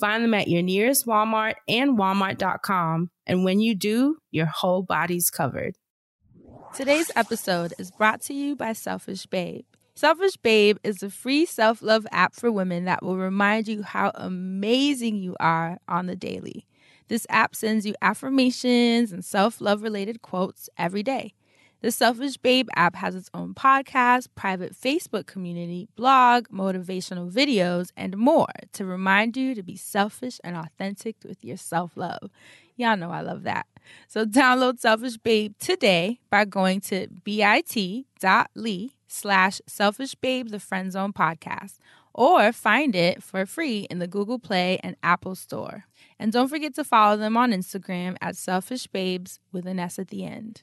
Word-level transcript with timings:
Find 0.00 0.24
them 0.24 0.32
at 0.32 0.48
your 0.48 0.62
nearest 0.62 1.06
Walmart 1.06 1.54
and 1.68 1.98
walmart.com. 1.98 3.10
And 3.26 3.44
when 3.44 3.60
you 3.60 3.74
do, 3.74 4.16
your 4.30 4.46
whole 4.46 4.82
body's 4.82 5.28
covered. 5.28 5.76
Today's 6.74 7.10
episode 7.14 7.74
is 7.78 7.90
brought 7.90 8.22
to 8.22 8.34
you 8.34 8.56
by 8.56 8.72
Selfish 8.72 9.26
Babe. 9.26 9.64
Selfish 9.94 10.38
Babe 10.38 10.78
is 10.82 11.02
a 11.02 11.10
free 11.10 11.44
self 11.44 11.82
love 11.82 12.06
app 12.12 12.34
for 12.34 12.50
women 12.50 12.86
that 12.86 13.02
will 13.02 13.18
remind 13.18 13.68
you 13.68 13.82
how 13.82 14.10
amazing 14.14 15.16
you 15.16 15.36
are 15.38 15.78
on 15.86 16.06
the 16.06 16.16
daily. 16.16 16.66
This 17.08 17.26
app 17.28 17.54
sends 17.54 17.84
you 17.84 17.94
affirmations 18.00 19.12
and 19.12 19.22
self 19.22 19.60
love 19.60 19.82
related 19.82 20.22
quotes 20.22 20.70
every 20.78 21.02
day. 21.02 21.34
The 21.82 21.90
Selfish 21.90 22.36
Babe 22.36 22.68
app 22.76 22.94
has 22.96 23.14
its 23.14 23.30
own 23.32 23.54
podcast, 23.54 24.28
private 24.34 24.74
Facebook 24.74 25.24
community, 25.24 25.88
blog, 25.96 26.46
motivational 26.48 27.32
videos, 27.32 27.90
and 27.96 28.18
more 28.18 28.52
to 28.74 28.84
remind 28.84 29.34
you 29.34 29.54
to 29.54 29.62
be 29.62 29.76
selfish 29.76 30.38
and 30.44 30.56
authentic 30.56 31.16
with 31.24 31.42
your 31.42 31.56
self 31.56 31.96
love. 31.96 32.30
Y'all 32.76 32.98
know 32.98 33.10
I 33.10 33.22
love 33.22 33.44
that. 33.44 33.66
So 34.08 34.26
download 34.26 34.78
Selfish 34.78 35.16
Babe 35.16 35.54
today 35.58 36.20
by 36.28 36.44
going 36.44 36.82
to 36.82 37.06
bit.ly 37.24 38.90
slash 39.08 39.60
selfish 39.66 40.14
babe 40.14 40.50
the 40.50 40.60
friend 40.60 40.92
zone 40.92 41.14
podcast 41.14 41.78
or 42.12 42.52
find 42.52 42.94
it 42.94 43.22
for 43.22 43.46
free 43.46 43.86
in 43.90 44.00
the 44.00 44.06
Google 44.06 44.38
Play 44.38 44.78
and 44.82 44.96
Apple 45.02 45.34
Store. 45.34 45.84
And 46.18 46.30
don't 46.30 46.48
forget 46.48 46.74
to 46.74 46.84
follow 46.84 47.16
them 47.16 47.38
on 47.38 47.52
Instagram 47.52 48.16
at 48.20 48.36
selfish 48.36 48.86
babes 48.86 49.40
with 49.50 49.66
an 49.66 49.78
S 49.78 49.98
at 49.98 50.08
the 50.08 50.26
end. 50.26 50.62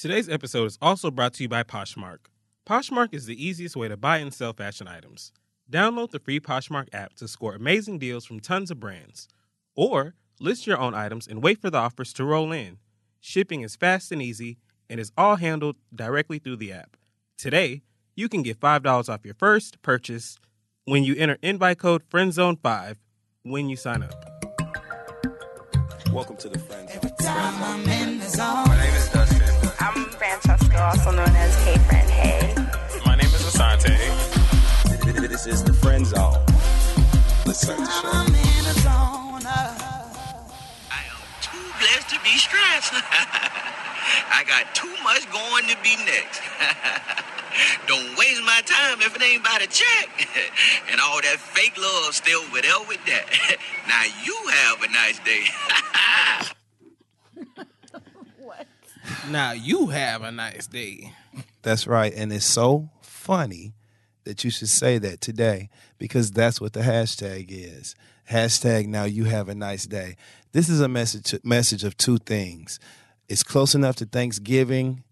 Today's 0.00 0.28
episode 0.28 0.66
is 0.66 0.78
also 0.80 1.10
brought 1.10 1.34
to 1.34 1.42
you 1.42 1.48
by 1.48 1.64
Poshmark. 1.64 2.18
Poshmark 2.64 3.12
is 3.12 3.26
the 3.26 3.44
easiest 3.44 3.74
way 3.74 3.88
to 3.88 3.96
buy 3.96 4.18
and 4.18 4.32
sell 4.32 4.52
fashion 4.52 4.86
items. 4.86 5.32
Download 5.68 6.08
the 6.08 6.20
free 6.20 6.38
Poshmark 6.38 6.86
app 6.92 7.14
to 7.14 7.26
score 7.26 7.56
amazing 7.56 7.98
deals 7.98 8.24
from 8.24 8.38
tons 8.38 8.70
of 8.70 8.78
brands. 8.78 9.26
Or 9.74 10.14
list 10.38 10.68
your 10.68 10.78
own 10.78 10.94
items 10.94 11.26
and 11.26 11.42
wait 11.42 11.60
for 11.60 11.68
the 11.68 11.78
offers 11.78 12.12
to 12.12 12.24
roll 12.24 12.52
in. 12.52 12.78
Shipping 13.18 13.62
is 13.62 13.74
fast 13.74 14.12
and 14.12 14.22
easy 14.22 14.58
and 14.88 15.00
is 15.00 15.10
all 15.18 15.34
handled 15.34 15.74
directly 15.92 16.38
through 16.38 16.58
the 16.58 16.72
app. 16.72 16.96
Today, 17.36 17.82
you 18.14 18.28
can 18.28 18.44
get 18.44 18.60
$5 18.60 19.08
off 19.08 19.24
your 19.24 19.34
first 19.34 19.82
purchase 19.82 20.38
when 20.84 21.02
you 21.02 21.16
enter 21.16 21.38
invite 21.42 21.80
code 21.80 22.04
FRIENDZONE5 22.08 22.98
when 23.42 23.68
you 23.68 23.74
sign 23.74 24.04
up. 24.04 24.14
Welcome 26.12 26.36
to 26.36 26.48
the 26.48 26.60
Friend 26.60 26.88
Zone. 28.30 28.97
Francesca, 30.78 31.10
also 31.10 31.10
known 31.16 31.36
as 31.36 31.54
Hey 31.64 31.78
Friend 31.88 32.10
Hey. 32.10 32.54
My 33.04 33.16
name 33.16 33.26
is 33.26 33.42
Asante. 33.42 33.96
This 35.28 35.46
is 35.46 35.64
the 35.64 35.72
Friend 35.72 36.06
Zone. 36.06 36.38
Let's 37.46 37.60
start 37.62 37.78
the 37.78 37.86
show. 37.86 38.08
I 40.90 41.02
am 41.10 41.22
too 41.42 41.58
blessed 41.78 42.10
to 42.10 42.20
be 42.22 42.38
stressed. 42.38 42.92
I 44.30 44.44
got 44.46 44.74
too 44.74 44.94
much 45.02 45.26
going 45.32 45.66
to 45.66 45.76
be 45.82 45.96
next. 46.06 46.42
Don't 47.88 48.16
waste 48.16 48.42
my 48.42 48.62
time 48.64 49.00
if 49.00 49.16
it 49.16 49.22
ain't 49.22 49.40
about 49.40 49.62
a 49.62 49.66
check. 49.66 50.28
and 50.90 51.00
all 51.00 51.20
that 51.22 51.38
fake 51.38 51.76
love 51.76 52.14
still 52.14 52.40
over 52.40 52.62
there 52.62 52.80
with 52.86 53.04
that. 53.06 53.26
now 53.88 54.04
you 54.24 54.36
have 54.50 54.82
a 54.82 54.88
nice 54.92 55.18
day. 55.20 56.54
Now 59.30 59.52
you 59.52 59.88
have 59.88 60.22
a 60.22 60.32
nice 60.32 60.66
day. 60.66 61.12
That's 61.62 61.86
right. 61.86 62.14
And 62.14 62.32
it's 62.32 62.46
so 62.46 62.88
funny 63.02 63.74
that 64.24 64.42
you 64.42 64.50
should 64.50 64.70
say 64.70 64.96
that 64.98 65.20
today 65.20 65.68
because 65.98 66.32
that's 66.32 66.60
what 66.60 66.72
the 66.72 66.80
hashtag 66.80 67.46
is. 67.50 67.94
Hashtag 68.30 68.86
now 68.86 69.04
you 69.04 69.24
have 69.24 69.48
a 69.48 69.54
nice 69.54 69.86
day. 69.86 70.16
This 70.52 70.70
is 70.70 70.80
a 70.80 70.88
message 70.88 71.34
message 71.44 71.84
of 71.84 71.96
two 71.98 72.16
things. 72.18 72.80
It's 73.28 73.42
close 73.42 73.74
enough 73.74 73.96
to 73.96 74.06
Thanksgiving, 74.06 75.04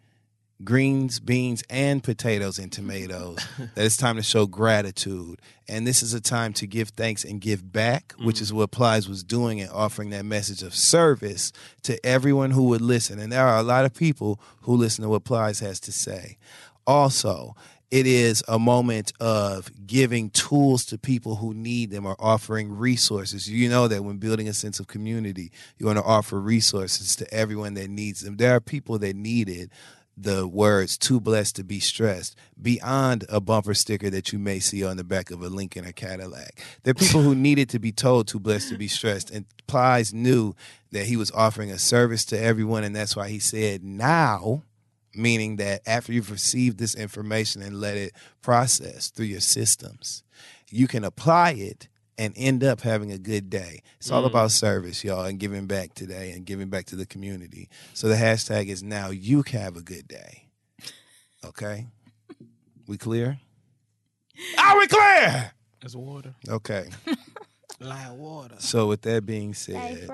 greens, 0.64 1.20
beans, 1.20 1.62
and 1.68 2.02
potatoes 2.02 2.58
and 2.58 2.72
tomatoes 2.72 3.46
that 3.74 3.84
it's 3.84 3.96
time 3.96 4.16
to 4.16 4.22
show 4.22 4.46
gratitude. 4.46 5.40
And 5.68 5.86
this 5.86 6.02
is 6.02 6.14
a 6.14 6.20
time 6.20 6.52
to 6.54 6.66
give 6.66 6.90
thanks 6.90 7.24
and 7.24 7.40
give 7.40 7.72
back, 7.72 8.14
which 8.18 8.40
is 8.40 8.48
mm-hmm. 8.48 8.58
what 8.58 8.70
Plies 8.70 9.08
was 9.08 9.22
doing 9.22 9.60
and 9.60 9.70
offering 9.70 10.10
that 10.10 10.24
message 10.24 10.62
of 10.62 10.74
service 10.74 11.52
to 11.82 12.04
everyone 12.06 12.52
who 12.52 12.64
would 12.64 12.80
listen. 12.80 13.18
And 13.18 13.32
there 13.32 13.46
are 13.46 13.58
a 13.58 13.64
lot 13.64 13.84
of 13.84 13.94
people 13.94 14.40
who 14.62 14.76
listen 14.76 15.02
to 15.02 15.08
what 15.08 15.24
Plies 15.24 15.60
has 15.60 15.80
to 15.80 15.92
say. 15.92 16.38
Also, 16.86 17.54
it 17.90 18.06
is 18.06 18.42
a 18.48 18.58
moment 18.58 19.12
of 19.20 19.70
giving 19.86 20.30
tools 20.30 20.84
to 20.86 20.98
people 20.98 21.36
who 21.36 21.54
need 21.54 21.90
them 21.90 22.04
or 22.04 22.16
offering 22.18 22.76
resources. 22.76 23.48
You 23.48 23.68
know 23.68 23.86
that 23.86 24.02
when 24.02 24.16
building 24.16 24.48
a 24.48 24.52
sense 24.52 24.80
of 24.80 24.88
community, 24.88 25.52
you 25.78 25.86
want 25.86 25.98
to 25.98 26.04
offer 26.04 26.40
resources 26.40 27.14
to 27.16 27.32
everyone 27.32 27.74
that 27.74 27.88
needs 27.88 28.22
them. 28.22 28.38
There 28.38 28.54
are 28.54 28.60
people 28.60 28.98
that 28.98 29.14
needed 29.14 29.70
the 30.16 30.48
words 30.48 30.96
too 30.96 31.20
blessed 31.20 31.56
to 31.56 31.64
be 31.64 31.78
stressed 31.78 32.36
beyond 32.60 33.24
a 33.28 33.40
bumper 33.40 33.74
sticker 33.74 34.08
that 34.10 34.32
you 34.32 34.38
may 34.38 34.58
see 34.58 34.82
on 34.84 34.96
the 34.96 35.04
back 35.04 35.30
of 35.30 35.42
a 35.42 35.48
Lincoln 35.48 35.84
or 35.84 35.92
Cadillac. 35.92 36.62
There 36.82 36.92
are 36.92 36.94
people 36.94 37.20
who 37.20 37.34
needed 37.36 37.68
to 37.70 37.78
be 37.78 37.92
told 37.92 38.26
too 38.26 38.40
blessed 38.40 38.70
to 38.70 38.78
be 38.78 38.88
stressed. 38.88 39.30
And 39.30 39.44
Plies 39.66 40.14
knew 40.14 40.54
that 40.92 41.06
he 41.06 41.16
was 41.16 41.30
offering 41.32 41.70
a 41.70 41.78
service 41.78 42.24
to 42.26 42.40
everyone, 42.40 42.84
and 42.84 42.96
that's 42.96 43.16
why 43.16 43.28
he 43.28 43.38
said, 43.38 43.84
now 43.84 44.62
meaning 45.16 45.56
that 45.56 45.82
after 45.86 46.12
you've 46.12 46.30
received 46.30 46.78
this 46.78 46.94
information 46.94 47.62
and 47.62 47.80
let 47.80 47.96
it 47.96 48.12
process 48.42 49.08
through 49.08 49.26
your 49.26 49.40
systems, 49.40 50.22
you 50.70 50.86
can 50.86 51.04
apply 51.04 51.52
it 51.52 51.88
and 52.18 52.32
end 52.36 52.64
up 52.64 52.80
having 52.80 53.12
a 53.12 53.18
good 53.18 53.50
day. 53.50 53.82
It's 53.98 54.10
all 54.10 54.22
mm. 54.22 54.26
about 54.26 54.50
service, 54.50 55.04
y'all, 55.04 55.24
and 55.24 55.38
giving 55.38 55.66
back 55.66 55.94
today 55.94 56.32
and 56.32 56.44
giving 56.44 56.68
back 56.68 56.86
to 56.86 56.96
the 56.96 57.06
community. 57.06 57.68
So 57.94 58.08
the 58.08 58.14
hashtag 58.14 58.68
is 58.68 58.82
now 58.82 59.10
you 59.10 59.42
can 59.42 59.60
have 59.60 59.76
a 59.76 59.82
good 59.82 60.08
day. 60.08 60.48
Okay? 61.44 61.86
We 62.86 62.96
clear? 62.96 63.38
Are 64.58 64.78
we 64.78 64.86
clear? 64.86 65.52
That's 65.80 65.94
water. 65.94 66.34
Okay. 66.48 66.88
Like 67.78 68.12
water. 68.12 68.56
So 68.58 68.86
with 68.86 69.02
that 69.02 69.26
being 69.26 69.52
said, 69.52 70.08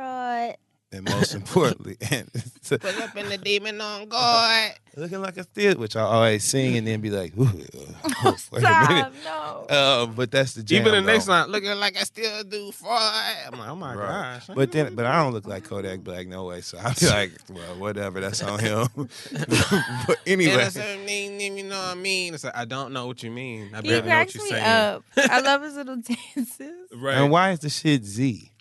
and 0.93 1.05
most 1.09 1.35
importantly, 1.41 1.97
and 2.11 2.31
Put 2.69 2.85
up 3.01 3.17
in 3.17 3.29
the 3.29 3.39
demon 3.39 3.81
on 3.81 4.09
guard. 4.09 4.73
looking 4.97 5.21
like 5.23 5.37
a 5.39 5.45
theater, 5.45 5.79
which 5.79 5.97
I 5.97 6.03
always 6.03 6.45
sing 6.45 6.77
and 6.77 6.87
then 6.87 7.01
be 7.01 7.11
like, 7.11 7.37
Ooh, 7.37 7.43
uh, 7.45 8.33
wait 8.53 8.63
a 8.65 8.87
minute. 8.89 9.13
no. 9.25 9.67
Uh, 9.69 10.07
but 10.07 10.31
that's 10.31 10.53
the 10.55 10.63
jam. 10.63 10.81
Even 10.83 10.93
the 10.93 11.01
next 11.13 11.27
though. 11.27 11.33
line, 11.33 11.49
looking 11.51 11.71
like 11.79 11.97
I 11.99 12.03
still 12.05 12.45
do 12.45 12.71
Freud. 12.73 13.37
I'm 13.53 13.59
like, 13.59 13.69
oh 13.69 13.77
my 13.77 13.95
Right. 13.95 14.39
gosh. 14.47 14.47
But 14.55 14.71
then, 14.73 14.95
but 14.95 15.07
I 15.07 15.23
don't 15.23 15.33
look 15.33 15.47
like 15.47 15.65
Kodak 15.65 16.01
Black 16.01 16.27
no 16.29 16.45
way. 16.45 16.61
So 16.61 16.79
I'll 16.79 16.95
be 16.99 17.07
like, 17.09 17.33
well, 17.51 17.75
whatever. 17.79 18.21
That's 18.21 18.43
on 18.43 18.59
him. 18.59 18.87
but 18.97 19.09
And 19.33 20.17
anyway, 20.27 20.55
it's 20.65 20.77
mean, 21.07 21.41
you 21.57 21.65
know 21.65 21.79
what 21.79 21.89
I 21.89 21.95
mean? 21.95 22.35
It's 22.35 22.45
like, 22.45 22.57
I 22.57 22.65
don't 22.65 22.93
know 22.93 23.07
what 23.07 23.23
you 23.23 23.31
mean. 23.31 23.71
I 23.75 23.81
He 23.83 23.89
barely 23.89 24.09
know 24.09 24.19
what 24.19 24.35
you're 24.35 24.45
me 24.45 24.51
saying. 24.51 24.65
up. 24.65 25.05
I 25.17 25.41
love 25.41 25.63
his 25.63 25.75
little 25.75 25.97
dances. 25.97 26.89
Right. 26.95 27.17
and 27.17 27.31
why 27.31 27.51
is 27.51 27.59
the 27.61 27.71
shit 27.71 28.05
Z? 28.05 28.52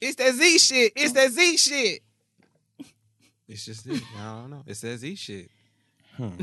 It's 0.00 0.16
that 0.16 0.32
Z 0.34 0.58
shit. 0.58 0.92
It's 0.96 1.12
that 1.12 1.30
Z 1.30 1.56
shit. 1.56 2.00
It's 3.48 3.64
just 3.64 3.84
it. 3.88 4.00
I 4.16 4.24
don't 4.40 4.50
know. 4.50 4.62
It's 4.64 4.80
that 4.82 4.96
Z 4.98 5.14
shit. 5.16 5.50
Hmm. 6.16 6.30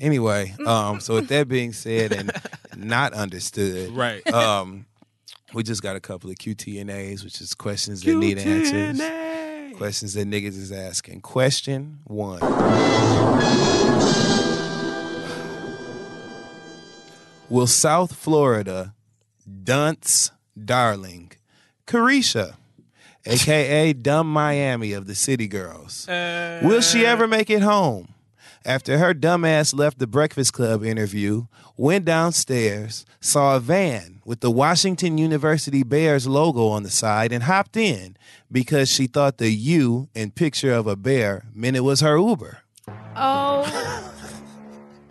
Anyway, 0.00 0.54
um, 0.64 1.00
so 1.00 1.14
with 1.14 1.26
that 1.26 1.48
being 1.48 1.72
said 1.72 2.12
and 2.12 2.30
not 2.76 3.12
understood, 3.14 3.90
Right. 3.90 4.24
um, 4.32 4.86
we 5.52 5.64
just 5.64 5.82
got 5.82 5.96
a 5.96 6.00
couple 6.00 6.30
of 6.30 6.36
QTNAs, 6.36 7.24
which 7.24 7.40
is 7.40 7.52
questions 7.52 8.02
that 8.04 8.14
need 8.14 8.38
answers. 8.38 9.76
Questions 9.76 10.14
that 10.14 10.28
niggas 10.28 10.56
is 10.56 10.70
asking. 10.70 11.20
Question 11.22 11.98
one. 12.04 12.38
Will 17.48 17.66
South 17.66 18.14
Florida 18.14 18.94
dunce 19.64 20.30
darling 20.62 21.32
Caresha, 21.88 22.54
aka 23.24 23.94
Dumb 23.94 24.30
Miami 24.30 24.92
of 24.92 25.06
the 25.06 25.14
City 25.14 25.48
Girls, 25.48 26.06
will 26.06 26.82
she 26.82 27.06
ever 27.06 27.26
make 27.26 27.48
it 27.48 27.62
home? 27.62 28.12
After 28.62 28.98
her 28.98 29.14
dumbass 29.14 29.74
left 29.74 29.98
the 29.98 30.06
Breakfast 30.06 30.52
Club 30.52 30.84
interview, 30.84 31.46
went 31.78 32.04
downstairs, 32.04 33.06
saw 33.22 33.56
a 33.56 33.60
van 33.60 34.20
with 34.26 34.40
the 34.40 34.50
Washington 34.50 35.16
University 35.16 35.82
Bears 35.82 36.26
logo 36.26 36.68
on 36.68 36.82
the 36.82 36.90
side, 36.90 37.32
and 37.32 37.44
hopped 37.44 37.78
in 37.78 38.18
because 38.52 38.90
she 38.90 39.06
thought 39.06 39.38
the 39.38 39.50
U 39.50 40.10
and 40.14 40.34
picture 40.34 40.74
of 40.74 40.86
a 40.86 40.96
bear 40.96 41.46
meant 41.54 41.78
it 41.78 41.80
was 41.80 42.00
her 42.00 42.18
Uber. 42.18 42.58
Oh. 43.16 44.12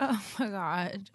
oh 0.00 0.22
my 0.38 0.48
god. 0.48 1.10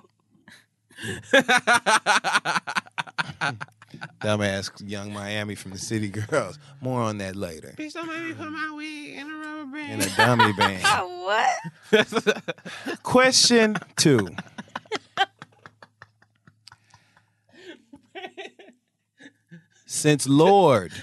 Dumbass 4.22 4.72
Yung 4.86 5.14
Miami 5.14 5.56
from 5.56 5.72
the 5.72 5.78
City 5.78 6.10
Girls. 6.10 6.60
More 6.82 7.02
on 7.02 7.18
that 7.20 7.36
later. 7.36 7.74
Bitch, 7.78 7.94
don't 7.94 8.08
make 8.08 8.24
me 8.24 8.34
put 8.34 8.50
my 8.52 8.72
wig 8.76 9.18
in 9.18 9.30
a 9.30 9.36
rubber 9.36 9.72
band. 9.72 10.02
In 10.02 10.08
a 10.10 10.16
dummy 10.16 10.54
band. 10.58 10.84
what? 11.24 13.04
Question 13.04 13.78
two. 13.96 14.30
Since 19.86 20.28
Lorde 20.28 20.94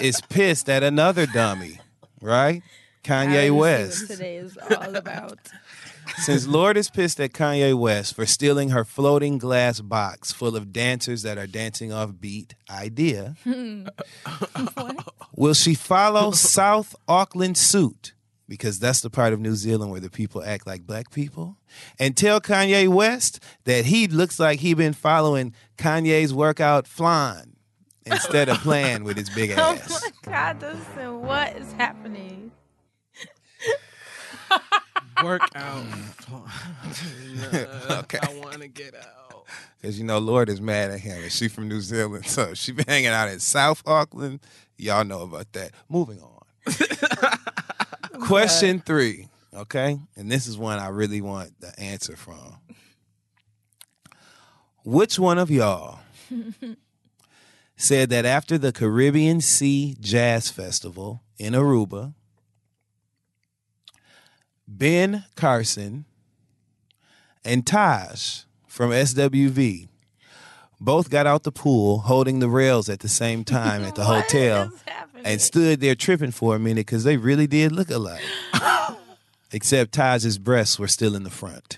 is 0.00 0.20
pissed 0.22 0.68
at 0.70 0.82
another 0.82 1.26
dummy, 1.26 1.80
right? 2.20 2.62
Kanye 3.04 3.24
already 3.26 3.46
see 3.46 3.50
what 3.50 3.60
West. 3.60 4.06
Today 4.08 4.36
is 4.36 4.56
all 4.58 4.94
about. 4.96 5.38
Since 6.18 6.46
Lorde 6.46 6.76
is 6.76 6.90
pissed 6.90 7.20
at 7.20 7.32
Kanye 7.32 7.74
West 7.78 8.14
for 8.14 8.26
stealing 8.26 8.70
her 8.70 8.84
floating 8.84 9.38
glass 9.38 9.80
box 9.80 10.32
full 10.32 10.56
of 10.56 10.72
dancers 10.72 11.22
that 11.22 11.38
are 11.38 11.46
dancing 11.46 11.92
off 11.92 12.12
beat 12.20 12.54
idea, 12.70 13.36
will 15.36 15.54
she 15.54 15.74
follow 15.74 16.30
South 16.32 16.94
Auckland 17.08 17.56
suit? 17.56 18.14
Because 18.48 18.78
that's 18.78 19.00
the 19.00 19.08
part 19.08 19.32
of 19.32 19.40
New 19.40 19.54
Zealand 19.54 19.90
where 19.90 20.00
the 20.00 20.10
people 20.10 20.42
act 20.44 20.66
like 20.66 20.86
black 20.86 21.10
people. 21.10 21.56
And 21.98 22.16
tell 22.16 22.40
Kanye 22.40 22.88
West 22.88 23.42
that 23.64 23.86
he 23.86 24.06
looks 24.06 24.38
like 24.38 24.60
he 24.60 24.74
been 24.74 24.92
following 24.92 25.54
Kanye's 25.78 26.34
workout 26.34 26.86
flying 26.86 27.56
instead 28.04 28.48
of 28.50 28.58
playing 28.58 29.04
with 29.04 29.16
his 29.16 29.30
big 29.30 29.50
ass. 29.50 29.58
oh 29.62 29.72
ass. 29.72 30.02
my 30.24 30.30
god, 30.30 30.58
Dustin, 30.58 31.22
what 31.22 31.56
is 31.56 31.72
happening? 31.72 32.50
Work 35.22 35.42
out. 35.54 35.84
Okay. 37.90 38.18
I 38.22 38.38
want 38.42 38.62
to 38.62 38.68
get 38.68 38.94
out. 38.94 39.44
Because 39.80 39.98
you 39.98 40.04
know 40.04 40.18
Lorde 40.18 40.48
is 40.48 40.60
mad 40.60 40.90
at 40.90 41.00
him, 41.00 41.22
and 41.22 41.32
she 41.32 41.48
from 41.48 41.68
New 41.68 41.80
Zealand, 41.80 42.26
so 42.26 42.54
she 42.54 42.72
been 42.72 42.86
hanging 42.86 43.08
out 43.08 43.28
in 43.28 43.40
South 43.40 43.82
Auckland. 43.86 44.40
Y'all 44.76 45.04
know 45.04 45.22
about 45.22 45.52
that. 45.52 45.72
Moving 45.88 46.20
on. 46.20 46.42
Question 48.26 48.80
three, 48.80 49.28
okay, 49.52 49.98
and 50.16 50.30
this 50.30 50.46
is 50.46 50.56
one 50.56 50.78
I 50.78 50.88
really 50.88 51.20
want 51.20 51.60
the 51.60 51.78
answer 51.78 52.16
from. 52.16 52.58
Which 54.84 55.18
one 55.18 55.38
of 55.38 55.50
y'all 55.50 55.98
said 57.76 58.10
that 58.10 58.24
after 58.24 58.58
the 58.58 58.72
Caribbean 58.72 59.40
Sea 59.40 59.96
Jazz 60.00 60.50
Festival 60.50 61.22
in 61.38 61.54
Aruba, 61.54 62.14
Ben 64.78 65.24
Carson 65.36 66.06
and 67.44 67.66
Taj 67.66 68.44
from 68.66 68.90
SWV 68.90 69.88
both 70.80 71.10
got 71.10 71.26
out 71.26 71.42
the 71.42 71.52
pool 71.52 71.98
holding 71.98 72.38
the 72.38 72.48
rails 72.48 72.88
at 72.88 73.00
the 73.00 73.08
same 73.08 73.44
time 73.44 73.84
at 73.84 73.96
the 73.96 74.04
hotel 74.06 74.72
and 75.24 75.42
stood 75.42 75.80
there 75.80 75.94
tripping 75.94 76.30
for 76.30 76.56
a 76.56 76.58
minute 76.58 76.86
because 76.86 77.04
they 77.04 77.18
really 77.18 77.46
did 77.46 77.70
look 77.70 77.90
alike. 77.90 78.22
Except 79.52 79.92
Taj's 79.92 80.38
breasts 80.38 80.78
were 80.78 80.88
still 80.88 81.14
in 81.14 81.24
the 81.24 81.30
front. 81.30 81.76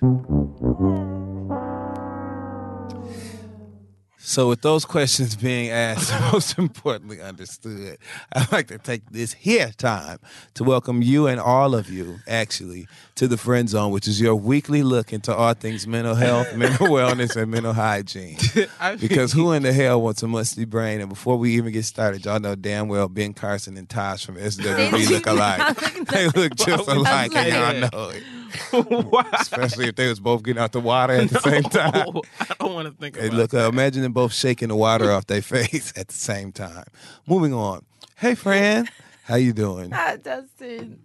So, 4.26 4.48
with 4.48 4.62
those 4.62 4.86
questions 4.86 5.36
being 5.36 5.70
asked, 5.70 6.10
most 6.32 6.58
importantly 6.58 7.20
understood, 7.20 7.98
I'd 8.32 8.50
like 8.50 8.68
to 8.68 8.78
take 8.78 9.02
this 9.10 9.34
here 9.34 9.70
time 9.76 10.18
to 10.54 10.64
welcome 10.64 11.02
you 11.02 11.26
and 11.26 11.38
all 11.38 11.74
of 11.74 11.90
you, 11.90 12.20
actually, 12.26 12.88
to 13.16 13.28
the 13.28 13.36
Friend 13.36 13.68
Zone, 13.68 13.92
which 13.92 14.08
is 14.08 14.22
your 14.22 14.34
weekly 14.34 14.82
look 14.82 15.12
into 15.12 15.32
all 15.34 15.52
things 15.52 15.86
mental 15.86 16.14
health, 16.14 16.56
mental 16.56 16.86
wellness, 16.86 17.36
and 17.36 17.50
mental 17.50 17.74
hygiene. 17.74 18.38
Because 18.98 19.32
who 19.32 19.52
in 19.52 19.62
the 19.62 19.72
hell 19.72 20.00
wants 20.00 20.22
a 20.22 20.28
musty 20.28 20.64
brain? 20.64 21.00
And 21.00 21.10
before 21.10 21.36
we 21.36 21.54
even 21.56 21.72
get 21.72 21.84
started, 21.84 22.24
y'all 22.24 22.40
know 22.40 22.54
damn 22.54 22.88
well 22.88 23.08
Ben 23.08 23.34
Carson 23.34 23.76
and 23.76 23.88
Taj 23.88 24.24
from 24.24 24.36
SWV 24.36 25.10
look 25.10 25.26
alike. 25.26 25.76
They 26.08 26.28
look 26.28 26.54
just 26.54 26.88
alike, 26.88 27.34
and 27.34 27.48
y'all 27.82 27.90
know 27.90 28.08
it. 28.10 28.22
Why? 28.70 29.28
Especially 29.40 29.88
if 29.88 29.96
they 29.96 30.08
was 30.08 30.20
both 30.20 30.42
getting 30.42 30.62
out 30.62 30.72
the 30.72 30.80
water 30.80 31.14
at 31.14 31.30
the 31.30 31.40
same 31.40 31.62
time. 31.64 32.20
I 32.40 32.54
don't 32.60 32.74
want 32.74 32.88
to 32.88 32.94
think 32.94 33.14
They 33.16 33.26
about 33.28 33.36
look. 33.36 33.50
that. 33.50 33.66
Uh, 33.66 33.68
imagine 33.68 34.02
them 34.02 34.12
both 34.12 34.32
shaking 34.32 34.68
the 34.68 34.76
water 34.76 35.10
off 35.12 35.26
their 35.26 35.42
face 35.54 35.92
at 35.96 36.08
the 36.08 36.14
same 36.14 36.52
time. 36.52 36.84
Moving 37.26 37.52
on. 37.54 37.84
Hey, 38.16 38.34
friend, 38.34 38.88
how 39.24 39.36
you 39.36 39.52
doing? 39.52 39.90
Ah, 39.92 40.16
Dustin. 40.22 41.00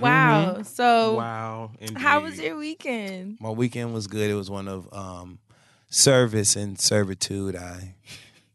Wow. 0.00 0.62
So, 0.62 1.16
Wow. 1.16 1.72
Indeed. 1.80 1.98
how 1.98 2.20
was 2.20 2.38
your 2.40 2.56
weekend? 2.56 3.38
My 3.40 3.50
weekend 3.50 3.92
was 3.92 4.06
good. 4.06 4.30
It 4.30 4.34
was 4.34 4.50
one 4.50 4.68
of 4.68 4.88
um, 4.92 5.38
service 5.90 6.56
and 6.56 6.80
servitude. 6.80 7.56
I 7.56 7.94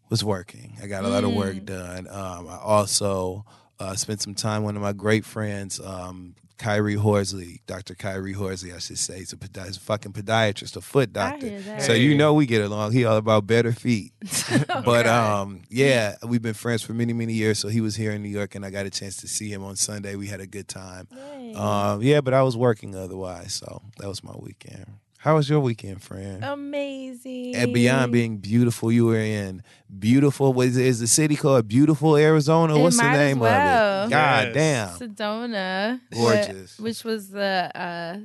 was 0.09 0.23
working. 0.23 0.77
I 0.81 0.87
got 0.87 1.03
a 1.05 1.07
lot 1.07 1.23
of 1.23 1.33
work 1.33 1.63
done. 1.65 2.07
Um, 2.09 2.47
I 2.47 2.57
also 2.61 3.45
uh, 3.79 3.95
spent 3.95 4.21
some 4.21 4.33
time 4.35 4.61
with 4.63 4.67
one 4.69 4.75
of 4.77 4.81
my 4.81 4.93
great 4.93 5.25
friends, 5.25 5.79
um, 5.79 6.35
Kyrie 6.57 6.95
Horsley, 6.95 7.61
Dr. 7.67 7.95
Kyrie 7.95 8.33
Horsley, 8.33 8.71
I 8.73 8.79
should 8.79 8.97
say. 8.97 9.17
He's 9.19 9.33
a, 9.33 9.37
podi- 9.37 9.65
he's 9.65 9.77
a 9.77 9.79
fucking 9.81 10.13
podiatrist, 10.13 10.75
a 10.75 10.81
foot 10.81 11.09
I 11.17 11.31
doctor. 11.31 11.47
hear 11.47 11.59
that. 11.61 11.81
So 11.81 11.93
you 11.93 12.15
know 12.15 12.33
we 12.33 12.45
get 12.45 12.63
along. 12.63 12.93
He 12.93 13.03
all 13.05 13.17
about 13.17 13.45
better 13.47 13.71
feet. 13.71 14.13
But 14.85 15.07
um, 15.07 15.63
yeah, 15.69 16.15
we've 16.27 16.41
been 16.41 16.53
friends 16.53 16.81
for 16.81 16.93
many, 16.93 17.13
many 17.13 17.33
years. 17.33 17.59
So 17.59 17.67
he 17.69 17.81
was 17.81 17.95
here 17.95 18.11
in 18.11 18.21
New 18.23 18.29
York, 18.29 18.55
and 18.55 18.65
I 18.65 18.69
got 18.69 18.85
a 18.85 18.89
chance 18.89 19.17
to 19.17 19.27
see 19.27 19.49
him 19.51 19.63
on 19.63 19.75
Sunday. 19.75 20.15
We 20.15 20.27
had 20.27 20.41
a 20.41 20.47
good 20.47 20.67
time. 20.67 21.07
Um, 21.55 22.01
yeah, 22.01 22.21
but 22.21 22.33
I 22.33 22.43
was 22.43 22.55
working 22.57 22.95
otherwise, 22.95 23.53
so 23.53 23.81
that 23.97 24.07
was 24.07 24.23
my 24.23 24.35
weekend. 24.37 24.85
How 25.25 25.33
was 25.37 25.49
your 25.49 25.59
weekend, 25.59 26.03
friend? 26.03 26.43
Amazing. 26.43 27.55
and 27.55 27.73
beyond 27.73 28.11
being 28.11 28.37
beautiful, 28.37 28.91
you 28.91 29.05
were 29.07 29.17
in 29.17 29.63
beautiful. 29.97 30.53
What 30.53 30.67
is, 30.67 30.77
it, 30.77 30.85
is 30.85 30.99
the 30.99 31.07
city 31.07 31.35
called 31.35 31.67
Beautiful 31.67 32.15
Arizona? 32.15 32.75
It 32.77 32.81
What's 32.83 32.97
the 32.97 33.03
might 33.03 33.13
as 33.13 33.17
name 33.17 33.39
well. 33.39 34.03
of 34.03 34.07
it? 34.07 34.11
God 34.11 34.45
Yes. 34.45 34.99
damn! 34.99 35.09
Sedona, 35.09 35.99
Gorgeous. 36.13 36.77
wh- 36.77 36.81
which 36.83 37.03
was 37.03 37.29
the 37.29 37.71
uh, 37.73 38.17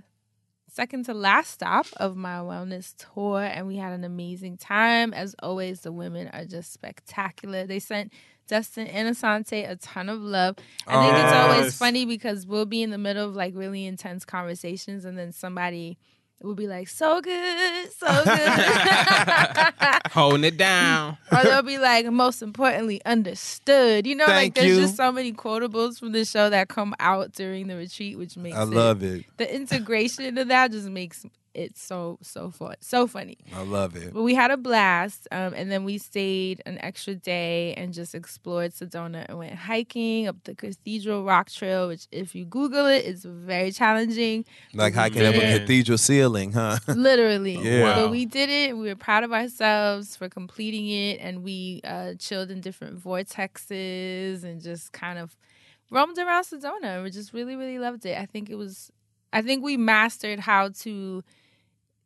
second 0.71 1.07
to 1.07 1.15
last 1.15 1.53
stop 1.53 1.87
of 1.97 2.17
my 2.19 2.37
wellness 2.37 2.95
tour, 3.15 3.41
and 3.45 3.67
we 3.67 3.77
had 3.77 3.95
an 3.95 4.05
amazing 4.05 4.59
time. 4.59 5.15
As 5.15 5.35
always, 5.43 5.81
the 5.81 5.93
women 5.93 6.29
are 6.35 6.45
just 6.45 6.71
spectacular. 6.71 7.67
They 7.67 7.79
sent 7.79 8.13
Dustin 8.47 8.87
and 8.89 9.09
Asante 9.17 9.67
a 9.67 9.77
ton 9.77 10.11
of 10.11 10.21
love. 10.21 10.57
I 10.87 11.07
think 11.07 11.25
it's 11.25 11.33
always 11.33 11.65
Yes. 11.69 11.79
funny 11.79 12.05
because 12.05 12.47
we'll 12.47 12.67
be 12.67 12.83
in 12.83 12.91
the 12.91 12.99
middle 12.99 13.27
of 13.27 13.35
like 13.35 13.55
really 13.57 13.87
intense 13.87 14.27
conversations, 14.27 15.07
and 15.07 15.17
then 15.17 15.33
somebody 15.33 15.97
will 16.47 16.55
be 16.55 16.67
like, 16.67 16.89
"So 16.89 17.21
good, 17.21 17.93
so 17.93 18.07
good." 18.25 20.13
Holding 20.13 20.45
it 20.45 20.57
down. 20.57 21.19
or 21.33 21.43
they'll 21.43 21.63
be 21.63 21.79
like, 21.79 22.07
most 22.07 22.43
importantly, 22.43 23.01
understood. 23.05 24.07
You 24.07 24.15
know, 24.17 24.27
Thank 24.27 24.37
like 24.37 24.55
there's 24.55 24.77
you. 24.77 24.83
just 24.83 24.97
so 24.97 25.13
many 25.13 25.33
quotables 25.33 25.99
from 25.99 26.13
the 26.13 26.25
show 26.25 26.51
that 26.51 26.69
come 26.69 26.95
out 26.99 27.33
during 27.33 27.67
the 27.69 27.77
retreat, 27.77 28.19
which 28.19 28.37
makes 28.37 28.57
I 28.57 28.63
it, 28.63 28.69
love 28.69 29.03
it. 29.03 29.25
the 29.37 29.55
integration 29.55 30.37
of 30.39 30.49
that 30.49 30.73
just 30.73 30.89
makes 30.89 31.25
it 31.55 31.77
so 31.77 32.19
so 32.23 32.51
fun, 32.51 32.77
so 32.81 33.09
funny. 33.09 33.39
I 33.55 33.63
love 33.63 33.97
it. 33.97 34.15
But 34.15 34.23
we 34.23 34.35
had 34.35 34.53
a 34.53 34.57
blast, 34.57 35.27
um, 35.33 35.53
and 35.55 35.71
then 35.71 35.83
we 35.85 35.99
stayed 35.99 36.63
an 36.65 36.79
extra 36.81 37.17
day 37.17 37.75
and 37.75 37.93
just 37.93 38.15
explored 38.15 38.73
Sedona 38.73 39.27
and 39.29 39.39
went 39.39 39.55
hiking 39.55 40.29
up 40.29 40.37
the 40.45 40.55
Cathedral 40.55 41.25
Rock 41.25 41.51
Trail, 41.51 41.89
which, 41.89 42.07
if 42.13 42.35
you 42.35 42.45
Google 42.45 42.87
it, 42.87 43.01
it, 43.01 43.07
is 43.07 43.25
very 43.25 43.73
challenging. 43.73 44.45
Like 44.75 44.95
hiking 44.95 45.27
up 45.27 45.35
a 45.35 45.59
cathedral 45.59 45.99
ceiling, 45.99 46.53
huh? 46.53 46.79
Literally. 46.89 47.57
Yeah. 47.57 47.95
But 47.95 48.11
we 48.11 48.27
did 48.27 48.49
it. 48.49 48.77
We 48.77 48.89
were 48.89 48.97
proud 48.97 49.25
of 49.25 49.33
ourselves 49.33 50.17
for 50.17 50.29
completing 50.29 50.89
it. 50.89 51.21
And 51.21 51.43
we 51.43 51.81
uh, 51.85 52.15
chilled 52.19 52.51
in 52.51 52.61
different 52.61 53.03
vortexes 53.03 54.45
and 54.45 54.61
just 54.61 54.93
kind 54.93 55.19
of 55.19 55.37
roamed 55.91 56.19
around 56.19 56.45
Sedona. 56.45 57.03
We 57.03 57.11
just 57.11 57.33
really, 57.33 57.57
really 57.57 57.79
loved 57.79 58.07
it. 58.07 58.17
I 58.19 58.27
think 58.27 58.51
it 58.51 58.57
was, 58.57 58.91
I 59.33 59.43
think 59.43 59.65
we 59.65 59.77
mastered 59.77 60.41
how 60.41 60.71
to, 60.81 61.25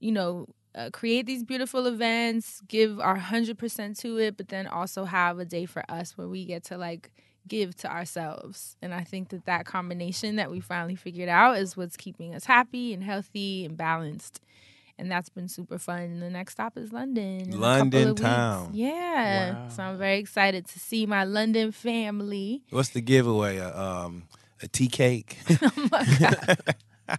you 0.04 0.12
know, 0.12 0.46
uh, 0.74 0.90
create 0.92 1.24
these 1.24 1.42
beautiful 1.42 1.86
events, 1.86 2.60
give 2.68 3.00
our 3.00 3.16
100% 3.16 3.98
to 4.00 4.18
it, 4.18 4.36
but 4.36 4.48
then 4.48 4.66
also 4.66 5.04
have 5.06 5.38
a 5.38 5.46
day 5.46 5.64
for 5.64 5.82
us 5.88 6.18
where 6.18 6.28
we 6.28 6.44
get 6.44 6.62
to 6.64 6.76
like 6.76 7.10
give 7.48 7.74
to 7.76 7.90
ourselves. 7.90 8.76
And 8.82 8.92
I 8.92 9.02
think 9.02 9.30
that 9.30 9.46
that 9.46 9.64
combination 9.64 10.36
that 10.36 10.50
we 10.50 10.60
finally 10.60 10.94
figured 10.94 11.30
out 11.30 11.56
is 11.56 11.74
what's 11.74 11.96
keeping 11.96 12.34
us 12.34 12.44
happy 12.44 12.92
and 12.92 13.02
healthy 13.02 13.64
and 13.64 13.78
balanced. 13.78 14.42
And 14.98 15.10
that's 15.10 15.30
been 15.30 15.48
super 15.48 15.78
fun. 15.78 16.20
The 16.20 16.28
next 16.28 16.52
stop 16.52 16.76
is 16.76 16.92
London. 16.92 17.40
in 17.40 17.48
a 17.48 17.52
couple 17.52 17.60
London 17.60 18.02
of 18.02 18.08
weeks. 18.10 18.20
town. 18.20 18.70
Yeah. 18.74 19.54
Wow. 19.54 19.68
So 19.70 19.82
I'm 19.84 19.96
very 19.96 20.18
excited 20.18 20.68
to 20.68 20.78
see 20.78 21.06
my 21.06 21.24
London 21.24 21.72
family. 21.72 22.62
What's 22.68 22.90
the 22.90 23.00
giveaway? 23.00 23.56
A, 23.56 23.74
um, 23.74 24.24
a 24.62 24.68
tea 24.68 24.88
cake. 24.88 25.38
oh 25.62 25.88
my 25.90 26.06
God. 26.18 26.58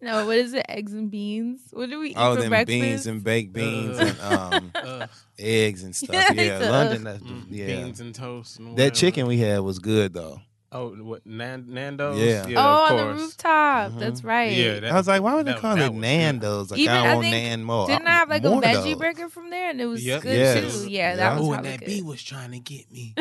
no, 0.00 0.26
what 0.26 0.36
is 0.38 0.52
it? 0.54 0.64
Eggs 0.68 0.92
and 0.92 1.10
beans? 1.10 1.60
What 1.72 1.90
do 1.90 1.98
we 1.98 2.10
eat 2.10 2.16
All 2.16 2.34
for 2.34 2.40
them 2.40 2.50
breakfast? 2.50 2.68
beans 2.80 3.06
and 3.06 3.22
baked 3.24 3.52
beans 3.52 3.98
Ugh. 3.98 4.16
and 4.52 4.76
um, 4.76 5.08
eggs 5.38 5.82
and 5.82 5.94
stuff. 5.94 6.10
Yeah, 6.34 6.58
Yeah, 6.60 6.70
London. 6.70 7.04
That's, 7.04 7.22
mm, 7.22 7.44
yeah, 7.50 7.66
beans 7.66 8.00
and 8.00 8.14
toast. 8.14 8.58
And 8.58 8.76
that 8.76 8.94
chicken 8.94 9.26
we 9.26 9.38
had 9.38 9.60
was 9.60 9.78
good 9.78 10.12
though. 10.14 10.40
Oh, 10.70 10.90
what 10.90 11.24
Nan- 11.24 11.64
Nando's? 11.68 12.18
Yeah. 12.20 12.44
oh, 12.48 12.50
of 12.50 12.90
on 12.90 12.96
the 12.98 13.02
course. 13.04 13.20
rooftop. 13.22 13.92
Mhm. 13.92 13.98
That's 14.00 14.22
right. 14.22 14.52
Yeah, 14.52 14.80
that, 14.80 14.92
I 14.92 14.96
was 14.96 15.08
like, 15.08 15.22
why 15.22 15.34
would 15.34 15.46
they 15.46 15.52
that- 15.52 15.60
call 15.62 15.76
that 15.76 15.92
it. 15.92 15.94
Nando's? 15.94 16.70
Like 16.70 16.78
Even, 16.80 16.94
I 16.94 17.06
I 17.06 17.14
want 17.14 17.24
think- 17.24 17.36
Nan 17.36 17.64
more. 17.64 17.86
Didn't 17.86 18.06
I 18.06 18.10
have 18.10 18.28
like 18.28 18.44
a 18.44 18.48
veggie 18.48 18.84
those. 18.84 18.94
burger 18.96 19.28
from 19.30 19.48
there, 19.48 19.70
and 19.70 19.80
it 19.80 19.86
was 19.86 20.04
Yep. 20.04 20.20
good 20.22 20.36
Yes. 20.36 20.82
too. 20.82 20.90
Yeah, 20.90 20.98
Yeah. 21.12 21.16
that 21.16 21.38
was 21.38 21.40
Oh, 21.40 21.44
and 21.44 21.54
probably 21.54 21.70
that 21.70 21.78
good. 21.80 21.86
bee 21.86 22.02
was 22.02 22.22
trying 22.22 22.50
to 22.50 22.58
get 22.60 22.92
me. 22.92 23.14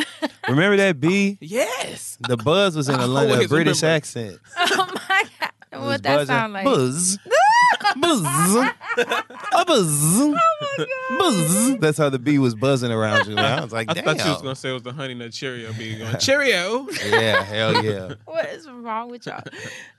Remember 0.50 0.76
that 0.76 1.00
B? 1.00 1.38
yes. 1.42 2.18
The 2.20 2.36
buzz 2.36 2.76
was 2.76 2.90
in 2.90 2.96
I 2.96 3.04
a, 3.04 3.08
London, 3.08 3.42
a 3.42 3.48
British 3.48 3.82
remember. 3.82 3.96
accent. 3.96 4.40
oh 4.58 4.88
my 5.10 5.24
god, 5.40 5.42
It 5.42 5.42
was 5.42 5.57
what 5.72 6.04
that 6.04 6.18
buzzing. 6.18 6.36
Uh, 6.36 6.40
sound 6.40 6.54
like? 6.54 6.66
Buzz. 6.66 7.20
buzz. 8.02 8.22
A 8.26 9.66
buzz. 9.66 10.20
Oh 10.20 10.86
Buzz. 11.18 11.78
That's 11.80 11.98
how 11.98 12.10
the 12.10 12.20
bee 12.20 12.40
was 12.40 12.56
buzzing 12.56 12.92
around 12.92 13.28
you. 13.28 13.38
I 13.38 13.62
was 13.62 13.72
like, 13.74 13.90
I 13.90 13.94
damn. 13.94 14.04
thought 14.04 14.18
you 14.24 14.32
was 14.32 14.42
gonna 14.42 14.56
say 14.56 14.70
it 14.70 14.74
was 14.74 14.84
the 14.84 14.94
honey 14.94 15.14
nut 15.14 15.32
Cheerio 15.32 15.74
bee 15.74 15.98
going 15.98 16.18
Cheerio. 16.18 16.88
yeah, 17.10 17.44
hell 17.44 17.84
yeah. 17.84 18.14
What 18.26 18.48
is 18.50 18.70
wrong 18.70 19.10
with 19.10 19.26
y'all? 19.26 19.42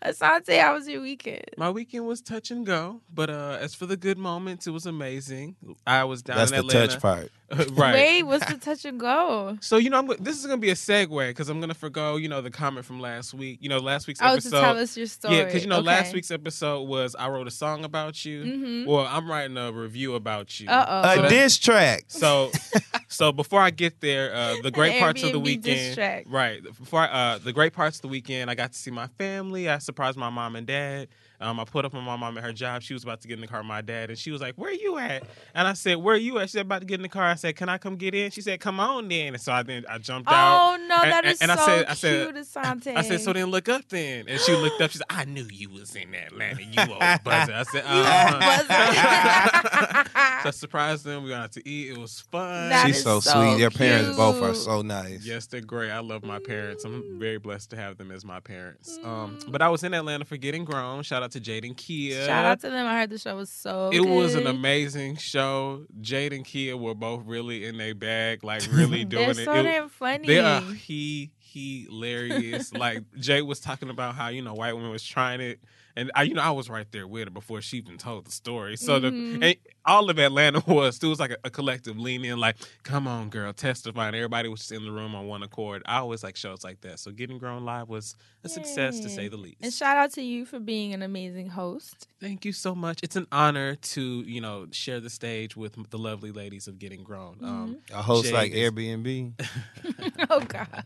Asante, 0.05 0.61
how 0.61 0.75
was 0.75 0.89
your 0.89 1.01
weekend? 1.03 1.45
My 1.57 1.71
weekend 1.71 2.07
was 2.07 2.21
touch 2.21 2.51
and 2.51 2.65
go, 2.65 3.01
but 3.13 3.31
uh, 3.31 3.59
as 3.61 3.75
for 3.75 3.87
the 3.87 3.97
good 3.97 4.19
moments, 4.19 4.67
it 4.67 4.71
was 4.71 4.87
amazing. 4.87 5.57
I 5.87 6.05
was 6.05 6.23
down 6.23 6.37
That's 6.39 6.53
in 6.53 6.67
the 6.67 6.73
touch 6.73 7.01
part. 7.01 7.31
right. 7.73 7.95
Wait, 7.95 8.23
what's 8.25 8.45
the 8.47 8.59
touch 8.59 8.85
and 8.85 9.01
go? 9.01 9.57
So 9.61 9.77
you 9.79 9.91
know, 9.91 9.99
I'm, 9.99 10.07
this 10.21 10.39
is 10.39 10.45
gonna 10.47 10.59
be 10.59 10.71
a 10.71 10.75
segue 10.75 11.29
because 11.29 11.49
I'm 11.49 11.61
gonna 11.61 11.75
forgo, 11.75 12.17
you 12.17 12.29
know, 12.29 12.41
the 12.43 12.51
comment 12.51 12.85
from 12.87 13.01
last 13.01 13.33
week. 13.35 13.59
You 13.63 13.69
know, 13.71 13.79
last 13.79 14.07
week's 14.07 14.21
Oh, 14.23 14.35
episode. 14.35 14.55
Oh, 14.57 14.61
to 14.61 14.67
tell 14.67 14.79
us 14.79 14.97
your 14.97 15.07
story. 15.07 15.37
Yeah, 15.37 15.45
because 15.45 15.63
you 15.63 15.69
know, 15.69 15.81
last 15.81 16.13
week's 16.15 16.31
episode 16.31 16.83
was 16.83 17.15
I 17.19 17.29
wrote 17.29 17.47
a 17.47 17.51
song 17.51 17.85
about 17.89 18.25
you. 18.25 18.45
Mhm. 18.45 18.87
Well, 18.87 19.07
I'm 19.07 19.29
writing 19.31 19.57
a 19.57 19.73
review 19.73 20.15
about 20.15 20.61
you. 20.61 20.69
Uh-oh. 20.69 21.03
So 21.03 21.19
A 21.19 21.23
that- 21.23 21.31
diss 21.31 21.59
track. 21.59 22.05
So, 22.09 22.53
so 23.09 23.33
before 23.33 23.61
I 23.61 23.71
get 23.71 24.01
there, 24.01 24.33
uh, 24.35 24.57
the 24.63 24.71
great 24.71 24.99
parts 25.01 25.23
of 25.23 25.33
the 25.33 25.41
Airbnb 25.41 25.63
diss 25.63 25.75
weekend, 25.75 25.95
track. 25.95 26.25
right? 26.29 26.63
Before 26.63 27.01
I, 27.01 27.07
uh, 27.07 27.39
the 27.39 27.53
great 27.53 27.73
parts 27.73 27.97
of 27.99 28.03
the 28.03 28.09
weekend, 28.09 28.51
I 28.51 28.55
got 28.55 28.73
to 28.73 28.79
see 28.79 28.91
my 28.91 29.07
family. 29.19 29.69
I 29.69 29.79
surprised 29.79 30.17
my 30.17 30.31
mom 30.31 30.55
and 30.57 30.67
dad. 30.67 31.09
Um, 31.41 31.61
I 31.61 31.65
put 31.65 31.85
up 31.85 31.93
with 31.95 32.03
my 32.03 32.17
mom 32.17 32.37
at 32.37 32.45
her 32.45 32.53
job. 32.53 32.83
She 32.83 32.95
was 32.95 33.05
about 33.05 33.21
to 33.21 33.29
get 33.29 33.35
in 33.35 33.41
the 33.41 33.47
car 33.47 33.61
with 33.61 33.67
my 33.69 33.81
dad, 33.81 34.11
and 34.11 34.19
she 34.19 34.31
was 34.31 34.41
like, 34.41 34.55
"Where 34.57 34.71
are 34.71 34.75
you 34.75 34.99
at?" 34.99 35.23
And 35.55 35.69
I 35.69 35.73
said, 35.75 35.97
"Where 35.99 36.15
are 36.15 36.19
you 36.19 36.39
at?" 36.39 36.49
She 36.51 36.55
said, 36.55 36.63
"About 36.67 36.81
to 36.81 36.87
get 36.87 36.97
in 36.97 37.03
the 37.03 37.09
car." 37.09 37.25
I 37.25 37.35
said, 37.37 37.55
"Can 37.57 37.69
I 37.69 37.79
come 37.79 37.97
get 37.97 38.15
in?" 38.15 38.31
She 38.31 38.41
said, 38.41 38.59
"Come 38.61 38.81
on 38.81 39.07
then." 39.09 39.35
And 39.35 39.41
so 39.41 39.53
I 39.53 39.63
then 39.63 39.85
I 39.89 39.99
jumped 39.99 40.29
out. 40.31 40.73
Oh 40.73 40.77
no, 40.89 40.97
And- 41.03 41.13
that 41.13 41.25
and- 41.25 41.33
is 41.35 41.41
and 41.41 41.53
I 41.53 41.57
so 41.57 41.65
said- 41.67 41.87
I 41.87 41.95
said- 41.95 42.33
cute, 42.35 42.45
Asante. 42.45 42.97
I 42.97 43.03
said, 43.03 43.21
"So 43.21 43.33
then 43.33 43.47
look 43.47 43.69
up 43.69 43.83
then." 43.89 44.25
And 44.29 44.41
she 44.41 44.53
looked 44.53 44.81
up. 44.81 44.91
She 44.91 44.99
said, 44.99 45.07
"I 45.11 45.25
knew 45.27 45.47
you 45.51 45.71
was 45.71 45.95
in 45.95 46.15
Atlanta. 46.15 46.63
You 46.63 46.81
old 46.81 46.99
buzzer." 47.25 47.53
I 47.55 47.63
said, 47.65 47.85
You 47.85 47.91
uh-huh. 48.03 48.35
old 48.35 48.69
buzzer. 48.69 50.05
So 50.43 50.49
I 50.49 50.51
surprised 50.53 51.05
them. 51.05 51.25
We 51.25 51.31
went 51.31 51.43
out 51.43 51.53
to 51.53 51.69
eat. 51.69 51.91
It 51.91 51.99
was 51.99 52.21
fun. 52.31 52.69
That 52.69 52.87
She's 52.87 52.99
is 52.99 53.03
so, 53.03 53.19
so 53.19 53.33
sweet. 53.33 53.59
Your 53.61 53.71
parents 53.73 54.17
both 54.17 54.41
are 54.41 54.55
so 54.55 54.83
nice. 54.83 55.25
Yes, 55.27 55.47
they're 55.47 55.61
great. 55.61 55.91
I 55.91 55.99
love 55.99 56.23
my 56.23 56.39
parents. 56.39 56.85
I'm 56.85 57.19
very 57.19 57.39
blessed 57.39 57.71
to 57.71 57.77
have 57.77 57.97
them 57.99 58.13
as 58.13 58.25
my 58.25 58.39
parents. 58.39 59.01
Um, 59.03 59.39
but 59.49 59.63
I 59.63 59.69
was 59.69 59.83
in 59.83 59.95
Atlanta 59.95 60.25
for 60.25 60.37
Getting 60.37 60.65
Grown. 60.65 61.03
Shout 61.03 61.25
out 61.25 61.28
to 61.33 61.41
Jade 61.41 61.65
and 61.65 61.77
Kia. 61.77 62.25
Shout 62.27 62.45
out 62.45 62.61
to 62.61 62.71
them. 62.71 62.87
I 62.87 62.99
heard 62.99 63.11
the 63.11 63.19
show 63.19 63.37
was 63.37 63.51
so. 63.51 63.91
it 63.93 64.01
was 64.01 64.35
an 64.35 64.47
amazing 64.47 65.17
show. 65.17 65.87
Jade 66.01 66.33
and 66.33 66.45
Kia 66.45 66.77
were 66.77 66.95
both 66.95 67.25
really 67.27 67.65
in 67.65 67.77
their 67.79 67.95
bag, 67.95 68.45
like 68.45 68.63
really 68.73 69.05
doing 69.05 69.31
it. 69.31 69.37
so 69.37 69.63
damn 69.63 69.89
funny. 69.89 70.27
They 70.27 70.41
are 70.41 70.61
he 70.61 71.33
hilarious. 71.39 72.73
like 72.75 73.03
Jay 73.19 73.43
was 73.43 73.61
talking 73.61 73.91
about 73.91 74.15
how 74.15 74.29
you 74.29 74.43
know 74.43 74.55
white 74.55 74.75
women 74.75 74.91
was 74.91 75.05
trying 75.05 75.41
it, 75.41 75.61
and 75.99 76.11
I 76.15 76.23
you 76.23 76.35
know 76.35 76.43
I 76.43 76.51
was 76.51 76.71
right 76.71 76.91
there 76.93 77.07
with 77.07 77.25
her 77.27 77.31
before 77.31 77.61
she 77.61 77.77
even 77.79 77.99
told 77.99 78.27
the 78.27 78.31
story. 78.33 78.77
So 78.77 78.99
Mhm. 79.01 79.03
the 79.41 79.47
and 79.47 79.57
all 79.85 80.09
of 80.11 80.19
Atlanta 80.19 80.61
was 80.67 81.03
it 81.03 81.07
was 81.07 81.21
like 81.21 81.31
a, 81.33 81.37
a 81.45 81.51
collective 81.51 81.99
lean 81.99 82.25
in, 82.25 82.39
like 82.39 82.57
come 82.83 83.07
on 83.07 83.29
girl, 83.31 83.53
testify. 83.53 84.07
And 84.07 84.17
everybody 84.17 84.49
was 84.49 84.61
just 84.61 84.73
in 84.73 84.85
the 84.85 84.93
room 84.93 85.15
on 85.15 85.27
one 85.27 85.43
accord. 85.43 85.83
I 85.87 85.99
always 85.99 86.23
like 86.23 86.37
shows 86.37 86.63
like 86.65 86.81
that. 86.83 86.99
So 87.01 87.11
getting 87.11 87.39
grown 87.39 87.65
live 87.65 87.89
was 87.89 88.15
a 88.45 88.49
success 88.49 89.01
to 89.01 89.09
say 89.09 89.29
the 89.29 89.37
least. 89.37 89.57
And 89.63 89.73
shout 89.73 89.97
out 89.97 90.13
to 90.13 90.23
you 90.23 90.45
for 90.47 90.59
being 90.61 90.95
an 90.95 91.03
amazing 91.03 91.49
host. 91.49 92.07
Thank 92.21 92.45
you 92.45 92.53
so 92.53 92.75
much. 92.75 93.01
It's 93.03 93.17
an 93.17 93.27
honor 93.33 93.75
to 93.77 94.01
you 94.21 94.41
know 94.41 94.67
share 94.73 95.01
the 95.01 95.11
stage 95.11 95.57
with 95.57 95.77
the 95.91 95.99
lovely 95.99 96.33
ladies 96.33 96.69
of 96.69 96.79
Getting 96.79 97.03
Grown. 97.03 97.39
Um, 97.43 97.79
A 97.93 98.03
host 98.03 98.25
Jade 98.27 98.35
like 98.35 98.53
is- 98.53 98.71
Airbnb. 98.71 99.33
oh 100.31 100.41
God. 100.41 100.85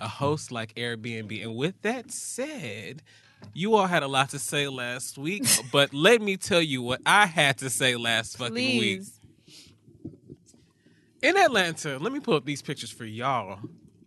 a 0.00 0.08
host 0.08 0.52
like 0.52 0.74
Airbnb. 0.74 1.42
And 1.42 1.56
with 1.56 1.80
that 1.82 2.10
said, 2.12 3.02
you 3.54 3.74
all 3.74 3.86
had 3.86 4.02
a 4.02 4.08
lot 4.08 4.30
to 4.30 4.38
say 4.38 4.68
last 4.68 5.18
week, 5.18 5.44
but 5.70 5.92
let 5.94 6.20
me 6.22 6.36
tell 6.36 6.62
you 6.62 6.82
what 6.82 7.00
I 7.06 7.26
had 7.26 7.58
to 7.58 7.70
say 7.70 7.96
last 7.96 8.36
fucking 8.38 8.54
week. 8.78 9.02
In 11.22 11.36
Atlanta, 11.36 11.98
let 11.98 12.12
me 12.12 12.20
pull 12.20 12.34
up 12.34 12.44
these 12.44 12.62
pictures 12.62 12.90
for 12.90 13.04
y'all 13.04 13.60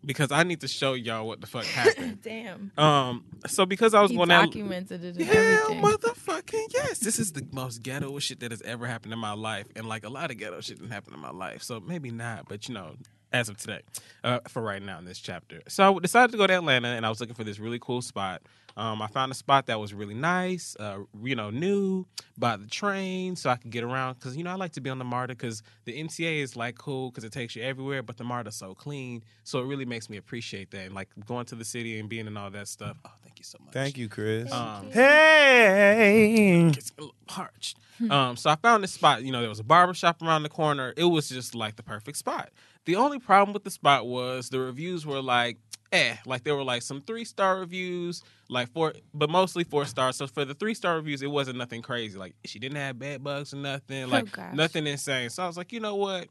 because 0.05 0.31
I 0.31 0.43
need 0.43 0.61
to 0.61 0.67
show 0.67 0.93
y'all 0.93 1.25
what 1.25 1.39
the 1.39 1.47
fuck 1.47 1.63
happened. 1.63 2.21
Damn. 2.23 2.71
um, 2.77 3.23
so 3.47 3.65
because 3.65 3.93
I 3.93 4.01
was 4.01 4.11
He 4.11 4.17
going 4.17 4.31
out. 4.31 4.45
documented 4.47 5.03
it 5.03 5.15
and 5.15 5.25
Yeah, 5.25 5.33
everything. 5.33 5.81
motherfucking 5.81 6.73
yes. 6.73 6.99
This 6.99 7.17
is 7.17 7.31
the 7.31 7.47
most 7.53 7.81
ghetto 7.83 8.19
shit 8.19 8.41
that 8.41 8.51
has 8.51 8.61
ever 8.63 8.85
happened 8.85 9.13
in 9.13 9.19
my 9.19 9.31
life. 9.33 9.65
And 9.77 9.87
like 9.87 10.03
a 10.05 10.09
lot 10.09 10.29
of 10.29 10.37
ghetto 10.37 10.59
shit 10.61 10.77
didn't 10.79 10.91
happen 10.91 11.13
in 11.13 11.19
my 11.21 11.31
life. 11.31 11.63
So 11.63 11.79
maybe 11.79 12.11
not, 12.11 12.49
but 12.49 12.67
you 12.67 12.73
know, 12.75 12.95
as 13.31 13.47
of 13.47 13.57
today, 13.57 13.81
uh, 14.25 14.39
for 14.49 14.61
right 14.61 14.81
now 14.81 14.99
in 14.99 15.05
this 15.05 15.19
chapter. 15.19 15.61
So 15.69 15.95
I 15.95 15.99
decided 15.99 16.31
to 16.33 16.37
go 16.37 16.47
to 16.47 16.53
Atlanta 16.53 16.89
and 16.89 17.05
I 17.05 17.09
was 17.09 17.19
looking 17.21 17.35
for 17.35 17.43
this 17.45 17.59
really 17.59 17.79
cool 17.79 18.01
spot. 18.01 18.41
Um, 18.77 19.01
I 19.01 19.07
found 19.07 19.31
a 19.31 19.35
spot 19.35 19.67
that 19.67 19.79
was 19.79 19.93
really 19.93 20.13
nice, 20.13 20.75
uh, 20.79 20.97
you 21.23 21.35
know, 21.35 21.49
new 21.49 22.05
by 22.37 22.57
the 22.57 22.67
train 22.67 23.35
so 23.37 23.49
I 23.49 23.55
could 23.55 23.71
get 23.71 23.85
around. 23.85 24.19
Cause, 24.19 24.35
you 24.35 24.43
know, 24.43 24.51
I 24.51 24.55
like 24.55 24.73
to 24.73 24.81
be 24.81 24.89
on 24.89 24.99
the 24.99 25.05
MARTA 25.05 25.33
because 25.33 25.63
the 25.85 25.93
MTA 25.97 26.39
is 26.41 26.57
like 26.57 26.77
cool 26.77 27.09
because 27.09 27.23
it 27.23 27.31
takes 27.31 27.55
you 27.55 27.63
everywhere, 27.63 28.03
but 28.03 28.17
the 28.17 28.25
MARTA's 28.25 28.55
so 28.55 28.73
clean. 28.75 29.23
So 29.45 29.59
it 29.59 29.65
really 29.67 29.85
makes 29.85 30.09
me 30.09 30.17
appreciate 30.17 30.71
that. 30.71 30.87
And 30.87 30.93
like 30.93 31.07
going 31.25 31.45
to 31.45 31.55
the 31.55 31.63
city 31.63 31.99
and 31.99 32.09
being 32.09 32.27
in 32.27 32.35
all 32.35 32.49
that 32.51 32.67
stuff. 32.67 32.97
Oh, 33.05 33.11
thank 33.23 33.39
you 33.39 33.45
so 33.45 33.57
much. 33.63 33.73
Thank 33.73 33.97
you, 33.97 34.09
Chris. 34.09 34.51
Um, 34.51 34.91
Hey. 34.91 36.69
gets 36.73 36.91
a 36.97 37.01
little 37.01 37.15
parched. 37.27 37.77
um, 38.09 38.35
so 38.35 38.49
I 38.49 38.55
found 38.55 38.83
this 38.83 38.91
spot. 38.91 39.23
You 39.23 39.31
know, 39.31 39.39
there 39.39 39.49
was 39.49 39.59
a 39.59 39.63
barber 39.63 39.93
shop 39.93 40.21
around 40.21 40.43
the 40.43 40.49
corner. 40.49 40.93
It 40.97 41.05
was 41.05 41.29
just 41.29 41.55
like 41.55 41.75
the 41.77 41.83
perfect 41.83 42.17
spot. 42.17 42.49
The 42.85 42.97
only 42.97 43.17
problem 43.19 43.53
with 43.53 43.63
the 43.63 43.71
spot 43.71 44.05
was 44.05 44.49
the 44.49 44.59
reviews 44.59 45.05
were 45.05 45.21
like, 45.21 45.57
eh, 45.95 46.15
like 46.25 46.43
there 46.43 46.55
were 46.55 46.63
like 46.63 46.81
some 46.81 47.01
three 47.01 47.25
star 47.25 47.59
reviews, 47.59 48.23
like 48.49 48.69
four, 48.71 48.93
but 49.13 49.29
mostly 49.29 49.63
four 49.63 49.85
stars. 49.85 50.15
So 50.17 50.27
for 50.27 50.45
the 50.45 50.53
three 50.53 50.73
star 50.73 50.95
reviews, 50.95 51.21
it 51.21 51.31
wasn't 51.31 51.57
nothing 51.57 51.81
crazy. 51.81 52.17
Like 52.17 52.35
she 52.45 52.59
didn't 52.59 52.77
have 52.77 52.99
bed 52.99 53.23
bugs 53.23 53.53
or 53.53 53.57
nothing, 53.57 54.09
like 54.09 54.31
gosh. 54.31 54.53
nothing 54.53 54.87
insane. 54.87 55.29
So 55.29 55.43
I 55.43 55.47
was 55.47 55.57
like, 55.57 55.71
you 55.71 55.79
know 55.79 55.95
what? 55.95 56.27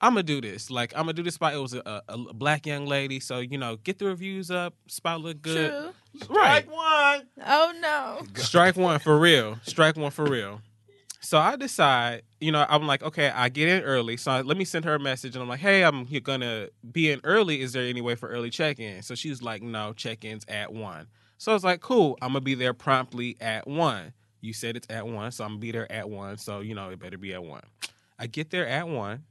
I'm 0.00 0.14
gonna 0.14 0.24
do 0.24 0.40
this. 0.40 0.68
Like 0.68 0.92
I'm 0.94 1.02
gonna 1.02 1.12
do 1.12 1.22
this 1.22 1.34
spot. 1.34 1.54
It 1.54 1.58
was 1.58 1.74
a, 1.74 1.82
a, 1.86 2.02
a 2.08 2.34
black 2.34 2.66
young 2.66 2.86
lady, 2.86 3.20
so 3.20 3.38
you 3.38 3.56
know, 3.56 3.76
get 3.76 3.98
the 3.98 4.06
reviews 4.06 4.50
up. 4.50 4.74
Spot 4.88 5.20
look 5.20 5.40
good, 5.40 5.70
True. 5.70 6.36
right? 6.36 6.68
one. 6.68 7.28
Oh 7.46 7.72
no. 7.80 8.22
Strike 8.34 8.76
one 8.76 8.98
for 8.98 9.16
real. 9.16 9.60
Strike 9.62 9.96
one 9.96 10.10
for 10.10 10.24
real. 10.24 10.60
So 11.24 11.38
I 11.38 11.54
decide, 11.54 12.22
you 12.40 12.50
know, 12.50 12.66
I'm 12.68 12.86
like, 12.86 13.02
okay, 13.04 13.30
I 13.30 13.48
get 13.48 13.68
in 13.68 13.82
early. 13.84 14.16
So 14.16 14.32
I, 14.32 14.40
let 14.42 14.56
me 14.56 14.64
send 14.64 14.84
her 14.84 14.94
a 14.96 14.98
message 14.98 15.36
and 15.36 15.42
I'm 15.42 15.48
like, 15.48 15.60
hey, 15.60 15.84
I'm 15.84 16.04
gonna 16.24 16.68
be 16.90 17.10
in 17.12 17.20
early. 17.22 17.60
Is 17.60 17.72
there 17.72 17.84
any 17.84 18.00
way 18.00 18.16
for 18.16 18.28
early 18.28 18.50
check-in? 18.50 19.02
So 19.02 19.14
she's 19.14 19.40
like, 19.40 19.62
no, 19.62 19.92
check-in's 19.92 20.44
at 20.48 20.72
one. 20.72 21.06
So 21.38 21.52
I 21.52 21.54
was 21.54 21.62
like, 21.62 21.80
cool, 21.80 22.18
I'm 22.20 22.30
gonna 22.30 22.40
be 22.40 22.56
there 22.56 22.74
promptly 22.74 23.36
at 23.40 23.68
one. 23.68 24.12
You 24.40 24.52
said 24.52 24.76
it's 24.76 24.88
at 24.90 25.06
one, 25.06 25.30
so 25.30 25.44
I'm 25.44 25.50
gonna 25.50 25.60
be 25.60 25.70
there 25.70 25.90
at 25.90 26.10
one. 26.10 26.38
So, 26.38 26.58
you 26.58 26.74
know, 26.74 26.88
it 26.88 26.98
better 26.98 27.18
be 27.18 27.32
at 27.34 27.44
one. 27.44 27.62
I 28.18 28.26
get 28.26 28.50
there 28.50 28.66
at 28.66 28.88
one. 28.88 29.22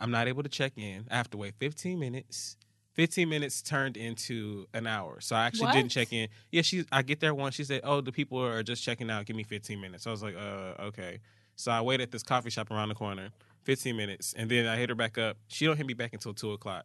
I'm 0.00 0.10
not 0.10 0.26
able 0.26 0.42
to 0.42 0.48
check 0.48 0.72
in. 0.76 1.06
I 1.10 1.16
have 1.16 1.30
to 1.30 1.36
wait 1.36 1.54
15 1.58 1.98
minutes. 1.98 2.56
15 2.94 3.28
minutes 3.28 3.62
turned 3.62 3.96
into 3.96 4.66
an 4.74 4.86
hour. 4.86 5.20
So 5.20 5.36
I 5.36 5.44
actually 5.46 5.66
didn't 5.72 5.90
check 5.90 6.12
in. 6.12 6.28
Yeah, 6.50 6.62
she 6.62 6.84
I 6.90 7.02
get 7.02 7.20
there 7.20 7.34
once. 7.34 7.54
She 7.54 7.64
said, 7.64 7.82
"Oh, 7.84 8.00
the 8.00 8.10
people 8.10 8.42
are 8.42 8.62
just 8.62 8.82
checking 8.82 9.10
out. 9.10 9.26
Give 9.26 9.36
me 9.36 9.42
15 9.42 9.80
minutes." 9.80 10.04
So 10.04 10.10
I 10.10 10.12
was 10.12 10.22
like, 10.22 10.34
"Uh, 10.34 10.82
okay." 10.84 11.20
So 11.56 11.72
I 11.72 11.80
wait 11.80 12.00
at 12.00 12.10
this 12.10 12.22
coffee 12.22 12.50
shop 12.50 12.70
around 12.70 12.90
the 12.90 12.94
corner, 12.94 13.30
15 13.64 13.96
minutes, 13.96 14.34
and 14.36 14.50
then 14.50 14.66
I 14.66 14.76
hit 14.76 14.90
her 14.90 14.94
back 14.94 15.18
up. 15.18 15.38
She 15.48 15.64
don't 15.64 15.76
hit 15.76 15.86
me 15.86 15.94
back 15.94 16.12
until 16.12 16.34
two 16.34 16.52
o'clock. 16.52 16.84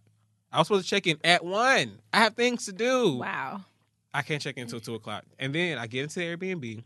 I 0.51 0.58
was 0.58 0.68
supposed 0.68 0.86
to 0.86 0.90
check 0.90 1.08
in 1.08 1.18
at 1.24 1.46
one. 1.46 2.00
I 2.13 2.20
have 2.20 2.36
things 2.36 2.66
to 2.66 2.72
do. 2.72 3.18
Wow. 3.18 3.62
I 4.13 4.22
can't 4.22 4.42
check 4.42 4.58
in 4.58 4.63
until 4.63 4.80
two 4.80 4.96
o'clock. 4.96 5.24
And 5.40 5.54
then 5.54 5.78
I 5.78 5.88
get 5.88 6.04
into 6.04 6.20
the 6.20 6.25
Airbnb. 6.25 6.84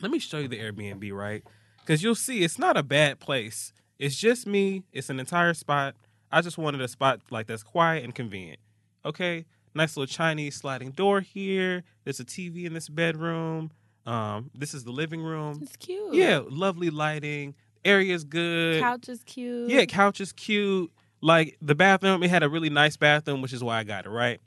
Let 0.00 0.10
me 0.10 0.18
show 0.18 0.38
you 0.38 0.48
the 0.48 0.58
Airbnb, 0.58 1.12
right? 1.12 1.42
Because 1.80 2.02
you'll 2.02 2.14
see 2.14 2.42
it's 2.42 2.58
not 2.58 2.76
a 2.76 2.82
bad 2.82 3.20
place. 3.20 3.72
It's 3.98 4.16
just 4.16 4.46
me. 4.46 4.84
It's 4.92 5.10
an 5.10 5.20
entire 5.20 5.54
spot. 5.54 5.94
I 6.30 6.40
just 6.40 6.58
wanted 6.58 6.80
a 6.80 6.88
spot 6.88 7.20
like 7.30 7.46
that's 7.46 7.62
quiet 7.62 8.04
and 8.04 8.14
convenient. 8.14 8.58
Okay, 9.04 9.44
nice 9.74 9.96
little 9.96 10.12
Chinese 10.12 10.56
sliding 10.56 10.90
door 10.90 11.20
here. 11.20 11.84
There's 12.04 12.20
a 12.20 12.24
TV 12.24 12.64
in 12.64 12.72
this 12.72 12.88
bedroom. 12.88 13.70
Um, 14.06 14.50
this 14.54 14.74
is 14.74 14.84
the 14.84 14.90
living 14.90 15.22
room. 15.22 15.60
It's 15.62 15.76
cute. 15.76 16.14
Yeah, 16.14 16.40
lovely 16.48 16.90
lighting. 16.90 17.54
Area's 17.84 18.24
good. 18.24 18.80
Couch 18.82 19.08
is 19.08 19.22
cute. 19.24 19.70
Yeah, 19.70 19.84
couch 19.84 20.20
is 20.20 20.32
cute. 20.32 20.90
Like 21.20 21.56
the 21.62 21.74
bathroom, 21.74 22.22
it 22.22 22.30
had 22.30 22.42
a 22.42 22.48
really 22.48 22.70
nice 22.70 22.96
bathroom, 22.96 23.42
which 23.42 23.52
is 23.52 23.62
why 23.62 23.78
I 23.78 23.84
got 23.84 24.06
it, 24.06 24.10
right? 24.10 24.40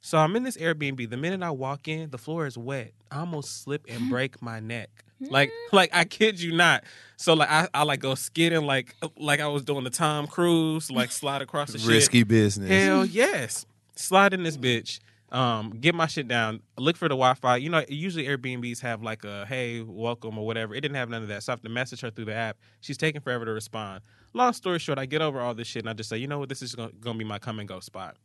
So 0.00 0.16
I'm 0.18 0.34
in 0.36 0.44
this 0.44 0.56
Airbnb. 0.56 1.10
The 1.10 1.16
minute 1.16 1.42
I 1.42 1.50
walk 1.50 1.88
in, 1.88 2.10
the 2.10 2.18
floor 2.18 2.46
is 2.46 2.56
wet. 2.56 2.92
I 3.10 3.20
almost 3.20 3.62
slip 3.62 3.84
and 3.88 4.08
break 4.10 4.40
my 4.40 4.60
neck. 4.60 4.88
Like, 5.20 5.50
like 5.70 5.90
I 5.92 6.04
kid 6.04 6.40
you 6.40 6.56
not. 6.56 6.84
So 7.16 7.34
like 7.34 7.50
I, 7.50 7.68
I 7.74 7.82
like 7.82 8.00
go 8.00 8.14
skidding 8.14 8.64
like 8.64 8.94
like 9.18 9.40
I 9.40 9.48
was 9.48 9.64
doing 9.64 9.84
the 9.84 9.90
Tom 9.90 10.26
Cruise, 10.26 10.90
like 10.90 11.12
slide 11.12 11.42
across 11.42 11.72
the 11.72 11.78
shit. 11.78 11.88
Risky 11.88 12.22
business. 12.22 12.70
Hell 12.70 13.04
yes. 13.04 13.66
Slide 13.96 14.32
in 14.32 14.44
this 14.44 14.56
bitch. 14.56 14.98
Um, 15.32 15.70
get 15.80 15.94
my 15.94 16.06
shit 16.06 16.26
down. 16.26 16.60
Look 16.76 16.96
for 16.96 17.08
the 17.08 17.14
Wi-Fi. 17.14 17.56
You 17.58 17.70
know, 17.70 17.84
usually 17.88 18.26
Airbnbs 18.26 18.80
have 18.80 19.02
like 19.02 19.24
a 19.24 19.46
hey, 19.46 19.80
welcome 19.80 20.36
or 20.36 20.44
whatever. 20.44 20.74
It 20.74 20.80
didn't 20.80 20.96
have 20.96 21.08
none 21.08 21.22
of 21.22 21.28
that. 21.28 21.44
So 21.44 21.52
I 21.52 21.54
have 21.54 21.62
to 21.62 21.68
message 21.68 22.00
her 22.00 22.10
through 22.10 22.24
the 22.26 22.34
app. 22.34 22.56
She's 22.80 22.96
taking 22.96 23.20
forever 23.20 23.44
to 23.44 23.52
respond. 23.52 24.02
Long 24.32 24.52
story 24.52 24.78
short, 24.80 24.98
I 24.98 25.06
get 25.06 25.22
over 25.22 25.40
all 25.40 25.54
this 25.54 25.68
shit 25.68 25.82
and 25.82 25.90
I 25.90 25.92
just 25.92 26.08
say, 26.08 26.16
you 26.16 26.26
know 26.26 26.38
what, 26.40 26.48
this 26.48 26.62
is 26.62 26.74
gonna, 26.74 26.92
gonna 27.00 27.18
be 27.18 27.24
my 27.24 27.38
come 27.38 27.60
and 27.60 27.68
go 27.68 27.80
spot. 27.80 28.16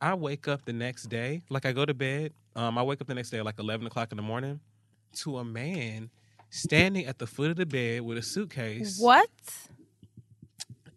I 0.00 0.14
wake 0.14 0.46
up 0.46 0.64
the 0.64 0.72
next 0.72 1.04
day, 1.04 1.42
like 1.50 1.66
I 1.66 1.72
go 1.72 1.84
to 1.84 1.94
bed. 1.94 2.32
Um, 2.54 2.78
I 2.78 2.82
wake 2.84 3.00
up 3.00 3.08
the 3.08 3.14
next 3.14 3.30
day 3.30 3.38
at 3.38 3.44
like 3.44 3.58
eleven 3.58 3.86
o'clock 3.86 4.12
in 4.12 4.16
the 4.16 4.22
morning 4.22 4.60
to 5.16 5.38
a 5.38 5.44
man 5.44 6.10
standing 6.50 7.06
at 7.06 7.18
the 7.18 7.26
foot 7.26 7.50
of 7.50 7.56
the 7.56 7.66
bed 7.66 8.02
with 8.02 8.16
a 8.16 8.22
suitcase. 8.22 8.98
What? 9.00 9.28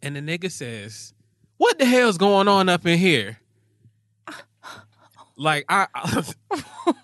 And 0.03 0.15
the 0.15 0.21
nigga 0.21 0.51
says, 0.51 1.13
"What 1.57 1.79
the 1.79 1.85
hell's 1.85 2.17
going 2.17 2.47
on 2.47 2.69
up 2.69 2.85
in 2.85 2.99
here?" 2.99 3.40
Like 5.41 5.65
I, 5.69 5.87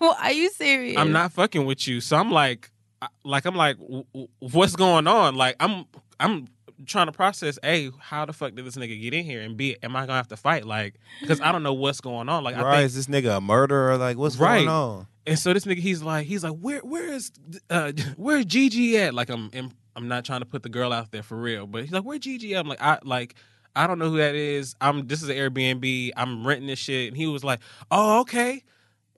Are 0.00 0.32
you 0.32 0.50
serious? 0.50 0.96
I'm 0.96 1.12
not 1.12 1.32
fucking 1.32 1.66
with 1.66 1.88
you. 1.88 2.00
So 2.00 2.16
I'm 2.16 2.30
like, 2.30 2.70
like 3.24 3.44
I'm 3.46 3.56
like, 3.56 3.78
w- 3.78 4.04
w- 4.12 4.28
what's 4.38 4.76
going 4.76 5.06
on? 5.08 5.34
Like 5.34 5.56
I'm, 5.58 5.84
I'm 6.20 6.46
trying 6.86 7.06
to 7.06 7.12
process. 7.12 7.58
A, 7.64 7.90
how 7.98 8.24
the 8.24 8.32
fuck 8.32 8.54
did 8.54 8.64
this 8.64 8.76
nigga 8.76 9.00
get 9.00 9.12
in 9.12 9.24
here? 9.24 9.40
And 9.40 9.56
B, 9.56 9.76
am 9.82 9.96
I 9.96 10.02
gonna 10.02 10.14
have 10.14 10.28
to 10.28 10.36
fight? 10.36 10.64
Like, 10.64 10.94
because 11.20 11.40
I 11.40 11.50
don't 11.50 11.64
know 11.64 11.74
what's 11.74 12.00
going 12.00 12.28
on. 12.28 12.44
Like, 12.44 12.54
I 12.56 12.62
right? 12.62 12.76
think 12.76 12.86
Is 12.86 12.94
this 12.94 13.06
nigga 13.06 13.38
a 13.38 13.40
murderer? 13.40 13.96
Like, 13.98 14.16
what's 14.16 14.36
Right. 14.36 14.58
going 14.58 14.68
on? 14.68 15.06
And 15.26 15.38
so 15.38 15.52
this 15.52 15.64
nigga, 15.64 15.78
he's 15.78 16.02
like, 16.02 16.26
he's 16.26 16.42
like, 16.44 16.56
where, 16.58 16.78
where 16.80 17.08
is, 17.08 17.32
uh, 17.70 17.92
where's 18.16 18.44
Gigi 18.46 18.96
at? 18.98 19.12
Like, 19.14 19.28
I'm, 19.30 19.50
I'm, 19.52 19.72
I'm 19.96 20.08
not 20.08 20.24
trying 20.24 20.40
to 20.40 20.46
put 20.46 20.62
the 20.62 20.68
girl 20.70 20.92
out 20.92 21.10
there 21.10 21.22
for 21.24 21.36
real, 21.36 21.66
but 21.66 21.82
he's 21.82 21.92
like, 21.92 22.04
where 22.04 22.18
Gigi 22.18 22.54
at? 22.54 22.60
I'm 22.60 22.68
like, 22.68 22.80
I, 22.80 22.98
like, 23.02 23.34
I 23.76 23.86
don't 23.86 23.98
know 23.98 24.10
who 24.10 24.18
that 24.18 24.34
is. 24.34 24.74
I'm, 24.80 25.06
this 25.06 25.22
is 25.22 25.28
an 25.28 25.36
Airbnb. 25.36 26.10
I'm 26.16 26.46
renting 26.46 26.66
this 26.66 26.78
shit. 26.78 27.08
And 27.08 27.16
he 27.16 27.26
was 27.26 27.44
like, 27.44 27.60
oh, 27.90 28.20
okay. 28.20 28.62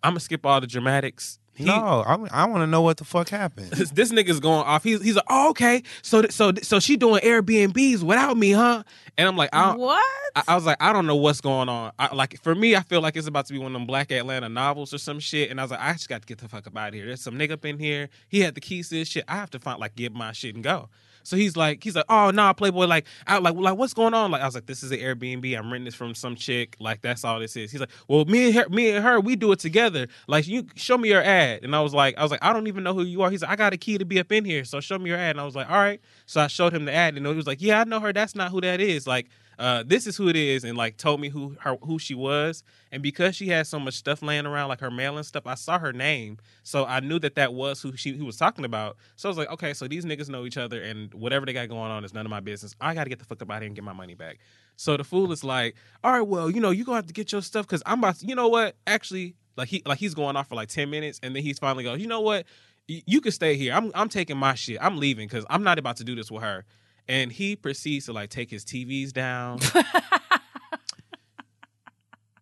I'm 0.02 0.12
gonna 0.12 0.20
skip 0.20 0.46
all 0.46 0.60
the 0.60 0.66
dramatics. 0.66 1.38
He, 1.60 1.66
no, 1.66 1.74
I, 2.06 2.14
I 2.30 2.44
want 2.46 2.62
to 2.62 2.66
know 2.66 2.80
what 2.80 2.96
the 2.96 3.04
fuck 3.04 3.28
happened. 3.28 3.70
this, 3.72 3.90
this 3.94 4.12
nigga's 4.12 4.40
going 4.40 4.62
off. 4.62 4.82
He's, 4.82 5.02
he's 5.02 5.16
like, 5.16 5.26
oh, 5.28 5.50
okay. 5.50 5.82
So, 6.00 6.22
th- 6.22 6.32
so, 6.32 6.52
so 6.62 6.80
she 6.80 6.96
doing 6.96 7.20
Airbnbs 7.20 8.02
without 8.02 8.36
me, 8.38 8.52
huh? 8.52 8.82
And 9.18 9.28
I'm 9.28 9.36
like, 9.36 9.50
I 9.52 9.66
don't, 9.66 9.78
What? 9.78 10.02
I, 10.34 10.42
I 10.48 10.54
was 10.54 10.64
like, 10.64 10.78
I 10.80 10.92
don't 10.94 11.06
know 11.06 11.16
what's 11.16 11.42
going 11.42 11.68
on. 11.68 11.92
I, 11.98 12.14
like 12.14 12.40
for 12.42 12.54
me, 12.54 12.76
I 12.76 12.80
feel 12.80 13.02
like 13.02 13.14
it's 13.14 13.26
about 13.26 13.44
to 13.46 13.52
be 13.52 13.58
one 13.58 13.66
of 13.66 13.72
them 13.74 13.84
Black 13.86 14.10
Atlanta 14.10 14.48
novels 14.48 14.94
or 14.94 14.98
some 14.98 15.20
shit. 15.20 15.50
And 15.50 15.60
I 15.60 15.64
was 15.64 15.70
like, 15.70 15.80
I 15.80 15.92
just 15.92 16.08
got 16.08 16.22
to 16.22 16.26
get 16.26 16.38
the 16.38 16.48
fuck 16.48 16.66
up 16.66 16.76
out 16.78 16.88
of 16.88 16.94
here. 16.94 17.04
There's 17.04 17.20
some 17.20 17.34
nigga 17.34 17.52
up 17.52 17.64
in 17.66 17.78
here. 17.78 18.08
He 18.28 18.40
had 18.40 18.54
the 18.54 18.60
keys 18.62 18.88
to 18.88 18.94
this 18.94 19.08
shit. 19.08 19.24
I 19.28 19.34
have 19.34 19.50
to 19.50 19.58
find 19.58 19.78
like 19.78 19.96
get 19.96 20.14
my 20.14 20.32
shit 20.32 20.54
and 20.54 20.64
go. 20.64 20.88
So 21.22 21.36
he's 21.36 21.56
like, 21.56 21.82
he's 21.82 21.96
like, 21.96 22.06
oh 22.08 22.30
nah, 22.30 22.52
Playboy, 22.52 22.86
like, 22.86 23.06
I 23.26 23.38
like, 23.38 23.54
like, 23.54 23.76
what's 23.76 23.94
going 23.94 24.14
on? 24.14 24.30
Like, 24.30 24.42
I 24.42 24.46
was 24.46 24.54
like, 24.54 24.66
this 24.66 24.82
is 24.82 24.90
an 24.90 24.98
Airbnb. 24.98 25.56
I'm 25.56 25.70
renting 25.70 25.84
this 25.84 25.94
from 25.94 26.14
some 26.14 26.36
chick. 26.36 26.76
Like, 26.80 27.02
that's 27.02 27.24
all 27.24 27.40
this 27.40 27.56
is. 27.56 27.70
He's 27.70 27.80
like, 27.80 27.90
well, 28.08 28.24
me 28.24 28.46
and 28.46 28.54
her, 28.54 28.68
me 28.68 28.90
and 28.90 29.04
her, 29.04 29.20
we 29.20 29.36
do 29.36 29.52
it 29.52 29.58
together. 29.58 30.08
Like, 30.26 30.46
you 30.46 30.66
show 30.76 30.98
me 30.98 31.08
your 31.10 31.22
ad. 31.22 31.64
And 31.64 31.74
I 31.74 31.80
was 31.80 31.94
like, 31.94 32.16
I 32.18 32.22
was 32.22 32.30
like, 32.30 32.42
I 32.42 32.52
don't 32.52 32.66
even 32.66 32.82
know 32.82 32.94
who 32.94 33.02
you 33.02 33.22
are. 33.22 33.30
He's 33.30 33.42
like, 33.42 33.50
I 33.50 33.56
got 33.56 33.72
a 33.72 33.76
key 33.76 33.98
to 33.98 34.04
be 34.04 34.18
up 34.18 34.32
in 34.32 34.44
here, 34.44 34.64
so 34.64 34.80
show 34.80 34.98
me 34.98 35.10
your 35.10 35.18
ad. 35.18 35.30
And 35.30 35.40
I 35.40 35.44
was 35.44 35.54
like, 35.54 35.70
all 35.70 35.76
right. 35.78 36.00
So 36.26 36.40
I 36.40 36.46
showed 36.46 36.72
him 36.72 36.84
the 36.84 36.92
ad, 36.92 37.16
and 37.16 37.26
he 37.26 37.32
was 37.34 37.46
like, 37.46 37.60
yeah, 37.60 37.80
I 37.80 37.84
know 37.84 38.00
her. 38.00 38.12
That's 38.12 38.34
not 38.34 38.50
who 38.50 38.60
that 38.60 38.80
is. 38.80 39.06
Like, 39.06 39.28
uh, 39.60 39.84
this 39.86 40.06
is 40.06 40.16
who 40.16 40.28
it 40.28 40.36
is, 40.36 40.64
and 40.64 40.76
like 40.76 40.96
told 40.96 41.20
me 41.20 41.28
who 41.28 41.54
her 41.60 41.76
who 41.82 41.98
she 41.98 42.14
was. 42.14 42.64
And 42.90 43.02
because 43.02 43.36
she 43.36 43.48
had 43.48 43.66
so 43.66 43.78
much 43.78 43.92
stuff 43.92 44.22
laying 44.22 44.46
around, 44.46 44.70
like 44.70 44.80
her 44.80 44.90
mail 44.90 45.18
and 45.18 45.26
stuff, 45.26 45.46
I 45.46 45.54
saw 45.54 45.78
her 45.78 45.92
name, 45.92 46.38
so 46.62 46.86
I 46.86 47.00
knew 47.00 47.18
that 47.18 47.34
that 47.34 47.52
was 47.52 47.82
who 47.82 47.94
she 47.94 48.14
he 48.14 48.22
was 48.22 48.38
talking 48.38 48.64
about. 48.64 48.96
So 49.16 49.28
I 49.28 49.30
was 49.30 49.36
like, 49.36 49.50
okay, 49.50 49.74
so 49.74 49.86
these 49.86 50.06
niggas 50.06 50.30
know 50.30 50.46
each 50.46 50.56
other, 50.56 50.80
and 50.80 51.12
whatever 51.12 51.44
they 51.44 51.52
got 51.52 51.68
going 51.68 51.90
on 51.90 52.06
is 52.06 52.14
none 52.14 52.24
of 52.24 52.30
my 52.30 52.40
business. 52.40 52.74
I 52.80 52.94
got 52.94 53.04
to 53.04 53.10
get 53.10 53.18
the 53.18 53.26
fuck 53.26 53.42
up 53.42 53.50
out 53.50 53.56
of 53.56 53.60
here 53.60 53.66
and 53.66 53.76
get 53.76 53.84
my 53.84 53.92
money 53.92 54.14
back. 54.14 54.38
So 54.76 54.96
the 54.96 55.04
fool 55.04 55.30
is 55.30 55.44
like, 55.44 55.76
all 56.02 56.10
right, 56.10 56.26
well, 56.26 56.50
you 56.50 56.62
know, 56.62 56.70
you 56.70 56.84
gonna 56.84 56.96
have 56.96 57.06
to 57.08 57.12
get 57.12 57.30
your 57.30 57.42
stuff 57.42 57.66
because 57.66 57.82
I'm 57.84 57.98
about. 57.98 58.16
To, 58.20 58.26
you 58.26 58.34
know 58.34 58.48
what? 58.48 58.76
Actually, 58.86 59.36
like 59.58 59.68
he 59.68 59.82
like 59.84 59.98
he's 59.98 60.14
going 60.14 60.36
off 60.36 60.48
for 60.48 60.54
like 60.54 60.70
ten 60.70 60.88
minutes, 60.88 61.20
and 61.22 61.36
then 61.36 61.42
he's 61.42 61.58
finally 61.58 61.84
goes, 61.84 62.00
you 62.00 62.06
know 62.06 62.22
what? 62.22 62.46
You 62.86 63.20
can 63.20 63.30
stay 63.30 63.56
here. 63.56 63.74
I'm 63.74 63.92
I'm 63.94 64.08
taking 64.08 64.38
my 64.38 64.54
shit. 64.54 64.78
I'm 64.80 64.96
leaving 64.96 65.28
because 65.28 65.44
I'm 65.50 65.62
not 65.62 65.78
about 65.78 65.98
to 65.98 66.04
do 66.04 66.14
this 66.14 66.30
with 66.30 66.42
her. 66.42 66.64
And 67.10 67.32
he 67.32 67.56
proceeds 67.56 68.06
to 68.06 68.12
like 68.12 68.30
take 68.30 68.50
his 68.50 68.64
TVs 68.64 69.12
down. 69.12 69.58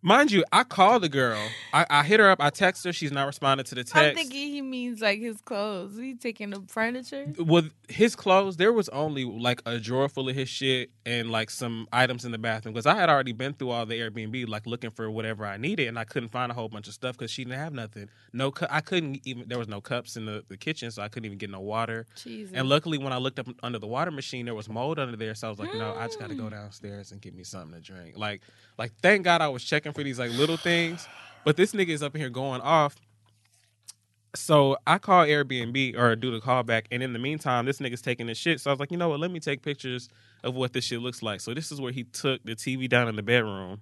Mind 0.01 0.31
you, 0.31 0.45
I 0.51 0.63
called 0.63 1.03
the 1.03 1.09
girl. 1.09 1.41
I, 1.73 1.85
I 1.89 2.03
hit 2.03 2.21
her 2.21 2.29
up. 2.29 2.41
I 2.41 2.49
text 2.49 2.85
her. 2.85 2.93
She's 2.93 3.11
not 3.11 3.27
responding 3.27 3.65
to 3.65 3.75
the 3.75 3.83
text. 3.83 3.97
I'm 3.97 4.15
thinking 4.15 4.49
he 4.49 4.61
means 4.61 5.01
like 5.01 5.19
his 5.19 5.41
clothes. 5.41 5.97
He 5.97 6.15
taking 6.15 6.51
the 6.51 6.63
furniture. 6.67 7.27
with 7.37 7.73
his 7.89 8.15
clothes, 8.15 8.55
there 8.55 8.71
was 8.71 8.87
only 8.89 9.25
like 9.25 9.61
a 9.65 9.77
drawer 9.77 10.07
full 10.07 10.29
of 10.29 10.35
his 10.35 10.47
shit 10.47 10.91
and 11.05 11.31
like 11.31 11.49
some 11.49 11.87
items 11.91 12.23
in 12.23 12.31
the 12.31 12.37
bathroom 12.37 12.73
because 12.73 12.85
I 12.85 12.95
had 12.95 13.09
already 13.09 13.33
been 13.33 13.53
through 13.53 13.71
all 13.71 13.85
the 13.85 13.99
Airbnb 13.99 14.47
like 14.47 14.65
looking 14.65 14.89
for 14.89 15.11
whatever 15.11 15.45
I 15.45 15.57
needed 15.57 15.87
and 15.87 15.99
I 15.99 16.05
couldn't 16.05 16.29
find 16.29 16.49
a 16.51 16.55
whole 16.55 16.69
bunch 16.69 16.87
of 16.87 16.93
stuff 16.93 17.17
because 17.17 17.29
she 17.29 17.43
didn't 17.43 17.59
have 17.59 17.73
nothing. 17.73 18.09
No, 18.31 18.51
cu- 18.51 18.67
I 18.69 18.79
couldn't 18.79 19.19
even. 19.25 19.49
There 19.49 19.59
was 19.59 19.67
no 19.67 19.81
cups 19.81 20.15
in 20.15 20.25
the, 20.25 20.43
the 20.47 20.57
kitchen, 20.57 20.91
so 20.91 21.01
I 21.01 21.09
couldn't 21.09 21.25
even 21.25 21.37
get 21.37 21.49
no 21.49 21.59
water. 21.59 22.05
Jesus. 22.15 22.53
And 22.55 22.69
luckily, 22.69 22.97
when 22.97 23.11
I 23.11 23.17
looked 23.17 23.39
up 23.39 23.47
under 23.63 23.79
the 23.79 23.87
water 23.87 24.11
machine, 24.11 24.45
there 24.45 24.55
was 24.55 24.69
mold 24.69 24.97
under 24.97 25.17
there. 25.17 25.35
So 25.35 25.47
I 25.47 25.49
was 25.49 25.59
like, 25.59 25.73
no, 25.73 25.95
I 25.95 26.05
just 26.07 26.19
got 26.19 26.29
to 26.29 26.35
go 26.35 26.43
mm. 26.43 26.51
downstairs 26.51 27.11
and 27.11 27.19
get 27.19 27.35
me 27.35 27.43
something 27.43 27.73
to 27.73 27.81
drink. 27.81 28.17
Like, 28.17 28.41
like 28.77 28.93
thank 29.01 29.23
God 29.23 29.41
I 29.41 29.49
was 29.49 29.63
checking 29.63 29.88
for 29.93 30.03
these 30.03 30.19
like 30.19 30.31
little 30.31 30.57
things. 30.57 31.07
But 31.43 31.57
this 31.57 31.71
nigga 31.73 31.89
is 31.89 32.03
up 32.03 32.15
here 32.15 32.29
going 32.29 32.61
off. 32.61 32.95
So 34.35 34.77
I 34.85 34.99
call 34.99 35.25
Airbnb 35.25 35.97
or 35.97 36.15
do 36.15 36.31
the 36.31 36.39
callback, 36.39 36.85
and 36.91 37.01
in 37.01 37.13
the 37.13 37.19
meantime, 37.19 37.65
this 37.65 37.79
nigga's 37.79 38.01
taking 38.01 38.27
this 38.27 38.37
shit. 38.37 38.61
So 38.61 38.69
I 38.69 38.73
was 38.73 38.79
like, 38.79 38.91
you 38.91 38.97
know 38.97 39.09
what? 39.09 39.19
Let 39.19 39.31
me 39.31 39.39
take 39.39 39.63
pictures 39.63 40.07
of 40.43 40.53
what 40.53 40.73
this 40.73 40.85
shit 40.85 41.01
looks 41.01 41.23
like. 41.23 41.41
So 41.41 41.53
this 41.53 41.71
is 41.71 41.81
where 41.81 41.91
he 41.91 42.03
took 42.03 42.43
the 42.43 42.55
TV 42.55 42.87
down 42.87 43.07
in 43.07 43.15
the 43.15 43.23
bedroom. 43.23 43.81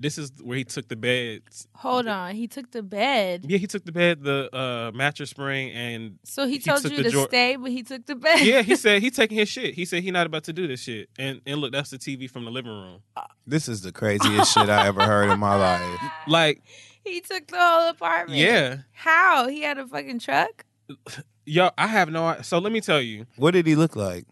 This 0.00 0.16
is 0.16 0.30
where 0.42 0.56
he 0.56 0.62
took 0.64 0.86
the 0.88 0.94
beds. 0.96 1.66
Hold 1.74 2.06
on. 2.06 2.34
He 2.36 2.46
took 2.46 2.70
the 2.70 2.82
bed. 2.82 3.44
Yeah, 3.48 3.58
he 3.58 3.66
took 3.66 3.84
the 3.84 3.90
bed, 3.90 4.22
the 4.22 4.48
uh, 4.56 4.92
mattress 4.96 5.30
spring, 5.30 5.72
and 5.72 6.18
So 6.24 6.46
he 6.46 6.52
He 6.54 6.58
told 6.60 6.84
you 6.84 7.02
to 7.02 7.10
drawer- 7.10 7.26
stay, 7.26 7.56
but 7.56 7.70
he 7.72 7.82
took 7.82 8.06
the 8.06 8.14
bed. 8.14 8.40
yeah, 8.40 8.62
he 8.62 8.76
said 8.76 9.02
he 9.06 9.10
taking 9.10 9.36
his 9.38 9.48
shit. 9.48 9.74
He 9.74 9.84
said 9.84 10.02
he 10.04 10.10
not 10.12 10.26
about 10.26 10.44
to 10.44 10.52
do 10.52 10.68
this 10.68 10.80
shit. 10.82 11.08
And 11.18 11.40
and 11.46 11.60
look, 11.60 11.72
that's 11.72 11.90
the 11.90 11.98
TV 11.98 12.30
from 12.30 12.44
the 12.44 12.50
living 12.52 12.70
room. 12.70 13.00
This 13.46 13.68
is 13.68 13.82
the 13.82 13.90
craziest 13.92 14.52
shit 14.54 14.68
I 14.68 14.86
ever 14.86 15.02
heard 15.02 15.30
in 15.30 15.40
my 15.40 15.56
life. 15.68 16.00
Like, 16.28 16.62
He 17.04 17.20
took 17.20 17.48
the 17.48 17.58
whole 17.58 17.88
apartment. 17.88 18.38
yeah, 18.38 18.78
How? 18.92 19.48
He 19.48 19.62
had 19.62 19.78
a 19.78 19.86
fucking 19.86 20.20
truck? 20.20 20.64
yo, 21.44 21.70
I 21.76 21.86
have 21.88 22.08
no. 22.10 22.36
So 22.42 22.58
let 22.58 22.72
me 22.72 22.80
tell 22.80 23.00
you, 23.00 23.26
What 23.36 23.50
did 23.52 23.66
he 23.66 23.74
look 23.74 23.96
like? 23.96 24.26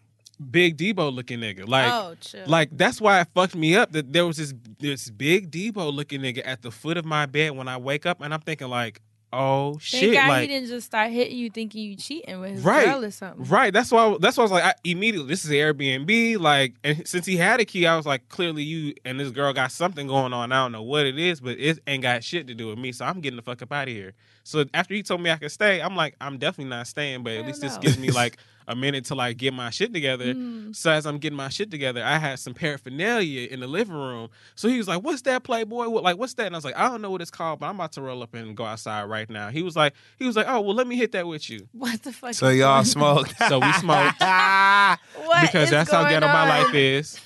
Big 0.51 0.77
Debo 0.77 1.13
looking 1.13 1.39
nigga. 1.39 1.67
Like, 1.67 1.91
oh, 1.91 2.15
like 2.45 2.69
that's 2.71 3.01
why 3.01 3.21
it 3.21 3.27
fucked 3.33 3.55
me 3.55 3.75
up 3.75 3.91
that 3.91 4.11
there 4.13 4.25
was 4.25 4.37
this 4.37 4.53
this 4.79 5.09
big 5.09 5.51
Debo 5.51 5.93
looking 5.93 6.21
nigga 6.21 6.41
at 6.45 6.61
the 6.61 6.71
foot 6.71 6.97
of 6.97 7.05
my 7.05 7.25
bed 7.25 7.51
when 7.55 7.67
I 7.67 7.77
wake 7.77 8.05
up, 8.05 8.21
and 8.21 8.33
I'm 8.33 8.41
thinking 8.41 8.67
like, 8.69 9.01
oh 9.33 9.73
Thank 9.73 9.81
shit, 9.81 10.13
God 10.13 10.29
like. 10.29 10.41
he 10.43 10.47
didn't 10.47 10.69
just 10.69 10.85
start 10.87 11.11
hitting 11.11 11.37
you 11.37 11.49
thinking 11.49 11.83
you 11.83 11.95
cheating 11.95 12.39
with 12.39 12.51
his 12.51 12.63
Right. 12.63 12.85
girl 12.85 13.03
or 13.03 13.11
something. 13.11 13.45
Right. 13.45 13.73
That's 13.73 13.91
why. 13.91 14.15
That's 14.19 14.37
why 14.37 14.41
I 14.41 14.45
was 14.45 14.51
like, 14.51 14.63
I, 14.63 14.73
immediately, 14.83 15.27
this 15.27 15.43
is 15.43 15.51
Airbnb. 15.51 16.39
Like, 16.39 16.75
and 16.83 17.07
since 17.07 17.25
he 17.25 17.35
had 17.37 17.59
a 17.59 17.65
key, 17.65 17.85
I 17.87 17.97
was 17.97 18.05
like, 18.05 18.29
clearly 18.29 18.63
you 18.63 18.93
and 19.05 19.19
this 19.19 19.31
girl 19.31 19.51
got 19.53 19.71
something 19.71 20.07
going 20.07 20.33
on. 20.33 20.51
I 20.51 20.63
don't 20.63 20.71
know 20.71 20.83
what 20.83 21.05
it 21.05 21.17
is, 21.19 21.41
but 21.41 21.59
it 21.59 21.79
ain't 21.87 22.03
got 22.03 22.23
shit 22.23 22.47
to 22.47 22.55
do 22.55 22.67
with 22.67 22.77
me. 22.79 22.91
So 22.91 23.05
I'm 23.05 23.19
getting 23.21 23.37
the 23.37 23.43
fuck 23.43 23.61
up 23.61 23.71
out 23.71 23.87
of 23.87 23.93
here. 23.93 24.13
So 24.43 24.63
after 24.73 24.93
he 24.93 25.03
told 25.03 25.21
me 25.21 25.29
I 25.29 25.37
could 25.37 25.51
stay, 25.51 25.81
I'm 25.81 25.95
like, 25.95 26.15
I'm 26.21 26.37
definitely 26.37 26.69
not 26.69 26.87
staying. 26.87 27.23
But 27.23 27.33
at 27.33 27.45
least 27.45 27.59
this 27.59 27.75
no. 27.75 27.81
gives 27.81 27.97
me 27.97 28.11
like 28.11 28.37
a 28.67 28.75
minute 28.75 29.05
to 29.05 29.15
like 29.15 29.37
get 29.37 29.53
my 29.53 29.69
shit 29.69 29.93
together. 29.93 30.33
Mm. 30.33 30.75
So 30.75 30.91
as 30.91 31.05
I'm 31.05 31.17
getting 31.17 31.37
my 31.37 31.49
shit 31.49 31.71
together, 31.71 32.03
I 32.03 32.17
had 32.17 32.39
some 32.39 32.53
paraphernalia 32.53 33.47
in 33.47 33.61
the 33.61 33.67
living 33.67 33.95
room. 33.95 34.29
So 34.55 34.67
he 34.67 34.77
was 34.77 34.87
like, 34.87 35.03
"What's 35.03 35.21
that, 35.23 35.43
Playboy? 35.43 35.87
What, 35.87 36.03
like, 36.03 36.17
what's 36.17 36.33
that?" 36.35 36.47
And 36.47 36.55
I 36.55 36.57
was 36.57 36.65
like, 36.65 36.77
"I 36.77 36.89
don't 36.89 37.01
know 37.01 37.09
what 37.09 37.21
it's 37.21 37.31
called, 37.31 37.59
but 37.59 37.67
I'm 37.67 37.75
about 37.75 37.93
to 37.93 38.01
roll 38.01 38.21
up 38.21 38.33
and 38.33 38.55
go 38.55 38.65
outside 38.65 39.05
right 39.05 39.29
now." 39.29 39.49
He 39.49 39.63
was 39.63 39.75
like, 39.75 39.93
"He 40.17 40.25
was 40.25 40.35
like, 40.35 40.47
oh 40.49 40.61
well, 40.61 40.75
let 40.75 40.87
me 40.87 40.97
hit 40.97 41.13
that 41.13 41.25
with 41.27 41.49
you." 41.49 41.67
What 41.71 42.03
the 42.03 42.11
fuck? 42.11 42.33
So 42.33 42.49
y'all 42.49 42.75
going- 42.77 42.85
smoked. 42.85 43.37
So 43.47 43.59
we 43.59 43.71
smoked. 43.73 44.19
What 44.19 44.99
because 45.41 45.65
is 45.65 45.69
that's 45.69 45.91
how 45.91 46.01
going 46.01 46.13
ghetto 46.15 46.27
my 46.27 46.47
life 46.47 46.73
is. 46.73 47.19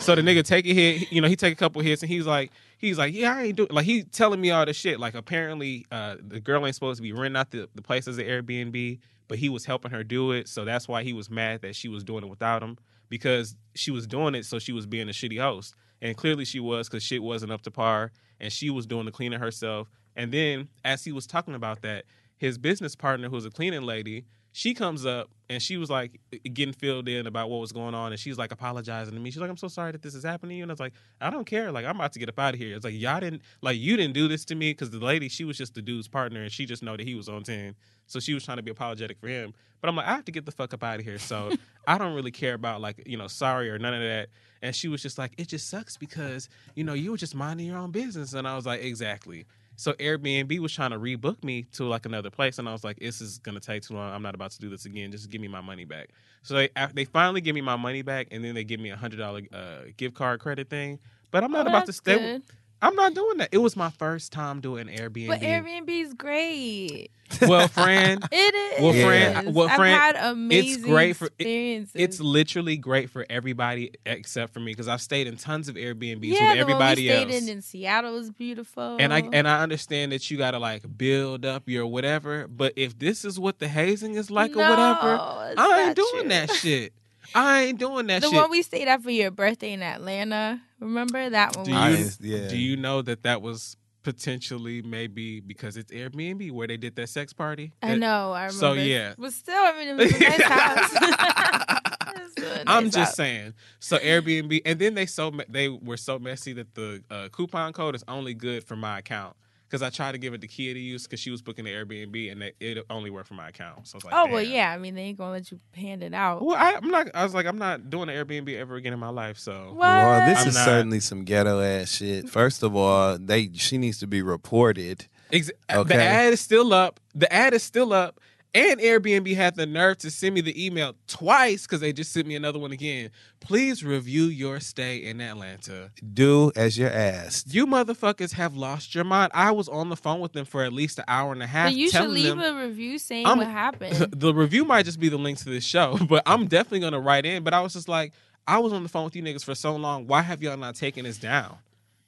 so 0.00 0.14
the 0.14 0.22
nigga 0.22 0.44
take 0.44 0.66
a 0.66 0.74
hit, 0.74 1.10
you 1.10 1.20
know, 1.20 1.28
he 1.28 1.36
take 1.36 1.52
a 1.52 1.56
couple 1.56 1.82
hits, 1.82 2.02
and 2.02 2.10
he's 2.10 2.26
like, 2.26 2.52
he's 2.78 2.98
like, 2.98 3.14
yeah, 3.14 3.34
I 3.34 3.42
ain't 3.44 3.56
doing. 3.56 3.68
Like 3.70 3.86
he 3.86 4.04
telling 4.04 4.40
me 4.40 4.50
all 4.50 4.64
this 4.66 4.76
shit. 4.76 5.00
Like 5.00 5.14
apparently, 5.14 5.86
uh, 5.90 6.16
the 6.20 6.40
girl 6.40 6.64
ain't 6.64 6.74
supposed 6.74 6.98
to 6.98 7.02
be 7.02 7.12
renting 7.12 7.36
out 7.36 7.50
the, 7.50 7.68
the 7.74 7.82
place 7.82 8.06
as 8.08 8.18
an 8.18 8.24
Airbnb, 8.24 8.98
but 9.28 9.38
he 9.38 9.48
was 9.48 9.64
helping 9.64 9.90
her 9.90 10.04
do 10.04 10.32
it, 10.32 10.48
so 10.48 10.64
that's 10.64 10.88
why 10.88 11.02
he 11.02 11.12
was 11.12 11.30
mad 11.30 11.62
that 11.62 11.76
she 11.76 11.88
was 11.88 12.04
doing 12.04 12.24
it 12.24 12.30
without 12.30 12.62
him 12.62 12.76
because 13.08 13.56
she 13.74 13.90
was 13.90 14.06
doing 14.06 14.34
it, 14.34 14.44
so 14.44 14.58
she 14.58 14.72
was 14.72 14.86
being 14.86 15.08
a 15.08 15.12
shitty 15.12 15.40
host. 15.40 15.74
and 16.02 16.16
clearly 16.16 16.44
she 16.44 16.60
was 16.60 16.88
because 16.88 17.02
shit 17.02 17.22
wasn't 17.22 17.50
up 17.50 17.62
to 17.62 17.70
par, 17.70 18.12
and 18.40 18.52
she 18.52 18.68
was 18.68 18.86
doing 18.86 19.06
the 19.06 19.10
cleaning 19.10 19.40
herself. 19.40 19.88
And 20.14 20.32
then 20.32 20.68
as 20.84 21.04
he 21.04 21.12
was 21.12 21.26
talking 21.26 21.54
about 21.54 21.82
that, 21.82 22.04
his 22.36 22.58
business 22.58 22.94
partner, 22.94 23.28
who's 23.28 23.46
a 23.46 23.50
cleaning 23.50 23.82
lady, 23.82 24.26
she 24.56 24.72
comes 24.72 25.04
up 25.04 25.28
and 25.50 25.62
she 25.62 25.76
was 25.76 25.90
like 25.90 26.18
getting 26.54 26.72
filled 26.72 27.10
in 27.10 27.26
about 27.26 27.50
what 27.50 27.60
was 27.60 27.72
going 27.72 27.94
on, 27.94 28.12
and 28.12 28.18
she's 28.18 28.38
like 28.38 28.52
apologizing 28.52 29.12
to 29.12 29.20
me. 29.20 29.30
She's 29.30 29.42
like, 29.42 29.50
"I'm 29.50 29.58
so 29.58 29.68
sorry 29.68 29.92
that 29.92 30.00
this 30.00 30.14
is 30.14 30.24
happening 30.24 30.54
to 30.54 30.56
you," 30.56 30.62
and 30.62 30.72
I 30.72 30.72
was 30.72 30.80
like, 30.80 30.94
"I 31.20 31.28
don't 31.28 31.44
care. 31.44 31.70
Like, 31.70 31.84
I'm 31.84 31.96
about 31.96 32.14
to 32.14 32.18
get 32.18 32.30
up 32.30 32.38
out 32.38 32.54
of 32.54 32.58
here." 32.58 32.74
It's 32.74 32.82
like 32.82 32.94
y'all 32.94 33.20
didn't 33.20 33.42
like 33.60 33.76
you 33.76 33.98
didn't 33.98 34.14
do 34.14 34.28
this 34.28 34.46
to 34.46 34.54
me 34.54 34.70
because 34.70 34.88
the 34.88 34.98
lady 34.98 35.28
she 35.28 35.44
was 35.44 35.58
just 35.58 35.74
the 35.74 35.82
dude's 35.82 36.08
partner, 36.08 36.40
and 36.40 36.50
she 36.50 36.64
just 36.64 36.82
know 36.82 36.96
that 36.96 37.06
he 37.06 37.14
was 37.14 37.28
on 37.28 37.42
ten, 37.42 37.74
so 38.06 38.18
she 38.18 38.32
was 38.32 38.46
trying 38.46 38.56
to 38.56 38.62
be 38.62 38.70
apologetic 38.70 39.18
for 39.20 39.28
him. 39.28 39.52
But 39.82 39.90
I'm 39.90 39.96
like, 39.96 40.06
I 40.06 40.14
have 40.14 40.24
to 40.24 40.32
get 40.32 40.46
the 40.46 40.52
fuck 40.52 40.72
up 40.72 40.82
out 40.82 41.00
of 41.00 41.04
here, 41.04 41.18
so 41.18 41.50
I 41.86 41.98
don't 41.98 42.14
really 42.14 42.30
care 42.30 42.54
about 42.54 42.80
like 42.80 43.02
you 43.04 43.18
know 43.18 43.26
sorry 43.26 43.68
or 43.68 43.78
none 43.78 43.92
of 43.92 44.00
that. 44.00 44.30
And 44.62 44.74
she 44.74 44.88
was 44.88 45.02
just 45.02 45.18
like, 45.18 45.34
"It 45.36 45.48
just 45.48 45.68
sucks 45.68 45.98
because 45.98 46.48
you 46.74 46.82
know 46.82 46.94
you 46.94 47.10
were 47.10 47.18
just 47.18 47.34
minding 47.34 47.66
your 47.66 47.76
own 47.76 47.90
business," 47.90 48.32
and 48.32 48.48
I 48.48 48.56
was 48.56 48.64
like, 48.64 48.82
"Exactly." 48.82 49.44
So 49.76 49.92
Airbnb 49.94 50.58
was 50.58 50.72
trying 50.74 50.90
to 50.90 50.98
rebook 50.98 51.44
me 51.44 51.64
to 51.72 51.84
like 51.84 52.06
another 52.06 52.30
place, 52.30 52.58
and 52.58 52.68
I 52.68 52.72
was 52.72 52.82
like, 52.84 52.98
"This 52.98 53.20
is 53.20 53.38
gonna 53.38 53.60
take 53.60 53.82
too 53.82 53.94
long. 53.94 54.12
I'm 54.12 54.22
not 54.22 54.34
about 54.34 54.50
to 54.52 54.58
do 54.60 54.68
this 54.70 54.86
again. 54.86 55.12
Just 55.12 55.30
give 55.30 55.40
me 55.40 55.48
my 55.48 55.60
money 55.60 55.84
back." 55.84 56.10
So 56.42 56.54
they 56.54 56.70
they 56.94 57.04
finally 57.04 57.40
give 57.40 57.54
me 57.54 57.60
my 57.60 57.76
money 57.76 58.02
back, 58.02 58.28
and 58.30 58.44
then 58.44 58.54
they 58.54 58.64
give 58.64 58.80
me 58.80 58.90
a 58.90 58.96
hundred 58.96 59.18
dollar 59.18 59.42
uh, 59.52 59.82
gift 59.96 60.14
card 60.14 60.40
credit 60.40 60.68
thing. 60.70 60.98
But 61.30 61.44
I'm 61.44 61.52
not 61.52 61.66
Oh, 61.66 61.68
about 61.68 61.86
to 61.86 61.92
stay. 61.92 62.16
good. 62.18 62.42
I'm 62.82 62.94
not 62.94 63.14
doing 63.14 63.38
that. 63.38 63.48
It 63.52 63.58
was 63.58 63.74
my 63.76 63.90
first 63.90 64.32
time 64.32 64.60
doing 64.60 64.86
Airbnb. 64.88 65.28
But 65.28 65.40
Airbnb 65.40 65.88
is 65.88 66.12
great. 66.14 67.08
well, 67.42 67.66
friend, 67.68 68.22
It 68.32 68.54
is. 68.54 68.80
Well, 68.82 68.92
Fran- 68.92 69.54
well, 69.54 69.68
Fran, 69.68 69.94
I've 69.94 70.14
had 70.16 70.30
amazing 70.30 70.82
great 70.82 71.16
for- 71.16 71.24
it- 71.26 71.32
experiences. 71.38 71.92
it's 71.96 72.20
literally 72.20 72.76
great 72.76 73.10
for 73.10 73.26
everybody 73.28 73.92
except 74.04 74.52
for 74.52 74.60
me 74.60 74.72
because 74.72 74.86
I've 74.88 75.00
stayed 75.00 75.26
in 75.26 75.36
tons 75.36 75.68
of 75.68 75.74
Airbnbs 75.74 76.18
yeah, 76.22 76.30
with 76.50 76.54
the 76.54 76.58
everybody 76.60 77.08
one 77.08 77.16
we 77.18 77.24
stayed 77.24 77.34
else. 77.34 77.42
in 77.42 77.48
in 77.48 77.62
Seattle 77.62 78.12
was 78.12 78.30
beautiful. 78.30 78.96
and 79.00 79.12
I 79.12 79.22
and 79.32 79.48
I 79.48 79.62
understand 79.62 80.12
that 80.12 80.30
you 80.30 80.36
gotta 80.38 80.58
like 80.60 80.84
build 80.96 81.44
up 81.44 81.68
your 81.68 81.86
whatever, 81.86 82.46
but 82.46 82.74
if 82.76 82.96
this 82.98 83.24
is 83.24 83.40
what 83.40 83.58
the 83.58 83.66
hazing 83.68 84.14
is 84.14 84.30
like 84.30 84.52
or 84.54 84.58
whatever, 84.60 85.18
I 85.58 85.84
ain't 85.86 85.96
doing 85.96 86.08
true. 86.20 86.28
that 86.28 86.50
shit. 86.52 86.92
I 87.34 87.62
ain't 87.62 87.78
doing 87.78 88.06
that 88.08 88.22
the 88.22 88.28
shit. 88.28 88.36
one 88.36 88.50
we 88.50 88.62
stayed 88.62 88.88
at 88.88 89.02
for 89.02 89.10
your 89.10 89.30
birthday 89.30 89.72
in 89.72 89.82
Atlanta. 89.82 90.60
Remember 90.80 91.28
that 91.30 91.56
one? 91.56 91.64
do 91.66 91.72
you 91.72 91.96
just- 91.96 92.20
yeah. 92.20 92.48
do 92.48 92.56
you 92.56 92.76
know 92.76 93.02
that 93.02 93.22
that 93.24 93.42
was 93.42 93.76
potentially 94.02 94.82
maybe 94.82 95.40
because 95.40 95.76
it's 95.76 95.90
Airbnb 95.92 96.52
where 96.52 96.68
they 96.68 96.76
did 96.76 96.94
that 96.96 97.08
sex 97.08 97.32
party? 97.32 97.72
I 97.82 97.88
That- 97.90 97.98
know. 97.98 98.32
I 98.32 98.46
remember. 98.46 98.52
So, 98.60 98.72
yeah. 98.74 99.14
but 99.18 99.32
still, 99.32 99.54
I 99.56 99.72
mean, 99.78 99.88
it 99.88 99.96
was 99.96 100.14
a 100.14 100.18
nice 100.18 100.42
house. 100.42 101.80
It 102.16 102.42
was 102.42 102.56
a 102.58 102.62
I'm 102.70 102.84
just 102.86 102.96
house. 102.98 103.14
saying. 103.16 103.54
So 103.80 103.98
Airbnb, 103.98 104.62
and 104.64 104.78
then 104.78 104.94
they 104.94 105.06
so 105.06 105.32
they 105.48 105.68
were 105.68 105.96
so 105.96 106.18
messy 106.18 106.52
that 106.54 106.74
the 106.74 107.02
uh, 107.10 107.28
coupon 107.32 107.72
code 107.72 107.94
is 107.94 108.04
only 108.08 108.32
good 108.34 108.64
for 108.64 108.76
my 108.76 108.98
account 109.00 109.36
because 109.68 109.82
I 109.82 109.90
tried 109.90 110.12
to 110.12 110.18
give 110.18 110.32
it 110.34 110.40
to 110.42 110.46
Kia 110.48 110.72
to 110.74 110.80
use 110.80 111.04
because 111.04 111.20
she 111.20 111.30
was 111.30 111.42
booking 111.42 111.64
the 111.64 111.72
Airbnb 111.72 112.30
and 112.32 112.40
they, 112.42 112.52
it 112.60 112.84
only 112.88 113.10
worked 113.10 113.28
for 113.28 113.34
my 113.34 113.48
account. 113.48 113.86
So 113.88 113.94
I 113.94 113.96
was 113.96 114.04
like, 114.04 114.14
Oh 114.14 114.32
well, 114.32 114.42
yeah. 114.42 114.70
I 114.72 114.78
mean, 114.78 114.94
they 114.94 115.02
ain't 115.02 115.18
gonna 115.18 115.32
let 115.32 115.50
you 115.50 115.58
hand 115.74 116.02
it 116.02 116.14
out. 116.14 116.44
Well, 116.44 116.56
I, 116.56 116.74
I'm 116.74 116.88
not. 116.88 117.08
I 117.14 117.24
was 117.24 117.34
like, 117.34 117.46
I'm 117.46 117.58
not 117.58 117.90
doing 117.90 118.06
the 118.06 118.12
Airbnb 118.12 118.54
ever 118.56 118.76
again 118.76 118.92
in 118.92 118.98
my 118.98 119.08
life. 119.10 119.38
So 119.38 119.72
What? 119.74 119.78
Well, 119.88 120.26
this 120.28 120.42
I'm 120.42 120.48
is 120.48 120.54
not. 120.54 120.64
certainly 120.64 121.00
some 121.00 121.24
ghetto 121.24 121.60
ass 121.60 121.90
shit. 121.96 122.28
First 122.28 122.62
of 122.62 122.74
all, 122.76 123.18
they 123.18 123.50
she 123.54 123.78
needs 123.78 123.98
to 123.98 124.06
be 124.06 124.22
reported. 124.22 125.06
Ex- 125.32 125.50
Okay. 125.72 125.96
the 125.96 126.02
ad 126.02 126.32
is 126.32 126.40
still 126.40 126.72
up. 126.72 127.00
The 127.14 127.32
ad 127.32 127.52
is 127.52 127.62
still 127.62 127.92
up. 127.92 128.20
And 128.56 128.80
Airbnb 128.80 129.34
had 129.36 129.54
the 129.54 129.66
nerve 129.66 129.98
to 129.98 130.10
send 130.10 130.34
me 130.34 130.40
the 130.40 130.64
email 130.66 130.94
twice 131.06 131.62
because 131.66 131.80
they 131.80 131.92
just 131.92 132.10
sent 132.10 132.26
me 132.26 132.36
another 132.36 132.58
one 132.58 132.72
again. 132.72 133.10
Please 133.38 133.84
review 133.84 134.24
your 134.24 134.60
stay 134.60 134.96
in 134.96 135.20
Atlanta. 135.20 135.90
Do 136.14 136.52
as 136.56 136.78
you're 136.78 136.88
asked. 136.88 137.52
You 137.52 137.66
motherfuckers 137.66 138.32
have 138.32 138.56
lost 138.56 138.94
your 138.94 139.04
mind. 139.04 139.32
I 139.34 139.50
was 139.50 139.68
on 139.68 139.90
the 139.90 139.96
phone 139.96 140.20
with 140.20 140.32
them 140.32 140.46
for 140.46 140.64
at 140.64 140.72
least 140.72 140.98
an 140.98 141.04
hour 141.06 141.34
and 141.34 141.42
a 141.42 141.46
half. 141.46 141.66
But 141.66 141.76
you 141.76 141.90
should 141.90 142.08
leave 142.08 142.34
them, 142.34 142.40
a 142.40 142.66
review 142.66 142.98
saying 142.98 143.26
I'm- 143.26 143.36
what 143.36 143.46
happened. 143.46 144.12
the 144.18 144.32
review 144.32 144.64
might 144.64 144.86
just 144.86 144.98
be 145.00 145.10
the 145.10 145.18
link 145.18 145.36
to 145.40 145.50
this 145.50 145.64
show, 145.64 145.98
but 146.08 146.22
I'm 146.24 146.46
definitely 146.46 146.80
gonna 146.80 147.00
write 147.00 147.26
in. 147.26 147.42
But 147.44 147.52
I 147.52 147.60
was 147.60 147.74
just 147.74 147.90
like, 147.90 148.14
I 148.48 148.58
was 148.58 148.72
on 148.72 148.82
the 148.82 148.88
phone 148.88 149.04
with 149.04 149.16
you 149.16 149.22
niggas 149.22 149.44
for 149.44 149.54
so 149.54 149.76
long. 149.76 150.06
Why 150.06 150.22
have 150.22 150.42
y'all 150.42 150.56
not 150.56 150.76
taken 150.76 151.04
this 151.04 151.18
down? 151.18 151.58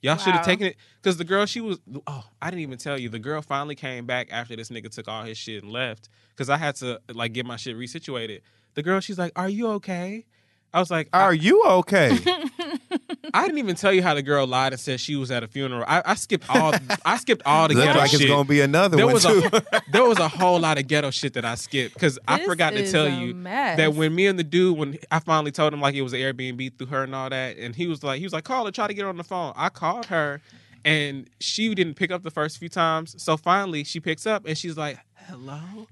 Y'all 0.00 0.16
should 0.16 0.32
have 0.32 0.44
taken 0.44 0.68
it 0.68 0.76
because 1.02 1.16
the 1.16 1.24
girl 1.24 1.44
she 1.44 1.60
was. 1.60 1.78
Oh, 2.06 2.24
I 2.40 2.50
didn't 2.50 2.62
even 2.62 2.78
tell 2.78 2.98
you. 2.98 3.08
The 3.08 3.18
girl 3.18 3.42
finally 3.42 3.74
came 3.74 4.06
back 4.06 4.28
after 4.30 4.54
this 4.54 4.68
nigga 4.68 4.90
took 4.90 5.08
all 5.08 5.24
his 5.24 5.36
shit 5.36 5.62
and 5.62 5.72
left 5.72 6.08
because 6.30 6.48
I 6.48 6.56
had 6.56 6.76
to 6.76 7.00
like 7.12 7.32
get 7.32 7.46
my 7.46 7.56
shit 7.56 7.76
resituated. 7.76 8.42
The 8.74 8.82
girl, 8.82 9.00
she's 9.00 9.18
like, 9.18 9.32
"Are 9.34 9.48
you 9.48 9.68
okay?" 9.72 10.24
I 10.72 10.80
was 10.80 10.90
like, 10.90 11.08
Are 11.12 11.30
I, 11.30 11.32
you 11.32 11.64
okay? 11.64 12.18
I 13.34 13.42
didn't 13.46 13.58
even 13.58 13.74
tell 13.76 13.92
you 13.92 14.02
how 14.02 14.14
the 14.14 14.22
girl 14.22 14.46
lied 14.46 14.72
and 14.72 14.80
said 14.80 15.00
she 15.00 15.16
was 15.16 15.30
at 15.30 15.42
a 15.42 15.48
funeral. 15.48 15.84
I, 15.86 16.02
I 16.04 16.14
skipped 16.14 16.48
all. 16.48 16.72
I 17.04 17.16
skipped 17.18 17.42
all 17.44 17.68
the 17.68 17.74
Look 17.74 17.84
ghetto 17.84 17.98
like 17.98 18.10
shit 18.10 18.20
it's 18.22 18.30
gonna 18.30 18.48
be 18.48 18.60
another 18.60 18.96
there 18.96 19.06
one 19.06 19.14
was 19.14 19.24
too. 19.24 19.42
a 19.52 19.80
there 19.92 20.04
was 20.04 20.18
a 20.18 20.28
whole 20.28 20.58
lot 20.60 20.78
of 20.78 20.86
ghetto 20.86 21.10
shit 21.10 21.34
that 21.34 21.44
I 21.44 21.54
skipped 21.56 21.94
because 21.94 22.18
I 22.26 22.38
This 22.38 22.46
forgot 22.46 22.70
to 22.72 22.80
is 22.82 22.92
tell 22.92 23.06
a 23.06 23.10
you 23.10 23.34
mess. 23.34 23.76
that 23.76 23.94
when 23.94 24.14
me 24.14 24.26
and 24.26 24.38
the 24.38 24.44
dude 24.44 24.76
when 24.78 24.98
I 25.10 25.18
finally 25.20 25.50
told 25.52 25.72
him 25.74 25.80
like 25.80 25.94
it 25.94 26.02
was 26.02 26.12
an 26.12 26.20
Airbnb 26.20 26.78
through 26.78 26.86
her 26.88 27.04
and 27.04 27.14
all 27.14 27.30
that, 27.30 27.56
and 27.58 27.74
he 27.74 27.86
was 27.86 28.02
like 28.02 28.18
he 28.18 28.24
was 28.24 28.32
like 28.32 28.44
call 28.44 28.64
her, 28.66 28.70
try 28.72 28.86
to 28.86 28.94
get 28.94 29.02
her 29.02 29.08
on 29.08 29.16
the 29.16 29.24
phone. 29.24 29.52
I 29.56 29.68
called 29.68 30.06
her, 30.06 30.40
and 30.84 31.28
she 31.40 31.74
didn't 31.74 31.94
pick 31.94 32.10
up 32.10 32.22
the 32.22 32.30
first 32.30 32.58
few 32.58 32.68
times. 32.68 33.14
So 33.22 33.36
finally 33.36 33.84
she 33.84 34.00
picks 34.00 34.26
up 34.26 34.46
and 34.46 34.56
she's 34.56 34.76
like 34.76 34.98
hello. 35.26 35.86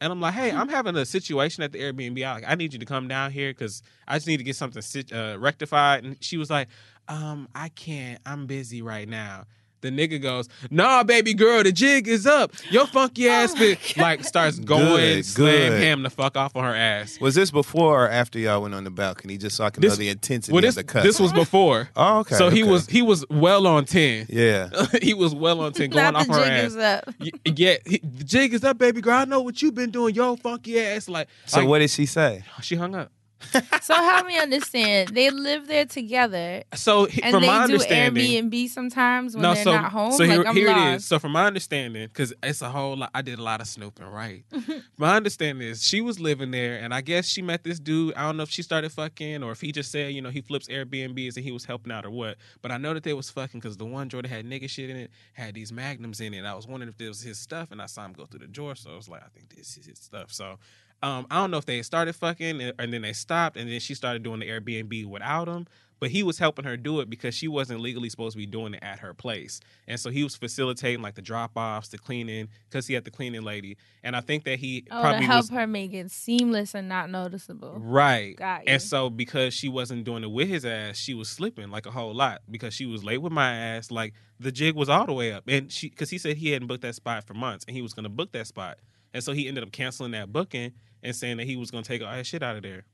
And 0.00 0.12
I'm 0.12 0.20
like, 0.20 0.34
hey, 0.34 0.50
I'm 0.50 0.68
having 0.68 0.96
a 0.96 1.04
situation 1.04 1.62
at 1.62 1.72
the 1.72 1.78
Airbnb. 1.78 2.24
I 2.24 2.34
like, 2.34 2.44
I 2.46 2.54
need 2.54 2.72
you 2.72 2.78
to 2.78 2.86
come 2.86 3.06
down 3.06 3.32
here 3.32 3.50
because 3.50 3.82
I 4.08 4.16
just 4.16 4.26
need 4.26 4.38
to 4.38 4.44
get 4.44 4.56
something 4.56 4.82
uh, 5.12 5.36
rectified. 5.38 6.04
And 6.04 6.16
she 6.20 6.38
was 6.38 6.48
like, 6.48 6.68
um, 7.08 7.48
I 7.54 7.68
can't. 7.68 8.20
I'm 8.24 8.46
busy 8.46 8.80
right 8.82 9.08
now. 9.08 9.44
The 9.82 9.90
nigga 9.90 10.20
goes, 10.20 10.48
nah, 10.70 11.02
baby 11.02 11.32
girl, 11.34 11.62
the 11.62 11.72
jig 11.72 12.06
is 12.08 12.26
up. 12.26 12.52
Your 12.70 12.86
funky 12.86 13.28
ass 13.28 13.52
oh 13.54 13.58
my 13.58 13.62
bitch 13.64 13.96
like 13.96 14.24
starts 14.24 14.58
going, 14.58 14.86
Good, 14.86 15.24
slam 15.26 15.70
good. 15.72 15.82
him 15.82 16.02
the 16.02 16.10
fuck 16.10 16.36
off 16.36 16.54
on 16.54 16.64
her 16.64 16.74
ass. 16.74 17.18
was 17.20 17.34
this 17.34 17.50
before 17.50 18.04
or 18.04 18.08
after 18.08 18.38
y'all 18.38 18.60
went 18.62 18.74
on 18.74 18.84
the 18.84 18.90
balcony? 18.90 19.38
Just 19.38 19.56
so 19.56 19.64
I 19.64 19.70
can 19.70 19.80
This- 19.80 19.92
know 19.92 19.96
the 19.96 20.08
intensity 20.10 20.52
Well, 20.52 20.62
this 20.62 20.76
of 20.76 20.86
the 20.86 20.92
cut. 20.92 21.02
this 21.02 21.18
was 21.18 21.32
before. 21.32 21.88
Oh, 21.96 22.20
okay. 22.20 22.34
so 22.36 22.50
he 22.50 22.62
was 22.62 22.86
he 22.86 23.02
was 23.02 23.24
well 23.30 23.66
on 23.66 23.84
ten. 23.84 24.26
Yeah. 24.28 24.68
he 25.02 25.14
was 25.14 25.34
well 25.34 25.60
on 25.60 25.72
ten, 25.72 25.90
going 25.90 26.04
Not 26.12 26.14
off 26.14 26.26
the 26.26 26.32
her 26.34 26.44
jig 26.44 26.52
ass. 26.52 26.64
is 26.70 26.76
up. 26.76 27.14
Y- 27.20 27.30
Yeah, 27.56 27.74
he- 27.86 27.98
the 28.02 28.24
jig 28.24 28.54
is 28.54 28.64
up, 28.64 28.78
baby 28.78 29.00
girl. 29.00 29.14
I 29.14 29.24
know 29.24 29.40
what 29.40 29.60
you've 29.62 29.74
been 29.74 29.90
doing, 29.90 30.14
yo 30.14 30.36
funky 30.36 30.78
ass. 30.80 31.08
Like, 31.08 31.28
So 31.46 31.60
like, 31.60 31.68
what 31.68 31.78
did 31.80 31.90
she 31.90 32.06
say? 32.06 32.42
She 32.62 32.76
hung 32.76 32.94
up. 32.94 33.10
So 33.82 33.94
help 33.94 34.26
me 34.26 34.38
understand. 34.38 35.08
They 35.10 35.30
live 35.30 35.66
there 35.66 35.86
together, 35.86 36.62
So 36.74 37.06
he- 37.06 37.22
and 37.22 37.32
from 37.32 37.40
they 37.42 37.46
my 37.48 37.56
do 37.66 37.72
understanding, 37.72 38.50
Airbnb 38.50 38.68
sometimes 38.68 39.34
when 39.34 39.42
no, 39.42 39.54
they're 39.54 39.64
so 39.64 39.72
not 39.72 39.90
home. 39.90 40.12
so 40.12 40.24
like 40.24 40.30
here, 40.32 40.44
I'm 40.46 40.54
here 40.56 40.68
lost. 40.68 40.80
it 40.92 40.94
is. 40.96 41.04
So 41.06 41.18
from 41.18 41.32
my 41.32 41.46
understanding, 41.46 42.06
because 42.06 42.32
it's 42.42 42.62
a 42.62 42.68
whole 42.70 42.96
lot, 42.96 43.10
I 43.14 43.22
did 43.22 43.38
a 43.38 43.42
lot 43.42 43.60
of 43.60 43.66
snooping, 43.66 44.06
right? 44.06 44.44
my 44.98 45.16
understanding 45.16 45.66
is 45.66 45.82
she 45.84 46.00
was 46.00 46.20
living 46.20 46.50
there, 46.50 46.78
and 46.78 46.92
I 46.94 47.00
guess 47.00 47.26
she 47.26 47.42
met 47.42 47.64
this 47.64 47.80
dude. 47.80 48.14
I 48.14 48.22
don't 48.22 48.36
know 48.36 48.42
if 48.42 48.50
she 48.50 48.62
started 48.62 48.92
fucking 48.92 49.42
or 49.42 49.52
if 49.52 49.60
he 49.60 49.72
just 49.72 49.90
said, 49.90 50.12
you 50.12 50.20
know, 50.22 50.30
he 50.30 50.42
flips 50.42 50.68
Airbnbs 50.68 51.36
and 51.36 51.44
he 51.44 51.50
was 51.52 51.64
helping 51.64 51.92
out 51.92 52.04
or 52.04 52.10
what. 52.10 52.36
But 52.62 52.70
I 52.70 52.76
know 52.76 52.94
that 52.94 53.02
they 53.02 53.14
was 53.14 53.30
fucking 53.30 53.60
because 53.60 53.76
the 53.76 53.86
one 53.86 54.08
drawer 54.08 54.22
that 54.22 54.28
had 54.28 54.44
nigga 54.46 54.68
shit 54.68 54.90
in 54.90 54.96
it 54.96 55.10
had 55.32 55.54
these 55.54 55.72
magnums 55.72 56.20
in 56.20 56.34
it. 56.34 56.44
I 56.44 56.54
was 56.54 56.66
wondering 56.66 56.90
if 56.90 56.98
this 56.98 57.08
was 57.08 57.22
his 57.22 57.38
stuff, 57.38 57.70
and 57.72 57.80
I 57.80 57.86
saw 57.86 58.04
him 58.04 58.12
go 58.12 58.26
through 58.26 58.40
the 58.40 58.46
drawer, 58.48 58.74
so 58.76 58.92
I 58.92 58.96
was 58.96 59.08
like, 59.08 59.22
I 59.22 59.28
think 59.34 59.54
this 59.56 59.76
is 59.76 59.86
his 59.86 59.98
stuff. 59.98 60.30
So. 60.30 60.58
Um, 61.02 61.26
I 61.30 61.36
don't 61.36 61.50
know 61.50 61.56
if 61.58 61.66
they 61.66 61.82
started 61.82 62.14
fucking 62.14 62.60
and, 62.60 62.72
and 62.78 62.92
then 62.92 63.02
they 63.02 63.12
stopped, 63.14 63.56
and 63.56 63.70
then 63.70 63.80
she 63.80 63.94
started 63.94 64.22
doing 64.22 64.40
the 64.40 64.46
Airbnb 64.48 65.06
without 65.06 65.48
him. 65.48 65.66
But 65.98 66.10
he 66.10 66.22
was 66.22 66.38
helping 66.38 66.64
her 66.64 66.78
do 66.78 67.00
it 67.00 67.10
because 67.10 67.34
she 67.34 67.46
wasn't 67.46 67.80
legally 67.80 68.08
supposed 68.08 68.32
to 68.32 68.38
be 68.38 68.46
doing 68.46 68.72
it 68.72 68.82
at 68.82 69.00
her 69.00 69.12
place, 69.12 69.60
and 69.86 70.00
so 70.00 70.08
he 70.08 70.24
was 70.24 70.34
facilitating 70.34 71.02
like 71.02 71.14
the 71.14 71.20
drop 71.20 71.50
offs, 71.56 71.88
the 71.88 71.98
cleaning, 71.98 72.48
because 72.70 72.86
he 72.86 72.94
had 72.94 73.04
the 73.04 73.10
cleaning 73.10 73.42
lady. 73.42 73.76
And 74.02 74.16
I 74.16 74.22
think 74.22 74.44
that 74.44 74.58
he 74.60 74.86
Oh, 74.90 74.96
to 74.96 75.00
probably 75.02 75.26
help 75.26 75.36
was 75.42 75.50
her 75.50 75.66
make 75.66 75.92
it 75.92 76.10
seamless 76.10 76.74
and 76.74 76.88
not 76.88 77.10
noticeable. 77.10 77.74
right. 77.78 78.34
Got 78.34 78.66
you. 78.66 78.72
And 78.72 78.80
so 78.80 79.10
because 79.10 79.52
she 79.52 79.68
wasn't 79.68 80.04
doing 80.04 80.24
it 80.24 80.30
with 80.30 80.48
his 80.48 80.64
ass, 80.64 80.96
she 80.96 81.12
was 81.12 81.28
slipping 81.28 81.70
like 81.70 81.84
a 81.84 81.90
whole 81.90 82.14
lot 82.14 82.40
because 82.50 82.72
she 82.72 82.86
was 82.86 83.04
late 83.04 83.18
with 83.18 83.32
my 83.32 83.52
ass. 83.54 83.90
Like 83.90 84.14
the 84.38 84.50
jig 84.50 84.76
was 84.76 84.88
all 84.88 85.04
the 85.04 85.12
way 85.12 85.34
up, 85.34 85.44
and 85.48 85.70
she 85.70 85.90
because 85.90 86.08
he 86.08 86.16
said 86.16 86.38
he 86.38 86.52
hadn't 86.52 86.68
booked 86.68 86.80
that 86.82 86.94
spot 86.94 87.26
for 87.26 87.34
months, 87.34 87.66
and 87.68 87.76
he 87.76 87.82
was 87.82 87.92
going 87.92 88.04
to 88.04 88.08
book 88.08 88.32
that 88.32 88.46
spot, 88.46 88.78
and 89.12 89.22
so 89.22 89.32
he 89.34 89.48
ended 89.48 89.62
up 89.64 89.70
canceling 89.70 90.12
that 90.12 90.32
booking 90.32 90.72
and 91.02 91.14
saying 91.14 91.36
that 91.38 91.46
he 91.46 91.56
was 91.56 91.70
going 91.70 91.82
to 91.84 91.88
take 91.88 92.02
all 92.02 92.12
his 92.12 92.26
shit 92.26 92.42
out 92.42 92.56
of 92.56 92.62
there, 92.62 92.84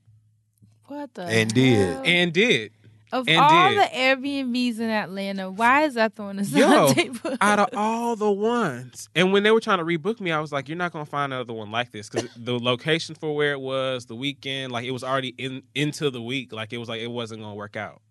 What 0.87 1.13
the 1.13 1.23
And 1.23 1.53
did. 1.53 2.05
and 2.05 2.31
did. 2.33 2.71
of 3.11 3.27
and 3.27 3.39
all 3.39 3.69
did. 3.69 3.77
the 3.79 3.83
Airbnbs 3.95 4.79
in 4.79 4.89
Atlanta, 4.89 5.49
why 5.49 5.83
is 5.83 5.93
that 5.95 6.15
the 6.15 6.23
one 6.23 6.35
that's 6.37 6.51
Yo, 6.51 6.67
on 6.87 6.93
table? 6.93 7.37
out 7.41 7.59
of 7.59 7.69
all 7.77 8.15
the 8.15 8.31
ones. 8.31 9.07
And 9.15 9.31
when 9.31 9.43
they 9.43 9.51
were 9.51 9.61
trying 9.61 9.77
to 9.79 9.85
rebook 9.85 10.19
me, 10.19 10.31
I 10.31 10.39
was 10.41 10.51
like, 10.51 10.67
you're 10.67 10.77
not 10.77 10.91
going 10.91 11.05
to 11.05 11.09
find 11.11 11.31
another 11.33 11.53
one 11.53 11.71
like 11.71 11.91
this 11.91 12.09
because 12.09 12.29
the 12.37 12.57
location 12.59 13.15
for 13.15 13.35
where 13.35 13.51
it 13.53 13.61
was, 13.61 14.05
the 14.07 14.15
weekend, 14.15 14.71
like 14.73 14.85
it 14.85 14.91
was 14.91 15.03
already 15.03 15.33
in 15.37 15.63
into 15.75 16.09
the 16.09 16.21
week. 16.21 16.51
Like 16.53 16.73
it 16.73 16.77
was 16.79 16.89
like 16.89 17.01
it 17.01 17.11
wasn't 17.11 17.41
going 17.41 17.51
to 17.51 17.57
work 17.57 17.75
out. 17.77 18.01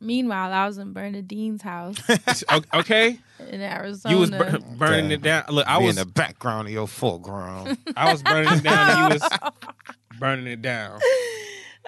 Meanwhile, 0.00 0.52
I 0.52 0.66
was 0.66 0.78
in 0.78 0.92
Bernadine's 0.92 1.62
house 1.62 1.96
O- 2.48 2.62
okay, 2.74 3.18
in 3.48 3.60
Arizona. 3.60 4.14
you 4.14 4.20
was 4.20 4.30
bur- 4.30 4.58
burning 4.76 5.10
it 5.10 5.22
down. 5.22 5.44
Look, 5.48 5.66
I 5.68 5.78
Be 5.78 5.86
was 5.86 5.96
in 5.98 6.06
the 6.06 6.12
background 6.12 6.68
of 6.68 6.72
your 6.74 6.86
foreground. 6.88 7.78
I 7.96 8.12
was 8.12 8.22
burning 8.22 8.52
it 8.54 8.62
down, 8.62 8.90
and 8.90 9.14
you 9.14 9.20
was 9.20 9.38
burning 10.18 10.46
it 10.46 10.62
down. 10.62 11.00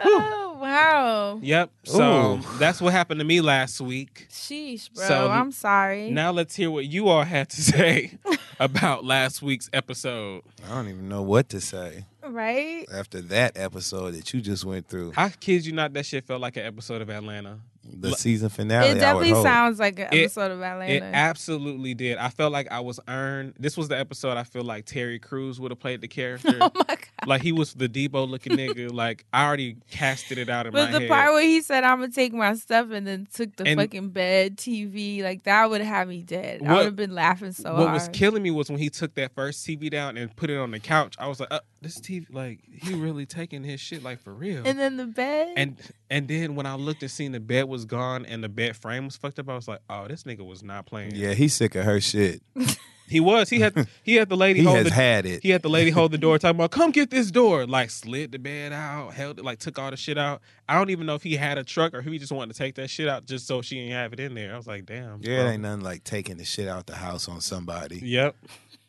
Oh 0.04 0.56
wow. 0.60 1.38
Yep. 1.42 1.70
So 1.84 2.34
Ooh. 2.36 2.58
that's 2.58 2.80
what 2.80 2.92
happened 2.92 3.18
to 3.20 3.24
me 3.24 3.40
last 3.40 3.80
week. 3.80 4.28
Sheesh, 4.30 4.92
bro. 4.94 5.04
So, 5.04 5.28
I'm 5.30 5.50
sorry. 5.50 6.10
Now 6.10 6.30
let's 6.30 6.54
hear 6.54 6.70
what 6.70 6.86
you 6.86 7.08
all 7.08 7.24
had 7.24 7.50
to 7.50 7.60
say 7.62 8.12
about 8.60 9.04
last 9.04 9.42
week's 9.42 9.68
episode. 9.72 10.42
I 10.68 10.74
don't 10.74 10.88
even 10.88 11.08
know 11.08 11.22
what 11.22 11.48
to 11.50 11.60
say 11.60 12.04
right? 12.22 12.86
after 12.94 13.20
that 13.22 13.56
episode 13.58 14.12
that 14.14 14.32
you 14.32 14.40
just 14.40 14.64
went 14.64 14.88
through. 14.88 15.12
I 15.16 15.30
kid 15.30 15.66
you 15.66 15.72
not, 15.72 15.92
that 15.94 16.06
shit 16.06 16.24
felt 16.24 16.40
like 16.40 16.56
an 16.56 16.64
episode 16.66 17.02
of 17.02 17.10
Atlanta. 17.10 17.58
The 17.92 18.12
season 18.12 18.48
finale. 18.48 18.86
it 18.86 18.90
I 18.90 18.92
would 18.94 19.00
definitely 19.00 19.30
hope. 19.30 19.42
sounds 19.44 19.78
like 19.78 19.98
an 19.98 20.08
It- 20.12 20.18
episode 20.24 20.50
of 20.52 20.62
Atlanta. 20.62 20.92
It 20.92 21.02
absolutely 21.02 21.94
did. 21.94 22.18
I 22.18 22.28
felt 22.28 22.52
like 22.52 22.70
I 22.70 22.80
was 22.80 23.00
earned. 23.08 23.54
This 23.58 23.76
was 23.76 23.88
the 23.88 23.98
episode 23.98 24.36
I 24.36 24.44
feel 24.44 24.62
like 24.62 24.84
Terry 24.84 25.18
Crews 25.18 25.58
would 25.60 25.70
have 25.70 25.78
played 25.80 26.00
the 26.00 26.08
character. 26.08 26.56
oh 26.60 26.70
my 26.74 26.84
god. 26.86 26.98
like 27.26 27.42
he 27.42 27.52
was 27.52 27.74
the 27.74 27.88
Debo 27.88 28.28
looking 28.28 28.56
nigga. 28.56 28.92
Like 28.92 29.24
I 29.32 29.46
already 29.46 29.76
casted 29.90 30.38
it 30.38 30.48
out 30.48 30.66
in 30.66 30.72
But 30.72 30.78
my 30.78 30.84
head. 30.86 30.92
But 30.92 30.98
the 31.00 31.08
part 31.08 31.32
where 31.32 31.42
he 31.42 31.60
said, 31.60 31.84
"I'm 31.84 32.00
gonna 32.00 32.12
take 32.12 32.32
my 32.32 32.54
stuff," 32.54 32.90
and 32.90 33.06
then 33.06 33.26
took 33.32 33.56
the 33.56 33.66
And- 33.66 33.80
fucking 33.80 34.10
bed, 34.10 34.56
TV, 34.56 35.22
like 35.22 35.44
that 35.44 35.68
would 35.70 35.80
have 35.80 36.08
me 36.08 36.22
dead. 36.22 36.62
I 36.64 36.74
would 36.74 36.84
have 36.84 36.96
been 36.96 37.14
laughing 37.14 37.52
so 37.52 37.72
what 37.72 37.82
hard. 37.82 37.92
was 37.94 38.08
killing 38.12 38.42
me 38.42 38.50
was 38.50 38.68
when 38.70 38.78
he 38.78 38.88
took 38.90 39.14
that 39.14 39.34
first 39.34 39.66
TV 39.66 39.90
down 39.90 40.16
and 40.16 40.34
put 40.36 40.50
it 40.50 40.56
on 40.56 40.70
the 40.70 40.80
couch. 40.80 41.14
I 41.18 41.26
was 41.28 41.40
like, 41.40 41.48
uh, 41.52 41.60
"This 41.80 42.00
TV, 42.00 42.26
like, 42.30 42.60
he 42.70 42.94
really 42.94 43.26
taking 43.26 43.62
his 43.64 43.80
shit 43.80 44.02
like 44.02 44.20
for 44.20 44.32
real." 44.34 44.62
and 44.66 44.78
then 44.78 44.96
the 44.96 45.06
bed. 45.06 45.54
and 45.56 45.76
and 46.10 46.28
then 46.28 46.54
when 46.54 46.66
I 46.66 46.74
looked 46.74 47.02
and 47.02 47.10
seen 47.10 47.32
the 47.32 47.40
bed 47.40 47.64
was 47.68 47.84
gone 47.84 48.24
and 48.26 48.42
the 48.42 48.48
bed 48.48 48.76
frame 48.76 49.04
was 49.06 49.16
fucked 49.16 49.38
up, 49.38 49.48
I 49.48 49.54
was 49.54 49.68
like, 49.68 49.80
"Oh, 49.88 50.08
this 50.08 50.24
nigga 50.24 50.46
was 50.46 50.62
not 50.62 50.86
playing." 50.86 51.14
Yeah, 51.14 51.34
he's 51.34 51.54
sick 51.54 51.74
of 51.74 51.84
her 51.84 52.00
shit. 52.00 52.42
he 53.08 53.20
was. 53.20 53.48
He 53.48 53.60
had 53.60 53.86
he 54.02 54.16
had 54.16 54.28
the 54.28 54.36
lady 54.36 54.60
He 54.60 54.64
hold 54.64 54.78
has 54.78 54.86
the, 54.88 54.92
had 54.94 55.24
it. 55.26 55.42
He 55.42 55.50
had 55.50 55.62
the 55.62 55.68
lady 55.70 55.90
hold 55.90 56.10
the 56.12 56.18
door, 56.18 56.38
talking 56.38 56.56
about, 56.56 56.70
"Come 56.70 56.90
get 56.90 57.10
this 57.10 57.30
door." 57.30 57.66
Like 57.66 57.90
slid 57.90 58.32
the 58.32 58.38
bed 58.38 58.72
out, 58.72 59.14
held 59.14 59.38
it, 59.38 59.44
like 59.44 59.58
took 59.58 59.78
all 59.78 59.90
the 59.90 59.96
shit 59.96 60.18
out. 60.18 60.40
I 60.68 60.74
don't 60.74 60.90
even 60.90 61.06
know 61.06 61.14
if 61.14 61.22
he 61.22 61.36
had 61.36 61.56
a 61.58 61.64
truck 61.64 61.94
or 61.94 61.98
if 61.98 62.04
he 62.04 62.18
just 62.18 62.32
wanted 62.32 62.52
to 62.54 62.58
take 62.58 62.74
that 62.74 62.88
shit 62.90 63.08
out 63.08 63.24
just 63.26 63.46
so 63.46 63.62
she 63.62 63.76
didn't 63.76 63.92
have 63.92 64.12
it 64.12 64.20
in 64.20 64.34
there. 64.34 64.52
I 64.52 64.56
was 64.56 64.66
like, 64.66 64.84
"Damn." 64.86 65.20
Yeah, 65.22 65.36
bro. 65.42 65.46
it 65.46 65.52
ain't 65.52 65.62
nothing 65.62 65.80
like 65.84 66.04
taking 66.04 66.36
the 66.36 66.44
shit 66.44 66.68
out 66.68 66.86
the 66.86 66.96
house 66.96 67.28
on 67.28 67.40
somebody. 67.40 68.00
Yep. 68.02 68.36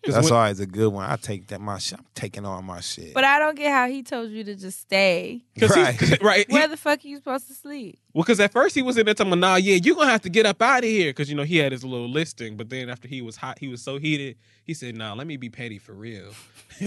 'Cause 0.05 0.13
That's 0.15 0.29
when- 0.31 0.39
always 0.39 0.59
a 0.61 0.65
good 0.65 0.93
one. 0.93 1.09
I 1.09 1.17
take 1.17 1.47
that 1.47 1.59
my 1.59 1.77
shit. 1.77 1.99
I'm 1.99 2.05
taking 2.15 2.45
all 2.45 2.61
my 2.61 2.79
shit. 2.79 3.13
but 3.13 3.25
I 3.25 3.37
don't 3.37 3.55
get 3.57 3.71
how 3.71 3.87
he 3.89 4.01
told 4.01 4.31
you 4.31 4.45
to 4.45 4.55
just 4.55 4.79
stay. 4.79 5.41
Cause 5.59 5.75
he- 5.75 5.81
Right. 5.81 6.21
right. 6.21 6.45
he- 6.47 6.53
Where 6.53 6.69
the 6.69 6.77
fuck 6.77 7.03
are 7.03 7.07
you 7.07 7.17
supposed 7.17 7.47
to 7.49 7.53
sleep? 7.53 7.99
well, 8.13 8.23
because 8.23 8.39
at 8.39 8.53
first 8.53 8.75
he 8.75 8.81
was 8.81 8.97
in 8.97 9.05
there 9.05 9.13
talking, 9.13 9.33
about, 9.33 9.39
"Nah, 9.39 9.55
yeah, 9.57 9.75
you're 9.75 9.95
gonna 9.95 10.09
have 10.11 10.21
to 10.21 10.29
get 10.29 10.45
up 10.45 10.61
out 10.61 10.79
of 10.85 10.89
here," 10.89 11.09
because 11.09 11.29
you 11.29 11.35
know 11.35 11.43
he 11.43 11.57
had 11.57 11.73
his 11.73 11.83
little 11.83 12.09
listing. 12.09 12.55
But 12.55 12.69
then 12.69 12.89
after 12.89 13.09
he 13.09 13.21
was 13.21 13.35
hot, 13.35 13.59
he 13.59 13.67
was 13.67 13.81
so 13.81 13.97
heated. 13.99 14.37
He 14.63 14.73
said, 14.73 14.95
"Nah, 14.95 15.13
let 15.13 15.27
me 15.27 15.35
be 15.35 15.49
petty 15.49 15.79
for 15.79 15.93
real." 15.93 16.31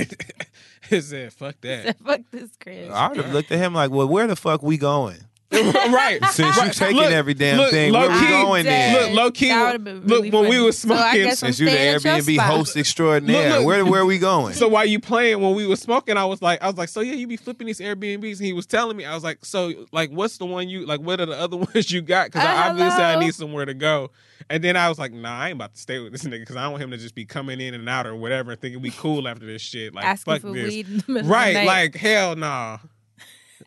he 0.88 1.00
said, 1.00 1.32
"Fuck 1.34 1.56
that." 1.60 1.84
Said, 1.84 1.96
fuck 2.04 2.20
this, 2.30 2.50
Chris. 2.60 2.90
I 2.90 3.08
would 3.08 3.18
have 3.18 3.32
looked 3.32 3.52
at 3.52 3.58
him 3.58 3.74
like, 3.74 3.90
well, 3.90 4.08
where 4.08 4.26
the 4.26 4.36
fuck 4.36 4.62
we 4.62 4.78
going? 4.78 5.18
right. 5.92 6.18
Since 6.30 6.56
you 6.56 6.62
Right. 6.62 6.72
taking 6.72 6.96
Look, 6.96 7.10
every 7.12 7.34
damn 7.34 7.58
look, 7.58 7.70
thing, 7.70 7.92
low 7.92 8.00
where 8.08 8.10
we 8.10 8.18
key- 8.26 8.26
going 8.32 8.64
dead. 8.64 8.94
then? 8.96 9.08
Look, 9.14 9.16
low 9.24 9.30
key. 9.30 9.48
That 9.48 9.78
would've 9.82 10.04
look, 10.04 10.10
really 10.24 10.30
when 10.30 10.42
we 10.48 10.50
funny. 10.56 10.64
was 10.66 10.78
So 10.78 10.88
smoking, 10.88 11.22
guess 11.24 11.38
Since 11.40 11.60
you 11.60 11.66
the 11.66 11.72
staying 11.72 11.92
your 11.92 12.00
Airbnb 12.00 12.38
host 12.38 12.76
extraordinaire, 12.76 13.48
Look, 13.50 13.58
look. 13.58 13.66
where 13.66 13.84
where 13.86 14.06
we 14.06 14.18
going? 14.18 14.54
So 14.54 14.68
while 14.68 14.86
you 14.86 14.98
playing, 15.00 15.40
when 15.40 15.54
we 15.54 15.66
were 15.66 15.76
smoking, 15.76 16.16
I 16.16 16.24
was 16.24 16.40
like, 16.42 16.62
I 16.62 16.66
was 16.66 16.76
like, 16.76 16.88
so 16.88 17.00
yeah, 17.00 17.14
you 17.14 17.26
be 17.26 17.36
flipping 17.36 17.66
these 17.66 17.80
Airbnbs, 17.80 18.38
and 18.38 18.46
he 18.46 18.52
was 18.52 18.66
telling 18.66 18.96
me, 18.96 19.04
I 19.04 19.14
was 19.14 19.24
like, 19.24 19.44
so 19.44 19.72
like, 19.92 20.10
what's 20.10 20.38
the 20.38 20.46
one 20.46 20.68
you 20.68 20.86
like? 20.86 21.00
What 21.00 21.20
are 21.20 21.26
the 21.26 21.38
other 21.38 21.56
ones 21.74 21.90
you 21.90 22.00
got? 22.02 22.26
Because 22.26 22.44
Uh, 22.44 22.70
obviously 22.70 23.02
I 23.04 23.18
need 23.20 23.34
somewhere 23.34 23.64
to 23.64 23.74
go. 23.74 24.10
And 24.50 24.62
then 24.64 24.76
I 24.76 24.88
was 24.88 24.98
like, 24.98 25.12
nah, 25.12 25.38
I 25.38 25.48
ain't 25.50 25.56
about 25.56 25.74
to 25.74 25.80
stay 25.80 26.00
with 26.00 26.10
this 26.12 26.24
nigga 26.24 26.40
because 26.40 26.56
I 26.56 26.62
don't 26.64 26.72
want 26.72 26.82
him 26.82 26.90
to 26.90 26.98
just 26.98 27.14
be 27.14 27.24
coming 27.24 27.60
in 27.60 27.74
and 27.74 27.88
out 27.88 28.06
or 28.08 28.16
whatever, 28.16 28.50
and 28.52 28.60
thinking 28.60 28.82
we 28.82 28.90
cool 28.90 29.28
after 29.28 29.46
this 29.46 29.62
shit. 29.62 29.94
Like, 29.94 30.04
asking 30.04 30.32
fuck 30.32 30.40
for 30.42 30.52
this. 30.52 30.68
weed 30.68 30.88
in 30.88 30.96
the 30.98 31.04
middle 31.12 31.30
Right? 31.30 31.48
of 31.48 31.54
the 31.54 31.60
night. 31.60 31.66
Like 31.66 31.94
hell 31.96 32.36
nah. 32.36 32.78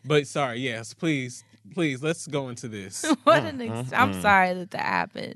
But 0.04 0.26
sorry, 0.26 0.58
yes, 0.60 0.92
please, 0.94 1.42
please, 1.74 2.02
let's 2.02 2.26
go 2.26 2.48
into 2.48 2.68
this. 2.68 3.04
what 3.24 3.44
an 3.44 3.58
mm-hmm. 3.58 3.72
ex- 3.72 3.92
I'm 3.92 4.12
mm-hmm. 4.12 4.22
sorry 4.22 4.54
that 4.54 4.70
that 4.72 4.80
happened. 4.80 5.34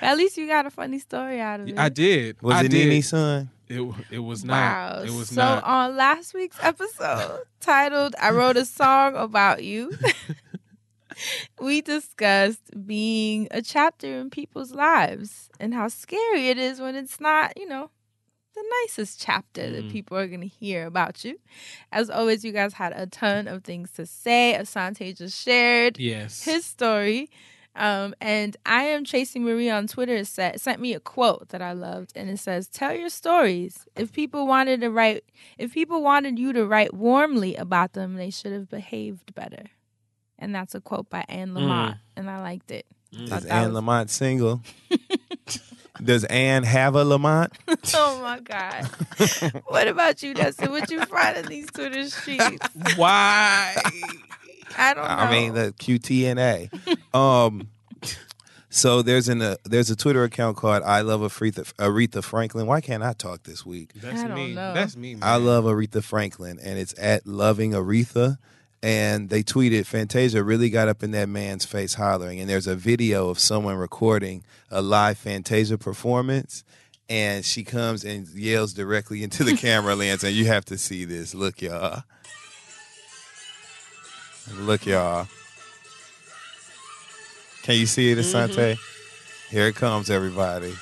But 0.00 0.06
at 0.06 0.16
least 0.16 0.36
you 0.36 0.46
got 0.46 0.66
a 0.66 0.70
funny 0.70 0.98
story 0.98 1.40
out 1.40 1.60
of 1.60 1.68
it. 1.68 1.78
I 1.78 1.88
did. 1.88 2.40
Was 2.42 2.56
I 2.56 2.60
it 2.60 2.68
did. 2.70 2.88
Nini's 2.88 3.08
son? 3.08 3.50
It 3.68 3.94
it 4.10 4.18
was 4.18 4.44
not. 4.44 4.54
Wow. 4.54 5.02
It 5.02 5.10
was 5.10 5.28
so 5.28 5.42
not. 5.42 5.64
on 5.64 5.96
last 5.96 6.34
week's 6.34 6.58
episode 6.60 7.42
titled 7.60 8.16
I 8.20 8.30
wrote 8.30 8.56
a 8.56 8.64
song 8.64 9.14
about 9.14 9.62
you. 9.62 9.92
we 11.60 11.80
discussed 11.80 12.70
being 12.86 13.48
a 13.50 13.62
chapter 13.62 14.18
in 14.18 14.30
people's 14.30 14.72
lives 14.72 15.50
and 15.60 15.74
how 15.74 15.88
scary 15.88 16.48
it 16.48 16.58
is 16.58 16.80
when 16.80 16.96
it's 16.96 17.20
not, 17.20 17.56
you 17.56 17.68
know, 17.68 17.90
the 18.62 18.74
nicest 18.84 19.20
chapter 19.20 19.70
that 19.70 19.84
Mhm. 19.84 19.90
people 19.92 20.16
are 20.16 20.26
going 20.28 20.40
to 20.42 20.46
hear 20.46 20.86
about 20.86 21.24
you. 21.24 21.38
As 21.92 22.10
always, 22.10 22.44
you 22.44 22.52
guys 22.52 22.74
had 22.74 22.92
a 22.94 23.06
ton 23.06 23.48
of 23.48 23.64
things 23.64 23.90
to 23.92 24.06
say. 24.06 24.56
Asante 24.58 25.16
just 25.16 25.42
shared 25.42 25.98
yes. 25.98 26.42
his 26.44 26.64
story. 26.64 27.30
Um, 27.76 28.14
and 28.20 28.56
I 28.66 28.82
am 28.84 29.04
Tracy 29.04 29.38
Marie 29.38 29.70
on 29.70 29.86
Twitter 29.86 30.24
set, 30.24 30.60
sent 30.60 30.80
me 30.80 30.92
a 30.92 30.98
quote 31.00 31.50
that 31.50 31.62
I 31.62 31.72
loved, 31.72 32.12
and 32.16 32.28
it 32.28 32.38
says, 32.40 32.66
"Tell 32.66 32.92
your 32.92 33.08
stories. 33.10 33.86
If 33.94 34.12
people 34.12 34.46
wanted 34.48 34.80
to 34.80 34.90
write, 34.90 35.22
if 35.56 35.72
people 35.72 36.02
wanted 36.02 36.36
you 36.38 36.52
to 36.52 36.66
write 36.66 36.92
warmly 36.92 37.54
about 37.54 37.92
them, 37.92 38.14
they 38.16 38.30
should 38.30 38.52
have 38.52 38.68
behaved 38.68 39.34
better." 39.36 39.66
And 40.36 40.52
that's 40.54 40.74
a 40.74 40.80
quote 40.80 41.08
by 41.10 41.24
Anne 41.28 41.50
Lamott, 41.54 41.98
and 42.16 42.28
I 42.28 42.40
liked 42.40 42.70
it. 42.72 42.86
Thought 43.28 43.40
Is 43.40 43.46
Anne 43.46 43.66
was- 43.66 43.74
Lamont 43.74 44.10
single? 44.10 44.62
Does 46.02 46.24
Anne 46.24 46.62
have 46.62 46.94
a 46.94 47.04
Lamont? 47.04 47.52
oh 47.94 48.20
my 48.22 48.40
god! 48.40 48.84
what 49.66 49.88
about 49.88 50.22
you, 50.22 50.34
Dustin? 50.34 50.70
What 50.70 50.90
you 50.90 51.04
find 51.06 51.36
in 51.36 51.46
these 51.46 51.66
Twitter 51.66 52.08
streets? 52.08 52.66
Why? 52.96 53.74
I 54.78 54.94
don't 54.94 55.04
know. 55.04 55.10
I 55.10 55.30
mean 55.30 55.54
the 55.54 55.72
QTNA. 55.78 56.70
um, 57.14 57.68
so 58.70 59.02
there's 59.02 59.28
an 59.28 59.42
uh, 59.42 59.56
there's 59.64 59.90
a 59.90 59.96
Twitter 59.96 60.22
account 60.24 60.56
called 60.56 60.82
I 60.84 61.00
love 61.00 61.20
Aretha 61.20 61.72
Aretha 61.74 62.22
Franklin. 62.22 62.66
Why 62.66 62.80
can't 62.80 63.02
I 63.02 63.12
talk 63.12 63.42
this 63.42 63.66
week? 63.66 63.92
That's 63.94 64.20
I 64.20 64.28
don't 64.28 64.36
me. 64.36 64.54
know. 64.54 64.72
That's 64.72 64.96
me. 64.96 65.16
Man. 65.16 65.28
I 65.28 65.36
love 65.36 65.64
Aretha 65.64 66.02
Franklin, 66.02 66.58
and 66.62 66.78
it's 66.78 66.94
at 66.98 67.26
loving 67.26 67.72
Aretha. 67.72 68.38
And 68.82 69.28
they 69.28 69.42
tweeted, 69.42 69.84
Fantasia 69.84 70.42
really 70.42 70.70
got 70.70 70.88
up 70.88 71.02
in 71.02 71.10
that 71.10 71.28
man's 71.28 71.66
face 71.66 71.94
hollering. 71.94 72.40
And 72.40 72.48
there's 72.48 72.66
a 72.66 72.74
video 72.74 73.28
of 73.28 73.38
someone 73.38 73.76
recording 73.76 74.42
a 74.70 74.80
live 74.80 75.18
Fantasia 75.18 75.76
performance. 75.76 76.64
And 77.08 77.44
she 77.44 77.62
comes 77.62 78.04
and 78.04 78.26
yells 78.28 78.72
directly 78.72 79.22
into 79.22 79.44
the 79.44 79.56
camera 79.56 79.94
lens. 79.94 80.24
And 80.24 80.34
you 80.34 80.46
have 80.46 80.64
to 80.66 80.78
see 80.78 81.04
this. 81.04 81.34
Look, 81.34 81.60
y'all. 81.60 82.04
Look, 84.54 84.86
y'all. 84.86 85.28
Can 87.62 87.76
you 87.76 87.86
see 87.86 88.10
it, 88.10 88.18
mm-hmm. 88.18 88.52
Asante? 88.52 88.78
Here 89.50 89.66
it 89.66 89.74
comes, 89.74 90.08
everybody. 90.08 90.74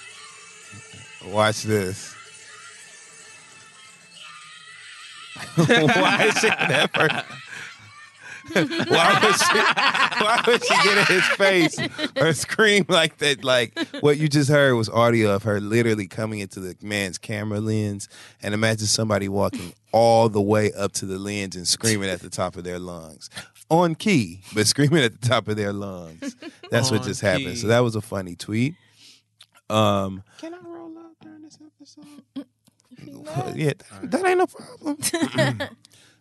Watch 1.27 1.65
this. 1.65 2.15
Why 5.57 6.25
is 6.29 6.39
she 6.39 6.49
that 6.49 6.93
person? 6.95 7.23
why 8.89 9.19
would 9.23 9.37
she? 9.37 9.59
Why 10.25 10.43
would 10.47 10.65
she 10.65 10.75
get 10.83 10.99
in 10.99 11.17
his 11.17 11.27
face 11.29 11.79
or 12.17 12.33
scream 12.33 12.85
like 12.89 13.19
that? 13.19 13.45
Like 13.45 13.79
what 14.01 14.19
you 14.19 14.29
just 14.29 14.51
heard 14.51 14.75
was 14.75 14.89
audio 14.89 15.35
of 15.35 15.43
her 15.45 15.61
literally 15.61 16.07
coming 16.07 16.41
into 16.41 16.61
the 16.61 16.77
man's 16.83 17.19
camera 17.19 17.61
lens, 17.61 18.09
and 18.43 18.55
imagine 18.55 18.87
somebody 18.87 19.29
walking 19.29 19.73
all 19.93 20.29
the 20.29 20.41
way 20.41 20.73
up 20.73 20.93
to 20.93 21.07
the 21.07 21.19
lens 21.19 21.57
and 21.57 21.67
screaming 21.67 22.11
at 22.11 22.21
the 22.21 22.31
top 22.31 22.57
of 22.57 22.65
their 22.65 22.79
lungs, 22.79 23.31
on 23.71 23.95
key, 23.95 24.41
but 24.55 24.67
screaming 24.67 25.03
at 25.03 25.21
the 25.21 25.29
top 25.29 25.49
of 25.49 25.57
their 25.57 25.73
lungs. 25.73 26.37
That's 26.71 26.91
what 26.91 27.03
just 27.03 27.21
happened. 27.21 27.47
key. 27.47 27.57
So 27.57 27.69
that 27.69 27.81
was 27.81 27.97
a 27.97 28.01
funny 28.01 28.35
tweet. 28.37 28.75
Um, 29.71 30.23
Can 30.39 30.55
I 30.55 30.59
roll 30.65 30.97
out 30.99 31.13
during 31.23 31.43
this 31.43 31.59
episode? 31.65 32.07
yeah, 33.55 33.73
that, 34.01 34.11
that 34.11 34.27
ain't 34.27 34.39
no 34.39 34.47
problem. 34.47 34.99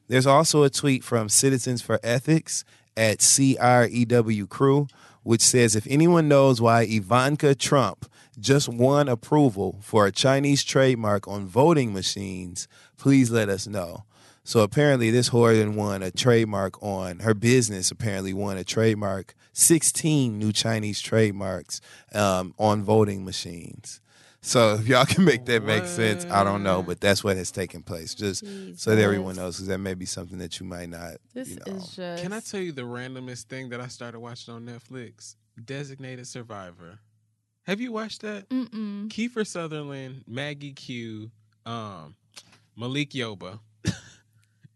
There's 0.07 0.27
also 0.27 0.63
a 0.63 0.69
tweet 0.69 1.03
from 1.03 1.29
Citizens 1.29 1.81
for 1.81 1.99
Ethics 2.03 2.63
at 2.95 3.19
CREW 3.19 4.47
Crew, 4.47 4.87
which 5.23 5.41
says 5.41 5.75
if 5.75 5.85
anyone 5.87 6.27
knows 6.27 6.61
why 6.61 6.83
Ivanka 6.83 7.53
Trump 7.53 8.09
just 8.39 8.69
won 8.69 9.09
approval 9.09 9.79
for 9.81 10.05
a 10.05 10.11
Chinese 10.11 10.63
trademark 10.63 11.27
on 11.27 11.45
voting 11.45 11.91
machines, 11.93 12.67
please 12.97 13.31
let 13.31 13.49
us 13.49 13.67
know. 13.67 14.03
So 14.43 14.61
apparently, 14.61 15.11
this 15.11 15.31
whore 15.31 15.75
won 15.75 16.01
a 16.01 16.09
trademark 16.09 16.81
on 16.81 17.19
her 17.19 17.33
business. 17.33 17.91
Apparently, 17.91 18.31
won 18.31 18.57
a 18.57 18.63
trademark, 18.63 19.35
sixteen 19.51 20.39
new 20.39 20.53
Chinese 20.53 21.01
trademarks 21.01 21.81
um, 22.13 22.53
on 22.57 22.81
voting 22.81 23.25
machines. 23.25 23.99
So 24.47 24.75
if 24.75 24.87
y'all 24.87 25.05
can 25.05 25.25
make 25.25 25.45
that 25.45 25.63
make 25.63 25.85
sense, 25.85 26.25
I 26.25 26.43
don't 26.45 26.63
know, 26.63 26.81
but 26.81 27.01
that's 27.01 27.21
what 27.21 27.35
has 27.35 27.51
taken 27.51 27.83
place. 27.83 28.15
Just 28.15 28.45
so 28.79 28.95
that 28.95 29.01
everyone 29.01 29.35
knows, 29.35 29.57
because 29.57 29.67
that 29.67 29.79
may 29.79 29.93
be 29.93 30.05
something 30.05 30.37
that 30.37 30.59
you 30.59 30.65
might 30.65 30.87
not. 30.89 31.15
This 31.33 31.49
you 31.49 31.57
know. 31.65 31.73
is 31.73 31.89
just. 31.95 32.23
Can 32.23 32.31
I 32.31 32.39
tell 32.39 32.61
you 32.61 32.71
the 32.71 32.83
randomest 32.83 33.47
thing 33.47 33.69
that 33.69 33.81
I 33.81 33.87
started 33.87 34.21
watching 34.21 34.53
on 34.53 34.65
Netflix? 34.65 35.35
Designated 35.63 36.27
Survivor. 36.27 36.99
Have 37.63 37.81
you 37.81 37.91
watched 37.91 38.21
that? 38.21 38.47
Mm-mm. 38.47 39.09
Kiefer 39.09 39.45
Sutherland, 39.45 40.23
Maggie 40.25 40.71
Q, 40.71 41.29
um, 41.65 42.15
Malik 42.77 43.09
Yoba. 43.09 43.59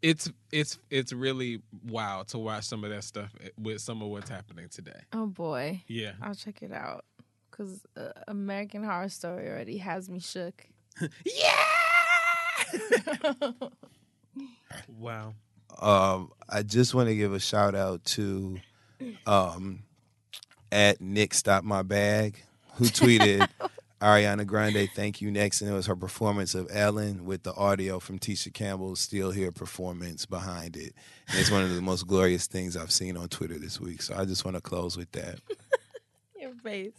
it's 0.02 0.30
it's 0.52 0.80
it's 0.90 1.14
really 1.14 1.62
wild 1.88 2.28
to 2.30 2.40
watch 2.40 2.66
some 2.66 2.84
of 2.84 2.90
that 2.90 3.06
stuff 3.06 3.34
with 3.58 3.80
some 3.80 4.02
of 4.02 4.10
what's 4.10 4.30
happening 4.30 4.68
today. 4.68 5.00
Oh 5.14 5.28
boy, 5.28 5.82
Yeah. 5.88 6.12
I'll 6.22 6.36
check 6.36 6.62
it 6.62 6.74
out 6.74 7.06
because 7.62 7.86
uh, 7.97 8.12
American 8.28 8.84
Horror 8.84 9.10
Story 9.10 9.47
already 9.47 9.78
has 9.78 10.10
me 10.10 10.19
shook. 10.19 10.67
Yeah. 11.26 11.58
wow. 14.88 15.34
Um, 15.80 16.32
I 16.47 16.63
just 16.63 16.93
want 16.93 17.10
to 17.10 17.15
give 17.15 17.34
a 17.34 17.39
shout 17.39 17.76
out 17.76 18.04
to 18.06 18.60
um, 19.26 19.84
at 20.71 21.02
Nick 21.02 21.34
Stop 21.34 21.63
My 21.63 21.82
Bag, 21.82 22.41
who 22.76 22.86
tweeted 22.86 23.47
Ariana 24.02 24.45
Grande, 24.45 24.89
thank 24.95 25.21
you 25.21 25.32
next. 25.32 25.62
And 25.62 25.69
it 25.69 25.74
was 25.74 25.88
her 25.88 25.95
performance 25.95 26.56
of 26.56 26.67
Ellen 26.71 27.26
with 27.26 27.43
the 27.43 27.54
audio 27.56 28.00
from 28.00 28.19
Tisha 28.19 28.54
Campbell's 28.54 29.00
Still 29.00 29.32
Here 29.32 29.52
performance 29.52 30.26
behind 30.26 30.78
it. 30.78 30.93
And 31.30 31.39
it's 31.39 31.52
one 31.52 31.63
of 31.63 31.74
the 31.74 31.82
most 31.82 32.08
glorious 32.08 32.47
things 32.47 32.78
I've 32.78 32.91
seen 32.91 33.17
on 33.17 33.28
Twitter 33.28 33.60
this 33.60 33.80
week. 33.80 34.02
So 34.02 34.15
I 34.15 34.26
just 34.26 34.45
want 34.45 34.56
to 34.56 34.62
close 34.62 34.97
with 34.97 35.12
that. 35.13 35.39
Your 36.41 36.56
face. 36.56 36.93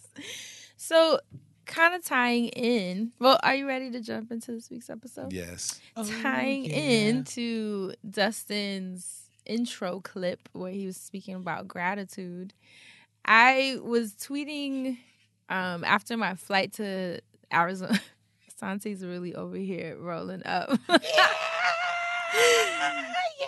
So, 0.84 1.20
kind 1.64 1.94
of 1.94 2.04
tying 2.04 2.48
in. 2.48 3.12
Well, 3.20 3.38
are 3.44 3.54
you 3.54 3.68
ready 3.68 3.92
to 3.92 4.00
jump 4.00 4.32
into 4.32 4.50
this 4.50 4.68
week's 4.68 4.90
episode? 4.90 5.32
Yes. 5.32 5.80
tying 6.22 6.64
in 6.64 7.22
to 7.22 7.94
Dustin's 8.10 9.30
intro 9.46 10.00
clip 10.00 10.48
where 10.54 10.72
he 10.72 10.84
was 10.86 10.96
speaking 10.96 11.36
about 11.36 11.68
gratitude. 11.68 12.52
I 13.24 13.78
was 13.80 14.14
tweeting 14.14 14.98
um, 15.48 15.84
after 15.84 16.16
my 16.16 16.34
flight 16.34 16.72
to 16.74 17.20
Arizona. 17.54 18.00
Sante's 18.56 19.04
really 19.04 19.36
over 19.36 19.56
here 19.56 19.96
rolling 20.00 20.44
up. 20.44 20.68
Yeah, 20.88 20.98
yeah, 22.34 23.04
yeah. 23.38 23.46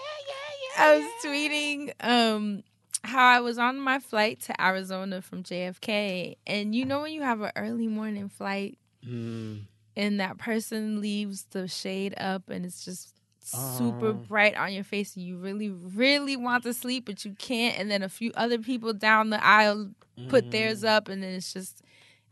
I 0.78 0.96
was 0.98 1.24
tweeting 1.24 1.94
um, 1.98 2.62
how 3.04 3.26
I 3.26 3.40
was 3.40 3.58
on 3.58 3.78
my 3.78 3.98
flight 3.98 4.40
to 4.42 4.62
Arizona 4.64 5.20
from 5.22 5.42
JFK, 5.42 6.36
and 6.46 6.74
you 6.74 6.84
know 6.84 7.00
when 7.02 7.12
you 7.12 7.22
have 7.22 7.40
an 7.40 7.52
early 7.56 7.86
morning 7.88 8.28
flight 8.28 8.78
Mm. 9.06 9.64
and 9.96 10.18
that 10.20 10.38
person 10.38 11.00
leaves 11.02 11.44
the 11.50 11.68
shade 11.68 12.14
up 12.16 12.48
and 12.48 12.64
it's 12.64 12.84
just 12.84 13.14
super 13.40 14.08
Oh. 14.08 14.12
bright 14.14 14.56
on 14.56 14.72
your 14.72 14.82
face 14.84 15.14
and 15.14 15.26
you 15.26 15.36
really 15.36 15.68
really 15.68 16.36
want 16.36 16.62
to 16.64 16.72
sleep 16.72 17.04
but 17.04 17.22
you 17.26 17.34
can't 17.38 17.78
and 17.78 17.90
then 17.90 18.02
a 18.02 18.08
few 18.08 18.32
other 18.34 18.58
people 18.58 18.94
down 18.94 19.28
the 19.28 19.44
aisle 19.44 19.90
put 20.30 20.50
theirs 20.50 20.82
Mm. 20.82 20.88
up 20.88 21.08
and 21.10 21.22
then 21.22 21.34
it's 21.34 21.52
just 21.52 21.82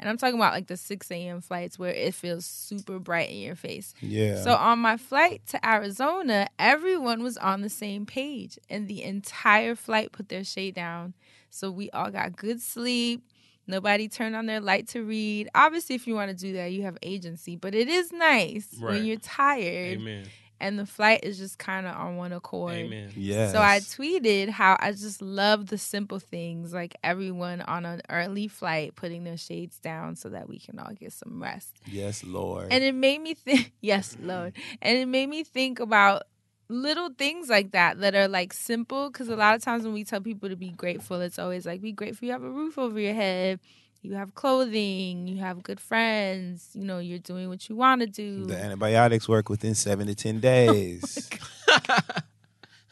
and 0.02 0.10
i'm 0.10 0.18
talking 0.18 0.34
about 0.34 0.52
like 0.52 0.66
the 0.66 0.76
6 0.76 1.10
a.m 1.10 1.40
flights 1.40 1.78
where 1.78 1.92
it 1.94 2.12
feels 2.14 2.44
super 2.44 2.98
bright 2.98 3.30
in 3.30 3.38
your 3.38 3.54
face 3.56 3.94
Yeah. 4.00 4.42
so 4.42 4.52
on 4.54 4.78
my 4.80 4.96
flight 4.98 5.40
to 5.48 5.66
Arizona, 5.66 6.48
everyone 6.58 7.22
was 7.22 7.36
on 7.38 7.62
the 7.62 7.70
same 7.70 8.04
page, 8.04 8.58
and 8.68 8.88
the 8.88 9.02
entire 9.02 9.74
flight 9.74 10.12
put 10.12 10.28
their 10.28 10.44
shade 10.44 10.74
down. 10.74 11.14
So 11.50 11.70
we 11.70 11.88
all 11.90 12.10
got 12.10 12.36
good 12.36 12.60
sleep. 12.60 13.22
Nobody 13.66 14.08
turned 14.08 14.34
on 14.34 14.46
their 14.46 14.60
light 14.60 14.88
to 14.88 15.02
read. 15.04 15.48
Obviously, 15.54 15.94
if 15.94 16.06
you 16.06 16.14
want 16.14 16.30
to 16.30 16.36
do 16.36 16.52
that, 16.54 16.72
you 16.72 16.82
have 16.82 16.98
agency, 17.02 17.54
but 17.56 17.74
it 17.74 17.88
is 17.88 18.10
nice 18.12 18.66
Right. 18.80 18.94
when 18.94 19.04
you're 19.04 19.18
tired 19.18 19.98
Amen. 20.00 20.24
And 20.62 20.78
the 20.78 20.86
flight 20.86 21.20
is 21.24 21.38
just 21.38 21.58
kind 21.58 21.86
of 21.86 21.96
on 21.96 22.16
one 22.16 22.32
accord. 22.32 22.74
Amen. 22.74 23.10
yes. 23.16 23.52
So 23.52 23.60
I 23.60 23.80
tweeted 23.80 24.48
how 24.48 24.76
I 24.78 24.92
just 24.92 25.20
love 25.20 25.66
the 25.66 25.76
simple 25.76 26.20
things, 26.20 26.72
like 26.72 26.94
everyone 27.02 27.60
on 27.62 27.84
an 27.84 28.00
early 28.08 28.46
flight 28.46 28.94
putting 28.94 29.24
their 29.24 29.36
shades 29.36 29.78
down 29.80 30.14
so 30.14 30.28
that 30.28 30.48
we 30.48 30.60
can 30.60 30.78
all 30.78 30.92
get 30.94 31.12
some 31.12 31.42
rest. 31.42 31.76
Yes, 31.84 32.22
Lord. 32.22 32.68
And 32.70 32.84
it 32.84 32.94
made 32.94 33.20
me 33.20 33.34
think, 33.34 33.72
yes, 33.80 34.16
Lord. 34.22 34.54
And 34.80 34.96
it 34.96 35.06
made 35.06 35.28
me 35.28 35.42
think 35.42 35.80
about 35.80 36.22
little 36.68 37.10
things 37.10 37.48
like 37.48 37.72
that 37.72 37.98
that 37.98 38.14
are 38.14 38.28
like 38.28 38.52
simple. 38.52 39.10
Because 39.10 39.28
a 39.28 39.36
lot 39.36 39.56
of 39.56 39.62
times 39.62 39.82
when 39.82 39.92
we 39.92 40.04
tell 40.04 40.20
people 40.20 40.48
to 40.48 40.56
be 40.56 40.70
grateful, 40.70 41.20
it's 41.20 41.40
always 41.40 41.66
like, 41.66 41.80
be 41.80 41.90
grateful 41.92 42.26
you 42.26 42.32
have 42.32 42.44
a 42.44 42.50
roof 42.50 42.78
over 42.78 43.00
your 43.00 43.14
head, 43.14 43.58
you 44.02 44.14
have 44.14 44.34
clothing, 44.34 45.28
you 45.28 45.38
have 45.38 45.62
good 45.62 45.80
friends, 45.80 46.70
you 46.74 46.84
know, 46.84 46.98
you're 46.98 47.18
doing 47.18 47.48
what 47.48 47.68
you 47.68 47.76
want 47.76 48.00
to 48.00 48.06
do. 48.06 48.44
the 48.44 48.56
antibiotics 48.56 49.28
work 49.28 49.48
within 49.48 49.74
seven 49.74 50.06
to 50.08 50.14
10 50.14 50.40
days. 50.52 51.30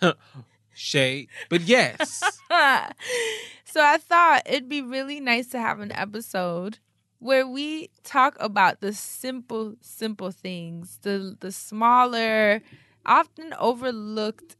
Shade. 0.74 1.28
But 1.48 1.62
yes. 1.62 2.22
so 3.64 3.80
I 3.82 3.98
thought 3.98 4.42
it'd 4.46 4.68
be 4.68 4.82
really 4.82 5.20
nice 5.20 5.48
to 5.48 5.58
have 5.58 5.80
an 5.80 5.92
episode 5.92 6.78
where 7.18 7.46
we 7.46 7.90
talk 8.02 8.36
about 8.40 8.80
the 8.80 8.92
simple, 8.94 9.74
simple 9.82 10.30
things, 10.30 10.98
the 11.02 11.36
the 11.40 11.52
smaller, 11.52 12.62
often 13.04 13.52
overlooked 13.58 14.56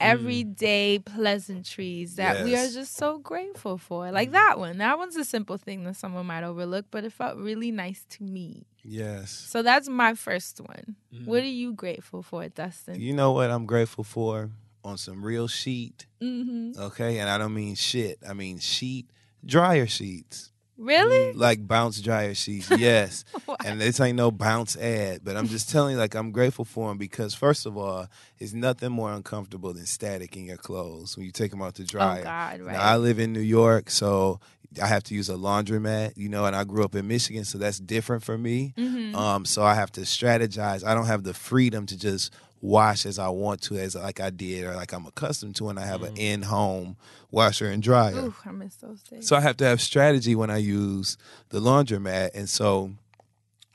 everyday 0.00 0.98
pleasantries 0.98 2.16
that 2.16 2.44
we 2.44 2.54
are 2.56 2.68
just 2.68 2.96
so 2.96 3.18
grateful 3.18 3.78
for. 3.78 4.10
Like 4.10 4.32
that 4.32 4.58
one. 4.58 4.78
That 4.78 4.98
one's 4.98 5.16
a 5.16 5.24
simple 5.24 5.56
thing 5.58 5.84
that 5.84 5.96
someone 5.96 6.26
might 6.26 6.44
overlook, 6.44 6.86
but 6.90 7.04
it 7.04 7.12
felt 7.12 7.36
really 7.36 7.70
nice 7.70 8.04
to 8.10 8.22
me. 8.24 8.66
yes. 8.82 9.30
So 9.30 9.62
that's 9.62 9.88
my 9.88 10.14
first 10.14 10.60
one. 10.60 10.96
What 11.24 11.42
are 11.42 11.46
you 11.46 11.72
grateful 11.72 12.22
for, 12.22 12.48
Dustin? 12.48 13.00
You 13.00 13.12
know 13.12 13.32
what 13.32 13.50
I'm 13.50 13.66
grateful 13.66 14.04
for? 14.04 14.50
On 14.82 14.96
some 14.96 15.22
real 15.22 15.46
sheet. 15.46 16.06
Mm-hmm. 16.22 16.80
Okay, 16.80 17.18
and 17.18 17.28
I 17.28 17.36
don't 17.36 17.52
mean 17.54 17.74
shit. 17.74 18.18
I 18.26 18.32
mean 18.32 18.58
sheet, 18.58 19.10
dryer 19.44 19.86
sheets, 19.86 20.49
Really? 20.80 21.36
like 21.36 21.66
bounce 21.68 22.00
dryer 22.00 22.34
sheets. 22.34 22.70
Yes, 22.80 23.24
and 23.64 23.80
this 23.80 24.00
ain't 24.00 24.16
no 24.16 24.30
bounce 24.30 24.76
ad, 24.76 25.20
but 25.22 25.36
I'm 25.36 25.48
just 25.48 25.70
telling 25.70 25.92
you, 25.94 25.98
like 25.98 26.14
I'm 26.14 26.32
grateful 26.32 26.64
for 26.64 26.88
them 26.88 26.96
because 26.98 27.34
first 27.34 27.66
of 27.66 27.76
all, 27.76 28.06
it's 28.38 28.52
nothing 28.54 28.90
more 28.90 29.12
uncomfortable 29.12 29.72
than 29.74 29.84
static 29.86 30.36
in 30.36 30.44
your 30.46 30.56
clothes 30.56 31.16
when 31.16 31.26
you 31.26 31.32
take 31.32 31.50
them 31.50 31.60
out 31.62 31.74
to 31.76 31.84
dryer. 31.84 32.20
Oh 32.20 32.24
God, 32.24 32.60
right. 32.62 32.72
Now, 32.72 32.82
I 32.82 32.96
live 32.96 33.18
in 33.18 33.32
New 33.32 33.40
York, 33.40 33.90
so 33.90 34.40
I 34.82 34.86
have 34.86 35.02
to 35.04 35.14
use 35.14 35.28
a 35.28 35.34
laundromat, 35.34 36.16
you 36.16 36.28
know, 36.28 36.44
and 36.46 36.54
I 36.56 36.64
grew 36.64 36.84
up 36.84 36.94
in 36.94 37.06
Michigan, 37.08 37.44
so 37.44 37.58
that's 37.58 37.78
different 37.80 38.22
for 38.22 38.38
me. 38.38 38.72
Mhm. 38.78 39.14
Um, 39.14 39.44
so 39.44 39.62
I 39.62 39.74
have 39.74 39.90
to 39.92 40.02
strategize. 40.02 40.84
I 40.84 40.94
don't 40.94 41.06
have 41.06 41.24
the 41.24 41.34
freedom 41.34 41.86
to 41.86 41.98
just 41.98 42.32
wash 42.60 43.06
as 43.06 43.18
I 43.18 43.28
want 43.28 43.62
to, 43.62 43.78
as 43.78 43.94
like 43.94 44.20
I 44.20 44.30
did 44.30 44.64
or 44.64 44.74
like 44.74 44.92
I'm 44.92 45.06
accustomed 45.06 45.56
to, 45.56 45.68
and 45.68 45.78
I 45.78 45.86
have 45.86 46.02
an 46.02 46.14
mm. 46.14 46.18
in-home 46.18 46.96
washer 47.30 47.66
and 47.66 47.82
dryer. 47.82 48.16
Ooh, 48.16 48.34
I 48.44 48.50
miss 48.50 48.76
those 48.76 49.02
days. 49.02 49.26
So 49.26 49.36
I 49.36 49.40
have 49.40 49.56
to 49.58 49.64
have 49.64 49.80
strategy 49.80 50.34
when 50.34 50.50
I 50.50 50.58
use 50.58 51.16
the 51.48 51.60
laundromat, 51.60 52.30
and 52.34 52.48
so 52.48 52.92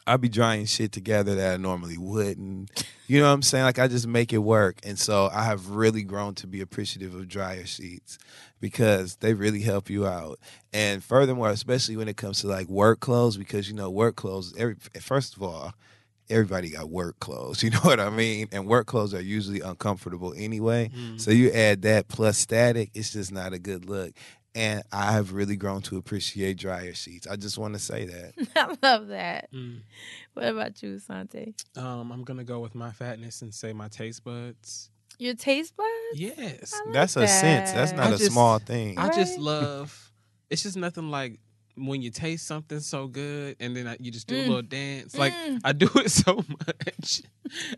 I'll 0.07 0.19
be 0.19 0.29
drying 0.29 0.65
shit 0.65 0.91
together 0.91 1.33
that 1.35 1.53
I 1.53 1.57
normally 1.57 1.97
wouldn't. 1.97 2.85
You 3.07 3.19
know 3.19 3.27
what 3.27 3.33
I'm 3.33 3.41
saying? 3.41 3.63
Like 3.65 3.79
I 3.79 3.87
just 3.87 4.07
make 4.07 4.33
it 4.33 4.39
work, 4.39 4.77
and 4.83 4.99
so 4.99 5.29
I 5.33 5.43
have 5.45 5.69
really 5.69 6.03
grown 6.03 6.35
to 6.35 6.47
be 6.47 6.61
appreciative 6.61 7.15
of 7.15 7.27
dryer 7.27 7.65
sheets 7.65 8.19
because 8.59 9.15
they 9.17 9.33
really 9.33 9.61
help 9.61 9.89
you 9.89 10.05
out. 10.05 10.39
And 10.73 11.03
furthermore, 11.03 11.49
especially 11.49 11.97
when 11.97 12.07
it 12.07 12.17
comes 12.17 12.41
to 12.41 12.47
like 12.47 12.67
work 12.67 12.99
clothes, 12.99 13.37
because 13.37 13.67
you 13.67 13.75
know 13.75 13.89
work 13.89 14.15
clothes. 14.15 14.53
Every 14.57 14.75
first 14.99 15.35
of 15.35 15.41
all, 15.41 15.73
everybody 16.29 16.69
got 16.71 16.89
work 16.89 17.19
clothes. 17.19 17.61
You 17.63 17.69
know 17.71 17.79
what 17.79 17.99
I 17.99 18.09
mean? 18.09 18.47
And 18.51 18.67
work 18.67 18.87
clothes 18.87 19.13
are 19.13 19.21
usually 19.21 19.61
uncomfortable 19.61 20.33
anyway. 20.37 20.91
So 21.17 21.31
you 21.31 21.51
add 21.51 21.81
that 21.83 22.07
plus 22.07 22.37
static, 22.37 22.91
it's 22.93 23.11
just 23.13 23.31
not 23.31 23.53
a 23.53 23.59
good 23.59 23.85
look. 23.85 24.13
And 24.53 24.83
I 24.91 25.11
have 25.11 25.33
really 25.33 25.57
grown 25.57 25.81
to 25.83 25.97
appreciate 25.97 26.57
dryer 26.57 26.93
sheets. 26.93 27.27
I 27.27 27.35
just 27.35 27.57
want 27.57 27.73
to 27.73 27.79
say 27.79 28.05
that. 28.05 28.47
I 28.55 28.75
love 28.87 29.07
that. 29.07 29.51
Mm. 29.53 29.79
What 30.33 30.45
about 30.45 30.81
you, 30.81 30.97
Sante? 30.99 31.53
Um, 31.75 32.11
I'm 32.11 32.23
gonna 32.23 32.45
go 32.45 32.59
with 32.61 32.73
my 32.73 32.91
fatness 32.91 33.41
and 33.41 33.53
say 33.53 33.73
my 33.73 33.89
taste 33.89 34.23
buds. 34.23 34.89
Your 35.19 35.33
taste 35.33 35.75
buds? 35.75 35.89
Yes. 36.19 36.73
I 36.73 36.85
like 36.85 36.93
That's 36.93 37.15
a 37.17 37.27
sense. 37.27 37.71
That's 37.73 37.91
not 37.91 38.07
I 38.07 38.09
a 38.11 38.17
just- 38.17 38.31
small 38.31 38.59
thing. 38.59 38.97
I 38.97 39.09
just 39.13 39.37
love. 39.39 40.11
It's 40.49 40.63
just 40.63 40.77
nothing 40.77 41.09
like 41.09 41.39
when 41.77 42.01
you 42.01 42.09
taste 42.09 42.47
something 42.47 42.79
so 42.79 43.07
good 43.07 43.57
and 43.59 43.75
then 43.75 43.85
I, 43.87 43.97
you 43.99 44.09
just 44.11 44.27
do 44.27 44.35
Mm. 44.35 44.45
a 44.45 44.47
little 44.47 44.61
dance. 44.61 45.17
Like 45.17 45.33
Mm. 45.33 45.59
I 45.63 45.71
do 45.73 45.89
it 45.95 46.09
so 46.09 46.43
much. 46.47 47.21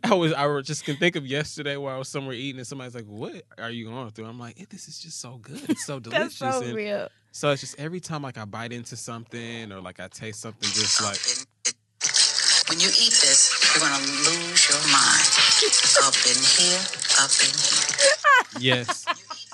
I 0.03 0.13
was 0.13 0.33
I 0.33 0.45
was- 0.45 0.67
just 0.67 0.85
can 0.85 0.95
think 0.97 1.15
of 1.15 1.25
yesterday 1.25 1.77
where 1.77 1.93
I 1.93 1.97
was 1.97 2.07
somewhere 2.07 2.35
eating 2.35 2.59
and 2.59 2.67
somebody's 2.67 2.95
like, 2.95 3.05
"What 3.05 3.41
are 3.57 3.69
you 3.71 3.85
going 3.89 4.11
through?" 4.11 4.25
I'm 4.27 4.39
like, 4.39 4.69
"This 4.69 4.87
is 4.87 4.99
just 4.99 5.19
so 5.19 5.37
good. 5.37 5.67
It's 5.69 5.85
so 5.85 5.99
delicious." 6.05 6.39
That's 6.39 6.57
so 6.57 6.63
and 6.63 6.75
real. 6.75 7.09
so 7.31 7.49
it's 7.51 7.61
just 7.61 7.79
every 7.79 7.99
time 7.99 8.21
like 8.21 8.37
I 8.37 8.45
bite 8.45 8.71
into 8.73 8.95
something 8.95 9.71
or 9.71 9.81
like 9.81 9.99
I 9.99 10.07
taste 10.09 10.41
something, 10.41 10.69
just 10.69 11.01
like 11.01 11.19
When 12.69 12.79
you 12.79 12.87
eat 12.89 13.15
this, 13.23 13.73
you're 13.75 13.87
gonna 13.89 14.03
lose 14.03 14.69
your 14.69 14.81
mind. 14.91 15.27
Up 16.03 16.13
in 16.27 16.37
here, 16.43 16.79
up 17.19 17.31
in 17.41 17.53
here. 17.57 18.75
yes, 18.75 19.05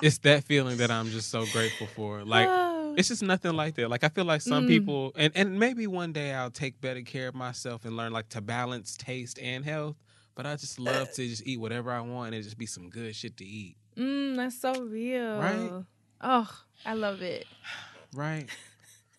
it's 0.02 0.18
that 0.20 0.44
feeling 0.44 0.78
that 0.78 0.92
I'm 0.92 1.10
just 1.10 1.30
so 1.30 1.46
grateful 1.54 1.88
for. 1.96 2.24
Like. 2.26 2.50
Oh. 2.94 2.96
It's 2.98 3.08
just 3.10 3.24
nothing 3.24 3.54
like 3.54 3.76
that. 3.76 3.90
Like 3.90 4.04
I 4.04 4.10
feel 4.10 4.26
like 4.26 4.42
some 4.42 4.64
Mm. 4.66 4.68
people, 4.68 5.12
and 5.16 5.32
and 5.36 5.60
maybe 5.60 5.88
one 5.88 6.14
day 6.14 6.34
I'll 6.34 6.52
take 6.52 6.80
better 6.82 7.02
care 7.02 7.28
of 7.28 7.36
myself 7.36 7.86
and 7.86 7.96
learn 7.98 8.12
like 8.14 8.30
to 8.30 8.42
balance 8.42 8.96
taste 8.98 9.40
and 9.40 9.66
health. 9.66 9.96
But 10.36 10.46
I 10.46 10.56
just 10.56 10.80
love 10.80 11.12
to 11.14 11.28
just 11.28 11.46
eat 11.46 11.60
whatever 11.60 11.92
I 11.92 12.02
want 12.02 12.34
and 12.34 12.44
just 12.44 12.58
be 12.58 12.66
some 12.66 12.90
good 12.90 13.16
shit 13.16 13.38
to 13.38 13.46
eat. 13.46 13.76
mm, 13.98 14.36
that's 14.36 14.60
so 14.60 14.82
real. 14.82 15.38
Right? 15.40 15.84
Oh, 16.22 16.50
I 16.86 16.94
love 16.94 17.22
it. 17.22 17.46
Right. 18.16 18.48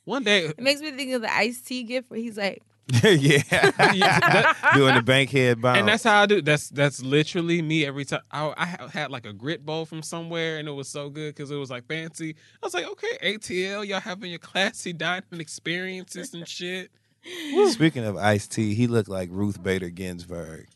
One 0.05 0.23
day, 0.23 0.45
It 0.59 0.61
makes 0.61 0.81
me 0.81 0.93
think 0.93 1.13
of 1.15 1.23
the 1.23 1.33
Ice 1.35 1.61
T 1.61 1.83
gift 1.83 2.11
where 2.11 2.21
he's 2.21 2.37
like, 2.39 2.63
yeah. 3.03 3.43
Yeah, 3.51 4.21
that- 4.21 4.73
Doing 4.75 4.95
the 4.95 5.03
bankhead 5.03 5.61
bounce. 5.63 5.79
and 5.79 5.89
that's 5.89 6.05
how 6.05 6.23
I 6.23 6.27
do. 6.27 6.43
That's 6.43 6.69
that's 6.69 7.03
literally 7.03 7.63
me 7.63 7.87
every 7.87 8.05
time. 8.05 8.21
I, 8.31 8.53
I 8.57 8.89
had 8.93 9.11
like 9.11 9.25
a 9.25 9.33
grit 9.33 9.65
bowl 9.65 9.87
from 9.87 10.03
somewhere, 10.03 10.59
and 10.59 10.69
it 10.69 10.73
was 10.73 10.89
so 10.89 11.09
good 11.09 11.35
because 11.35 11.51
it 11.51 11.57
was 11.57 11.71
like 11.71 11.87
fancy. 11.87 12.37
I 12.63 12.67
was 12.67 12.75
like, 12.75 12.87
okay, 12.87 13.17
ATL, 13.37 13.87
y'all 13.87 14.01
having 14.01 14.31
your 14.31 14.39
classy 14.39 14.93
dining 14.93 15.41
experiences 15.41 16.35
and 16.35 16.47
shit. 16.47 16.91
Speaking 17.71 18.05
of 18.05 18.19
Ice 18.19 18.47
T, 18.47 18.75
he 18.75 18.87
looked 18.87 19.09
like 19.09 19.31
Ruth 19.33 19.63
Bader 19.63 19.89
Ginsburg. 19.89 20.67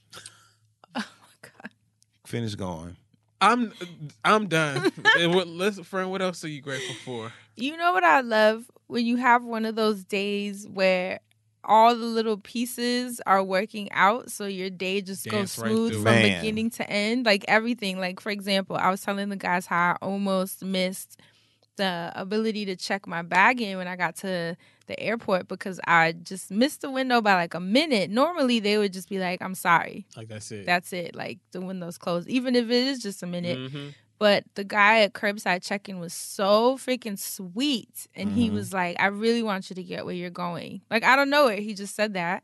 Oh 0.94 1.04
my 1.04 1.04
god. 1.42 1.70
Finish 2.24 2.54
going. 2.54 2.96
I'm 3.40 3.72
I'm 4.24 4.48
done. 4.48 4.90
and 5.18 5.34
what, 5.34 5.46
listen, 5.46 5.84
friend, 5.84 6.10
what 6.10 6.22
else 6.22 6.42
are 6.44 6.48
you 6.48 6.62
grateful 6.62 6.94
for? 7.04 7.32
You 7.56 7.76
know 7.76 7.92
what 7.92 8.02
I 8.04 8.20
love 8.22 8.70
when 8.86 9.04
you 9.04 9.16
have 9.16 9.44
one 9.44 9.64
of 9.66 9.76
those 9.76 10.04
days 10.04 10.66
where 10.72 11.20
all 11.68 11.94
the 11.94 12.04
little 12.04 12.38
pieces 12.38 13.20
are 13.26 13.44
working 13.44 13.92
out 13.92 14.30
so 14.32 14.46
your 14.46 14.70
day 14.70 15.00
just 15.02 15.24
Dance 15.24 15.54
goes 15.56 15.62
right 15.64 15.70
smooth 15.72 15.92
through 15.92 16.02
from. 16.02 16.14
Man. 16.14 16.40
beginning 16.40 16.70
to 16.70 16.90
end 16.90 17.26
like 17.26 17.44
everything 17.46 18.00
like 18.00 18.18
for 18.20 18.30
example 18.30 18.74
i 18.76 18.90
was 18.90 19.02
telling 19.02 19.28
the 19.28 19.36
guys 19.36 19.66
how 19.66 19.92
i 19.92 19.96
almost 20.04 20.64
missed 20.64 21.20
the 21.76 22.10
ability 22.16 22.64
to 22.64 22.74
check 22.74 23.06
my 23.06 23.22
bag 23.22 23.60
in 23.60 23.76
when 23.78 23.86
i 23.86 23.94
got 23.94 24.16
to 24.16 24.56
the 24.86 24.98
airport 25.00 25.46
because 25.46 25.78
i 25.86 26.12
just 26.12 26.50
missed 26.50 26.80
the 26.80 26.90
window 26.90 27.20
by 27.20 27.34
like 27.34 27.54
a 27.54 27.60
minute 27.60 28.10
normally 28.10 28.58
they 28.58 28.78
would 28.78 28.92
just 28.92 29.08
be 29.08 29.18
like 29.18 29.40
i'm 29.42 29.54
sorry 29.54 30.06
Like 30.16 30.28
that's 30.28 30.50
it. 30.50 30.66
that's 30.66 30.92
it 30.92 31.14
like 31.14 31.38
the 31.52 31.60
window's 31.60 31.98
closed 31.98 32.28
even 32.28 32.56
if 32.56 32.64
it 32.66 32.70
is 32.88 32.98
just 33.00 33.22
a 33.22 33.26
minute 33.26 33.58
Mhm. 33.58 33.94
But 34.18 34.44
the 34.54 34.64
guy 34.64 35.00
at 35.00 35.12
curbside 35.12 35.64
check-in 35.64 35.98
was 36.00 36.12
so 36.12 36.76
freaking 36.76 37.18
sweet 37.18 38.06
and 38.14 38.32
he 38.32 38.50
Mhm. 38.50 38.54
was 38.54 38.72
like 38.72 38.96
i 39.00 39.06
really 39.06 39.42
want 39.42 39.70
you 39.70 39.76
to 39.76 39.82
get 39.82 40.04
where 40.04 40.14
you're 40.14 40.30
going 40.30 40.80
like 40.90 41.04
i 41.04 41.14
don't 41.16 41.30
know 41.30 41.46
it 41.48 41.60
he 41.60 41.74
just 41.74 41.94
said 41.94 42.14
that 42.14 42.42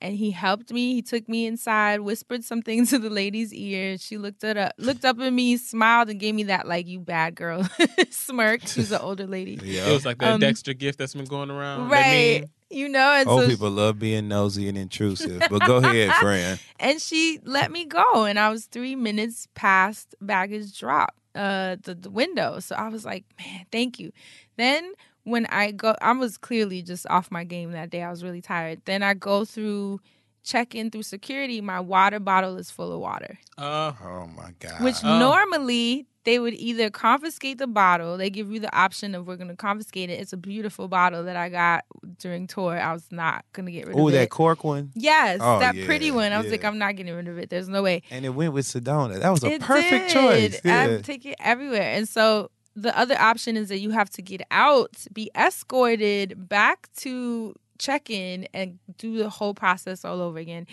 and 0.00 0.14
he 0.16 0.30
helped 0.30 0.70
me 0.72 0.94
he 0.94 1.02
took 1.02 1.28
me 1.28 1.46
inside 1.46 2.00
whispered 2.00 2.44
something 2.44 2.84
to 2.90 2.98
the 2.98 3.10
lady's 3.10 3.52
ear 3.54 3.96
she 3.98 4.18
looked 4.18 4.44
it 4.44 4.56
up 4.56 4.72
looked 4.78 5.04
up 5.04 5.18
at 5.20 5.32
me 5.32 5.56
smiled 5.56 6.08
and 6.10 6.20
gave 6.20 6.34
me 6.34 6.44
that 6.44 6.66
like 6.68 6.86
you 6.86 7.00
bad 7.00 7.34
girl 7.34 7.66
smirk 8.10 8.66
she's 8.66 8.92
an 8.92 9.00
older 9.00 9.26
lady 9.26 9.58
Yeah, 9.64 9.88
It 9.88 9.92
was 9.92 10.04
like 10.04 10.18
that 10.18 10.34
Um, 10.34 10.40
Dexter 10.40 10.74
gift 10.74 10.98
that's 10.98 11.14
been 11.14 11.24
going 11.24 11.50
around. 11.50 11.88
right 11.90 12.40
meme. 12.42 12.50
You 12.70 12.88
know 12.88 13.12
and 13.12 13.28
Old 13.28 13.42
so 13.42 13.48
people 13.48 13.70
love 13.70 13.98
being 13.98 14.28
nosy 14.28 14.68
and 14.68 14.76
intrusive. 14.76 15.42
But 15.50 15.64
go 15.66 15.76
ahead, 15.84 16.12
friend. 16.14 16.60
and 16.80 17.00
she 17.00 17.38
let 17.44 17.70
me 17.70 17.84
go 17.84 18.24
and 18.24 18.38
i 18.38 18.48
was 18.48 18.66
three 18.66 18.96
minutes 18.96 19.46
past 19.54 20.14
baggage 20.20 20.76
drop 20.78 21.14
uh 21.34 21.76
the, 21.82 21.94
the 21.94 22.10
window 22.10 22.58
so 22.60 22.74
i 22.76 22.88
was 22.88 23.04
like 23.04 23.24
man 23.38 23.66
thank 23.70 23.98
you 24.00 24.10
then 24.56 24.92
when 25.24 25.46
i 25.46 25.70
go 25.70 25.94
i 26.00 26.10
was 26.12 26.38
clearly 26.38 26.82
just 26.82 27.06
off 27.10 27.30
my 27.30 27.44
game 27.44 27.72
that 27.72 27.90
day 27.90 28.02
i 28.02 28.10
was 28.10 28.24
really 28.24 28.40
tired 28.42 28.80
then 28.86 29.02
i 29.02 29.12
go 29.14 29.44
through 29.44 30.00
check 30.42 30.74
in 30.74 30.90
through 30.90 31.02
security 31.02 31.60
my 31.60 31.78
water 31.80 32.18
bottle 32.20 32.56
is 32.56 32.70
full 32.70 32.92
of 32.92 33.00
water 33.00 33.38
Uh, 33.58 33.92
Oh 34.02 34.26
my 34.36 34.52
God. 34.60 34.80
which 34.82 34.96
Oh. 35.04 35.18
normally 35.18 36.06
they 36.26 36.38
would 36.38 36.52
either 36.54 36.90
confiscate 36.90 37.56
the 37.56 37.66
bottle 37.66 38.18
they 38.18 38.28
give 38.28 38.50
you 38.52 38.60
the 38.60 38.76
option 38.76 39.14
of 39.14 39.26
we're 39.26 39.36
going 39.36 39.48
to 39.48 39.56
confiscate 39.56 40.10
it 40.10 40.20
it's 40.20 40.34
a 40.34 40.36
beautiful 40.36 40.86
bottle 40.88 41.24
that 41.24 41.36
i 41.36 41.48
got 41.48 41.84
during 42.18 42.46
tour 42.46 42.78
i 42.78 42.92
was 42.92 43.06
not 43.10 43.44
going 43.54 43.64
to 43.64 43.72
get 43.72 43.86
rid 43.86 43.96
Oh, 43.96 44.08
of 44.08 44.12
it 44.12 44.16
Oh, 44.16 44.20
that 44.20 44.28
cork 44.30 44.62
one. 44.64 44.90
yes 44.94 45.38
Oh, 45.42 45.58
that 45.60 45.74
yeah, 45.74 45.86
pretty 45.86 46.10
one 46.10 46.32
i 46.32 46.36
was 46.36 46.46
yeah. 46.46 46.52
like 46.52 46.64
i'm 46.64 46.76
not 46.78 46.96
getting 46.96 47.14
rid 47.14 47.28
of 47.28 47.38
it 47.38 47.48
there's 47.48 47.68
no 47.68 47.82
way 47.82 48.02
And 48.10 48.26
it 48.26 48.30
went 48.30 48.52
with 48.52 48.66
Sedona. 48.66 49.18
That 49.20 49.30
was 49.30 49.42
a 49.44 49.52
it 49.52 49.62
perfect 49.62 50.08
did. 50.08 50.12
choice. 50.12 50.60
I 50.64 50.68
Yeah. 50.90 50.98
take 50.98 51.24
it 51.24 51.36
everywhere. 51.40 51.92
And 51.96 52.06
so 52.08 52.50
the 52.74 52.96
other 52.98 53.16
option 53.18 53.56
is 53.56 53.68
that 53.70 53.78
you 53.78 53.90
have 53.90 54.10
to 54.10 54.20
get 54.22 54.42
out, 54.50 55.06
be 55.12 55.30
escorted 55.34 56.48
back 56.48 56.88
to 56.98 57.54
check 57.78 58.10
in, 58.10 58.46
and 58.52 58.78
do 58.98 59.18
the 59.18 59.30
whole 59.30 59.54
process 59.54 60.04
all 60.04 60.20
over 60.20 60.38
again. 60.38 60.66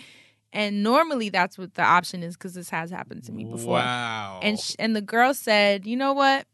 And 0.54 0.84
normally 0.84 1.30
that's 1.30 1.58
what 1.58 1.74
the 1.74 1.82
option 1.82 2.22
is 2.22 2.36
because 2.36 2.54
this 2.54 2.70
has 2.70 2.90
happened 2.90 3.24
to 3.24 3.32
me 3.32 3.44
before. 3.44 3.74
Wow. 3.74 4.38
And 4.40 4.58
sh- 4.58 4.76
and 4.78 4.94
the 4.94 5.02
girl 5.02 5.34
said, 5.34 5.84
you 5.84 5.96
know 5.96 6.12
what? 6.12 6.46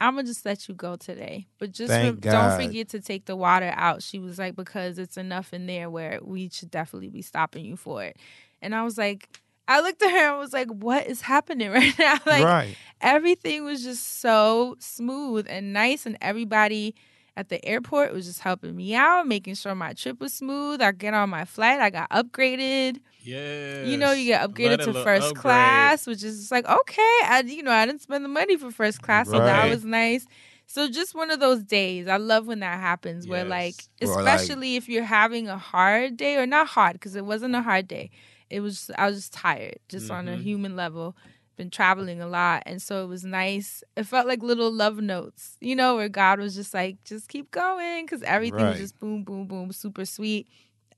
I'm 0.00 0.14
gonna 0.14 0.26
just 0.26 0.44
let 0.44 0.68
you 0.68 0.74
go 0.74 0.94
today, 0.94 1.48
but 1.58 1.72
just 1.72 1.90
rem- 1.90 2.20
don't 2.20 2.60
forget 2.60 2.90
to 2.90 3.00
take 3.00 3.24
the 3.24 3.34
water 3.34 3.72
out. 3.74 4.02
She 4.02 4.18
was 4.18 4.38
like, 4.38 4.54
because 4.54 4.98
it's 4.98 5.16
enough 5.16 5.52
in 5.52 5.66
there 5.66 5.90
where 5.90 6.20
we 6.22 6.50
should 6.50 6.70
definitely 6.70 7.08
be 7.08 7.22
stopping 7.22 7.64
you 7.64 7.76
for 7.76 8.04
it. 8.04 8.16
And 8.60 8.74
I 8.74 8.84
was 8.84 8.98
like, 8.98 9.40
I 9.66 9.80
looked 9.80 10.02
at 10.02 10.10
her 10.10 10.30
and 10.30 10.38
was 10.38 10.52
like, 10.52 10.68
what 10.68 11.06
is 11.06 11.22
happening 11.22 11.70
right 11.72 11.98
now? 11.98 12.18
like 12.26 12.44
right. 12.44 12.76
everything 13.00 13.64
was 13.64 13.82
just 13.82 14.20
so 14.20 14.76
smooth 14.80 15.46
and 15.48 15.72
nice, 15.72 16.04
and 16.04 16.18
everybody 16.20 16.94
at 17.38 17.48
the 17.48 17.64
airport 17.64 18.12
was 18.12 18.26
just 18.26 18.40
helping 18.40 18.74
me 18.76 18.94
out, 18.94 19.26
making 19.26 19.54
sure 19.54 19.74
my 19.74 19.92
trip 19.94 20.20
was 20.20 20.32
smooth. 20.32 20.82
I 20.82 20.90
get 20.92 21.14
on 21.14 21.30
my 21.30 21.44
flight, 21.44 21.80
I 21.80 21.90
got 21.90 22.10
upgraded. 22.10 22.98
Yeah. 23.22 23.84
You 23.84 23.96
know, 23.96 24.12
you 24.12 24.24
get 24.26 24.42
upgraded 24.48 24.84
to 24.84 24.92
first 24.92 25.28
upgrade. 25.28 25.34
class, 25.42 26.06
which 26.06 26.22
is 26.24 26.38
just 26.40 26.52
like 26.52 26.66
okay. 26.68 27.18
I, 27.24 27.42
you 27.46 27.62
know, 27.62 27.70
I 27.72 27.86
didn't 27.86 28.02
spend 28.02 28.24
the 28.24 28.28
money 28.28 28.56
for 28.56 28.70
first 28.70 29.02
class, 29.02 29.28
so 29.30 29.38
that 29.38 29.68
was 29.70 29.84
nice. 29.84 30.26
So 30.66 30.88
just 30.88 31.14
one 31.14 31.30
of 31.30 31.40
those 31.40 31.62
days. 31.62 32.08
I 32.08 32.16
love 32.18 32.46
when 32.46 32.60
that 32.60 32.78
happens, 32.80 33.26
where 33.26 33.44
like, 33.44 33.74
Yes. 34.00 34.10
Or, 34.10 34.22
like- 34.22 34.34
especially 34.40 34.76
if 34.76 34.88
you're 34.88 35.02
having 35.04 35.48
a 35.48 35.56
hard 35.58 36.16
day 36.16 36.36
or 36.36 36.46
not 36.46 36.66
hard, 36.68 36.94
because 36.94 37.16
it 37.16 37.24
wasn't 37.24 37.54
a 37.54 37.62
hard 37.62 37.86
day. 37.88 38.10
It 38.50 38.60
was 38.60 38.90
I 38.98 39.06
was 39.08 39.16
just 39.16 39.32
tired, 39.32 39.78
just 39.88 40.10
on 40.10 40.26
a 40.28 40.32
Mhm. 40.36 40.42
human 40.42 40.76
level. 40.76 41.14
Been 41.58 41.70
traveling 41.70 42.20
a 42.22 42.28
lot, 42.28 42.62
and 42.66 42.80
so 42.80 43.02
it 43.02 43.08
was 43.08 43.24
nice. 43.24 43.82
It 43.96 44.04
felt 44.04 44.28
like 44.28 44.44
little 44.44 44.70
love 44.72 44.98
notes, 44.98 45.56
you 45.60 45.74
know, 45.74 45.96
where 45.96 46.08
God 46.08 46.38
was 46.38 46.54
just 46.54 46.72
like, 46.72 47.02
just 47.04 47.28
keep 47.28 47.50
going, 47.50 48.06
because 48.06 48.22
everything 48.22 48.66
Right. 48.66 48.70
was 48.70 48.78
just 48.78 48.98
boom, 49.00 49.24
boom, 49.24 49.46
boom, 49.48 49.72
super 49.72 50.04
sweet 50.06 50.46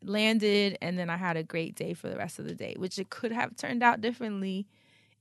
landed 0.04 0.78
and 0.82 0.98
then 0.98 1.10
I 1.10 1.16
had 1.16 1.36
a 1.38 1.42
great 1.44 1.74
day 1.76 1.94
for 1.94 2.08
the 2.10 2.16
rest 2.16 2.38
of 2.38 2.46
the 2.46 2.54
day, 2.54 2.74
which 2.78 2.98
it 2.98 3.10
could 3.10 3.32
have 3.32 3.56
turned 3.56 3.82
out 3.82 4.02
differently 4.02 4.66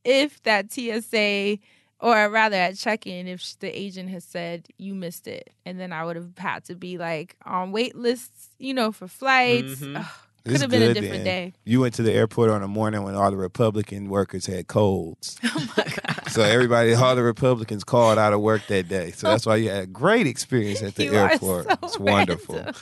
if 0.05 0.41
that 0.43 0.71
TSA 0.73 1.59
or 2.01 2.29
rather 2.31 2.57
at 2.57 2.77
check-in 2.77 3.27
if 3.27 3.57
the 3.59 3.69
agent 3.79 4.09
had 4.09 4.23
said 4.23 4.67
you 4.77 4.95
missed 4.95 5.27
it 5.27 5.51
and 5.65 5.79
then 5.79 5.93
I 5.93 6.05
would 6.05 6.15
have 6.17 6.37
had 6.37 6.65
to 6.65 6.75
be 6.75 6.97
like 6.97 7.35
on 7.45 7.71
wait 7.73 7.95
lists, 7.95 8.49
you 8.59 8.73
know, 8.73 8.91
for 8.91 9.07
flights. 9.07 9.87
Mhm. 9.87 10.05
Ugh, 10.45 10.51
It's 10.53 10.53
could 10.53 10.61
have 10.61 10.69
been 10.71 10.81
a 10.83 10.93
good 10.93 11.01
different 11.01 11.23
then. 11.23 11.49
day. 11.49 11.53
You 11.65 11.81
went 11.81 11.93
to 11.95 12.03
the 12.03 12.11
airport 12.13 12.49
on 12.49 12.63
a 12.63 12.67
morning 12.67 13.03
when 13.03 13.15
all 13.15 13.29
the 13.31 13.37
Republican 13.37 14.09
workers 14.09 14.45
had 14.45 14.67
colds. 14.67 15.37
Oh 15.43 15.73
my 15.77 15.83
god. 15.83 16.29
So 16.29 16.41
everybody, 16.43 16.93
all 16.93 17.15
the 17.15 17.23
Republicans 17.23 17.83
called 17.83 18.17
out 18.19 18.33
of 18.33 18.39
work 18.41 18.61
that 18.67 18.87
day. 18.87 19.11
So 19.11 19.27
that's 19.27 19.45
why 19.45 19.55
you 19.57 19.69
had 19.69 19.83
a 19.83 19.87
great 19.87 20.27
experience 20.27 20.81
at 20.83 20.95
the 20.95 21.05
You 21.05 21.13
airport. 21.15 21.65
so 21.67 21.77
it's 21.83 21.99
wonderful. 21.99 22.55
random. 22.55 22.75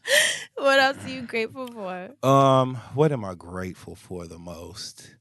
what 0.56 0.78
else 0.78 0.98
are 1.04 1.08
you 1.08 1.22
grateful 1.22 1.66
for? 1.68 2.10
Um, 2.26 2.76
what 2.94 3.10
am 3.12 3.24
I 3.24 3.34
grateful 3.34 3.94
for 3.94 4.26
the 4.26 4.38
most? 4.38 5.14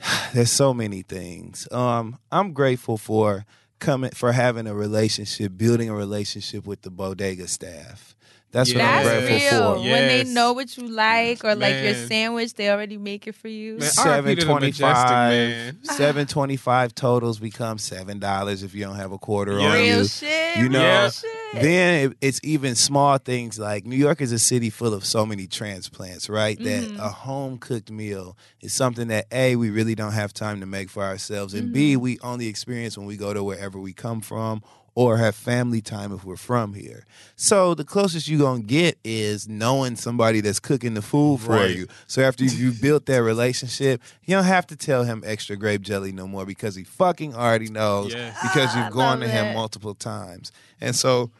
There's 0.34 0.50
so 0.50 0.72
many 0.74 1.02
things. 1.02 1.68
Um, 1.70 2.18
I'm 2.32 2.52
grateful 2.52 2.96
for 2.96 3.44
coming 3.78 4.10
for 4.12 4.32
having 4.32 4.66
a 4.66 4.74
relationship, 4.74 5.56
building 5.56 5.90
a 5.90 5.94
relationship 5.94 6.66
with 6.66 6.82
the 6.82 6.90
bodega 6.90 7.46
staff. 7.48 8.15
That's 8.56 8.72
what 8.72 8.82
I'm 8.82 9.04
That's 9.04 9.26
grateful 9.26 9.58
real. 9.60 9.74
for. 9.74 9.80
When 9.80 10.08
they 10.08 10.24
know 10.24 10.52
what 10.54 10.76
you 10.78 10.88
like 10.88 11.44
or 11.44 11.54
like 11.54 11.82
your 11.84 11.94
sandwich, 11.94 12.54
they 12.54 12.70
already 12.70 12.96
make 12.96 13.26
it 13.26 13.34
for 13.34 13.48
you. 13.48 13.72
Man, 13.78 13.82
Seven 13.82 14.24
RIP 14.24 14.38
to 14.38 14.44
the 14.46 14.54
Majestic, 14.54 14.80
twenty-five. 14.86 15.30
man. 15.30 15.78
Seven 15.84 16.26
twenty-five 16.26 16.94
totals 16.94 17.38
become 17.38 17.76
seven 17.76 18.18
dollars 18.18 18.62
if 18.62 18.74
you 18.74 18.84
don't 18.84 18.96
have 18.96 19.12
a 19.12 19.18
quarter 19.18 19.58
Yeah. 19.58 19.66
on 19.66 19.72
Real 19.74 19.98
you. 19.98 20.04
shit. 20.08 20.56
You 20.56 20.68
know, 20.70 21.00
real 21.02 21.10
shit. 21.10 21.30
Then 21.54 22.10
it, 22.10 22.16
it's 22.20 22.40
even 22.42 22.74
small 22.74 23.18
things 23.18 23.58
like 23.58 23.84
New 23.86 23.96
York 23.96 24.20
is 24.20 24.32
a 24.32 24.38
city 24.38 24.68
full 24.70 24.92
of 24.94 25.04
so 25.04 25.24
many 25.26 25.46
transplants, 25.46 26.28
right? 26.28 26.58
Mhm. 26.58 26.64
That 26.96 27.04
a 27.04 27.08
home 27.08 27.58
cooked 27.58 27.90
meal 27.90 28.36
is 28.62 28.72
something 28.72 29.08
that 29.08 29.26
A, 29.30 29.56
we 29.56 29.70
really 29.70 29.94
don't 29.94 30.12
have 30.12 30.32
time 30.34 30.60
to 30.60 30.66
make 30.66 30.90
for 30.90 31.02
ourselves, 31.04 31.52
and 31.54 31.72
B, 31.72 31.92
Mm-hmm. 31.92 32.00
we 32.02 32.18
only 32.20 32.46
experience 32.48 32.96
when 32.98 33.06
we 33.06 33.16
go 33.16 33.32
to 33.34 33.44
wherever 33.44 33.78
we 33.78 33.92
come 33.92 34.20
from 34.20 34.62
or 34.96 35.18
have 35.18 35.34
family 35.36 35.80
time 35.82 36.10
if 36.10 36.24
we're 36.24 36.36
from 36.36 36.72
here. 36.74 37.04
So 37.36 37.74
the 37.74 37.84
closest 37.84 38.26
you're 38.28 38.40
gonna 38.40 38.62
get 38.62 38.98
is 39.04 39.46
knowing 39.46 39.94
somebody 39.94 40.40
that's 40.40 40.58
cooking 40.58 40.94
the 40.94 41.02
food 41.02 41.40
for 41.42 41.52
Right. 41.52 41.76
you. 41.76 41.86
So 42.08 42.22
after 42.22 42.42
you 42.44 42.50
you 42.50 42.72
built 42.72 43.04
that 43.06 43.22
relationship, 43.22 44.00
you 44.24 44.34
don't 44.34 44.44
have 44.44 44.66
to 44.68 44.76
tell 44.76 45.04
him 45.04 45.22
extra 45.26 45.54
grape 45.54 45.82
jelly 45.82 46.12
no 46.12 46.26
more 46.26 46.46
because 46.46 46.74
he 46.74 46.82
fucking 46.84 47.34
already 47.34 47.68
knows 47.68 48.12
Yes. 48.14 48.36
because 48.42 48.70
Ah, 48.72 48.84
you've 48.86 48.94
gone 48.94 49.20
to 49.20 49.28
him 49.28 49.48
it. 49.48 49.54
multiple 49.54 49.94
times. 49.94 50.50
And 50.80 50.96
so 50.96 51.30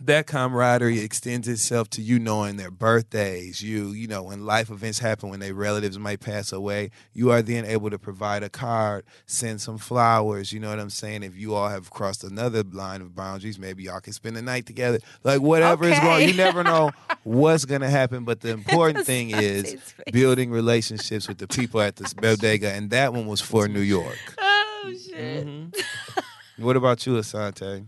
that 0.00 0.26
camaraderie 0.26 1.00
extends 1.00 1.48
itself 1.48 1.90
to 1.90 2.02
you 2.02 2.18
knowing 2.18 2.56
their 2.56 2.70
birthdays. 2.70 3.62
You, 3.62 3.88
you 3.88 4.06
know, 4.06 4.22
when 4.22 4.46
life 4.46 4.70
events 4.70 4.98
happen, 4.98 5.28
when 5.30 5.40
their 5.40 5.54
relatives 5.54 5.98
might 5.98 6.20
pass 6.20 6.52
away, 6.52 6.90
you 7.12 7.30
are 7.30 7.42
then 7.42 7.64
able 7.64 7.90
to 7.90 7.98
provide 7.98 8.42
a 8.42 8.48
card, 8.48 9.04
send 9.26 9.60
some 9.60 9.78
flowers. 9.78 10.52
You 10.52 10.60
know 10.60 10.68
what 10.70 10.78
I'm 10.78 10.90
saying? 10.90 11.22
If 11.22 11.36
you 11.36 11.54
all 11.54 11.68
have 11.68 11.90
crossed 11.90 12.22
another 12.24 12.62
line 12.62 13.00
of 13.00 13.14
boundaries, 13.14 13.58
maybe 13.58 13.84
y'all 13.84 14.00
can 14.00 14.12
spend 14.12 14.36
the 14.36 14.42
night 14.42 14.66
together. 14.66 14.98
Like 15.24 15.40
whatever 15.40 15.84
is 15.88 15.98
going, 15.98 16.28
you 16.28 16.34
never 16.34 16.62
know 16.62 16.92
what's 17.24 17.64
gonna 17.64 17.90
happen. 17.90 18.24
But 18.24 18.40
the 18.40 18.50
important 18.50 19.04
thing 19.04 19.30
is 19.30 19.76
building 20.12 20.50
relationships 20.50 21.28
with 21.28 21.38
the 21.38 21.48
people 21.48 21.80
at 21.80 21.96
this 21.96 22.14
bodega, 22.14 22.70
and 22.72 22.90
that 22.90 23.12
one 23.12 23.26
was 23.26 23.40
for 23.40 23.66
New 23.68 23.80
York. 23.80 24.18
Oh 24.38 24.94
shit. 24.94 25.46
Mhm. 25.46 25.74
what 26.58 26.76
about 26.76 27.04
you, 27.06 27.14
Asante? 27.14 27.86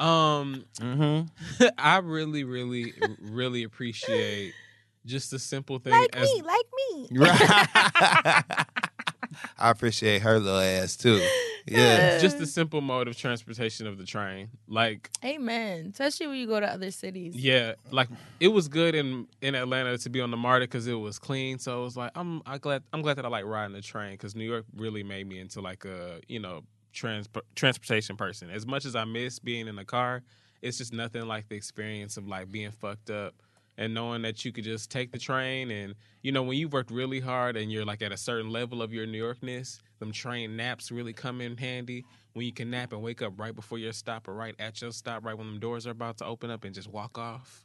Um, 0.00 0.64
Mm-hmm. 0.80 1.64
I 1.78 1.98
really, 1.98 2.44
really, 2.44 2.94
really 3.20 3.62
appreciate 3.64 4.54
just 5.06 5.30
the 5.30 5.38
simple 5.38 5.78
thing. 5.78 5.92
like 5.92 6.14
as, 6.16 6.22
me, 6.32 6.42
like 6.42 6.66
me. 6.92 7.18
Right. 7.18 8.44
I 9.58 9.70
appreciate 9.70 10.22
her 10.22 10.38
little 10.40 10.58
ass 10.58 10.96
too. 10.96 11.24
Yeah. 11.66 12.18
just 12.18 12.38
the 12.38 12.46
simple 12.46 12.80
mode 12.80 13.06
of 13.06 13.16
transportation 13.16 13.86
of 13.86 13.96
the 13.98 14.04
train. 14.04 14.48
Like, 14.66 15.10
Amen. 15.24 15.88
Especially 15.92 16.26
when 16.26 16.36
you 16.36 16.46
go 16.46 16.58
to 16.58 16.66
other 16.66 16.90
cities. 16.90 17.36
yeah, 17.36 17.74
like 17.90 18.08
it 18.40 18.48
was 18.48 18.68
good 18.68 18.94
in 18.94 19.28
in 19.40 19.54
Atlanta 19.54 19.96
to 19.98 20.10
be 20.10 20.20
on 20.20 20.30
the 20.30 20.36
MARTA 20.36 20.64
because 20.64 20.86
it 20.86 20.94
was 20.94 21.18
clean. 21.18 21.58
So 21.58 21.80
it 21.80 21.84
was 21.84 21.96
like, 21.96 22.10
I'm 22.14 22.42
I 22.46 22.58
glad 22.58 22.82
I'm 22.92 23.02
glad 23.02 23.16
that 23.18 23.24
I 23.24 23.28
like 23.28 23.44
riding 23.44 23.74
the 23.74 23.82
train 23.82 24.12
because 24.12 24.34
New 24.34 24.44
York 24.44 24.64
really 24.74 25.02
made 25.04 25.28
me 25.28 25.38
into 25.38 25.60
like 25.60 25.84
a 25.84 26.20
you 26.26 26.40
know 26.40 26.62
trans 26.92 27.28
transportation 27.54 28.16
person. 28.16 28.50
As 28.50 28.66
much 28.66 28.84
as 28.84 28.96
I 28.96 29.04
miss 29.04 29.38
being 29.38 29.68
in 29.68 29.76
the 29.76 29.84
car, 29.84 30.22
it's 30.62 30.78
just 30.78 30.92
nothing 30.92 31.26
like 31.26 31.48
the 31.48 31.56
experience 31.56 32.16
of 32.16 32.26
like 32.26 32.50
being 32.50 32.70
fucked 32.70 33.10
up 33.10 33.34
and 33.78 33.94
knowing 33.94 34.22
that 34.22 34.44
you 34.44 34.52
could 34.52 34.64
just 34.64 34.90
take 34.90 35.10
the 35.10 35.18
train 35.18 35.70
and 35.70 35.94
you 36.22 36.32
know 36.32 36.42
when 36.42 36.58
you've 36.58 36.72
worked 36.72 36.90
really 36.90 37.20
hard 37.20 37.56
and 37.56 37.72
you're 37.72 37.84
like 37.84 38.02
at 38.02 38.12
a 38.12 38.16
certain 38.16 38.50
level 38.50 38.82
of 38.82 38.92
your 38.92 39.06
New 39.06 39.22
Yorkness, 39.22 39.80
them 39.98 40.12
train 40.12 40.56
naps 40.56 40.90
really 40.90 41.12
come 41.12 41.40
in 41.40 41.56
handy 41.56 42.04
when 42.34 42.44
you 42.44 42.52
can 42.52 42.70
nap 42.70 42.92
and 42.92 43.02
wake 43.02 43.22
up 43.22 43.38
right 43.38 43.54
before 43.54 43.78
your 43.78 43.92
stop 43.92 44.28
or 44.28 44.34
right 44.34 44.54
at 44.58 44.80
your 44.80 44.92
stop, 44.92 45.24
right 45.24 45.36
when 45.36 45.46
them 45.46 45.60
doors 45.60 45.86
are 45.86 45.90
about 45.90 46.18
to 46.18 46.26
open 46.26 46.50
up 46.50 46.64
and 46.64 46.74
just 46.74 46.88
walk 46.88 47.18
off. 47.18 47.64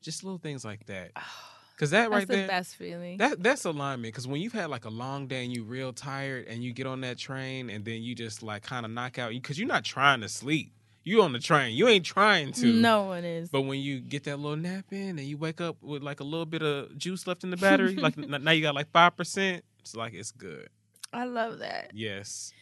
Just 0.00 0.24
little 0.24 0.38
things 0.38 0.64
like 0.64 0.86
that. 0.86 1.10
Ah. 1.16 1.59
Cause 1.80 1.92
that 1.92 2.10
That's 2.10 2.12
right 2.12 2.28
the 2.28 2.36
there, 2.36 2.46
best 2.46 2.76
feeling. 2.76 3.16
that 3.16 3.42
that's 3.42 3.64
alignment. 3.64 4.12
Because 4.12 4.28
when 4.28 4.42
you've 4.42 4.52
had 4.52 4.68
like 4.68 4.84
a 4.84 4.90
long 4.90 5.28
day 5.28 5.44
and 5.44 5.50
you're 5.50 5.64
real 5.64 5.94
tired 5.94 6.46
and 6.46 6.62
you 6.62 6.74
get 6.74 6.86
on 6.86 7.00
that 7.00 7.16
train 7.16 7.70
and 7.70 7.86
then 7.86 8.02
you 8.02 8.14
just 8.14 8.42
like 8.42 8.62
kind 8.62 8.84
of 8.84 8.92
knock 8.92 9.18
out 9.18 9.30
because 9.30 9.58
you're 9.58 9.66
not 9.66 9.82
trying 9.82 10.20
to 10.20 10.28
sleep. 10.28 10.74
You 11.04 11.22
on 11.22 11.32
the 11.32 11.38
train. 11.38 11.74
You 11.74 11.88
ain't 11.88 12.04
trying 12.04 12.52
to. 12.52 12.66
no 12.66 13.04
one 13.04 13.24
is. 13.24 13.48
But 13.48 13.62
when 13.62 13.80
you 13.80 13.98
get 13.98 14.24
that 14.24 14.38
little 14.38 14.58
nap 14.58 14.92
in 14.92 15.18
and 15.18 15.20
you 15.20 15.38
wake 15.38 15.62
up 15.62 15.78
with 15.80 16.02
like 16.02 16.20
a 16.20 16.24
little 16.24 16.44
bit 16.44 16.60
of 16.60 16.98
juice 16.98 17.26
left 17.26 17.44
in 17.44 17.50
the 17.50 17.56
battery, 17.56 17.96
like 17.96 18.18
now 18.18 18.50
you 18.50 18.60
got 18.60 18.74
like 18.74 18.90
five 18.90 19.16
percent. 19.16 19.64
It's 19.78 19.96
like 19.96 20.12
it's 20.12 20.32
good. 20.32 20.68
I 21.14 21.24
love 21.24 21.60
that. 21.60 21.92
Yes. 21.94 22.52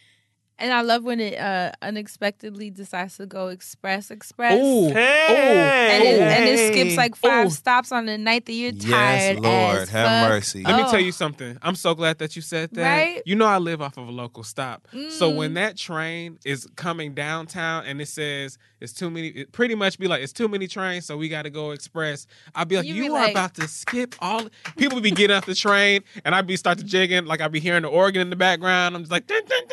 And 0.59 0.73
I 0.73 0.81
love 0.81 1.03
when 1.03 1.19
it 1.19 1.37
uh, 1.39 1.71
unexpectedly 1.81 2.69
decides 2.69 3.17
to 3.17 3.25
go 3.25 3.47
express 3.47 4.11
express. 4.11 4.53
Ooh. 4.61 4.87
And 4.89 6.03
it, 6.03 6.19
and 6.21 6.45
it 6.45 6.73
skips 6.73 6.97
like 6.97 7.15
five 7.15 7.47
Ooh. 7.47 7.49
stops 7.49 7.91
on 7.91 8.05
the 8.05 8.17
night 8.17 8.45
that 8.45 8.53
you're 8.53 8.71
tired. 8.73 9.37
Yes. 9.37 9.39
Lord, 9.39 9.77
as 9.77 9.89
have 9.89 10.07
fuck. 10.23 10.29
mercy. 10.29 10.63
Let 10.63 10.75
me 10.75 10.83
Oh. 10.85 10.91
tell 10.91 10.99
you 10.99 11.11
something. 11.11 11.57
I'm 11.61 11.75
so 11.75 11.95
glad 11.95 12.19
that 12.19 12.35
you 12.35 12.41
said 12.41 12.71
that. 12.73 12.97
Right? 12.97 13.21
You 13.25 13.35
know 13.35 13.45
I 13.45 13.57
live 13.57 13.81
off 13.81 13.97
of 13.97 14.07
a 14.07 14.11
local 14.11 14.43
stop. 14.43 14.87
So 15.09 15.31
Mm. 15.31 15.35
when 15.37 15.53
that 15.55 15.77
train 15.77 16.39
is 16.45 16.67
coming 16.75 17.13
downtown 17.13 17.85
and 17.85 18.01
it 18.01 18.07
says 18.07 18.57
it's 18.81 18.93
too 18.93 19.09
many, 19.09 19.27
it 19.29 19.51
pretty 19.51 19.75
much 19.75 19.97
be 19.99 20.07
like 20.07 20.21
it's 20.21 20.33
too 20.33 20.47
many 20.47 20.67
trains, 20.67 21.05
so 21.05 21.17
we 21.17 21.29
got 21.29 21.43
to 21.43 21.49
go 21.49 21.71
express. 21.71 22.27
I'll 22.55 22.65
be 22.65 22.77
like, 22.77 22.85
You 22.85 22.93
you, 22.95 23.01
be 23.03 23.09
are 23.09 23.11
like- 23.13 23.31
about 23.31 23.55
to 23.55 23.67
skip 23.67 24.15
all. 24.19 24.43
People 24.77 24.99
be 25.01 25.11
getting 25.11 25.35
off 25.35 25.45
the 25.45 25.55
train, 25.55 26.03
and 26.25 26.35
I'd 26.35 26.47
be 26.47 26.57
start 26.57 26.77
to 26.79 26.83
jigging, 26.83 27.25
like 27.25 27.41
I'd 27.41 27.51
be 27.51 27.59
hearing 27.59 27.83
the 27.83 27.89
organ 27.89 28.21
in 28.21 28.29
the 28.29 28.35
background. 28.35 28.95
I'm 28.95 29.01
just 29.01 29.11
like, 29.11 29.27
dun, 29.27 29.41
dun, 29.47 29.63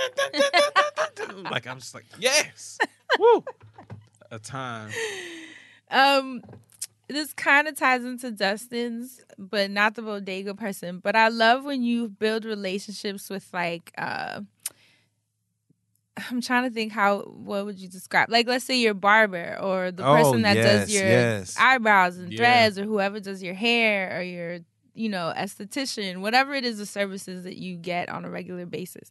dun, 0.42 0.42
like 1.50 1.66
I'm 1.66 1.78
just 1.78 1.94
like, 1.94 2.04
yes, 2.18 2.78
woo, 3.18 3.44
a 4.30 4.38
time. 4.38 4.90
Um, 5.90 6.42
this 7.08 7.32
kind 7.32 7.68
of 7.68 7.76
ties 7.76 8.04
into 8.04 8.30
Dustin's, 8.32 9.20
but 9.38 9.70
not 9.70 9.94
the 9.94 10.02
bodega 10.02 10.54
person. 10.54 10.98
But 10.98 11.14
I 11.14 11.28
love 11.28 11.64
when 11.64 11.82
you 11.84 12.08
build 12.08 12.44
relationships 12.44 13.30
with 13.30 13.48
like 13.52 13.92
uh 13.96 14.40
I'm 16.30 16.40
trying 16.40 16.64
to 16.64 16.70
think 16.70 16.92
how 16.92 17.20
what 17.22 17.66
would 17.66 17.78
you 17.78 17.88
describe? 17.88 18.30
Like 18.30 18.46
let's 18.48 18.64
say 18.64 18.76
your 18.78 18.94
barber 18.94 19.58
or 19.60 19.92
the 19.92 20.02
Oh, 20.02 20.14
person 20.14 20.42
that 20.42 20.54
yes, 20.56 20.64
does 20.64 20.94
your 20.94 21.08
yes. 21.08 21.54
eyebrows 21.58 22.16
and 22.18 22.32
Yeah. 22.32 22.38
threads 22.38 22.78
or 22.78 22.84
whoever 22.84 23.20
does 23.20 23.42
your 23.42 23.54
hair 23.54 24.18
or 24.18 24.22
your 24.22 24.58
you 24.94 25.08
know 25.10 25.32
esthetician, 25.36 26.22
whatever 26.22 26.54
it 26.54 26.64
is 26.64 26.78
the 26.78 26.86
services 26.86 27.44
that 27.44 27.56
you 27.58 27.76
get 27.76 28.08
on 28.08 28.24
a 28.24 28.30
regular 28.30 28.64
basis. 28.66 29.10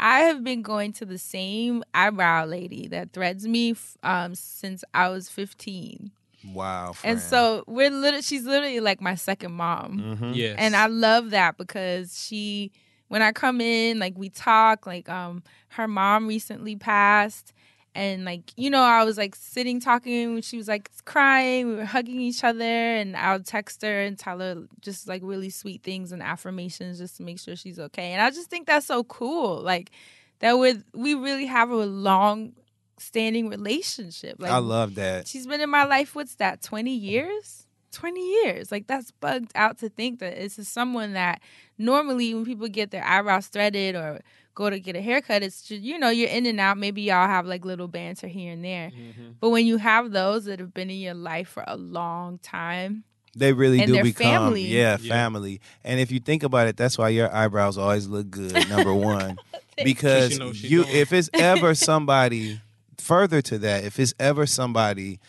I 0.00 0.20
have 0.20 0.42
been 0.42 0.62
going 0.62 0.92
to 0.94 1.04
the 1.04 1.18
same 1.18 1.84
eyebrow 1.94 2.46
lady 2.46 2.88
that 2.88 3.12
threads 3.12 3.46
me 3.46 3.74
um, 4.02 4.34
since 4.34 4.82
I 4.94 5.08
was 5.10 5.28
15. 5.28 6.10
Wow. 6.54 6.94
And 7.04 7.20
so 7.20 7.64
we're 7.66 7.90
literally, 7.90 8.22
she's 8.22 8.44
literally 8.44 8.80
like 8.80 9.00
my 9.00 9.14
second 9.14 9.52
mom. 9.52 10.16
Mhm. 10.18 10.34
Yes, 10.34 10.56
And 10.58 10.74
I 10.74 10.86
love 10.86 11.30
that 11.30 11.58
because 11.58 12.18
she, 12.18 12.72
when 13.08 13.20
I 13.22 13.32
come 13.32 13.60
in, 13.60 13.98
like 13.98 14.16
we 14.16 14.30
talk, 14.30 14.86
like 14.86 15.08
um, 15.08 15.42
her 15.70 15.86
mom 15.86 16.26
recently 16.26 16.76
passed. 16.76 17.52
And 17.94 18.24
like, 18.24 18.52
you 18.56 18.70
know, 18.70 18.82
I 18.82 19.02
was 19.04 19.18
like 19.18 19.34
sitting 19.34 19.80
talking 19.80 20.40
she 20.42 20.56
was 20.56 20.68
like 20.68 20.90
crying. 21.04 21.68
We 21.68 21.74
were 21.76 21.84
hugging 21.84 22.20
each 22.20 22.44
other, 22.44 22.62
and 22.62 23.16
I'll 23.16 23.42
text 23.42 23.82
her 23.82 24.00
and 24.02 24.18
tell 24.18 24.38
her 24.38 24.64
just 24.80 25.08
like 25.08 25.22
really 25.24 25.50
sweet 25.50 25.82
things 25.82 26.12
and 26.12 26.22
affirmations 26.22 26.98
just 26.98 27.16
to 27.16 27.24
make 27.24 27.40
sure 27.40 27.56
she's 27.56 27.80
okay. 27.80 28.12
And 28.12 28.22
I 28.22 28.30
just 28.30 28.48
think 28.48 28.66
that's 28.66 28.86
so 28.86 29.02
cool. 29.04 29.60
Like 29.60 29.90
that 30.38 30.54
with 30.54 30.84
we 30.94 31.14
really 31.14 31.46
have 31.46 31.70
a 31.70 31.86
long 31.86 32.52
standing 32.98 33.48
relationship. 33.48 34.36
Like 34.38 34.52
I 34.52 34.58
love 34.58 34.94
that. 34.96 35.26
She's 35.26 35.46
been 35.46 35.60
in 35.60 35.70
my 35.70 35.84
life, 35.84 36.14
what's 36.14 36.36
that, 36.36 36.62
20 36.62 36.94
years? 36.94 37.66
20 37.92 38.20
years. 38.20 38.70
Like, 38.70 38.86
that's 38.86 39.10
bugged 39.10 39.52
out 39.54 39.78
to 39.78 39.88
think 39.88 40.20
that 40.20 40.36
this 40.36 40.58
is 40.58 40.68
someone 40.68 41.14
that 41.14 41.40
normally 41.78 42.34
when 42.34 42.44
people 42.44 42.68
get 42.68 42.90
their 42.90 43.04
eyebrows 43.04 43.48
threaded 43.48 43.94
or 43.94 44.20
go 44.60 44.68
to 44.70 44.78
get 44.78 44.94
a 44.94 45.00
haircut, 45.00 45.42
it's 45.42 45.62
just, 45.62 45.80
you 45.82 45.98
know, 45.98 46.10
you're 46.10 46.28
in 46.28 46.44
and 46.44 46.60
out. 46.60 46.76
Maybe 46.76 47.00
y'all 47.02 47.26
have 47.26 47.46
like 47.46 47.64
little 47.64 47.88
banter 47.88 48.26
here 48.28 48.52
and 48.52 48.62
there. 48.64 48.90
Mm-hmm. 48.90 49.30
But 49.40 49.48
when 49.50 49.64
you 49.66 49.78
have 49.78 50.10
those 50.12 50.44
that 50.44 50.60
have 50.60 50.74
been 50.74 50.90
in 50.90 50.98
your 50.98 51.14
life 51.14 51.48
for 51.48 51.64
a 51.66 51.76
long 51.76 52.38
time, 52.38 53.04
They 53.34 53.52
really 53.52 53.80
And 53.80 53.92
do 53.92 54.02
become 54.02 54.26
family. 54.26 54.62
yeah, 54.62 54.98
Yeah. 55.00 55.08
family. 55.14 55.60
And 55.84 55.98
if 56.00 56.10
you 56.12 56.20
think 56.20 56.42
about 56.42 56.66
it, 56.68 56.76
that's 56.76 56.98
why 56.98 57.08
your 57.08 57.32
eyebrows 57.34 57.78
always 57.78 58.06
look 58.06 58.28
good. 58.30 58.68
Number 58.68 58.92
one, 59.14 59.38
because 59.82 60.32
She 60.34 60.52
she 60.52 60.66
you, 60.68 60.82
doing. 60.84 60.96
if 60.96 61.12
it's 61.12 61.30
ever 61.32 61.74
somebody 61.90 62.60
further 62.98 63.40
to 63.42 63.58
that, 63.60 63.84
if 63.84 63.98
it's 63.98 64.12
ever 64.20 64.44
somebody 64.46 65.20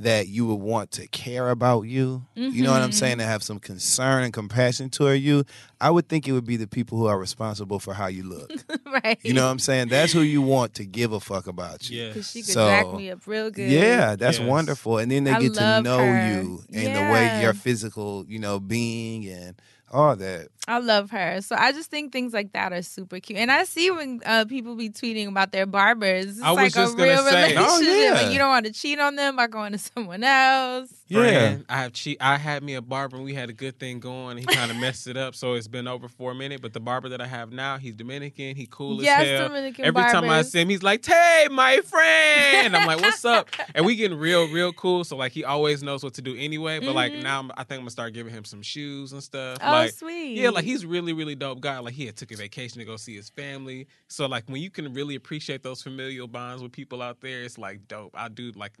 that 0.00 0.28
you 0.28 0.46
would 0.46 0.54
want 0.54 0.90
to 0.92 1.06
care 1.08 1.50
about 1.50 1.82
you, 1.82 2.24
you 2.34 2.62
know 2.62 2.72
what 2.72 2.80
I'm 2.80 2.90
saying, 2.90 3.18
mm-hmm. 3.18 3.20
to 3.20 3.26
have 3.26 3.42
some 3.42 3.58
concern 3.58 4.24
and 4.24 4.32
compassion 4.32 4.88
toward 4.88 5.20
you, 5.20 5.44
I 5.78 5.90
would 5.90 6.08
think 6.08 6.26
it 6.26 6.32
would 6.32 6.46
be 6.46 6.56
the 6.56 6.66
people 6.66 6.96
who 6.96 7.06
are 7.06 7.18
responsible 7.18 7.78
for 7.78 7.92
how 7.92 8.06
you 8.06 8.22
look. 8.22 8.50
right? 9.04 9.18
You 9.22 9.34
know 9.34 9.44
what 9.44 9.50
I'm 9.52 9.58
saying? 9.58 9.88
That's 9.88 10.12
who 10.12 10.22
you 10.22 10.40
want 10.40 10.74
to 10.74 10.86
give 10.86 11.12
a 11.12 11.20
fuck 11.20 11.46
about 11.46 11.88
you. 11.90 12.00
yeah. 12.02 12.08
Because 12.08 12.30
she 12.30 12.40
could 12.40 12.54
So- 12.54 12.66
jack 12.66 12.92
me 12.94 13.10
up 13.10 13.26
real 13.26 13.50
good. 13.50 13.70
Yeah, 13.70 14.16
that's 14.16 14.38
Yes. 14.38 14.48
wonderful. 14.48 14.98
And 14.98 15.12
then 15.12 15.24
they 15.24 15.32
I 15.32 15.40
get 15.40 15.54
to 15.54 15.82
know 15.82 15.98
her. 15.98 16.32
you 16.32 16.64
and 16.72 16.96
the 16.96 17.12
way 17.12 17.42
your 17.42 17.52
physical, 17.52 18.24
you 18.26 18.38
know, 18.38 18.58
being 18.58 19.26
and 19.28 19.54
all 19.90 20.14
that. 20.16 20.48
I 20.68 20.78
love 20.78 21.10
her. 21.10 21.40
So 21.42 21.56
I 21.58 21.72
just 21.72 21.90
think 21.90 22.12
things 22.12 22.32
like 22.32 22.52
that 22.52 22.72
are 22.72 22.82
super 22.82 23.18
cute. 23.18 23.38
And 23.38 23.50
I 23.50 23.64
see 23.64 23.90
when 23.90 24.20
uh, 24.24 24.44
people 24.44 24.76
be 24.76 24.88
tweeting 24.90 25.28
about 25.28 25.50
their 25.52 25.66
barbers. 25.66 26.26
It's 26.38 26.42
I 26.42 26.50
was 26.50 26.56
like 26.56 26.72
just 26.74 26.94
a 26.94 26.96
gonna 26.96 27.10
real 27.10 27.24
say- 27.24 27.54
relationship. 27.54 27.66
Oh, 27.68 27.80
yeah. 27.80 28.12
Like 28.22 28.32
you 28.32 28.38
don't 28.38 28.50
want 28.50 28.66
to 28.66 28.72
cheat 28.72 29.00
on 29.00 29.16
them 29.16 29.36
by 29.36 29.46
going 29.48 29.72
to 29.72 29.78
someone 29.96 30.22
else. 30.22 30.92
Friend, 31.18 31.64
I 31.68 31.76
have 31.78 31.92
che- 31.92 32.16
I 32.20 32.36
had 32.36 32.62
me 32.62 32.74
a 32.74 32.82
barber 32.82 33.16
and 33.16 33.24
we 33.24 33.34
had 33.34 33.50
a 33.50 33.52
good 33.52 33.78
thing 33.78 34.00
going. 34.00 34.36
He 34.38 34.44
kind 34.44 34.70
of 34.70 34.76
messed 34.76 35.06
it 35.06 35.16
up, 35.16 35.34
so 35.34 35.54
it's 35.54 35.68
been 35.68 35.88
over 35.88 36.08
for 36.08 36.32
a 36.32 36.34
minute. 36.34 36.62
But 36.62 36.72
the 36.72 36.80
barber 36.80 37.08
that 37.10 37.20
I 37.20 37.26
have 37.26 37.52
now, 37.52 37.78
he's 37.78 37.94
Dominican. 37.94 38.56
He 38.56 38.66
cool 38.70 39.02
Yes, 39.02 39.22
as 39.22 39.28
hell. 39.40 39.48
Dominican 39.48 39.84
Every 39.84 40.02
time 40.02 40.28
I 40.30 40.42
see 40.42 40.60
him, 40.60 40.68
he's 40.68 40.82
like, 40.82 41.02
"Tay, 41.02 41.48
my 41.50 41.80
friend." 41.80 42.76
I'm 42.76 42.86
like, 42.86 43.00
"What's 43.00 43.24
up?" 43.24 43.48
And 43.74 43.84
we 43.86 43.96
getting 43.96 44.18
real, 44.18 44.48
real 44.52 44.72
cool. 44.72 45.04
So 45.04 45.16
like, 45.16 45.32
he 45.32 45.44
always 45.44 45.82
knows 45.82 46.02
what 46.02 46.14
to 46.14 46.22
do 46.22 46.34
anyway. 46.36 46.80
But 46.80 46.94
like 46.94 47.12
Mhm. 47.12 47.22
now, 47.22 47.36
I'm- 47.36 47.52
I 47.56 47.64
think 47.64 47.78
I'm 47.78 47.80
gonna 47.80 47.90
start 47.90 48.12
giving 48.14 48.32
him 48.32 48.44
some 48.44 48.62
shoes 48.62 49.12
and 49.12 49.22
stuff. 49.22 49.58
Oh, 49.62 49.70
like, 49.70 49.92
sweet. 49.92 50.36
yeah, 50.36 50.50
like 50.50 50.64
he's 50.64 50.84
really, 50.86 51.12
really 51.12 51.34
dope 51.34 51.60
guy. 51.60 51.78
Like 51.78 51.94
he 51.94 52.06
had 52.06 52.16
took 52.16 52.30
a 52.32 52.36
vacation 52.36 52.78
to 52.78 52.84
go 52.84 52.96
see 52.96 53.16
his 53.16 53.28
family. 53.30 53.86
So 54.08 54.26
like 54.26 54.44
when 54.48 54.60
you 54.62 54.70
can 54.70 54.92
really 54.94 55.14
appreciate 55.14 55.62
those 55.62 55.82
familial 55.82 56.26
bonds 56.28 56.62
with 56.62 56.72
people 56.72 57.02
out 57.02 57.20
there, 57.20 57.42
it's 57.42 57.58
like 57.58 57.86
dope. 57.88 58.14
I 58.16 58.28
do 58.28 58.52
like 58.56 58.72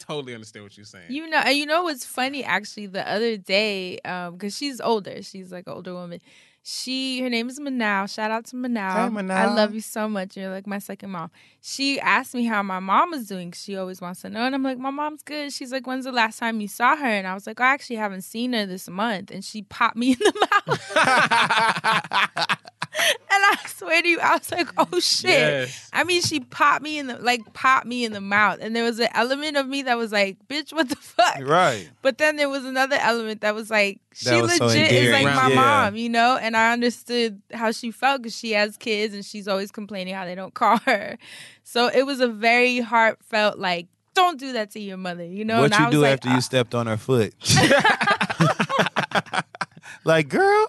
totally 0.00 0.34
understand 0.34 0.64
what 0.64 0.76
you're 0.76 0.84
saying. 0.84 1.06
You 1.08 1.28
know, 1.28 1.38
and 1.38 1.56
you 1.56 1.66
know 1.66 1.84
what's 1.84 2.04
funny 2.04 2.42
actually? 2.42 2.86
The 2.86 3.08
other 3.08 3.36
day, 3.36 4.00
um, 4.00 4.34
because 4.34 4.56
she's 4.56 4.80
older, 4.80 5.22
she's 5.22 5.52
like 5.52 5.66
an 5.66 5.74
older 5.74 5.94
woman. 5.94 6.20
She, 6.62 7.20
her 7.22 7.30
name 7.30 7.48
is 7.48 7.58
Manal. 7.58 8.12
Shout 8.12 8.30
out 8.30 8.44
to 8.46 8.56
Manal. 8.56 9.28
Hey, 9.28 9.34
I 9.34 9.46
love 9.46 9.74
you 9.74 9.80
so 9.80 10.08
much. 10.08 10.36
You're 10.36 10.50
like 10.50 10.66
my 10.66 10.78
second 10.78 11.10
mom. 11.10 11.30
She 11.62 11.98
asked 11.98 12.34
me 12.34 12.44
how 12.44 12.62
my 12.62 12.80
mom 12.80 13.10
was 13.12 13.26
doing. 13.26 13.52
She 13.52 13.76
always 13.76 14.00
wants 14.00 14.22
to 14.22 14.30
know, 14.30 14.40
and 14.40 14.54
I'm 14.54 14.62
like, 14.62 14.78
my 14.78 14.90
mom's 14.90 15.22
good. 15.22 15.52
She's 15.52 15.72
like, 15.72 15.86
when's 15.86 16.04
the 16.04 16.12
last 16.12 16.38
time 16.38 16.60
you 16.60 16.68
saw 16.68 16.96
her? 16.96 17.06
And 17.06 17.26
I 17.26 17.32
was 17.34 17.46
like, 17.46 17.60
oh, 17.60 17.64
I 17.64 17.68
actually 17.72 17.96
haven't 17.96 18.22
seen 18.22 18.52
her 18.52 18.66
this 18.66 18.88
month. 18.90 19.30
And 19.30 19.42
she 19.42 19.62
popped 19.62 19.96
me 19.96 20.12
in 20.12 20.18
the 20.18 20.48
mouth. 20.66 22.56
and 22.92 23.44
I 23.44 23.56
swear 23.66 24.02
to 24.02 24.08
you, 24.08 24.20
I 24.20 24.34
was 24.34 24.50
like, 24.50 24.68
oh 24.76 25.00
shit. 25.00 25.30
Yes. 25.30 25.90
I 25.92 26.04
mean, 26.04 26.22
she 26.22 26.40
popped 26.40 26.82
me 26.82 26.98
in 26.98 27.06
the 27.06 27.18
like 27.18 27.52
popped 27.52 27.86
me 27.86 28.04
in 28.04 28.12
the 28.12 28.20
mouth, 28.20 28.58
and 28.60 28.74
there 28.74 28.84
was 28.84 28.98
an 28.98 29.08
element 29.14 29.56
of 29.56 29.66
me 29.66 29.82
that 29.82 29.96
was 29.96 30.12
like, 30.12 30.36
"Bitch, 30.48 30.72
what 30.72 30.88
the 30.88 30.96
fuck?" 30.96 31.40
Right. 31.40 31.88
But 32.02 32.18
then 32.18 32.36
there 32.36 32.48
was 32.48 32.64
another 32.64 32.96
element 33.00 33.40
that 33.42 33.54
was 33.54 33.70
like, 33.70 34.00
she 34.14 34.40
was 34.40 34.56
so 34.56 34.66
legit 34.66 34.92
is 34.92 35.12
like 35.12 35.24
my 35.24 35.48
Yeah. 35.48 35.54
mom, 35.54 35.96
you 35.96 36.08
know? 36.08 36.36
And 36.36 36.56
I 36.56 36.72
understood 36.72 37.40
how 37.52 37.72
she 37.72 37.90
felt 37.90 38.22
because 38.22 38.36
she 38.36 38.52
has 38.52 38.76
kids 38.76 39.14
and 39.14 39.24
she's 39.24 39.46
always 39.48 39.70
complaining 39.70 40.14
how 40.14 40.24
they 40.24 40.34
don't 40.34 40.54
call 40.62 40.78
her. 40.78 41.18
So 41.64 41.88
it 41.88 42.04
was 42.06 42.20
a 42.20 42.28
very 42.28 42.80
heartfelt, 42.80 43.58
like, 43.58 43.86
don't 44.14 44.38
do 44.40 44.52
that 44.54 44.70
to 44.72 44.80
your 44.80 44.96
mother. 44.96 45.24
You 45.24 45.44
know. 45.44 45.60
what 45.60 45.66
and 45.72 45.74
I 45.74 45.84
you 45.86 45.90
do 45.92 46.00
like, 46.00 46.14
after 46.14 46.30
you 46.30 46.36
"Ah." 46.36 46.40
stepped 46.40 46.74
on 46.74 46.86
her 46.88 46.96
foot? 46.96 47.32
like, 50.04 50.28
girl, 50.28 50.66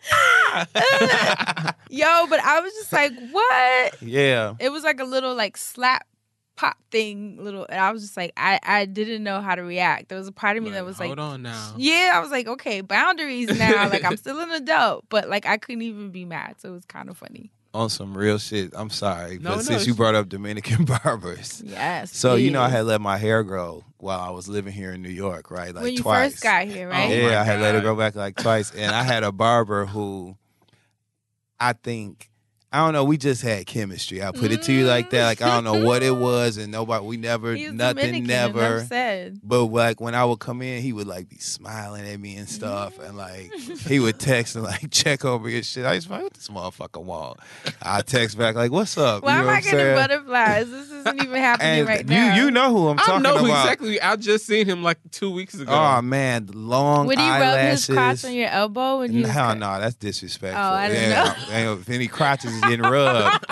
Yo, 1.90 2.28
but 2.30 2.40
I 2.40 2.60
was 2.62 2.74
just 2.74 2.94
like, 2.94 3.12
what? 3.32 4.02
yeah. 4.02 4.54
It 4.60 4.70
was 4.72 4.84
like 4.84 5.00
a 5.00 5.04
little 5.06 5.36
like 5.36 5.58
slap 5.58 6.06
pop 6.56 6.78
thing, 6.92 7.38
little, 7.44 7.66
and 7.70 7.80
I 7.80 7.92
was 7.92 8.02
just 8.04 8.18
like, 8.18 8.34
I 8.38 8.60
I 8.64 8.86
didn't 8.86 9.24
know 9.24 9.42
how 9.42 9.56
to 9.56 9.64
react. 9.64 10.10
There 10.10 10.18
was 10.18 10.28
a 10.28 10.32
part 10.32 10.58
of 10.58 10.64
me 10.64 10.72
that 10.72 10.86
was 10.86 11.00
like, 11.00 11.08
hold 11.08 11.20
on 11.20 11.42
now. 11.42 11.74
yeah, 11.78 12.12
I 12.14 12.20
was 12.20 12.30
like, 12.32 12.48
okay, 12.48 12.82
boundaries 12.82 13.48
now. 13.58 13.90
like 13.90 14.04
I'm 14.04 14.18
still 14.18 14.40
an 14.40 14.52
adult, 14.52 15.06
but 15.10 15.30
like 15.30 15.46
I 15.46 15.58
couldn't 15.58 15.82
even 15.84 16.12
be 16.12 16.26
mad, 16.26 16.56
so 16.60 16.70
it 16.70 16.74
was 16.74 16.86
kind 16.86 17.10
of 17.10 17.18
funny. 17.18 17.52
On 17.74 17.90
some 17.90 18.18
real 18.18 18.38
shit. 18.38 18.72
I'm 18.76 18.90
sorry, 18.90 19.38
No, 19.40 19.52
but 19.52 19.56
no, 19.56 19.62
since 19.62 19.88
you 19.88 19.96
brought 19.96 20.14
up 20.14 20.28
Dominican 20.28 20.84
barbers, 21.06 21.64
Yes. 21.66 22.14
so 22.14 22.36
you 22.36 22.52
know 22.52 22.62
I 22.62 22.68
had 22.68 22.82
let 22.86 23.00
my 23.00 23.16
hair 23.18 23.44
grow 23.44 23.86
while 23.98 24.20
I 24.20 24.30
was 24.32 24.50
living 24.50 24.74
here 24.74 24.92
in 24.92 25.02
New 25.02 25.08
York, 25.10 25.50
right? 25.50 25.74
Like 25.74 25.86
when 25.86 25.94
you 25.94 26.00
twice. 26.00 26.32
first 26.34 26.44
got 26.44 26.68
here, 26.68 26.90
right? 26.90 27.10
Oh, 27.10 27.14
yeah, 27.30 27.40
I 27.40 27.44
had 27.46 27.62
let 27.62 27.74
it 27.76 27.78
God. 27.78 27.84
grow 27.84 27.96
back 27.96 28.16
like 28.16 28.36
twice, 28.36 28.72
and 28.76 28.94
I 28.94 29.04
had 29.04 29.24
a 29.24 29.32
barber 29.32 29.86
who, 29.86 30.36
I 31.62 31.72
think, 31.74 32.30
I 32.74 32.78
don't 32.78 32.94
know. 32.94 33.04
We 33.04 33.18
just 33.18 33.42
had 33.42 33.66
chemistry. 33.66 34.24
I 34.24 34.32
put 34.32 34.50
it 34.54 34.64
to 34.64 34.72
you 34.72 34.86
like 34.86 35.10
that. 35.10 35.26
Like 35.26 35.42
I 35.42 35.56
don't 35.56 35.66
know 35.66 35.86
what 35.86 36.04
it 36.04 36.14
mm. 36.14 36.22
was, 36.22 36.56
and 36.56 36.72
nobody. 36.72 37.06
We 37.06 37.18
never 37.18 37.54
He's 37.54 37.74
nothing. 37.74 38.24
Never. 38.26 38.86
said. 38.86 39.42
But 39.44 39.66
like 39.66 40.00
when 40.00 40.16
I 40.16 40.24
would 40.24 40.40
come 40.40 40.62
in, 40.62 40.82
he 40.82 40.94
would 40.94 41.08
like 41.08 41.28
be 41.28 41.38
smiling 41.38 42.08
at 42.08 42.18
me 42.18 42.38
and 42.38 42.48
stuff, 42.48 42.98
and 42.98 43.18
like 43.18 43.52
he 43.88 44.00
would 44.00 44.20
text 44.20 44.56
and 44.56 44.64
like 44.64 44.90
check 44.92 45.26
over 45.26 45.50
his 45.50 45.68
shit. 45.68 45.86
I 45.86 45.96
just 45.96 46.10
like, 46.10 46.24
what 46.24 46.34
this 46.34 46.48
motherfucker 46.48 47.04
want? 47.04 47.40
I 47.82 48.04
text 48.04 48.38
back 48.38 48.56
like, 48.56 48.72
"What's 48.72 48.98
up?" 48.98 49.24
Why 49.24 49.34
you 49.34 49.40
am 49.40 49.46
know 49.48 49.52
I 49.52 49.56
I'm 49.56 49.64
getting 49.64 49.80
saying? 49.80 49.96
butterflies? 49.98 50.70
This 50.72 50.92
isn't 50.92 51.24
even 51.24 51.36
happening 51.42 51.80
And 51.80 51.88
right 51.90 52.00
you 52.08 52.16
now. 52.16 52.36
you 52.38 52.52
know 52.52 52.72
who 52.72 52.88
I'm 52.88 52.98
talking 52.98 53.16
about. 53.20 53.26
I 53.26 53.32
talking 53.32 53.48
know 53.48 53.52
about. 53.52 53.64
exactly. 53.64 54.02
I 54.02 54.16
just 54.16 54.46
seen 54.46 54.66
him 54.66 54.82
like 54.82 54.98
two 55.12 55.32
weeks 55.32 55.56
ago. 55.56 55.74
Oh 55.74 56.02
man, 56.02 56.46
the 56.46 56.56
long 56.56 57.08
Would 57.08 57.20
he 57.20 57.30
rub 57.30 57.60
his 57.60 57.86
crotch 57.86 58.24
on 58.24 58.34
your 58.34 58.48
elbow 58.48 59.00
when 59.00 59.12
he 59.12 59.24
was 59.24 59.30
Hell 59.30 59.52
cra- 59.52 59.60
no, 59.60 59.80
that's 59.82 59.96
disrespectful. 59.96 60.64
Oh, 60.64 60.74
I 60.74 60.88
didn't 60.88 61.10
yeah, 61.10 61.64
know. 61.66 61.74
If 61.74 61.90
any 61.90 62.08
crotches 62.08 62.61
is 62.64 62.70
getting 62.70 62.90
rubbed, 62.90 63.46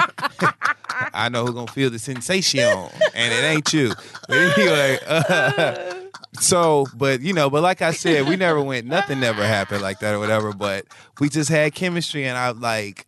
I 1.14 1.30
know 1.30 1.46
who's 1.46 1.56
gonna 1.56 1.72
feel 1.72 1.90
the 1.90 2.00
sensation, 2.00 2.60
and 2.60 3.34
it 3.34 3.44
ain't 3.44 3.74
you. 3.74 3.94
Anyway, 4.30 5.00
uh, 5.08 5.94
so, 6.34 6.86
but 6.96 7.22
you 7.22 7.34
know, 7.34 7.50
but 7.50 7.64
like 7.64 7.82
I 7.82 7.92
said, 7.92 8.28
we 8.28 8.36
never 8.36 8.62
went. 8.62 8.86
Nothing 8.86 9.20
never 9.20 9.44
happened 9.46 9.82
like 9.82 10.00
that 10.00 10.14
or 10.14 10.20
whatever. 10.20 10.54
But 10.54 10.86
we 11.20 11.30
just 11.30 11.50
had 11.50 11.74
chemistry, 11.74 12.26
and 12.26 12.38
I 12.38 12.52
like. 12.52 13.08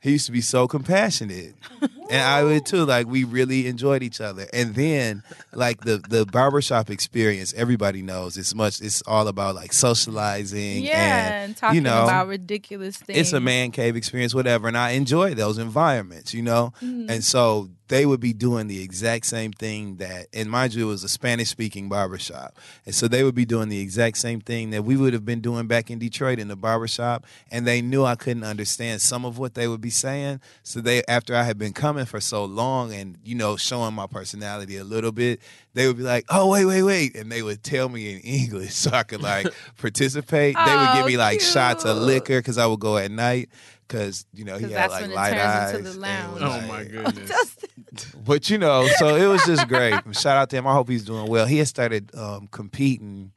He 0.00 0.12
used 0.12 0.26
to 0.26 0.32
be 0.32 0.40
so 0.40 0.68
compassionate, 0.68 1.54
and 2.10 2.22
I 2.22 2.44
would 2.44 2.64
too. 2.64 2.84
Like 2.84 3.08
we 3.08 3.24
really 3.24 3.66
enjoyed 3.66 4.02
each 4.02 4.20
other. 4.20 4.46
And 4.52 4.74
then, 4.74 5.22
like 5.52 5.80
the 5.80 5.98
the 6.08 6.24
barbershop 6.24 6.88
experience, 6.88 7.52
everybody 7.54 8.00
knows 8.02 8.36
it's 8.36 8.54
much. 8.54 8.80
It's 8.80 9.02
all 9.08 9.26
about 9.26 9.56
like 9.56 9.72
socializing 9.72 10.84
Yeah, 10.84 11.42
and, 11.42 11.56
talking 11.56 11.76
you 11.76 11.80
know, 11.80 12.04
about 12.04 12.28
ridiculous 12.28 12.96
things. 12.96 13.18
it's 13.18 13.32
a 13.32 13.40
man 13.40 13.70
cave 13.72 13.96
experience, 13.96 14.34
whatever. 14.34 14.68
And 14.68 14.78
I 14.78 14.90
enjoy 14.90 15.34
those 15.34 15.58
environments, 15.58 16.32
you 16.32 16.42
know? 16.42 16.72
Mhm. 16.82 17.10
And 17.10 17.24
so 17.24 17.68
they 17.88 18.06
would 18.06 18.20
be 18.20 18.32
doing 18.32 18.66
the 18.66 18.82
exact 18.82 19.26
same 19.26 19.52
thing 19.52 19.96
that, 19.96 20.26
and 20.32 20.50
mind 20.50 20.74
you, 20.74 20.86
it 20.86 20.90
was 20.90 21.04
a 21.04 21.08
Spanish 21.08 21.48
speaking 21.48 21.88
barbershop. 21.88 22.56
And 22.86 22.94
so 22.94 23.08
they 23.08 23.24
would 23.24 23.34
be 23.34 23.44
doing 23.44 23.68
the 23.68 23.80
exact 23.80 24.18
same 24.18 24.40
thing 24.40 24.70
that 24.70 24.84
we 24.84 24.96
would 24.96 25.12
have 25.14 25.24
been 25.24 25.40
doing 25.40 25.66
back 25.66 25.90
in 25.90 25.98
Detroit 25.98 26.38
in 26.38 26.48
the 26.48 26.56
barbershop. 26.56 27.24
And 27.50 27.66
they 27.66 27.82
knew 27.82 28.04
I 28.04 28.14
couldn't 28.14 28.44
understand 28.44 29.00
some 29.00 29.24
of 29.24 29.38
what 29.38 29.54
they 29.54 29.66
would 29.66 29.80
be 29.80 29.90
saying. 29.90 30.40
So 30.62 30.80
they, 30.80 31.02
after 31.08 31.34
I 31.34 31.42
had 31.42 31.58
been 31.58 31.72
coming 31.72 32.04
for 32.04 32.20
so 32.20 32.44
long 32.44 32.92
and, 32.92 33.16
you 33.24 33.34
know, 33.34 33.56
showing 33.56 33.94
my 33.94 34.06
personality 34.06 34.76
a 34.76 34.84
little 34.84 35.12
bit, 35.12 35.40
they 35.74 35.86
would 35.86 35.96
be 35.96 36.02
like, 36.02 36.26
oh, 36.28 36.50
wait, 36.50 36.66
wait, 36.66 36.82
wait. 36.82 37.16
And 37.16 37.30
they 37.32 37.42
would 37.42 37.62
tell 37.62 37.88
me 37.88 38.14
in 38.14 38.20
English 38.20 38.74
so 38.74 38.90
I 38.92 39.02
could 39.02 39.22
like 39.22 39.46
participate. 39.78 40.56
They 40.56 40.76
would 40.76 40.92
give 40.94 41.06
me 41.06 41.16
like 41.16 41.40
shots 41.40 41.84
of 41.84 41.96
liquor 41.96 42.38
because 42.38 42.58
I 42.58 42.66
would 42.66 42.80
go 42.80 42.98
at 42.98 43.10
night. 43.10 43.48
Cause 43.88 44.26
you 44.34 44.44
know 44.44 44.58
he 44.58 44.64
had 44.64 44.72
that's 44.72 44.92
like 44.92 45.02
when 45.02 45.10
it 45.12 45.14
light 45.14 45.30
turns 45.32 45.42
eyes. 45.42 45.74
into 45.76 45.90
the 45.92 45.98
lounge. 45.98 46.36
it 46.40 46.44
Oh 46.44 46.48
like- 46.48 46.68
my 46.68 46.84
goodness. 46.84 47.56
But 48.24 48.50
you 48.50 48.58
know, 48.58 48.86
so 48.98 49.16
it 49.16 49.26
was 49.26 49.42
just 49.46 49.66
great. 49.66 49.94
Shout 50.12 50.36
out 50.36 50.50
to 50.50 50.56
him. 50.56 50.66
I 50.66 50.74
hope 50.74 50.88
he's 50.90 51.04
doing 51.04 51.26
well. 51.26 51.46
He 51.46 51.56
had 51.58 51.68
started 51.68 52.14
um, 52.14 52.46
competing. 52.50 53.32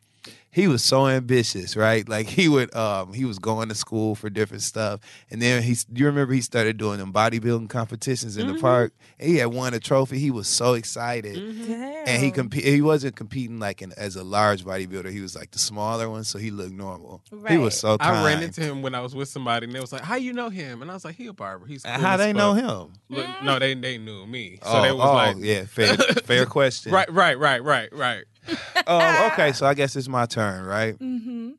He 0.51 0.67
was 0.67 0.83
so 0.83 1.07
ambitious, 1.07 1.75
right? 1.75 2.07
Like 2.07 2.27
he 2.27 2.49
would, 2.49 2.75
um, 2.75 3.13
he 3.13 3.25
was 3.25 3.39
going 3.39 3.69
to 3.69 3.75
school 3.75 4.15
for 4.15 4.29
different 4.29 4.63
stuff, 4.63 4.99
and 5.29 5.41
then 5.41 5.63
he. 5.63 5.75
You 5.93 6.05
remember 6.05 6.33
he 6.33 6.41
started 6.41 6.77
doing 6.77 6.99
them 6.99 7.13
bodybuilding 7.13 7.69
competitions 7.69 8.37
in 8.37 8.47
the 8.47 8.53
mm-hmm. 8.53 8.61
park. 8.61 8.93
And 9.19 9.29
he 9.29 9.37
had 9.37 9.47
won 9.47 9.73
a 9.73 9.79
trophy. 9.79 10.19
He 10.19 10.31
was 10.31 10.47
so 10.47 10.73
excited, 10.73 11.35
Damn. 11.35 12.07
and 12.07 12.23
he 12.23 12.31
compe- 12.31 12.63
He 12.63 12.81
wasn't 12.81 13.15
competing 13.15 13.59
like 13.59 13.81
in, 13.81 13.93
as 13.93 14.15
a 14.15 14.23
large 14.23 14.65
bodybuilder. 14.65 15.11
He 15.11 15.21
was 15.21 15.35
like 15.35 15.51
the 15.51 15.59
smaller 15.59 16.09
one, 16.09 16.23
so 16.23 16.39
he 16.39 16.51
looked 16.51 16.73
normal. 16.73 17.21
He 17.47 17.57
was 17.57 17.79
so 17.79 17.97
kind. 17.97 18.17
I 18.17 18.25
ran 18.25 18.43
into 18.43 18.61
him 18.61 18.81
when 18.81 18.95
I 18.95 19.01
was 19.01 19.15
with 19.15 19.29
somebody, 19.29 19.65
and 19.65 19.73
they 19.73 19.79
was 19.79 19.93
like, 19.93 20.01
"How 20.01 20.15
you 20.15 20.33
know 20.33 20.49
him?" 20.49 20.81
And 20.81 20.89
I 20.89 20.93
was 20.93 21.05
like, 21.05 21.15
"He 21.15 21.27
a 21.27 21.33
barber. 21.33 21.65
He's 21.65 21.85
uh, 21.85 21.95
cool 21.95 22.05
How 22.05 22.13
as 22.13 22.19
they 22.19 22.33
know 22.33 22.53
him? 22.53 22.93
Look, 23.09 23.27
no, 23.43 23.59
they 23.59 23.73
they 23.75 23.97
knew 23.97 24.25
me. 24.25 24.59
So 24.63 24.69
oh, 24.69 24.81
they 24.81 24.91
was 24.91 25.01
oh, 25.01 25.13
like, 25.13 25.37
yeah, 25.39 25.65
fair, 25.65 25.95
fair 25.97 26.45
question. 26.47 26.91
right, 26.91 27.11
right, 27.11 27.37
right, 27.37 27.63
right, 27.63 27.93
right. 27.93 28.25
Um, 28.87 29.31
okay, 29.31 29.51
so 29.53 29.65
I 29.67 29.73
guess 29.75 29.95
it's 29.95 30.07
my 30.07 30.25
turn, 30.25 30.65
right? 30.65 30.97
Mhm. 30.99 31.53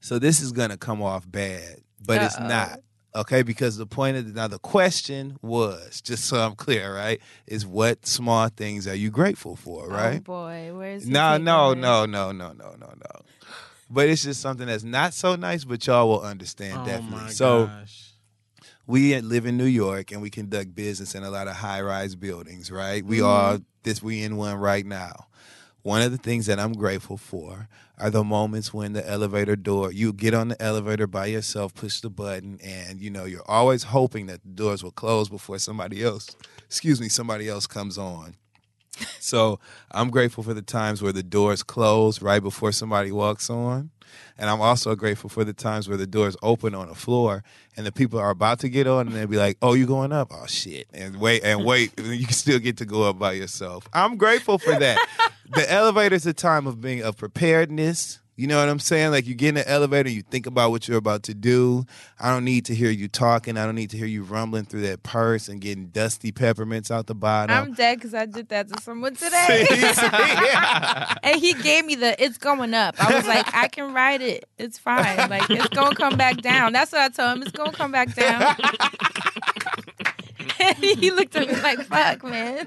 So 0.00 0.18
this 0.18 0.40
is 0.40 0.52
gonna 0.52 0.78
come 0.78 1.02
off 1.02 1.30
bad, 1.30 1.80
but 2.06 2.22
it's 2.22 2.38
Uh-oh. 2.38 2.48
not. 2.48 2.80
Okay, 3.14 3.42
because 3.42 3.76
the 3.76 3.86
point 3.86 4.16
of 4.16 4.26
the, 4.26 4.32
now 4.32 4.48
the 4.48 4.58
question 4.58 5.36
was, 5.42 6.00
just 6.00 6.24
so 6.24 6.38
I'm 6.40 6.54
clear, 6.54 6.94
right, 6.94 7.20
is 7.46 7.66
what 7.66 8.06
small 8.06 8.48
things 8.48 8.86
are 8.86 8.94
you 8.94 9.10
grateful 9.10 9.54
for, 9.56 9.88
right? 9.88 10.18
Oh 10.20 10.20
boy, 10.20 10.70
where's 10.74 11.06
no, 11.06 11.36
no, 11.36 11.74
no, 11.74 12.06
no, 12.06 12.32
no, 12.32 12.52
no, 12.52 12.70
no, 12.78 12.86
no. 12.86 13.20
But 13.90 14.08
it's 14.08 14.22
just 14.22 14.40
something 14.40 14.66
that's 14.66 14.84
not 14.84 15.12
so 15.12 15.34
nice, 15.36 15.64
but 15.64 15.84
y'all 15.86 16.08
will 16.08 16.22
understand 16.22 16.78
Oh 16.82 16.84
definitely. 16.84 17.24
my 17.24 17.30
so 17.32 17.66
gosh. 17.66 18.12
we 18.86 19.20
live 19.20 19.44
in 19.44 19.56
New 19.56 19.64
York 19.64 20.12
and 20.12 20.22
we 20.22 20.30
conduct 20.30 20.74
business 20.74 21.14
in 21.14 21.24
a 21.24 21.30
lot 21.30 21.48
of 21.48 21.56
high 21.56 21.80
rise 21.82 22.14
buildings, 22.16 22.70
right? 22.70 23.04
We 23.04 23.18
Mhm. 23.18 23.26
are 23.26 23.58
this 23.82 24.02
we 24.02 24.22
in 24.22 24.36
one 24.36 24.56
right 24.56 24.86
now. 24.86 25.26
One 25.82 26.02
of 26.02 26.12
the 26.12 26.18
things 26.18 26.46
that 26.46 26.60
I'm 26.60 26.74
grateful 26.74 27.16
for 27.16 27.68
are 27.98 28.10
the 28.10 28.22
moments 28.22 28.74
when 28.74 28.92
the 28.92 29.08
elevator 29.08 29.56
door 29.56 29.92
you 29.92 30.12
get 30.12 30.34
on 30.34 30.48
the 30.48 30.62
elevator 30.62 31.06
by 31.06 31.26
yourself, 31.26 31.74
push 31.74 32.00
the 32.00 32.10
button, 32.10 32.58
and 32.62 33.00
you 33.00 33.10
know 33.10 33.24
you're 33.24 33.48
always 33.48 33.84
hoping 33.84 34.26
that 34.26 34.42
the 34.42 34.50
doors 34.50 34.82
will 34.82 34.90
close 34.90 35.28
before 35.28 35.58
somebody 35.58 36.04
else, 36.04 36.36
excuse 36.66 37.00
me, 37.00 37.08
somebody 37.08 37.48
else 37.48 37.66
comes 37.66 37.96
on. 37.96 38.34
So 39.18 39.60
I'm 39.90 40.10
grateful 40.10 40.42
for 40.44 40.54
the 40.54 40.62
times 40.62 41.02
where 41.02 41.12
the 41.12 41.22
doors 41.22 41.62
close 41.62 42.20
right 42.20 42.42
before 42.42 42.72
somebody 42.72 43.12
walks 43.12 43.48
on. 43.48 43.90
And 44.36 44.50
I'm 44.50 44.60
also 44.60 44.94
grateful 44.96 45.30
for 45.30 45.44
the 45.44 45.52
times 45.52 45.88
where 45.88 45.96
the 45.96 46.06
doors 46.06 46.36
open 46.42 46.74
on 46.74 46.88
the 46.88 46.94
floor 46.94 47.44
and 47.76 47.86
the 47.86 47.92
people 47.92 48.18
are 48.18 48.30
about 48.30 48.58
to 48.60 48.68
get 48.68 48.86
on 48.86 49.06
and 49.06 49.16
they'll 49.16 49.26
be 49.26 49.36
like, 49.36 49.56
Oh, 49.62 49.74
you 49.74 49.86
going 49.86 50.12
up? 50.12 50.28
Oh 50.32 50.46
shit. 50.46 50.88
And 50.92 51.20
wait 51.20 51.44
and 51.44 51.64
wait. 51.64 51.92
and 51.98 52.06
you 52.16 52.26
can 52.26 52.34
still 52.34 52.58
get 52.58 52.78
to 52.78 52.84
go 52.84 53.04
up 53.04 53.18
by 53.18 53.32
yourself. 53.32 53.88
I'm 53.92 54.16
grateful 54.16 54.58
for 54.58 54.76
that. 54.76 54.98
the 55.54 55.70
elevator's 55.70 56.26
a 56.26 56.32
time 56.32 56.66
of 56.66 56.80
being 56.80 57.02
of 57.02 57.16
preparedness. 57.16 58.18
You 58.40 58.46
know 58.46 58.58
what 58.58 58.70
I'm 58.70 58.78
saying? 58.78 59.10
Like 59.10 59.26
you 59.26 59.34
get 59.34 59.50
in 59.50 59.54
the 59.56 59.68
elevator, 59.68 60.08
you 60.08 60.22
think 60.22 60.46
about 60.46 60.70
what 60.70 60.88
you're 60.88 60.96
about 60.96 61.24
to 61.24 61.34
do. 61.34 61.84
I 62.18 62.30
don't 62.32 62.46
need 62.46 62.64
to 62.64 62.74
hear 62.74 62.88
you 62.90 63.06
talking. 63.06 63.58
I 63.58 63.66
don't 63.66 63.74
need 63.74 63.90
to 63.90 63.98
hear 63.98 64.06
you 64.06 64.22
rumbling 64.22 64.64
through 64.64 64.80
that 64.82 65.02
purse 65.02 65.46
and 65.46 65.60
getting 65.60 65.88
dusty 65.88 66.32
peppermints 66.32 66.90
out 66.90 67.06
the 67.06 67.14
bottom. 67.14 67.54
I'm 67.54 67.74
dead 67.74 67.98
because 67.98 68.14
I 68.14 68.24
did 68.24 68.48
that 68.48 68.68
to 68.68 68.80
someone 68.80 69.14
today. 69.16 69.66
And 71.22 71.38
he 71.38 71.52
gave 71.52 71.84
me 71.84 71.96
the 71.96 72.16
it's 72.22 72.38
going 72.38 72.72
up. 72.72 72.94
I 72.98 73.14
was 73.14 73.26
like, 73.26 73.54
I 73.54 73.68
can 73.68 73.92
ride 73.92 74.22
it. 74.22 74.48
It's 74.56 74.78
fine. 74.78 75.28
Like 75.28 75.50
it's 75.50 75.68
gonna 75.68 75.94
come 75.94 76.16
back 76.16 76.38
down. 76.38 76.72
That's 76.72 76.92
what 76.92 77.02
I 77.02 77.08
told 77.10 77.36
him. 77.36 77.42
It's 77.42 77.52
gonna 77.52 77.72
come 77.72 77.92
back 77.92 78.14
down. 78.14 78.56
he 80.76 81.10
looked 81.10 81.36
at 81.36 81.46
me 81.46 81.60
like, 81.60 81.80
fuck, 81.82 82.24
man. 82.24 82.66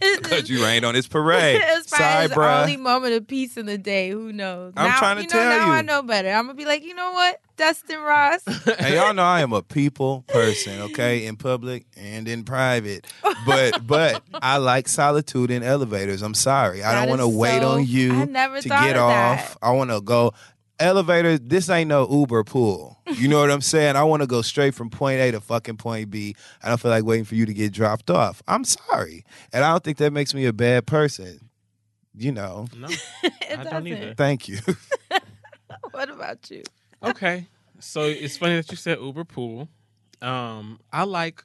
Because 0.00 0.48
you 0.50 0.62
rained 0.64 0.84
on 0.84 0.94
this 0.94 1.06
parade. 1.08 1.60
it's 1.62 1.88
probably 1.88 2.04
Sorry, 2.06 2.22
his 2.28 2.32
bruh. 2.32 2.60
only 2.62 2.76
moment 2.76 3.14
of 3.14 3.26
peace 3.26 3.56
in 3.56 3.66
the 3.66 3.78
day. 3.78 4.10
Who 4.10 4.32
knows? 4.32 4.72
I'm 4.76 4.88
now, 4.90 4.98
trying 4.98 5.16
to 5.16 5.22
you 5.22 5.28
know, 5.28 5.32
tell 5.32 5.58
now 5.58 5.66
you. 5.66 5.72
I 5.72 5.82
know 5.82 6.02
better. 6.02 6.30
I'm 6.30 6.46
gonna 6.46 6.54
be 6.54 6.64
like, 6.64 6.84
you 6.84 6.94
know 6.94 7.12
what, 7.12 7.40
Dustin 7.56 7.98
Ross. 8.00 8.42
and 8.78 8.94
y'all 8.94 9.14
know 9.14 9.22
I 9.24 9.40
am 9.40 9.52
a 9.52 9.62
people 9.62 10.22
person, 10.28 10.80
okay, 10.82 11.26
in 11.26 11.36
public 11.36 11.86
and 11.96 12.28
in 12.28 12.44
private. 12.44 13.06
But 13.46 13.86
but 13.86 14.22
I 14.34 14.58
like 14.58 14.88
solitude 14.88 15.50
in 15.50 15.62
elevators. 15.62 16.22
I'm 16.22 16.34
sorry. 16.34 16.82
I 16.82 16.92
That 16.92 17.00
don't 17.00 17.08
want 17.08 17.20
to 17.22 17.28
is 17.28 17.36
wait 17.36 17.60
so- 17.62 17.68
on 17.70 17.86
you 17.86 18.12
I 18.14 18.24
never 18.26 18.60
to 18.60 18.68
thought 18.68 18.82
get 18.84 18.96
of 18.96 19.02
off. 19.02 19.10
that. 19.10 19.58
I 19.62 19.70
want 19.72 19.90
to 19.90 20.00
go 20.00 20.32
elevator. 20.78 21.38
This 21.38 21.68
ain't 21.70 21.88
no 21.88 22.08
Uber 22.08 22.44
pool. 22.44 22.98
You 23.14 23.28
know 23.28 23.40
what 23.40 23.50
I'm 23.50 23.60
saying? 23.60 23.96
I 23.96 24.02
want 24.04 24.22
to 24.22 24.26
go 24.26 24.42
straight 24.42 24.74
from 24.74 24.90
point 24.90 25.20
A 25.20 25.30
to 25.32 25.40
fucking 25.40 25.76
point 25.76 26.10
B. 26.10 26.34
I 26.62 26.68
don't 26.68 26.80
feel 26.80 26.90
like 26.90 27.04
waiting 27.04 27.24
for 27.24 27.34
you 27.34 27.46
to 27.46 27.54
get 27.54 27.72
dropped 27.72 28.10
off. 28.10 28.42
I'm 28.48 28.64
sorry, 28.64 29.24
and 29.52 29.64
I 29.64 29.70
don't 29.70 29.82
think 29.84 29.98
that 29.98 30.12
makes 30.12 30.34
me 30.34 30.44
a 30.46 30.52
bad 30.52 30.86
person. 30.86 31.50
You 32.14 32.32
know. 32.32 32.66
No, 32.76 32.88
It 33.22 33.58
I 33.58 33.64
don't 33.64 33.86
either. 33.86 34.14
Thank 34.14 34.48
you. 34.48 34.58
What 35.90 36.10
about 36.10 36.50
you? 36.50 36.62
okay. 37.02 37.46
So 37.78 38.02
it's 38.02 38.36
funny 38.36 38.56
that 38.56 38.70
you 38.70 38.76
said 38.76 38.98
Uber 38.98 39.24
pool. 39.24 39.68
Um, 40.22 40.80
I 40.92 41.04
like 41.04 41.44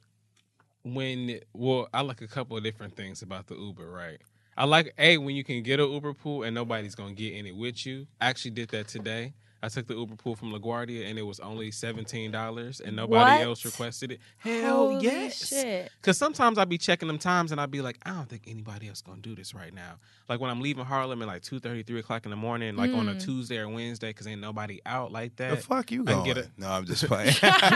when 0.84 1.40
well, 1.54 1.88
I 1.94 2.02
like 2.02 2.22
a 2.22 2.28
couple 2.28 2.58
of 2.58 2.64
different 2.64 2.96
things 2.96 3.22
about 3.22 3.48
the 3.48 3.56
Uber, 3.56 3.90
right? 3.90 4.20
I 4.62 4.66
like 4.66 4.94
a 5.00 5.18
when 5.18 5.36
you 5.36 5.44
can 5.44 5.64
get 5.64 5.80
an 5.80 5.92
Uber 5.92 6.14
pool 6.14 6.44
and 6.44 6.54
nobody's 6.54 6.94
gonna 6.94 7.14
get 7.14 7.34
in 7.34 7.48
it 7.48 7.56
with 7.56 7.84
you. 7.84 8.06
I 8.22 8.28
actually 8.28 8.52
did 8.52 8.70
that 8.70 8.88
today. 8.88 9.34
I 9.64 9.70
took 9.70 9.88
the 9.88 9.94
Uber 9.96 10.16
pool 10.16 10.36
from 10.36 10.52
LaGuardia 10.52 11.08
and 11.10 11.20
it 11.20 11.22
was 11.22 11.40
only 11.40 11.70
seventeen 11.72 12.32
dollars 12.32 12.80
and 12.80 12.96
nobody 12.96 13.32
What? 13.38 13.42
else 13.42 13.64
requested 13.66 14.14
it. 14.14 14.20
Hell 14.40 14.76
Holy 14.90 15.06
yes. 15.06 15.54
Cause 16.02 16.18
sometimes 16.18 16.58
I'd 16.58 16.68
be 16.70 16.78
checking 16.80 17.08
them 17.08 17.20
times 17.20 17.52
and 17.52 17.62
I'd 17.62 17.70
be 17.72 17.82
like, 17.82 17.98
I 18.06 18.10
don't 18.12 18.28
think 18.28 18.44
anybody 18.48 18.88
else 18.88 19.02
gonna 19.02 19.22
do 19.22 19.36
this 19.36 19.54
right 19.54 19.74
now. 19.74 19.96
Like 20.28 20.40
when 20.40 20.50
I'm 20.50 20.62
leaving 20.62 20.84
Harlem 20.86 21.22
at 21.22 21.28
like 21.28 21.44
2 21.44 21.60
3 21.60 21.84
o'clock 22.00 22.26
in 22.26 22.32
the 22.32 22.38
morning, 22.38 22.76
like 22.76 22.92
on 22.92 23.08
a 23.08 23.12
Mm. 23.12 23.22
Tuesday 23.24 23.58
or 23.58 23.68
Wednesday, 23.70 24.08
because 24.10 24.26
ain't 24.28 24.40
nobody 24.42 24.80
out 24.86 25.12
like 25.12 25.36
that. 25.36 25.52
The 25.52 25.58
fuck 25.58 25.92
you 25.92 26.04
I 26.04 26.06
can 26.06 26.14
going? 26.16 26.26
get 26.26 26.38
it. 26.38 26.48
No, 26.58 26.70
I'm 26.70 26.86
just 26.86 27.06
playing. 27.08 27.34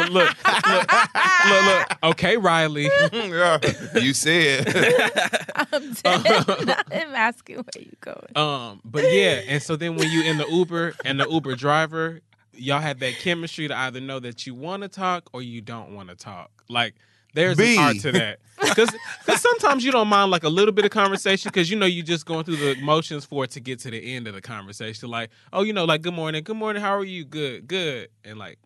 look, 0.09 0.11
look, 0.11 0.93
look, 0.93 1.65
look. 1.65 1.97
Okay, 2.03 2.37
Riley. 2.37 2.89
you 4.01 4.13
said. 4.13 4.67
I'm 5.55 5.93
dead. 6.03 6.83
I'm 6.91 7.15
asking 7.15 7.57
where 7.57 7.83
you 7.83 7.91
going. 8.01 8.35
Um, 8.37 8.81
but 8.85 9.03
yeah, 9.03 9.41
and 9.47 9.61
so 9.61 9.75
then 9.75 9.95
when 9.97 10.09
you 10.09 10.23
in 10.23 10.37
the 10.37 10.47
Uber 10.47 10.93
and 11.03 11.19
the 11.19 11.27
Uber 11.29 11.55
driver, 11.55 11.74
y'all 12.53 12.81
have 12.81 12.99
that 12.99 13.15
chemistry 13.15 13.67
to 13.67 13.77
either 13.77 13.99
know 13.99 14.19
that 14.19 14.45
you 14.47 14.55
want 14.55 14.83
to 14.83 14.89
talk 14.89 15.29
or 15.33 15.41
you 15.41 15.61
don't 15.61 15.93
want 15.95 16.09
to 16.09 16.15
talk. 16.15 16.51
Like 16.69 16.95
there's 17.33 17.57
B. 17.57 17.75
an 17.77 17.83
art 17.83 17.99
to 17.99 18.11
that. 18.13 18.39
Because 18.59 18.89
sometimes 19.41 19.83
you 19.83 19.91
don't 19.91 20.07
mind 20.07 20.31
like 20.31 20.43
a 20.43 20.49
little 20.49 20.71
bit 20.71 20.85
of 20.85 20.91
conversation 20.91 21.49
because 21.49 21.69
you 21.69 21.77
know 21.77 21.85
you're 21.85 22.05
just 22.05 22.25
going 22.25 22.45
through 22.45 22.55
the 22.55 22.75
motions 22.81 23.25
for 23.25 23.43
it 23.43 23.51
to 23.51 23.59
get 23.59 23.79
to 23.79 23.91
the 23.91 24.15
end 24.15 24.27
of 24.27 24.33
the 24.33 24.41
conversation. 24.41 25.09
Like, 25.09 25.29
oh, 25.51 25.63
you 25.63 25.73
know, 25.73 25.85
like 25.85 26.01
good 26.01 26.13
morning, 26.13 26.43
good 26.43 26.55
morning, 26.55 26.81
how 26.81 26.95
are 26.95 27.03
you? 27.03 27.25
Good, 27.25 27.67
good, 27.67 28.09
and 28.23 28.39
like 28.39 28.57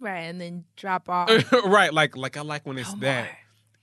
Right, 0.00 0.20
and 0.20 0.40
then 0.40 0.64
drop 0.76 1.08
off. 1.08 1.30
right, 1.64 1.92
like 1.92 2.16
like 2.16 2.36
I 2.36 2.42
like 2.42 2.66
when 2.66 2.78
it's 2.78 2.92
No 2.94 3.00
that. 3.00 3.28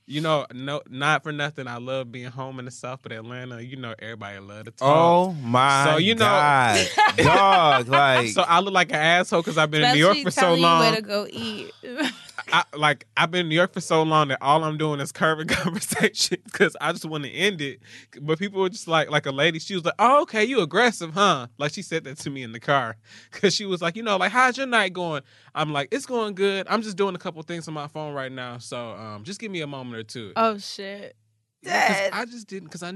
More. 0.06 0.14
You 0.14 0.20
know, 0.20 0.46
no, 0.52 0.82
not 0.88 1.22
for 1.22 1.32
nothing. 1.32 1.66
I 1.66 1.76
love 1.78 2.10
being 2.12 2.30
home 2.30 2.58
in 2.58 2.64
the 2.64 2.70
South, 2.70 3.00
but 3.02 3.12
Atlanta, 3.12 3.60
you 3.62 3.76
know, 3.76 3.94
everybody 3.98 4.38
love 4.40 4.64
to 4.64 4.70
talk. 4.72 4.88
Oh 4.88 5.32
my 5.32 5.84
So, 5.90 5.96
you 5.98 6.14
know- 6.14 6.24
god, 6.24 6.88
dog! 7.16 7.88
Like 7.88 8.28
so 8.28 8.42
I 8.42 8.60
look 8.60 8.74
like 8.74 8.90
an 8.90 8.96
asshole 8.96 9.42
because 9.42 9.58
I've 9.58 9.70
been 9.70 9.84
in 9.84 9.94
New 9.94 10.00
York 10.00 10.18
for 10.18 10.30
so 10.30 10.54
long. 10.54 10.80
Where 10.80 10.96
to 10.96 11.02
go 11.02 11.26
eat. 11.30 11.72
I, 12.52 12.64
like 12.76 13.06
I've 13.16 13.30
been 13.30 13.42
in 13.42 13.48
New 13.48 13.54
York 13.54 13.72
for 13.72 13.80
so 13.80 14.02
long 14.02 14.28
that 14.28 14.38
all 14.40 14.64
I'm 14.64 14.78
doing 14.78 15.00
is 15.00 15.12
curving 15.12 15.48
conversation 15.48 16.38
because 16.44 16.76
I 16.80 16.92
just 16.92 17.04
want 17.04 17.24
to 17.24 17.30
end 17.30 17.60
it. 17.60 17.80
But 18.20 18.38
people 18.38 18.60
were 18.60 18.68
just 18.68 18.88
like, 18.88 19.10
like 19.10 19.26
a 19.26 19.30
lady, 19.30 19.58
she 19.58 19.74
was 19.74 19.84
like, 19.84 19.94
"Oh, 19.98 20.22
okay, 20.22 20.44
you 20.44 20.60
aggressive, 20.60 21.14
huh?" 21.14 21.48
Like 21.58 21.72
she 21.72 21.82
said 21.82 22.04
that 22.04 22.18
to 22.18 22.30
me 22.30 22.42
in 22.42 22.52
the 22.52 22.60
car 22.60 22.96
because 23.30 23.54
she 23.54 23.64
was 23.64 23.82
like, 23.82 23.96
"You 23.96 24.02
know, 24.02 24.16
like 24.16 24.32
how's 24.32 24.56
your 24.56 24.66
night 24.66 24.92
going?" 24.92 25.22
I'm 25.54 25.72
like, 25.72 25.88
"It's 25.92 26.06
going 26.06 26.34
good. 26.34 26.66
I'm 26.68 26.82
just 26.82 26.96
doing 26.96 27.14
a 27.14 27.18
couple 27.18 27.42
things 27.42 27.68
on 27.68 27.74
my 27.74 27.88
phone 27.88 28.14
right 28.14 28.32
now, 28.32 28.58
so 28.58 28.92
um, 28.92 29.24
just 29.24 29.40
give 29.40 29.50
me 29.50 29.60
a 29.60 29.66
moment 29.66 29.96
or 29.96 30.02
two. 30.04 30.32
oh 30.36 30.58
shit. 30.58 31.16
Yeah, 31.62 31.86
'cause 31.88 31.96
Dead. 31.96 32.10
I 32.12 32.24
just 32.24 32.46
didn't 32.48 32.64
because 32.64 32.82
I 32.82 32.88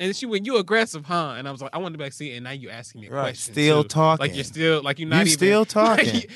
and 0.00 0.16
she 0.16 0.26
went, 0.26 0.46
"You 0.46 0.56
aggressive, 0.58 1.04
huh?" 1.04 1.34
And 1.36 1.46
I 1.46 1.50
was 1.50 1.60
like, 1.60 1.74
"I 1.74 1.78
wanted 1.78 1.94
to 1.94 1.98
be 1.98 2.04
like, 2.04 2.12
see," 2.12 2.32
and 2.34 2.44
now 2.44 2.50
you 2.52 2.70
asking 2.70 3.02
me 3.02 3.08
a 3.08 3.10
Right, 3.10 3.22
question, 3.34 3.52
still 3.54 3.82
too. 3.82 3.88
talking. 3.88 4.26
like 4.26 4.34
you're 4.34 4.44
still 4.44 4.82
like 4.82 4.98
you're 4.98 5.08
not 5.08 5.16
you 5.18 5.22
even 5.22 5.32
still 5.32 5.64
talking. 5.66 6.14
like, 6.14 6.30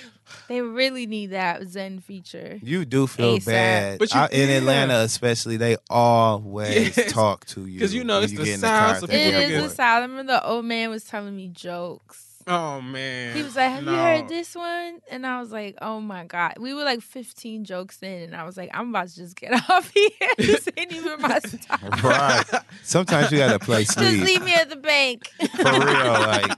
They 0.49 0.61
really 0.63 1.07
need 1.07 1.31
that 1.31 1.67
Zen 1.69 2.01
feature. 2.01 2.59
You 2.63 2.85
do 2.85 3.07
feel 3.07 3.39
ASAP. 3.39 3.45
bad. 3.47 3.99
But 3.99 4.13
you- 4.15 4.21
I- 4.21 4.29
in 4.29 4.49
yeah. 4.49 4.57
Atlanta, 4.57 4.99
especially, 5.01 5.57
they 5.57 5.77
always 5.91 6.97
Yes. 6.97 7.13
talk 7.13 7.45
to 7.47 7.67
you 7.67 7.75
because 7.79 7.95
you 7.95 8.05
know 8.05 8.21
it's 8.21 8.33
you 8.33 8.39
the 8.39 8.45
get 8.45 8.55
in 8.55 8.61
the 8.61 8.67
South, 8.67 8.99
so 9.01 9.07
thinking 9.07 9.27
people 9.27 9.41
It 9.43 9.49
get- 9.49 9.51
is 9.53 9.59
about 9.65 9.73
a 9.73 9.75
silent. 9.75 10.03
I 10.03 10.13
remember 10.13 10.33
the 10.33 10.47
old 10.47 10.65
man 10.65 10.91
was 10.91 11.05
telling 11.05 11.35
me 11.37 11.49
jokes. 11.49 12.32
Oh 12.47 12.81
man. 12.81 13.37
He 13.37 13.43
was 13.43 13.57
like, 13.57 13.71
"Have 13.71 13.85
you 13.85 13.91
heard 13.91 14.29
this 14.29 14.55
one?" 14.55 15.01
And 15.11 15.27
I 15.27 15.41
was 15.41 15.53
like, 15.53 15.77
"Oh 15.81 16.01
my 16.01 16.25
god!" 16.25 16.55
We 16.59 16.75
were 16.75 16.85
like 16.85 17.01
15 17.01 17.65
jokes 17.65 18.03
in, 18.03 18.23
and 18.23 18.37
I 18.37 18.45
was 18.45 18.57
like, 18.57 18.71
"I'm 18.75 18.91
about 18.91 19.09
to 19.09 19.15
just 19.15 19.37
get 19.37 19.53
off 19.71 19.91
here. 19.93 20.09
this 20.39 20.69
ain't 20.77 20.93
even 20.93 21.21
my 21.21 21.39
style. 21.39 21.79
Right. 22.03 22.45
Sometimes 22.83 23.31
you 23.31 23.39
gotta 23.39 23.59
play 23.59 23.85
Just 23.85 23.99
leave 23.99 24.43
me 24.43 24.55
at 24.55 24.69
the 24.71 24.77
bank." 24.77 25.29
For 25.57 25.63
real, 25.73 26.13
like 26.13 26.53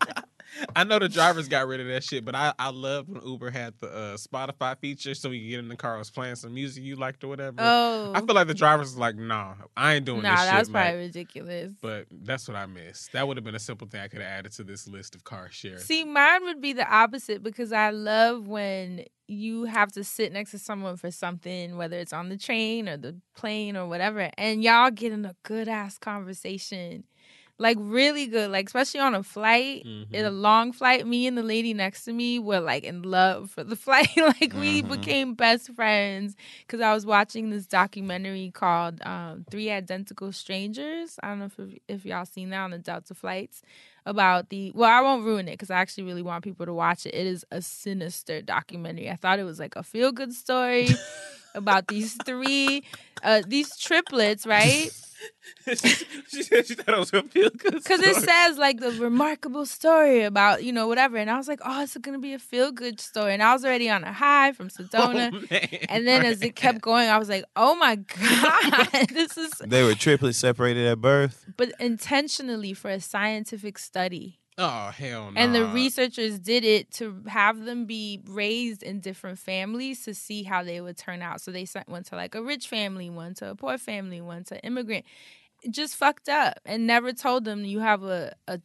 I 0.76 0.84
know 0.84 0.98
the 0.98 1.08
drivers 1.08 1.48
got 1.48 1.66
rid 1.66 1.80
of 1.80 1.86
that 1.88 2.04
shit, 2.04 2.24
but 2.24 2.34
I, 2.34 2.52
I 2.58 2.70
loved 2.70 3.08
when 3.08 3.26
Uber 3.26 3.50
had 3.50 3.74
the 3.80 3.88
uh, 3.88 4.16
Spotify 4.16 4.78
feature 4.78 5.14
so 5.14 5.30
you 5.30 5.40
could 5.40 5.50
get 5.50 5.58
in 5.60 5.68
the 5.68 5.76
car, 5.76 5.98
was 5.98 6.10
playing 6.10 6.36
some 6.36 6.54
music 6.54 6.84
you 6.84 6.96
liked 6.96 7.24
or 7.24 7.28
whatever. 7.28 7.56
oh, 7.58 8.12
I 8.14 8.20
feel 8.20 8.34
like 8.34 8.46
the 8.46 8.54
drivers 8.54 8.88
was 8.88 8.98
like, 8.98 9.16
nah, 9.16 9.54
I 9.76 9.94
ain't 9.94 10.04
doing 10.04 10.22
nah, 10.22 10.36
this 10.36 10.44
that 10.44 10.50
shit. 10.50 10.58
was 10.58 10.70
probably 10.70 10.92
Mac." 10.92 11.00
ridiculous. 11.00 11.72
But 11.80 12.06
that's 12.10 12.48
what 12.48 12.56
I 12.56 12.66
missed. 12.66 13.12
That 13.12 13.26
would 13.26 13.36
have 13.36 13.44
been 13.44 13.54
a 13.54 13.60
simple 13.60 13.86
thing 13.88 14.00
I 14.00 14.08
could 14.08 14.20
have 14.20 14.30
added 14.30 14.52
to 14.52 14.64
this 14.64 14.86
list 14.88 15.14
of 15.14 15.24
car 15.24 15.48
share. 15.50 15.78
See, 15.78 16.04
mine 16.04 16.44
would 16.44 16.60
be 16.60 16.72
the 16.72 16.88
opposite 16.88 17.42
because 17.42 17.72
I 17.72 17.90
love 17.90 18.46
when 18.46 19.04
you 19.26 19.64
have 19.64 19.90
to 19.92 20.04
sit 20.04 20.32
next 20.32 20.50
to 20.50 20.58
someone 20.58 20.96
for 20.96 21.10
something, 21.10 21.76
whether 21.76 21.98
it's 21.98 22.12
on 22.12 22.28
the 22.28 22.36
train 22.36 22.88
or 22.88 22.96
the 22.96 23.16
plane 23.34 23.76
or 23.76 23.86
whatever, 23.88 24.30
and 24.36 24.62
y'all 24.62 24.90
get 24.90 25.12
in 25.12 25.24
a 25.24 25.34
good 25.42 25.68
ass 25.68 25.98
conversation. 25.98 27.04
Like 27.56 27.76
really 27.80 28.26
good, 28.26 28.50
like 28.50 28.66
especially 28.66 28.98
on 29.00 29.14
a 29.14 29.22
flight, 29.22 29.84
Mhm. 29.86 30.06
in 30.12 30.24
a 30.24 30.30
long 30.30 30.72
flight. 30.72 31.06
Me 31.06 31.26
and 31.28 31.38
the 31.38 31.42
lady 31.42 31.72
next 31.72 32.04
to 32.04 32.12
me 32.12 32.38
were 32.40 32.58
like 32.60 32.82
in 32.82 33.02
love 33.02 33.50
for 33.52 33.62
the 33.62 33.76
flight. 33.86 34.08
like 34.16 34.52
we 34.54 34.82
Mhm. 34.82 34.88
became 34.88 35.34
best 35.34 35.72
friends 35.74 36.34
because 36.66 36.80
I 36.80 36.92
was 36.92 37.06
watching 37.06 37.50
this 37.50 37.66
documentary 37.66 38.50
called 38.52 39.00
um, 39.06 39.44
Three 39.50 39.70
Identical 39.70 40.32
Strangers. 40.32 41.16
I 41.22 41.28
don't 41.28 41.38
know 41.38 41.44
if 41.56 41.78
if 41.86 42.04
y'all 42.04 42.24
seen 42.24 42.50
that 42.50 42.58
on 42.60 42.72
the 42.72 42.78
Delta 42.78 43.14
flights 43.14 43.62
about 44.06 44.50
the 44.50 44.70
well 44.74 44.90
i 44.90 45.00
won't 45.00 45.24
ruin 45.24 45.48
it 45.48 45.52
because 45.52 45.70
i 45.70 45.76
actually 45.76 46.04
really 46.04 46.20
want 46.20 46.44
people 46.44 46.66
to 46.66 46.74
watch 46.74 47.06
it 47.06 47.14
it 47.14 47.26
is 47.26 47.42
a 47.50 47.62
sinister 47.62 48.42
documentary 48.42 49.08
i 49.08 49.16
thought 49.16 49.38
it 49.38 49.44
was 49.44 49.58
like 49.58 49.74
a 49.76 49.82
feel 49.82 50.12
good 50.12 50.30
story 50.34 50.90
about 51.54 51.88
these 51.88 52.12
three 52.26 52.82
uh 53.22 53.40
these 53.48 53.78
triplets 53.78 54.46
right 54.46 54.90
she 55.66 56.42
said 56.42 56.66
she 56.66 56.74
thought 56.74 56.94
it 56.94 56.98
was 56.98 57.10
gonna 57.10 57.28
feel 57.28 57.50
good. 57.50 57.74
because 57.74 58.00
it 58.00 58.16
says 58.16 58.58
like 58.58 58.80
the 58.80 58.90
remarkable 58.92 59.66
story 59.66 60.22
about 60.22 60.64
you 60.64 60.72
know 60.72 60.86
whatever. 60.88 61.16
And 61.16 61.30
i 61.30 61.36
was 61.36 61.48
like 61.48 61.60
oh 61.64 61.82
it's 61.82 61.96
gonna 61.98 62.18
be 62.18 62.34
a 62.34 62.38
feel 62.38 62.72
good 62.72 63.00
story? 63.00 63.32
And 63.34 63.42
i 63.42 63.52
was 63.52 63.64
already 63.64 63.88
on 63.90 64.04
a 64.04 64.12
high 64.12 64.52
from 64.52 64.68
sedona. 64.68 65.32
Oh, 65.54 65.76
and 65.88 66.06
then 66.06 66.24
as 66.24 66.42
it 66.42 66.54
kept 66.64 66.80
going 66.80 67.08
i 67.08 67.18
was 67.18 67.28
like 67.28 67.44
oh 67.56 67.74
my 67.76 67.96
god 67.96 69.06
this 69.08 69.36
is 69.36 69.52
they 69.66 69.82
were 69.82 69.94
triplets 69.94 70.38
separated 70.38 70.86
at 70.86 71.00
birth. 71.00 71.46
but 71.56 71.72
intentionally 71.80 72.72
for 72.72 72.90
a 72.90 73.00
scientific 73.00 73.78
study 73.78 74.38
Oh 74.56 74.90
hell 74.90 75.32
no. 75.32 75.40
And 75.40 75.54
the 75.54 75.66
researchers 75.66 76.38
did 76.38 76.64
it 76.64 76.90
to 76.92 77.22
have 77.26 77.64
them 77.64 77.86
be 77.86 78.20
raised 78.28 78.82
in 78.84 79.00
different 79.00 79.38
families 79.38 80.04
to 80.04 80.14
see 80.14 80.44
how 80.44 80.62
they 80.62 80.80
would 80.80 80.96
turn 80.96 81.22
out. 81.22 81.40
So 81.40 81.50
they 81.50 81.64
sent 81.64 81.88
one 81.88 82.04
to 82.04 82.14
like 82.14 82.34
a 82.36 82.42
rich 82.42 82.68
family, 82.68 83.10
one 83.10 83.34
to 83.34 83.50
a 83.50 83.54
poor 83.56 83.78
family, 83.78 84.20
one 84.20 84.44
to 84.44 84.64
immigrant. 84.64 85.04
Just 85.70 85.96
fucked 85.96 86.28
up 86.28 86.60
and 86.64 86.86
never 86.86 87.12
told 87.12 87.44
them 87.44 87.64
you 87.64 87.80
have 87.80 88.04
a, 88.04 88.34
a 88.46 88.60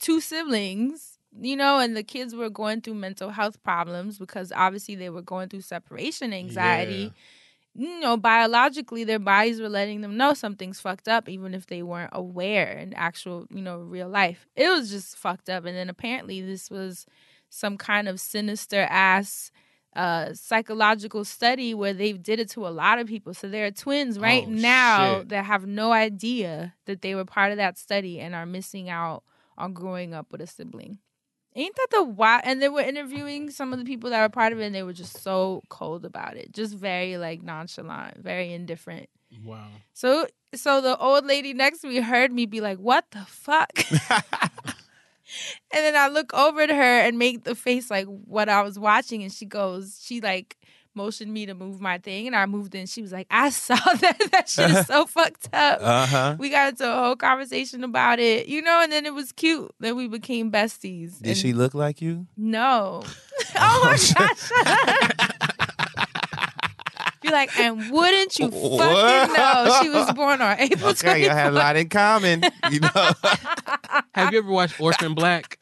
two 0.00 0.20
siblings, 0.20 1.18
you 1.38 1.56
know, 1.56 1.78
and 1.78 1.96
the 1.96 2.02
kids 2.02 2.34
were 2.34 2.50
going 2.50 2.80
through 2.80 2.94
mental 2.94 3.30
health 3.30 3.62
problems 3.62 4.18
because 4.18 4.50
obviously 4.56 4.96
they 4.96 5.10
were 5.10 5.22
going 5.22 5.48
through 5.48 5.60
separation 5.60 6.32
anxiety 6.32 7.12
you 7.74 8.00
know, 8.00 8.16
biologically, 8.16 9.04
their 9.04 9.18
bodies 9.18 9.60
were 9.60 9.68
letting 9.68 10.00
them 10.00 10.16
know 10.16 10.34
something's 10.34 10.80
fucked 10.80 11.08
up, 11.08 11.28
even 11.28 11.54
if 11.54 11.66
they 11.66 11.82
weren't 11.82 12.10
aware 12.12 12.72
in 12.72 12.92
actual, 12.94 13.46
you 13.50 13.62
know, 13.62 13.78
real 13.78 14.08
life. 14.08 14.46
It 14.56 14.68
was 14.68 14.90
just 14.90 15.16
fucked 15.16 15.48
up. 15.48 15.64
And 15.64 15.76
then 15.76 15.88
apparently, 15.88 16.40
this 16.40 16.70
was 16.70 17.06
some 17.50 17.76
kind 17.78 18.08
of 18.08 18.20
sinister 18.20 18.86
ass 18.90 19.50
uh 19.96 20.34
psychological 20.34 21.24
study 21.24 21.72
where 21.72 21.94
they 21.94 22.12
did 22.12 22.38
it 22.38 22.50
to 22.50 22.66
a 22.66 22.68
lot 22.68 22.98
of 22.98 23.06
people 23.06 23.32
so 23.32 23.48
there 23.48 23.64
are 23.64 23.70
twins 23.70 24.18
right 24.18 24.44
Oh, 24.46 24.50
now 24.50 25.18
shit. 25.20 25.30
that 25.30 25.46
have 25.46 25.66
no 25.66 25.92
idea 25.92 26.74
that 26.84 27.00
they 27.00 27.14
were 27.14 27.24
part 27.24 27.52
of 27.52 27.56
that 27.56 27.78
study 27.78 28.20
and 28.20 28.34
are 28.34 28.44
missing 28.44 28.90
out 28.90 29.22
on 29.56 29.72
growing 29.72 30.12
up 30.12 30.30
with 30.30 30.42
a 30.42 30.46
sibling 30.46 30.98
Ain't 31.58 31.74
that 31.74 31.88
the 31.90 32.04
wild? 32.04 32.42
And 32.44 32.62
they 32.62 32.68
were 32.68 32.80
interviewing 32.80 33.50
some 33.50 33.72
of 33.72 33.80
the 33.80 33.84
people 33.84 34.10
that 34.10 34.22
were 34.22 34.28
part 34.28 34.52
of 34.52 34.60
it, 34.60 34.66
and 34.66 34.74
they 34.74 34.84
were 34.84 34.92
just 34.92 35.20
so 35.20 35.64
cold 35.68 36.04
about 36.04 36.36
it, 36.36 36.52
just 36.52 36.72
very 36.72 37.18
like 37.18 37.42
nonchalant, 37.42 38.18
very 38.18 38.52
indifferent. 38.52 39.08
Wow. 39.44 39.66
So, 39.92 40.28
so 40.54 40.80
the 40.80 40.96
old 40.98 41.26
lady 41.26 41.54
next 41.54 41.80
to 41.80 41.88
me 41.88 41.96
heard 41.96 42.32
me 42.32 42.46
be 42.46 42.60
like, 42.60 42.78
"What 42.78 43.06
the 43.10 43.24
fuck?" 43.26 43.72
and 43.90 44.74
then 45.72 45.96
I 45.96 46.06
look 46.06 46.32
over 46.32 46.64
to 46.64 46.74
her 46.74 47.00
and 47.00 47.18
make 47.18 47.42
the 47.42 47.56
face 47.56 47.90
like 47.90 48.06
what 48.06 48.48
I 48.48 48.62
was 48.62 48.78
watching, 48.78 49.24
and 49.24 49.32
she 49.32 49.44
goes, 49.44 50.00
she 50.00 50.20
like 50.20 50.56
motioned 50.94 51.32
me 51.32 51.46
to 51.46 51.54
move 51.54 51.80
my 51.80 51.98
thing, 51.98 52.26
and 52.26 52.34
I 52.36 52.46
moved 52.46 52.74
in. 52.74 52.86
She 52.86 53.02
was 53.02 53.12
like, 53.12 53.26
"I 53.30 53.50
saw 53.50 53.74
that. 54.00 54.18
That 54.32 54.48
shit 54.48 54.70
is 54.70 54.86
so 54.88 55.06
fucked 55.06 55.48
up." 55.52 55.78
Uh 55.80 56.06
huh. 56.06 56.36
We 56.38 56.50
got 56.50 56.70
into 56.70 56.90
a 56.90 56.94
whole 56.94 57.16
conversation 57.16 57.84
about 57.84 58.18
it, 58.18 58.46
you 58.48 58.62
know, 58.62 58.80
and 58.82 58.90
then 58.92 59.06
it 59.06 59.14
was 59.14 59.32
cute. 59.32 59.72
Then 59.80 59.96
we 59.96 60.08
became 60.08 60.50
besties. 60.50 61.18
Did 61.18 61.28
And- 61.28 61.36
she 61.36 61.52
look 61.52 61.74
like 61.74 62.00
you? 62.02 62.26
No. 62.36 63.02
oh 63.56 63.80
my 63.84 63.96
gosh. 64.14 64.50
Be 67.20 67.30
like, 67.32 67.58
and 67.58 67.90
wouldn't 67.90 68.38
you 68.38 68.48
fucking 68.48 69.32
know 69.34 69.78
she 69.82 69.88
was 69.90 70.12
born 70.12 70.40
on 70.40 70.58
April 70.60 70.90
Okay, 70.90 71.24
y'all 71.26 71.34
had 71.34 71.48
a 71.52 71.56
lot 71.56 71.76
in 71.76 71.88
common. 71.88 72.44
You 72.70 72.80
know. 72.80 72.88
Have 74.14 74.32
you 74.32 74.38
ever 74.38 74.50
watched 74.50 74.80
Orphan 74.80 75.14
Black? 75.14 75.57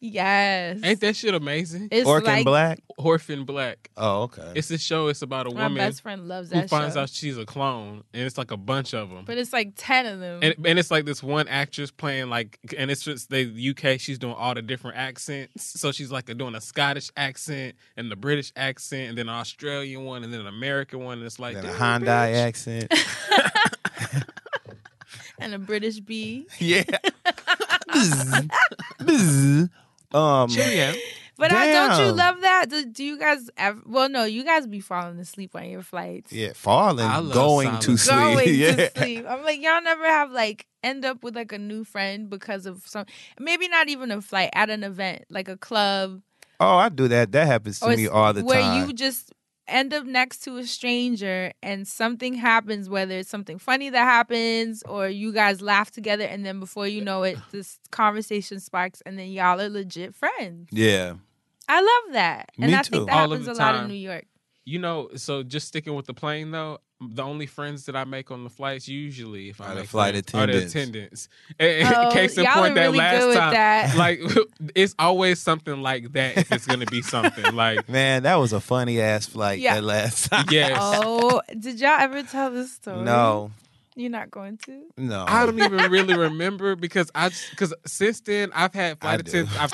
Yes. 0.00 0.78
Ain't 0.84 1.00
that 1.00 1.16
shit 1.16 1.34
amazing? 1.34 1.88
It's 1.90 2.06
Orphan 2.06 2.26
like 2.26 2.44
Black. 2.44 2.80
Orphan 2.98 3.44
Black. 3.44 3.90
Oh, 3.96 4.22
okay. 4.22 4.52
It's 4.54 4.70
a 4.70 4.78
show. 4.78 5.08
It's 5.08 5.22
about 5.22 5.48
a 5.48 5.50
my 5.54 5.64
woman 5.64 5.78
best 5.78 6.02
friend 6.02 6.28
loves 6.28 6.50
who 6.50 6.60
that 6.60 6.70
finds 6.70 6.94
show. 6.94 7.00
out 7.02 7.08
she's 7.10 7.36
a 7.36 7.44
clone, 7.44 8.04
and 8.14 8.22
it's 8.22 8.38
like 8.38 8.52
a 8.52 8.56
bunch 8.56 8.94
of 8.94 9.10
them. 9.10 9.24
but 9.24 9.38
it's 9.38 9.52
like 9.52 9.72
ten 9.76 10.06
of 10.06 10.20
them. 10.20 10.40
And, 10.42 10.54
and 10.64 10.78
it's 10.78 10.92
like 10.92 11.04
this 11.04 11.20
one 11.20 11.48
actress 11.48 11.90
playing 11.90 12.30
like, 12.30 12.58
and 12.76 12.90
it's 12.92 13.02
just 13.02 13.28
the 13.30 13.74
UK. 13.76 13.98
She's 13.98 14.18
doing 14.20 14.34
all 14.34 14.54
the 14.54 14.62
different 14.62 14.96
accents. 14.98 15.80
So 15.80 15.90
she's 15.90 16.12
like 16.12 16.26
doing 16.26 16.54
a 16.54 16.60
Scottish 16.60 17.10
accent 17.16 17.74
and 17.96 18.08
the 18.10 18.16
British 18.16 18.52
accent, 18.54 19.08
and 19.08 19.18
then 19.18 19.28
an 19.28 19.34
Australian 19.34 20.04
one, 20.04 20.22
and 20.22 20.32
then 20.32 20.40
an 20.42 20.46
American 20.46 21.00
one. 21.02 21.18
And 21.18 21.26
it's 21.26 21.40
like 21.40 21.54
Then 21.56 21.66
a 21.66 21.72
Hyundai 21.72 22.32
bitch. 22.32 22.46
accent. 22.46 22.94
and 25.40 25.54
a 25.54 25.58
British 25.58 25.98
B. 26.00 26.46
yeah. 26.58 26.84
Bzz. 27.88 28.50
Bzz. 29.00 29.70
Um, 30.12 30.48
Cheerio. 30.48 30.94
But 31.36 31.52
I 31.52 31.70
don't 31.70 32.00
you 32.00 32.06
Damn. 32.06 32.16
love 32.16 32.40
that? 32.40 32.68
Do, 32.68 32.84
do 32.84 33.04
you 33.04 33.16
guys 33.16 33.48
ever? 33.56 33.80
Well, 33.86 34.08
no, 34.08 34.24
you 34.24 34.42
guys 34.42 34.66
be 34.66 34.80
falling 34.80 35.20
asleep 35.20 35.54
on 35.54 35.70
your 35.70 35.82
flights. 35.82 36.32
yeah, 36.32 36.52
falling, 36.52 37.06
I 37.06 37.18
love 37.18 37.32
going 37.32 37.78
to 37.78 37.96
sleep. 37.96 38.16
Going 38.16 38.48
yeah. 38.54 38.74
to 38.74 38.90
sleep. 38.90 39.24
I'm 39.28 39.44
like, 39.44 39.62
y'all 39.62 39.80
never 39.80 40.04
have 40.04 40.32
like 40.32 40.66
end 40.82 41.04
up 41.04 41.22
with 41.22 41.36
like 41.36 41.52
a 41.52 41.58
new 41.58 41.84
friend 41.84 42.28
because 42.28 42.66
of 42.66 42.84
some, 42.86 43.06
maybe 43.38 43.68
not 43.68 43.88
even 43.88 44.10
a 44.10 44.20
flight 44.20 44.50
at 44.52 44.68
an 44.68 44.82
event 44.82 45.26
like 45.30 45.48
a 45.48 45.56
club 45.56 46.22
Oh, 46.60 46.76
I 46.76 46.88
do 46.88 47.06
that. 47.08 47.30
That 47.32 47.46
happens 47.46 47.78
to 47.80 47.96
me 47.96 48.08
all 48.08 48.32
the 48.32 48.40
time. 48.40 48.46
where 48.46 48.60
time. 48.60 48.88
you 48.88 48.92
just 48.92 49.32
end 49.68 49.92
up 49.94 50.04
next 50.06 50.38
to 50.44 50.56
a 50.56 50.64
stranger 50.66 51.52
and 51.62 51.86
something 51.86 52.34
happens, 52.34 52.88
whether 52.88 53.14
it's 53.18 53.28
something 53.30 53.58
funny 53.58 53.90
that 53.90 54.04
happens 54.04 54.82
or 54.84 55.08
you 55.08 55.32
guys 55.32 55.60
laugh 55.62 55.90
together, 55.90 56.24
and 56.24 56.44
then 56.44 56.58
before 56.60 56.86
you 56.86 57.02
know 57.02 57.22
it, 57.22 57.38
this 57.52 57.78
conversation 57.90 58.60
sparks, 58.60 59.02
and 59.06 59.18
then 59.18 59.28
y'all 59.28 59.60
are 59.60 59.68
legit 59.68 60.14
friends. 60.14 60.68
yeah. 60.72 61.14
I 61.70 61.80
love 61.82 62.14
that, 62.14 62.50
and 62.58 62.70
Me 62.70 62.76
I 62.78 62.80
too. 62.82 62.90
think 62.92 63.06
that 63.08 63.14
All 63.14 63.24
of 63.24 63.30
happens 63.40 63.44
the 63.46 63.52
a 63.52 63.62
lot 63.62 63.74
in 63.74 63.80
time. 63.82 63.88
New 63.88 63.94
York. 63.94 64.24
You 64.64 64.78
know, 64.78 65.10
so 65.16 65.42
just 65.42 65.68
sticking 65.68 65.94
with 65.94 66.06
the 66.06 66.14
plane 66.14 66.50
though, 66.50 66.78
the 67.00 67.22
only 67.22 67.46
friends 67.46 67.86
that 67.86 67.94
I 67.94 68.02
make 68.04 68.30
on 68.32 68.42
the 68.42 68.50
flights 68.50 68.88
usually, 68.88 69.50
if 69.50 69.60
I 69.60 69.66
Are 69.66 69.74
the 69.74 69.80
make 69.82 69.88
flight 69.88 70.14
friends, 70.14 70.34
are 70.34 70.46
the 70.52 70.58
attendants. 70.66 70.74
attendants. 70.74 71.28
And, 71.60 71.94
Oh, 71.96 72.10
case 72.12 72.36
in 72.36 72.44
point, 72.46 72.74
that 72.74 72.80
really 72.86 72.98
last 72.98 73.34
time, 73.36 73.52
that. 73.52 73.96
like 73.96 74.20
it's 74.74 74.94
always 74.98 75.38
something 75.40 75.80
like 75.80 76.12
that. 76.12 76.36
If 76.38 76.50
it's 76.52 76.66
gonna 76.66 76.86
be 76.86 77.02
something 77.02 77.54
like, 77.54 77.88
Man, 77.90 78.24
that 78.24 78.34
was 78.36 78.52
a 78.52 78.60
funny 78.60 79.00
ass 79.00 79.26
flight 79.26 79.60
Yeah. 79.60 79.76
that 79.76 79.84
last 79.84 80.28
time. 80.30 80.46
yes, 80.50 80.76
Oh, 80.80 81.40
did 81.58 81.78
y'all 81.78 82.00
ever 82.00 82.22
tell 82.24 82.50
this 82.50 82.72
story? 82.72 83.02
No, 83.02 83.52
you're 83.94 84.10
not 84.10 84.30
going 84.32 84.58
to. 84.66 84.82
no. 84.96 85.24
I 85.28 85.46
don't 85.46 85.58
even 85.60 85.90
really 85.92 86.16
remember 86.16 86.74
because 86.74 87.10
I 87.14 87.30
because 87.50 87.72
since 87.86 88.20
then 88.22 88.50
I've 88.54 88.74
had 88.74 88.98
flight 89.00 89.20
attendants. 89.20 89.56
I've, 89.56 89.72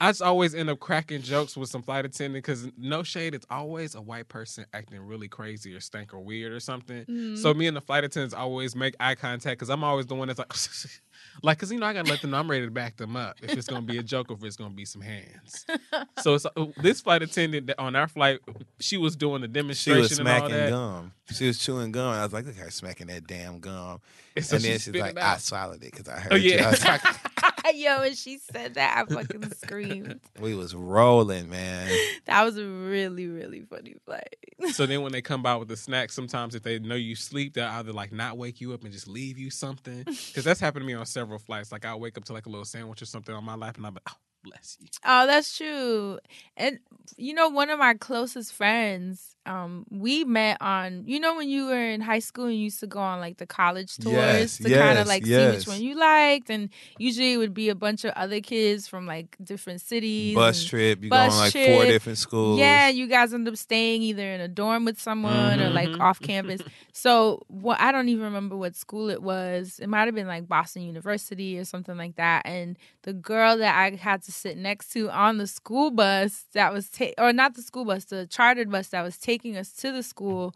I 0.00 0.10
just 0.10 0.22
always 0.22 0.54
end 0.54 0.68
up 0.70 0.78
cracking 0.80 1.22
jokes 1.22 1.56
with 1.56 1.68
some 1.70 1.82
flight 1.82 2.04
attendant 2.04 2.44
because 2.44 2.68
no 2.76 3.02
shade, 3.02 3.34
it's 3.34 3.46
always 3.50 3.94
a 3.94 4.00
white 4.00 4.28
person 4.28 4.66
acting 4.74 5.00
really 5.00 5.28
crazy 5.28 5.74
or 5.74 5.80
stank 5.80 6.12
or 6.12 6.20
weird 6.20 6.52
or 6.52 6.60
something. 6.60 7.02
Mm-hmm. 7.04 7.36
So 7.36 7.54
me 7.54 7.66
and 7.66 7.76
the 7.76 7.80
flight 7.80 8.04
attendants 8.04 8.34
always 8.34 8.76
make 8.76 8.94
eye 9.00 9.14
contact 9.14 9.58
because 9.58 9.70
I'm 9.70 9.82
always 9.84 10.06
the 10.06 10.14
one 10.14 10.28
that's 10.28 10.38
like, 10.38 10.52
like, 11.42 11.58
cause 11.58 11.72
you 11.72 11.78
know 11.80 11.86
I 11.86 11.92
gotta 11.94 12.10
let 12.10 12.20
them 12.20 12.30
know 12.32 12.38
I'm 12.38 12.50
ready 12.50 12.66
to 12.66 12.70
back 12.70 12.96
them 12.96 13.16
up 13.16 13.36
if 13.42 13.52
it's 13.56 13.66
gonna 13.66 13.82
be 13.86 13.98
a 13.98 14.02
joke 14.02 14.30
or 14.30 14.34
if 14.34 14.44
it's 14.44 14.56
gonna 14.56 14.74
be 14.74 14.84
some 14.84 15.00
hands. 15.02 15.64
so 16.22 16.34
it's 16.34 16.44
uh, 16.46 16.66
this 16.82 17.00
flight 17.00 17.22
attendant 17.22 17.70
on 17.78 17.96
our 17.96 18.08
flight, 18.08 18.40
she 18.80 18.96
was 18.98 19.16
doing 19.16 19.40
the 19.40 19.46
She 19.48 19.52
demonstration 19.52 20.00
was 20.02 20.18
and 20.18 20.28
all 20.28 20.38
smacking 20.38 20.56
that. 20.56 20.70
gum. 20.70 21.12
She 21.32 21.46
was 21.46 21.58
chewing 21.58 21.90
gum. 21.92 22.12
I 22.14 22.22
was 22.22 22.32
like, 22.32 22.44
look 22.46 22.56
at 22.56 22.62
her 22.62 22.70
smacking 22.70 23.06
that 23.08 23.26
damn 23.26 23.60
gum. 23.60 24.00
And 24.36 24.44
so 24.44 24.56
and 24.56 24.64
then 24.64 24.72
she's 24.72 24.84
spit 24.84 25.00
like, 25.00 25.12
it 25.12 25.18
I 25.18 25.32
out. 25.32 25.40
swallowed 25.40 25.82
it 25.82 25.90
because 25.90 26.06
I 26.08 26.20
heard 26.20 26.32
Oh, 26.32 26.36
you. 26.36 26.58
I 26.58 26.70
was 26.70 26.84
like, 26.84 27.00
Yo, 27.74 28.02
and 28.02 28.16
she 28.16 28.38
said 28.38 28.74
that, 28.74 29.06
I 29.08 29.14
fucking 29.14 29.50
screamed. 29.54 30.20
we 30.40 30.54
was 30.54 30.74
rolling, 30.74 31.48
man. 31.48 31.90
That 32.26 32.42
was 32.42 32.58
a 32.58 32.66
really, 32.66 33.28
really 33.28 33.60
funny 33.60 33.94
flight. 34.04 34.36
So 34.72 34.84
then 34.84 35.02
when 35.02 35.12
they 35.12 35.22
come 35.22 35.44
by 35.44 35.54
with 35.54 35.68
the 35.68 35.76
snacks, 35.76 36.12
sometimes 36.12 36.56
if 36.56 36.64
they 36.64 36.80
know 36.80 36.96
you 36.96 37.14
sleep, 37.14 37.54
they'll 37.54 37.68
either 37.68 37.92
like 37.92 38.10
not 38.10 38.36
wake 38.36 38.60
you 38.60 38.72
up 38.74 38.82
and 38.82 38.92
just 38.92 39.06
leave 39.06 39.38
you 39.38 39.48
something. 39.48 40.02
Because 40.02 40.42
that's 40.42 40.58
happened 40.58 40.82
to 40.82 40.86
me 40.86 40.94
on 40.94 41.06
several 41.06 41.38
flights. 41.38 41.70
Like 41.70 41.84
I'll 41.84 42.00
wake 42.00 42.18
up 42.18 42.24
to 42.24 42.32
like 42.32 42.46
a 42.46 42.48
little 42.48 42.64
sandwich 42.64 43.00
or 43.00 43.06
something 43.06 43.32
on 43.32 43.44
my 43.44 43.54
lap 43.54 43.76
and 43.76 43.86
I'll 43.86 43.92
be 43.92 44.00
oh, 44.08 44.12
bless 44.46 44.76
you. 44.80 44.86
Oh, 45.04 45.26
that's 45.26 45.56
true. 45.56 46.18
And 46.56 46.78
you 47.16 47.34
know, 47.34 47.48
one 47.48 47.70
of 47.70 47.78
my 47.78 47.94
closest 47.94 48.52
friends, 48.52 49.36
um, 49.46 49.86
we 49.90 50.24
met 50.24 50.56
on 50.60 51.04
you 51.06 51.20
know 51.20 51.36
when 51.36 51.48
you 51.48 51.66
were 51.66 51.80
in 51.90 52.00
high 52.00 52.18
school 52.18 52.46
and 52.46 52.54
you 52.54 52.64
used 52.64 52.80
to 52.80 52.86
go 52.86 52.98
on 52.98 53.20
like 53.20 53.36
the 53.38 53.46
college 53.46 53.96
tours 53.98 54.12
Yes, 54.12 54.58
to 54.58 54.64
kind 54.64 54.98
of 54.98 55.06
yes, 55.06 55.08
like 55.08 55.24
see 55.24 55.32
which 55.56 55.66
one 55.68 55.82
you 55.82 55.94
liked, 55.96 56.50
and 56.50 56.68
usually 56.98 57.32
it 57.34 57.36
would 57.36 57.54
be 57.54 57.68
a 57.68 57.74
bunch 57.74 58.04
of 58.04 58.12
other 58.16 58.40
kids 58.40 58.88
from 58.88 59.06
like 59.06 59.36
different 59.42 59.80
cities. 59.80 60.34
Bus 60.34 60.64
trip. 60.64 61.02
You 61.02 61.10
bus 61.10 61.28
go 61.28 61.32
on 61.32 61.38
like 61.44 61.52
four 61.52 61.86
different 61.86 62.18
schools. 62.18 62.58
Yeah, 62.58 62.88
you 62.88 63.06
guys 63.06 63.32
end 63.34 63.46
up 63.48 63.56
staying 63.56 64.02
either 64.02 64.26
in 64.32 64.40
a 64.40 64.48
dorm 64.48 64.84
with 64.84 65.00
someone 65.00 65.60
or 65.60 65.70
like 65.70 65.90
Mhm. 65.90 66.00
off 66.00 66.20
campus. 66.20 66.62
So 66.92 67.42
what 67.48 67.80
I 67.80 67.92
don't 67.92 68.08
even 68.08 68.24
remember 68.24 68.56
what 68.56 68.74
school 68.74 69.10
it 69.10 69.22
was. 69.22 69.78
It 69.80 69.88
might 69.88 70.06
have 70.06 70.14
been 70.14 70.26
like 70.26 70.48
Boston 70.48 70.82
University 70.82 71.58
or 71.58 71.64
something 71.64 71.96
like 71.96 72.16
that. 72.16 72.42
And 72.46 72.76
the 73.02 73.12
girl 73.12 73.56
that 73.58 73.74
I 73.76 73.94
had 73.96 74.22
to 74.24 74.32
sit 74.36 74.56
next 74.56 74.90
to 74.92 75.10
on 75.10 75.38
the 75.38 75.46
school 75.46 75.90
bus 75.90 76.44
that 76.52 76.72
was 76.72 76.88
ta- 76.88 77.12
or 77.18 77.32
not 77.32 77.54
the 77.54 77.62
school 77.62 77.84
bus, 77.84 78.04
the 78.06 78.26
chartered 78.26 78.70
bus 78.70 78.88
that 78.88 79.02
was 79.02 79.16
taking 79.18 79.56
us 79.56 79.72
to 79.76 79.92
the 79.92 80.02
school. 80.02 80.54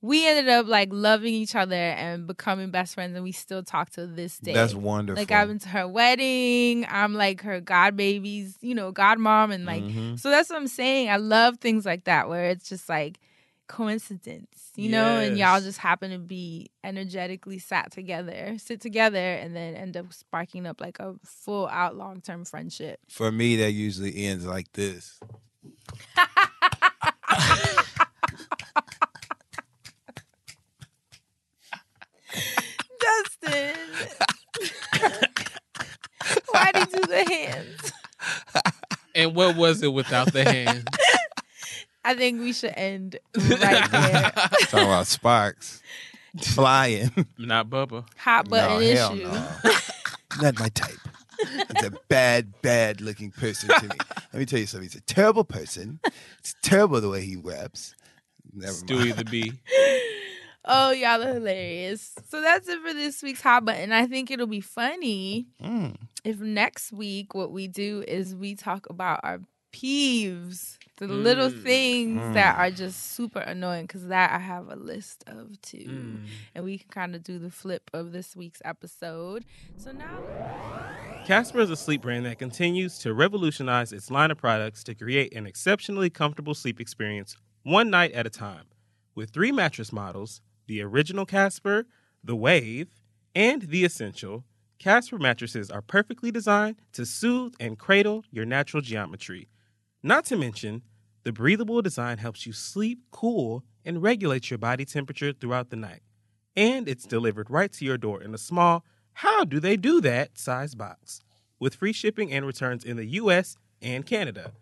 We 0.00 0.28
ended 0.28 0.48
up 0.48 0.66
like 0.66 0.90
loving 0.92 1.34
each 1.34 1.56
other 1.56 1.74
and 1.74 2.26
becoming 2.26 2.70
best 2.70 2.94
friends, 2.94 3.14
and 3.16 3.24
we 3.24 3.32
still 3.32 3.64
talk 3.64 3.90
to 3.90 4.06
this 4.06 4.38
day. 4.38 4.52
That's 4.52 4.74
wonderful. 4.74 5.20
Like 5.20 5.32
I've 5.32 5.48
been 5.48 5.58
to 5.60 5.68
her 5.70 5.88
wedding. 5.88 6.86
I'm 6.88 7.14
like 7.14 7.42
her 7.42 7.60
god 7.60 7.96
baby's, 7.96 8.56
you 8.60 8.74
know, 8.76 8.92
godmom, 8.92 9.52
and 9.52 9.64
like 9.66 9.82
Mhm. 9.82 10.18
so 10.18 10.30
that's 10.30 10.50
what 10.50 10.56
I'm 10.56 10.68
saying. 10.68 11.10
I 11.10 11.16
love 11.16 11.58
things 11.58 11.84
like 11.84 12.04
that 12.04 12.28
where 12.28 12.44
it's 12.50 12.68
just 12.68 12.88
like 12.88 13.18
coincidence, 13.68 14.72
you 14.74 14.88
know, 14.88 15.18
and 15.18 15.38
y'all 15.38 15.60
just 15.60 15.78
happen 15.78 16.10
to 16.10 16.18
be 16.18 16.70
energetically 16.82 17.58
sat 17.58 17.92
together, 17.92 18.54
sit 18.58 18.80
together, 18.80 19.18
and 19.18 19.54
then 19.54 19.74
end 19.74 19.96
up 19.96 20.12
sparking 20.12 20.66
up 20.66 20.80
like 20.80 20.98
a 20.98 21.14
full 21.24 21.68
out 21.68 21.96
long 21.96 22.20
term 22.20 22.44
friendship. 22.44 22.98
For 23.08 23.30
me, 23.30 23.56
that 23.56 23.72
usually 23.72 24.24
ends 24.24 24.46
like 24.46 24.72
this. 24.72 25.20
Justin, 33.00 33.76
why 36.50 36.72
do 36.72 36.80
you 36.80 36.86
do 36.86 37.00
the 37.06 37.24
hands? 37.28 37.92
And 39.14 39.34
what 39.34 39.56
was 39.56 39.82
it 39.82 39.92
without 39.92 40.32
the 40.32 40.44
hand? 40.44 40.88
I 42.08 42.14
think 42.14 42.40
we 42.40 42.52
should 42.52 42.72
end 42.76 43.18
right 43.36 43.90
there. 43.90 44.30
Talking 44.62 44.78
about 44.80 45.06
sparks 45.06 45.82
flying. 46.40 47.10
Not 47.38 47.68
Bubba. 47.68 48.06
Hot 48.18 48.48
button 48.48 48.80
no, 48.80 48.94
hell 48.94 49.12
issue. 49.14 49.24
no. 49.24 49.72
Not 50.42 50.58
my 50.58 50.68
type. 50.68 50.96
It's 51.40 51.84
a 51.84 51.92
bad, 52.08 52.60
bad 52.62 53.00
looking 53.00 53.30
person 53.30 53.68
to 53.68 53.82
me. 53.88 53.96
Let 54.32 54.38
me 54.40 54.46
tell 54.46 54.58
you 54.58 54.66
something. 54.66 54.88
He's 54.88 54.94
a 54.96 55.00
terrible 55.02 55.44
person. 55.44 56.00
It's 56.38 56.54
terrible 56.62 57.00
the 57.00 57.08
way 57.08 57.24
he 57.24 57.36
raps. 57.36 57.94
Never 58.52 58.72
Stewie 58.72 58.98
mind. 59.10 59.12
the 59.18 59.24
bee. 59.24 59.52
Oh, 60.70 60.90
y'all 60.90 61.22
are 61.22 61.32
hilarious. 61.34 62.12
So 62.28 62.42
that's 62.42 62.68
it 62.68 62.78
for 62.86 62.92
this 62.92 63.22
week's 63.22 63.40
hot 63.40 63.64
button. 63.64 63.90
I 63.90 64.06
think 64.06 64.30
it'll 64.30 64.46
be 64.46 64.60
funny 64.60 65.46
Mm. 65.62 65.96
if 66.24 66.40
next 66.40 66.92
week 66.92 67.34
what 67.34 67.52
we 67.52 67.68
do 67.68 68.04
is 68.06 68.34
we 68.34 68.54
talk 68.54 68.86
about 68.90 69.20
our 69.22 69.40
peeves, 69.72 70.76
the 70.98 71.06
little 71.08 71.50
Mm. 71.50 71.62
things 71.62 72.34
that 72.34 72.58
are 72.58 72.70
just 72.70 73.12
super 73.12 73.38
annoying. 73.40 73.86
Because 73.86 74.06
that 74.08 74.32
I 74.32 74.38
have 74.38 74.68
a 74.68 74.76
list 74.76 75.24
of 75.26 75.60
too, 75.62 75.78
Mm. 75.78 76.26
and 76.54 76.64
we 76.64 76.78
can 76.78 76.88
kind 76.90 77.14
of 77.14 77.22
do 77.22 77.38
the 77.38 77.50
flip 77.50 77.90
of 77.92 78.12
this 78.12 78.34
week's 78.36 78.60
episode. 78.64 79.44
So 79.76 79.92
now, 79.92 80.20
Casper 81.26 81.60
is 81.60 81.70
a 81.70 81.76
sleep 81.76 82.02
brand 82.02 82.24
that 82.26 82.38
continues 82.38 82.98
to 83.00 83.12
revolutionize 83.12 83.92
its 83.92 84.10
line 84.10 84.30
of 84.30 84.38
products 84.38 84.82
to 84.84 84.94
create 84.94 85.34
an 85.34 85.46
exceptionally 85.46 86.08
comfortable 86.10 86.54
sleep 86.54 86.80
experience 86.80 87.36
one 87.64 87.90
night 87.90 88.12
at 88.12 88.26
a 88.26 88.30
time. 88.30 88.66
With 89.14 89.30
three 89.30 89.52
mattress 89.52 89.92
models 89.92 90.40
the 90.66 90.82
original 90.82 91.24
Casper, 91.26 91.86
the 92.22 92.36
Wave, 92.36 92.88
and 93.34 93.62
the 93.62 93.84
Essential, 93.84 94.44
Casper 94.78 95.18
mattresses 95.18 95.70
are 95.70 95.80
perfectly 95.82 96.30
designed 96.30 96.76
to 96.92 97.04
soothe 97.06 97.54
and 97.58 97.78
cradle 97.78 98.24
your 98.30 98.44
natural 98.44 98.80
geometry. 98.82 99.48
Not 100.08 100.24
to 100.24 100.38
mention, 100.38 100.84
the 101.24 101.34
breathable 101.34 101.82
design 101.82 102.16
helps 102.16 102.46
you 102.46 102.54
sleep 102.54 103.00
cool 103.10 103.62
and 103.84 104.02
regulate 104.02 104.48
your 104.48 104.56
body 104.56 104.86
temperature 104.86 105.34
throughout 105.34 105.68
the 105.68 105.76
night. 105.76 106.00
And 106.56 106.88
it's 106.88 107.04
delivered 107.04 107.50
right 107.50 107.70
to 107.72 107.84
your 107.84 107.98
door 107.98 108.22
in 108.22 108.32
a 108.32 108.38
small, 108.38 108.86
how 109.12 109.44
do 109.44 109.60
they 109.60 109.76
do 109.76 110.00
that 110.00 110.38
size 110.38 110.74
box, 110.74 111.20
with 111.60 111.74
free 111.74 111.92
shipping 111.92 112.32
and 112.32 112.46
returns 112.46 112.86
in 112.86 112.96
the 112.96 113.04
US 113.04 113.58
and 113.82 114.06
Canada. 114.06 114.52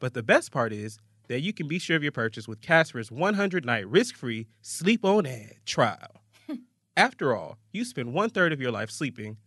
But 0.00 0.12
the 0.12 0.22
best 0.22 0.52
part 0.52 0.70
is 0.70 0.98
that 1.28 1.40
you 1.40 1.54
can 1.54 1.66
be 1.66 1.78
sure 1.78 1.96
of 1.96 2.02
your 2.02 2.12
purchase 2.12 2.46
with 2.46 2.60
Casper's 2.60 3.10
100 3.10 3.64
night 3.64 3.88
risk 3.88 4.16
free 4.16 4.48
sleep 4.60 5.02
on 5.02 5.24
ad 5.24 5.54
trial. 5.64 6.20
After 6.94 7.34
all, 7.34 7.56
you 7.72 7.86
spend 7.86 8.12
one 8.12 8.28
third 8.28 8.52
of 8.52 8.60
your 8.60 8.70
life 8.70 8.90
sleeping, 8.90 9.38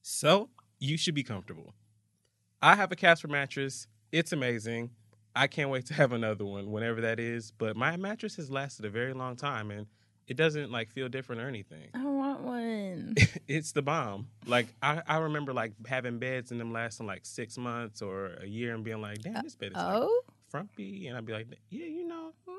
so 0.00 0.48
you 0.78 0.96
should 0.96 1.14
be 1.14 1.22
comfortable. 1.22 1.74
I 2.62 2.76
have 2.76 2.90
a 2.90 2.96
Casper 2.96 3.28
mattress. 3.28 3.88
It's 4.14 4.30
amazing. 4.30 4.90
I 5.34 5.48
can't 5.48 5.70
wait 5.70 5.86
to 5.86 5.94
have 5.94 6.12
another 6.12 6.44
one 6.44 6.70
whenever 6.70 7.00
that 7.00 7.18
is. 7.18 7.50
But 7.50 7.74
my 7.76 7.96
mattress 7.96 8.36
has 8.36 8.48
lasted 8.48 8.84
a 8.84 8.88
very 8.88 9.12
long 9.12 9.34
time 9.34 9.72
and 9.72 9.88
it 10.28 10.36
doesn't 10.36 10.70
like 10.70 10.88
feel 10.88 11.08
different 11.08 11.42
or 11.42 11.48
anything. 11.48 11.88
I 11.94 12.04
want 12.04 12.40
one. 12.42 13.14
it's 13.48 13.72
the 13.72 13.82
bomb. 13.82 14.28
Like 14.46 14.68
I, 14.80 15.02
I 15.04 15.16
remember 15.16 15.52
like 15.52 15.72
having 15.84 16.20
beds 16.20 16.52
and 16.52 16.60
them 16.60 16.72
lasting 16.72 17.08
like 17.08 17.26
six 17.26 17.58
months 17.58 18.02
or 18.02 18.36
a 18.40 18.46
year 18.46 18.72
and 18.72 18.84
being 18.84 19.00
like, 19.00 19.18
damn, 19.20 19.38
uh, 19.38 19.42
this 19.42 19.56
bed 19.56 19.72
is 19.72 19.76
like 19.76 19.84
oh, 19.96 20.20
frumpy. 20.48 21.08
And 21.08 21.16
I'd 21.16 21.26
be 21.26 21.32
like, 21.32 21.48
yeah, 21.68 21.86
you 21.86 22.06
know. 22.06 22.30
Hmm? 22.46 22.52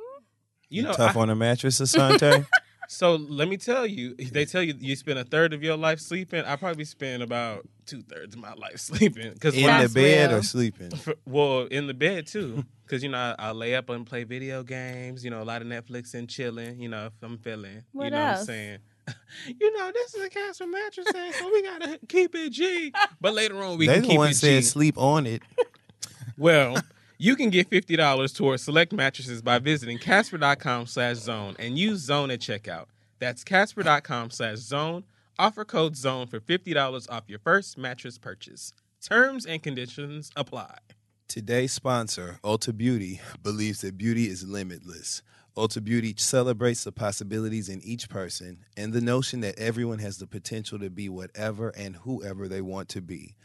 You, 0.68 0.82
You 0.82 0.84
know, 0.90 0.92
tough 0.94 1.16
I- 1.16 1.22
on 1.22 1.30
a 1.30 1.36
mattress, 1.36 1.80
Asante? 1.80 2.46
So 2.88 3.16
let 3.16 3.48
me 3.48 3.58
tell 3.58 3.86
you, 3.86 4.16
they 4.16 4.46
tell 4.46 4.62
you 4.62 4.76
you 4.80 4.96
spend 4.96 5.20
a 5.20 5.24
third 5.24 5.54
of 5.54 5.64
your 5.64 5.78
life 5.78 6.00
sleeping, 6.00 6.44
I 6.46 6.56
probably 6.56 6.86
spend 6.86 7.24
about 7.24 7.68
two 7.86 8.02
thirds 8.04 8.36
of 8.36 8.42
my 8.42 8.54
life 8.54 8.78
sleeping. 8.80 9.34
Because 9.34 9.56
in 9.56 9.62
the 9.64 9.68
That's 9.68 9.94
bed 9.94 10.30
real. 10.32 10.40
or 10.40 10.44
sleeping? 10.44 10.92
well, 11.26 11.62
in 11.64 11.88
the 11.88 11.94
bed 11.94 12.28
too. 12.28 12.64
Because 12.86 13.02
you 13.04 13.10
know 13.10 13.18
I, 13.18 13.48
I 13.48 13.52
lay 13.52 13.76
up 13.76 13.90
and 13.90 14.06
play 14.06 14.24
video 14.24 14.62
games. 14.64 15.24
You 15.26 15.32
know 15.32 15.42
a 15.42 15.44
lot 15.46 15.62
of 15.62 15.68
Netflix 15.68 16.14
and 16.14 16.30
chilling. 16.30 16.80
You 16.80 16.90
know 16.90 17.08
if 17.08 17.14
I'm 17.24 17.38
feeling. 17.40 17.84
What 17.94 18.06
you 18.06 18.10
know 18.12 18.18
what 18.18 18.26
I'm 18.26 18.36
else? 18.38 18.46
saying. 18.46 18.80
you 19.60 19.78
know 19.78 19.92
this 19.92 20.14
is 20.16 20.24
a 20.24 20.30
Casper 20.30 20.68
mattress, 20.68 21.08
so 21.12 21.52
we 21.52 21.62
gotta 21.64 22.00
keep 22.10 22.34
it 22.36 22.52
G. 22.52 22.92
But 23.22 23.34
later 23.34 23.62
on 23.64 23.78
we 23.78 23.88
they 23.88 23.94
can 23.96 24.02
the 24.04 24.08
keep 24.10 24.18
one 24.18 24.30
it 24.32 24.36
said 24.36 24.64
sleep 24.64 24.98
on 24.98 25.26
it. 25.26 25.42
Well, 26.38 26.76
you 27.18 27.36
can 27.36 27.50
get 27.50 27.70
fifty 27.70 27.96
dollars 27.96 28.34
towards 28.34 28.64
select 28.64 28.94
mattresses 28.94 29.42
by 29.42 29.60
visiting 29.60 29.98
Casper.com 29.98 30.86
slash 30.88 31.18
zone 31.18 31.56
and 31.60 31.78
use 31.78 32.02
zone 32.02 32.32
at 32.32 32.40
checkout. 32.40 32.86
That's 33.20 33.44
Casper.com 33.44 34.30
slash 34.32 34.58
zone. 34.58 35.04
Offer 35.38 35.66
code 35.66 35.96
zone 35.96 36.28
for 36.28 36.40
fifty 36.40 36.74
dollars 36.74 37.08
off 37.08 37.24
your 37.28 37.40
first 37.40 37.78
mattress 37.78 38.18
purchase. 38.18 38.74
Terms 39.02 39.46
and 39.46 39.62
conditions 39.62 40.32
apply. 40.36 40.78
Today's 41.28 41.72
sponsor, 41.72 42.40
Ulta 42.44 42.76
Beauty, 42.76 43.20
believes 43.42 43.82
that 43.82 43.98
beauty 43.98 44.28
is 44.28 44.48
limitless. 44.48 45.22
Ulta 45.58 45.84
Beauty 45.84 46.14
celebrates 46.18 46.84
the 46.84 46.92
possibilities 46.92 47.70
in 47.70 47.82
each 47.84 48.10
person 48.10 48.66
and 48.76 48.94
the 48.94 49.02
notion 49.02 49.42
that 49.42 49.58
everyone 49.58 50.00
has 50.00 50.18
the 50.18 50.28
potential 50.28 50.78
to 50.80 50.90
be 50.90 51.10
whatever 51.10 51.70
and 51.70 51.96
whoever 51.98 52.48
they 52.48 52.62
want 52.62 52.90
to 52.90 53.02
be, 53.02 53.36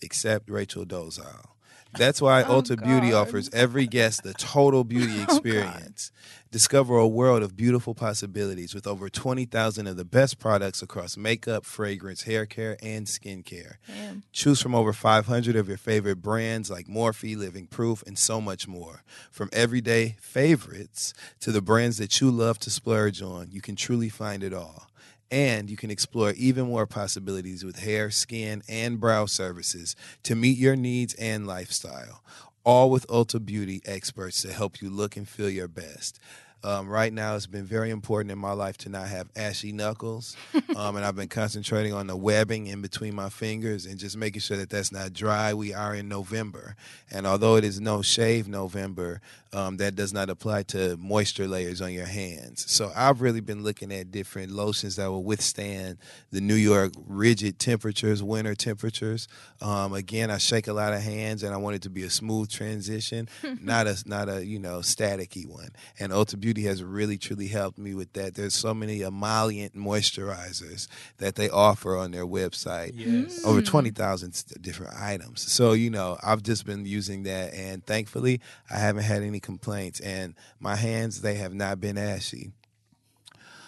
except 0.00 0.48
Rachel 0.48 0.84
Dolezal. 0.84 1.55
That's 1.98 2.20
why 2.20 2.42
Oh, 2.42 2.60
Ulta 2.62 2.82
Beauty 2.82 3.12
offers 3.12 3.50
every 3.52 3.86
guest 3.86 4.22
the 4.22 4.34
total 4.34 4.84
beauty 4.84 5.16
oh, 5.18 5.22
experience. 5.22 6.12
Discover 6.52 6.96
a 6.96 7.08
world 7.08 7.42
of 7.42 7.56
beautiful 7.56 7.94
possibilities 7.94 8.74
with 8.74 8.86
over 8.86 9.08
20,000 9.08 9.86
of 9.86 9.96
the 9.96 10.04
best 10.04 10.38
products 10.38 10.80
across 10.80 11.16
makeup, 11.16 11.66
fragrance, 11.66 12.22
hair 12.22 12.46
care, 12.46 12.76
and 12.82 13.06
skincare. 13.06 13.74
Damn. 13.88 14.22
Choose 14.32 14.62
from 14.62 14.74
over 14.74 14.92
500 14.92 15.56
of 15.56 15.68
your 15.68 15.76
favorite 15.76 16.22
brands 16.22 16.70
like 16.70 16.86
Morphe, 16.86 17.36
Living 17.36 17.66
Proof, 17.66 18.02
and 18.06 18.16
so 18.16 18.40
much 18.40 18.68
more. 18.68 19.02
From 19.30 19.50
everyday 19.52 20.16
favorites 20.20 21.12
to 21.40 21.52
the 21.52 21.60
brands 21.60 21.98
that 21.98 22.20
you 22.20 22.30
love 22.30 22.58
to 22.60 22.70
splurge 22.70 23.20
on, 23.20 23.48
you 23.50 23.60
can 23.60 23.76
truly 23.76 24.08
find 24.08 24.42
it 24.42 24.54
all. 24.54 24.86
And 25.30 25.68
you 25.68 25.76
can 25.76 25.90
explore 25.90 26.32
even 26.32 26.66
more 26.66 26.86
possibilities 26.86 27.64
with 27.64 27.80
hair, 27.80 28.10
skin, 28.10 28.62
and 28.68 29.00
brow 29.00 29.26
services 29.26 29.96
to 30.22 30.36
meet 30.36 30.56
your 30.56 30.76
needs 30.76 31.14
and 31.14 31.46
lifestyle. 31.46 32.22
All 32.64 32.90
with 32.90 33.06
Ulta 33.08 33.44
Beauty 33.44 33.80
experts 33.84 34.42
to 34.42 34.52
help 34.52 34.80
you 34.80 34.90
look 34.90 35.16
and 35.16 35.28
feel 35.28 35.50
your 35.50 35.68
best. 35.68 36.20
Um, 36.64 36.88
right 36.88 37.12
now, 37.12 37.36
it's 37.36 37.46
been 37.46 37.64
very 37.64 37.90
important 37.90 38.32
in 38.32 38.38
my 38.38 38.52
life 38.52 38.76
to 38.78 38.88
not 38.88 39.06
have 39.08 39.28
ashy 39.36 39.72
knuckles, 39.72 40.36
um, 40.76 40.96
and 40.96 41.04
I've 41.04 41.14
been 41.14 41.28
concentrating 41.28 41.92
on 41.92 42.06
the 42.06 42.16
webbing 42.16 42.66
in 42.66 42.82
between 42.82 43.14
my 43.14 43.28
fingers 43.28 43.86
and 43.86 43.98
just 43.98 44.16
making 44.16 44.40
sure 44.40 44.56
that 44.56 44.70
that's 44.70 44.90
not 44.90 45.12
dry. 45.12 45.54
We 45.54 45.74
are 45.74 45.94
in 45.94 46.08
November, 46.08 46.74
and 47.10 47.26
although 47.26 47.56
it 47.56 47.64
is 47.64 47.80
no 47.80 48.02
shave 48.02 48.48
November, 48.48 49.20
um, 49.52 49.76
that 49.78 49.94
does 49.94 50.12
not 50.12 50.28
apply 50.28 50.64
to 50.64 50.96
moisture 50.98 51.48
layers 51.48 51.80
on 51.80 51.92
your 51.92 52.04
hands. 52.04 52.70
So 52.70 52.90
I've 52.94 53.22
really 53.22 53.40
been 53.40 53.62
looking 53.62 53.92
at 53.92 54.10
different 54.10 54.50
lotions 54.50 54.96
that 54.96 55.08
will 55.08 55.24
withstand 55.24 55.98
the 56.30 56.40
New 56.40 56.54
York 56.54 56.92
rigid 57.06 57.58
temperatures, 57.58 58.22
winter 58.22 58.54
temperatures. 58.54 59.28
Um, 59.62 59.94
again, 59.94 60.30
I 60.30 60.38
shake 60.38 60.66
a 60.66 60.72
lot 60.72 60.92
of 60.92 61.00
hands, 61.00 61.42
and 61.42 61.54
I 61.54 61.56
want 61.56 61.76
it 61.76 61.82
to 61.82 61.90
be 61.90 62.02
a 62.02 62.10
smooth 62.10 62.50
transition, 62.50 63.28
not 63.62 63.86
a 63.86 63.96
not 64.04 64.28
a 64.28 64.44
you 64.44 64.58
know 64.58 64.78
staticky 64.78 65.46
one. 65.46 65.70
And 65.98 66.12
Ulta 66.12 66.38
Beauty 66.46 66.62
has 66.62 66.80
really 66.80 67.18
truly 67.18 67.48
helped 67.48 67.76
me 67.76 67.92
with 67.92 68.12
that. 68.12 68.36
There's 68.36 68.54
so 68.54 68.72
many 68.72 69.00
emollient 69.00 69.74
moisturizers 69.74 70.86
that 71.18 71.34
they 71.34 71.50
offer 71.50 71.96
on 71.96 72.12
their 72.12 72.24
website 72.24 72.92
Yes. 72.94 73.44
over 73.44 73.60
mm. 73.60 73.66
20,000 73.66 74.28
s- 74.32 74.44
uh, 74.52 74.58
different 74.60 74.94
items. 74.94 75.40
So, 75.50 75.72
you 75.72 75.90
know, 75.90 76.16
I've 76.22 76.44
just 76.44 76.64
been 76.64 76.86
using 76.86 77.24
that 77.24 77.52
and 77.52 77.84
thankfully 77.84 78.40
I 78.70 78.78
haven't 78.78 79.02
had 79.02 79.24
any 79.24 79.40
complaints 79.40 79.98
and 79.98 80.36
my 80.60 80.76
hands 80.76 81.20
they 81.20 81.34
have 81.34 81.52
not 81.52 81.80
been 81.80 81.98
ashy. 81.98 82.52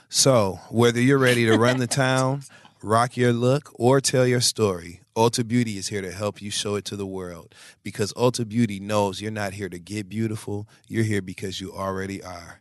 So, 0.09 0.61
whether 0.71 1.01
you're 1.01 1.19
ready 1.19 1.47
to 1.47 1.59
run 1.59 1.79
the 1.79 1.87
town, 2.07 2.43
rock 2.81 3.17
your 3.17 3.33
look 3.33 3.73
or 3.75 4.01
tell 4.01 4.25
your 4.25 4.41
story, 4.41 5.01
Ulta 5.19 5.47
Beauty 5.47 5.79
is 5.79 5.89
here 5.89 6.01
to 6.01 6.13
help 6.13 6.41
you 6.41 6.49
show 6.49 6.77
it 6.77 6.85
to 6.85 6.95
the 6.95 7.05
world 7.05 7.53
because 7.83 8.13
Ulta 8.13 8.49
Beauty 8.49 8.79
knows 8.79 9.21
you're 9.21 9.33
not 9.33 9.53
here 9.53 9.69
to 9.69 9.81
get 9.81 10.09
beautiful, 10.09 10.69
you're 10.87 11.03
here 11.03 11.21
because 11.21 11.61
you 11.61 11.73
already 11.73 12.23
are. 12.23 12.61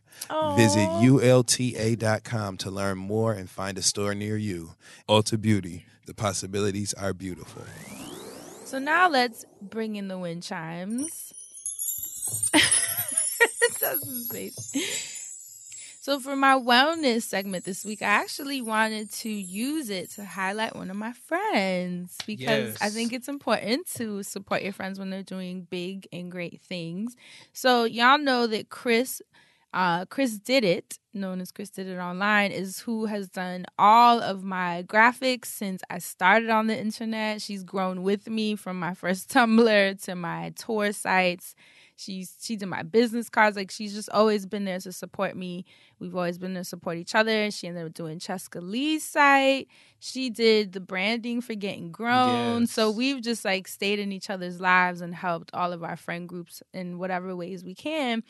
Visit 0.56 0.88
ulta.com 0.88 2.56
to 2.56 2.70
learn 2.72 2.98
more 2.98 3.32
and 3.32 3.48
find 3.48 3.78
a 3.78 3.82
store 3.82 4.12
near 4.12 4.36
you. 4.36 4.72
Ulta 5.08 5.40
Beauty, 5.40 5.86
the 6.06 6.14
possibilities 6.14 6.92
are 6.94 7.14
beautiful. 7.14 7.62
So 8.64 8.80
now 8.80 9.08
let's 9.08 9.44
bring 9.62 9.94
in 9.94 10.08
the 10.08 10.18
wind 10.18 10.42
chimes. 10.42 11.32
That's 16.08 16.24
his 16.24 16.24
face. 16.24 16.24
So 16.24 16.30
for 16.30 16.36
my 16.36 16.54
wellness 16.58 17.22
segment 17.22 17.64
this 17.64 17.84
week, 17.84 18.02
I 18.02 18.06
actually 18.06 18.62
wanted 18.62 19.12
to 19.12 19.28
use 19.28 19.90
it 19.90 20.10
to 20.12 20.24
highlight 20.24 20.76
one 20.76 20.90
of 20.90 20.96
my 20.96 21.12
friends 21.12 22.16
because 22.26 22.76
I 22.80 22.90
think 22.90 23.12
it's 23.12 23.28
important 23.28 23.86
to 23.96 24.22
support 24.22 24.62
your 24.62 24.72
friends 24.72 24.98
when 24.98 25.10
they're 25.10 25.22
doing 25.22 25.66
big 25.68 26.08
and 26.12 26.30
great 26.30 26.60
things. 26.60 27.16
So 27.52 27.84
y'all 27.84 28.18
know 28.18 28.46
that 28.46 28.70
Chris 28.70 29.22
uh, 29.74 30.06
Chris 30.06 30.38
Did 30.38 30.64
It, 30.64 30.98
known 31.12 31.40
as 31.40 31.52
Chris 31.52 31.70
Did 31.70 31.88
It 31.88 31.98
Online, 31.98 32.50
is 32.52 32.80
who 32.80 33.06
has 33.06 33.28
done 33.28 33.66
all 33.78 34.20
of 34.20 34.42
my 34.42 34.84
graphics 34.86 35.46
since 35.46 35.82
I 35.90 35.98
started 35.98 36.50
on 36.50 36.68
the 36.68 36.78
internet. 36.78 37.42
She's 37.42 37.64
grown 37.64 38.02
with 38.02 38.28
me 38.28 38.56
from 38.56 38.78
my 38.78 38.94
first 38.94 39.30
Tumblr 39.34 40.02
to 40.04 40.14
my 40.14 40.52
tour 40.56 40.92
sites. 40.92 41.54
She's 41.98 42.36
she 42.40 42.56
did 42.56 42.68
my 42.68 42.82
business 42.82 43.28
cards. 43.28 43.56
Like 43.56 43.70
she's 43.70 43.92
just 43.92 44.08
always 44.10 44.46
been 44.46 44.64
there 44.64 44.78
to 44.80 44.92
support 44.92 45.36
me. 45.36 45.64
We've 45.98 46.14
always 46.14 46.38
been 46.38 46.54
there 46.54 46.62
to 46.62 46.68
support 46.68 46.96
each 46.96 47.14
other. 47.14 47.50
She 47.50 47.66
ended 47.66 47.86
up 47.86 47.94
doing 47.94 48.18
Chescaleigh's 48.18 49.02
site. 49.02 49.68
She 49.98 50.30
did 50.30 50.72
the 50.72 50.80
branding 50.80 51.40
for 51.40 51.54
Getting 51.54 51.90
Grown. 51.90 52.66
So 52.66 52.90
we've 52.90 53.20
just 53.20 53.44
like 53.44 53.66
stayed 53.66 53.98
in 53.98 54.12
each 54.12 54.30
other's 54.30 54.60
lives 54.60 55.00
and 55.00 55.14
helped 55.14 55.50
all 55.52 55.72
of 55.72 55.82
our 55.82 55.96
friend 55.96 56.28
groups 56.28 56.62
in 56.72 56.98
whatever 56.98 57.34
ways 57.34 57.64
we 57.64 57.74
can 57.74 58.22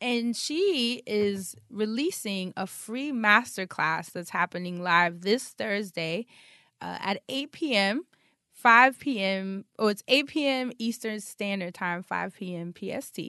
and 0.00 0.36
she 0.36 1.02
is 1.06 1.56
releasing 1.70 2.52
a 2.56 2.66
free 2.66 3.12
masterclass 3.12 4.10
that's 4.12 4.30
happening 4.30 4.82
live 4.82 5.22
this 5.22 5.48
Thursday 5.50 6.26
uh, 6.80 6.98
at 7.00 7.22
8 7.28 7.52
p.m., 7.52 8.06
5 8.66 8.98
p.m. 8.98 9.64
Oh, 9.78 9.86
it's 9.86 10.02
8 10.08 10.26
p.m. 10.26 10.72
Eastern 10.80 11.20
Standard 11.20 11.72
Time, 11.72 12.02
5 12.02 12.34
p.m. 12.34 12.74
PST. 12.76 13.20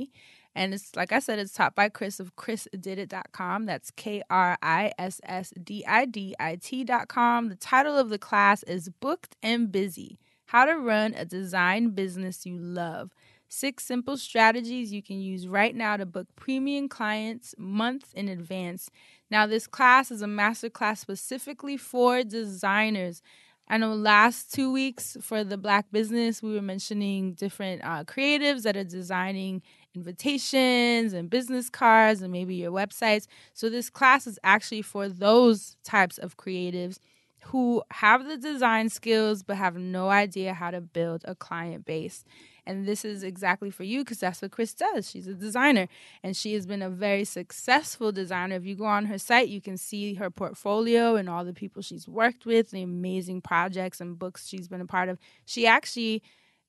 And 0.55 0.73
it's 0.73 0.95
like 0.95 1.11
I 1.11 1.19
said, 1.19 1.37
it's 1.37 1.53
taught 1.53 1.75
by 1.75 1.89
Chris 1.89 2.19
of 2.19 2.35
chrisdidit.com. 2.35 3.67
That's 3.67 3.91
K 3.91 4.23
R 4.31 4.57
I 4.63 4.93
S 4.97 5.21
S 5.23 5.53
D 5.63 5.85
I 5.87 6.05
D 6.05 6.33
I 6.39 6.55
T.com. 6.55 7.49
The 7.49 7.55
title 7.55 7.99
of 7.99 8.09
the 8.09 8.17
class 8.17 8.63
is 8.63 8.89
Booked 8.89 9.35
and 9.43 9.71
Busy 9.71 10.17
How 10.47 10.65
to 10.65 10.75
Run 10.75 11.13
a 11.13 11.23
Design 11.23 11.91
Business 11.91 12.47
You 12.47 12.57
Love. 12.57 13.11
Six 13.47 13.85
simple 13.85 14.17
strategies 14.17 14.91
you 14.91 15.03
can 15.03 15.21
use 15.21 15.47
right 15.47 15.75
now 15.75 15.97
to 15.97 16.07
book 16.07 16.27
premium 16.35 16.89
clients 16.89 17.53
months 17.59 18.11
in 18.13 18.27
advance. 18.27 18.89
Now, 19.29 19.45
this 19.45 19.67
class 19.67 20.09
is 20.09 20.23
a 20.23 20.27
master 20.27 20.69
class 20.71 20.99
specifically 20.99 21.77
for 21.77 22.23
designers. 22.23 23.21
I 23.69 23.77
know 23.77 23.93
last 23.93 24.53
two 24.53 24.71
weeks 24.71 25.17
for 25.21 25.43
the 25.43 25.57
Black 25.57 25.91
business, 25.91 26.41
we 26.41 26.53
were 26.53 26.61
mentioning 26.61 27.33
different 27.33 27.83
uh, 27.83 28.05
creatives 28.05 28.63
that 28.63 28.77
are 28.77 28.83
designing 28.83 29.61
invitations 29.93 31.11
and 31.13 31.29
business 31.29 31.69
cards 31.69 32.21
and 32.21 32.31
maybe 32.31 32.55
your 32.55 32.71
websites. 32.71 33.27
So, 33.53 33.69
this 33.69 33.89
class 33.89 34.25
is 34.25 34.39
actually 34.43 34.83
for 34.83 35.09
those 35.09 35.75
types 35.83 36.17
of 36.17 36.37
creatives 36.37 36.99
who 37.45 37.83
have 37.91 38.25
the 38.27 38.37
design 38.37 38.89
skills 38.89 39.43
but 39.43 39.57
have 39.57 39.75
no 39.75 40.09
idea 40.09 40.53
how 40.53 40.71
to 40.71 40.79
build 40.81 41.23
a 41.25 41.35
client 41.35 41.85
base. 41.85 42.23
And 42.67 42.85
this 42.85 43.05
is 43.05 43.23
exactly 43.23 43.71
for 43.71 43.85
you 43.85 44.03
because 44.03 44.19
that's 44.19 44.41
what 44.41 44.51
Chris 44.51 44.73
does. 44.73 45.09
She's 45.09 45.25
a 45.25 45.33
designer 45.33 45.87
and 46.21 46.35
she 46.35 46.53
has 46.53 46.65
been 46.65 46.81
a 46.81 46.89
very 46.89 47.23
successful 47.23 48.11
designer. 48.11 48.55
If 48.55 48.65
you 48.65 48.75
go 48.75 48.85
on 48.85 49.05
her 49.05 49.17
site, 49.17 49.47
you 49.47 49.61
can 49.61 49.77
see 49.77 50.15
her 50.15 50.29
portfolio 50.29 51.15
and 51.15 51.29
all 51.29 51.45
the 51.45 51.53
people 51.53 51.81
she's 51.81 52.09
worked 52.09 52.45
with, 52.45 52.71
the 52.71 52.83
amazing 52.83 53.39
projects 53.39 54.01
and 54.01 54.19
books 54.19 54.47
she's 54.47 54.67
been 54.67 54.81
a 54.81 54.85
part 54.85 55.07
of. 55.07 55.17
She 55.45 55.65
actually 55.65 56.21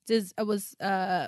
does, 0.07 0.33
was 0.37 0.75
uh, 0.79 1.27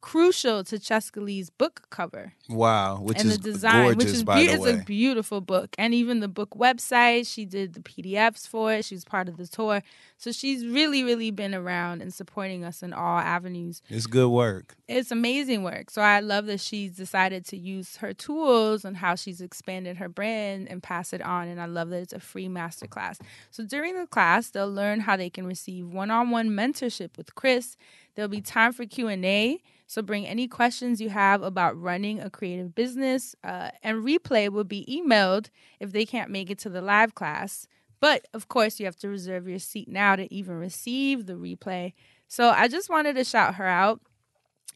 crucial 0.00 0.62
to 0.64 0.78
Chescaleigh's 0.78 1.50
book 1.50 1.86
cover 1.90 2.34
Wow, 2.48 3.00
which 3.00 3.18
and 3.18 3.28
is 3.28 3.38
the 3.38 3.52
design, 3.52 3.84
gorgeous, 3.84 4.04
which 4.04 4.14
is 4.14 4.24
by 4.24 4.34
beau- 4.46 4.62
the 4.62 4.70
it's 4.70 4.82
a 4.82 4.84
beautiful 4.84 5.40
book, 5.40 5.74
and 5.78 5.92
even 5.94 6.20
the 6.20 6.28
book 6.28 6.50
website. 6.50 7.26
She 7.26 7.44
did 7.44 7.74
the 7.74 7.80
PDFs 7.80 8.46
for 8.46 8.72
it. 8.72 8.84
She 8.84 8.94
was 8.94 9.04
part 9.04 9.28
of 9.28 9.36
the 9.36 9.46
tour, 9.46 9.82
so 10.16 10.30
she's 10.32 10.64
really, 10.64 11.02
really 11.02 11.30
been 11.30 11.54
around 11.54 12.02
and 12.02 12.14
supporting 12.14 12.64
us 12.64 12.82
in 12.82 12.92
all 12.92 13.18
avenues. 13.18 13.82
it's 13.88 14.06
good 14.06 14.28
work. 14.28 14.76
It's 14.88 15.10
amazing 15.10 15.62
work. 15.62 15.90
So 15.90 16.02
I 16.02 16.20
love 16.20 16.46
that 16.46 16.60
she's 16.60 16.92
decided 16.92 17.44
to 17.46 17.56
use 17.56 17.96
her 17.96 18.12
tools 18.12 18.84
and 18.84 18.96
how 18.96 19.14
she's 19.16 19.40
expanded 19.40 19.96
her 19.96 20.08
brand 20.08 20.68
and 20.68 20.82
pass 20.82 21.12
it 21.12 21.22
on. 21.22 21.48
And 21.48 21.60
I 21.60 21.66
love 21.66 21.90
that 21.90 22.02
it's 22.02 22.12
a 22.12 22.20
free 22.20 22.48
masterclass. 22.48 23.18
So 23.50 23.64
during 23.64 23.98
the 23.98 24.06
class, 24.06 24.50
they'll 24.50 24.70
learn 24.72 25.00
how 25.00 25.16
they 25.16 25.30
can 25.30 25.46
receive 25.46 25.88
one-on-one 25.88 26.50
mentorship 26.50 27.16
with 27.16 27.34
Chris. 27.34 27.76
There'll 28.14 28.28
be 28.28 28.40
time 28.40 28.72
for 28.72 28.86
Q&A. 28.86 29.60
So 29.86 30.02
bring 30.02 30.26
any 30.26 30.48
questions 30.48 31.00
you 31.00 31.10
have 31.10 31.42
about 31.42 31.80
running 31.80 32.20
a 32.20 32.30
creative 32.30 32.74
business. 32.74 33.34
Uh, 33.44 33.70
and 33.82 34.04
replay 34.04 34.48
will 34.48 34.64
be 34.64 34.84
emailed 34.90 35.50
if 35.80 35.92
they 35.92 36.04
can't 36.04 36.30
make 36.30 36.50
it 36.50 36.58
to 36.60 36.68
the 36.68 36.82
live 36.82 37.14
class. 37.14 37.66
But 38.00 38.26
of 38.34 38.48
course, 38.48 38.78
you 38.78 38.86
have 38.86 38.96
to 38.96 39.08
reserve 39.08 39.48
your 39.48 39.58
seat 39.58 39.88
now 39.88 40.16
to 40.16 40.32
even 40.32 40.56
receive 40.56 41.26
the 41.26 41.34
replay. 41.34 41.92
So 42.28 42.50
I 42.50 42.68
just 42.68 42.90
wanted 42.90 43.16
to 43.16 43.24
shout 43.24 43.54
her 43.54 43.66
out 43.66 44.00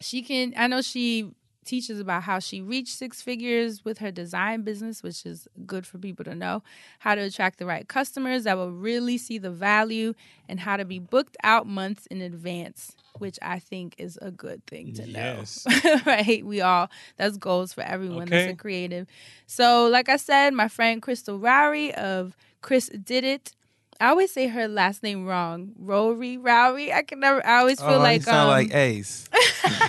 she 0.01 0.23
can 0.23 0.53
i 0.57 0.67
know 0.67 0.81
she 0.81 1.31
teaches 1.65 2.01
about 2.01 2.23
how 2.23 2.39
she 2.39 2.61
reached 2.61 2.95
six 2.97 3.21
figures 3.23 3.85
with 3.85 3.99
her 3.99 4.11
design 4.11 4.63
business 4.63 5.03
which 5.03 5.25
is 5.27 5.47
good 5.67 5.87
for 5.87 5.99
people 5.99 6.25
to 6.25 6.35
know 6.35 6.63
how 7.01 7.15
to 7.15 7.21
attract 7.21 7.59
the 7.59 7.67
right 7.67 7.87
customers 7.89 8.45
that 8.45 8.57
will 8.57 8.73
really 8.73 9.19
see 9.19 9.39
the 9.39 9.51
value 9.51 10.15
and 10.49 10.61
how 10.61 10.77
to 10.77 10.85
be 10.85 10.99
booked 10.99 11.37
out 11.45 11.67
months 11.67 12.07
in 12.07 12.21
advance 12.21 12.97
which 13.19 13.39
i 13.43 13.59
think 13.59 13.95
is 13.99 14.19
a 14.23 14.31
good 14.31 14.65
thing 14.67 14.93
to 14.93 15.07
Yes. 15.07 15.67
know 15.67 15.97
right? 16.07 16.45
We 16.45 16.61
all 16.61 16.89
that's 17.17 17.37
goals 17.37 17.73
for 17.75 17.83
everyone. 17.83 18.29
That's 18.31 18.49
a 18.49 18.55
creative. 18.57 19.07
So 19.47 19.87
like 19.89 20.09
i 20.09 20.17
said 20.17 20.55
my 20.55 20.69
friend 20.69 21.03
crystal 21.03 21.39
rowry 21.39 21.93
of 21.95 22.37
chris 22.63 22.89
did 23.05 23.25
it 23.25 23.53
I 24.01 24.09
always 24.09 24.33
say 24.33 24.49
her 24.49 24.67
last 24.67 25.03
name 25.03 25.27
wrong. 25.27 25.73
Rory, 25.79 26.39
Rowry. 26.39 26.91
I 26.91 27.03
can 27.03 27.21
never. 27.21 27.47
I 27.47 27.59
always 27.59 27.79
feel 27.79 27.91
oh, 27.91 27.99
like 27.99 28.21
you 28.21 28.25
sound 28.25 28.39
um, 28.39 28.49
like 28.49 28.75
Ace. 28.75 29.29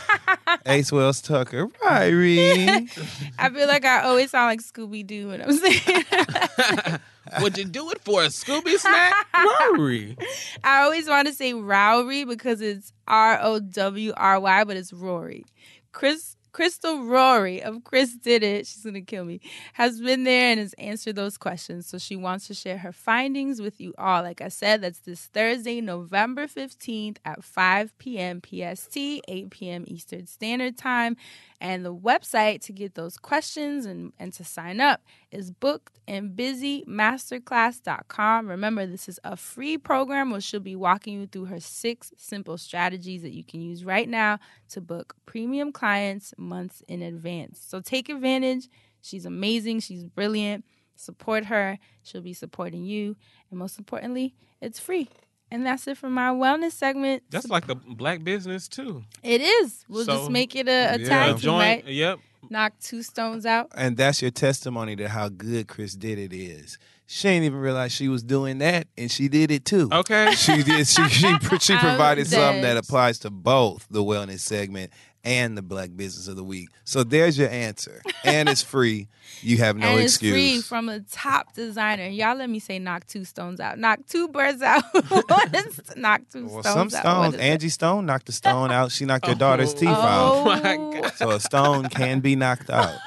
Ace 0.65 0.91
Wells 0.91 1.21
Tucker. 1.21 1.67
Ryrie. 1.67 2.89
I 3.39 3.49
feel 3.49 3.67
like 3.67 3.85
I 3.85 4.03
always 4.03 4.31
sound 4.31 4.47
like 4.47 4.61
Scooby 4.61 5.07
Doo 5.07 5.29
when 5.29 5.41
I'm 5.41 5.53
saying. 5.53 6.99
Would 7.39 7.57
you 7.57 7.63
do 7.63 7.89
it 7.91 8.01
for 8.01 8.23
a 8.23 8.27
Scooby 8.27 8.77
snack? 8.77 9.27
Rory. 9.33 10.17
I 10.63 10.81
always 10.81 11.07
want 11.07 11.29
to 11.29 11.33
say 11.33 11.53
Rowry 11.53 12.27
because 12.27 12.59
it's 12.59 12.91
R 13.07 13.39
O 13.41 13.59
W 13.59 14.13
R 14.17 14.39
Y, 14.41 14.63
but 14.65 14.75
it's 14.75 14.91
Rory. 14.91 15.45
Chris 15.93 16.35
Crystal 16.51 17.03
Rory 17.03 17.61
of 17.61 17.83
Chris 17.83 18.15
Did 18.15 18.43
It, 18.43 18.67
she's 18.67 18.83
gonna 18.83 19.01
kill 19.01 19.25
me, 19.25 19.39
has 19.73 20.01
been 20.01 20.23
there 20.23 20.51
and 20.51 20.59
has 20.59 20.73
answered 20.73 21.15
those 21.15 21.37
questions. 21.37 21.87
So 21.87 21.97
she 21.97 22.15
wants 22.15 22.47
to 22.47 22.53
share 22.53 22.77
her 22.79 22.91
findings 22.91 23.61
with 23.61 23.79
you 23.79 23.93
all. 23.97 24.23
Like 24.23 24.41
I 24.41 24.49
said, 24.49 24.81
that's 24.81 24.99
this 24.99 25.25
Thursday, 25.27 25.81
November 25.81 26.47
15th 26.47 27.17
at 27.25 27.43
5 27.43 27.97
p.m. 27.97 28.41
PST, 28.41 28.97
8 28.97 29.49
p.m. 29.49 29.85
Eastern 29.87 30.27
Standard 30.27 30.77
Time. 30.77 31.17
And 31.61 31.85
the 31.85 31.95
website 31.95 32.59
to 32.61 32.73
get 32.73 32.95
those 32.95 33.17
questions 33.17 33.85
and, 33.85 34.13
and 34.17 34.33
to 34.33 34.43
sign 34.43 34.81
up 34.81 35.03
is 35.29 35.51
bookedandbusymasterclass.com. 35.51 38.47
Remember, 38.47 38.87
this 38.87 39.07
is 39.07 39.19
a 39.23 39.37
free 39.37 39.77
program 39.77 40.31
where 40.31 40.41
she'll 40.41 40.59
be 40.59 40.75
walking 40.75 41.21
you 41.21 41.27
through 41.27 41.45
her 41.45 41.59
six 41.59 42.11
simple 42.17 42.57
strategies 42.57 43.21
that 43.21 43.33
you 43.33 43.43
can 43.43 43.61
use 43.61 43.85
right 43.85 44.09
now 44.09 44.39
to 44.69 44.81
book 44.81 45.13
premium 45.27 45.71
clients 45.71 46.33
months 46.35 46.81
in 46.87 47.03
advance. 47.03 47.63
So 47.63 47.79
take 47.79 48.09
advantage. 48.09 48.67
She's 49.01 49.27
amazing. 49.27 49.81
She's 49.81 50.03
brilliant. 50.03 50.65
Support 50.95 51.45
her. 51.45 51.77
She'll 52.01 52.21
be 52.21 52.33
supporting 52.33 52.85
you. 52.85 53.15
And 53.51 53.59
most 53.59 53.77
importantly, 53.77 54.33
it's 54.61 54.79
free. 54.79 55.09
And 55.51 55.65
that's 55.65 55.85
it 55.87 55.97
for 55.97 56.09
my 56.09 56.29
wellness 56.29 56.71
segment. 56.71 57.23
That's 57.29 57.49
like 57.49 57.67
a 57.69 57.75
black 57.75 58.23
business 58.23 58.67
too. 58.69 59.03
It 59.21 59.41
is. 59.41 59.83
We'll 59.89 60.05
So, 60.05 60.17
just 60.19 60.31
make 60.31 60.55
it 60.55 60.67
a, 60.69 60.95
a 60.95 60.97
yeah. 60.97 61.07
tag 61.09 61.29
team, 61.35 61.37
joint. 61.39 61.83
right? 61.83 61.85
Yep. 61.85 62.19
Knock 62.49 62.73
two 62.81 63.03
stones 63.03 63.45
out. 63.45 63.67
and 63.75 63.95
that's 63.97 64.21
your 64.21 64.31
testimony 64.31 64.95
to 64.95 65.07
how 65.09 65.29
good 65.29 65.67
Chris 65.67 65.93
did 65.93 66.17
it 66.17 66.33
is. 66.33 66.77
She 67.05 67.27
ain't 67.27 67.43
even 67.43 67.59
realize 67.59 67.91
she 67.91 68.07
was 68.07 68.23
doing 68.23 68.59
that, 68.59 68.87
and 68.97 69.11
she 69.11 69.27
did 69.27 69.51
it 69.51 69.65
too. 69.65 69.89
Okay. 69.91 70.31
She 70.35 70.63
did. 70.63 70.87
She 70.87 71.07
she, 71.09 71.27
she 71.59 71.75
provided 71.77 72.25
something 72.27 72.61
that 72.61 72.77
applies 72.77 73.19
to 73.19 73.29
both 73.29 73.85
the 73.91 74.01
wellness 74.01 74.39
segment 74.39 74.91
and 75.23 75.57
the 75.57 75.61
Black 75.61 75.89
Business 75.95 76.27
of 76.27 76.35
the 76.35 76.43
Week. 76.43 76.69
So 76.83 77.03
there's 77.03 77.37
your 77.37 77.49
answer, 77.49 78.01
and 78.23 78.49
it's 78.49 78.61
free. 78.63 79.07
You 79.41 79.57
have 79.57 79.77
no 79.77 79.87
and 79.91 79.99
it's 80.01 80.13
excuse. 80.15 80.33
free 80.33 80.61
from 80.61 80.89
a 80.89 80.99
top 81.01 81.53
designer. 81.53 82.07
Y'all 82.07 82.35
let 82.35 82.49
me 82.49 82.59
say 82.59 82.79
knock 82.79 83.05
two 83.07 83.23
stones 83.23 83.59
out. 83.59 83.77
Knock 83.79 83.99
two 84.07 84.27
birds 84.27 84.61
out. 84.61 84.83
What 85.09 85.55
is- 85.55 85.79
knock 85.95 86.21
two 86.31 86.47
well, 86.47 86.63
stones 86.63 86.93
some 86.93 86.99
out. 86.99 87.17
What 87.19 87.23
stones. 87.31 87.35
is 87.35 87.39
it? 87.39 87.43
Angie 87.43 87.69
Stone 87.69 88.05
knocked 88.05 88.29
a 88.29 88.31
stone 88.31 88.71
out. 88.71 88.91
She 88.91 89.05
knocked 89.05 89.25
her 89.27 89.33
oh 89.33 89.35
daughter's 89.35 89.73
teeth 89.73 89.89
out. 89.89 90.33
Oh 90.33 90.45
my 90.45 90.61
God. 91.01 91.13
So 91.15 91.29
a 91.31 91.39
stone 91.39 91.85
can 91.89 92.19
be 92.19 92.35
knocked 92.35 92.69
out. 92.69 92.97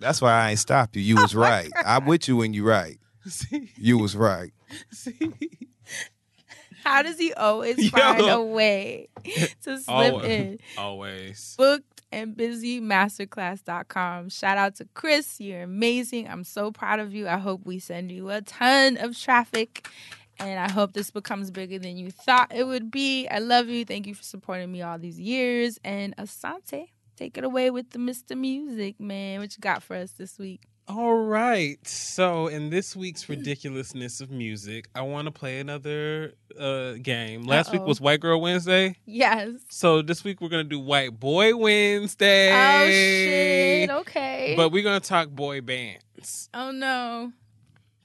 That's 0.00 0.20
why 0.22 0.32
I 0.32 0.50
ain't 0.50 0.58
stopped 0.58 0.96
you. 0.96 1.02
You 1.02 1.16
was 1.16 1.34
right. 1.34 1.70
I'm 1.84 2.06
with 2.06 2.28
you 2.28 2.36
when 2.36 2.54
you 2.54 2.64
right. 2.66 2.98
See, 3.26 3.70
You 3.76 3.98
was 3.98 4.16
right. 4.16 4.52
see. 4.90 5.32
How 6.88 7.02
does 7.02 7.18
he 7.18 7.32
always 7.34 7.78
Yo. 7.82 7.90
find 7.90 8.20
a 8.28 8.40
way 8.40 9.08
to 9.62 9.78
slip 9.78 9.88
Always. 9.88 10.26
in? 10.26 10.58
Always. 10.78 11.54
Booked 11.58 12.02
and 12.10 12.36
busymasterclass.com. 12.36 14.28
Shout 14.30 14.58
out 14.58 14.76
to 14.76 14.86
Chris. 14.94 15.40
You're 15.40 15.62
amazing. 15.62 16.28
I'm 16.28 16.44
so 16.44 16.70
proud 16.72 17.00
of 17.00 17.14
you. 17.14 17.28
I 17.28 17.38
hope 17.38 17.66
we 17.66 17.78
send 17.78 18.10
you 18.10 18.30
a 18.30 18.40
ton 18.40 18.96
of 18.96 19.16
traffic. 19.18 19.88
And 20.40 20.58
I 20.60 20.70
hope 20.70 20.92
this 20.92 21.10
becomes 21.10 21.50
bigger 21.50 21.78
than 21.80 21.96
you 21.96 22.10
thought 22.12 22.52
it 22.54 22.64
would 22.64 22.90
be. 22.92 23.26
I 23.26 23.40
love 23.40 23.68
you. 23.68 23.84
Thank 23.84 24.06
you 24.06 24.14
for 24.14 24.22
supporting 24.22 24.70
me 24.70 24.82
all 24.82 24.96
these 24.98 25.18
years. 25.18 25.80
And 25.84 26.16
Assante, 26.16 26.90
take 27.16 27.36
it 27.36 27.42
away 27.42 27.70
with 27.70 27.90
the 27.90 27.98
Mr. 27.98 28.38
Music, 28.38 29.00
man. 29.00 29.40
What 29.40 29.56
you 29.56 29.60
got 29.60 29.82
for 29.82 29.96
us 29.96 30.12
this 30.12 30.38
week? 30.38 30.62
All 30.88 31.16
right. 31.18 31.78
So, 31.86 32.46
in 32.46 32.70
this 32.70 32.96
week's 32.96 33.28
ridiculousness 33.28 34.22
of 34.22 34.30
music, 34.30 34.88
I 34.94 35.02
want 35.02 35.26
to 35.26 35.30
play 35.30 35.60
another 35.60 36.32
uh, 36.58 36.94
game. 36.94 37.42
Last 37.42 37.72
week 37.72 37.82
Uh-oh. 37.82 37.88
was 37.88 38.00
White 38.00 38.20
Girl 38.20 38.40
Wednesday. 38.40 38.96
Yes. 39.04 39.50
So 39.68 40.00
this 40.00 40.24
week 40.24 40.40
we're 40.40 40.48
gonna 40.48 40.64
do 40.64 40.80
White 40.80 41.20
Boy 41.20 41.54
Wednesday. 41.54 42.50
Oh, 42.52 42.86
shit. 42.88 43.90
Okay. 43.90 44.54
But 44.56 44.72
we're 44.72 44.82
gonna 44.82 44.98
talk 45.00 45.28
boy 45.28 45.60
bands. 45.60 46.48
oh, 46.54 46.70
no. 46.70 47.32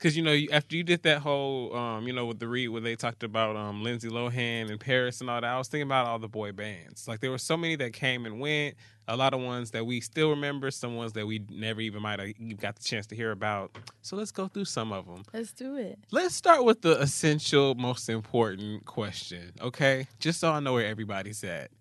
Cause 0.03 0.17
you 0.17 0.21
know, 0.21 0.37
after 0.51 0.75
you 0.75 0.83
did 0.83 1.03
that 1.03 1.19
whole, 1.19 1.73
um, 1.73 2.05
you 2.05 2.11
know, 2.11 2.25
with 2.25 2.37
the 2.37 2.47
read 2.49 2.67
where 2.67 2.81
they 2.81 2.97
talked 2.97 3.23
about 3.23 3.55
um, 3.55 3.83
Lindsay 3.83 4.09
Lohan 4.09 4.69
and 4.69 4.77
Paris 4.77 5.21
and 5.21 5.29
all 5.29 5.39
that, 5.39 5.47
I 5.47 5.57
was 5.57 5.69
thinking 5.69 5.87
about 5.87 6.07
all 6.07 6.19
the 6.19 6.27
boy 6.27 6.51
bands. 6.51 7.07
Like 7.07 7.21
there 7.21 7.31
were 7.31 7.37
so 7.37 7.55
many 7.55 7.77
that 7.77 7.93
came 7.93 8.25
and 8.25 8.37
went. 8.41 8.75
A 9.07 9.15
lot 9.15 9.33
of 9.33 9.39
ones 9.39 9.71
that 9.71 9.85
we 9.85 10.01
still 10.01 10.31
remember, 10.31 10.71
some 10.71 10.97
ones 10.97 11.13
that 11.13 11.25
we 11.25 11.45
never 11.49 11.79
even 11.79 12.01
might 12.01 12.19
have 12.19 12.33
got 12.57 12.75
the 12.75 12.83
chance 12.83 13.07
to 13.07 13.15
hear 13.15 13.31
about. 13.31 13.77
So 14.01 14.17
let's 14.17 14.31
go 14.31 14.49
through 14.49 14.65
some 14.65 14.91
of 14.91 15.05
them. 15.05 15.23
Let's 15.33 15.53
do 15.53 15.77
it. 15.77 15.97
Let's 16.11 16.35
start 16.35 16.65
with 16.65 16.81
the 16.81 16.99
essential, 16.99 17.73
most 17.75 18.09
important 18.09 18.83
question, 18.83 19.53
okay? 19.61 20.07
Just 20.19 20.41
so 20.41 20.51
I 20.51 20.59
know 20.59 20.73
where 20.73 20.85
everybody's 20.85 21.45
at. 21.45 21.71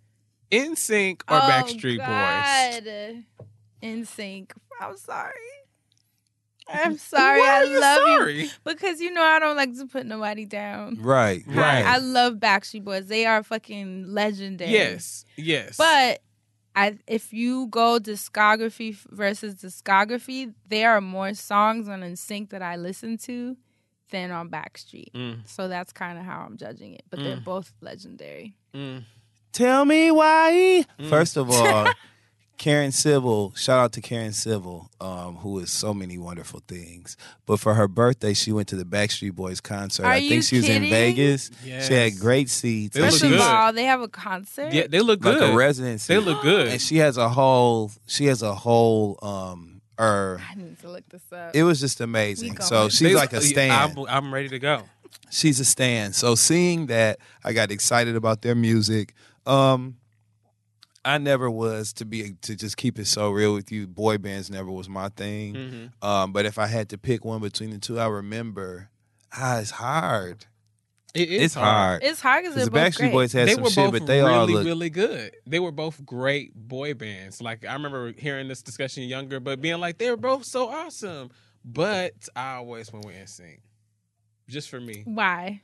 NSYNC 0.53 1.23
or 1.28 1.40
Backstreet 1.40 1.99
Boys? 1.99 2.85
Boys? 2.85 3.47
NSYNC. 3.82 4.53
I'm 4.81 4.97
sorry. 4.97 5.32
I'm 6.68 6.97
sorry. 7.14 7.40
Why 7.40 7.48
I 7.48 7.56
are 7.60 7.64
you 7.64 7.80
love 7.80 7.98
sorry? 7.98 8.43
you 8.44 8.48
because 8.64 9.01
you 9.01 9.12
know 9.12 9.22
I 9.22 9.39
don't 9.39 9.56
like 9.56 9.76
to 9.78 9.86
put 9.86 10.06
nobody 10.06 10.44
down. 10.44 10.98
Right. 11.01 11.43
I- 11.48 11.52
Right. 11.55 11.84
I, 11.84 11.98
love 11.98 12.34
Backstreet 12.34 12.84
Boys. 12.84 13.06
They 13.06 13.26
are 13.26 13.43
fucking 13.43 14.06
legendary. 14.12 14.70
Yes, 14.70 15.24
yes. 15.36 15.76
But 15.76 16.20
I, 16.74 16.98
if 17.06 17.32
you 17.32 17.66
go 17.68 17.98
discography 17.98 18.94
versus 19.10 19.55
discography, 19.56 20.55
there 20.68 20.90
are 20.93 21.01
more 21.01 21.34
songs 21.34 21.89
on 21.89 22.01
NSYNC 22.01 22.51
that 22.51 22.62
I 22.62 22.76
listen 22.76 23.18
to 23.18 23.56
than 24.10 24.30
on 24.30 24.48
Backstreet. 24.51 25.12
Mm, 25.14 25.40
So 25.48 25.68
that's 25.68 25.93
kind 25.93 26.18
of 26.18 26.24
how 26.24 26.40
I'm 26.47 26.56
judging 26.56 26.94
it. 26.94 27.02
But 27.10 27.20
they're 27.20 27.36
Mm. 27.39 27.44
both 27.44 27.72
legendary. 27.80 28.55
mm. 28.74 29.05
Tell 29.52 29.84
me 29.84 30.10
why. 30.10 30.86
Mm. 30.98 31.09
First 31.10 31.36
of 31.36 31.51
all, 31.51 31.89
Karen 32.62 32.93
Civil, 32.93 33.52
shout 33.56 33.80
out 33.80 33.93
to 33.94 34.01
Karen 34.01 34.32
Civil, 34.32 34.89
um, 35.01 35.34
who 35.34 35.59
is 35.59 35.68
so 35.72 35.93
many 35.93 36.16
wonderful 36.16 36.62
things. 36.68 37.16
But 37.44 37.59
for 37.59 37.74
her 37.74 37.89
birthday, 37.89 38.34
she 38.34 38.52
went 38.52 38.68
to 38.68 38.76
the 38.76 38.84
Backstreet 38.84 39.32
Boys 39.32 39.60
concert. 39.60 40.05
Are 40.05 40.12
I 40.12 40.18
you 40.18 40.28
think 40.28 40.44
she 40.44 40.59
was 40.59 40.66
kidding? 40.66 40.84
in 40.84 40.90
Vegas. 40.90 41.51
She 41.64 41.70
had 41.93 42.20
great 42.20 42.48
seats. 42.48 42.94
They 42.94 43.02
and 43.02 43.10
look 43.10 43.20
First 43.20 43.24
of 43.24 43.30
good. 43.30 43.40
all, 43.40 43.72
they 43.72 43.82
have 43.82 44.01
a 44.01 44.06
concert. 44.06 44.72
Yeah, 44.72 44.86
they 44.86 45.01
look 45.01 45.18
good. 45.18 45.40
like 45.40 45.51
a 45.51 45.56
residency. 45.56 46.14
They 46.14 46.20
look 46.20 46.40
good. 46.43 46.68
And 46.68 46.80
she 46.80 46.98
has 46.98 47.16
a 47.16 47.28
whole 47.28 47.90
she 48.06 48.26
has 48.26 48.43
a 48.43 48.55
whole 48.55 49.18
um 49.22 49.80
er 49.98 50.40
I 50.48 50.55
need 50.55 50.78
to 50.82 50.89
look 50.89 51.09
this 51.09 51.32
up. 51.32 51.56
it 51.56 51.64
was 51.64 51.80
just 51.80 52.01
amazing. 52.01 52.60
So 52.60 52.89
she's 52.89 53.01
They- 53.01 53.14
like 53.16 53.32
a 53.32 53.40
stand. 53.40 53.72
I'm, 53.72 54.06
I'm 54.09 54.32
ready 54.32 54.48
to 54.51 54.60
go. 54.60 54.84
she's 55.30 55.59
a 55.59 55.64
stand. 55.64 56.14
So 56.14 56.36
seeing 56.36 56.86
that, 56.86 57.18
I 57.43 57.55
got 57.55 57.72
excited 57.72 58.14
about 58.14 58.43
their 58.43 58.55
music. 58.55 59.14
Um, 59.47 59.97
I 61.05 61.19
never 61.19 61.51
was 61.51 61.93
to 61.95 62.05
be 62.05 62.35
to 62.43 62.55
just 62.55 62.77
keep 62.77 62.99
it 62.99 63.07
so 63.07 63.31
real 63.31 63.55
with 63.55 63.73
you. 63.73 63.87
Boy 63.89 64.19
bands 64.19 64.51
never 64.51 64.70
was 64.70 64.89
my 64.89 65.09
thing. 65.09 65.55
Mhm. 65.55 66.05
Um, 66.07 66.33
but 66.33 66.47
if 66.47 66.59
I 66.59 66.66
had 66.66 66.89
to 66.91 66.99
pick 66.99 67.24
one 67.24 67.41
between 67.41 67.70
the 67.70 67.79
two, 67.79 67.99
I 67.99 68.07
remember 68.07 68.89
ah, 69.37 69.59
it's 69.59 69.70
hard. 69.73 70.47
It 71.15 71.29
is 71.29 71.43
it's 71.43 71.55
hard. 71.55 72.03
It's 72.03 72.20
hard 72.20 72.45
because 72.45 72.55
Because 72.55 72.55
they're 72.55 72.65
the 72.66 72.70
both 72.70 72.95
Backstreet 72.95 72.99
great. 72.99 73.12
Boys 73.12 73.33
had 73.33 73.49
they 73.49 73.55
some 73.55 73.65
were 73.65 73.70
shit, 73.70 73.91
both 73.93 74.01
but 74.01 74.07
they 74.07 74.20
really, 74.23 74.33
all 74.33 74.47
look. 74.47 74.65
really 74.65 74.91
good. 74.91 75.35
They 75.47 75.59
were 75.59 75.73
both 75.73 76.05
great 76.07 76.55
boy 76.55 76.95
bands. 76.95 77.43
Like 77.43 77.66
I 77.66 77.73
remember 77.74 78.12
hearing 78.16 78.49
this 78.49 78.62
discussion 78.62 79.03
younger, 79.05 79.39
but 79.41 79.61
being 79.61 79.79
like 79.81 79.99
they 79.99 80.09
were 80.11 80.16
both 80.16 80.45
so 80.45 80.69
awesome. 80.69 81.31
But 81.65 82.15
I 82.35 82.55
always 82.55 82.93
went 82.93 83.05
with 83.07 83.15
NSYNC, 83.15 83.59
just 84.49 84.69
for 84.70 84.81
me. 84.81 85.03
Why? 85.05 85.62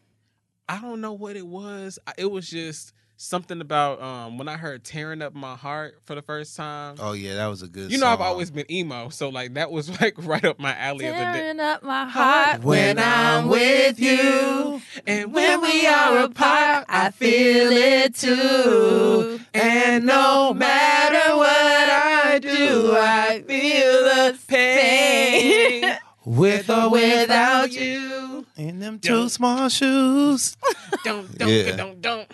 I 0.68 0.80
don't 0.80 1.00
know 1.00 1.12
what 1.14 1.36
it 1.36 1.46
was. 1.46 1.98
It 2.18 2.30
was 2.30 2.48
just 2.48 2.92
something 3.20 3.60
about 3.60 4.00
um 4.00 4.38
when 4.38 4.48
I 4.48 4.56
heard 4.56 4.84
"Tearing 4.84 5.20
Up 5.22 5.34
My 5.34 5.56
Heart" 5.56 5.98
for 6.04 6.14
the 6.14 6.22
first 6.22 6.56
time. 6.56 6.94
oh 7.00 7.12
yeah, 7.12 7.34
that 7.34 7.48
was 7.48 7.62
a 7.62 7.68
good. 7.68 7.90
you 7.92 7.98
know, 7.98 8.06
I've 8.06 8.20
always 8.20 8.50
been 8.50 8.70
emo, 8.70 9.08
so 9.10 9.28
like 9.28 9.54
that 9.54 9.70
was 9.70 9.90
like 10.00 10.14
right 10.18 10.44
up 10.44 10.58
my 10.58 10.74
alley 10.76 11.06
of 11.06 11.14
the 11.16 11.18
day. 11.24 11.32
Tearing 11.32 11.60
up 11.60 11.82
my 11.82 12.06
heart 12.06 12.62
When 12.62 12.98
I'm 12.98 13.48
with 13.48 13.98
you, 14.00 14.80
and 15.06 15.34
when 15.34 15.60
we 15.60 15.86
are 15.86 16.18
apart, 16.20 16.86
I 16.88 17.10
feel 17.10 17.70
it 17.72 18.14
too. 18.14 19.40
And 19.52 20.06
no 20.06 20.54
matter 20.54 21.36
what 21.36 21.50
I 21.90 22.38
do, 22.38 22.92
I 22.96 23.42
feel 23.46 24.04
the 24.04 24.38
pain. 24.46 25.96
with 26.24 26.68
or 26.70 26.90
without 26.90 27.72
you. 27.72 28.44
in 28.56 28.78
them 28.80 28.98
two 28.98 29.28
small 29.28 29.68
shoes. 29.68 30.56
Don't 31.04 31.38
don't 31.38 31.48
Yeah. 31.48 31.76
don't 31.76 32.00
don't 32.02 32.28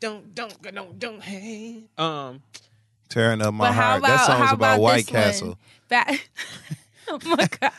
don't 0.00 0.34
don't 0.34 0.62
don't 0.74 0.98
don't 0.98 1.22
hey. 1.22 1.84
Um 1.98 2.42
Tearing 3.08 3.42
up 3.42 3.52
my 3.54 3.68
But 3.68 3.74
how 3.74 3.82
heart. 3.82 3.98
about 3.98 4.08
that 4.08 4.26
song 4.26 4.40
was 4.40 4.48
how 4.48 4.54
about, 4.54 4.80
White? 4.80 5.06
Castle. 5.06 5.58
Ba- 5.88 6.18
oh 7.08 7.18
my 7.24 7.48
god! 7.60 7.72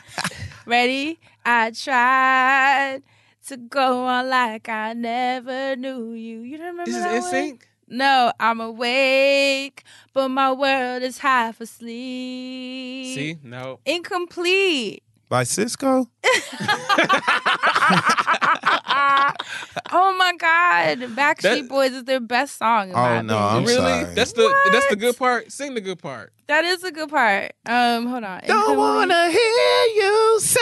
Ready? 0.66 1.20
I 1.46 1.72
tried 1.72 3.02
to 3.48 3.58
go 3.58 4.06
on 4.06 4.28
like 4.30 4.68
I 4.68 4.92
never 4.94 5.76
knew 5.78 6.12
you. 6.12 6.42
You 6.42 6.58
don't 6.58 6.68
remember 6.68 6.92
this 6.92 6.98
is 6.98 7.04
that 7.04 7.14
one? 7.14 7.24
NSYNC? 7.58 7.62
No, 7.88 8.32
I'm 8.40 8.60
awake, 8.62 9.84
but 10.14 10.28
my 10.30 10.52
world 10.52 11.04
is 11.04 11.20
half 11.20 11.60
asleep. 11.62 13.16
See? 13.16 13.38
No. 13.44 13.80
Incomplete. 13.86 15.04
By 15.30 15.44
Sisqó? 15.46 16.08
oh 19.92 20.16
my 20.18 20.34
God. 20.38 21.00
Backstreet 21.16 21.42
That- 21.42 21.70
Boys 21.70 21.92
is 21.92 22.04
their 22.06 22.20
best 22.20 22.58
song. 22.58 22.90
In 22.90 22.94
my 22.94 23.18
Oh, 23.18 23.22
no, 23.22 23.38
opinion. 23.38 23.56
I'm 23.58 23.64
really? 23.66 23.76
sorry. 24.02 24.14
That's 24.16 24.34
the 24.34 24.70
that's 24.72 24.88
the 24.88 24.96
good 24.96 25.18
part. 25.18 25.52
Sing 25.52 25.74
the 25.74 25.82
good 25.82 26.00
part. 26.00 26.34
That 26.48 26.66
is 26.66 26.84
a 26.84 26.92
good 26.92 27.10
part. 27.10 27.54
Um, 27.66 28.08
hold 28.08 28.24
on. 28.24 28.42
Don't 28.46 28.78
wanna 28.78 29.30
hear 29.32 29.86
you 29.96 30.40
say. 30.42 30.60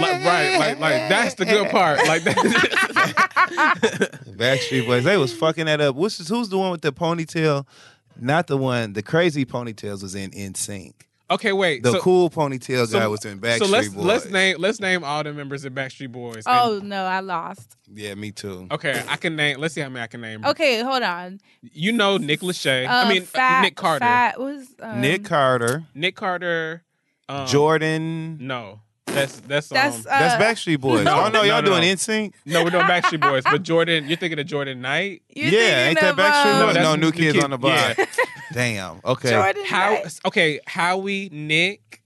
Like, 0.00 0.24
right, 0.24 0.56
like 0.58 0.78
like 0.80 1.08
that's 1.08 1.34
the 1.34 1.44
good 1.44 1.70
part. 1.70 1.98
Like 2.06 2.22
that. 2.24 2.36
Backstreet 4.36 4.86
Boys, 4.86 5.04
they 5.04 5.16
was 5.16 5.32
fucking 5.34 5.66
that 5.66 5.80
up. 5.80 5.94
What's 5.96 6.26
who's 6.28 6.48
the 6.48 6.58
one 6.58 6.70
with 6.72 6.82
the 6.82 6.92
ponytail? 6.92 7.66
Not 8.18 8.46
the 8.48 8.56
one. 8.56 8.92
The 8.94 9.02
crazy 9.02 9.44
ponytails 9.44 10.02
was 10.02 10.14
in 10.14 10.30
NSYNC. 10.32 10.92
Okay, 11.30 11.52
wait. 11.52 11.82
The 11.82 11.92
so, 11.92 12.00
cool 12.00 12.30
ponytail 12.30 12.86
so- 12.86 12.98
guy 12.98 13.06
was 13.06 13.24
in 13.24 13.40
Backstreet 13.40 13.58
so 13.58 13.66
let's 13.66 13.88
Boys. 13.88 14.04
let's 14.04 14.26
name 14.26 14.56
let's 14.58 14.80
name 14.80 15.04
all 15.04 15.22
the 15.22 15.32
members 15.32 15.64
of 15.64 15.72
Backstreet 15.72 16.12
Boys. 16.12 16.44
And- 16.46 16.58
Oh 16.60 16.80
no, 16.82 17.04
I 17.04 17.20
lost. 17.20 17.76
Yeah, 17.92 18.14
me 18.14 18.30
too. 18.32 18.68
okay, 18.70 19.02
I 19.08 19.16
can 19.16 19.36
name. 19.36 19.58
Let's 19.58 19.74
see 19.74 19.80
how 19.80 19.88
many 19.88 20.02
I 20.02 20.06
can 20.06 20.20
name. 20.20 20.44
Okay, 20.44 20.82
hold 20.82 21.02
on. 21.02 21.40
You 21.62 21.92
know 21.92 22.16
Nick 22.16 22.40
Lachey. 22.40 22.86
Uh, 22.86 23.06
I 23.06 23.08
mean 23.08 23.22
uh, 23.22 23.26
fat, 23.26 23.62
Nick 23.62 23.76
Carter. 23.76 24.04
Fat 24.04 24.40
was 24.40 24.66
um, 24.80 25.00
Nick 25.00 25.24
Carter, 25.24 25.84
Nick 25.94 26.16
Carter. 26.16 26.84
Um, 27.28 27.46
Jordan. 27.46 28.38
No, 28.40 28.80
that's 29.14 29.40
that's 29.40 29.68
That's 29.68 29.96
um, 29.98 30.02
uh, 30.10 30.18
That's 30.18 30.42
Backstreet 30.42 30.80
Boys. 30.80 31.04
no, 31.04 31.24
oh 31.24 31.28
no, 31.28 31.42
y'all 31.42 31.62
no, 31.62 31.70
no. 31.72 31.80
doing 31.80 31.94
NSYNC? 31.96 32.32
no, 32.46 32.64
we're 32.64 32.70
doing 32.70 32.84
Backstreet 32.84 33.20
Boys. 33.20 33.44
But 33.44 33.62
Jordan, 33.64 34.08
you're 34.08 34.16
thinking 34.16 34.38
of 34.38 34.46
Jordan 34.46 34.80
Knight. 34.80 35.22
you're 35.34 35.48
Yeah, 35.48 35.88
ain't 35.88 36.00
that 36.00 36.12
of, 36.12 36.16
Backstreet 36.18 36.52
um, 36.54 36.58
No, 36.60 36.66
that's 36.72 36.78
No, 36.84 36.94
New 36.96 37.00
New 37.06 37.12
Kids 37.12 37.34
Kid- 37.34 37.44
on 37.44 37.50
the 37.50 37.58
Block. 37.58 37.96
yeah. 37.98 38.04
Damn. 38.52 39.00
Okay. 39.04 39.30
Jordan 39.30 39.64
How? 39.66 39.90
Knight. 39.94 40.20
Okay, 40.26 40.60
Howie, 40.66 41.28
Nick. 41.32 41.99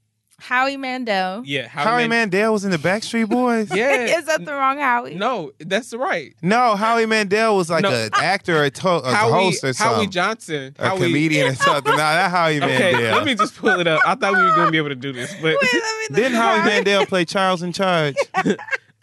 Howie 0.44 0.76
Mandel. 0.76 1.42
Yeah, 1.46 1.68
Howie, 1.68 1.84
Howie 1.84 2.00
Man- 2.02 2.10
Mandel 2.30 2.52
was 2.52 2.64
in 2.66 2.70
the 2.70 2.76
Backstreet 2.76 3.30
Boys. 3.30 3.70
Yeah. 3.74 3.92
is 4.18 4.26
that 4.26 4.44
the 4.44 4.52
wrong 4.52 4.78
Howie? 4.78 5.14
No, 5.14 5.52
that's 5.58 5.88
the 5.90 5.96
right. 5.98 6.34
No, 6.42 6.76
Howie 6.76 7.06
Mandel 7.06 7.56
was 7.56 7.70
like 7.70 7.82
No. 7.82 7.90
an 7.90 8.10
actor, 8.14 8.58
or 8.58 8.64
a, 8.64 8.70
to- 8.70 8.88
a 8.88 9.14
Howie, 9.14 9.32
host 9.32 9.64
or 9.64 9.72
something. 9.72 9.96
Howie. 9.96 10.06
Johnson. 10.06 10.76
a 10.78 10.88
Howie, 10.90 10.98
comedian 11.06 11.48
or 11.52 11.54
something. 11.54 11.90
No, 11.92 11.96
that 11.96 12.30
Howie 12.30 12.58
Okay, 12.62 12.92
Mandel. 12.92 13.16
let 13.16 13.24
me 13.24 13.34
just 13.34 13.56
pull 13.56 13.80
it 13.80 13.86
up. 13.86 14.02
I 14.04 14.14
thought 14.16 14.34
we 14.34 14.42
were 14.42 14.54
gonna 14.54 14.70
be 14.70 14.76
able 14.78 14.90
to 14.90 14.94
do 14.94 15.12
this, 15.14 15.32
but 15.34 15.44
Wait, 15.44 15.56
let 15.62 15.72
me 15.72 15.80
look 16.10 16.16
Didn't 16.16 16.34
Howie 16.34 16.64
Mandel 16.64 17.06
play 17.06 17.24
Charles 17.24 17.62
in 17.62 17.72
Charge? 17.72 18.14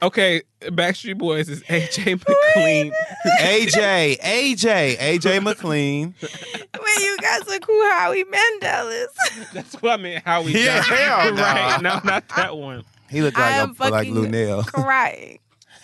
okay. 0.01 0.41
Backstreet 0.61 1.17
Boys 1.17 1.49
is 1.49 1.63
AJ 1.63 2.19
McLean. 2.27 2.91
AJ, 3.39 4.19
AJ, 4.19 4.97
AJ 4.97 5.43
McLean. 5.43 6.13
Wait, 6.21 7.03
you 7.03 7.17
guys 7.21 7.47
look 7.47 7.65
who 7.65 7.89
Howie 7.91 8.23
Mandel 8.25 8.89
is. 8.89 9.09
That's 9.53 9.73
what 9.81 9.93
I 9.93 9.97
meant. 9.97 10.23
Howie 10.25 10.51
Yeah, 10.51 10.77
Johnson. 10.83 10.95
hell 10.97 11.33
no. 11.35 11.41
right? 11.41 11.81
No, 11.81 11.99
not 12.03 12.23
that 12.35 12.55
one. 12.57 12.83
He 13.09 13.21
looked 13.21 13.37
I 13.37 13.41
like 13.41 13.69
am 13.69 13.69
a, 13.79 13.83
like 13.91 13.93
fucking 14.07 14.13
Lunel. 14.15 14.63
crying. 14.63 15.39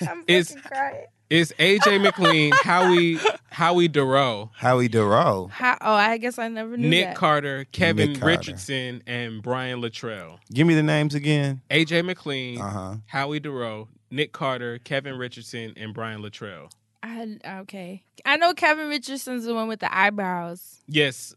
I'm 0.08 0.24
Is- 0.28 0.50
fucking 0.50 0.64
crying. 0.64 1.06
It's 1.30 1.52
AJ 1.60 2.02
McLean, 2.02 2.54
Howie, 2.62 3.18
Howie 3.52 3.90
Dorough, 3.90 4.50
Howie 4.56 4.88
Dorough. 4.88 5.50
How, 5.52 5.78
oh, 5.82 5.92
I 5.92 6.18
guess 6.20 6.40
I 6.40 6.48
never 6.48 6.78
knew 6.78 6.88
Nick 6.88 7.08
that. 7.08 7.16
Carter, 7.18 7.66
Kevin 7.74 8.14
Nick 8.14 8.22
Carter. 8.22 8.38
Richardson, 8.38 9.04
and 9.06 9.42
Brian 9.44 9.82
Littrell. 9.82 10.38
Give 10.54 10.66
me 10.66 10.74
the 10.74 10.84
names 10.84 11.16
again. 11.16 11.60
AJ 11.70 12.06
McLean, 12.06 12.62
Uh 12.62 12.70
huh. 12.70 12.96
Howie 13.08 13.42
Dorough, 13.42 13.90
Nick 14.10 14.32
Carter, 14.32 14.80
Kevin 14.80 15.18
Richardson, 15.18 15.74
and 15.78 15.94
Brian 15.94 16.22
Littrell. 16.22 16.72
I, 17.04 17.38
okay. 17.62 18.04
I 18.26 18.38
know 18.38 18.54
Kevin 18.54 18.88
Richardson's 18.90 19.46
the 19.46 19.54
one 19.54 19.68
with 19.68 19.80
the 19.80 19.96
eyebrows 19.96 20.82
Yes, 20.88 21.36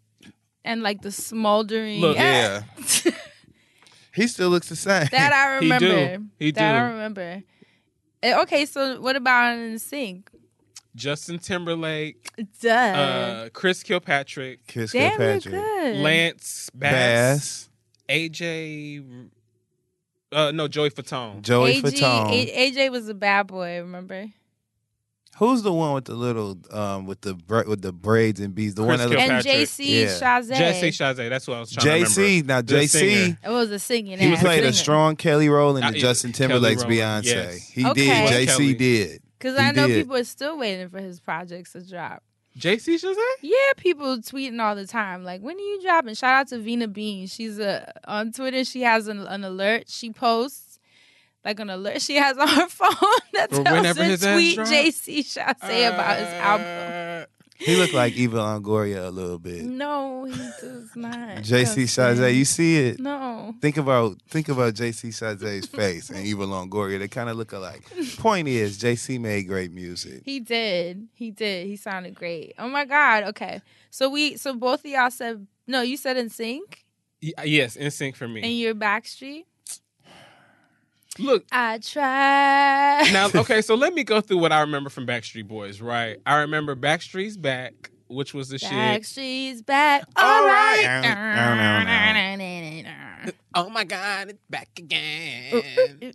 and 0.65 0.83
like 0.83 1.03
the 1.03 1.13
smoldering. 1.13 2.01
Look, 2.01 2.17
Yeah. 2.17 2.63
He 4.13 4.27
still 4.27 4.51
looks 4.51 4.69
the 4.69 4.75
same. 4.77 5.07
that 5.13 5.33
I 5.33 5.61
He 5.63 5.69
do. 5.69 5.75
remember. 5.89 6.27
He 6.39 6.51
that 6.53 6.75
I 6.75 6.81
remember. 6.91 7.43
Eh, 8.23 8.41
Okay, 8.43 8.67
so 8.67 9.01
what 9.01 9.15
about 9.17 9.57
NSYNC? 9.57 10.25
Justin 10.97 11.39
Timberlake, 11.39 12.29
Duh. 12.61 12.69
uh, 12.69 13.49
Chris 13.51 13.85
Kirkpatrick, 13.85 14.67
Kiss 14.67 14.91
Damn, 14.91 15.13
Kirkpatrick. 15.17 15.55
good. 15.55 15.97
Lance 15.99 16.69
Bass, 16.75 17.69
Bass. 17.69 17.69
AJ, 18.09 19.29
uh, 20.33 20.51
no 20.53 20.69
Joey 20.69 20.91
Fatone. 20.91 21.43
Joey 21.43 21.73
AG, 21.79 21.83
Fatone. 21.83 22.31
A- 22.33 22.71
AJ 22.73 22.91
was 22.91 23.09
a 23.09 23.15
bad 23.15 23.47
boy, 23.47 23.79
remember? 23.79 24.27
Who's 25.39 25.63
the 25.63 25.73
one 25.73 25.95
with 25.95 26.05
the 26.05 26.15
little 26.15 26.59
um 26.71 27.07
with 27.07 27.23
the 27.23 27.33
bra- 27.35 27.63
with 27.67 27.81
the 27.81 27.93
braids 27.93 28.41
and 28.41 28.55
beads? 28.55 28.75
The 28.75 28.85
Chris 28.85 29.01
one 29.01 29.11
that 29.11 29.19
And 29.19 29.31
Kirkpatrick. 29.45 29.69
JC 29.69 30.01
Yeah. 30.03 30.07
Chasez. 30.09 30.49
Jesse 30.59 30.91
Chasez. 30.91 31.29
That's 31.31 31.49
what 31.49 31.57
I 31.57 31.61
was 31.61 31.71
trying 31.73 31.85
to 31.85 31.91
remember. 31.93 32.11
JC. 32.11 32.45
Now 32.47 32.61
The 32.61 32.75
JC. 32.75 33.37
It 33.43 33.49
was 33.49 33.71
a 33.71 33.79
singing. 33.79 34.19
He 34.19 34.33
ass 34.35 34.41
played 34.43 34.65
a 34.65 34.67
singer. 34.67 34.73
strong 34.75 35.17
Kelly 35.17 35.49
role 35.49 35.77
in 35.77 35.85
the 35.87 35.93
yeah, 35.93 35.99
Justin 35.99 36.33
Timberlake's 36.33 36.85
Beyonce. 36.85 37.25
yes. 37.25 37.69
He 37.69 37.87
Okay. 37.87 38.05
did. 38.05 38.23
Was 38.23 38.31
JC 38.33 38.47
Kelly. 38.47 38.75
did. 38.75 39.23
Because 39.39 39.57
I 39.59 39.71
know 39.71 39.87
did. 39.87 40.03
people 40.05 40.17
are 40.17 40.25
still 40.25 40.59
waiting 40.59 40.91
for 40.91 41.01
his 41.01 41.21
projects 41.21 41.73
to 41.73 41.89
drop. 41.89 42.23
JC 42.59 42.95
Chasez. 42.97 43.17
Yeah, 43.43 43.73
people 43.77 44.19
tweeting 44.19 44.61
all 44.61 44.75
the 44.75 44.87
time. 44.87 45.25
Like, 45.25 45.41
when 45.41 45.57
are 45.57 45.61
you 45.61 45.81
dropping? 45.83 46.15
Shout 46.15 46.35
out 46.35 46.49
to 46.49 46.59
Vina 46.59 46.89
Bean. 46.89 47.27
She's 47.27 47.59
a, 47.59 47.93
on 48.05 48.33
Twitter. 48.33 48.65
She 48.65 48.83
has 48.83 49.09
an, 49.09 49.21
an 49.21 49.45
alert. 49.45 49.89
She 49.89 50.13
posts 50.13 50.71
like 51.45 51.61
an 51.61 51.71
alert 51.71 52.03
she 52.03 52.17
has 52.17 52.37
on 52.37 52.49
her 52.49 52.67
phone 52.69 52.91
that 53.33 53.51
tells 53.51 53.87
her 53.87 54.35
tweet? 54.35 54.59
JC 54.59 55.21
Chasez 55.21 55.95
about 55.95 56.19
his 56.19 56.29
album. 56.29 56.67
Uh, 56.67 57.27
He 57.61 57.77
looked 57.77 57.93
like 57.93 58.15
Eva 58.15 58.39
Longoria 58.39 59.07
a 59.07 59.11
little 59.11 59.39
bit. 59.39 59.63
No, 59.65 60.25
he 60.25 60.33
does 60.33 60.97
not. 60.97 61.39
JC 61.39 61.45
Justin. 61.45 61.85
Chasez, 61.85 62.35
you 62.35 62.45
see 62.47 62.79
it? 62.89 62.99
No. 63.01 63.55
Think 63.61 63.77
about 63.77 64.17
think 64.29 64.49
about 64.49 64.75
JC 64.75 65.09
Chasez's 65.11 65.67
face 65.67 66.09
and 66.11 66.25
Eva 66.25 66.47
Longoria. 66.47 66.99
They 66.99 67.09
kind 67.09 67.29
of 67.29 67.37
look 67.37 67.53
alike. 67.53 67.83
Point 68.17 68.49
is, 68.49 68.79
JC 68.79 69.21
made 69.21 69.47
great 69.47 69.73
music. 69.73 70.23
He 70.25 70.41
did. 70.41 71.07
He 71.13 71.31
did. 71.31 71.67
He 71.67 71.77
sounded 71.77 72.15
great. 72.15 72.55
Oh 72.59 72.69
my 72.69 72.85
God. 72.87 73.25
Okay. 73.25 73.61
So 73.91 74.09
we 74.09 74.37
so 74.39 74.55
both 74.55 74.81
of 74.81 74.87
y'all 74.91 75.11
said 75.11 75.47
no, 75.67 75.83
you 75.83 75.97
said 75.99 76.17
NSYNC 76.17 76.61
y- 77.23 77.33
yes, 77.45 77.77
NSYNC 77.77 78.17
for 78.17 78.27
me. 78.27 78.43
and 78.43 78.53
you're 78.59 78.75
Backstreet. 78.75 79.45
Look, 81.21 81.45
I 81.53 81.79
tried. 81.79 83.11
now 83.13 83.31
okay, 83.41 83.63
so 83.63 83.75
let 83.75 83.95
me 83.95 84.05
go 84.05 84.21
through 84.21 84.39
what 84.39 84.53
I 84.53 84.61
remember 84.61 84.91
from 84.91 85.07
Backstreet 85.07 85.49
Boys. 85.49 85.81
Right, 85.81 86.19
I 86.27 86.41
remember 86.41 86.77
Backstreet's 86.77 87.37
Back, 87.37 87.91
which 88.09 88.35
was 88.35 88.49
the 88.49 88.59
shit. 88.59 88.71
Backstreet's 88.71 89.63
back. 89.63 90.05
All 90.17 90.25
All 90.25 90.47
right. 90.47 90.85
right. 90.87 93.01
Oh 93.55 93.69
my 93.69 93.83
God, 93.85 94.29
it's 94.31 94.39
back 94.49 94.69
again. 94.79 95.51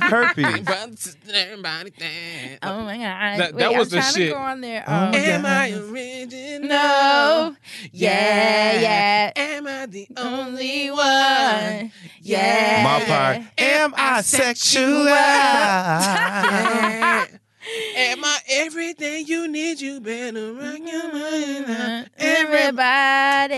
Herpes. 0.00 1.16
Everybody 1.34 1.90
dance. 1.90 2.58
Oh 2.62 2.82
my 2.82 2.96
god! 2.98 3.40
That- 3.40 3.54
Wait, 3.54 3.58
that 3.58 3.74
was 3.74 3.92
I'm 3.92 3.96
the 3.96 3.96
trying 4.02 4.14
shit. 4.14 4.28
To 4.28 4.34
go 4.34 4.38
on 4.38 4.60
there. 4.60 4.84
Oh, 4.86 4.92
Um, 4.94 5.14
Am 5.14 5.42
God. 5.42 5.50
I 5.50 5.72
original? 5.72 6.68
no. 6.68 7.56
Yeah, 7.92 8.80
yeah. 8.80 9.32
Am 9.34 9.66
I 9.66 9.86
the 9.86 10.06
Only 10.16 10.90
one. 10.90 11.92
Yeah. 12.20 12.82
My 12.84 13.04
part. 13.04 13.38
Am 13.58 13.94
I 13.96 14.20
sexual? 14.22 15.06
Yeah. 16.12 17.26
Am 17.96 18.24
I 18.24 18.38
everything 18.48 19.26
you 19.26 19.46
need? 19.46 19.80
You 19.80 20.00
better 20.00 20.52
rock 20.52 20.78
your 20.78 21.12
mind 21.12 21.66
out. 21.70 22.06
Everybody. 22.18 23.54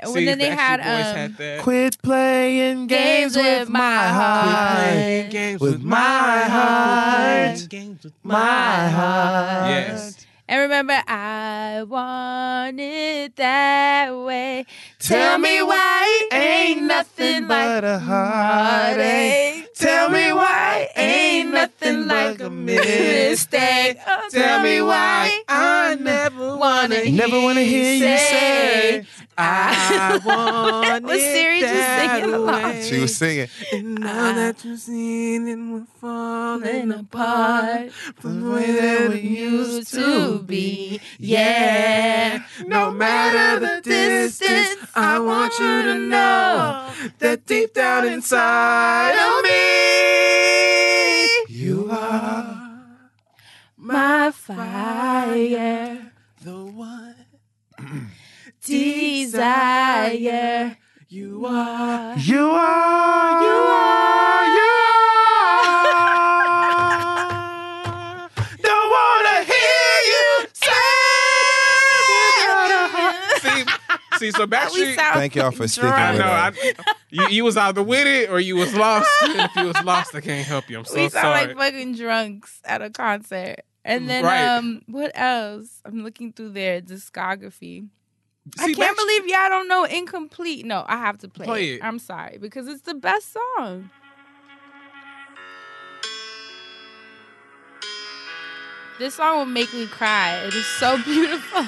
And 0.00 0.08
See, 0.08 0.24
then 0.24 0.38
they 0.38 0.50
had, 0.50 0.78
Boys 0.78 0.86
um, 0.86 1.16
had 1.16 1.36
that. 1.36 1.62
Quit 1.62 2.02
playing 2.02 2.88
games 2.88 3.36
with 3.36 3.68
my 3.68 4.08
heart. 4.08 4.76
Playing 4.78 5.30
games 5.30 5.60
With 5.60 5.82
my 5.82 6.40
heart. 6.48 7.66
Games 7.68 8.02
with 8.02 8.14
My 8.22 8.88
heart. 8.88 9.70
Yes. 9.70 10.26
And 10.46 10.60
remember, 10.60 11.00
I 11.06 11.84
want 11.88 12.78
it 12.78 13.34
that 13.36 14.10
way. 14.14 14.66
Tell 14.98 15.38
me 15.38 15.62
why 15.62 16.28
it 16.30 16.34
ain't 16.34 16.82
nothing 16.82 17.46
but 17.46 17.82
a 17.82 17.98
heartache. 17.98 19.72
Tell 19.74 20.10
me 20.10 20.32
why 20.34 20.88
it 20.94 20.98
ain't 20.98 21.50
nothing 21.50 21.73
like 21.84 22.40
a 22.40 22.50
mistake. 22.50 23.98
Oh, 24.06 24.28
Tell 24.30 24.62
me 24.62 24.80
why 24.80 25.42
I 25.48 25.96
never 26.00 26.56
wanna 26.56 27.10
Never 27.10 27.40
wanna 27.40 27.62
hear 27.62 27.92
you 27.94 28.18
say 28.18 29.06
I 29.36 30.20
ah. 30.20 30.20
want 30.90 31.04
Was 31.04 31.20
it 31.20 31.32
Siri 31.32 31.60
just 31.60 31.74
that 31.74 32.20
singing 32.20 32.34
along? 32.34 32.82
She 32.82 33.00
was 33.00 33.16
singing. 33.16 33.48
And 33.72 33.94
now 33.96 34.30
ah. 34.30 34.32
that 34.34 34.64
you're 34.64 34.76
seeing 34.76 35.48
it, 35.48 35.56
we're 35.56 35.86
falling 36.00 36.92
apart 36.92 37.92
from 37.92 38.42
the 38.42 38.50
way 38.50 38.72
that 38.72 39.10
we 39.10 39.20
used 39.20 39.92
to 39.94 40.38
be. 40.40 41.00
Yeah, 41.18 42.44
no 42.66 42.92
matter 42.92 43.60
the 43.60 43.80
distance, 43.82 44.76
I 44.94 45.18
want 45.18 45.58
you 45.58 45.82
to 45.82 45.98
know 45.98 46.90
that 47.18 47.46
deep 47.46 47.74
down 47.74 48.06
inside 48.06 49.14
of 49.14 49.42
me, 49.42 50.83
My 53.94 54.30
fire, 54.32 56.10
the 56.42 56.64
one. 56.64 57.14
desire. 58.64 60.76
You 61.08 61.46
are. 61.46 62.18
You 62.18 62.50
are, 62.50 63.40
you 63.40 63.48
are, 63.48 64.46
you 64.48 64.58
are. 64.58 64.74
Don't 68.62 68.90
wanna 68.90 69.44
hear 69.44 70.00
you 70.10 70.46
say. 70.54 70.72
See, 73.44 73.64
see, 74.18 74.30
so 74.32 74.44
We 74.44 74.50
Backstreet. 74.50 74.96
Thank 74.96 75.36
y'all 75.36 75.52
for 75.52 75.68
sticking 75.68 75.90
I 75.90 76.10
with 76.10 76.18
know. 76.20 76.26
I, 76.26 76.48
us. 76.48 76.56
you, 77.10 77.28
you 77.28 77.44
was 77.44 77.56
either 77.56 77.84
with 77.84 78.08
it 78.08 78.28
or 78.28 78.40
you 78.40 78.56
was 78.56 78.74
lost. 78.74 79.08
And 79.22 79.38
if 79.38 79.54
you 79.54 79.66
was 79.66 79.80
lost, 79.84 80.16
I 80.16 80.20
can't 80.20 80.44
help 80.44 80.68
you. 80.68 80.78
I'm 80.80 80.84
so 80.84 80.94
we 80.96 81.02
sound 81.02 81.12
sorry. 81.12 81.46
like 81.54 81.56
fucking 81.56 81.94
drunks 81.94 82.60
at 82.64 82.82
a 82.82 82.90
concert. 82.90 83.60
And 83.84 84.08
then 84.08 84.24
Right. 84.24 84.44
um 84.46 84.82
what 84.86 85.12
else? 85.14 85.80
I'm 85.84 86.02
looking 86.02 86.32
through 86.32 86.50
their 86.50 86.80
discography. 86.80 87.88
I 88.58 88.72
can't 88.72 88.76
Backstreet- 88.78 88.96
believe 88.96 89.26
y'all 89.26 89.48
don't 89.48 89.68
know 89.68 89.84
incomplete. 89.84 90.64
No, 90.66 90.84
I 90.86 90.96
have 90.98 91.18
to 91.18 91.28
play, 91.28 91.46
Play 91.46 91.68
it. 91.70 91.74
it. 91.76 91.84
I'm 91.84 91.98
sorry 91.98 92.38
because 92.38 92.68
it's 92.68 92.82
the 92.82 92.94
best 92.94 93.32
song. 93.56 93.90
This 98.98 99.14
song 99.16 99.38
will 99.38 99.44
make 99.46 99.72
me 99.74 99.86
cry. 99.86 100.36
It 100.46 100.54
is 100.54 100.66
so 100.66 100.96
beautiful. 101.04 101.66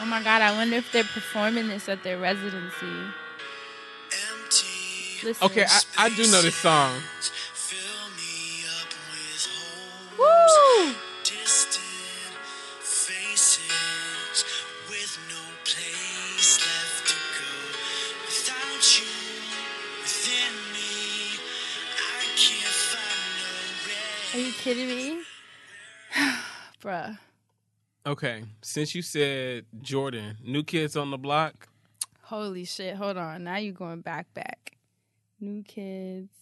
Oh 0.00 0.06
my 0.06 0.22
god, 0.22 0.42
I 0.42 0.52
wonder 0.52 0.76
if 0.76 0.90
they're 0.92 1.04
performing 1.04 1.68
this 1.68 1.88
at 1.88 2.02
their 2.02 2.18
residency. 2.18 2.86
Listen. 5.22 5.46
Okay, 5.46 5.64
I, 5.66 5.80
I 5.98 6.08
do 6.10 6.22
know 6.30 6.42
this 6.42 6.56
song. 6.56 7.00
Are 24.34 24.38
you 24.38 24.52
kidding 24.52 24.88
me? 24.88 25.22
Bruh. 26.82 27.16
Okay, 28.04 28.42
since 28.62 28.92
you 28.92 29.00
said 29.00 29.64
Jordan, 29.80 30.38
New 30.42 30.64
Kids 30.64 30.96
on 30.96 31.12
the 31.12 31.18
Block. 31.18 31.68
Holy 32.22 32.64
shit. 32.64 32.96
Hold 32.96 33.16
on. 33.16 33.44
Now 33.44 33.58
you're 33.58 33.72
going 33.72 34.00
back, 34.00 34.34
back. 34.34 34.76
New 35.38 35.62
kids. 35.62 36.32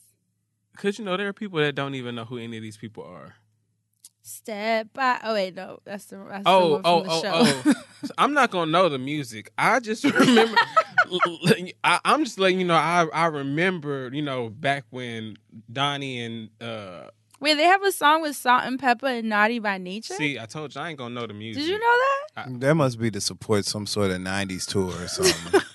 Cause 0.78 0.98
you 0.98 1.05
know 1.05 1.18
there 1.18 1.28
are 1.28 1.34
people 1.34 1.59
that 1.59 1.74
don't 1.74 1.94
even 1.94 2.14
know 2.14 2.24
who 2.24 2.39
any 2.39 2.56
of 2.56 2.62
these 2.62 2.78
people 2.78 3.05
are. 3.05 3.34
Step 4.32 4.88
by. 4.94 5.18
Oh, 5.22 5.34
wait. 5.34 5.54
No. 5.54 5.78
That's 5.84 6.06
the, 6.06 6.16
that's 6.28 6.42
Oh, 6.46 6.78
the 6.78 6.82
oh, 6.88 6.96
one 6.98 7.04
from 7.04 7.22
the 7.22 7.28
oh, 7.28 7.44
show. 7.44 7.62
oh. 7.66 7.74
So 8.04 8.12
I'm 8.18 8.34
not 8.34 8.50
gonna 8.50 8.70
know 8.70 8.88
the 8.88 8.98
music. 8.98 9.52
I 9.56 9.78
just 9.78 10.02
remember. 10.04 10.56
I, 11.84 12.00
I'm 12.04 12.24
just 12.24 12.36
letting 12.36 12.59
you 12.59 12.66
know. 12.66 12.74
I 12.74 13.06
I 13.12 13.26
remember. 13.26 14.10
You 14.12 14.22
know, 14.22 14.48
back 14.48 14.84
when 14.90 15.36
Donnie 15.72 16.20
and 16.20 16.48
uh, 16.60 17.10
Wait, 17.38 17.54
they 17.54 17.62
have 17.64 17.82
a 17.84 17.92
song 17.92 18.22
with 18.22 18.34
Salt-N-Pepa 18.36 19.18
and 19.18 19.28
Naughty 19.28 19.59
by 19.60 19.76
Nature? 19.78 20.14
see, 20.14 20.38
I 20.38 20.46
told 20.46 20.74
you 20.74 20.80
I 20.80 20.88
ain't 20.90 20.98
gonna 20.98 21.14
know 21.14 21.26
the 21.28 21.34
music. 21.34 21.62
Did 21.62 21.70
you 21.70 21.78
know 21.78 21.96
that? 22.36 22.60
That 22.60 22.74
must 22.74 22.98
be 23.00 23.10
to 23.12 23.20
support 23.20 23.64
some 23.66 23.86
sort 23.86 24.10
of 24.10 24.18
'90s 24.18 24.66
tour 24.66 24.92
or 25.00 25.09
something. 25.09 25.60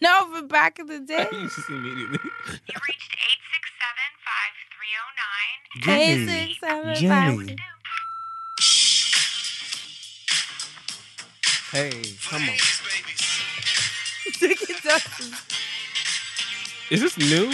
No, 0.00 0.28
but 0.32 0.48
back 0.48 0.78
in 0.78 0.86
the 0.86 0.98
day. 1.00 1.28
you 1.30 1.42
just 1.42 1.68
immediately. 1.68 2.18
You 2.22 2.74
reached 2.88 3.16
867-5309. 5.84 5.88
Eight, 5.88 6.14
Jenny, 6.14 6.26
six, 6.26 6.60
seven, 6.60 6.94
Jenny. 6.94 7.56
Hey, 11.74 11.90
come 12.30 12.42
on. 12.42 12.56
five. 14.84 15.44
Is 16.92 17.00
this 17.00 17.18
new? 17.18 17.50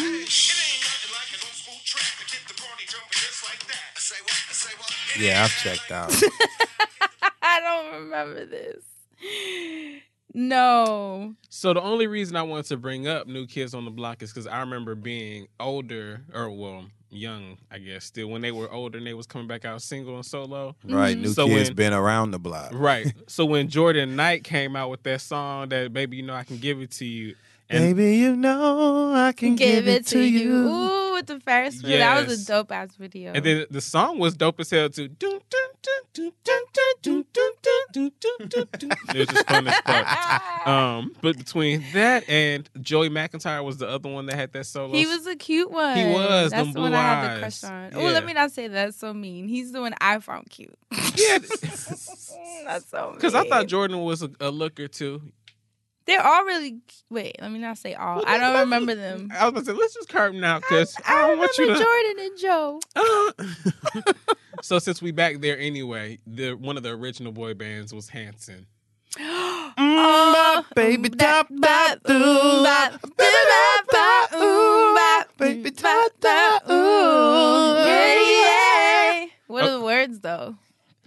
yeah, 5.18 5.44
I've 5.44 5.56
checked 5.62 5.90
out. 5.90 6.12
I 7.42 7.60
don't 7.60 7.94
remember 8.02 8.44
this. 8.44 8.84
No. 10.34 11.34
So 11.48 11.72
the 11.72 11.80
only 11.80 12.06
reason 12.06 12.36
I 12.36 12.42
wanted 12.42 12.66
to 12.66 12.76
bring 12.76 13.08
up 13.08 13.26
New 13.26 13.46
Kids 13.46 13.72
on 13.72 13.86
the 13.86 13.90
Block 13.90 14.22
is 14.22 14.34
because 14.34 14.46
I 14.46 14.60
remember 14.60 14.94
being 14.94 15.46
older, 15.58 16.24
or 16.34 16.50
well, 16.50 16.84
young, 17.10 17.58
I 17.70 17.78
guess, 17.78 18.04
still 18.04 18.28
when 18.28 18.40
they 18.42 18.52
were 18.52 18.70
older 18.72 18.98
and 18.98 19.06
they 19.06 19.14
was 19.14 19.26
coming 19.26 19.46
back 19.48 19.64
out 19.64 19.82
single 19.82 20.14
and 20.16 20.24
solo. 20.24 20.74
Right, 20.84 21.14
mm-hmm. 21.14 21.22
new 21.22 21.28
So 21.32 21.46
kids 21.46 21.68
when- 21.70 21.76
been 21.76 21.92
around 21.92 22.30
the 22.30 22.38
block. 22.38 22.70
Right. 22.72 23.12
so 23.26 23.44
when 23.44 23.68
Jordan 23.68 24.16
Knight 24.16 24.44
came 24.44 24.76
out 24.76 24.90
with 24.90 25.02
that 25.04 25.20
song 25.20 25.68
that 25.70 25.92
baby, 25.92 26.16
you 26.18 26.22
know 26.22 26.34
I 26.34 26.44
can 26.44 26.58
give 26.58 26.80
it 26.80 26.90
to 26.92 27.04
you. 27.04 27.34
And 27.72 27.96
Baby, 27.96 28.16
you 28.16 28.34
know 28.34 29.12
I 29.14 29.30
can 29.30 29.54
give, 29.54 29.84
give 29.84 29.88
it, 29.88 30.00
it, 30.00 30.06
to 30.08 30.18
you. 30.18 30.40
you. 30.40 30.52
Ooh, 30.68 31.12
with 31.12 31.28
the 31.28 31.38
Ferris 31.38 31.80
wheel. 31.82 31.92
Yes. 31.92 32.00
That 32.00 32.26
was 32.26 32.42
a 32.42 32.46
dope 32.46 32.72
ass 32.72 32.96
video. 32.96 33.30
And 33.32 33.44
then 33.44 33.66
the 33.70 33.80
song 33.80 34.18
was 34.18 34.36
dope 34.36 34.58
as 34.58 34.70
hell 34.70 34.90
too. 34.90 35.08
it 35.20 35.44
was 39.14 39.26
just 39.28 39.46
fun 39.46 39.68
as 39.68 39.76
fuck. 39.86 40.66
Um, 40.66 41.14
but 41.22 41.38
between 41.38 41.84
that 41.92 42.28
and 42.28 42.68
Joey 42.80 43.08
McIntyre 43.08 43.64
was 43.64 43.78
the 43.78 43.88
other 43.88 44.10
one 44.10 44.26
that 44.26 44.34
had 44.34 44.52
that 44.52 44.66
solo. 44.66 44.92
He 44.92 45.06
was 45.06 45.24
a 45.28 45.36
cute 45.36 45.70
one. 45.70 45.96
He 45.96 46.04
was. 46.04 46.50
That's 46.50 46.74
the 46.74 46.80
one 46.80 46.92
eyes. 46.92 46.98
I 46.98 47.02
had 47.02 47.36
the 47.36 47.40
crush 47.40 47.64
on. 47.64 47.90
Oh, 47.94 48.04
let 48.06 48.26
me 48.26 48.32
not 48.32 48.50
say 48.50 48.66
that. 48.66 48.86
That's 48.86 48.98
so 48.98 49.14
mean. 49.14 49.46
He's 49.46 49.70
the 49.70 49.80
one 49.80 49.94
I 50.00 50.18
found 50.18 50.50
cute. 50.50 50.76
yeah. 50.90 51.38
That's 51.38 52.90
so 52.90 53.12
Because 53.14 53.34
I 53.34 53.48
thought 53.48 53.68
Jordan 53.68 54.00
was 54.00 54.22
a, 54.22 54.30
a 54.40 54.50
looker 54.50 54.88
too 54.88 55.22
they're 56.10 56.26
all 56.26 56.44
really. 56.44 56.78
Wait, 57.08 57.36
let 57.40 57.52
me 57.52 57.60
not 57.60 57.78
say 57.78 57.94
all. 57.94 58.24
I 58.26 58.36
don't 58.36 58.58
remember 58.60 58.96
them. 58.96 59.30
I 59.32 59.44
was 59.48 59.52
gonna 59.52 59.64
say 59.64 59.72
let's 59.72 59.94
just 59.94 60.08
curb 60.08 60.34
them 60.34 60.42
out 60.42 60.62
because 60.62 60.96
I, 61.06 61.14
I 61.14 61.28
don't 61.28 61.38
want 61.38 61.56
you 61.56 61.68
remember 61.68 61.84
to. 61.84 61.86
Jordan 61.86 62.16
and 62.26 62.38
Joe. 64.04 64.14
so 64.62 64.78
since 64.80 65.00
we 65.00 65.12
back 65.12 65.40
there 65.40 65.56
anyway, 65.58 66.18
the 66.26 66.54
one 66.54 66.76
of 66.76 66.82
the 66.82 66.90
original 66.90 67.30
boy 67.30 67.54
bands 67.54 67.94
was 67.94 68.08
Hanson. 68.08 68.66
Oh, 69.18 70.64
baby, 70.74 71.08
da- 71.10 71.44
ba- 71.48 72.00
ba- 72.02 72.12
ooh, 72.12 72.62
ba- 72.64 72.98
ba- 73.02 73.84
ba- 73.90 74.36
ooh, 74.36 74.94
ba- 74.94 75.26
Baby, 75.38 75.70
ba- 75.70 76.10
ba- 76.20 76.60
ooh. 76.72 77.74
Yeah, 77.86 78.14
yeah. 78.30 79.26
What 79.46 79.64
are 79.64 79.68
oh. 79.68 79.78
the 79.78 79.84
words 79.84 80.20
though? 80.20 80.56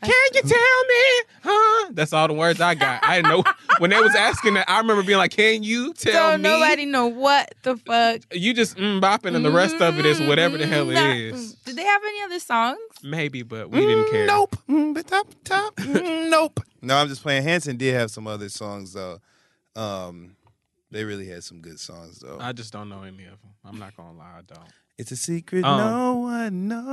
Can 0.03 0.29
you 0.33 0.41
tell 0.41 0.83
me? 0.85 1.21
Huh? 1.43 1.89
That's 1.93 2.13
all 2.13 2.27
the 2.27 2.33
words 2.33 2.61
I 2.61 2.75
got. 2.75 3.03
I 3.03 3.21
didn't 3.21 3.31
know 3.31 3.43
when 3.79 3.89
they 3.89 3.99
was 4.01 4.15
asking 4.15 4.53
that. 4.55 4.69
I 4.69 4.79
remember 4.79 5.03
being 5.03 5.17
like, 5.17 5.31
"Can 5.31 5.63
you 5.63 5.93
tell 5.93 6.31
So 6.31 6.37
me?" 6.37 6.43
nobody 6.43 6.85
know 6.85 7.07
what 7.07 7.53
the 7.63 7.77
fuck. 7.77 8.21
You 8.31 8.53
just 8.53 8.77
mm, 8.77 9.01
bopping, 9.01 9.35
and 9.35 9.43
the 9.43 9.51
rest 9.51 9.75
of 9.81 9.99
it 9.99 10.05
is 10.05 10.19
whatever 10.21 10.57
the 10.57 10.65
hell 10.67 10.89
it 10.89 10.93
Nah, 10.95 11.11
is. 11.13 11.53
Did 11.65 11.75
they 11.75 11.83
have 11.83 12.01
any 12.03 12.21
other 12.23 12.39
songs? 12.39 12.77
Maybe, 13.03 13.41
but 13.43 13.69
we 13.69 13.81
didn't 13.81 14.09
care. 14.09 14.27
Nope. 14.27 14.55
Mm, 14.69 14.93
but 14.93 15.07
top, 15.07 15.27
top. 15.43 15.75
Mm, 15.83 16.29
nope. 16.29 16.59
No, 16.81 16.95
I'm 16.97 17.07
just 17.07 17.21
playing. 17.21 17.43
Hanson 17.43 17.77
did 17.77 17.93
have 17.93 18.11
some 18.11 18.27
other 18.27 18.49
songs 18.49 18.93
though. 18.93 19.19
Um, 19.75 20.35
they 20.91 21.03
really 21.03 21.27
had 21.27 21.43
some 21.43 21.59
good 21.61 21.79
songs 21.79 22.19
though. 22.19 22.37
I 22.39 22.51
just 22.51 22.71
don't 22.73 22.89
know 22.89 23.03
any 23.03 23.23
of 23.25 23.31
them. 23.41 23.51
I'm 23.65 23.79
not 23.79 23.95
gonna 23.95 24.17
lie, 24.17 24.39
I 24.39 24.41
don't. 24.53 24.67
It's 24.97 25.11
a 25.11 25.15
secret 25.15 25.63
Um, 25.65 25.77
no 25.77 26.13
one 26.15 26.67
knows. 26.67 26.83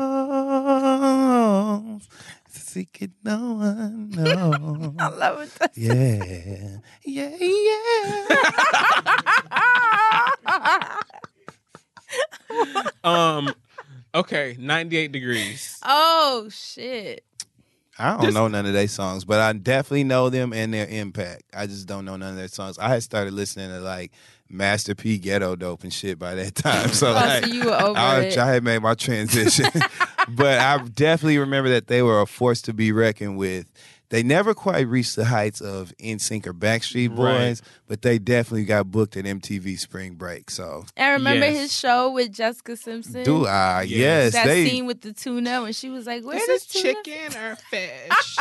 It's 2.46 2.56
a 2.56 2.60
secret 2.60 3.10
no 3.22 3.52
one 3.54 4.10
knows. 4.16 4.94
I 4.98 5.08
love 5.08 5.58
it. 5.60 5.70
yeah. 5.76 6.78
Yeah, 7.04 7.36
yeah. 7.38 8.26
Um, 13.04 13.52
okay, 14.14 14.56
98 14.58 15.12
degrees. 15.12 15.78
oh 15.84 16.48
shit. 16.50 17.24
I 17.98 18.12
don't 18.12 18.20
This- 18.26 18.34
know 18.34 18.48
none 18.48 18.66
of 18.66 18.72
their 18.72 18.88
songs, 18.88 19.24
but 19.24 19.40
I 19.40 19.52
definitely 19.52 20.04
know 20.04 20.30
them 20.30 20.52
and 20.52 20.72
their 20.74 20.86
impact. 20.86 21.42
I 21.54 21.66
just 21.66 21.86
don't 21.86 22.04
know 22.04 22.16
none 22.16 22.30
of 22.30 22.36
their 22.36 22.48
songs. 22.48 22.78
I 22.78 22.88
had 22.88 23.02
started 23.02 23.32
listening 23.32 23.68
to 23.70 23.80
like 23.80 24.12
Master 24.50 24.94
P 24.94 25.16
Ghetto 25.18 25.54
Dope 25.56 25.84
and 25.84 25.92
shit 25.92 26.18
by 26.18 26.34
that 26.34 26.54
time. 26.56 26.88
So 26.90 27.10
Oh, 27.10 27.12
like 27.14 27.44
so 27.46 27.52
you 27.52 27.64
were 27.64 27.80
over 27.82 27.98
I, 27.98 28.20
it. 28.22 28.36
I 28.38 28.52
had 28.52 28.64
made 28.64 28.80
my 28.82 28.94
transition. 28.94 29.66
but 30.28 30.58
I 30.58 30.78
definitely 30.94 31.38
remember 31.38 31.70
that 31.70 31.86
they 31.86 32.02
were 32.02 32.20
a 32.20 32.26
force 32.26 32.60
to 32.62 32.72
be 32.72 32.92
reckoned 32.92 33.38
with. 33.38 33.70
They 34.08 34.24
never 34.24 34.54
quite 34.54 34.88
reached 34.88 35.14
the 35.14 35.24
heights 35.26 35.60
of 35.60 35.92
NSYNC 36.00 36.48
or 36.48 36.52
Backstreet 36.52 37.10
Right. 37.10 37.16
Boys, 37.16 37.62
but 37.86 38.02
they 38.02 38.18
definitely 38.18 38.64
got 38.64 38.90
booked 38.90 39.16
at 39.16 39.24
MTV 39.24 39.78
Spring 39.78 40.14
Break. 40.16 40.50
So 40.50 40.84
And 40.96 41.12
remember 41.18 41.46
Yes. 41.46 41.56
his 41.60 41.78
show 41.78 42.10
with 42.10 42.32
Jessica 42.32 42.76
Simpson? 42.76 43.22
do 43.22 43.46
I? 43.46 43.82
Yes. 43.82 43.98
Yes, 43.98 44.32
that 44.32 44.46
they 44.46 44.68
scene 44.68 44.86
with 44.86 45.02
the 45.02 45.12
tuna 45.12 45.62
when 45.62 45.72
she 45.72 45.90
was 45.90 46.06
like, 46.08 46.24
"Where 46.24 46.40
This 46.44 46.62
is 46.62 46.66
tuna?" 46.66 46.94
chicken 47.04 47.36
or 47.40 47.54
fish. 47.70 48.36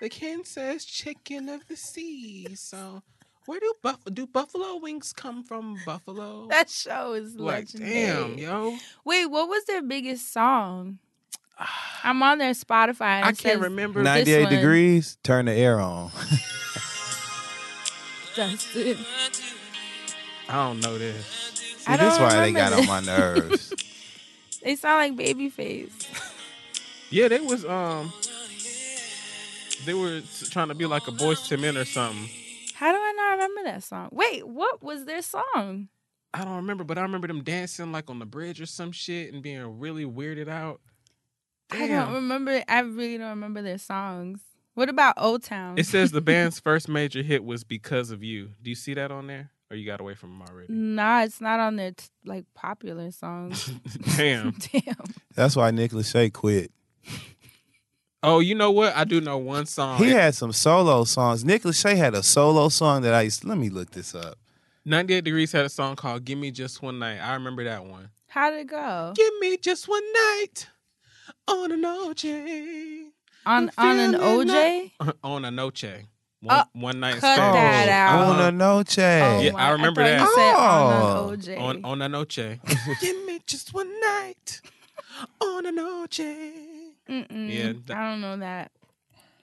the 0.00 0.08
king 0.08 0.44
says 0.44 0.86
chicken 0.86 1.50
of 1.50 1.68
the 1.68 1.76
sea. 1.76 2.46
So 2.54 3.02
where 3.50 3.58
do 3.58 3.74
buff- 3.82 4.04
do 4.12 4.28
buffalo 4.28 4.76
wings 4.76 5.12
come 5.12 5.42
from? 5.42 5.76
Buffalo. 5.84 6.46
That 6.50 6.70
show 6.70 7.14
is 7.14 7.34
like 7.34 7.64
legendary. 7.74 7.92
damn, 7.92 8.38
yo. 8.38 8.76
Wait, 9.04 9.26
what 9.26 9.48
was 9.48 9.64
their 9.64 9.82
biggest 9.82 10.32
song? 10.32 11.00
I'm 12.04 12.22
on 12.22 12.38
their 12.38 12.52
Spotify. 12.52 13.16
And 13.16 13.24
I 13.24 13.32
can't 13.32 13.60
remember. 13.60 14.04
98 14.04 14.44
one. 14.44 14.52
degrees, 14.54 15.18
turn 15.24 15.46
the 15.46 15.52
air 15.52 15.80
on. 15.80 16.12
Dustin. 18.36 18.98
I 20.48 20.54
don't 20.54 20.78
know 20.78 20.96
this. 20.96 21.26
See, 21.26 21.92
I 21.92 21.96
this 21.96 22.18
don't 22.18 22.22
why 22.22 22.34
they 22.34 22.52
remember 22.52 22.76
got 22.76 22.78
on 22.78 22.86
my 22.86 23.00
nerves. 23.00 23.74
They 24.62 24.76
sound 24.76 25.16
like 25.16 25.26
Babyface. 25.26 26.06
Yeah, 27.08 27.28
they 27.28 27.40
was 27.40 27.64
um 27.64 28.12
they 29.86 29.94
were 29.94 30.20
trying 30.50 30.68
to 30.68 30.74
be 30.74 30.84
like 30.84 31.08
a 31.08 31.12
boys 31.12 31.48
to 31.48 31.56
men 31.56 31.78
or 31.78 31.86
something. 31.86 32.28
Remember 33.50 33.70
that 33.70 33.82
song? 33.82 34.08
Wait, 34.12 34.46
what 34.46 34.82
was 34.82 35.04
their 35.04 35.22
song? 35.22 35.88
I 36.32 36.44
don't 36.44 36.56
remember, 36.56 36.84
but 36.84 36.96
I 36.98 37.02
remember 37.02 37.26
them 37.26 37.42
dancing 37.42 37.90
like 37.92 38.08
on 38.08 38.18
the 38.18 38.26
bridge 38.26 38.60
or 38.60 38.66
some 38.66 38.92
shit 38.92 39.32
and 39.32 39.42
being 39.42 39.80
really 39.80 40.04
weirded 40.04 40.48
out. 40.48 40.80
I 41.72 41.86
don't 41.88 42.14
remember. 42.14 42.62
I 42.68 42.80
really 42.80 43.18
don't 43.18 43.30
remember 43.30 43.62
their 43.62 43.78
songs. 43.78 44.40
What 44.74 44.88
about 44.88 45.14
O 45.16 45.38
Town? 45.38 45.78
It 45.78 45.86
says 45.86 46.10
the 46.10 46.20
band's 46.20 46.58
first 46.60 46.88
major 46.88 47.22
hit 47.22 47.44
was 47.44 47.64
because 47.64 48.10
of 48.10 48.22
you. 48.22 48.50
Do 48.62 48.70
you 48.70 48.76
see 48.76 48.94
that 48.94 49.10
on 49.10 49.26
there? 49.26 49.50
Or 49.70 49.76
you 49.76 49.86
got 49.86 50.00
away 50.00 50.14
from 50.14 50.30
them 50.30 50.48
already? 50.48 50.72
Nah, 50.72 51.22
it's 51.22 51.40
not 51.40 51.60
on 51.60 51.76
their 51.76 51.92
t- 51.92 52.06
like 52.24 52.44
popular 52.54 53.10
songs. 53.12 53.66
Damn. 54.16 54.50
Damn. 54.72 54.96
That's 55.34 55.54
why 55.54 55.70
Nick 55.70 55.92
Lachey 55.92 56.32
quit. 56.32 56.72
Oh, 58.22 58.40
you 58.40 58.54
know 58.54 58.70
what? 58.70 58.94
I 58.96 59.04
do 59.04 59.20
know 59.20 59.38
one 59.38 59.64
song. 59.66 59.98
He 59.98 60.10
had 60.10 60.34
some 60.34 60.52
solo 60.52 61.04
songs. 61.04 61.44
Nick 61.44 61.62
Lachey 61.62 61.96
had 61.96 62.14
a 62.14 62.22
solo 62.22 62.68
song 62.68 63.02
that 63.02 63.14
I 63.14 63.22
used. 63.22 63.42
To, 63.42 63.48
Let 63.48 63.58
me 63.58 63.70
look 63.70 63.90
this 63.92 64.14
up. 64.14 64.36
98 64.84 65.24
Degrees 65.24 65.52
had 65.52 65.64
a 65.64 65.68
song 65.70 65.96
called 65.96 66.24
Give 66.24 66.38
Me 66.38 66.50
Just 66.50 66.82
One 66.82 66.98
Night. 66.98 67.18
I 67.18 67.34
remember 67.34 67.64
that 67.64 67.84
one. 67.84 68.10
How 68.28 68.50
did 68.50 68.60
it 68.60 68.66
go? 68.68 69.12
Give 69.16 69.32
me 69.40 69.56
just 69.56 69.88
one 69.88 70.02
night 70.12 70.68
on 71.48 71.72
an 71.72 71.82
OJ. 71.82 73.06
On 73.46 73.70
on 73.78 73.98
an 73.98 74.12
OJ? 74.14 74.90
on 75.24 75.44
a 75.44 75.50
noche. 75.50 75.84
One, 76.42 76.56
Uh, 76.60 76.64
one 76.72 77.00
night 77.00 77.14
cut 77.20 77.34
stand. 77.34 77.54
that 77.54 77.88
out. 77.88 78.22
On 78.30 78.40
a 78.40 78.52
noche. 78.52 78.98
Oh 78.98 79.40
Yeah, 79.40 79.54
I 79.56 79.70
remember 79.70 80.02
thought 80.02 80.08
that. 80.08 80.20
You 80.20 80.34
said 80.34 80.54
Oh. 80.56 80.58
on 80.60 81.32
an 81.34 81.40
OJ. 81.40 81.60
On 81.60 81.84
on 81.84 82.02
a 82.02 82.08
noche. 82.08 82.36
Give 83.00 83.24
me 83.26 83.40
just 83.46 83.74
one 83.74 83.90
night 84.00 84.60
on 85.40 85.66
a 85.66 85.72
noche. 85.72 86.20
Mm-mm. 87.10 87.52
Yeah, 87.52 87.72
that- 87.86 87.96
I 87.96 88.10
don't 88.10 88.20
know 88.20 88.36
that. 88.38 88.70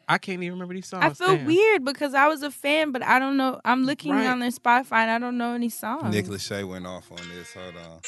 I 0.10 0.18
can't 0.20 0.42
even 0.42 0.54
remember 0.54 0.74
these 0.74 0.88
songs. 0.88 1.04
I 1.04 1.10
feel 1.10 1.36
damn. 1.36 1.46
weird 1.46 1.84
because 1.84 2.14
I 2.14 2.28
was 2.30 2.42
a 2.42 2.50
fan, 2.50 2.92
but 2.94 3.04
I 3.04 3.20
don't 3.20 3.36
know. 3.36 3.60
I'm 3.66 3.84
looking 3.84 4.14
Right. 4.14 4.26
on 4.28 4.40
their 4.40 4.52
Spotify 4.52 5.00
and 5.04 5.12
I 5.12 5.20
don't 5.20 5.38
know 5.38 5.54
any 5.54 5.68
songs. 5.68 6.14
Nick 6.16 6.28
Lachey 6.28 6.66
went 6.66 6.88
off 6.88 7.12
on 7.12 7.18
this. 7.36 7.54
Hold 7.54 7.76
on. 7.76 8.00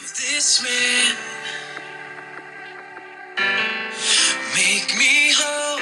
This 0.00 0.60
man 0.62 1.16
make 4.56 4.88
me 4.98 5.32
whole 5.36 5.80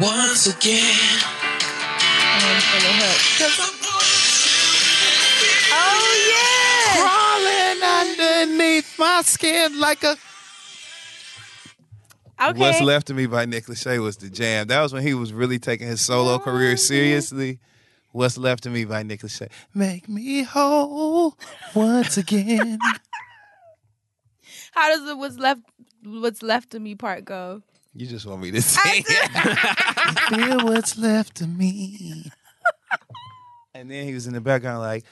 once 0.00 0.46
again. 0.48 1.22
I'm 1.22 2.42
waiting 2.42 2.66
for 2.66 2.80
the 2.82 2.92
hook. 2.98 3.18
Oh 5.70 6.10
yeah. 6.34 6.98
Crawling 6.98 8.48
underneath 8.50 8.98
my 8.98 9.22
skin 9.24 9.78
like 9.78 10.02
a. 10.04 10.16
Okay. 12.40 12.58
What's 12.58 12.80
Left 12.80 13.10
of 13.10 13.16
Me 13.16 13.26
by 13.26 13.46
Nick 13.46 13.66
Lachey 13.66 14.00
was 14.00 14.16
the 14.16 14.30
jam. 14.30 14.68
That 14.68 14.80
was 14.80 14.92
when 14.92 15.02
he 15.02 15.12
was 15.12 15.32
really 15.32 15.58
taking 15.58 15.88
his 15.88 16.00
solo 16.00 16.38
career 16.38 16.72
oh, 16.72 16.76
seriously. 16.76 17.58
What's 18.12 18.38
Left 18.38 18.64
of 18.64 18.72
Me 18.72 18.84
by 18.84 19.02
Nick 19.02 19.22
Lachey. 19.22 19.48
Make 19.74 20.08
me 20.08 20.44
whole 20.44 21.36
once 21.74 22.16
again. 22.16 22.78
How 24.72 24.88
does 24.88 25.04
the 25.04 25.16
what's 25.16 25.38
left 25.38 25.62
what's 26.04 26.42
left 26.42 26.74
of 26.74 26.82
me 26.82 26.94
part 26.94 27.24
go? 27.24 27.62
You 27.94 28.06
just 28.06 28.26
want 28.26 28.42
me 28.42 28.52
to 28.52 28.62
sing. 28.62 29.02
Feel 30.28 30.64
what's 30.64 30.96
left 30.96 31.40
of 31.40 31.48
me. 31.48 32.30
And 33.74 33.90
then 33.90 34.06
he 34.06 34.14
was 34.14 34.28
in 34.28 34.34
the 34.34 34.40
background 34.40 34.80
like, 34.80 35.04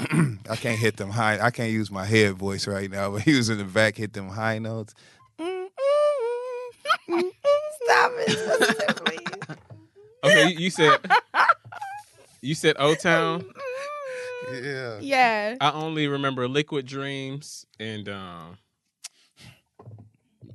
I 0.48 0.56
can't 0.56 0.78
hit 0.78 0.96
them 0.96 1.10
high. 1.10 1.38
I 1.40 1.50
can't 1.50 1.70
use 1.70 1.90
my 1.90 2.04
head 2.06 2.34
voice 2.34 2.66
right 2.66 2.90
now, 2.90 3.10
but 3.10 3.22
he 3.22 3.36
was 3.36 3.50
in 3.50 3.58
the 3.58 3.64
back, 3.64 3.96
hit 3.96 4.14
them 4.14 4.28
high 4.28 4.58
notes. 4.58 4.94
Stop 7.06 8.12
it. 8.18 9.58
Okay, 10.24 10.48
you, 10.50 10.58
you 10.58 10.70
said 10.70 10.98
you 12.40 12.54
said 12.54 12.76
O 12.78 12.94
Town. 12.94 13.44
Yeah. 14.52 14.98
yeah. 15.00 15.56
I 15.60 15.70
only 15.72 16.08
remember 16.08 16.48
Liquid 16.48 16.86
Dreams 16.86 17.66
and 17.78 18.08
um 18.08 18.58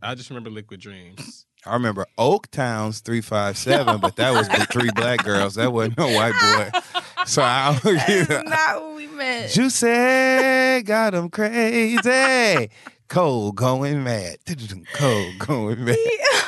I 0.02 0.16
just 0.16 0.30
remember 0.30 0.50
Liquid 0.50 0.80
Dreams. 0.80 1.46
I 1.66 1.74
remember 1.74 2.08
Oak 2.18 2.50
Town's 2.50 3.02
357, 3.02 4.00
but 4.00 4.16
that 4.16 4.32
was 4.32 4.48
the 4.50 4.66
three 4.72 4.90
black 4.96 5.24
girls. 5.24 5.56
That 5.56 5.72
wasn't 5.72 5.98
no 6.00 6.08
white 6.08 6.34
boy. 6.74 6.80
So 7.28 7.44
I 7.44 7.80
That 7.84 8.10
is 8.10 8.30
not 8.46 8.82
what 8.82 8.96
we 8.96 9.06
meant. 9.08 9.52
Juicy 9.52 10.82
got 10.84 11.14
him 11.14 11.30
crazy. 11.30 12.72
Cold 13.12 13.56
going 13.58 14.04
mad. 14.06 14.38
Cold 14.94 15.38
going 15.40 15.84
mad. 15.84 15.98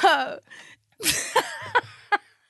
Yeah. 0.02 0.36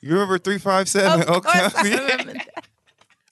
You 0.01 0.11
remember 0.13 0.37
357 0.37 1.21
Of 1.21 1.29
Oak 1.29 1.43
course 1.45 1.75
I 1.75 1.81
remember 1.83 2.33
that. 2.33 2.65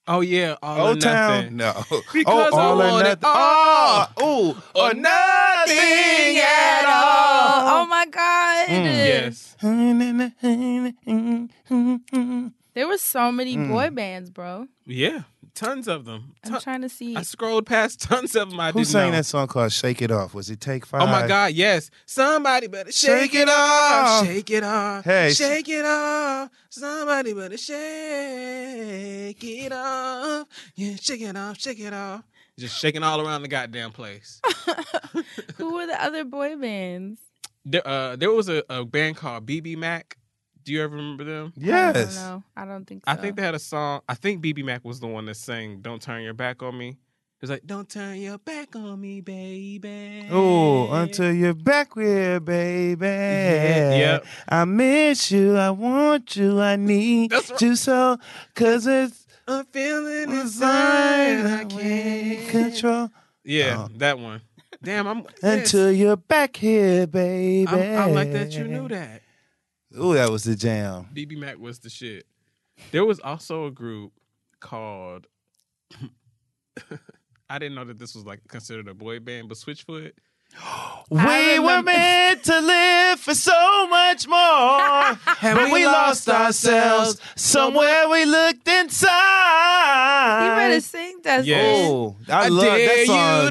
Oh 0.08 0.22
yeah, 0.22 0.56
all 0.64 0.88
or 0.88 0.90
O 0.92 0.96
Town? 0.96 1.56
nothing. 1.56 1.58
No. 1.58 2.02
Because 2.14 2.52
oh, 2.52 2.58
I 2.58 2.62
all 2.62 2.82
or 2.82 3.04
nothing. 3.04 3.12
it 3.12 3.20
all. 3.24 4.08
Oh, 4.18 4.50
ooh, 4.50 4.50
Or 4.74 4.88
or 4.90 4.94
nothing 4.96 6.38
at 6.38 6.86
all. 6.88 7.82
Oh 7.82 7.86
my 7.88 8.06
god. 8.08 8.70
Yes. 8.70 9.56
There 12.74 12.88
were 12.88 12.98
so 12.98 13.32
many 13.32 13.56
Mm. 13.56 13.70
boy 13.70 13.90
bands, 13.92 14.30
bro. 14.32 14.68
Yeah. 14.88 15.24
Tons 15.54 15.88
of 15.88 16.06
them. 16.06 16.34
I'm 16.46 16.52
Ton- 16.54 16.62
trying 16.62 16.82
to 16.82 16.90
see. 16.90 17.16
I 17.16 17.24
scrolled 17.24 17.66
past 17.66 18.02
tons 18.10 18.36
of 18.36 18.50
them. 18.50 18.60
I 18.60 18.72
Who 18.72 18.80
didn't 18.80 18.88
sang 18.88 19.12
know. 19.12 19.18
that 19.18 19.26
song 19.26 19.48
called 19.48 19.72
Shake 19.72 20.02
It 20.02 20.10
Off? 20.10 20.34
Was 20.34 20.50
it 20.50 20.62
Take 20.62 20.86
Five? 20.86 21.02
Oh 21.02 21.08
my 21.08 21.28
God! 21.28 21.52
Yes, 21.54 21.92
somebody 22.06 22.68
better 22.68 22.92
shake, 22.92 23.32
Shake 23.32 23.36
it 23.36 23.42
it 23.42 23.50
off, 23.50 24.22
off. 24.22 24.26
shake 24.26 24.50
it 24.50 24.64
off, 24.64 25.04
Hey. 25.04 25.34
shake 25.34 25.68
it 25.70 25.86
off. 25.86 26.50
Somebody 26.70 27.34
better 27.34 27.58
shake 27.58 29.44
it 29.44 29.72
off. 29.74 30.48
Yeah, 30.76 30.96
shake 30.96 31.22
it 31.22 31.36
off, 31.36 31.60
shake 31.60 31.80
it 31.80 31.94
off. 31.94 32.24
Just 32.58 32.78
shaking 32.80 33.04
all 33.04 33.26
around 33.26 33.42
the 33.42 33.48
goddamn 33.48 33.92
place. 33.92 34.40
Who 35.58 35.74
were 35.74 35.88
the 35.88 36.02
other 36.02 36.24
boy 36.24 36.56
bands? 36.58 37.20
There, 37.66 37.86
uh, 37.88 38.16
there 38.16 38.32
was 38.32 38.50
a, 38.50 38.64
a 38.70 38.86
band 38.86 39.18
called 39.18 39.46
BBMak. 39.46 40.14
Do 40.64 40.74
you 40.74 40.84
ever 40.84 40.96
remember 40.96 41.24
them? 41.24 41.54
I 41.58 41.60
don't 41.60 41.68
Yes. 41.96 42.16
know. 42.18 42.44
I 42.56 42.66
don't 42.66 42.86
think 42.86 43.04
so. 43.06 43.12
I 43.12 43.16
think 43.16 43.36
they 43.36 43.42
had 43.42 43.56
a 43.56 43.60
song. 43.60 44.02
I 44.08 44.14
think 44.16 44.44
BBMak 44.44 44.84
was 44.84 45.00
the 45.00 45.08
one 45.08 45.26
that 45.26 45.36
sang 45.36 45.82
"Don't 45.82 46.02
Turn 46.02 46.24
Your 46.24 46.34
Back 46.34 46.62
on 46.64 46.78
Me." 46.78 46.90
It 46.90 46.98
was 47.42 47.50
like, 47.50 47.66
"Don't 47.66 47.90
turn 47.90 48.18
your 48.18 48.38
back 48.38 48.76
on 48.76 49.02
me, 49.02 49.22
baby." 49.22 50.28
Oh, 50.30 50.92
until 50.92 51.32
you're 51.34 51.56
back 51.56 51.96
here, 51.98 52.40
baby. 52.40 53.04
Mm-hmm. 53.06 54.00
yep. 54.00 54.26
I 54.48 54.66
miss 54.66 55.32
you. 55.32 55.58
I 55.58 55.72
want 55.72 56.36
you. 56.36 56.62
I 56.62 56.76
need 56.76 57.32
That's 57.32 57.50
right. 57.50 57.62
you 57.62 57.76
so. 57.76 58.18
Cause 58.54 58.86
it's 58.86 59.26
I'm 59.48 59.66
feeling 59.66 60.32
inside. 60.32 61.30
inside. 61.40 61.62
I 61.62 61.66
can't 61.66 62.50
control. 62.50 63.10
Yeah, 63.44 63.86
Oh. 63.86 63.98
that 63.98 64.20
one. 64.20 64.42
Damn, 64.84 65.08
I'm 65.08 65.24
Until 65.44 65.92
you're 65.92 66.18
back 66.18 66.56
here, 66.58 67.06
baby. 67.08 67.68
I'm, 67.68 67.98
I 68.00 68.06
like 68.06 68.32
that 68.34 68.52
you 68.54 68.64
knew 68.66 68.88
that. 68.90 69.22
Ooh, 70.00 70.14
that 70.14 70.30
was 70.30 70.44
the 70.44 70.56
jam. 70.56 71.08
BBMak 71.14 71.58
was 71.58 71.80
the 71.80 71.90
shit. 71.90 72.26
There 72.92 73.06
was 73.06 73.20
also 73.20 73.66
a 73.66 73.72
group 73.72 74.14
called. 74.60 75.28
I 77.50 77.60
didn't 77.60 77.76
know 77.76 77.84
that 77.84 78.00
this 78.00 78.16
was 78.16 78.26
like 78.26 78.48
considered 78.48 78.88
a 78.88 78.94
boy 78.94 79.20
band, 79.20 79.50
but 79.50 79.58
Switchfoot. 79.58 80.14
We 81.10 81.18
were 81.18 81.68
remember- 81.68 81.92
meant 81.92 82.44
to 82.46 82.60
live 82.62 83.20
for 83.20 83.34
so 83.36 83.88
much 83.88 84.28
more. 84.28 84.38
but 85.42 85.72
we 85.74 85.86
lost 85.86 86.30
ourselves 86.30 87.20
somewhere 87.36 88.08
we 88.08 88.24
looked 88.24 88.66
inside. 88.68 90.46
You 90.46 90.56
better 90.56 90.80
sing 90.82 91.20
that 91.24 91.44
Yes. 91.46 91.90
Oh, 91.90 92.16
I, 92.30 92.48
love 92.48 92.64
that 92.64 93.06
song. 93.08 93.50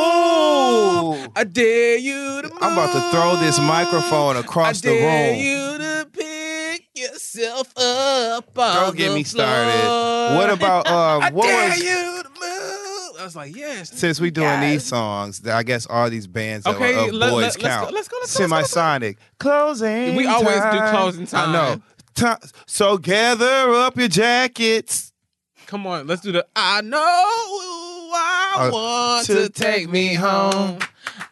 You 0.00 1.12
to 1.12 1.16
move. 1.16 1.26
Ooh. 1.26 1.32
I 1.36 1.44
dare 1.44 1.96
you 1.98 2.42
to 2.42 2.48
move. 2.48 2.58
I'm 2.60 2.72
about 2.72 2.92
to 2.92 3.10
throw 3.16 3.36
this 3.36 3.58
microphone 3.60 4.36
across 4.36 4.80
the 4.80 4.90
room. 4.90 4.98
I 4.98 5.02
dare 5.02 5.34
you 5.34 5.78
to 5.78 6.08
pick 6.12 6.88
yourself 6.94 7.72
up. 7.76 8.54
Don't 8.54 8.96
get 8.96 9.12
me 9.14 9.24
started. 9.24 10.36
What 10.36 10.50
about 10.50 10.86
uh 10.86 11.18
I 11.22 11.30
what 11.30 11.46
dare 11.46 11.68
was 11.70 11.78
you 11.82 12.22
to 12.22 12.28
move. 12.28 13.20
I 13.20 13.24
was 13.24 13.36
like, 13.36 13.54
yes. 13.54 13.90
since 13.90 14.18
we're 14.18 14.30
doing 14.30 14.60
these 14.60 14.70
Yes. 14.72 14.84
songs, 14.86 15.46
I 15.46 15.62
guess 15.62 15.86
all 15.86 16.08
these 16.08 16.26
bands 16.26 16.64
that 16.64 16.74
Okay, 16.76 16.94
were 16.96 17.08
of 17.08 17.12
let- 17.12 17.30
boys 17.30 17.42
let- 17.42 17.58
count. 17.58 17.92
let's 17.92 18.08
go, 18.08 18.16
let's 18.20 18.32
go, 18.34 18.38
let's 18.44 18.48
go, 18.48 18.56
let's 18.56 18.72
go. 18.72 18.80
Semisonic. 18.80 19.16
Closing. 19.38 20.16
We 20.16 20.26
always 20.26 20.56
do 20.60 20.80
closing 20.90 21.26
time. 21.26 21.50
I 21.50 21.52
know. 21.52 21.82
time. 22.14 22.38
So 22.66 22.96
gather 22.96 23.70
up 23.74 23.98
your 23.98 24.08
jackets. 24.08 25.12
Come 25.66 25.86
on, 25.86 26.06
let's 26.06 26.22
do 26.22 26.32
the. 26.32 26.46
I 26.56 26.80
know 26.80 26.98
I 28.14 28.68
Uh, 28.68 28.70
want 28.72 29.26
to 29.26 29.34
to 29.44 29.48
take 29.48 29.88
me 29.88 30.14
home. 30.14 30.78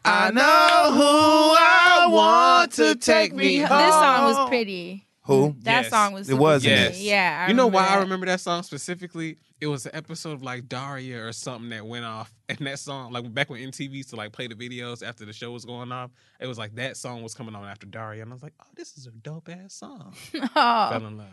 I 0.05 0.31
know 0.31 0.93
who 0.93 1.03
I 1.03 1.99
I 2.01 2.07
want 2.11 2.73
to 2.75 2.95
take 2.95 3.35
me 3.35 3.59
home. 3.59 3.79
This 3.83 3.95
song 3.95 4.25
was 4.25 4.49
pretty. 4.49 5.05
Who? 5.25 5.55
That 5.61 5.83
Yes. 5.83 5.91
song 5.91 6.13
was. 6.15 6.29
It 6.29 6.33
super 6.33 6.41
was, 6.43 6.63
pretty. 6.63 6.75
yes. 6.81 7.01
Yeah. 7.03 7.45
I 7.47 7.51
you 7.51 7.55
know 7.55 7.65
remember 7.67 7.77
why 7.89 7.97
I 7.97 8.01
remember 8.01 8.27
that 8.27 8.41
song 8.41 8.63
specifically? 8.63 9.37
It 9.61 9.67
was 9.67 9.85
an 9.87 9.95
episode 9.95 10.33
of 10.33 10.43
like 10.43 10.69
Daria 10.69 11.23
or 11.27 11.33
something 11.33 11.69
that 11.71 11.85
went 11.85 12.05
off, 12.07 12.33
and 12.49 12.59
that 12.61 12.79
song, 12.79 13.13
like 13.13 13.33
back 13.35 13.51
when 13.51 13.61
MTV 13.61 13.91
used 13.93 14.11
to 14.11 14.17
like 14.17 14.33
play 14.33 14.47
the 14.47 14.55
videos 14.55 15.07
after 15.07 15.25
the 15.27 15.33
show 15.33 15.51
was 15.51 15.65
going 15.65 15.91
off, 15.93 16.11
it 16.41 16.47
was 16.47 16.57
like 16.59 16.77
that 16.77 16.97
song 16.97 17.23
was 17.23 17.35
coming 17.35 17.55
on 17.57 17.65
after 17.65 17.85
Daria, 17.87 18.23
and 18.23 18.31
I 18.31 18.35
was 18.35 18.43
like, 18.43 18.55
oh, 18.61 18.67
this 18.77 18.97
is 18.97 19.07
a 19.07 19.11
dope 19.11 19.49
ass 19.51 19.75
song. 19.75 20.13
Fell 20.33 20.49
Oh, 20.57 20.97
in 20.97 21.19
love. 21.19 21.27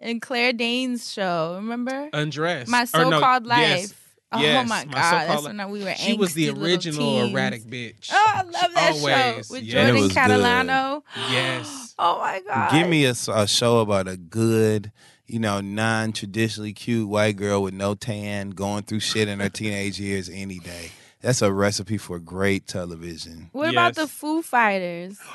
and 0.00 0.20
Claire 0.20 0.52
Danes' 0.52 1.10
show. 1.10 1.54
Remember 1.56 2.10
Undressed. 2.12 2.68
my 2.68 2.84
so-called 2.84 3.46
life? 3.46 3.60
yes, 3.60 3.94
oh 4.32 4.40
yes, 4.40 4.68
my 4.68 4.84
My 4.84 4.92
god, 4.92 5.10
So-Called 5.10 5.46
that's 5.46 5.58
when 5.58 5.70
we 5.70 5.84
were. 5.84 5.94
She 5.94 6.14
was 6.14 6.34
the 6.34 6.50
original 6.50 7.22
erratic 7.22 7.62
bitch. 7.64 8.10
Oh, 8.12 8.24
I 8.28 8.42
love 8.42 8.52
that 8.52 8.92
always, 8.92 9.46
show 9.46 9.54
with 9.54 9.62
yeah. 9.62 9.80
And 9.80 9.88
it 9.88 9.92
Jordan 9.92 10.02
was 10.02 10.12
good. 10.12 10.16
Catalano. 10.16 11.02
Yes. 11.30 11.94
Oh 11.98 12.18
my 12.18 12.40
god! 12.46 12.72
Give 12.72 12.88
me 12.88 13.04
a 13.04 13.14
show 13.14 13.80
about 13.80 14.08
a 14.08 14.16
good, 14.16 14.92
you 15.26 15.38
know, 15.38 15.60
non-traditionally 15.60 16.72
cute 16.72 17.08
white 17.08 17.36
girl 17.36 17.62
with 17.62 17.74
no 17.74 17.94
tan 17.94 18.50
going 18.50 18.84
through 18.84 19.00
shit 19.00 19.28
in 19.28 19.40
her 19.40 19.48
teenage 19.50 20.00
years 20.00 20.30
any 20.30 20.58
day. 20.58 20.90
That's 21.20 21.42
a 21.42 21.52
recipe 21.52 21.98
for 21.98 22.18
great 22.18 22.66
television. 22.66 23.50
What 23.52 23.70
about 23.70 23.94
the 23.94 24.06
Foo 24.06 24.42
Fighters? 24.42 25.18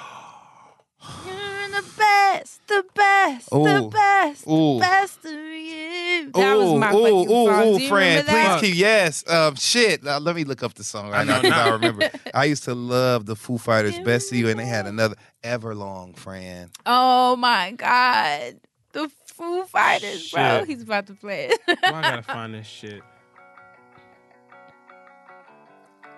You're 1.25 1.81
the 1.81 1.87
best, 1.97 2.67
the 2.67 2.83
best, 2.95 3.49
the 3.49 3.57
Ooh. 3.57 3.89
best, 3.89 4.47
Ooh. 4.47 4.75
the 4.75 4.79
best 4.79 5.25
of 5.25 5.31
you. 5.31 6.31
That 6.33 6.57
was 6.57 6.79
my 6.79 6.89
ooh, 6.93 7.03
fucking 7.03 7.31
ooh, 7.31 7.45
song. 7.45 7.67
ooh, 7.67 7.77
Do 7.77 7.83
you 7.83 7.89
friend, 7.89 8.27
remember 8.27 8.31
that? 8.31 8.59
please 8.59 8.69
keep 8.71 8.79
yes. 8.79 9.29
Um, 9.29 9.55
shit. 9.55 10.05
Uh, 10.05 10.19
let 10.19 10.35
me 10.35 10.43
look 10.43 10.63
up 10.63 10.73
the 10.73 10.83
song 10.83 11.09
right 11.11 11.27
I 11.29 11.41
now 11.41 11.67
I 11.69 11.73
remember. 11.73 12.09
I 12.33 12.45
used 12.45 12.63
to 12.63 12.73
love 12.75 13.25
the 13.25 13.35
Foo 13.35 13.57
Fighters' 13.57 13.99
"Best 13.99 14.31
of 14.31 14.37
You," 14.37 14.49
and 14.49 14.59
they 14.59 14.65
had 14.65 14.87
another 14.87 15.15
Everlong 15.43 16.17
friend. 16.17 16.71
Oh 16.85 17.35
my 17.35 17.71
god, 17.71 18.55
the 18.93 19.09
Foo 19.27 19.65
Fighters, 19.65 20.31
bro. 20.31 20.59
Shit. 20.59 20.67
He's 20.67 20.81
about 20.81 21.07
to 21.07 21.13
play 21.13 21.49
it. 21.51 21.59
Well, 21.67 21.93
I 21.95 22.01
gotta 22.01 22.23
find 22.33 22.53
this 22.53 22.65
shit. 22.67 23.01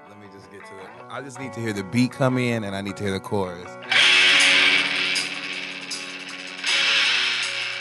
Let 0.09 0.19
me 0.19 0.27
just 0.33 0.49
get 0.51 0.65
to 0.65 0.77
it. 0.79 0.87
I 1.09 1.21
just 1.21 1.39
need 1.39 1.53
to 1.53 1.59
hear 1.59 1.73
the 1.73 1.83
beat 1.83 2.11
come 2.11 2.37
in, 2.37 2.63
and 2.63 2.75
I 2.75 2.81
need 2.81 2.95
to 2.97 3.03
hear 3.03 3.11
the 3.13 3.19
chorus. 3.19 3.69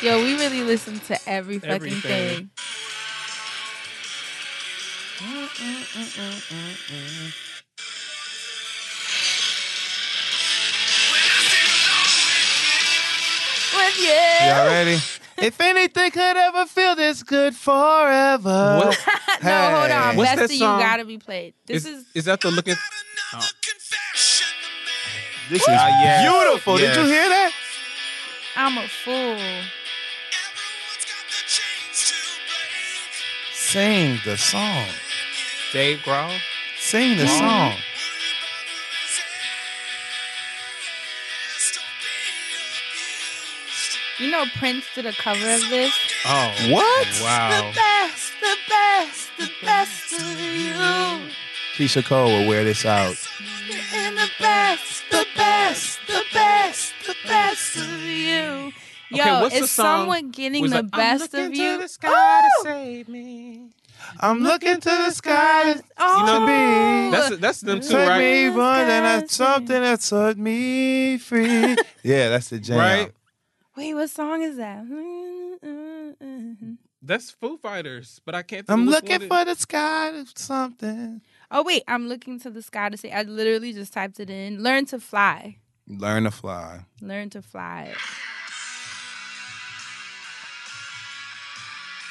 Yo, 0.03 0.23
we 0.23 0.35
really 0.35 0.63
listen 0.63 1.01
to 1.01 1.19
every 1.29 1.59
fucking 1.59 1.75
Everything. 1.75 2.01
thing. 2.01 2.51
With 13.75 13.99
you. 14.01 14.47
Y'all 14.49 14.67
ready? 14.67 14.99
if 15.39 15.61
anything 15.61 16.11
could 16.11 16.37
ever 16.37 16.65
feel 16.67 16.95
this 16.97 17.23
good 17.23 17.55
forever. 17.55 18.77
What? 18.79 18.99
no, 19.45 19.77
hold 19.77 19.91
on. 19.91 20.17
What's 20.17 20.31
Best 20.31 20.37
that 20.39 20.45
of 20.47 20.51
you 20.53 20.59
song? 20.59 20.79
gotta 20.79 21.05
be 21.05 21.19
played. 21.19 21.55
This 21.67 21.85
is, 21.85 21.99
is 21.99 22.07
is 22.15 22.25
that 22.25 22.41
the 22.41 22.51
looking? 22.51 22.75
This 25.51 25.63
is 25.63 25.69
Ah, 25.69 26.03
yes. 26.03 26.23
beautiful. 26.23 26.77
Did 26.79 26.97
you 26.97 27.03
Yes. 27.03 27.09
hear 27.11 27.29
that? 27.29 27.53
I'm 28.57 28.79
a 28.79 28.89
fool. 28.89 29.39
Sing 33.71 34.21
the 34.25 34.37
song. 34.37 34.87
Dave 35.73 35.99
Grohl. 36.05 36.39
Sing 36.79 37.17
the 37.17 37.25
Wow. 37.25 37.73
song. 37.73 37.83
You 44.19 44.31
know 44.31 44.45
Prince 44.57 44.87
did 44.95 45.05
a 45.07 45.13
cover 45.13 45.39
of 45.53 45.69
this. 45.69 45.93
Oh, 46.25 46.55
What? 46.71 47.07
Wow. 47.23 47.71
The 47.71 47.75
best, 47.77 48.33
the 48.41 48.57
best, 48.69 49.31
the 49.39 49.51
best 49.63 50.13
of 50.15 50.41
you. 50.41 51.31
Keyshia 51.77 52.03
Cole 52.05 52.29
will 52.29 52.49
wear 52.49 52.65
this 52.65 52.87
out. 52.87 53.17
And 53.93 54.17
the 54.17 54.31
best, 54.41 55.03
the 55.11 55.27
best, 55.37 55.99
the 56.07 56.23
best, 56.33 56.95
the 57.07 57.15
best 57.27 57.77
of 57.77 58.01
you. 58.03 58.73
Yo, 59.11 59.21
Okay, 59.23 59.41
what's 59.41 59.55
the 59.59 59.65
is 59.65 59.71
song? 59.71 59.85
someone 60.01 60.31
getting 60.31 60.63
Was 60.63 60.71
the 60.73 60.77
like, 60.83 60.85
I'm 60.93 60.99
best 61.19 61.33
looking 61.33 61.47
of 61.47 61.53
to 61.53 61.59
you? 61.63 61.79
the 61.81 61.89
sky 61.89 62.41
to 62.43 62.51
save 62.63 63.09
me. 63.09 63.71
I'm 64.21 64.41
looking 64.41 64.81
to 64.81 64.89
the 64.91 65.11
sky 65.11 65.75
to 65.75 65.83
Oh. 65.99 66.47
be. 66.47 67.11
That's 67.17 67.37
that's 67.39 67.61
them 67.63 67.81
too, 67.81 67.97
right? 67.97 68.19
me 68.19 68.51
one 68.51 68.81
and 68.81 69.05
that's 69.05 69.35
something 69.37 69.81
that 69.81 70.03
set 70.03 70.37
me 70.39 71.19
free. 71.19 71.77
yeah, 72.03 72.29
that's 72.29 72.51
the 72.51 72.59
jam. 72.59 72.79
Right. 72.79 73.13
Wait, 73.77 73.95
what 73.95 74.11
song 74.11 74.43
is 74.43 74.57
that? 74.57 74.85
That's 77.03 77.31
Foo 77.31 77.57
Fighters, 77.59 78.21
but 78.25 78.35
I 78.35 78.43
can't. 78.43 78.67
Think 78.67 78.77
I'm 78.79 78.87
looking 78.87 79.21
one 79.21 79.29
for 79.29 79.45
the 79.45 79.55
sky 79.55 80.11
to 80.13 80.27
something. 80.35 81.21
Oh 81.51 81.63
wait, 81.63 81.85
I'm 81.87 82.09
looking 82.09 82.41
to 82.41 82.51
the 82.51 82.63
sky 82.63 82.89
to 82.89 82.97
say. 82.97 83.13
I 83.13 83.23
literally 83.23 83.73
just 83.73 83.93
typed 83.93 84.19
it 84.19 84.29
in. 84.31 84.63
Learn 84.63 84.87
to 84.87 84.99
fly. 84.99 85.59
Learn 85.87 86.25
to 86.25 86.31
fly. 86.33 86.81
Learn 87.01 87.31
to 87.31 87.43
fly. 87.43 87.93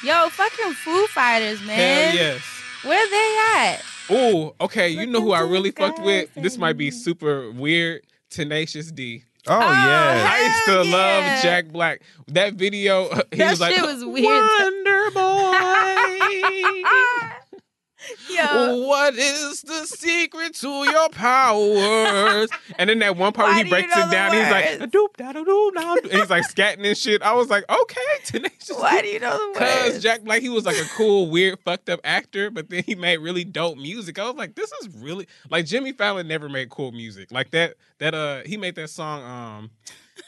Yo, 0.02 0.28
fucking 0.28 0.72
Foo 0.74 1.06
Fighters, 1.06 1.60
man. 1.62 1.78
Hell 1.78 2.14
yes. 2.14 2.42
Where 2.82 3.10
they 3.10 3.36
at? 3.60 3.82
Oh, 4.10 4.54
okay. 4.60 4.88
You 4.88 5.06
know 5.06 5.20
who 5.20 5.32
I 5.32 5.40
really 5.40 5.70
fucked 5.70 6.00
with? 6.00 6.28
This 6.34 6.58
might 6.58 6.76
be 6.76 6.90
super 6.90 7.50
weird. 7.50 8.02
Tenacious 8.30 8.90
D. 8.92 9.24
Oh, 9.48 9.54
oh 9.54 9.58
yeah. 9.60 10.28
I 10.30 10.42
used 10.44 10.64
to 10.66 10.70
hell 10.72 10.84
love. 10.86 11.42
Jack 11.42 11.68
Black. 11.68 12.02
That 12.28 12.54
video, 12.54 13.08
he 13.30 13.36
That 13.38 13.50
was 13.50 13.60
like, 13.60 13.74
shit 13.74 13.84
was 13.84 14.04
weird. 14.04 14.24
Wonder 14.26 15.10
Boy. 15.12 15.20
Yo, 18.30 18.86
What 18.86 19.14
is 19.14 19.62
the 19.62 19.86
secret 19.86 20.54
to 20.56 20.68
your 20.90 21.08
powers? 21.10 22.50
And 22.78 22.90
then 22.90 22.98
that 23.00 23.16
one 23.16 23.32
part 23.32 23.48
where 23.48 23.56
he 23.56 23.62
do 23.62 23.68
you 23.68 23.74
breaks 23.74 23.96
know 23.96 24.06
it 24.06 24.10
down, 24.10 24.32
he's 24.32 24.50
like, 24.50 24.90
doop, 24.90 25.16
da, 25.16 25.32
da, 25.32 25.44
doop, 25.44 25.74
da. 25.74 25.94
And 25.94 26.12
he's 26.12 26.30
like 26.30 26.44
scatting 26.44 26.86
and 26.86 26.96
shit. 26.96 27.22
I 27.22 27.32
was 27.32 27.48
like, 27.48 27.64
okay, 27.68 28.00
Tenacious 28.24 28.76
why 28.76 29.02
do 29.02 29.08
you 29.08 29.20
know 29.20 29.52
the 29.54 29.60
way? 29.60 29.66
Cause? 29.90 30.02
Jack 30.02 30.22
Black, 30.22 30.42
he 30.42 30.48
was 30.48 30.64
like 30.64 30.76
a 30.76 30.88
cool, 30.96 31.28
weird, 31.30 31.58
fucked 31.60 31.88
up 31.88 32.00
actor, 32.04 32.50
but 32.50 32.70
then 32.70 32.82
he 32.84 32.94
made 32.94 33.18
really 33.18 33.44
dope 33.44 33.78
music. 33.78 34.18
I 34.18 34.26
was 34.26 34.36
like, 34.36 34.54
this 34.54 34.70
is 34.82 34.88
really 34.96 35.26
like 35.50 35.66
Jimmy 35.66 35.92
Fallon 35.92 36.28
never 36.28 36.48
made 36.48 36.70
cool 36.70 36.92
music 36.92 37.30
like 37.32 37.50
that. 37.50 37.74
That 37.98 38.14
uh, 38.14 38.42
he 38.44 38.56
made 38.56 38.74
that 38.76 38.90
song, 38.90 39.22
um, 39.24 39.70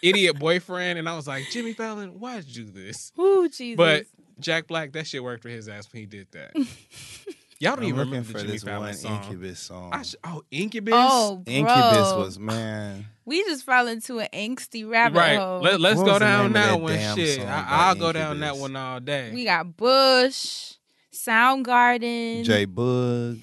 "Idiot 0.03 0.39
Boyfriend," 0.39 0.99
and 0.99 1.09
I 1.09 1.17
was 1.17 1.27
like, 1.27 1.45
Jimmy 1.51 1.75
Fallon, 1.75 2.19
why'd 2.19 2.45
you 2.47 2.65
do 2.65 2.71
this? 2.71 3.13
Ooh, 3.19 3.49
Jesus. 3.49 3.77
But 3.77 4.07
Jack 4.41 4.67
Black, 4.67 4.93
that 4.93 5.07
shit 5.07 5.23
worked 5.23 5.43
for 5.43 5.49
his 5.49 5.69
ass 5.69 5.93
when 5.93 6.01
he 6.01 6.07
did 6.07 6.29
that. 6.33 6.53
Y'all 7.61 7.75
don't 7.75 7.87
I'm 7.87 7.89
even 7.89 8.01
remember 8.01 8.27
for 8.29 8.33
the 8.35 8.39
Jimmy 8.41 8.53
this 8.53 8.63
Fallon 8.63 8.83
one 8.83 8.95
song. 8.95 9.23
Incubus 9.25 9.59
song. 9.59 9.91
I 9.93 10.03
sh- 10.03 10.15
oh, 10.23 10.45
Incubus. 10.51 10.95
oh, 10.97 11.37
bro. 11.45 11.55
Incubus 11.55 12.13
was 12.15 12.39
man. 12.39 13.07
We 13.25 13.45
just 13.45 13.67
fell 13.67 13.89
into 13.89 14.21
an 14.21 14.29
angsty 14.33 14.89
rabbit 14.89 15.19
right. 15.19 15.37
hole. 15.37 15.61
Let, 15.61 15.85
us 15.85 15.99
go 15.99 16.19
down 16.19 16.55
that 16.55 16.69
that 16.69 16.81
one. 16.81 16.99
Shit, 17.15 17.41
I, 17.41 17.67
I'll 17.69 17.95
go 17.95 18.11
down 18.11 18.41
that 18.41 18.57
one 18.57 18.75
all 18.75 19.01
day. 19.01 19.31
we 19.35 19.45
got 19.45 19.77
Bush, 19.77 20.73
Soundgarden. 21.13 22.45
J 22.45 22.65
Bug. 22.65 23.37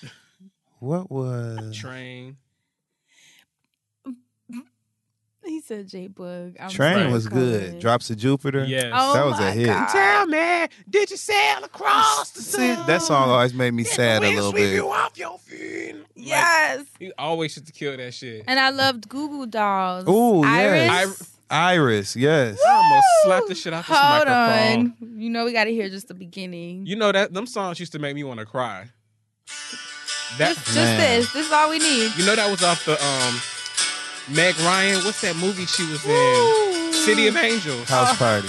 what 0.78 1.10
was? 1.10 1.74
Train. 1.74 2.36
He 5.48 5.60
said 5.62 5.88
J 5.88 6.08
Bug. 6.08 6.56
I'm 6.60 6.68
Train 6.70 6.98
sorry, 6.98 7.12
was 7.12 7.26
good. 7.26 7.78
Drops 7.80 8.10
of 8.10 8.18
Jupiter. 8.18 8.64
Yes. 8.64 8.92
Oh 8.94 9.14
that 9.14 9.24
was 9.24 9.38
a 9.38 9.42
my 9.42 9.50
hit. 9.52 9.66
God. 9.68 9.88
Tell 9.88 10.26
me, 10.26 10.68
did 10.90 11.10
you 11.10 11.16
sail 11.16 11.64
across 11.64 12.30
the 12.30 12.42
See, 12.42 12.74
that 12.74 13.00
song 13.02 13.30
always 13.30 13.54
made 13.54 13.72
me 13.72 13.82
Did 13.84 13.90
the 13.92 13.94
sad 13.96 14.18
a 14.22 14.26
wind 14.26 14.36
little 14.36 14.50
sweep 14.50 14.62
bit. 14.64 14.74
You 14.74 14.90
off 14.90 15.18
your 15.18 15.38
feet? 15.38 15.94
Like, 15.96 16.04
Yes. 16.14 16.84
he 16.98 17.12
always 17.18 17.56
used 17.56 17.66
to 17.66 17.72
kill 17.72 17.96
that 17.96 18.12
shit. 18.12 18.44
And 18.46 18.60
I 18.60 18.70
loved 18.70 19.08
Goo 19.08 19.28
Goo 19.28 19.46
Dolls. 19.46 20.06
Ooh, 20.08 20.42
Iris. 20.44 20.86
yes. 20.90 21.34
Iris, 21.50 22.14
yes. 22.16 22.58
I 22.68 22.70
almost 22.74 23.06
slapped 23.24 23.48
the 23.48 23.54
shit 23.54 23.72
out 23.72 23.86
this 23.86 23.96
Hold 23.96 24.26
microphone. 24.28 24.94
on. 25.00 25.20
You 25.20 25.30
know 25.30 25.46
we 25.46 25.52
got 25.54 25.64
to 25.64 25.70
hear 25.72 25.88
just 25.88 26.08
the 26.08 26.14
beginning. 26.14 26.86
You 26.86 26.96
know 26.96 27.10
that 27.10 27.32
them 27.32 27.46
songs 27.46 27.80
used 27.80 27.92
to 27.92 27.98
make 27.98 28.14
me 28.14 28.22
want 28.22 28.38
to 28.40 28.44
cry. 28.46 28.90
That 30.36 30.54
just 30.56 30.66
just 30.66 30.74
this. 30.76 31.32
This 31.32 31.46
is 31.46 31.52
all 31.52 31.70
we 31.70 31.78
need. 31.78 32.14
you 32.16 32.26
know 32.26 32.36
that 32.36 32.50
was 32.50 32.62
off 32.62 32.84
the 32.84 32.92
um 33.02 33.40
Meg 34.34 34.58
Ryan. 34.60 35.04
What's 35.04 35.20
that 35.22 35.36
movie 35.36 35.66
she 35.66 35.84
was 35.90 36.04
in? 36.06 36.92
City 36.92 37.26
of 37.28 37.36
Angels. 37.36 37.88
House 37.88 38.16
party. 38.18 38.48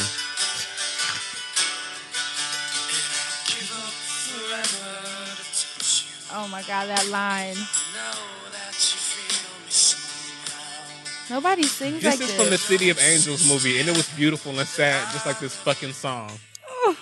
Oh 6.32 6.48
my 6.50 6.62
God, 6.64 6.88
that 6.88 7.08
line. 7.10 7.56
Nobody 11.30 11.64
sings 11.64 12.02
This 12.02 12.06
like 12.06 12.22
is 12.22 12.28
this. 12.28 12.42
from 12.42 12.50
the 12.50 12.58
City 12.58 12.90
of 12.90 13.00
Angels 13.00 13.48
movie, 13.48 13.80
and 13.80 13.88
it 13.88 13.96
was 13.96 14.10
beautiful 14.10 14.58
and 14.58 14.68
sad, 14.68 15.12
just 15.14 15.26
like 15.26 15.40
this 15.40 15.56
fucking 15.56 15.94
song. 15.94 16.32
Oh, 16.68 16.96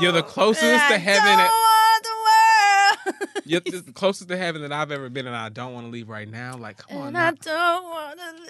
you're 0.00 0.12
the 0.12 0.22
closest 0.22 0.64
And 0.64 0.88
to 0.88 0.94
I 0.94 0.98
heaven. 0.98 1.24
don't 1.26 1.36
That, 1.36 1.50
want 3.04 3.14
the 3.14 3.30
world. 3.34 3.42
you're 3.44 3.82
the 3.82 3.92
closest 3.92 4.28
to 4.30 4.36
heaven 4.38 4.62
that 4.62 4.72
I've 4.72 4.90
ever 4.90 5.10
been, 5.10 5.26
and 5.26 5.36
I 5.36 5.50
don't 5.50 5.74
want 5.74 5.86
to 5.86 5.90
leave 5.90 6.08
right 6.08 6.28
now. 6.30 6.56
Like, 6.56 6.78
come 6.78 6.98
on, 6.98 7.06
and 7.08 7.12
now. 7.14 7.28
I 7.28 7.30
don't 7.32 7.84
want 7.84 7.90
to. 7.92 7.93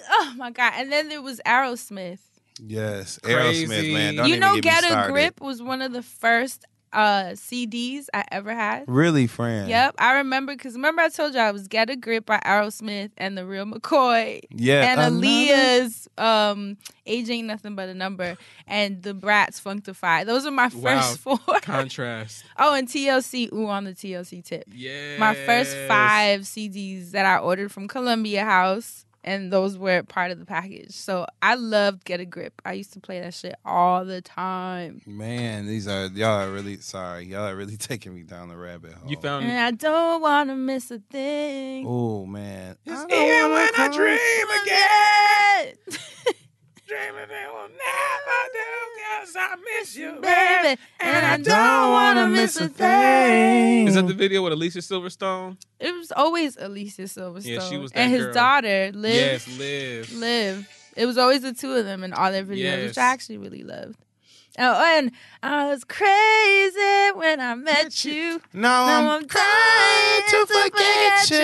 Oh 0.09 0.33
my 0.37 0.51
God. 0.51 0.73
And 0.75 0.91
then 0.91 1.09
there 1.09 1.21
was 1.21 1.41
Aerosmith. 1.45 2.19
Yes. 2.59 3.19
Crazy. 3.21 3.65
Aerosmith, 3.67 3.93
man. 3.93 4.15
Don't 4.15 4.27
you 4.27 4.35
even 4.35 4.39
know, 4.41 4.55
get, 4.55 4.63
Get 4.63 4.83
a 4.83 4.87
started. 4.87 5.11
Grip 5.13 5.41
was 5.41 5.61
one 5.61 5.81
of 5.81 5.91
the 5.91 6.03
first 6.03 6.65
uh, 6.93 7.31
CDs 7.33 8.05
I 8.13 8.23
ever 8.31 8.53
had. 8.55 8.85
Really, 8.87 9.27
friend. 9.27 9.67
Yep, 9.67 9.95
I 9.99 10.13
remember 10.19 10.53
because 10.53 10.75
remember 10.75 11.01
I 11.01 11.09
told 11.09 11.33
you 11.33 11.41
I 11.41 11.51
was 11.51 11.67
"Get 11.67 11.89
a 11.89 11.97
Grip" 11.97 12.25
by 12.25 12.39
Aerosmith 12.45 13.11
and 13.17 13.37
the 13.37 13.45
Real 13.45 13.65
McCoy 13.65 14.39
Yeah. 14.51 14.91
and 14.91 15.01
another- 15.01 15.15
Aaliyah's 15.27 16.07
um, 16.17 16.77
"Age 17.05 17.29
Ain't 17.29 17.47
Nothing 17.49 17.75
But 17.75 17.89
a 17.89 17.93
Number" 17.93 18.37
and 18.65 19.01
Da 19.01 19.11
Brat's 19.11 19.59
"Funkdafied." 19.59 20.25
Those 20.25 20.45
are 20.45 20.51
my 20.51 20.69
Wow. 20.73 21.01
first 21.01 21.19
four. 21.19 21.37
Contrast. 21.61 22.45
oh, 22.57 22.73
and 22.73 22.87
TLC. 22.87 23.51
Ooh, 23.51 23.67
on 23.67 23.83
the 23.83 23.91
TLC 23.93 24.41
tip. 24.41 24.63
Yeah. 24.71 25.17
My 25.17 25.33
first 25.35 25.75
five 25.89 26.41
CDs 26.41 27.11
that 27.11 27.25
I 27.25 27.39
ordered 27.39 27.73
from 27.73 27.89
Columbia 27.89 28.45
House, 28.45 29.04
and 29.25 29.51
those 29.51 29.77
were 29.77 30.03
part 30.03 30.31
of 30.31 30.39
the 30.39 30.45
package. 30.45 30.91
So 30.91 31.25
I 31.41 31.55
loved 31.55 32.05
"Get 32.05 32.21
a 32.21 32.25
Grip." 32.25 32.61
I 32.63 32.73
used 32.73 32.93
to 32.93 32.99
play 33.01 33.19
that 33.19 33.33
shit 33.33 33.55
all 33.65 34.05
the 34.05 34.21
time. 34.21 35.01
Man, 35.05 35.65
these 35.65 35.87
are 35.87 36.05
y'all 36.05 36.41
are 36.47 36.51
really 36.51 36.77
sorry. 36.77 37.25
Y'all 37.25 37.47
are 37.47 37.55
really 37.55 37.75
taking 37.91 38.15
me 38.15 38.23
down 38.23 38.47
the 38.47 38.55
rabbit 38.55 38.93
hole. 38.93 39.09
You 39.09 39.17
found 39.17 39.43
it. 39.45 39.49
And 39.49 39.59
I 39.59 39.71
don't 39.71 40.21
want 40.21 40.49
to 40.49 40.55
miss 40.55 40.91
a 40.91 40.99
thing. 40.99 41.85
Oh 41.87 42.25
man. 42.25 42.77
It's 42.85 43.01
I 43.01 43.05
don't 43.07 43.11
even 43.11 43.51
when 43.51 43.67
I 43.67 43.87
cry. 43.89 43.97
dream 43.97 44.47
again. 44.63 46.35
Dreaming 46.87 47.27
they 47.29 47.45
will 47.51 47.67
never 47.67 48.41
do, 48.53 48.59
cause 49.25 49.35
I 49.35 49.55
miss 49.79 49.95
you, 49.95 50.11
baby, 50.21 50.79
and 50.99 51.25
I 51.25 51.37
don't 51.37 51.91
want 51.91 52.19
to 52.19 52.27
miss 52.27 52.57
a 52.61 52.69
thing. 52.69 53.87
Is 53.87 53.95
that 53.95 54.05
the 54.07 54.13
video 54.13 54.43
with 54.43 54.53
Alicia 54.53 54.79
Silverstone? 54.79 55.57
It 55.79 55.91
was 55.95 56.11
always 56.11 56.57
Alicia 56.57 57.03
Silverstone. 57.03 57.45
Yeah, 57.45 57.59
she 57.61 57.77
was 57.77 57.91
that 57.91 57.97
and 58.01 58.11
his 58.11 58.25
girl. 58.25 58.33
daughter, 58.35 58.91
Liv. 58.93 59.15
Yes, 59.15 59.57
Liv. 59.57 60.13
Liv. 60.13 60.69
It 60.95 61.07
was 61.07 61.17
always 61.17 61.41
the 61.41 61.53
two 61.53 61.73
of 61.73 61.85
them 61.85 62.03
in 62.03 62.13
all 62.13 62.31
their 62.31 62.45
videos, 62.45 62.85
which 62.85 62.97
I 62.99 63.05
actually 63.05 63.39
really 63.39 63.63
loved. 63.63 63.97
Oh, 64.59 64.97
and 64.97 65.11
I 65.41 65.65
was 65.67 65.83
crazy 65.83 67.11
when 67.17 67.39
I 67.41 67.55
met 67.55 68.05
you. 68.05 68.39
No, 68.53 68.61
Now 68.61 68.85
I'm, 68.85 69.07
I'm 69.23 69.27
trying 69.27 70.21
dying 70.21 70.29
to 70.29 70.45
forget 70.45 71.29
you. 71.31 71.37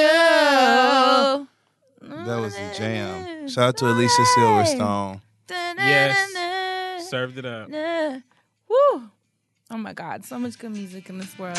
you. 2.10 2.26
That 2.26 2.40
was 2.40 2.56
a 2.56 2.74
jam. 2.78 3.50
Shout 3.50 3.70
out 3.70 3.78
to 3.78 3.88
Alicia 3.88 4.22
Silverstone. 4.38 5.22
Yes. 5.52 7.10
Served 7.10 7.38
it 7.38 7.46
up. 7.46 7.70
Woo. 7.70 9.10
Oh 9.70 9.78
my 9.78 9.94
God, 9.94 10.26
so 10.26 10.38
much 10.38 10.58
good 10.60 10.72
music 10.72 11.10
in 11.10 11.18
this 11.18 11.38
world. 11.40 11.58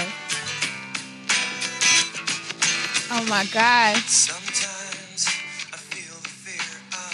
Oh 3.14 3.24
my 3.28 3.44
God. 3.52 3.97
Sometimes 3.97 5.27
I 5.73 5.77
feel 5.77 6.14
the 6.20 6.28
fear 6.28 6.81
of 6.93 7.12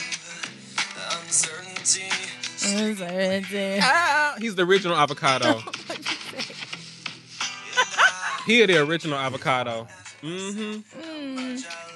the 0.95 1.03
uncertainty. 1.21 2.09
Uncertainty. 2.87 3.79
Ah, 3.83 4.37
he's 4.39 4.55
the 4.55 4.63
original 4.63 4.97
avocado. 4.97 5.55
he 8.47 8.65
the 8.67 8.79
original 8.79 9.19
avocado. 9.19 9.89
Mm-hmm. 10.23 11.01
Mm. 11.01 11.88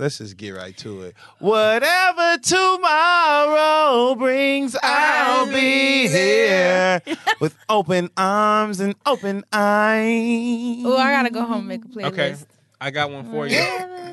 Let's 0.00 0.16
just 0.16 0.38
get 0.38 0.52
right 0.52 0.74
to 0.78 1.02
it. 1.02 1.14
Whatever 1.40 2.38
tomorrow 2.38 4.14
brings, 4.14 4.74
I'll 4.82 5.44
be 5.44 6.08
here 6.08 7.02
with 7.40 7.54
open 7.68 8.08
arms 8.16 8.80
and 8.80 8.94
open 9.04 9.44
eyes. 9.52 10.82
Oh, 10.86 10.96
I 10.96 11.12
gotta 11.12 11.28
go 11.28 11.42
home 11.44 11.58
and 11.58 11.68
make 11.68 11.84
a 11.84 11.88
playlist. 11.88 12.06
Okay, 12.06 12.34
I 12.80 12.90
got 12.90 13.10
one 13.10 13.30
for 13.30 13.46
you. 13.46 13.62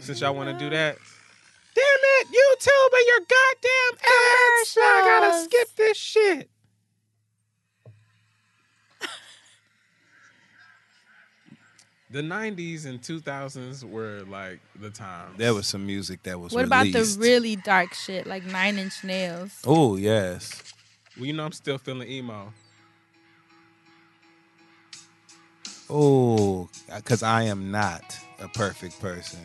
Since 0.01 0.19
y'all 0.19 0.35
want 0.35 0.49
to 0.49 0.61
do 0.61 0.69
that. 0.71 0.97
Damn 1.73 1.83
it, 1.85 2.27
YouTube 2.27 2.97
and 2.97 3.07
your 3.07 3.19
goddamn 3.19 3.97
ads! 4.03 4.77
I 4.81 5.01
gotta 5.05 5.43
skip 5.45 5.73
this 5.77 5.95
shit. 5.95 6.49
The 12.17 12.23
90s 12.23 12.87
and 12.87 12.99
2000s 12.99 13.83
were 13.83 14.23
like 14.27 14.59
the 14.81 14.89
time. 14.89 15.35
There 15.37 15.53
was 15.53 15.67
some 15.67 15.85
music 15.85 16.23
that 16.23 16.39
was 16.39 16.51
What 16.51 16.65
about 16.65 16.91
the 16.91 17.15
really 17.19 17.55
dark 17.57 17.93
shit 17.93 18.25
like 18.25 18.43
Nine 18.43 18.79
Inch 18.79 19.03
Nails? 19.03 19.51
Oh 19.63 19.97
yes. 19.97 20.63
Well, 21.15 21.27
you 21.27 21.33
know 21.33 21.45
I'm 21.45 21.51
still 21.51 21.77
feeling 21.77 22.09
emo. 22.09 22.51
Oh, 25.91 26.67
because 26.95 27.21
I 27.21 27.43
am 27.43 27.69
not 27.69 28.17
a 28.39 28.47
perfect 28.47 28.99
person. 28.99 29.41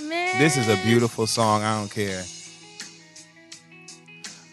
Man. 0.00 0.38
This 0.38 0.56
is 0.56 0.70
a 0.70 0.82
beautiful 0.82 1.26
song. 1.26 1.62
I 1.62 1.78
don't 1.78 1.90
care. 1.90 2.24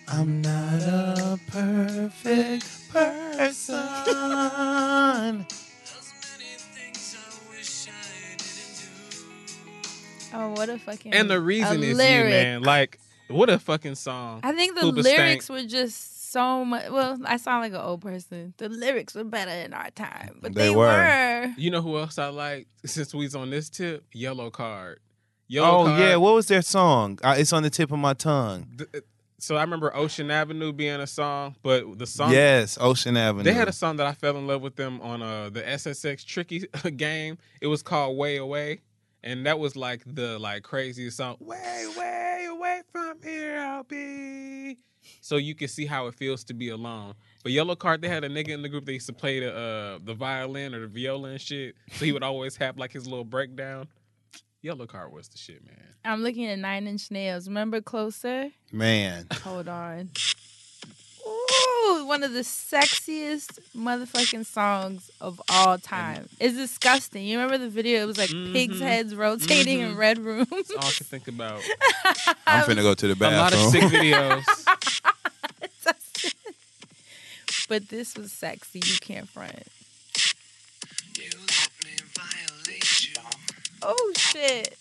I'm 0.10 0.42
not 0.42 0.82
a 0.82 1.40
perfect 1.48 2.92
person. 2.92 3.88
Oh, 10.34 10.52
what 10.52 10.70
a 10.70 10.78
fucking 10.78 11.14
And 11.14 11.30
the 11.30 11.40
reason 11.42 11.84
is 11.84 11.98
lyric. 11.98 12.26
you, 12.26 12.30
man. 12.32 12.64
Like, 12.64 13.00
what 13.28 13.50
a 13.50 13.60
fucking 13.60 13.96
song. 13.96 14.42
I 14.44 14.52
think 14.54 14.76
the 14.76 14.82
Hoopa 14.82 15.04
lyrics 15.04 15.46
stank. 15.46 15.62
were 15.64 15.68
just 15.68 16.32
so 16.32 16.64
much. 16.66 16.90
Well, 16.90 17.20
I 17.26 17.38
sound 17.38 17.62
like 17.64 17.74
an 17.74 17.86
old 17.86 18.02
person. 18.02 18.54
The 18.58 18.70
lyrics 18.70 19.16
were 19.16 19.24
better 19.24 19.52
in 19.52 19.74
our 19.74 19.90
time, 19.92 20.40
but 20.42 20.54
They 20.54 20.64
they, 20.70 20.70
were. 20.76 20.86
were. 20.88 21.54
You 21.58 21.72
know 21.72 21.82
who 21.82 21.98
else 21.98 22.18
I 22.18 22.28
like? 22.28 22.68
Since 22.86 23.14
we's 23.14 23.36
on 23.36 23.50
this 23.50 23.70
tip, 23.70 24.04
Yellowcard. 24.16 24.96
Yellow 25.48 25.82
Oh 25.82 25.86
Card. 25.86 26.00
yeah, 26.00 26.16
what 26.16 26.34
was 26.34 26.48
their 26.48 26.62
song? 26.62 27.20
Uh, 27.24 27.36
it's 27.38 27.52
on 27.52 27.64
the 27.64 27.70
tip 27.70 27.92
of 27.92 28.00
my 28.00 28.14
tongue. 28.14 28.68
th- 28.78 29.04
So 29.38 29.58
I 29.58 29.62
remember 29.62 29.94
Ocean 29.96 30.32
Avenue 30.32 30.72
being 30.72 31.02
a 31.02 31.08
song, 31.08 31.56
but 31.64 31.98
the 32.00 32.06
song 32.08 32.32
Yes, 32.32 32.78
Ocean 32.80 33.18
Avenue. 33.18 33.44
They 33.44 33.54
had 33.54 33.68
a 33.68 33.74
song 33.74 33.98
that 33.98 34.08
I 34.08 34.14
fell 34.14 34.38
in 34.38 34.48
love 34.48 34.62
with 34.62 34.78
them 34.78 35.02
on 35.02 35.22
uh, 35.22 35.50
the 35.50 35.62
SSX 35.62 36.24
Tricky 36.26 36.68
game. 36.96 37.38
It 37.60 37.68
was 37.68 37.84
called 37.84 38.16
Way 38.18 38.38
Away, 38.38 38.80
and 39.24 39.46
that 39.46 39.60
was 39.60 39.76
like 39.76 40.04
the 40.06 40.40
like 40.40 40.64
craziest 40.64 41.18
song. 41.18 41.38
Way, 41.40 41.86
way 41.98 42.48
away 42.50 42.82
from 42.92 43.18
here, 43.24 43.60
I'll 43.60 43.84
be. 43.84 44.78
So 45.20 45.38
you 45.38 45.56
can 45.56 45.68
see 45.68 45.86
how 45.86 46.08
it 46.08 46.16
feels 46.16 46.44
to 46.46 46.54
be 46.54 46.70
alone. 46.70 47.16
But 47.44 47.52
Yellowcard, 47.52 48.02
they 48.02 48.08
had 48.08 48.24
a 48.24 48.30
nigga 48.30 48.50
in 48.50 48.62
the 48.62 48.70
group 48.70 48.86
that 48.86 48.94
used 48.94 49.08
to 49.08 49.14
play 49.14 49.40
the 49.40 49.54
uh, 49.54 50.00
the 50.04 50.14
violin 50.14 50.76
or 50.76 50.82
the 50.82 50.88
viola 50.88 51.30
and 51.30 51.42
shit. 51.42 51.76
So 51.94 52.06
he 52.06 52.12
would 52.12 52.24
always 52.24 52.56
have 52.58 52.78
like 52.78 52.92
his 52.92 53.08
little 53.08 53.26
breakdown. 53.26 53.88
Yellowcard 54.64 55.12
was 55.12 55.28
the 55.28 55.40
shit, 55.40 55.66
man. 55.66 55.96
I'm 56.06 56.22
looking 56.22 56.46
at 56.46 56.60
Nine 56.60 56.88
Inch 56.88 57.10
Nails. 57.10 57.48
Remember 57.48 57.82
Closer? 57.82 58.52
Man. 58.72 59.28
Hold 59.44 59.68
on. 59.68 60.12
Ooh, 61.84 62.06
one 62.06 62.24
of 62.24 62.34
the 62.34 62.42
sexiest 62.42 63.60
motherfucking 63.76 64.46
songs 64.46 65.10
of 65.20 65.42
all 65.50 65.78
time. 65.78 66.28
It's 66.40 66.56
disgusting. 66.56 67.26
You 67.26 67.40
remember 67.40 67.58
the 67.58 67.70
video? 67.70 68.04
It 68.04 68.06
was 68.06 68.18
like 68.18 68.30
pigs' 68.30 68.80
Mhm. 68.80 68.82
heads 68.82 69.16
rotating 69.16 69.80
in 69.80 69.96
Mhm. 69.96 69.98
red 69.98 70.20
rooms. 70.20 70.48
That's 70.50 70.72
all 70.72 70.86
I 70.86 70.92
can 70.92 71.06
think 71.08 71.28
about. 71.28 71.64
I'm 72.48 72.64
finna 72.70 72.84
go 72.84 72.94
to 72.94 73.08
the 73.08 73.16
bathroom. 73.16 73.40
A 73.40 73.42
lot 73.42 73.54
of 73.54 73.72
sick 73.72 73.84
videos. 73.84 74.46
but 77.68 77.90
this 77.90 78.16
was 78.16 78.32
sexy. 78.32 78.80
You 78.86 78.98
can't 79.00 79.28
front. 79.30 79.64
Oh 83.84 84.14
shit. 84.16 84.78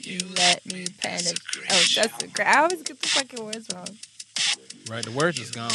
You 0.00 0.18
let 0.36 0.64
me 0.66 0.86
penetrate. 0.98 1.66
Oh, 1.70 1.84
that's 1.96 2.22
a 2.22 2.28
great. 2.28 2.46
I 2.46 2.60
always 2.62 2.82
get 2.82 3.00
the 3.00 3.08
fucking 3.08 3.44
words 3.44 3.68
wrong. 3.74 3.88
Right, 4.88 5.04
the 5.04 5.10
words 5.10 5.40
is 5.40 5.50
gone. 5.50 5.70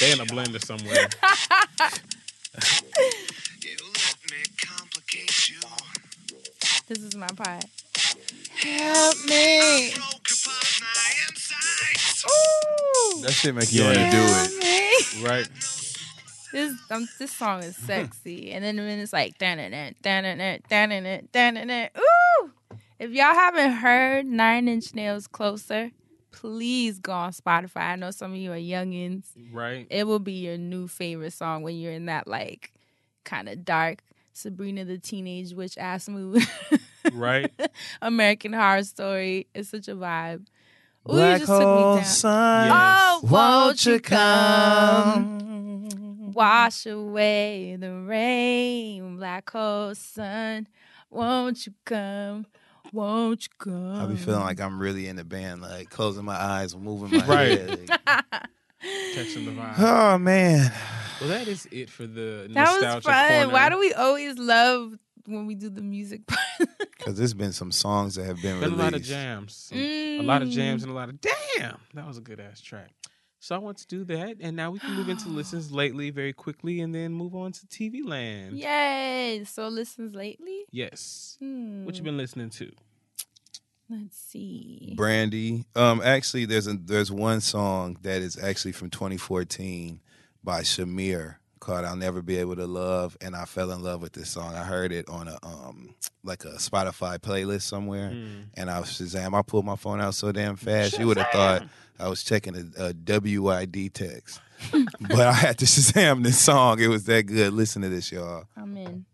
they 0.00 0.10
in 0.10 0.20
a 0.20 0.24
blender 0.24 0.60
somewhere. 0.64 1.08
this 6.88 6.98
is 6.98 7.14
my 7.14 7.28
part. 7.28 7.64
Help 8.56 9.24
me. 9.26 9.92
Ooh. 12.26 13.22
That 13.22 13.30
shit 13.30 13.54
make 13.54 13.72
you 13.72 13.84
want 13.84 13.96
to 13.96 14.10
do 14.10 14.18
it. 14.18 14.58
Me. 14.58 15.24
Right. 15.24 15.48
This 16.52 16.76
um, 16.90 17.06
this 17.20 17.30
song 17.30 17.62
is 17.62 17.76
sexy, 17.76 18.50
and 18.52 18.64
then 18.64 18.76
when 18.76 18.98
it's 18.98 19.12
like 19.12 19.38
down 19.38 19.58
dan 19.58 19.72
it, 19.72 19.96
dan 20.02 20.24
in 20.24 20.40
it, 20.40 20.64
dan 20.68 20.90
in 20.90 21.06
it, 21.06 21.30
down 21.30 21.56
it. 21.56 21.92
Ooh! 21.96 22.50
If 22.98 23.12
y'all 23.12 23.34
haven't 23.34 23.72
heard 23.72 24.26
Nine 24.26 24.66
Inch 24.66 24.94
Nails 24.94 25.28
Closer, 25.28 25.92
please 26.40 27.00
go 27.00 27.12
on 27.12 27.32
Spotify. 27.32 27.80
I 27.80 27.96
know 27.96 28.12
some 28.12 28.30
of 28.32 28.38
you 28.38 28.52
are 28.52 28.56
youngins. 28.56 29.24
Right. 29.52 29.86
It 29.90 30.06
will 30.06 30.20
be 30.20 30.34
your 30.34 30.56
new 30.56 30.86
favorite 30.86 31.32
song 31.32 31.62
when 31.62 31.76
you're 31.76 31.92
in 31.92 32.06
that 32.06 32.28
like 32.28 32.72
kind 33.24 33.48
of 33.48 33.64
dark 33.64 34.02
Sabrina 34.32 34.84
the 34.84 34.98
Teenage 34.98 35.52
Witch 35.52 35.76
ass 35.78 36.08
mood. 36.08 36.46
Right. 37.12 37.50
American 38.02 38.52
Horror 38.52 38.82
Story. 38.84 39.46
It's 39.54 39.70
such 39.70 39.88
a 39.88 39.94
vibe. 39.94 40.46
Ooh, 41.08 41.12
you 41.12 41.16
Black 41.16 41.38
just 41.40 41.50
took 41.50 41.58
me 41.60 41.64
hole 41.64 41.94
down. 41.96 42.04
sun, 42.04 42.68
Oh, 42.70 43.20
won't 43.24 43.86
you 43.86 43.98
come? 44.00 45.38
Wash 46.34 46.84
away 46.86 47.76
the 47.80 47.92
rain, 47.94 49.16
black 49.16 49.48
hole 49.50 49.94
sun. 49.94 50.66
Won't 51.10 51.66
you 51.66 51.72
come? 51.86 52.44
Won't 52.92 53.44
you 53.44 53.48
come? 53.58 53.94
I'll 53.96 54.06
be 54.08 54.16
feeling 54.16 54.40
like 54.42 54.60
I'm 54.60 54.78
really 54.78 55.08
in 55.08 55.16
the 55.16 55.24
band, 55.24 55.60
like 55.62 55.90
closing 55.90 56.24
my 56.24 56.34
eyes, 56.36 56.74
moving 56.76 57.18
my 57.20 57.26
Right. 57.26 57.58
head. 57.60 57.88
Catching 59.14 59.44
the 59.46 59.50
vibe. 59.52 59.74
Oh 59.78 60.18
man, 60.18 60.72
Well, 61.20 61.30
that 61.30 61.48
is 61.48 61.66
it 61.72 61.90
for 61.90 62.06
the 62.06 62.48
that 62.54 62.72
was 62.72 62.82
nostalgia 62.82 63.08
fun. 63.08 63.28
corner. 63.28 63.52
Why 63.52 63.68
do 63.70 63.78
we 63.78 63.92
always 63.92 64.38
love 64.38 64.92
when 65.26 65.46
we 65.46 65.54
do 65.56 65.68
the 65.68 65.82
music 65.82 66.26
part? 66.26 66.40
because 66.96 67.18
there's 67.18 67.34
been 67.34 67.52
some 67.52 67.72
songs 67.72 68.14
that 68.14 68.24
have 68.24 68.40
been 68.40 68.60
Been 68.60 68.70
a 68.70 68.76
released. 68.76 68.78
lot 68.84 68.94
of 68.94 69.02
jams, 69.02 69.54
Some- 69.54 69.78
a 69.78 70.20
lot 70.22 70.42
of 70.42 70.48
Mm. 70.48 70.52
jams, 70.52 70.82
and 70.84 70.92
a 70.92 70.94
lot 70.94 71.08
of 71.08 71.20
damn. 71.20 71.78
That 71.94 72.06
was 72.06 72.18
a 72.18 72.20
good 72.22 72.38
ass 72.40 72.60
track. 72.60 72.90
So 73.40 73.54
I 73.54 73.58
want 73.58 73.78
to 73.78 73.86
do 73.86 74.04
that, 74.04 74.36
and 74.40 74.56
now 74.56 74.70
we 74.70 74.78
can 74.78 74.94
move 74.94 75.08
into 75.08 75.28
listens 75.28 75.70
lately 75.70 76.10
very 76.10 76.32
quickly, 76.32 76.80
and 76.80 76.94
then 76.94 77.12
move 77.12 77.34
on 77.34 77.52
to 77.52 77.66
TV 77.66 78.04
land. 78.04 78.58
Yay! 78.58 79.44
So 79.44 79.68
listens 79.68 80.14
lately. 80.14 80.64
Yes. 80.70 81.36
Hmm. 81.40 81.84
What 81.84 81.96
you 81.96 82.02
been 82.02 82.16
listening 82.16 82.50
to? 82.50 82.72
Let's 83.90 84.18
see. 84.18 84.92
Brandy. 84.96 85.64
Um, 85.74 86.02
actually, 86.04 86.44
there's 86.44 86.66
a 86.66 86.74
there's 86.74 87.10
one 87.10 87.40
song 87.40 87.96
that 88.02 88.20
is 88.20 88.38
actually 88.38 88.72
from 88.72 88.90
2014 88.90 90.00
by 90.44 90.60
Shamir 90.60 91.36
called 91.60 91.84
"I'll 91.84 91.96
Never 91.96 92.22
Be 92.22 92.36
Able 92.38 92.56
to 92.56 92.66
Love," 92.66 93.16
and 93.20 93.34
I 93.36 93.44
fell 93.44 93.70
in 93.72 93.82
love 93.82 94.00
with 94.02 94.12
this 94.12 94.30
song. 94.30 94.54
I 94.54 94.64
heard 94.64 94.92
it 94.92 95.08
on 95.08 95.28
a 95.28 95.38
um 95.42 95.94
like 96.24 96.44
a 96.44 96.52
Spotify 96.54 97.18
playlist 97.18 97.62
somewhere, 97.62 98.10
Mm. 98.10 98.44
and 98.54 98.70
I 98.70 98.80
was 98.80 98.90
Shazam. 98.90 99.38
I 99.38 99.42
pulled 99.42 99.64
my 99.64 99.76
phone 99.76 100.00
out 100.00 100.14
so 100.14 100.32
damn 100.32 100.56
fast, 100.56 100.98
you 100.98 101.06
would 101.06 101.16
have 101.18 101.30
thought 101.32 101.62
I 102.00 102.08
was 102.08 102.22
checking 102.22 102.54
a, 102.78 102.88
a 102.88 102.94
WID 103.38 103.92
text, 103.94 104.40
but 105.00 105.20
I 105.20 105.32
had 105.32 105.58
to 105.58 105.64
Shazam 105.64 106.22
this 106.24 106.38
song. 106.40 106.80
It 106.80 106.88
was 106.88 107.04
that 107.04 107.24
good. 107.24 107.52
Listen 107.52 107.82
to 107.82 107.88
this, 107.88 108.10
y'all. 108.12 108.44
I'm 108.56 108.76
in. 108.76 109.04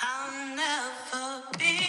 I'll 0.00 0.56
never 0.56 1.58
be 1.58 1.87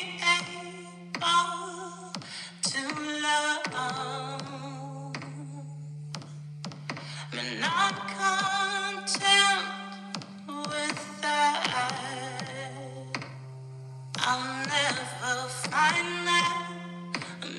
I'll 14.21 14.65
never 14.65 15.47
find 15.49 16.27
that 16.27 16.67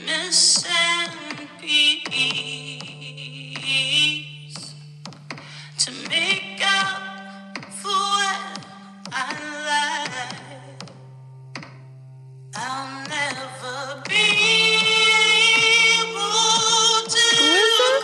missing 0.07 1.49
piece 1.59 2.35
to 5.79 5.91
make 6.09 6.61
up 6.63 7.03
for 7.71 7.89
what 7.89 8.41
I 9.13 9.35
lack. 9.67 10.35
I'll 12.57 13.09
never 13.09 14.03
be 14.09 14.25
able 16.01 17.09
to 17.09 17.25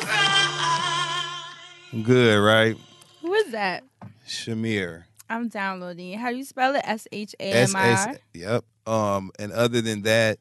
cry. 0.06 2.02
Good, 2.02 2.38
right? 2.42 2.76
Who 3.20 3.34
is 3.34 3.50
that? 3.52 3.84
Shamir. 4.26 5.05
I'm 5.28 5.48
downloading 5.48 6.10
it. 6.12 6.18
How 6.18 6.30
do 6.30 6.36
you 6.36 6.44
spell 6.44 6.74
it? 6.76 6.82
S 6.84 7.06
H 7.12 7.34
A 7.40 7.52
M 7.52 7.68
I. 7.74 8.16
Yep. 8.34 8.64
Um, 8.86 9.30
and 9.38 9.52
other 9.52 9.80
than 9.80 10.02
that, 10.02 10.38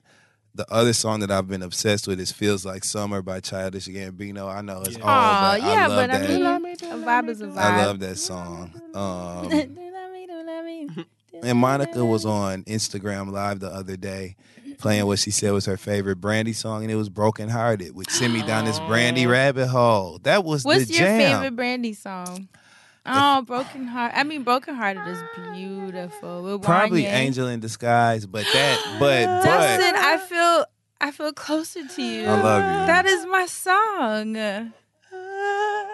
the 0.53 0.66
other 0.72 0.94
song 0.94 1.20
that 1.22 1.32
I've 1.32 1.48
been 1.48 1.64
obsessed 1.64 2.07
with 2.07 2.20
is 2.20 2.32
"Feels 2.32 2.66
Like 2.66 2.84
Summer" 2.84 3.22
by 3.22 3.40
Childish 3.40 3.88
Gambino. 3.88 4.48
I 4.48 4.62
know 4.62 4.82
it's 4.82 4.98
Yeah. 4.98 5.03
all, 5.03 5.10
Oh 5.12 5.52
but 5.52 5.62
yeah, 5.62 5.84
I 5.84 5.88
love 5.88 6.10
but 6.10 6.12
that. 6.12 6.30
I 6.30 6.60
mean, 6.60 6.74
a 6.74 7.06
vibe 7.06 7.30
is 7.30 7.41
a 7.41 7.48
vibe. 7.48 7.57
I 7.57 7.86
love 7.86 7.99
that 7.99 8.18
song. 8.18 8.72
Um, 8.94 9.49
Don't 9.49 9.76
me, 9.76 10.28
don't 10.28 10.66
me. 10.66 10.90
and 11.44 11.57
Monica 11.57 12.06
was 12.06 12.26
on 12.26 12.64
Instagram 12.64 13.32
Live 13.32 13.60
the 13.60 13.70
other 13.70 13.98
day 13.98 14.36
playing 14.78 15.06
what 15.06 15.20
she 15.20 15.32
said 15.32 15.52
was 15.52 15.66
her 15.66 15.78
favorite 15.78 16.18
Brandy 16.18 16.53
song, 16.53 16.84
and 16.84 16.91
it 16.91 16.95
was 16.95 17.10
"Broken 17.10 17.49
Hearted," 17.49 17.95
which 17.95 18.10
sent 18.10 18.34
me 18.34 18.41
down 18.44 18.66
this 18.66 18.80
Brandy 18.82 19.26
rabbit 19.26 19.68
hole. 19.68 20.20
That 20.24 20.44
was 20.44 20.64
the 20.64 20.68
What's 20.68 20.90
your 20.90 21.07
favorite 21.07 21.56
Brandy 21.56 21.94
song? 21.94 22.48
Oh, 23.06 23.41
Broken 23.48 23.88
Heart. 23.88 24.14
I 24.15 24.23
mean, 24.23 24.44
Broken 24.44 24.76
Hearted 24.76 25.07
is 25.07 25.22
beautiful. 25.53 26.44
With 26.44 26.61
Probably 26.64 27.03
Wanya. 27.03 27.14
"Angel 27.14 27.48
in 27.48 27.60
Disguise," 27.60 28.26
but 28.26 28.45
that, 28.53 28.80
but 28.99 29.26
but 29.26 29.44
Dustin, 29.45 29.95
I 29.95 30.18
feel 30.18 30.65
I 31.02 31.11
feel 31.11 31.34
closer 31.34 31.88
to 31.88 32.02
you. 32.02 32.26
I 32.26 32.41
love 32.41 32.64
you. 32.64 32.88
That 32.88 33.06
is 33.06 33.26
my 33.26 33.45
song. 33.45 34.72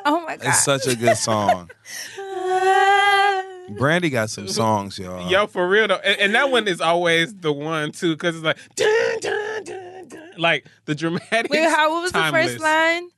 Oh 0.03 0.23
my 0.25 0.35
god. 0.37 0.47
it's 0.47 0.63
such 0.63 0.87
a 0.87 0.95
good 0.95 1.15
song. 1.17 1.69
Brandy 3.77 4.09
got 4.09 4.29
some 4.29 4.47
songs, 4.47 4.97
y'all. 4.99 5.29
Yo, 5.29 5.47
for 5.47 5.67
real 5.67 5.87
though, 5.87 5.95
and, 6.03 6.19
and 6.19 6.35
that 6.35 6.49
one 6.51 6.67
is 6.67 6.81
always 6.81 7.33
the 7.35 7.53
one 7.53 7.91
too, 7.91 8.13
because 8.15 8.35
it's 8.35 8.43
like 8.43 8.57
dun, 8.75 9.19
dun, 9.21 9.63
dun, 9.63 10.07
dun. 10.09 10.31
like 10.37 10.65
the 10.85 10.95
dramatic. 10.95 11.51
Wait, 11.51 11.69
how 11.69 11.91
what 11.91 12.01
was 12.01 12.11
the 12.11 12.23
first 12.31 12.59
line? 12.59 13.09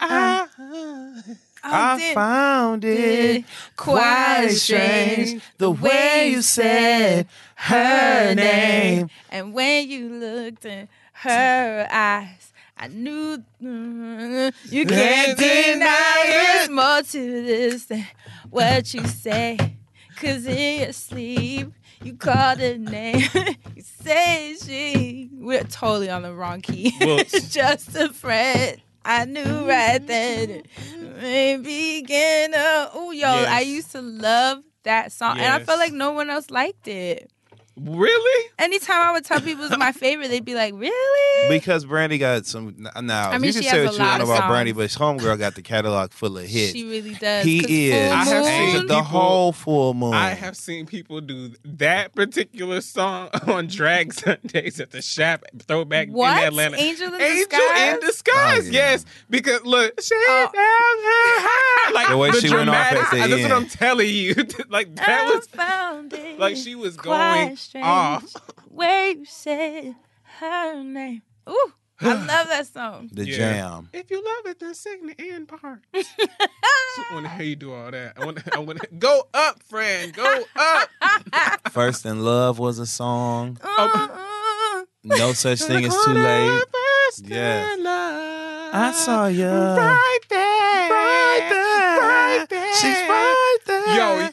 Ah, 0.00 0.48
Oh, 0.58 1.22
I 1.62 2.14
found 2.14 2.84
it 2.84 3.44
quite 3.76 4.48
strange 4.50 5.42
the 5.58 5.70
way 5.70 6.30
you 6.30 6.42
said 6.42 7.26
her 7.56 8.34
name. 8.34 9.10
And 9.30 9.52
when 9.52 9.88
you 9.88 10.08
looked 10.08 10.64
in 10.64 10.88
her 11.12 11.88
eyes, 11.90 12.52
I 12.76 12.88
knew 12.88 13.42
mm, 13.62 14.52
you 14.70 14.86
can't 14.86 15.36
deny 15.36 16.22
there's 16.24 16.70
more 16.70 17.02
to 17.02 17.42
this 17.42 17.86
than 17.86 18.06
what 18.50 18.94
you 18.94 19.04
say. 19.06 19.76
Cause 20.16 20.46
in 20.46 20.80
your 20.82 20.92
sleep, 20.92 21.72
You 22.02 22.14
called 22.14 22.60
her 22.60 22.78
name. 22.78 23.22
you 23.76 23.82
say 23.82 24.56
she. 24.64 25.30
We're 25.32 25.64
totally 25.64 26.10
on 26.10 26.22
the 26.22 26.32
wrong 26.32 26.60
key. 26.60 26.94
Whoops. 27.00 27.48
Just 27.52 27.94
a 27.96 28.12
friend. 28.12 28.80
I 29.08 29.24
knew 29.24 29.66
right 29.66 30.06
then. 30.06 30.62
Mm-hmm. 30.62 31.20
Maybe 31.22 31.98
again. 31.98 32.52
Oh, 32.54 33.10
yo, 33.10 33.26
I 33.26 33.60
Yes. 33.60 33.66
used 33.66 33.92
to 33.92 34.02
love 34.02 34.62
that 34.84 35.12
song, 35.12 35.38
and 35.38 35.50
I 35.52 35.64
felt 35.64 35.78
like 35.78 35.92
no 35.92 36.12
one 36.12 36.28
else 36.30 36.50
liked 36.50 36.86
it. 36.88 37.30
Really? 37.80 38.50
Anytime 38.58 39.00
I 39.02 39.12
would 39.12 39.24
tell 39.24 39.40
people 39.40 39.64
it 39.64 39.70
was 39.70 39.78
my 39.78 39.92
favorite, 39.92 40.28
they'd 40.28 40.44
be 40.44 40.54
like, 40.54 40.74
"Really?" 40.74 41.48
Because 41.48 41.84
Brandy 41.84 42.18
got 42.18 42.44
some. 42.46 42.74
Now, 43.02 43.30
I 43.30 43.38
mean, 43.38 43.48
you 43.48 43.52
can 43.52 43.62
she 43.62 43.68
say 43.68 43.78
has 43.84 43.86
what 43.86 43.94
a 43.94 43.96
you 43.98 44.08
want 44.10 44.22
of 44.22 44.28
about 44.30 44.48
Brandy, 44.48 44.72
songs. 44.72 45.22
but 45.22 45.24
Homegirl 45.28 45.38
got 45.38 45.54
the 45.54 45.62
catalog 45.62 46.10
full 46.12 46.36
of 46.38 46.44
hits. 46.44 46.72
She 46.72 46.84
really 46.84 47.14
does. 47.14 47.44
'cause 47.44 47.44
he 47.44 47.90
is. 47.90 48.08
Full 48.10 48.12
I 48.18 48.24
have 48.24 48.42
Moon- 48.44 48.44
seen 48.44 48.74
the 48.74 48.80
people- 48.94 49.02
whole 49.04 49.52
full 49.52 49.94
moon. 49.94 50.14
I 50.14 50.30
have 50.30 50.56
seen 50.56 50.86
people 50.86 51.20
do 51.20 51.52
that 51.64 52.14
particular 52.14 52.80
song 52.80 53.28
on 53.46 53.68
Drag 53.68 54.12
Sundays 54.12 54.80
at 54.80 54.90
the 54.90 55.00
shop 55.02 55.44
throwback 55.66 56.08
What? 56.08 56.36
in 56.38 56.44
Atlanta. 56.44 56.76
Angel 56.78 57.14
in 57.14 57.20
Angel 57.20 57.46
Disguise? 57.48 57.94
in 57.94 58.00
disguise, 58.00 58.68
Oh, 58.68 58.70
yeah. 58.72 58.90
yes. 58.90 59.04
Because 59.30 59.62
look, 59.64 60.00
she 60.00 60.14
Oh. 60.14 60.50
down 60.52 60.62
her 61.04 61.48
high. 61.48 61.92
like 61.92 62.08
The 62.08 62.16
way 62.16 62.30
she 62.32 62.50
went 62.52 62.68
off 62.70 62.74
at 62.74 62.90
dramatic- 62.92 63.10
the 63.10 63.36
That's 63.36 63.42
what. 63.42 63.52
I'm 63.52 63.68
telling 63.68 64.08
you. 64.10 64.34
like 64.68 64.94
that 64.96 65.08
I 65.08 65.34
was 65.34 65.46
found 65.46 66.12
it 66.12 66.38
like 66.38 66.56
she 66.56 66.74
was 66.74 66.96
going 66.96 67.56
strange 67.68 67.86
off. 67.86 68.24
Where 68.68 69.08
you 69.10 69.24
said 69.24 69.94
her 70.40 70.82
name. 70.82 71.22
Ooh, 71.48 71.72
I 72.00 72.12
love 72.14 72.26
that 72.48 72.66
song. 72.66 73.10
the 73.12 73.26
Yeah. 73.26 73.36
jam. 73.36 73.88
If 73.92 74.10
you 74.10 74.18
love 74.24 74.46
it, 74.52 74.60
then 74.60 74.74
sing 74.74 75.06
the 75.06 75.14
end 75.18 75.48
part. 75.48 75.80
so 75.94 76.02
I 77.10 77.14
want 77.14 77.26
to 77.26 77.30
hear 77.32 77.44
you 77.46 77.56
do 77.56 77.72
all 77.74 77.90
that. 77.90 78.12
I 78.16 78.24
want. 78.24 78.38
I 78.56 78.58
want 78.58 78.80
to 78.80 78.88
go 78.98 79.28
up, 79.34 79.62
friend. 79.64 80.12
Go 80.12 80.44
up. 80.56 80.88
First 81.70 82.06
in 82.06 82.24
Love 82.24 82.58
was 82.58 82.78
a 82.78 82.86
song. 82.86 83.58
Uh, 83.62 84.84
No 85.04 85.32
such 85.32 85.60
thing 85.62 85.84
as 85.84 85.96
too 86.04 86.12
late. 86.12 86.62
First 86.72 87.26
Yes. 87.26 87.78
in 87.78 87.84
love. 87.84 88.74
I 88.74 88.92
saw 88.92 89.26
you. 89.26 89.48
Right 89.48 90.18
there. 90.28 90.90
Right 90.90 91.46
there. 91.48 91.98
Right 92.00 92.46
there. 92.50 92.74
She's 92.74 93.08
right 93.08 93.58
there. 93.66 93.96
Yo. 93.96 94.28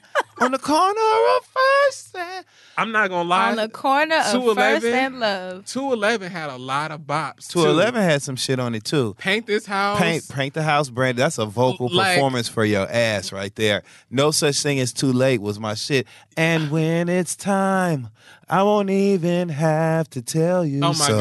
on 0.46 0.52
the 0.52 0.60
corner 0.60 1.00
of 1.38 1.46
First 1.46 2.16
and 2.18 2.46
I'm 2.78 2.92
not 2.92 3.10
gonna 3.10 3.28
lie. 3.30 3.52
on 3.52 3.56
the 3.58 3.70
corner 3.70 4.16
of 4.18 4.32
211. 4.32 4.82
First 4.82 4.94
and 4.94 5.20
Love. 5.20 5.66
211 5.66 6.32
had 6.32 6.50
a 6.50 6.58
lot 6.58 6.92
of 6.92 7.02
bops. 7.02 7.48
too. 7.48 7.60
211 7.60 8.02
had 8.04 8.22
some 8.22 8.36
shit 8.36 8.60
on 8.60 8.76
it 8.76 8.84
too. 8.84 9.16
Paint 9.18 9.48
this 9.48 9.66
house. 9.66 10.00
Paint, 10.00 10.28
paint 10.30 10.54
the 10.54 10.64
house, 10.64 10.90
Brandy. 10.90 11.20
That's 11.22 11.38
a 11.38 11.46
vocal 11.46 11.88
Like- 11.90 12.16
performance 12.16 12.48
for 12.50 12.66
your 12.66 12.88
ass 12.92 13.32
right 13.32 13.56
there. 13.56 13.84
No 14.12 14.32
such 14.32 14.62
thing 14.62 14.80
as 14.80 14.92
too 14.94 15.14
late 15.14 15.42
was 15.42 15.60
my 15.60 15.74
shit. 15.74 16.06
And 16.36 16.70
when 16.70 17.08
it's 17.08 17.36
time, 17.36 18.10
I 18.50 18.64
won't 18.64 18.90
even 18.90 19.50
have 19.50 20.10
to 20.12 20.22
tell 20.22 20.66
you. 20.66 20.80
Oh 20.84 20.90
my 20.90 20.94
so. 20.94 21.18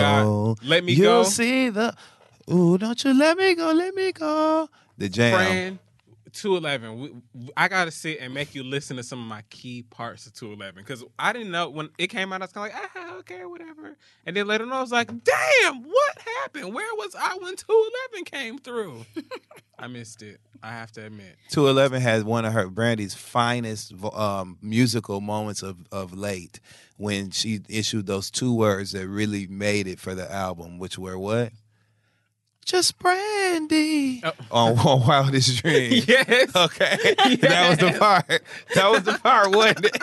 God. 0.57 0.59
Let 0.67 0.85
me 0.85 0.93
You'll 0.95 1.23
go. 1.23 1.29
see 1.29 1.69
the. 1.69 1.95
Ooh, 2.53 2.77
don't 2.77 3.03
you 3.05 3.17
let 3.17 3.39
me 3.39 3.55
go? 3.55 3.73
Let 3.73 3.95
me 3.95 4.13
go. 4.13 4.69
The 4.99 5.09
jam. 5.09 5.35
friend. 5.35 5.79
211. 6.35 6.99
We, 7.01 7.11
we- 7.35 7.51
I 7.57 7.69
gotta 7.69 7.91
sit 7.91 8.19
and 8.21 8.35
make 8.35 8.55
you 8.55 8.63
listen 8.63 8.97
to 8.97 9.03
some 9.03 9.21
of 9.21 9.27
my 9.27 9.43
key 9.51 9.83
parts 9.83 10.27
of 10.27 10.35
211 10.35 10.83
because 10.85 11.05
I 11.19 11.33
didn't 11.33 11.51
know 11.51 11.69
when 11.71 11.89
it 11.99 12.09
came 12.09 12.33
out. 12.33 12.43
I 12.43 12.45
was 12.45 12.53
kind 12.53 12.73
of 12.73 12.79
like, 12.79 12.91
ah, 12.97 13.17
okay, 13.19 13.45
whatever. 13.45 13.97
And 14.27 14.37
then 14.37 14.47
later 14.47 14.65
on, 14.65 14.73
I 14.73 14.81
was 14.81 14.93
like, 14.93 15.09
damn, 15.09 15.83
what 15.83 16.19
happened? 16.43 16.75
Where 16.75 16.95
was 16.97 17.15
I 17.19 17.37
when 17.41 17.57
211 17.57 18.25
came 18.25 18.59
through? 18.59 19.05
I 19.79 19.87
missed 19.89 20.23
it. 20.23 20.41
I 20.63 20.71
have 20.71 20.93
to 20.93 21.05
admit. 21.07 21.37
211 21.51 22.01
has 22.01 22.25
one 22.25 22.45
of 22.45 22.53
her 22.53 22.69
Brandy's 22.69 23.15
finest 23.15 23.93
um, 24.15 24.57
musical 24.63 25.21
moments 25.21 25.63
of, 25.63 25.77
of 25.93 26.15
late 26.17 26.61
when 26.97 27.31
she 27.31 27.61
issued 27.69 28.07
those 28.07 28.31
two 28.31 28.55
words 28.55 28.93
that 28.93 29.07
really 29.09 29.47
made 29.49 29.87
it 29.89 29.99
for 29.99 30.15
the 30.15 30.31
album, 30.33 30.79
which 30.79 30.97
were 30.97 31.19
what? 31.19 31.51
Just 32.65 32.99
Brandy 32.99 34.23
Oh. 34.25 34.33
on, 34.51 34.79
on 34.79 35.07
Wildest 35.07 35.63
Dream. 35.63 36.03
yes. 36.09 36.55
Okay, 36.57 36.97
that 37.41 37.69
was 37.71 37.79
the 37.79 37.99
part. 37.99 38.43
That 38.75 38.91
was 38.91 39.03
the 39.03 39.19
part, 39.19 39.55
wasn't 39.55 39.85
it? 39.87 39.97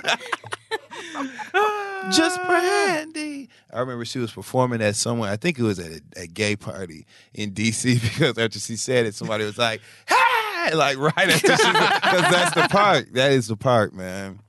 Just 2.11 2.41
Brandy. 2.45 3.49
I 3.73 3.79
remember 3.79 4.05
she 4.05 4.19
was 4.19 4.31
performing 4.31 4.81
at 4.81 4.95
somewhere. 4.95 5.31
I 5.31 5.37
think 5.37 5.59
it 5.59 5.63
was 5.63 5.79
at 5.79 5.91
a, 5.91 6.01
a 6.23 6.27
gay 6.27 6.55
party 6.55 7.05
in 7.33 7.51
DC 7.51 8.01
because 8.01 8.37
after 8.37 8.59
she 8.59 8.75
said 8.75 9.05
it, 9.05 9.15
somebody 9.15 9.43
was 9.45 9.57
like, 9.57 9.81
"Hey!" 10.07 10.73
Like 10.73 10.97
right 10.97 11.13
after 11.17 11.57
she, 11.57 11.71
because 11.71 12.31
that's 12.31 12.55
the 12.55 12.67
part. 12.69 13.13
That 13.13 13.31
is 13.31 13.47
the 13.47 13.57
part, 13.57 13.93
man. 13.93 14.39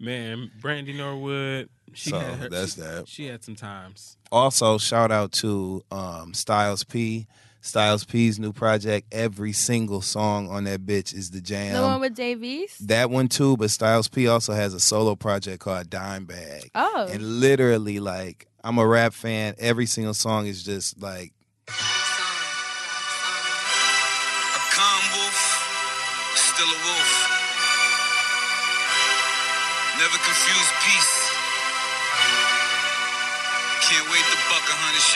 Man, 0.00 0.50
Brandy 0.60 0.92
Norwood. 0.96 1.68
She 1.94 2.10
So, 2.10 2.18
had 2.18 2.38
her, 2.38 2.48
that's 2.48 2.74
she, 2.74 2.80
that. 2.80 3.08
She 3.08 3.26
had 3.26 3.44
some 3.44 3.56
times. 3.56 4.16
Also, 4.32 4.78
shout 4.78 5.10
out 5.10 5.32
to 5.32 5.82
um, 5.90 6.34
Styles 6.34 6.84
P. 6.84 7.26
Styles 7.60 8.04
P's 8.04 8.38
new 8.38 8.52
project. 8.52 9.08
Every 9.12 9.52
single 9.52 10.00
song 10.00 10.48
on 10.48 10.64
that 10.64 10.86
bitch 10.86 11.12
is 11.12 11.30
the 11.32 11.40
jam. 11.40 11.74
the 11.74 11.82
one 11.82 12.00
with 12.00 12.14
Dave 12.14 12.42
East. 12.44 12.86
that 12.88 13.10
one 13.10 13.28
too, 13.28 13.56
but 13.56 13.70
Styles 13.70 14.08
P 14.08 14.28
also 14.28 14.52
has 14.52 14.74
a 14.74 14.80
solo 14.80 15.16
project 15.16 15.60
called 15.60 15.90
Dime 15.90 16.24
Bag. 16.24 16.70
Oh, 16.74 17.08
And 17.10 17.40
literally, 17.40 17.98
like, 18.00 18.46
I'm 18.62 18.78
a 18.78 18.86
rap 18.86 19.12
fan. 19.12 19.54
Every 19.58 19.86
single 19.86 20.14
song 20.14 20.46
is 20.46 20.62
just 20.62 21.02
like, 21.02 21.32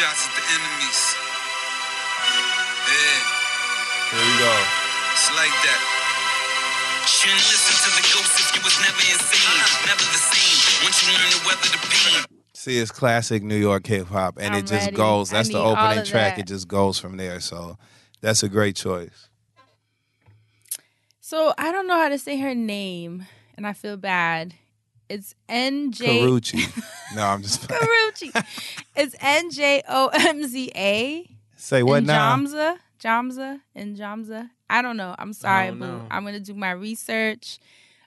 shots 0.02 0.26
at 0.26 0.34
the 0.34 0.42
enemies. 0.50 1.00
Yeah, 2.90 3.22
here 4.10 4.26
we 4.26 4.34
go. 4.42 4.54
it's 5.14 5.30
like 5.38 5.54
that. 5.62 5.80
Shouldn't 7.06 7.38
listen 7.38 7.76
to 7.86 7.90
the 7.94 8.02
ghost 8.10 8.34
if 8.34 8.50
you 8.50 8.62
was 8.66 8.76
never 8.82 8.98
insane. 8.98 9.62
Never 9.86 10.02
the 10.02 10.18
same. 10.18 10.82
Once 10.82 11.06
you 11.06 11.14
learn 11.14 11.30
to 11.30 11.46
weather 11.46 11.70
the 11.70 11.78
pain. 11.86 12.24
See, 12.52 12.78
it's 12.78 12.90
classic 12.90 13.44
New 13.44 13.56
York 13.56 13.86
hip 13.86 14.08
hop, 14.08 14.38
and 14.40 14.54
I'm 14.54 14.60
it 14.60 14.66
just 14.66 14.86
ready. 14.86 14.96
goes. 14.96 15.32
I 15.32 15.36
That's 15.36 15.50
the 15.50 15.60
opening 15.62 16.04
track. 16.04 16.34
that. 16.34 16.40
It 16.40 16.46
just 16.48 16.66
goes 16.66 16.98
from 16.98 17.16
there. 17.16 17.38
So 17.38 17.78
that's 18.20 18.42
a 18.42 18.48
great 18.48 18.74
choice. 18.74 19.28
so 21.20 21.54
I 21.56 21.70
don't 21.70 21.86
know 21.86 21.98
how 22.00 22.08
to 22.08 22.18
say 22.18 22.38
her 22.40 22.56
name, 22.56 23.26
and 23.56 23.68
I 23.68 23.72
feel 23.72 23.96
bad. 23.96 24.54
It's 25.12 25.34
N 25.46 25.92
J 25.92 26.22
Karuchi. 26.22 26.82
no, 27.14 27.22
I'm 27.22 27.42
just 27.42 27.68
Karuchi. 27.68 28.32
It's 28.96 29.14
N 29.20 29.50
J 29.50 29.82
O 29.86 30.08
M 30.08 30.46
Z 30.46 30.72
A. 30.74 31.28
say 31.56 31.82
what 31.82 32.02
now? 32.04 32.34
Njamza, 32.34 32.78
Jamza, 32.98 33.60
and 33.74 33.94
Jamza. 33.94 34.48
I 34.70 34.80
don't 34.80 34.96
know. 34.96 35.14
I'm 35.18 35.34
sorry, 35.34 35.68
don't 35.68 35.80
boo. 35.80 35.84
know. 35.84 36.06
I'm 36.10 36.24
gonna 36.24 36.40
do 36.40 36.54
my 36.54 36.70
research. 36.70 37.58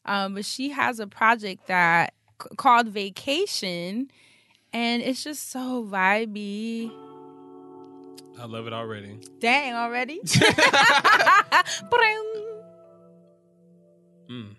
Um, 0.05 0.33
but 0.33 0.45
she 0.45 0.69
has 0.69 0.99
a 0.99 1.05
project 1.05 1.67
that 1.67 2.15
c- 2.41 2.55
called 2.57 2.87
Vacation, 2.87 4.09
and 4.73 5.03
it's 5.03 5.23
just 5.23 5.51
so 5.51 5.83
vibey. 5.87 6.91
I 8.39 8.45
love 8.45 8.65
it 8.65 8.73
already. 8.73 9.19
Dang, 9.39 9.75
already. 9.75 10.21
Mm. 14.27 14.55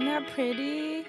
Isn't 0.00 0.08
that 0.08 0.32
pretty? 0.32 1.04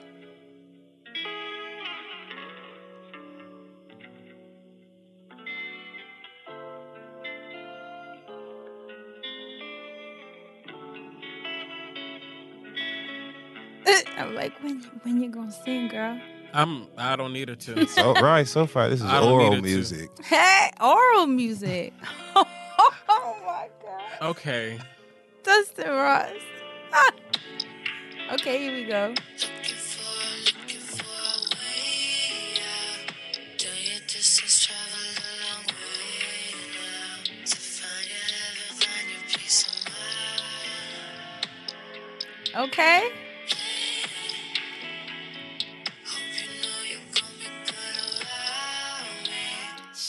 I'm 14.18 14.36
like, 14.36 14.52
when 14.64 14.82
when 15.04 15.22
you 15.22 15.30
gonna 15.30 15.52
sing, 15.52 15.88
girl? 15.88 16.20
I'm. 16.54 16.88
I 16.98 17.16
don't 17.16 17.32
need 17.34 17.50
her 17.50 17.56
to. 17.56 17.86
So 17.88 18.14
right, 18.16 18.48
so 18.48 18.66
far 18.68 18.90
this 18.90 19.00
is 19.00 19.06
I 19.06 19.20
don't 19.22 19.38
need 19.38 19.44
oral 19.46 19.56
to. 19.56 19.62
music. 19.62 20.10
Hey, 20.24 20.70
oral 20.82 21.28
music. 21.28 21.94
oh 22.36 23.38
my 23.46 23.70
god. 23.82 24.30
okay. 24.32 24.78
Dustin 25.44 25.90
Ross. 25.90 26.32
Okay, 28.32 28.60
here 28.60 28.74
we 28.74 28.86
go. 28.86 29.14
Okay. 42.56 43.21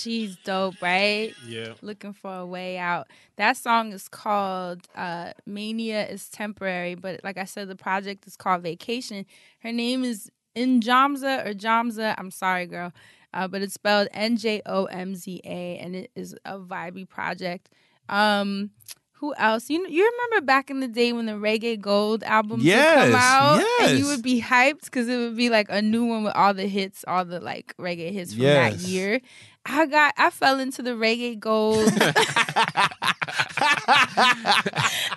She's 0.03 0.37
dope, 0.45 0.81
right? 0.83 1.33
Yeah. 1.47 1.75
Looking 1.81 2.13
for 2.13 2.35
a 2.35 2.47
way 2.47 2.77
out. 2.79 3.07
That 3.37 3.57
song 3.57 3.93
is 3.93 4.09
called 4.09 4.81
uh, 4.97 5.33
Mania 5.47 6.07
is 6.07 6.29
Temporary, 6.29 6.95
but 6.95 7.21
like 7.23 7.39
I 7.39 7.45
said, 7.45 7.69
the 7.69 7.77
project 7.77 8.27
is 8.27 8.37
called 8.37 8.63
Vacation. 8.63 9.27
Her 9.61 9.73
name 9.73 10.05
is 10.05 10.31
Njomza 10.57 11.47
or 11.47 11.55
Jamza. 11.55 12.15
I'm 12.19 12.31
sorry, 12.31 12.67
girl. 12.67 12.93
Uh, 13.35 13.49
but 13.49 13.63
it's 13.63 13.75
spelled 13.75 14.09
N 14.13 14.37
J 14.37 14.61
O 14.67 14.85
M 14.87 15.15
Z 15.15 15.41
A, 15.45 15.79
and 15.79 15.97
it 15.97 16.11
is 16.15 16.35
a 16.45 16.59
vibey 16.59 17.09
project. 17.09 17.71
Um, 18.09 18.71
who 19.13 19.33
else? 19.37 19.71
You 19.71 19.87
you 19.89 20.05
remember 20.05 20.45
back 20.45 20.69
in 20.69 20.81
the 20.81 20.89
day 20.89 21.13
when 21.13 21.27
the 21.27 21.33
Reggae 21.33 21.81
Gold 21.81 22.25
albums 22.25 22.65
would 22.65 23.13
come 23.13 23.15
out, 23.15 23.63
and 23.81 23.99
you 23.99 24.07
would 24.07 24.23
be 24.23 24.43
hyped 24.43 24.85
because 24.85 25.09
it 25.09 25.17
would 25.17 25.37
be 25.37 25.49
like 25.49 25.69
a 25.71 25.81
new 25.81 26.05
one 26.05 26.25
with 26.25 26.35
all 26.35 26.53
the 26.53 26.67
hits, 26.67 27.05
all 27.07 27.25
the 27.25 27.39
like 27.41 27.73
reggae 27.79 28.13
hits 28.13 28.35
from 28.35 28.43
that 28.43 28.79
year. 28.81 29.21
I 29.65 29.87
got 29.87 30.15
I 30.17 30.31
fell 30.31 30.59
into 30.59 30.83
the 30.83 30.91
Reggae 30.91 31.39
Gold. 31.39 31.89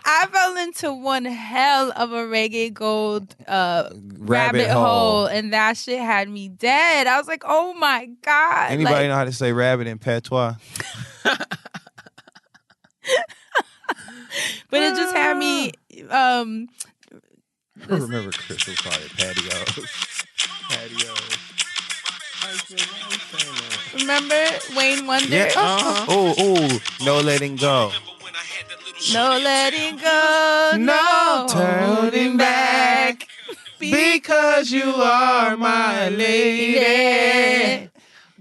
I 0.07 0.27
fell 0.31 0.57
into 0.57 0.93
one 0.93 1.26
hell 1.26 1.91
of 1.95 2.11
a 2.11 2.23
Reggae 2.23 2.72
Gold 2.72 3.35
uh, 3.47 3.89
rabbit, 4.17 4.69
hole. 4.69 4.85
hole. 4.85 5.26
and 5.26 5.51
that 5.53 5.77
shit 5.77 5.99
had 5.99 6.30
me 6.30 6.49
dead. 6.49 7.07
I 7.07 7.17
was 7.17 7.27
like, 7.27 7.41
oh 7.45 7.73
my 7.73 8.07
god! 8.22 8.72
Anybody 8.72 8.95
Like, 8.95 9.07
know 9.07 9.15
how 9.15 9.26
to 9.26 9.34
say 9.34 9.51
rabbit 9.51 9.88
in 9.88 9.97
patois? 9.97 10.53
but 11.23 11.47
it 14.72 14.95
just 14.95 15.15
had 15.15 15.38
me. 15.38 15.72
Um, 16.09 16.67
I 17.89 17.95
remember 17.95 18.31
Chris 18.31 18.67
was 18.67 18.77
calling 18.80 18.99
it 19.01 19.11
patios. 19.17 19.85
Patios. 20.69 21.38
Remember 23.95 24.45
Wayne 24.76 25.07
Wonder? 25.07 25.35
Yeah. 25.35 25.51
Uh-huh. 25.55 26.05
Oh, 26.09 26.34
oh, 26.38 26.80
no 27.05 27.19
letting 27.19 27.55
go. 27.55 27.91
No 29.13 29.38
letting 29.38 29.97
go, 29.97 30.72
no 30.77 31.45
turning 31.49 32.38
back. 32.38 33.27
Because 33.80 34.72
you 34.72 34.84
are 34.84 35.55
my 35.57 36.09
lady. 36.09 37.89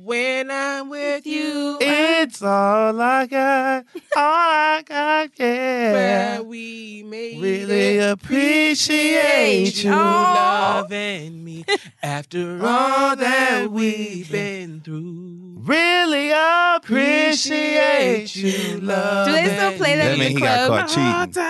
When 0.05 0.51
I'm 0.51 0.91
with 0.91 1.27
you, 1.27 1.79
It's 1.81 2.43
all 2.43 3.01
I 3.01 3.25
got. 3.27 3.87
All 4.15 4.23
I 4.23 4.83
got, 4.87 5.31
yeah. 5.39 5.93
where 5.93 6.35
yeah. 6.35 6.41
we 6.43 7.03
made 7.07 7.41
Really 7.41 7.97
it. 7.99 8.11
appreciate 8.11 9.83
you. 9.83 9.91
Oh. 9.91 9.95
loving 9.97 11.43
me 11.43 11.65
after 12.03 12.61
all 12.67 13.17
that 13.17 13.71
we've 13.71 14.31
been 14.31 14.83
through. 14.83 15.63
Really 15.65 16.33
appreciate 16.77 18.37
you. 18.37 18.81
love. 18.83 19.27
Do 19.27 19.33
they 19.33 19.57
still 19.57 19.73
play 19.79 19.97
that 19.97 20.05
That 20.05 20.13
in 20.13 20.19
mean 20.19 20.35
the 20.35 20.41
he 20.41 20.41
got 20.41 20.67
club? 20.67 20.87
caught 20.87 20.89
cheating. 20.91 21.43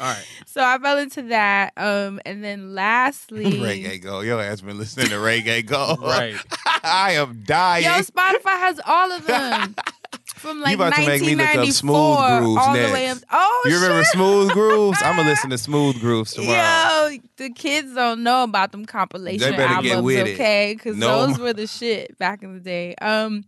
All 0.00 0.06
right. 0.06 0.26
So 0.46 0.64
I 0.64 0.78
fell 0.78 0.98
into 0.98 1.22
that. 1.22 1.72
Um, 1.76 2.20
and 2.24 2.42
then 2.42 2.74
lastly, 2.74 3.44
Reggae 3.52 4.02
go. 4.02 4.20
Your 4.20 4.40
ass 4.40 4.62
been 4.62 4.78
listening 4.78 5.08
to 5.08 5.16
reggae 5.16 5.64
go. 5.64 5.96
Right. 6.00 6.34
I 6.82 7.12
am 7.12 7.42
dying. 7.44 7.84
Yo, 7.84 7.90
Spotify 8.00 8.58
has 8.58 8.80
all 8.86 9.12
of 9.12 9.26
them. 9.26 9.74
From 10.34 10.60
like 10.60 10.70
You 10.70 10.76
about 10.76 10.94
to 10.94 11.06
make 11.06 11.20
me 11.20 11.34
look 11.34 11.46
up 11.48 11.56
1994 11.56 11.72
Smooth 11.72 12.40
Grooves 12.40 12.66
all 12.66 12.74
the 12.74 12.92
way 12.94 13.08
up. 13.08 13.18
Oh, 13.30 13.62
you 13.66 13.74
remember 13.74 14.02
shit. 14.02 14.12
Smooth 14.12 14.50
Grooves? 14.52 14.98
I'm 15.02 15.16
gonna 15.16 15.28
listen 15.28 15.50
to 15.50 15.58
Smooth 15.58 16.00
Grooves 16.00 16.32
tomorrow. 16.32 17.08
Yo, 17.08 17.18
the 17.36 17.50
kids 17.50 17.94
don't 17.94 18.22
know 18.22 18.44
about 18.44 18.72
them 18.72 18.86
compilation 18.86 19.38
They 19.38 19.50
better 19.56 19.82
get 19.82 19.92
albums, 19.92 20.02
with 20.02 20.28
okay? 20.28 20.74
Because 20.74 20.96
No 20.96 21.26
those 21.26 21.38
were 21.38 21.52
the 21.52 21.66
shit 21.66 22.16
back 22.18 22.42
in 22.42 22.54
the 22.54 22.60
day. 22.60 22.94
Um, 23.02 23.44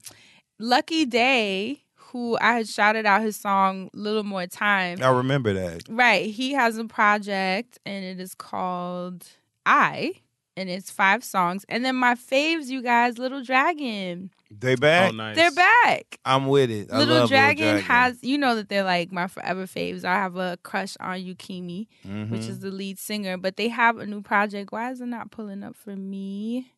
Lucky 0.59 1.07
Daye, 1.07 1.82
who 2.13 2.39
I 2.41 2.53
had 2.55 2.69
shouted 2.69 3.07
out 3.07 3.23
his 3.23 3.37
song 3.37 3.91
"Little 3.95 4.23
More 4.25 4.47
Time." 4.47 5.03
I 5.03 5.09
remember 5.11 5.53
that. 5.55 5.83
Right, 5.89 6.31
he 6.31 6.53
has 6.53 6.79
a 6.79 6.85
project, 6.85 7.79
and 7.85 8.05
it 8.05 8.21
is 8.21 8.35
called 8.35 9.27
"I," 9.67 10.13
and 10.57 10.69
it's 10.69 10.91
five 10.91 11.25
songs. 11.25 11.65
And 11.69 11.85
then 11.85 11.97
my 11.97 12.15
faves, 12.15 12.67
you 12.67 12.83
guys, 12.83 13.19
Little 13.19 13.43
Dragon, 13.43 14.31
They 14.51 14.75
back. 14.77 15.13
Oh, 15.13 15.17
nice. 15.17 15.37
they're 15.37 15.51
back. 15.51 16.19
I'm 16.27 16.47
with 16.49 16.71
it. 16.71 16.93
I 16.93 16.99
Little 16.99 17.21
love 17.21 17.29
Dragon, 17.31 17.65
Little 17.65 17.81
Dragon. 17.81 17.91
has, 17.91 18.19
you 18.23 18.37
know 18.37 18.55
that 18.57 18.69
they're 18.69 18.85
like 18.85 19.11
my 19.11 19.27
forever 19.27 19.65
faves. 19.67 20.05
I 20.05 20.15
have 20.15 20.37
a 20.37 20.59
crush 20.63 20.95
on 21.01 21.19
Yukimi, 21.21 21.87
Mhm. 22.07 22.29
which 22.31 22.43
is 22.43 22.59
the 22.61 22.71
lead 22.71 22.99
singer, 22.99 23.39
but 23.39 23.57
they 23.57 23.69
have 23.69 23.97
a 23.99 24.05
new 24.07 24.21
project. 24.21 24.71
Why 24.73 24.91
is 24.91 25.01
it 25.01 25.07
not 25.07 25.31
pulling 25.31 25.63
up 25.65 25.75
for 25.77 25.97
me? 25.97 26.73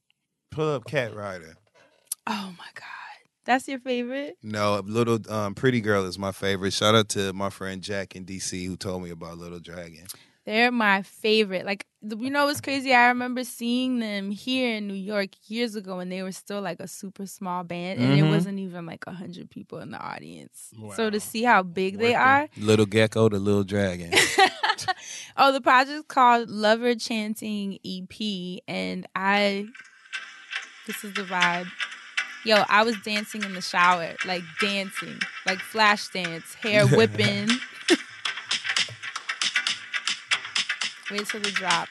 pull 0.52 0.73
up 0.73 0.85
Cat 0.86 1.12
Rider. 1.16 1.56
Oh 2.28 2.55
my 2.56 2.69
God. 2.74 2.85
That's 3.45 3.69
your 3.69 3.79
favorite? 3.79 4.39
No, 4.43 4.81
Little 4.85 5.19
um, 5.31 5.55
Pretty 5.55 5.81
Girl 5.81 6.05
is 6.07 6.19
my 6.19 6.33
favorite. 6.33 6.73
Shout 6.73 6.95
out 6.95 7.09
to 7.11 7.33
my 7.33 7.51
friend 7.51 7.83
Jack 7.83 8.16
in 8.16 8.25
DC 8.25 8.66
who 8.66 8.77
told 8.77 9.03
me 9.03 9.11
about 9.11 9.37
Little 9.39 9.61
Dragon. 9.61 10.07
They're 10.47 10.71
my 10.71 11.01
favorite. 11.03 11.65
Like, 11.65 11.87
you 12.03 12.29
know 12.31 12.45
what's 12.47 12.61
crazy? 12.61 12.93
I 12.93 13.07
remember 13.09 13.45
seeing 13.45 13.99
them 13.99 14.31
here 14.31 14.77
in 14.77 14.87
New 14.87 14.93
York 14.95 15.31
years 15.49 15.75
ago 15.75 15.97
when 15.97 16.11
they 16.11 16.23
were 16.23 16.33
still 16.33 16.61
like 16.61 16.81
a 16.81 16.89
super 16.89 17.25
small 17.25 17.65
band 17.65 17.99
and 17.99 18.12
Mhm. 18.12 18.21
there 18.21 18.31
wasn't 18.31 18.59
even 18.59 18.85
like 18.85 19.05
a 19.07 19.11
100 19.12 19.49
people 19.51 19.79
in 19.79 19.91
the 19.91 19.99
audience. 19.99 20.71
So 20.97 21.09
to 21.09 21.19
see 21.19 21.45
how 21.45 21.62
big 21.62 21.97
they 21.99 22.11
Working. 22.12 22.16
are, 22.19 22.49
Little 22.59 22.85
Gecko, 22.87 23.31
the 23.31 23.39
Little 23.39 23.65
Dragon. 23.65 24.11
oh, 25.39 25.51
the 25.53 25.62
project's 25.62 26.05
called 26.09 26.51
Lover 26.51 26.95
Chanting 26.95 27.79
EP, 27.85 28.61
and 28.69 29.07
I, 29.16 29.66
this 30.87 31.05
is 31.05 31.15
the 31.15 31.23
vibe. 31.23 31.69
Yo, 32.45 32.62
I 32.69 32.83
was 32.83 32.97
dancing 32.99 33.43
in 33.43 33.55
the 33.55 33.62
shower, 33.62 34.15
like 34.27 34.43
dancing, 34.61 35.19
like 35.47 35.59
flash 35.61 36.09
dance, 36.09 36.55
hair 36.55 36.87
whipping. 36.97 37.49
Wait 41.11 41.27
till 41.27 41.41
the 41.41 41.51
drops. 41.53 41.91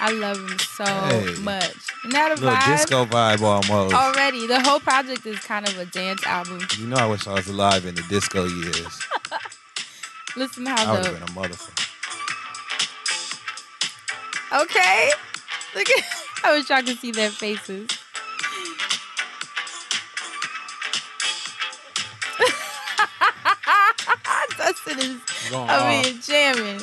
I 0.00 0.10
love 0.10 0.36
him 0.38 0.58
so 0.58 0.84
Hey. 0.84 1.34
much. 1.40 1.64
Isn't 2.00 2.10
that 2.12 2.32
a 2.32 2.40
Little 2.40 2.56
vibe? 2.58 2.64
disco 2.76 3.04
vibe 3.06 3.40
almost. 3.40 3.94
Already, 3.94 4.46
the 4.46 4.60
whole 4.60 4.80
project 4.80 5.24
is 5.24 5.38
kind 5.38 5.66
of 5.68 5.78
a 5.78 5.86
dance 5.86 6.24
album. 6.26 6.60
You 6.78 6.86
know, 6.86 6.96
I 6.96 7.06
wish 7.06 7.26
I 7.26 7.32
was 7.34 7.46
alive 7.48 7.86
in 7.86 7.94
the 7.94 8.02
disco 8.02 8.44
years. 8.44 9.00
Listen 10.36 10.66
how 10.66 10.82
I 10.82 10.84
how 10.84 10.94
would 10.94 11.04
have 11.04 11.14
been 11.14 11.22
a 11.22 11.48
motherfucker. 11.48 11.83
Okay. 14.54 15.10
Look 15.74 15.90
at 15.90 16.04
I 16.44 16.52
wish 16.52 16.70
y'all 16.70 16.82
could 16.82 16.98
see 16.98 17.10
their 17.10 17.30
faces. 17.30 17.88
Dustin 24.58 24.98
is 24.98 25.50
Going 25.50 25.68
I 25.68 25.76
off. 25.76 26.06
mean 26.06 26.20
jamming. 26.20 26.80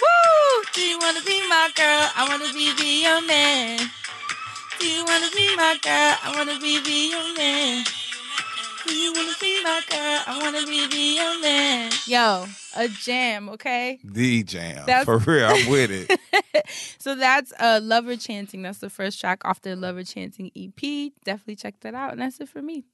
Woo! 0.00 0.62
Do 0.72 0.80
you 0.80 0.98
wanna 0.98 1.20
be 1.22 1.40
my 1.48 1.70
girl? 1.74 2.08
I 2.16 2.26
wanna 2.28 2.52
be, 2.52 2.72
be 2.76 3.02
your 3.02 3.20
man. 3.26 3.78
Do 4.78 4.86
you 4.86 5.04
wanna 5.04 5.28
be 5.34 5.54
my 5.56 5.78
girl? 5.82 6.14
I 6.22 6.32
wanna 6.36 6.58
be, 6.60 6.80
be 6.82 7.10
your 7.10 7.34
man. 7.36 7.84
Do 8.86 8.94
you 8.94 9.12
wanna 9.12 9.32
be 9.40 9.62
my 9.62 9.80
girl? 9.88 10.20
I 10.26 10.38
wanna 10.42 10.66
be, 10.66 10.86
be 10.88 11.16
your 11.16 11.40
man. 11.40 11.90
Yo, 12.06 12.46
a 12.76 12.88
jam, 12.88 13.48
okay? 13.50 13.98
The 14.04 14.42
jam. 14.42 14.84
That's- 14.86 15.04
For 15.04 15.18
real, 15.18 15.46
I'm 15.46 15.68
with 15.70 15.90
it. 15.90 16.66
so 16.98 17.14
that's 17.14 17.52
uh 17.58 17.80
Lover 17.82 18.16
Chanting. 18.16 18.62
That's 18.62 18.78
the 18.78 18.90
first 18.90 19.20
track 19.20 19.44
off 19.44 19.60
the 19.62 19.74
Lover 19.76 20.04
Chanting 20.04 20.50
EP. 20.56 21.12
Definitely 21.24 21.56
check 21.56 21.80
that 21.80 21.94
out. 21.94 22.12
And 22.12 22.20
that's 22.20 22.38
it 22.40 22.48
for 22.48 22.60
me. 22.62 22.84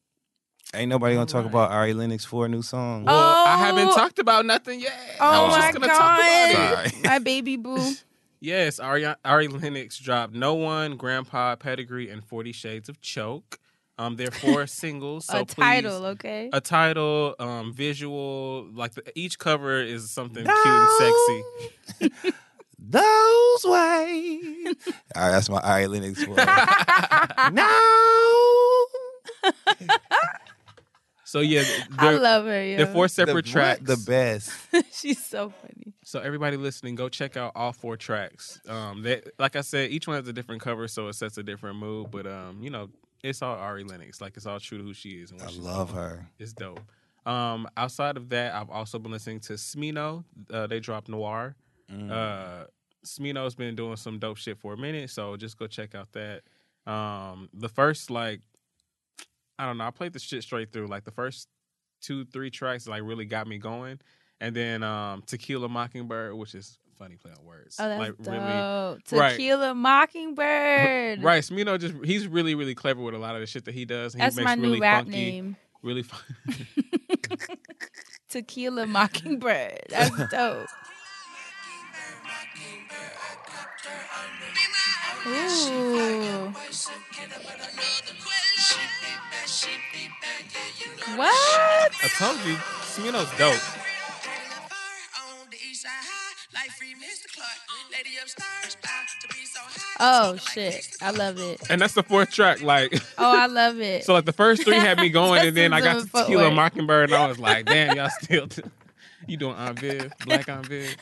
Ain't 0.75 0.89
nobody 0.89 1.15
gonna 1.15 1.27
talk 1.27 1.47
about 1.47 1.73
Ari 1.73 1.95
Lennox 1.95 2.25
for 2.25 2.47
a 2.47 2.49
new 2.49 2.63
song. 2.63 3.05
Well, 3.05 3.17
I 3.47 3.59
haven't 3.59 3.89
Oh. 3.89 3.95
talked 3.97 4.21
about 4.21 4.47
nothing 4.47 4.81
yet. 4.81 4.93
Oh 5.19 5.25
I 5.27 5.43
was 5.43 5.57
my 5.57 5.61
just 5.63 5.75
gonna 5.75 5.87
talk 5.89 6.19
about 6.21 6.87
it. 6.87 6.93
god. 6.95 7.05
My 7.05 7.19
baby 7.19 7.57
boo. 7.57 7.93
Yes, 8.43 8.81
Ari, 8.81 9.05
Ari 9.23 9.49
Lennox 9.49 9.99
dropped 9.99 10.33
No 10.33 10.55
One, 10.55 10.97
Grandpa, 10.97 11.57
Pedigree, 11.57 12.09
and 12.09 12.25
Forty 12.25 12.53
Shades 12.53 12.89
of 12.89 12.99
Choke. 13.03 13.59
Um, 14.01 14.17
they're 14.17 14.31
four 14.31 14.67
singles. 14.67 15.27
So 15.31 15.41
a 15.41 15.45
please- 15.47 15.63
title, 15.63 16.07
okay? 16.07 16.49
a 16.53 16.61
title, 16.61 17.35
um, 17.39 17.73
visual, 17.73 18.67
like 18.73 18.95
the, 18.95 19.03
each 19.15 19.39
cover 19.39 19.81
is 19.83 20.11
something 20.11 20.45
cute 20.45 20.57
and 20.67 20.89
sexy. 22.01 22.33
Those 22.79 23.65
ways. 23.65 24.75
All 25.15 25.23
right, 25.23 25.31
that's 25.31 25.51
my 25.51 25.61
Ari 25.61 25.87
Lennox 25.87 26.25
for. 26.25 26.35
no. 27.53 28.87
So 31.25 31.41
yeah, 31.41 31.63
I 31.99 32.11
they're, 32.11 32.19
love 32.19 32.47
her, 32.47 32.65
yo. 32.65 32.77
they're 32.79 32.87
four 32.87 33.07
separate 33.07 33.45
the, 33.45 33.53
tracks. 33.53 33.83
The 33.85 33.97
best. 33.99 34.51
She's 34.93 35.25
so 35.25 35.51
funny. 35.51 35.93
So 36.03 36.21
everybody 36.21 36.57
listening, 36.57 36.97
go 36.97 37.09
check 37.09 37.37
out 37.37 37.53
all 37.55 37.73
four 37.73 37.97
tracks. 37.97 38.61
Um, 38.67 39.03
they, 39.03 39.23
like 39.39 39.55
I 39.55 39.61
said, 39.61 39.91
each 39.91 40.09
one 40.09 40.17
has 40.17 40.27
a 40.27 40.33
different 40.33 40.63
cover, 40.63 40.89
so 40.89 41.07
it 41.09 41.13
sets 41.13 41.39
a 41.39 41.43
different 41.43 41.77
mood. 41.77 42.11
But 42.11 42.27
um, 42.27 42.59
you 42.63 42.71
know, 42.71 42.89
it's 43.23 43.43
all 43.43 43.57
Ari 43.57 43.85
Lennox. 43.85 44.21
Like 44.21 44.37
it's 44.37 44.47
all 44.47 44.61
true 44.61 44.79
to 44.79 44.85
who 44.85 44.95
she 44.95 45.11
is. 45.11 45.31
And 45.31 45.41
what 45.41 45.51
I 45.51 45.57
love 45.57 45.91
doing. 45.91 46.01
her. 46.01 46.27
It's 46.39 46.53
dope. 46.53 46.81
Um, 47.27 47.69
outside 47.77 48.17
of 48.17 48.31
that, 48.31 48.55
I've 48.55 48.71
also 48.71 48.99
been 48.99 49.13
listening 49.13 49.41
to 49.41 49.55
Smino. 49.55 50.25
Uh, 50.51 50.67
they 50.67 50.81
dropped 50.81 51.09
Noir. 51.09 51.55
Mm. 51.93 52.11
Uh, 52.11 52.67
Smino's 53.05 53.55
been 53.55 53.75
doing 53.75 53.97
some 53.97 54.19
dope 54.19 54.37
shit 54.37 54.59
for 54.59 54.75
a 54.75 54.77
minute, 54.77 55.11
so 55.11 55.37
just 55.37 55.59
go 55.59 55.67
check 55.67 55.95
out 55.95 56.09
that. 56.13 56.43
Um, 56.91 57.49
the 57.53 57.69
first 57.69 58.11
like, 58.11 58.41
I 59.59 59.67
don't 59.67 59.79
know, 59.79 59.85
I 59.85 59.91
played 59.91 60.13
the 60.13 60.19
shit 60.19 60.43
straight 60.43 60.73
through. 60.73 60.87
Like 60.87 61.05
the 61.05 61.11
first 61.11 61.49
two, 62.01 62.25
three 62.25 62.51
tracks, 62.51 62.87
like 62.89 63.03
really 63.03 63.27
got 63.27 63.47
me 63.47 63.59
going, 63.59 64.01
and 64.41 64.57
then 64.57 64.83
um, 64.83 65.23
Tequila 65.27 65.69
Mockingbird, 65.69 66.35
which 66.35 66.55
is 66.55 66.79
funny 67.01 67.17
play 67.17 67.33
on 67.33 67.45
words. 67.47 67.77
Oh, 67.81 67.89
that's 67.89 67.99
like 67.99 68.23
dope. 68.23 69.19
Right. 69.19 69.31
Tequila 69.33 69.75
Mockingbird. 69.75 71.23
Right, 71.23 71.43
Smino 71.43 71.81
just 71.81 71.95
he's 72.05 72.29
really 72.29 72.55
really 72.55 72.75
clever 72.75 73.01
with 73.01 73.15
a 73.15 73.19
lot 73.19 73.35
of 73.35 73.41
the 73.41 73.47
shit 73.47 73.65
that 73.65 73.75
he 73.75 73.85
does. 73.87 74.15
and 74.15 74.23
That's 74.23 74.37
he 74.37 74.45
my 74.45 74.55
makes 74.55 74.63
new 74.63 74.69
really 74.69 74.81
rap 74.81 75.05
funky, 75.05 75.17
name. 75.31 75.57
Really 75.83 76.03
fun. 76.03 76.21
Tequila 78.29 78.87
Mockingbird. 78.87 79.81
That's 79.89 80.17
dope. 80.31 80.67
Ooh. 85.27 86.53
What? 91.17 91.93
I 92.03 92.09
told 92.19 92.39
you, 92.47 92.55
Smino's 92.85 93.31
dope. 93.39 93.80
Oh 100.03 100.37
shit. 100.37 100.89
I 101.03 101.11
love 101.11 101.39
it. 101.39 101.61
And 101.71 101.81
that's 101.81 101.95
the 101.95 102.03
fourth 102.03 102.31
track. 102.31 102.63
Like, 102.63 102.95
Oh, 103.19 103.39
I 103.39 103.47
love 103.47 103.81
it. 103.81 104.05
so 104.07 104.15
like 104.15 104.25
the 104.25 104.33
first 104.33 104.65
three 104.65 104.77
had 104.77 104.99
me 104.99 105.09
going, 105.11 105.47
and 105.47 105.57
then 105.57 105.73
I 105.73 105.81
got 105.81 105.87
to 105.95 106.01
Justin's 106.01 106.13
doing 106.13 106.25
Tequila 106.25 106.43
footwork. 106.45 106.57
Mockingbird, 106.57 107.11
and 107.11 107.23
I 107.23 107.27
was 107.27 107.39
like, 107.39 107.67
damn, 107.67 107.97
y'all 107.97 108.11
still, 108.21 108.47
t- 108.49 108.63
you 109.27 109.37
doing 109.37 109.57
Aunt 109.57 109.79
Viv, 109.79 110.13
Black 110.25 110.49
Aunt 110.49 110.67
Viv. 110.67 110.97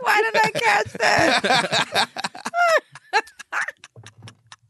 Why 0.00 0.22
did 0.22 0.36
I 0.36 0.50
catch 0.54 0.92
that? 0.94 2.08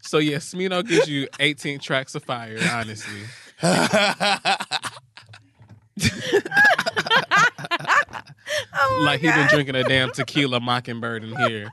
so 0.02 0.18
yeah, 0.18 0.36
Smino 0.38 0.86
gives 0.86 1.08
you 1.08 1.28
18 1.40 1.80
tracks 1.80 2.14
of 2.14 2.24
fire. 2.24 2.58
Honestly, 2.72 3.20
Oh 8.80 9.02
like 9.04 9.20
he's 9.20 9.32
been 9.32 9.46
drinking 9.48 9.74
a 9.76 9.84
damn 9.84 10.10
Tequila 10.10 10.60
Mockingbird 10.60 11.24
in 11.24 11.36
here. 11.36 11.70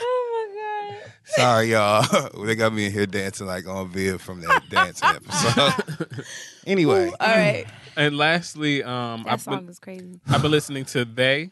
Oh 0.00 0.48
my 0.52 0.94
god. 1.00 1.12
Sorry, 1.24 1.70
y'all. 1.72 2.44
they 2.44 2.54
got 2.54 2.72
me 2.72 2.86
in 2.86 2.92
here 2.92 3.06
dancing 3.06 3.46
like 3.46 3.66
on 3.66 3.88
Viv 3.88 4.20
from 4.20 4.40
that 4.42 4.62
dancing 4.70 5.08
episode. 5.14 6.24
anyway, 6.66 7.10
All 7.18 7.26
right. 7.28 7.66
And 7.96 8.16
lastly, 8.16 8.82
um, 8.82 9.22
That 9.24 9.32
I've 9.32 9.40
song 9.40 9.60
been, 9.60 9.68
is 9.70 9.78
crazy. 9.78 10.20
I've 10.28 10.42
been 10.42 10.50
listening 10.50 10.84
to 10.86 11.04
They. 11.04 11.50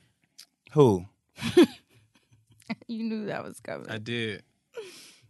who? 0.73 1.07
You 2.87 3.05
knew 3.05 3.27
that 3.27 3.43
was 3.43 3.61
coming. 3.61 3.91
I 3.91 3.99
did. 3.99 4.43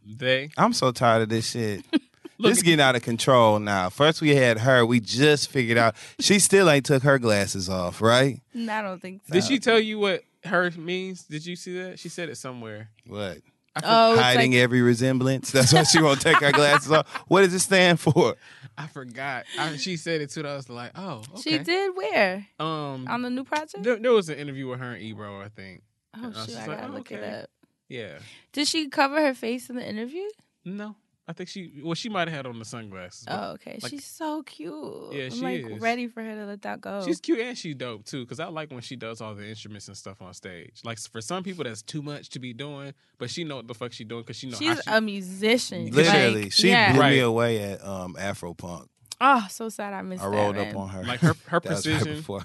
They. 0.07 0.51
I'm 0.57 0.73
so 0.73 0.93
tired 0.93 1.23
of 1.23 1.29
this 1.29 1.51
shit. 1.51 1.85
Look- 2.39 2.51
this 2.53 2.63
getting 2.63 2.81
out 2.81 2.97
of 2.97 3.03
control 3.03 3.59
now. 3.61 3.91
First 3.91 4.21
we 4.21 4.35
had 4.35 4.59
her. 4.59 4.85
We 4.85 4.99
just 5.01 5.51
figured 5.51 5.79
out 5.79 5.95
she 6.19 6.39
still 6.41 6.69
ain't 6.69 6.85
took 6.87 7.03
her 7.05 7.19
glasses 7.19 7.69
off, 7.69 8.01
right? 8.03 8.41
No, 8.53 8.73
I 8.73 8.83
don't 8.83 9.01
think 9.01 9.23
so. 9.27 9.35
Did 9.35 9.45
she 9.45 9.59
tell 9.61 9.79
you 9.79 9.99
what 10.01 10.23
her 10.45 10.71
means? 10.73 11.23
Did 11.25 11.47
you 11.47 11.55
see 11.57 11.79
that? 11.79 11.99
She 12.01 12.09
said 12.09 12.29
it 12.29 12.37
somewhere. 12.37 12.91
What? 13.07 13.39
I 13.77 13.81
for- 13.81 13.87
Oh, 13.87 14.17
Hiding 14.17 14.53
like, 14.53 14.61
every 14.61 14.83
resemblance. 14.83 15.53
That's 15.53 15.73
why 15.73 15.85
she 15.85 16.03
won't 16.03 16.21
take 16.21 16.37
her 16.39 16.53
glasses 16.53 16.91
off. 16.93 17.07
What 17.29 17.43
does 17.43 17.55
it 17.55 17.61
stand 17.61 18.01
for? 18.01 18.35
I 18.77 18.89
forgot. 18.89 19.45
I, 19.59 19.77
she 19.77 19.97
said 19.97 20.21
it 20.21 20.31
too. 20.31 20.41
and 20.41 20.49
I 20.49 20.57
was 20.57 20.69
like, 20.69 20.91
oh, 20.97 21.23
okay. 21.35 21.41
she 21.41 21.59
did 21.59 21.97
where 21.97 22.47
Um, 22.59 23.07
on 23.09 23.23
the 23.23 23.31
new 23.31 23.45
project? 23.45 23.85
there, 23.85 23.97
there 23.97 24.13
was 24.13 24.29
an 24.29 24.39
interview 24.39 24.67
with 24.69 24.81
her 24.81 24.93
and 24.95 25.03
Ebro, 25.03 25.41
I 25.41 25.49
think. 25.49 25.83
oh 26.17 26.25
and 26.25 26.25
I 26.25 26.29
was 26.29 26.37
shoot, 26.47 26.47
just 26.55 26.59
I 26.59 26.67
like, 26.67 26.81
gotta 26.81 26.93
oh, 26.93 26.97
look 26.97 27.13
it 27.13 27.23
up. 27.23 27.51
Yeah. 27.95 28.19
Did 28.53 28.67
she 28.69 28.89
cover 28.89 29.21
her 29.21 29.35
face 29.35 29.71
in 29.71 29.77
the 29.77 29.89
interview? 29.89 30.25
No, 30.65 30.97
I 31.29 31.33
think 31.33 31.49
she. 31.49 31.81
Well, 31.85 31.95
she 31.95 32.09
might 32.09 32.29
have 32.29 32.37
had 32.37 32.47
on 32.47 32.59
the 32.59 32.65
sunglasses. 32.65 33.25
Oh, 33.29 33.53
okay. 33.53 33.79
like- 33.83 33.91
She's 33.91 34.05
so 34.05 34.43
cute. 34.43 35.13
Yeah, 35.13 35.25
I'm 35.25 35.31
she 35.31 35.41
like 35.41 35.65
is. 35.73 35.81
ready 35.81 36.07
for 36.09 36.23
her 36.23 36.35
to 36.35 36.47
let 36.47 36.63
that 36.63 36.81
go. 36.81 37.03
She's 37.05 37.21
cute 37.21 37.39
and 37.41 37.57
she's 37.57 37.75
dope 37.75 38.05
too. 38.05 38.25
Cause 38.27 38.41
I 38.41 38.47
like 38.47 38.71
when 38.71 38.81
she 38.81 38.97
does 38.97 39.21
all 39.21 39.35
the 39.35 39.47
instruments 39.49 39.89
and 39.89 39.97
stuff 39.97 40.21
on 40.23 40.33
stage. 40.35 40.81
Like 40.85 40.99
for 40.99 41.21
some 41.21 41.43
people, 41.43 41.65
that's 41.65 41.83
too 41.83 42.03
much 42.03 42.31
to 42.31 42.39
be 42.39 42.53
doing, 42.53 42.95
but 43.19 43.31
she 43.31 43.45
know 43.45 43.57
what 43.57 43.69
the 43.69 43.75
fuck 43.75 43.93
she 43.93 44.05
doing 44.05 44.23
because 44.23 44.37
she 44.37 44.49
knows 44.49 44.59
She's 44.59 44.85
how 44.87 44.99
a 44.99 45.01
musician. 45.01 45.91
Literally, 45.91 46.43
Like, 46.45 46.53
she 46.53 46.69
yeah. 46.69 46.93
blew 46.95 47.03
me 47.11 47.19
away 47.21 47.63
at 47.73 47.85
um, 47.85 48.15
Afropunk. 48.15 48.87
Oh, 49.21 49.47
so 49.51 49.69
sad 49.69 49.93
I 49.93 50.03
missed 50.03 50.23
her. 50.23 50.29
I 50.29 50.31
that. 50.31 50.37
rolled 50.37 50.57
man. 50.57 50.69
up 50.75 50.77
on 50.81 50.89
her. 50.89 51.05
like 51.05 51.21
her 51.21 51.35
her 51.47 51.61
That 51.61 51.71
was 51.71 51.87
right 51.87 51.95
precision. 51.97 52.17
before. 52.17 52.43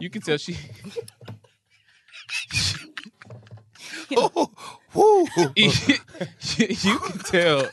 you 0.00 0.08
can 0.10 0.22
tell 0.22 0.36
she. 0.38 0.56
Ooh, 4.12 4.48
ooh. 4.96 5.26
you 5.56 5.70
can 6.98 7.18
tell. 7.20 7.68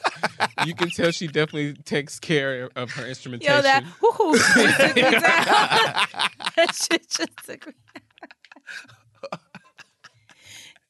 You 0.65 0.75
can 0.75 0.89
tell 0.89 1.11
she 1.11 1.27
definitely 1.27 1.73
takes 1.83 2.19
care 2.19 2.69
of 2.75 2.91
her 2.91 3.07
instrumentation. 3.07 3.55
Yo, 3.55 3.61
that 3.61 3.83
whoo 4.01 4.37
just 4.37 4.77
took 4.79 4.95
me 4.95 5.01
down. 5.01 5.21
that 6.55 6.75
shit 6.75 7.09
just 7.09 7.37
took 7.45 7.67
me. 7.67 7.73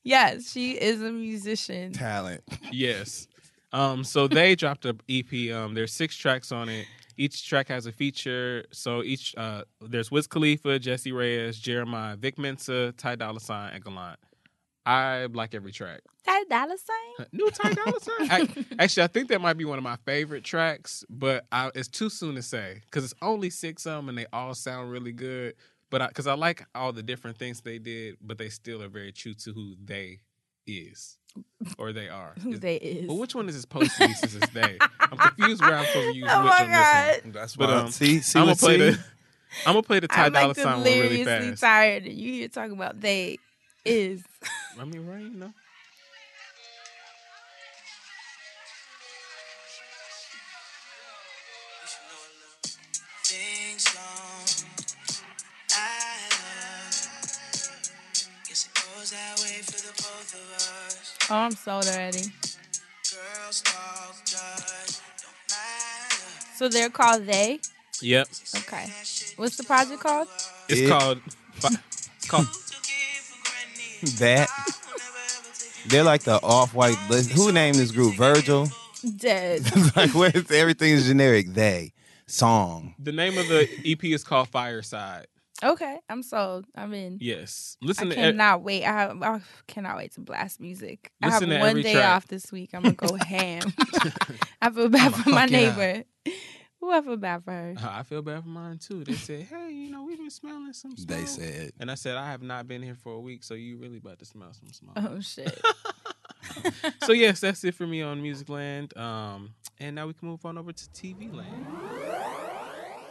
yes, 0.03 0.51
she 0.51 0.71
is 0.71 1.01
a 1.01 1.11
musician. 1.11 1.93
Talent. 1.93 2.43
Yes. 2.71 3.27
Um, 3.71 4.03
so 4.03 4.27
they 4.27 4.55
dropped 4.55 4.85
a 4.85 4.95
EP. 5.09 5.53
Um, 5.53 5.73
there's 5.73 5.93
six 5.93 6.15
tracks 6.15 6.51
on 6.51 6.69
it. 6.69 6.87
Each 7.17 7.47
track 7.47 7.67
has 7.69 7.85
a 7.85 7.91
feature. 7.91 8.65
So 8.71 9.01
each 9.03 9.33
uh, 9.37 9.63
there's 9.81 10.11
Wiz 10.11 10.27
Khalifa, 10.27 10.77
Jessie 10.79 11.11
Reyez, 11.11 11.59
Jeremih, 11.59 12.17
Vic 12.17 12.37
Mensa, 12.37 12.93
Ty 12.97 13.15
Dolla 13.15 13.39
Sign, 13.39 13.73
and 13.73 13.83
Gallant. 13.83 14.19
I 14.87 15.25
like 15.33 15.53
every 15.53 15.71
track. 15.73 15.99
Ty 16.25 16.43
Dolla 16.49 16.75
Sign. 16.77 17.27
New 17.33 17.49
Ty 17.51 17.73
Dolla 17.73 17.99
Sign. 17.99 18.15
I, 18.31 18.83
actually, 18.83 19.03
I 19.03 19.07
think 19.07 19.27
that 19.29 19.41
might 19.41 19.57
be 19.57 19.65
one 19.65 19.77
of 19.77 19.83
my 19.83 19.97
favorite 20.05 20.43
tracks, 20.43 21.03
but 21.09 21.45
I, 21.51 21.71
it's 21.75 21.89
too 21.89 22.09
soon 22.09 22.35
to 22.35 22.41
say 22.41 22.81
because 22.85 23.03
it's 23.03 23.13
only 23.21 23.49
six 23.49 23.85
of 23.85 23.93
them 23.97 24.09
and 24.09 24.17
they 24.17 24.25
all 24.31 24.53
sound 24.55 24.89
really 24.91 25.11
good. 25.11 25.55
But 25.89 26.07
because 26.07 26.25
I, 26.27 26.33
like 26.35 26.65
all 26.75 26.91
the 26.93 27.03
different 27.03 27.37
things 27.37 27.61
they 27.61 27.79
did, 27.79 28.17
but 28.21 28.37
they 28.37 28.49
still 28.49 28.81
are 28.81 28.87
very 28.89 29.11
true 29.11 29.33
to 29.33 29.51
who 29.53 29.75
they 29.83 30.19
is 30.65 31.17
or 31.77 31.93
they 31.93 32.09
are. 32.09 32.33
Who 32.41 32.53
Is- 32.53 32.59
they 32.61 32.75
is. 32.77 33.07
well, 33.07 33.17
which 33.17 33.35
one 33.35 33.47
is 33.49 33.55
this 33.55 33.65
post 33.65 33.97
release? 33.99 34.23
Is 34.23 34.39
this 34.39 34.49
they? 34.51 34.77
I'm 34.99 35.17
confused 35.17 35.61
where 35.61 35.75
I'm 35.75 35.85
supposed 35.85 36.11
to 36.13 36.15
use 36.17 36.27
Oh 36.31 36.43
which 36.43 36.49
my 36.51 36.61
on 36.63 36.69
this 36.71 37.23
one. 37.23 37.31
That's 37.33 37.55
But 37.55 37.69
why. 37.69 37.75
um, 37.75 37.91
see, 37.91 38.19
see 38.19 38.39
I'm 38.39 38.45
gonna 38.47 38.55
play 38.55 38.73
see? 38.77 38.77
the 38.91 38.99
I'm 39.65 39.73
gonna 39.73 39.83
play 39.83 39.99
the 39.99 40.07
Ty 40.09 40.29
Dolla 40.29 40.47
like 40.47 40.55
Sign 40.57 40.65
one 40.65 40.83
really 40.83 40.99
deliriously 41.23 41.49
fast. 41.51 41.61
tired. 41.61 42.03
and 42.03 42.13
You 42.13 42.33
here 42.33 42.47
talking 42.49 42.73
about 42.73 42.99
they 43.01 43.37
is. 43.85 44.23
I 44.79 44.85
mean, 44.85 45.05
right? 45.05 45.21
You 45.21 45.29
know. 45.29 45.53
I. 55.71 56.89
Guess 58.47 58.67
it 58.67 58.73
goes 58.75 59.11
that 59.11 59.39
way 59.39 59.61
for 59.63 59.79
the 59.81 59.93
both 59.97 60.33
of 60.33 60.55
us. 60.55 61.17
Oh, 61.29 61.35
I'm 61.35 61.51
sold 61.51 61.85
already. 61.85 62.23
Girls 63.11 63.61
talk, 63.61 64.15
judge, 64.25 64.99
don't 65.21 65.51
matter. 65.51 66.55
So 66.57 66.69
they're 66.69 66.89
called 66.89 67.25
they. 67.25 67.59
Yep. 68.01 68.27
Okay. 68.57 68.85
What's 69.37 69.57
the 69.57 69.63
project 69.63 70.01
called? 70.01 70.27
It's 70.69 70.81
It- 70.81 70.89
called. 70.89 71.19
It's 71.63 72.27
called. 72.29 72.47
That. 74.01 74.49
They're 75.87 76.03
like 76.03 76.23
the 76.23 76.39
off-white. 76.43 76.95
Who 76.95 77.51
named 77.51 77.75
this 77.75 77.91
group? 77.91 78.15
Virgil. 78.15 78.67
Dead. 79.15 79.63
like, 79.95 80.13
where's 80.13 80.51
everything 80.51 80.91
is 80.91 81.07
generic? 81.07 81.53
They 81.53 81.93
song. 82.27 82.95
The 82.99 83.11
name 83.11 83.37
of 83.37 83.47
the 83.47 83.69
EP 83.85 84.03
is 84.05 84.23
called 84.23 84.49
Fireside. 84.49 85.27
Okay, 85.63 85.97
I'm 86.07 86.21
sold. 86.21 86.65
I'm 86.75 86.93
in. 86.93 87.17
Yes. 87.19 87.77
I 87.81 87.85
Listen 87.87 88.09
to 88.09 88.13
e- 88.13 88.15
cannot 88.15 88.61
wait. 88.61 88.83
I, 88.83 88.91
have, 88.91 89.23
I 89.23 89.41
cannot 89.65 89.97
wait 89.97 90.13
to 90.13 90.19
blast 90.21 90.59
music. 90.59 91.11
I 91.21 91.29
have 91.31 91.41
one 91.47 91.81
day 91.81 91.93
track. 91.93 92.15
off 92.15 92.27
this 92.27 92.51
week. 92.51 92.71
I'm 92.73 92.83
gonna 92.83 92.93
go 92.93 93.15
ham. 93.15 93.61
I 94.61 94.69
feel 94.69 94.89
bad 94.89 95.13
I'ma 95.13 95.23
for 95.23 95.29
my 95.31 95.45
neighbor. 95.45 96.03
it 96.25 96.33
up. 96.81 96.81
neighbor. 96.81 96.93
Ooh, 96.93 96.97
I 96.97 97.01
feel 97.01 97.17
bad 97.17 97.43
for 97.43 97.51
her. 97.51 97.75
I 97.79 98.03
feel 98.03 98.21
bad 98.21 98.43
for 98.43 98.49
mine 98.49 98.77
too. 98.77 99.03
They 99.03 99.13
said, 99.13 99.41
"Hey, 99.49 99.71
you 99.71 99.91
know, 99.91 100.03
we've 100.03 100.17
been 100.17 100.29
smelling 100.29 100.73
some 100.73 100.95
smoke." 100.95 101.07
They 101.07 101.25
said. 101.25 101.71
and 101.79 101.91
I 101.91 101.95
said, 101.95 102.17
"I 102.17 102.31
have 102.31 102.41
not 102.41 102.67
been 102.67 102.81
here 102.81 102.95
for 102.95 103.13
a 103.13 103.19
week, 103.19 103.43
so 103.43 103.53
you 103.53 103.77
really 103.77 103.97
about 103.97 104.19
to 104.19 104.25
smell 104.25 104.53
some 104.53 104.71
smoke." 104.71 104.93
Oh 104.97 105.19
shit. 105.19 105.59
so 107.03 107.13
yes, 107.13 107.41
that's 107.41 107.63
it 107.63 107.75
for 107.75 107.87
me 107.87 108.01
on 108.01 108.21
Music 108.21 108.49
Land. 108.49 108.95
Um, 108.97 109.53
and 109.79 109.95
now 109.95 110.07
we 110.07 110.13
can 110.13 110.27
move 110.27 110.45
on 110.45 110.57
over 110.57 110.71
to 110.71 110.89
TV 110.89 111.33
Land. 111.33 111.67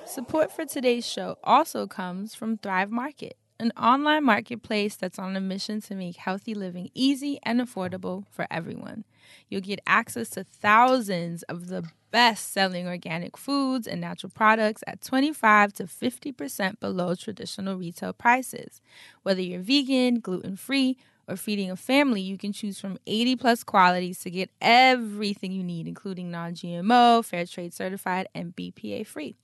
Support 0.06 0.52
for 0.52 0.64
today's 0.64 1.06
show 1.06 1.36
also 1.42 1.86
comes 1.86 2.34
from 2.34 2.58
Thrive 2.58 2.90
Market, 2.90 3.36
an 3.58 3.72
online 3.76 4.24
marketplace 4.24 4.96
that's 4.96 5.18
on 5.18 5.36
a 5.36 5.40
mission 5.40 5.80
to 5.82 5.94
make 5.94 6.16
healthy 6.16 6.54
living 6.54 6.90
easy 6.94 7.38
and 7.42 7.60
affordable 7.60 8.24
for 8.30 8.46
everyone. 8.50 9.04
You'll 9.48 9.60
get 9.62 9.80
access 9.86 10.30
to 10.30 10.44
thousands 10.44 11.42
of 11.44 11.68
the 11.68 11.84
best 12.10 12.52
selling 12.52 12.86
organic 12.86 13.36
foods 13.36 13.86
and 13.86 14.00
natural 14.00 14.30
products 14.34 14.82
at 14.86 15.00
25 15.02 15.72
to 15.74 15.84
50% 15.84 16.80
below 16.80 17.14
traditional 17.14 17.76
retail 17.76 18.12
prices. 18.12 18.80
Whether 19.22 19.42
you're 19.42 19.60
vegan, 19.60 20.20
gluten 20.20 20.56
free, 20.56 20.96
or 21.28 21.36
feeding 21.36 21.70
a 21.70 21.76
family, 21.76 22.20
you 22.20 22.38
can 22.38 22.52
choose 22.52 22.78
from 22.78 22.98
80 23.06 23.36
plus 23.36 23.64
qualities 23.64 24.20
to 24.20 24.30
get 24.30 24.50
everything 24.60 25.52
you 25.52 25.64
need, 25.64 25.88
including 25.88 26.30
non 26.30 26.54
GMO, 26.54 27.24
fair 27.24 27.46
trade 27.46 27.74
certified, 27.74 28.28
and 28.34 28.54
BPA 28.54 29.06
free. 29.06 29.36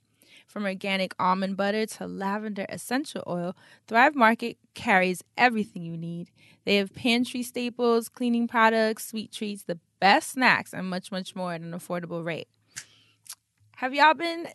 From 0.53 0.67
organic 0.67 1.15
almond 1.19 1.57
butter 1.57 1.87
to 1.87 2.07
lavender 2.07 2.67
essential 2.69 3.23
oil, 3.27 3.57
Thrive 3.87 4.15
Market 4.15 4.59
carries 4.75 5.25
everything 5.39 5.83
you 5.83 5.97
need. 5.97 6.31
They 6.67 6.77
have 6.77 6.93
pantry 6.93 7.43
staples, 7.43 8.11
cleaning 8.11 8.47
products, 8.47 9.07
sweet 9.09 9.33
treats, 9.33 9.63
the 9.63 9.79
best 9.99 10.33
snacks, 10.33 10.75
and 10.75 10.91
much, 10.91 11.11
much 11.11 11.35
more 11.35 11.55
at 11.55 11.63
an 11.63 11.71
affordable 11.71 12.23
rate. 12.23 12.49
Have 13.77 13.95
y'all 13.95 14.13
been 14.13 14.47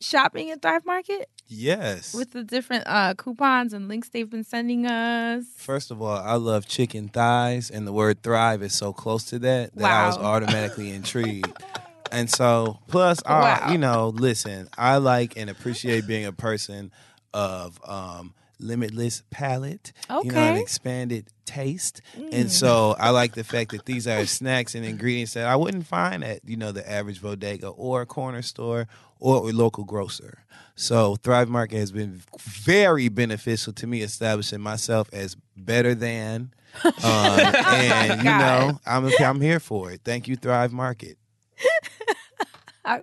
shopping 0.00 0.50
at 0.50 0.62
Thrive 0.62 0.84
Market 0.84 1.28
Yes. 1.46 2.12
with 2.12 2.32
the 2.32 2.42
different 2.42 2.82
uh, 2.88 3.14
coupons 3.14 3.72
and 3.72 3.86
links 3.86 4.08
they've 4.08 4.28
been 4.28 4.42
sending 4.42 4.84
us? 4.84 5.44
First 5.58 5.92
of 5.92 6.02
all, 6.02 6.18
I 6.18 6.34
love 6.34 6.66
chicken 6.66 7.06
thighs, 7.08 7.70
and 7.70 7.86
the 7.86 7.92
word 7.92 8.20
thrive 8.20 8.64
is 8.64 8.72
so 8.72 8.92
close 8.92 9.22
to 9.26 9.38
that 9.38 9.76
that 9.76 9.84
I 9.92 10.08
was 10.08 10.18
automatically 10.18 10.90
intrigued. 10.90 11.52
And 12.12 12.30
so, 12.30 12.78
plus, 12.88 13.22
I, 13.26 13.32
Wow. 13.40 13.72
you 13.72 13.78
know, 13.78 14.08
listen, 14.08 14.68
I 14.78 14.96
like 14.98 15.36
and 15.36 15.50
appreciate 15.50 16.06
being 16.06 16.24
a 16.26 16.32
person 16.32 16.92
of 17.34 17.78
um, 17.86 18.34
limitless 18.58 19.22
palate, 19.30 19.92
you 20.22 20.32
know, 20.32 20.40
Okay. 20.48 20.60
expanded 20.60 21.28
taste. 21.44 22.00
Mm. 22.18 22.28
And 22.32 22.50
so, 22.50 22.96
I 22.98 23.10
like 23.10 23.34
the 23.34 23.44
fact 23.44 23.72
that 23.72 23.84
these 23.84 24.06
are 24.06 24.24
snacks 24.26 24.74
and 24.74 24.84
ingredients 24.84 25.34
that 25.34 25.46
I 25.46 25.56
wouldn't 25.56 25.86
find 25.86 26.24
at, 26.24 26.40
you 26.44 26.56
know, 26.56 26.72
the 26.72 26.88
average 26.90 27.20
bodega 27.20 27.68
or 27.68 28.06
corner 28.06 28.42
store 28.42 28.86
or 29.18 29.48
a 29.48 29.52
local 29.52 29.84
grocer. 29.84 30.38
So, 30.74 31.16
Thrive 31.16 31.48
Market 31.48 31.78
has 31.78 31.92
been 31.92 32.22
very 32.40 33.08
beneficial 33.08 33.72
to 33.74 33.86
me 33.86 34.02
establishing 34.02 34.60
myself 34.60 35.08
as 35.12 35.36
better 35.56 35.94
than. 35.94 36.52
Um, 36.84 36.94
and, 37.02 38.18
you 38.18 38.24
know, 38.28 38.78
I'm, 38.84 39.10
I'm 39.18 39.40
here 39.40 39.60
for 39.60 39.90
it. 39.92 40.02
Thank 40.04 40.28
you, 40.28 40.36
Thrive 40.36 40.74
Market. 40.74 41.16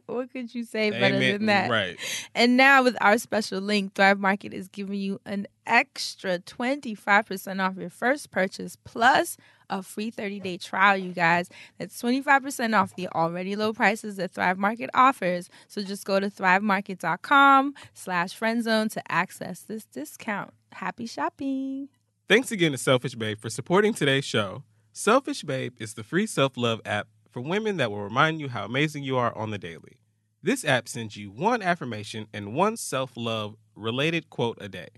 What 0.06 0.32
could 0.32 0.54
you 0.54 0.64
say 0.64 0.92
better 0.92 1.16
Amen. 1.16 1.32
than 1.34 1.46
that? 1.48 1.70
Right. 1.70 1.98
And 2.34 2.58
now 2.58 2.84
with 2.84 2.96
our 3.02 3.18
special 3.18 3.62
link, 3.62 3.94
Thrive 3.96 4.20
Market 4.20 4.54
is 4.54 4.68
giving 4.68 5.00
you 5.00 5.20
an 5.26 5.48
extra 5.66 6.40
25% 6.40 7.62
off 7.62 7.78
your 7.78 7.90
first 7.90 8.32
purchase 8.32 8.78
plus 8.84 9.38
a 9.70 9.82
free 9.82 10.12
30-day 10.12 10.58
trial, 10.58 10.98
you 10.98 11.12
guys. 11.12 11.50
That's 11.80 12.02
25% 12.02 12.80
off 12.80 12.96
the 12.96 13.08
already 13.10 13.56
low 13.56 13.74
prices 13.74 14.18
that 14.18 14.32
Thrive 14.32 14.58
Market 14.58 14.90
offers. 14.94 15.50
So 15.68 15.82
just 15.82 16.06
go 16.06 16.20
to 16.20 16.30
thrivemarket.com 16.30 17.74
slash 17.94 18.40
friendzone 18.40 18.92
to 18.92 19.12
access 19.12 19.62
this 19.62 19.86
discount. 19.86 20.54
Happy 20.72 21.06
shopping. 21.06 21.90
Thanks 22.28 22.52
again 22.52 22.72
to 22.72 22.78
Selfish 22.78 23.16
Babe 23.16 23.40
for 23.40 23.50
supporting 23.50 23.94
today's 23.94 24.26
show. 24.26 24.64
Selfish 24.92 25.44
Babe 25.44 25.74
is 25.80 25.96
the 25.96 26.04
free 26.04 26.28
self 26.28 26.56
love 26.56 26.80
app 26.86 27.08
for 27.34 27.42
women 27.42 27.78
that 27.78 27.92
will 27.92 28.04
remind 28.04 28.40
you 28.40 28.48
how 28.48 28.64
amazing 28.64 29.04
you 29.04 29.18
are 29.18 29.36
on 29.36 29.50
the 29.50 29.58
daily. 29.58 29.98
This 30.44 30.64
app 30.64 30.88
sends 30.88 31.18
you 31.18 31.32
one 31.32 31.62
affirmation 31.64 32.28
and 32.32 32.54
one 32.54 32.78
self 32.78 33.14
love 33.18 33.56
related 33.76 34.30
quote 34.30 34.58
a 34.62 34.70
day. 34.70 34.90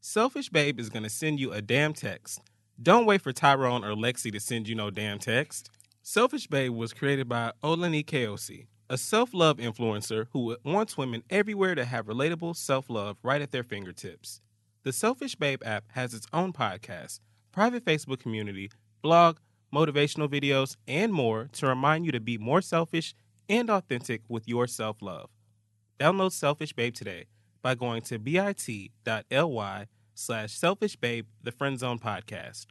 Selfish 0.00 0.50
Babe 0.50 0.78
is 0.78 0.90
going 0.90 1.02
to 1.02 1.10
send 1.10 1.40
you 1.40 1.52
a 1.52 1.62
damn 1.62 1.94
text. 1.94 2.42
Don't 2.80 3.06
wait 3.06 3.22
for 3.22 3.32
Tyrone 3.32 3.84
or 3.84 3.94
Lexi 3.94 4.30
to 4.32 4.38
send 4.38 4.68
you 4.68 4.74
no 4.74 4.90
damn 4.90 5.18
text. 5.18 5.70
Selfish 6.02 6.46
Babe 6.46 6.72
was 6.72 6.92
created 6.92 7.28
by 7.28 7.52
Olani 7.64 8.04
Keosi, 8.04 8.66
a 8.90 8.98
self 8.98 9.32
love 9.32 9.56
influencer 9.56 10.26
who 10.32 10.56
wants 10.64 10.98
women 10.98 11.22
everywhere 11.30 11.74
to 11.74 11.84
have 11.86 12.06
relatable 12.06 12.54
self 12.54 12.90
love 12.90 13.16
right 13.22 13.40
at 13.40 13.50
their 13.50 13.64
fingertips. 13.64 14.40
The 14.82 14.92
Selfish 14.92 15.36
Babe 15.36 15.62
app 15.64 15.84
has 15.92 16.12
its 16.12 16.26
own 16.32 16.52
podcast, 16.52 17.20
private 17.50 17.84
Facebook 17.84 18.20
community, 18.20 18.70
blog, 19.00 19.38
motivational 19.74 20.28
videos, 20.28 20.76
and 20.86 21.12
more 21.12 21.48
to 21.52 21.66
remind 21.66 22.06
you 22.06 22.12
to 22.12 22.20
be 22.20 22.38
more 22.38 22.62
selfish 22.62 23.14
and 23.48 23.70
authentic 23.70 24.22
with 24.28 24.48
your 24.48 24.66
self 24.66 25.02
love. 25.02 25.30
Download 25.98 26.32
Selfish 26.32 26.72
Babe 26.72 26.94
today 26.94 27.26
by 27.62 27.74
going 27.74 28.02
to 28.02 28.18
bit.ly 28.18 29.86
slash 30.14 30.52
selfish 30.52 30.96
babe 30.96 31.26
the 31.42 31.52
friend 31.52 31.78
zone 31.78 31.98
podcast 31.98 32.66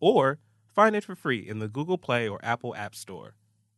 or 0.00 0.38
find 0.66 0.94
it 0.94 1.04
for 1.04 1.14
free 1.14 1.48
in 1.48 1.58
the 1.58 1.68
google 1.68 1.98
play 1.98 2.28
or 2.28 2.38
apple 2.42 2.74
app 2.76 2.94
store. 2.94 3.34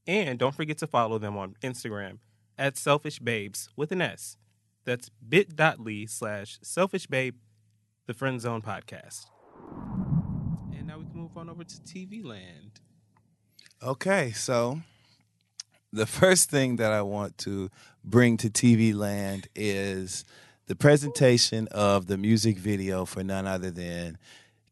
And 0.07 0.39
don't 0.39 0.55
forget 0.55 0.79
to 0.79 0.87
follow 0.87 1.19
them 1.19 1.37
on 1.37 1.55
instagram 1.63 2.19
at 2.59 2.77
selfish 2.77 3.19
babes 3.19 3.69
with 3.77 3.93
an 3.93 4.01
s. 4.01 4.37
That's 4.85 5.11
bit.ly 5.27 6.07
slash 6.07 6.59
selfish 6.63 7.07
babe 7.07 7.37
the 8.07 8.15
friend 8.15 8.41
zone 8.41 8.63
podcast 8.63 9.27
and 10.85 10.87
now 10.87 10.99
we 10.99 11.05
can 11.07 11.21
move 11.21 11.34
on 11.45 11.51
over 11.51 11.65
to 11.65 11.77
tv 11.83 12.25
land 12.25 12.81
Okay, 13.83 14.33
so 14.33 14.81
the 15.93 16.07
first 16.07 16.49
thing 16.49 16.77
that 16.77 16.91
I 16.91 17.03
want 17.03 17.37
to 17.39 17.71
bring 18.03 18.39
to 18.39 18.49
TV 18.49 18.95
land 18.95 19.49
is 19.55 20.25
the 20.69 20.75
presentation 20.75 21.69
of 21.71 22.07
the 22.07 22.17
music 22.17 22.57
video 22.57 23.05
for 23.05 23.23
none 23.23 23.47
other 23.47 23.71
than 23.71 24.17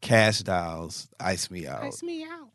Kash 0.01 0.39
Doll's 0.39 1.09
Ice 1.19 1.51
Me 1.51 1.67
Out. 1.67 1.83
Ice 1.83 2.01
Me 2.01 2.23
out 2.23 2.52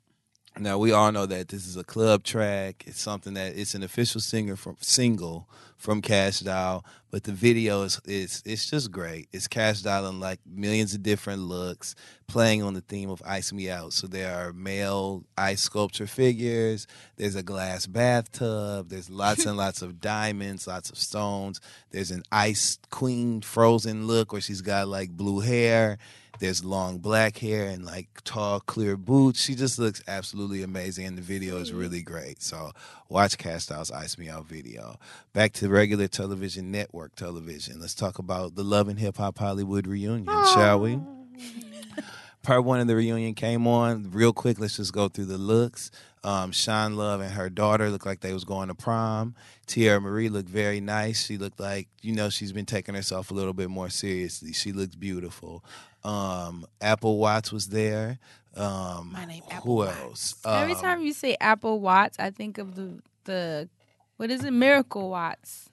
Now 0.60 0.76
we 0.78 0.90
all 0.90 1.12
know 1.12 1.26
that 1.26 1.48
this 1.48 1.66
is 1.66 1.76
a 1.76 1.84
club 1.84 2.24
track. 2.24 2.82
It's 2.86 3.00
something 3.00 3.34
that 3.34 3.56
it's 3.56 3.74
an 3.74 3.84
official 3.84 4.20
singer 4.20 4.56
from 4.56 4.76
single 4.80 5.48
from 5.76 6.02
Kash 6.02 6.40
Doll, 6.40 6.84
but 7.12 7.22
the 7.22 7.30
video 7.30 7.82
is 7.82 8.00
it's 8.04 8.42
it's 8.44 8.68
just 8.68 8.90
great. 8.90 9.28
It's 9.32 9.46
Kash 9.46 9.82
Doll 9.82 10.08
in 10.08 10.18
like 10.18 10.40
millions 10.44 10.94
of 10.94 11.04
different 11.04 11.42
looks, 11.42 11.94
playing 12.26 12.64
on 12.64 12.74
the 12.74 12.80
theme 12.80 13.08
of 13.08 13.22
Ice 13.24 13.52
Me 13.52 13.70
Out. 13.70 13.92
So 13.92 14.08
there 14.08 14.34
are 14.34 14.52
male 14.52 15.24
ice 15.36 15.60
sculpture 15.60 16.08
figures. 16.08 16.88
There's 17.16 17.36
a 17.36 17.42
glass 17.44 17.86
bathtub. 17.86 18.88
There's 18.88 19.08
lots 19.08 19.46
and 19.46 19.56
lots 19.56 19.80
of 19.80 20.00
diamonds, 20.00 20.66
lots 20.66 20.90
of 20.90 20.98
stones. 20.98 21.60
There's 21.92 22.10
an 22.10 22.24
ice 22.32 22.78
queen 22.90 23.42
frozen 23.42 24.08
look 24.08 24.32
where 24.32 24.40
she's 24.40 24.62
got 24.62 24.88
like 24.88 25.10
blue 25.10 25.38
hair. 25.38 25.98
There's 26.38 26.64
long 26.64 26.98
black 26.98 27.38
hair 27.38 27.64
and 27.64 27.84
like 27.84 28.08
tall, 28.24 28.60
clear 28.60 28.96
boots. 28.96 29.42
She 29.42 29.54
just 29.54 29.78
looks 29.78 30.02
absolutely 30.06 30.62
amazing, 30.62 31.06
and 31.06 31.18
the 31.18 31.22
video 31.22 31.56
is 31.56 31.72
really 31.72 32.02
great. 32.02 32.42
So 32.42 32.70
watch 33.08 33.36
Kash 33.38 33.66
Doll's 33.66 33.90
Ice 33.90 34.16
Me 34.18 34.28
Out 34.28 34.46
video. 34.46 34.98
Back 35.32 35.52
to 35.54 35.68
regular 35.68 36.06
television, 36.06 36.70
network 36.70 37.16
television. 37.16 37.80
Let's 37.80 37.94
talk 37.94 38.18
about 38.18 38.54
the 38.54 38.62
Love 38.62 38.88
and 38.88 39.00
Hip 39.00 39.16
Hop 39.16 39.38
Hollywood 39.38 39.86
reunion, 39.86 40.26
shall 40.54 40.80
we? 40.80 41.00
Part 42.42 42.64
one 42.64 42.80
of 42.80 42.86
the 42.86 42.94
reunion 42.94 43.34
came 43.34 43.66
on 43.66 44.10
real 44.12 44.32
quick. 44.32 44.60
Let's 44.60 44.76
just 44.76 44.92
go 44.92 45.08
through 45.08 45.26
the 45.26 45.38
looks. 45.38 45.90
Um, 46.24 46.52
Sean 46.52 46.96
Love 46.96 47.20
and 47.20 47.32
her 47.32 47.50
daughter 47.50 47.90
looked 47.90 48.06
like 48.06 48.20
they 48.20 48.32
was 48.32 48.44
going 48.44 48.68
to 48.68 48.74
prom. 48.74 49.34
Teairra 49.66 50.00
Mari 50.00 50.28
looked 50.28 50.48
very 50.48 50.80
nice. 50.80 51.24
She 51.24 51.36
looked 51.36 51.60
like 51.60 51.88
you 52.00 52.14
know 52.14 52.30
she's 52.30 52.52
been 52.52 52.66
taking 52.66 52.94
herself 52.94 53.30
a 53.30 53.34
little 53.34 53.52
bit 53.52 53.70
more 53.70 53.90
seriously. 53.90 54.52
She 54.52 54.72
looks 54.72 54.94
beautiful. 54.94 55.64
Um, 56.04 56.66
Apple 56.80 57.18
Watts 57.18 57.52
was 57.52 57.68
there. 57.68 58.18
Um, 58.56 59.10
My 59.12 59.24
name 59.24 59.42
who 59.62 59.84
else? 59.84 60.34
Every 60.44 60.74
Um, 60.74 60.80
time 60.80 61.00
you 61.02 61.12
say 61.12 61.36
Apple 61.40 61.80
Watts, 61.80 62.18
I 62.18 62.30
think 62.30 62.58
of 62.58 62.74
the 62.74 63.00
the 63.24 63.68
what 64.16 64.30
is 64.30 64.42
it, 64.44 64.52
Miracle 64.52 65.10
Watts, 65.10 65.68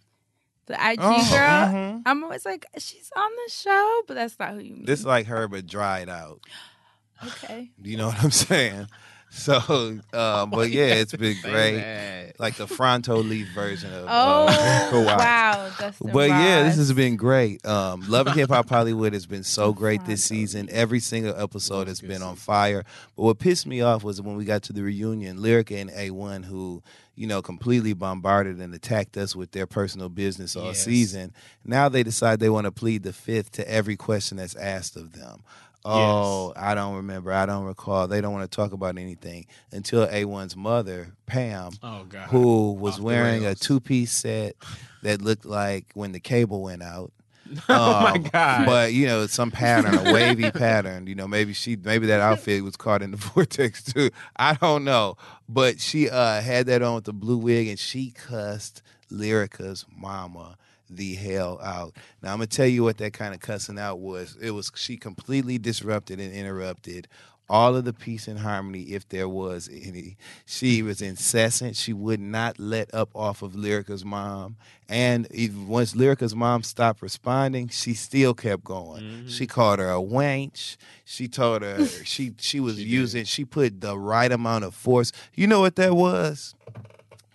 the 0.67 0.73
IG 0.73 0.99
Oh, 1.01 1.29
girl. 1.31 1.67
mhm. 1.67 2.01
I'm 2.05 2.23
always 2.23 2.45
like, 2.45 2.65
she's 2.77 3.11
on 3.15 3.31
the 3.45 3.51
show, 3.51 4.01
but 4.07 4.13
that's 4.15 4.37
not 4.37 4.53
who 4.53 4.59
you 4.59 4.75
mean. 4.75 4.85
This 4.85 4.99
is 4.99 5.05
like 5.05 5.25
her 5.27 5.47
but 5.47 5.65
dried 5.65 6.09
out. 6.09 6.41
okay. 7.25 7.71
You 7.81 7.97
know 7.97 8.07
what 8.07 8.23
I'm 8.23 8.31
saying? 8.31 8.87
So, 9.35 9.99
um, 10.13 10.49
but 10.49 10.69
yeah, 10.71 10.95
it's 10.95 11.15
been 11.15 11.37
great. 11.41 12.33
Like 12.39 12.55
the 12.55 12.67
Fronto 12.67 13.17
leaf 13.17 13.47
version 13.49 13.93
of 13.93 14.05
Oh 14.09 14.47
uh, 14.49 14.63
Miracle 14.63 15.05
wow, 15.05 15.71
Dustin 15.77 16.11
But 16.11 16.29
yeah, 16.29 16.63
this 16.63 16.77
has 16.77 16.91
been 16.93 17.15
great. 17.15 17.65
Um, 17.65 18.03
Love 18.07 18.27
and 18.27 18.35
Hip 18.35 18.49
Hop 18.49 18.69
Hollywood 18.69 19.13
has 19.13 19.25
been 19.25 19.43
so 19.43 19.73
great 19.73 20.03
this 20.05 20.23
season. 20.23 20.67
Every 20.71 20.99
single 20.99 21.35
episode 21.39 21.87
has 21.87 22.01
been 22.01 22.21
on 22.21 22.35
fire. 22.35 22.83
But 23.15 23.23
what 23.23 23.39
pissed 23.39 23.67
me 23.67 23.81
off 23.81 24.03
was 24.03 24.21
when 24.21 24.35
we 24.35 24.45
got 24.45 24.63
to 24.63 24.73
the 24.73 24.83
reunion, 24.83 25.37
Lyrica 25.37 25.79
and 25.79 25.89
A1, 25.91 26.45
who 26.45 26.81
you 27.15 27.27
know 27.27 27.41
completely 27.41 27.93
bombarded 27.93 28.59
and 28.59 28.73
attacked 28.73 29.15
us 29.17 29.35
with 29.35 29.51
their 29.51 29.67
personal 29.67 30.09
business 30.09 30.55
all 30.55 30.67
Yes. 30.67 30.83
season. 30.83 31.33
Now 31.63 31.87
they 31.89 32.03
decide 32.03 32.39
they 32.39 32.49
want 32.49 32.65
to 32.65 32.71
plead 32.71 33.03
the 33.03 33.13
fifth 33.13 33.51
to 33.53 33.69
every 33.69 33.95
question 33.95 34.37
that's 34.37 34.55
asked 34.55 34.95
of 34.95 35.13
them. 35.13 35.43
Oh, 35.87 36.53
I 36.55 36.73
don't 36.75 36.95
remember. 36.95 37.31
I 37.31 37.45
don't 37.45 37.65
recall. 37.65 38.07
They 38.07 38.19
don't 38.21 38.33
want 38.33 38.49
to 38.49 38.55
talk 38.55 38.71
about 38.73 38.97
anything 38.97 39.45
until 39.71 40.07
A1's 40.07 40.55
mother, 40.55 41.13
Pam, 41.27 41.71
Oh, 41.83 42.05
who 42.29 42.73
was 42.73 42.95
Off 42.95 43.01
wearing 43.01 43.45
a 43.45 43.55
two 43.55 43.79
piece 43.79 44.11
set 44.11 44.55
that 45.03 45.21
looked 45.21 45.45
like 45.45 45.85
when 45.93 46.11
the 46.11 46.19
cable 46.19 46.61
went 46.63 46.81
out. 46.83 47.11
Oh, 47.69 48.01
my 48.01 48.11
Um, 48.13 48.23
God. 48.23 48.65
But 48.65 48.93
you 48.93 49.05
know, 49.05 49.27
some 49.27 49.51
pattern, 49.51 49.93
a 50.07 50.11
wavy 50.11 50.49
pattern. 50.51 51.05
You 51.05 51.13
know, 51.13 51.27
maybe 51.27 51.53
she, 51.53 51.75
maybe 51.75 52.07
that 52.07 52.19
outfit 52.19 52.63
was 52.63 52.75
caught 52.75 53.03
in 53.03 53.11
the 53.11 53.17
vortex 53.35 53.83
too. 53.83 54.09
I 54.35 54.55
don't 54.55 54.83
know, 54.83 55.17
but 55.47 55.79
she 55.79 56.09
uh 56.09 56.41
had 56.41 56.65
that 56.65 56.81
on 56.81 56.95
with 56.95 57.03
the 57.03 57.13
blue 57.13 57.37
wig, 57.37 57.67
and 57.67 57.77
she 57.77 58.09
cussed 58.09 58.81
Lyrica's 59.11 59.85
mama 59.95 60.57
the 60.89 61.15
hell 61.15 61.59
out. 61.61 61.95
Now 62.21 62.31
I'm 62.31 62.37
gonna 62.37 62.47
tell 62.47 62.67
you 62.67 62.83
what 62.83 62.97
that 62.97 63.13
kind 63.13 63.33
of 63.33 63.39
cussing 63.39 63.79
out 63.79 63.99
was. 63.99 64.37
It 64.41 64.51
was 64.51 64.71
she 64.75 64.97
completely 64.97 65.57
disrupted 65.57 66.19
and 66.19 66.33
interrupted 66.33 67.07
all 67.49 67.75
of 67.75 67.85
the 67.85 67.93
peace 67.93 68.27
and 68.27 68.39
harmony 68.39 68.81
if 68.81 69.07
there 69.09 69.29
was 69.29 69.69
any. 69.71 70.17
She 70.45 70.81
was 70.81 71.01
incessant. 71.01 71.75
She 71.75 71.93
would 71.93 72.19
not 72.19 72.59
let 72.59 72.93
up 72.93 73.09
off 73.13 73.41
of 73.41 73.55
Lyrica's 73.55 74.03
mom. 74.03 74.55
And 74.89 75.27
even 75.31 75.67
once 75.67 75.95
Lyrica's 75.95 76.35
mom 76.35 76.63
stopped 76.63 77.01
responding, 77.01 77.69
she 77.69 77.93
still 77.93 78.33
kept 78.33 78.63
going. 78.63 79.03
Mm-hmm. 79.03 79.27
She 79.27 79.47
called 79.47 79.79
her 79.79 79.91
a 79.91 80.01
wench. 80.01 80.77
She 81.03 81.27
told 81.27 81.61
her 81.61 81.85
she 82.03 82.33
she 82.39 82.59
was 82.59 82.81
using 82.81 83.25
she 83.25 83.45
put 83.45 83.81
the 83.81 83.97
right 83.97 84.31
amount 84.31 84.63
of 84.63 84.73
force. 84.73 85.11
You 85.35 85.47
know 85.47 85.59
what 85.59 85.75
that 85.75 85.95
was? 85.95 86.55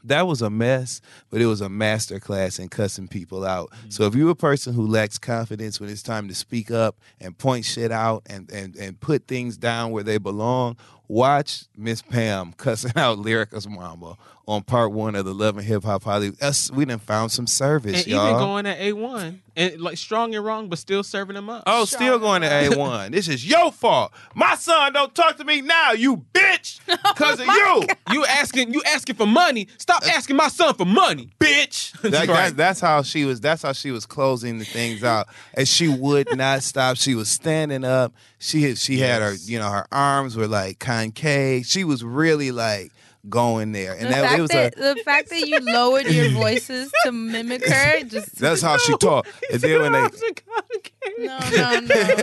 That 0.04 0.26
was 0.26 0.42
a 0.42 0.50
mess, 0.50 1.00
but 1.30 1.40
it 1.40 1.46
was 1.46 1.60
a 1.60 1.68
master 1.68 2.20
class 2.20 2.58
in 2.58 2.68
cussing 2.68 3.08
people 3.08 3.44
out. 3.44 3.70
Mm. 3.70 3.92
So 3.92 4.04
if 4.04 4.14
you're 4.14 4.30
a 4.30 4.34
person 4.34 4.74
who 4.74 4.86
lacks 4.86 5.18
confidence 5.18 5.80
when 5.80 5.90
it's 5.90 6.02
time 6.02 6.28
to 6.28 6.34
speak 6.34 6.70
up 6.70 6.96
and 7.20 7.36
point 7.36 7.64
shit 7.64 7.92
out 7.92 8.22
and 8.26 8.50
and, 8.50 8.76
and 8.76 8.98
put 9.00 9.26
things 9.26 9.56
down 9.56 9.90
where 9.90 10.02
they 10.02 10.18
belong, 10.18 10.76
watch 11.10 11.64
Miss 11.76 12.00
Pam 12.02 12.52
cussing 12.56 12.92
out 12.96 13.18
Lyrica's 13.18 13.68
mama 13.68 14.16
on 14.46 14.62
part 14.62 14.90
one 14.90 15.14
of 15.14 15.24
the 15.24 15.32
Love 15.34 15.58
and 15.58 15.66
Hip 15.66 15.84
Hop 15.84 16.02
Hollywood. 16.02 16.42
Us, 16.42 16.72
we 16.72 16.84
done 16.84 16.98
found 16.98 17.30
some 17.30 17.46
service, 17.46 17.98
and 17.98 18.06
y'all. 18.08 18.26
even 18.28 18.38
going 18.40 18.66
at 18.66 18.80
A 18.80 18.92
one 18.92 19.42
and 19.56 19.80
like 19.80 19.96
strong 19.96 20.34
and 20.34 20.44
wrong, 20.44 20.68
but 20.68 20.78
still 20.78 21.02
serving 21.04 21.34
them 21.34 21.48
up. 21.48 21.64
Oh, 21.66 21.84
still 21.84 22.18
going 22.18 22.42
to 22.42 22.48
A1. 22.48 23.10
This 23.20 23.28
is 23.28 23.46
your 23.46 23.70
fault. 23.70 24.12
My 24.34 24.54
son 24.56 24.92
don't 24.92 25.14
talk 25.14 25.36
to 25.36 25.44
me 25.44 25.60
now, 25.60 25.92
you 25.92 26.24
bitch, 26.32 26.80
oh 26.88 26.96
because 27.14 27.38
of 27.40 27.46
you. 27.46 27.86
you 28.12 28.24
asking 28.26 28.72
you 28.72 28.82
asking 28.86 29.16
for 29.16 29.26
money. 29.26 29.68
Stop 29.78 30.02
asking 30.06 30.36
my 30.36 30.48
son 30.48 30.74
for 30.74 30.84
money, 30.86 31.30
bitch. 31.38 31.92
That- 32.02 32.20
Right. 32.20 32.48
that- 32.48 32.56
that's 32.56 32.80
how 32.80 33.02
she 33.02 33.24
was. 33.24 33.40
That's 33.40 33.62
how 33.62 33.72
she 33.72 33.90
was 33.90 34.04
closing 34.06 34.58
the 34.58 34.64
things 34.64 35.04
out, 35.04 35.26
and 35.54 35.66
she 35.68 35.88
would 35.88 36.36
not 36.36 36.62
stop. 36.62 36.96
She 36.96 37.14
was 37.14 37.28
standing 37.28 37.84
up. 37.84 38.12
She 38.42 38.62
had, 38.62 38.78
she 38.78 38.98
had 38.98 39.20
her, 39.20 39.34
you 39.34 39.58
know, 39.58 39.70
her 39.70 39.86
arms 39.92 40.34
were 40.34 40.48
like 40.48 40.78
concave. 40.78 41.66
She 41.66 41.84
was 41.84 42.02
really 42.02 42.52
like 42.52 42.90
going 43.28 43.72
there, 43.72 43.92
and 43.92 44.06
the, 44.06 44.10
that 44.10 44.38
it 44.38 44.40
was 44.40 44.50
that, 44.50 44.74
a. 44.78 44.94
the 44.94 45.02
fact 45.04 45.28
that 45.28 45.46
you 45.46 45.58
lowered 45.60 46.06
your 46.06 46.30
voices 46.32 46.90
to 47.04 47.12
mimic 47.12 47.66
her 47.66 48.02
just 48.04 48.36
That's 48.38 48.62
how 48.62 48.78
she 48.78 48.96
talked. 48.96 49.28
And 49.52 49.60
then 49.60 49.82
when 49.82 49.92
they, 49.92 50.00
no 51.18 51.38
no 51.50 51.80
no 51.80 52.16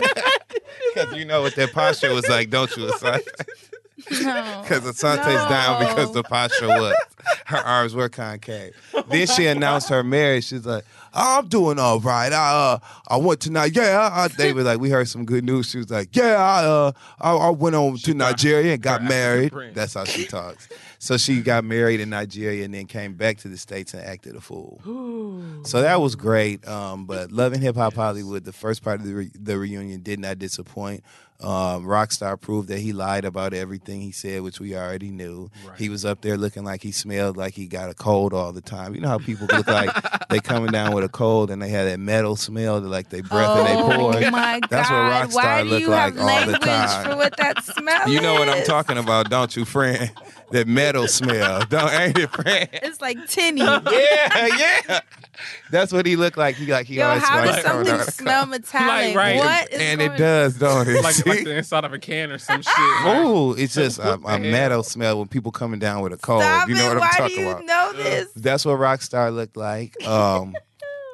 because 0.94 1.14
you 1.14 1.24
know 1.24 1.42
what 1.42 1.54
that 1.54 1.72
posture 1.72 2.12
was 2.12 2.28
like, 2.28 2.50
don't 2.50 2.74
you, 2.76 2.86
Assante? 2.86 3.24
no 3.36 3.67
Because 4.08 4.84
Assante's 4.84 5.48
down 5.48 5.80
because 5.80 6.12
the 6.12 6.22
posture 6.22 6.68
was. 6.68 6.94
Her 7.46 7.58
arms 7.58 7.94
were 7.94 8.08
concave. 8.08 8.74
Then 9.08 9.26
she 9.26 9.46
announced 9.46 9.88
her 9.88 10.02
marriage. 10.02 10.46
She's 10.46 10.64
like, 10.64 10.84
oh, 11.14 11.38
I'm 11.38 11.48
doing 11.48 11.78
all 11.78 11.98
right. 12.00 12.32
I 12.32 12.72
uh, 12.72 12.78
I 13.08 13.16
went 13.16 13.40
to 13.40 13.50
Nigeria. 13.50 13.98
I, 13.98 14.24
I, 14.24 14.28
they 14.28 14.52
were 14.52 14.62
like, 14.62 14.80
we 14.80 14.90
heard 14.90 15.08
some 15.08 15.24
good 15.24 15.44
news. 15.44 15.70
She 15.70 15.78
was 15.78 15.90
like, 15.90 16.14
yeah, 16.14 16.36
I 16.36 16.64
uh, 16.64 16.92
I, 17.20 17.34
I 17.34 17.50
went 17.50 17.74
on 17.76 17.96
to 17.98 18.14
Nigeria 18.14 18.74
and 18.74 18.82
got 18.82 19.02
married. 19.02 19.52
That's 19.74 19.94
how 19.94 20.04
she 20.04 20.26
talks. 20.26 20.68
So 20.98 21.16
she 21.16 21.42
got 21.42 21.64
married 21.64 22.00
in 22.00 22.10
Nigeria 22.10 22.64
and 22.64 22.74
then 22.74 22.86
came 22.86 23.14
back 23.14 23.38
to 23.38 23.48
the 23.48 23.56
States 23.56 23.94
and 23.94 24.02
acted 24.04 24.34
a 24.34 24.40
fool. 24.40 24.80
So 25.64 25.80
that 25.82 26.00
was 26.00 26.16
great. 26.16 26.66
Um, 26.66 27.06
but 27.06 27.30
Love 27.30 27.52
and 27.52 27.62
Hip 27.62 27.76
Hop 27.76 27.94
Hollywood, 27.94 28.44
the 28.44 28.52
first 28.52 28.82
part 28.82 29.00
of 29.00 29.06
the, 29.06 29.14
re- 29.14 29.30
the 29.34 29.58
reunion 29.58 30.02
did 30.02 30.18
not 30.18 30.38
disappoint. 30.38 31.04
Um, 31.40 31.84
Rockstar 31.84 32.40
proved 32.40 32.68
that 32.68 32.80
he 32.80 32.92
lied 32.92 33.24
about 33.24 33.54
everything 33.54 34.00
he 34.00 34.10
said, 34.10 34.42
which 34.42 34.58
we 34.58 34.74
already 34.76 35.10
knew. 35.10 35.50
He 35.76 35.88
was 35.88 36.04
up 36.04 36.20
there 36.20 36.36
looking 36.36 36.64
like 36.64 36.82
he 36.82 36.90
smelled 36.90 37.36
like 37.36 37.54
he 37.54 37.66
got 37.68 37.88
a 37.90 37.94
cold 37.94 38.34
all 38.34 38.52
the 38.52 38.60
time. 38.60 38.94
You 38.96 39.00
know 39.00 39.08
how 39.08 39.18
people 39.18 39.46
look 39.52 39.68
like 39.68 39.90
they 40.30 40.40
coming 40.40 40.72
down 40.72 40.92
with 40.94 41.04
a 41.04 41.08
cold 41.08 41.52
and 41.52 41.62
they 41.62 41.68
have 41.68 41.86
that 41.86 42.00
metal 42.00 42.34
smell, 42.34 42.80
that 42.80 42.88
like 42.88 43.10
they 43.10 43.20
breath 43.20 43.56
and 43.56 43.66
they 43.68 43.74
oh 43.76 43.96
pour. 43.96 44.30
my 44.32 44.60
That's 44.68 44.90
what 44.90 44.96
god 44.96 45.28
Rockstar 45.28 45.34
why 45.34 45.62
do 45.62 45.68
look 45.70 45.80
you 45.80 45.88
like 45.88 46.16
have 46.16 46.28
all 46.28 46.46
the 46.52 46.58
time. 46.58 47.10
for 47.10 47.16
what 47.16 47.36
that 47.36 47.64
smell 47.64 48.08
You 48.08 48.20
know 48.20 48.34
what 48.34 48.48
I'm 48.48 48.64
talking 48.64 48.98
about, 48.98 49.30
don't 49.30 49.54
you, 49.54 49.64
friend? 49.64 50.10
That 50.50 50.66
metal 50.66 51.06
smell, 51.06 51.64
don't 51.66 51.92
ain't 51.92 52.18
it, 52.18 52.30
friend? 52.30 52.68
it's 52.72 53.00
like 53.00 53.28
tinny 53.28 53.60
Yeah, 53.60 53.80
yeah. 54.56 55.00
That's 55.70 55.92
what 55.92 56.06
he 56.06 56.16
looked 56.16 56.38
like. 56.38 56.56
He 56.56 56.66
like 56.66 56.86
he 56.86 56.96
yo 56.96 57.06
always 57.06 57.22
how 57.22 57.44
does 57.44 57.64
like 57.64 57.64
something 57.64 58.00
smell 58.10 58.46
metallic 58.46 59.14
right. 59.14 59.36
what 59.36 59.72
is 59.72 59.80
and 59.80 60.00
it 60.00 60.16
does, 60.16 60.58
don't 60.58 60.88
it? 60.88 61.02
like? 61.04 61.14
Like 61.28 61.44
the 61.44 61.56
inside 61.56 61.84
of 61.84 61.92
a 61.92 61.98
can 61.98 62.30
or 62.32 62.38
some 62.38 62.62
shit. 62.62 62.74
right? 62.76 63.24
Ooh, 63.24 63.52
it's 63.58 63.74
just 63.74 63.98
a, 63.98 64.16
What 64.16 64.36
a 64.36 64.38
metal 64.38 64.82
smell 64.82 65.18
when 65.18 65.28
people 65.28 65.52
coming 65.52 65.78
down 65.78 66.02
with 66.02 66.12
a 66.12 66.16
cold. 66.18 66.42
Stop 66.42 66.68
you 66.68 66.74
know 66.74 66.86
it. 66.90 66.94
what 66.94 66.96
I'm 66.96 67.00
why 67.00 67.10
talking 67.16 67.36
do 67.36 67.42
you 67.42 67.48
about? 67.50 67.64
know 67.64 67.92
this 67.94 68.28
That's 68.36 68.64
what 68.64 68.78
Rockstar 68.78 69.34
looked 69.34 69.56
like. 69.56 69.94
Um, 70.06 70.54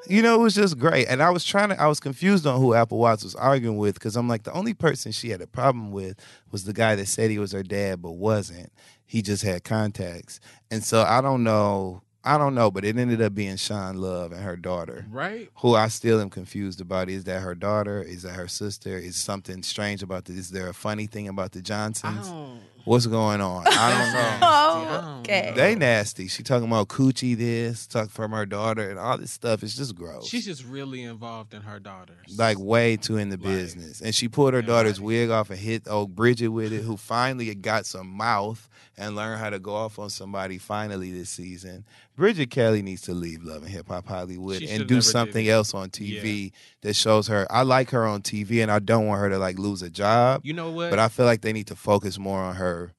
you 0.06 0.20
know, 0.20 0.34
it 0.34 0.42
was 0.42 0.54
just 0.54 0.78
great. 0.78 1.06
And 1.08 1.22
I 1.22 1.30
was 1.30 1.44
trying 1.46 1.70
to, 1.70 1.80
I 1.80 1.86
was 1.86 1.98
confused 1.98 2.46
on 2.46 2.60
who 2.60 2.74
Apple 2.74 2.98
Watts 2.98 3.24
was 3.24 3.34
arguing 3.34 3.78
with 3.78 3.94
because 3.94 4.16
I'm 4.16 4.28
like, 4.28 4.42
the 4.42 4.52
only 4.52 4.74
person 4.74 5.12
she 5.12 5.30
had 5.30 5.40
a 5.40 5.46
problem 5.46 5.92
with 5.92 6.18
was 6.50 6.64
the 6.64 6.74
guy 6.74 6.94
that 6.96 7.06
said 7.08 7.30
he 7.30 7.38
was 7.38 7.52
her 7.52 7.62
dad 7.62 8.02
but 8.02 8.12
wasn't. 8.12 8.70
He 9.06 9.22
just 9.22 9.42
had 9.42 9.64
contacts. 9.64 10.40
And 10.70 10.84
so 10.84 11.02
I 11.02 11.22
don't 11.22 11.42
know. 11.42 12.02
I 12.24 12.38
don't 12.38 12.54
know, 12.54 12.70
but 12.70 12.84
it 12.84 12.96
ended 12.96 13.20
up 13.20 13.34
being 13.34 13.56
Sean 13.56 13.96
Love 13.96 14.32
and 14.32 14.42
her 14.42 14.56
daughter. 14.56 15.04
Right? 15.10 15.50
Who 15.56 15.74
I 15.74 15.88
still 15.88 16.20
am 16.20 16.30
confused 16.30 16.80
about. 16.80 17.10
Is 17.10 17.24
that 17.24 17.40
her 17.40 17.54
daughter? 17.54 18.00
Is 18.02 18.22
that 18.22 18.32
her 18.34 18.48
sister? 18.48 18.96
Is 18.96 19.16
something 19.16 19.62
strange 19.62 20.02
about 20.02 20.24
this? 20.24 20.36
Is 20.36 20.50
there 20.50 20.68
a 20.68 20.74
funny 20.74 21.06
thing 21.06 21.28
about 21.28 21.52
the 21.52 21.60
Johnsons? 21.60 22.28
don't. 22.28 22.60
What's 22.86 23.06
going 23.06 23.40
on? 23.40 23.64
I 23.66 23.90
don't 23.90 24.12
know. 24.40 24.46
oh 24.46 25.18
okay 25.20 25.52
They 25.56 25.74
nasty. 25.74 26.28
She 26.28 26.42
talking 26.42 26.68
about 26.68 26.88
coochie 26.88 27.34
this, 27.34 27.86
talk 27.86 28.10
from 28.10 28.32
her 28.32 28.44
daughter, 28.44 28.90
and 28.90 28.98
all 28.98 29.16
this 29.16 29.30
stuff. 29.32 29.62
It's 29.62 29.74
just 29.74 29.94
gross. 29.94 30.26
She's 30.28 30.44
just 30.44 30.64
really 30.66 31.02
involved 31.02 31.54
in 31.54 31.62
her 31.62 31.80
daughter. 31.80 32.12
like 32.36 32.58
way 32.58 32.96
too 32.98 33.16
in 33.16 33.30
the 33.30 33.38
business. 33.38 34.02
And 34.02 34.14
she 34.14 34.28
pulled 34.28 34.52
her 34.52 34.60
Yeah, 34.60 34.66
daughter's 34.66 34.98
right. 34.98 35.06
wig 35.06 35.30
off 35.30 35.48
and 35.48 35.58
hit 35.58 35.88
old 35.88 36.14
Bridget 36.14 36.48
with 36.48 36.74
it, 36.74 36.82
who 36.82 36.98
finally 36.98 37.54
got 37.54 37.86
some 37.86 38.06
mouth 38.08 38.68
and 38.96 39.16
learn 39.16 39.38
how 39.38 39.50
to 39.50 39.58
go 39.58 39.74
off 39.74 39.98
on 39.98 40.10
somebody 40.10 40.58
finally 40.58 41.12
this 41.12 41.30
season. 41.30 41.84
Bridget 42.16 42.50
Kelly 42.50 42.82
needs 42.82 43.02
to 43.02 43.14
leave 43.14 43.42
Love 43.42 43.62
and 43.62 43.70
Hip 43.70 43.88
Hop 43.88 44.06
Hollywood 44.06 44.60
She 44.60 44.68
and 44.70 44.86
do 44.86 45.00
something 45.00 45.48
else 45.48 45.74
on 45.74 45.90
TV 45.90 46.52
that 46.82 46.94
shows 46.94 47.28
her. 47.28 47.46
I 47.50 47.62
like 47.62 47.90
her 47.90 48.06
on 48.06 48.22
TV 48.22 48.62
and 48.62 48.70
I 48.70 48.78
don't 48.78 49.06
want 49.06 49.20
her 49.20 49.30
to 49.30 49.38
like 49.38 49.58
lose 49.58 49.82
a 49.82 49.90
job. 49.90 50.42
you 50.44 50.52
know 50.52 50.70
what? 50.70 50.90
But 50.90 50.98
I 50.98 51.08
feel 51.08 51.26
like 51.26 51.40
they 51.40 51.52
need 51.52 51.66
to 51.68 51.76
focus 51.76 52.18
more 52.18 52.40
on 52.40 52.54
her 52.56 52.92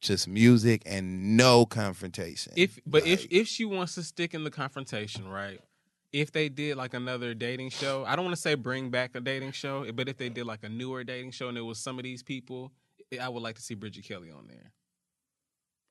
just 0.00 0.26
music 0.28 0.82
and 0.84 1.36
no 1.36 1.64
confrontation. 1.64 2.52
if 2.56 2.78
but 2.84 3.06
if 3.06 3.26
if 3.30 3.46
she 3.46 3.64
wants 3.64 3.94
to 3.94 4.02
stick 4.02 4.34
in 4.34 4.44
the 4.44 4.50
confrontation, 4.50 5.28
right? 5.28 5.60
If 6.12 6.32
they 6.32 6.50
did 6.50 6.76
like 6.76 6.92
another 6.92 7.32
dating 7.32 7.70
show, 7.70 8.04
I 8.06 8.16
don't 8.16 8.26
want 8.26 8.36
to 8.36 8.40
say 8.42 8.54
bring 8.54 8.90
back 8.90 9.12
a 9.14 9.20
dating 9.20 9.52
show, 9.52 9.90
but 9.92 10.08
if 10.10 10.18
they 10.18 10.28
did 10.28 10.44
like 10.44 10.62
a 10.62 10.68
newer 10.68 11.04
dating 11.04 11.30
show 11.30 11.48
and 11.48 11.56
it 11.56 11.62
was 11.62 11.78
some 11.78 11.98
of 11.98 12.02
these 12.02 12.22
people, 12.22 12.70
I 13.18 13.30
would 13.30 13.42
like 13.42 13.54
to 13.56 13.62
see 13.62 13.74
Bridget 13.74 14.04
Kelly 14.04 14.30
on 14.30 14.46
there. 14.46 14.72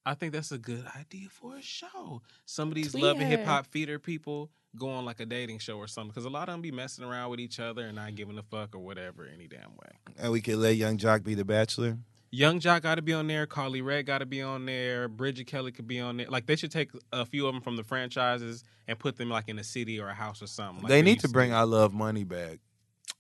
I 0.06 0.16
think 0.16 0.34
that's 0.34 0.52
a 0.52 0.58
good 0.58 0.86
idea 0.98 1.30
for 1.30 1.56
a 1.56 1.62
show. 1.62 2.22
Some 2.46 2.70
of 2.70 2.76
these 2.76 2.92
Tweet 2.92 3.04
love 3.04 3.20
and 3.20 3.28
hip 3.28 3.46
hop 3.46 3.68
feeder 3.68 4.00
people 4.00 4.50
go 4.76 4.90
on 4.90 5.06
like 5.06 5.20
a 5.20 5.26
dating 5.26 5.60
show 5.60 5.78
or 5.78 5.88
something 5.88 6.10
because 6.10 6.26
a 6.26 6.30
lot 6.30 6.50
of 6.50 6.54
them 6.54 6.62
be 6.62 6.72
messing 6.72 7.04
around 7.06 7.30
with 7.30 7.40
each 7.40 7.60
other 7.60 7.86
and 7.86 7.96
not 7.96 8.16
giving 8.16 8.38
a 8.38 8.44
fuck 8.44 8.74
or 8.74 8.80
whatever 8.80 9.28
any 9.32 9.48
damn 9.48 9.72
way. 9.72 10.14
and 10.18 10.32
we 10.32 10.42
could 10.42 10.56
let 10.56 10.76
Yung 10.76 10.98
Joc 10.98 11.24
be 11.24 11.36
the 11.36 11.46
bachelor. 11.46 11.98
Yung 12.32 12.62
Joc 12.62 12.82
got 12.82 12.96
to 12.96 13.02
be 13.02 13.12
on 13.12 13.28
there. 13.28 13.46
Karlie 13.46 13.84
Redd 13.84 14.06
got 14.06 14.20
to 14.20 14.26
be 14.26 14.42
on 14.42 14.66
there. 14.66 15.10
Bridget 15.10 15.48
Kelly 15.48 15.74
could 15.74 15.88
be 15.88 16.00
on 16.00 16.16
there. 16.18 16.28
Like 16.30 16.46
they 16.46 16.56
should 16.56 16.72
take 16.72 16.92
a 17.12 17.26
few 17.26 17.46
of 17.46 17.54
them 17.54 17.62
from 17.62 17.76
the 17.76 17.84
franchises 17.84 18.64
and 18.88 18.98
put 18.98 19.18
them 19.18 19.30
like 19.30 19.50
in 19.50 19.60
a 19.60 19.64
city 19.64 20.00
or 20.00 20.08
a 20.08 20.14
house 20.14 20.42
or 20.42 20.48
something. 20.48 20.84
Like 20.84 20.90
they 20.90 21.02
need 21.02 21.20
to 21.20 21.28
bring 21.28 21.50
do. 21.50 21.56
I 21.56 21.64
Love 21.64 21.94
Money 21.94 22.24
back. 22.24 22.60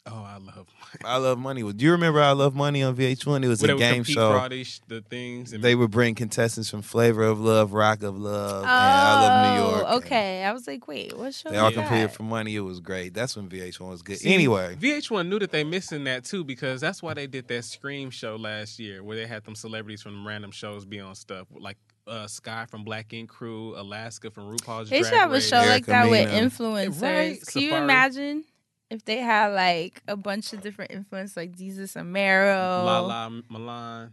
Oh, 0.07 0.23
I 0.27 0.37
love. 0.37 0.55
money. 0.55 0.65
I 1.05 1.17
Love 1.17 1.37
Money. 1.37 1.73
Do 1.73 1.85
you 1.85 1.91
remember 1.91 2.21
I 2.21 2.31
Love 2.31 2.55
Money 2.55 2.81
on 2.81 2.95
VH1? 2.95 3.43
It 3.43 3.47
was 3.47 3.61
Where 3.61 3.75
a 3.75 3.77
game 3.77 3.95
compete 4.03 4.15
show. 4.15 4.31
for 4.39 4.49
the 4.49 5.01
things. 5.07 5.53
And 5.53 5.63
They 5.63 5.75
would 5.75 5.91
bring 5.91 6.15
contestants 6.15 6.71
from 6.71 6.81
Flavor 6.81 7.21
of 7.23 7.39
Love, 7.39 7.73
Rock 7.73 8.01
of 8.01 8.17
Love, 8.17 8.63
and 8.63 8.71
I 8.71 9.21
Love 9.21 9.55
New 9.55 9.61
York. 9.77 9.85
Oh, 9.87 9.97
okay. 9.97 10.43
I 10.43 10.53
was 10.53 10.65
like, 10.65 10.87
wait, 10.87 11.15
what 11.15 11.35
show? 11.35 11.49
They 11.51 11.57
all 11.57 11.69
is 11.69 11.75
competed 11.75 12.09
that? 12.09 12.15
for 12.15 12.23
money. 12.23 12.55
It 12.55 12.61
was 12.61 12.79
great. 12.79 13.13
That's 13.13 13.35
when 13.35 13.47
VH1 13.47 13.87
was 13.89 14.01
good. 14.01 14.17
See, 14.17 14.33
anyway, 14.33 14.75
VH1 14.81 15.27
knew 15.27 15.37
that 15.37 15.51
they 15.51 15.63
missing 15.63 16.03
that 16.05 16.23
too 16.23 16.43
because 16.43 16.81
that's 16.81 17.03
why 17.03 17.13
they 17.13 17.27
did 17.27 17.47
that 17.49 17.63
Scream 17.63 18.09
show 18.09 18.37
last 18.37 18.79
year 18.79 19.03
where 19.03 19.15
they 19.15 19.27
had 19.27 19.43
them 19.43 19.53
celebrities 19.53 20.01
from 20.01 20.25
random 20.27 20.49
shows 20.49 20.83
be 20.83 20.99
on 20.99 21.13
stuff 21.13 21.45
like 21.51 21.77
uh, 22.07 22.25
Sky 22.25 22.65
from 22.65 22.83
Black 22.83 23.13
Ink 23.13 23.29
Crew, 23.29 23.79
Alaska 23.79 24.31
from 24.31 24.45
RuPaul's 24.45 24.89
They 24.89 25.01
Drag 25.01 25.11
should 25.11 25.19
have 25.19 25.29
a 25.29 25.33
Race. 25.35 25.47
show 25.47 25.57
like 25.57 25.87
Erica 25.87 25.91
that 25.91 26.09
with 26.09 26.29
influencers. 26.29 27.01
Right, 27.03 27.39
Can 27.45 27.61
you 27.61 27.75
imagine 27.75 28.43
if 28.91 29.05
they 29.05 29.17
had 29.17 29.53
like 29.53 30.03
a 30.07 30.17
bunch 30.17 30.51
of 30.51 30.61
different 30.61 30.91
influencers 30.91 31.37
like 31.37 31.55
Jesus 31.57 31.93
Amaro, 31.93 32.83
Lala 32.85 33.41
Milan. 33.49 34.11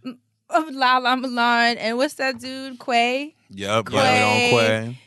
of 0.49 0.71
Lala 0.71 1.17
Milan, 1.17 1.77
and 1.79 1.97
what's 1.97 2.15
that 2.15 2.39
dude? 2.39 2.79
Quay. 2.79 3.35
yep, 3.51 3.87
Quay. 3.87 3.97
yeah, 3.97 4.25
on 4.25 4.51
Quay. 4.51 4.99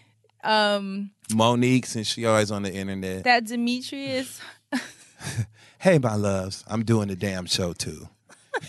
Um, 0.43 1.11
Monique, 1.33 1.85
since 1.85 2.07
she 2.07 2.25
always 2.25 2.51
on 2.51 2.63
the 2.63 2.73
internet. 2.73 3.23
that 3.23 3.45
Demetrius. 3.45 4.41
hey, 5.79 5.97
my 5.99 6.15
loves, 6.15 6.65
I'm 6.67 6.83
doing 6.83 7.07
the 7.07 7.15
damn 7.15 7.45
show 7.45 7.71
too. 7.71 8.09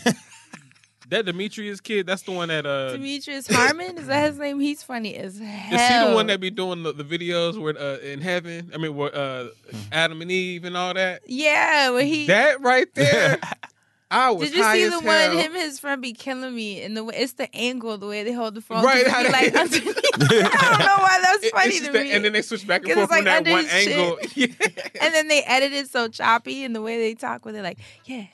That 1.12 1.26
Demetrius 1.26 1.80
kid, 1.80 2.06
that's 2.06 2.22
the 2.22 2.32
one 2.32 2.48
that 2.48 2.64
uh 2.66 2.92
Demetrius 2.92 3.46
Harmon 3.46 3.98
is 3.98 4.06
that 4.06 4.30
his 4.30 4.38
name? 4.38 4.58
He's 4.60 4.82
funny 4.82 5.14
as 5.16 5.38
hell. 5.38 5.74
Is 5.80 5.88
he 5.88 6.08
the 6.10 6.14
one 6.14 6.26
that 6.28 6.40
be 6.40 6.50
doing 6.50 6.82
the, 6.82 6.92
the 6.92 7.04
videos 7.04 7.60
where 7.60 7.78
uh, 7.78 7.98
in 7.98 8.20
heaven? 8.20 8.70
I 8.74 8.78
mean, 8.78 8.96
where 8.96 9.14
uh, 9.14 9.48
Adam 9.92 10.22
and 10.22 10.30
Eve 10.32 10.64
and 10.64 10.76
all 10.76 10.94
that. 10.94 11.20
Yeah, 11.26 11.90
when 11.90 12.06
he 12.06 12.26
That 12.28 12.60
right 12.62 12.86
there, 12.94 13.38
I 14.10 14.30
was 14.30 14.48
Did 14.50 14.56
you 14.56 14.62
high 14.62 14.76
see 14.76 14.82
as 14.84 14.90
the 14.90 15.00
hell. 15.00 15.28
one? 15.30 15.38
Him 15.38 15.52
and 15.52 15.62
his 15.62 15.78
friend 15.80 16.00
be 16.02 16.12
killing 16.12 16.54
me, 16.54 16.82
and 16.82 16.96
the 16.96 17.04
way 17.04 17.14
it's 17.16 17.34
the 17.34 17.54
angle, 17.54 17.96
the 17.98 18.06
way 18.06 18.24
they 18.24 18.32
hold 18.32 18.54
the 18.54 18.60
phone. 18.60 18.82
Right, 18.84 19.06
how 19.06 19.22
they- 19.22 19.30
like 19.30 19.54
underneath. 19.56 19.96
I 20.14 20.18
don't 20.18 20.78
know 20.80 20.96
why 21.02 21.18
that's 21.22 21.44
It- 21.44 21.52
funny 21.52 21.66
it's 21.68 21.78
to 21.78 21.82
just 21.84 21.92
that- 21.92 22.02
me. 22.04 22.12
and 22.12 22.24
then 22.24 22.32
they 22.32 22.42
switch 22.42 22.66
back 22.66 22.82
and 22.84 22.92
forth 22.92 23.04
it's 23.10 23.16
from 23.16 23.24
like 23.26 23.44
that 23.44 23.50
one 23.52 23.66
angle. 23.66 24.16
chin. 24.28 24.54
and 25.00 25.14
then 25.14 25.28
they 25.28 25.42
edit 25.42 25.72
it 25.72 25.88
so 25.90 26.08
choppy, 26.08 26.64
and 26.64 26.74
the 26.74 26.80
way 26.82 26.98
they 26.98 27.14
talk 27.14 27.44
with 27.44 27.54
it, 27.56 27.62
like, 27.62 27.78
yeah, 28.06 28.26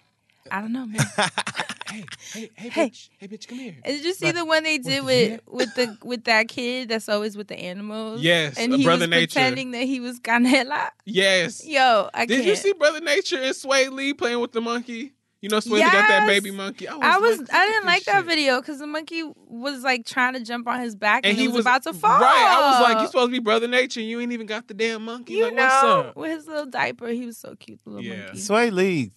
I 0.51 0.60
don't 0.60 0.73
know, 0.73 0.86
man. 0.86 1.01
hey, 1.89 2.05
hey, 2.32 2.51
hey, 2.55 2.69
Hey. 2.69 2.89
bitch, 2.90 3.09
hey, 3.19 3.28
bitch, 3.28 3.48
come 3.48 3.59
here. 3.59 3.77
And 3.85 3.97
did 3.97 4.05
you 4.05 4.15
see 4.15 4.27
Like, 4.27 4.35
the 4.36 4.44
one 4.44 4.62
they 4.62 4.78
did 4.78 4.85
did 4.85 5.05
with 5.05 5.31
you 5.32 5.39
with 5.47 5.74
the 5.74 5.97
with 6.05 6.24
that 6.24 6.48
kid 6.48 6.89
that's 6.89 7.09
always 7.09 7.36
with 7.36 7.48
the 7.48 7.56
animals? 7.59 8.20
Yes, 8.23 8.56
and 8.59 8.73
uh, 8.73 8.77
he 8.77 8.85
Brother 8.85 9.01
was 9.02 9.09
Nature. 9.10 9.35
pretending 9.35 9.70
that 9.73 9.85
he 9.85 10.01
was 10.01 10.20
Canela. 10.20 10.89
Yes. 11.05 11.66
Yo, 11.66 12.09
I 12.15 12.27
Did 12.27 12.36
can't. 12.36 12.47
you 12.48 12.56
see 12.56 12.73
Brother 12.73 13.01
Nature 13.01 13.36
and 13.36 13.55
Swae 13.55 13.90
Lee 13.90 14.15
playing 14.15 14.40
with 14.40 14.52
the 14.52 14.60
monkey? 14.60 15.12
You 15.40 15.48
know, 15.48 15.59
Swae 15.59 15.70
Lee 15.74 15.81
got 15.82 16.09
that 16.09 16.27
baby 16.27 16.51
monkey. 16.51 16.89
I 16.89 16.97
was, 16.97 17.05
I 17.05 17.19
was 17.19 17.39
like, 17.39 17.55
I 17.55 17.66
didn't 17.66 17.86
like 17.86 18.05
this 18.05 18.15
that 18.15 18.24
video 18.24 18.60
because 18.60 18.81
the 18.81 18.86
monkey 18.89 19.23
was 19.36 19.82
like 19.85 20.05
trying 20.05 20.35
to 20.35 20.40
jump 20.40 20.66
on 20.66 20.81
his 20.81 20.97
back 20.97 21.19
and, 21.24 21.31
And 21.31 21.36
he, 21.36 21.43
he 21.43 21.48
was, 21.48 21.59
was 21.59 21.65
about 21.66 21.85
to 21.85 21.93
fall. 21.93 22.10
Right. 22.19 22.48
I 22.51 22.69
was 22.70 22.81
like, 22.81 23.01
you 23.01 23.06
supposed 23.06 23.28
to 23.28 23.32
be 23.32 23.39
Brother 23.39 23.69
Nature, 23.69 24.01
and 24.01 24.09
you 24.09 24.20
ain't 24.20 24.32
even 24.32 24.47
got 24.48 24.66
the 24.66 24.74
damn 24.74 25.05
monkey. 25.05 25.35
You 25.35 25.44
like, 25.44 25.55
know, 25.55 25.62
what's 25.62 25.82
up? 26.09 26.16
with 26.16 26.31
his 26.32 26.47
little 26.48 26.66
diaper, 26.66 27.06
he 27.09 27.24
was 27.24 27.39
so 27.39 27.55
cute, 27.55 27.78
the 27.85 27.90
little 27.90 28.05
Yeah. 28.05 28.16
monkey. 28.24 28.39
Swae 28.40 28.73
Lee. 28.73 29.12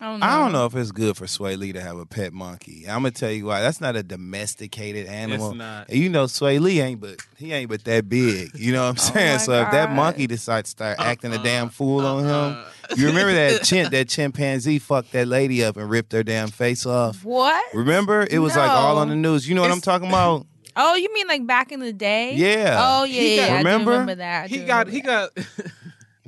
I 0.00 0.04
don't 0.12 0.20
know. 0.20 0.26
I 0.26 0.38
don't 0.38 0.52
know 0.52 0.66
if 0.66 0.76
it's 0.76 0.92
good 0.92 1.16
for 1.16 1.24
Swae 1.26 1.58
Lee 1.58 1.72
to 1.72 1.80
have 1.80 1.96
a 1.98 2.06
pet 2.06 2.32
monkey. 2.32 2.84
I'm 2.88 2.98
gonna 3.02 3.10
tell 3.10 3.30
you 3.32 3.46
why. 3.46 3.60
That's 3.62 3.80
not 3.80 3.96
a 3.96 4.02
domesticated 4.04 5.06
animal. 5.06 5.48
It's 5.50 5.58
not. 5.58 5.90
You 5.90 6.08
know, 6.08 6.24
Swae 6.26 6.60
Lee 6.60 6.80
ain't 6.80 7.00
but 7.00 7.16
he 7.36 7.52
ain't 7.52 7.68
but 7.68 7.82
that 7.84 8.08
big. 8.08 8.50
You 8.54 8.72
know 8.72 8.82
what 8.86 8.90
I'm 8.90 8.94
oh 8.98 9.14
saying? 9.14 9.28
Oh 9.28 9.32
my 9.32 9.38
so 9.38 9.52
if 9.62 9.70
that 9.72 9.92
monkey 9.92 10.26
decides 10.28 10.68
to 10.68 10.70
start 10.70 11.00
uh-uh. 11.00 11.04
acting 11.06 11.32
a 11.32 11.42
damn 11.42 11.68
fool 11.68 12.06
on 12.06 12.24
Uh-uh. 12.24 12.64
him, 12.90 12.98
you 12.98 13.06
remember 13.08 13.32
that 13.32 13.62
chimp, 13.64 13.90
that 13.90 14.08
chimpanzee 14.08 14.78
fucked 14.78 15.12
that 15.12 15.26
lady 15.26 15.64
up 15.64 15.76
and 15.76 15.90
ripped 15.90 16.12
her 16.12 16.22
damn 16.22 16.48
face 16.48 16.86
off. 16.86 17.24
What? 17.24 17.64
Remember? 17.74 18.26
It 18.30 18.38
was 18.38 18.54
like 18.56 18.70
all 18.70 18.98
on 18.98 19.08
the 19.08 19.16
news. 19.16 19.48
You 19.48 19.54
know 19.56 19.62
what 19.62 19.72
I'm 19.72 19.80
talking 19.80 20.08
about? 20.08 20.46
Oh, 20.80 20.94
you 20.94 21.12
mean 21.12 21.26
like 21.26 21.44
back 21.44 21.72
in 21.72 21.80
the 21.80 21.92
day? 21.92 22.34
Yeah. 22.36 22.76
Oh 22.80 23.02
yeah, 23.02 23.20
He 23.20 23.36
yeah. 23.36 23.46
got- 23.48 23.48
I 23.48 23.50
do 23.50 23.56
remember? 23.58 23.90
remember 23.90 24.14
that. 24.14 24.44
I 24.44 24.46
He 24.46 24.58
got, 24.64 24.86
remember 24.86 24.90
he 24.92 25.00
got. 25.00 25.30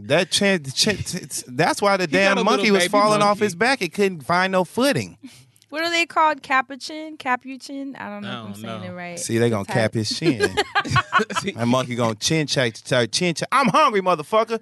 That 0.06 0.30
chin, 0.30 0.64
chin, 0.64 0.98
that's 1.48 1.80
why 1.82 1.96
the 1.96 2.04
He 2.04 2.12
damn 2.12 2.44
monkey 2.44 2.70
was 2.70 2.82
baby 2.84 2.90
falling 2.90 3.22
off 3.22 3.38
his 3.38 3.54
back. 3.54 3.82
It 3.82 3.92
couldn't 3.92 4.22
find 4.22 4.52
no 4.52 4.64
footing. 4.64 5.16
What 5.70 5.82
are 5.84 5.90
they 5.90 6.04
called? 6.04 6.42
Capuchin? 6.42 7.16
Capuchin? 7.16 7.94
I 7.94 8.08
don't 8.10 8.22
know 8.22 8.28
I 8.28 8.32
if 8.32 8.38
I'm 8.38 8.44
don't 8.46 8.54
saying 8.56 8.80
know. 8.82 8.88
it 8.88 8.90
right. 8.92 9.18
See, 9.20 9.38
they 9.38 9.50
gonna 9.50 9.64
cap 9.64 9.94
his 9.94 10.08
chin. 10.18 10.50
See, 11.38 11.52
That 11.52 11.66
monkey 11.68 11.94
gonna 11.94 12.16
chin 12.16 12.48
check, 12.48 12.76
start 12.76 13.12
chin 13.12 13.36
check. 13.36 13.48
I'm 13.52 13.68
hungry, 13.68 14.00
motherfucker. 14.02 14.58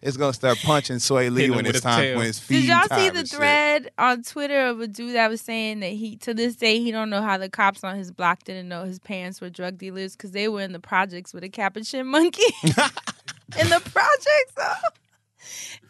it's 0.00 0.16
gonna 0.16 0.32
start 0.32 0.56
punching 0.64 0.96
Swae 0.96 1.30
Lee 1.30 1.50
when 1.50 1.66
it's 1.66 1.74
his 1.74 1.82
time 1.82 2.00
tail. 2.00 2.16
when 2.16 2.26
it's 2.28 2.46
Did 2.48 2.64
y'all 2.64 2.88
see 2.96 3.10
the 3.10 3.18
and 3.18 3.28
shit. 3.28 3.36
thread 3.36 3.90
on 3.98 4.22
Twitter 4.22 4.60
of 4.68 4.80
a 4.80 4.86
dude 4.88 5.14
that 5.14 5.28
was 5.28 5.42
saying 5.42 5.80
that 5.80 5.88
he 5.92 6.16
to 6.16 6.32
this 6.32 6.56
day 6.56 6.78
he 6.80 6.90
don't 6.90 7.10
know 7.10 7.20
how 7.20 7.36
the 7.36 7.50
cops 7.50 7.84
on 7.84 7.96
his 7.96 8.10
block 8.10 8.44
didn't 8.44 8.68
know 8.70 8.84
his 8.84 8.98
parents 9.00 9.42
were 9.42 9.50
drug 9.50 9.76
dealers 9.76 10.16
because 10.16 10.30
they 10.30 10.48
were 10.48 10.62
in 10.62 10.72
the 10.72 10.80
projects 10.80 11.34
with 11.34 11.44
a 11.44 11.50
capuchin 11.50 12.06
monkey 12.06 12.44
in 13.58 13.68
the 13.68 13.80
projects. 13.80 14.52
though. 14.56 14.88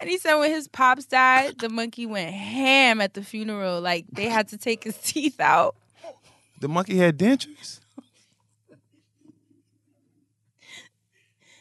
And 0.01 0.11
he 0.11 0.19
said 0.19 0.35
when 0.37 0.51
his 0.51 0.67
pops 0.69 1.05
died, 1.07 1.59
the 1.59 1.69
monkey 1.69 2.07
went 2.07 2.33
ham 2.35 3.01
at 3.01 3.15
the 3.15 3.23
funeral. 3.23 3.81
Like 3.81 4.07
they 4.13 4.27
had 4.29 4.49
to 4.49 4.59
take 4.59 4.85
his 4.85 4.97
teeth 5.03 5.41
out. 5.41 5.77
The 6.61 6.69
monkey 6.69 6.97
had 6.97 7.19
dentures. 7.19 7.81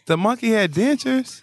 The 0.05 0.17
monkey 0.17 0.49
had 0.49 0.73
dentures, 0.73 1.41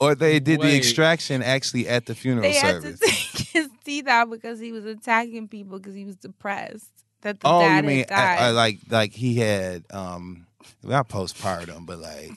or 0.00 0.14
they 0.16 0.40
did 0.40 0.60
the 0.60 0.76
extraction 0.76 1.40
actually 1.42 1.86
at 1.88 2.06
the 2.06 2.14
funeral 2.14 2.42
They 2.42 2.54
had 2.54 2.82
service. 2.82 2.98
to 3.00 3.06
take 3.06 3.46
his 3.52 3.68
teeth 3.84 4.08
out 4.08 4.28
because 4.30 4.58
he 4.58 4.72
was 4.72 4.84
attacking 4.84 5.46
people 5.48 5.78
because 5.78 5.94
he 5.94 6.04
was 6.04 6.16
depressed 6.16 6.90
that 7.20 7.38
the 7.40 7.46
oh, 7.46 7.60
dad 7.60 7.68
you 7.68 7.74
had 7.74 7.84
mean 7.84 8.04
died. 8.08 8.38
uh, 8.38 8.50
uh, 8.50 8.52
like 8.54 8.78
like 8.90 9.12
he 9.12 9.36
had 9.36 9.84
um 9.92 10.43
not 10.82 11.08
postpartum, 11.08 11.86
but 11.86 11.98
like 11.98 12.32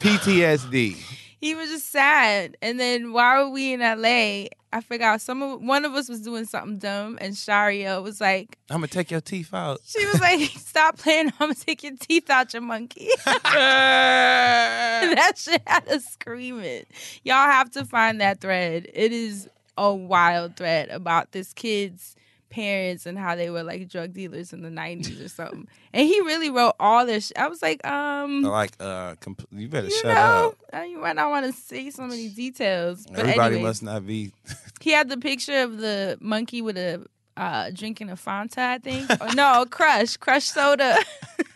PTSD. 0.00 0.96
he 1.40 1.54
was 1.54 1.70
just 1.70 1.90
sad. 1.90 2.56
And 2.60 2.78
then 2.78 3.12
while 3.12 3.46
were 3.46 3.50
we 3.50 3.72
in 3.72 3.80
LA, 3.80 4.48
I 4.72 4.80
forgot 4.82 5.20
some 5.20 5.42
of 5.42 5.62
one 5.62 5.84
of 5.84 5.94
us 5.94 6.08
was 6.08 6.20
doing 6.20 6.44
something 6.44 6.78
dumb, 6.78 7.18
and 7.20 7.36
Sharia 7.36 8.02
was 8.02 8.20
like, 8.20 8.58
I'm 8.70 8.78
gonna 8.78 8.88
take 8.88 9.10
your 9.10 9.20
teeth 9.20 9.54
out. 9.54 9.80
she 9.84 10.04
was 10.06 10.20
like, 10.20 10.40
"Stop 10.56 10.98
playing! 10.98 11.28
I'm 11.28 11.32
gonna 11.38 11.54
take 11.54 11.82
your 11.82 11.96
teeth 11.98 12.28
out, 12.28 12.52
your 12.52 12.62
monkey." 12.62 13.08
that 13.24 15.32
shit 15.36 15.62
had 15.66 15.88
us 15.88 16.04
screaming. 16.04 16.84
Y'all 17.24 17.50
have 17.50 17.70
to 17.72 17.84
find 17.84 18.20
that 18.20 18.40
thread. 18.40 18.88
It 18.92 19.12
is 19.12 19.48
a 19.78 19.94
wild 19.94 20.56
thread 20.56 20.90
about 20.90 21.32
this 21.32 21.52
kid's 21.52 22.16
parents 22.50 23.04
and 23.06 23.18
how 23.18 23.34
they 23.34 23.50
were 23.50 23.62
like 23.62 23.88
drug 23.88 24.12
dealers 24.12 24.52
in 24.52 24.62
the 24.62 24.68
90s 24.70 25.24
or 25.24 25.28
something. 25.28 25.68
And 25.92 26.06
he 26.06 26.20
really 26.22 26.50
wrote 26.50 26.74
all 26.80 27.04
this. 27.06 27.28
Sh- 27.28 27.32
I 27.36 27.48
was 27.48 27.60
like, 27.62 27.86
um, 27.86 28.42
Like 28.42 28.72
uh, 28.80 29.14
compl- 29.16 29.46
you 29.52 29.68
better 29.68 29.88
you 29.88 29.94
shut 29.96 30.14
know, 30.14 30.54
up. 30.72 30.86
you 30.88 30.98
might 30.98 31.16
not 31.16 31.30
want 31.30 31.46
to 31.46 31.52
say 31.52 31.90
so 31.90 32.04
many 32.06 32.28
details. 32.28 33.06
But 33.06 33.20
Everybody 33.20 33.56
anyways, 33.56 33.62
must 33.68 33.82
not 33.82 34.06
be. 34.06 34.32
he 34.80 34.90
had 34.92 35.08
the 35.08 35.18
picture 35.18 35.62
of 35.62 35.78
the 35.78 36.16
monkey 36.20 36.62
with 36.62 36.76
a 36.78 37.04
uh, 37.36 37.70
drinking 37.72 38.10
a 38.10 38.16
Fanta, 38.16 38.58
I 38.58 38.78
think. 38.78 39.08
or 39.20 39.32
no, 39.34 39.64
crush, 39.70 40.16
crush 40.16 40.46
soda 40.46 40.96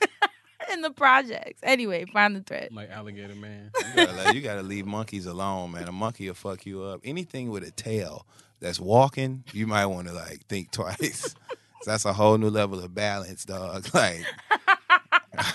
in 0.73 0.81
the 0.83 0.91
projects. 0.91 1.59
Anyway, 1.63 2.05
find 2.13 2.37
the 2.37 2.41
thread. 2.43 2.69
like 2.73 2.91
alligator 2.91 3.35
man. 3.35 3.71
You 3.91 4.07
gotta, 4.07 4.13
let- 4.17 4.35
you 4.35 4.41
gotta 4.43 4.63
leave 4.63 4.87
monkeys 4.87 5.27
alone, 5.27 5.73
man. 5.73 5.89
A 5.89 5.93
monkey 5.93 6.27
will 6.29 6.35
fuck 6.35 6.65
you 6.67 6.83
up. 6.83 7.01
Anything 7.05 7.51
with 7.51 7.65
a 7.65 7.71
tail 7.73 8.27
that's 8.63 8.81
walking, 8.81 9.45
you 9.53 9.67
might 9.67 9.87
want 9.87 10.09
to 10.09 10.15
like 10.15 10.47
think 10.49 10.71
twice. 10.71 11.35
that's 11.87 12.05
a 12.05 12.13
whole 12.13 12.39
new 12.39 12.49
level 12.51 12.79
of 12.79 12.95
balance, 12.95 13.45
dog. 13.45 13.87
Like, 13.95 14.25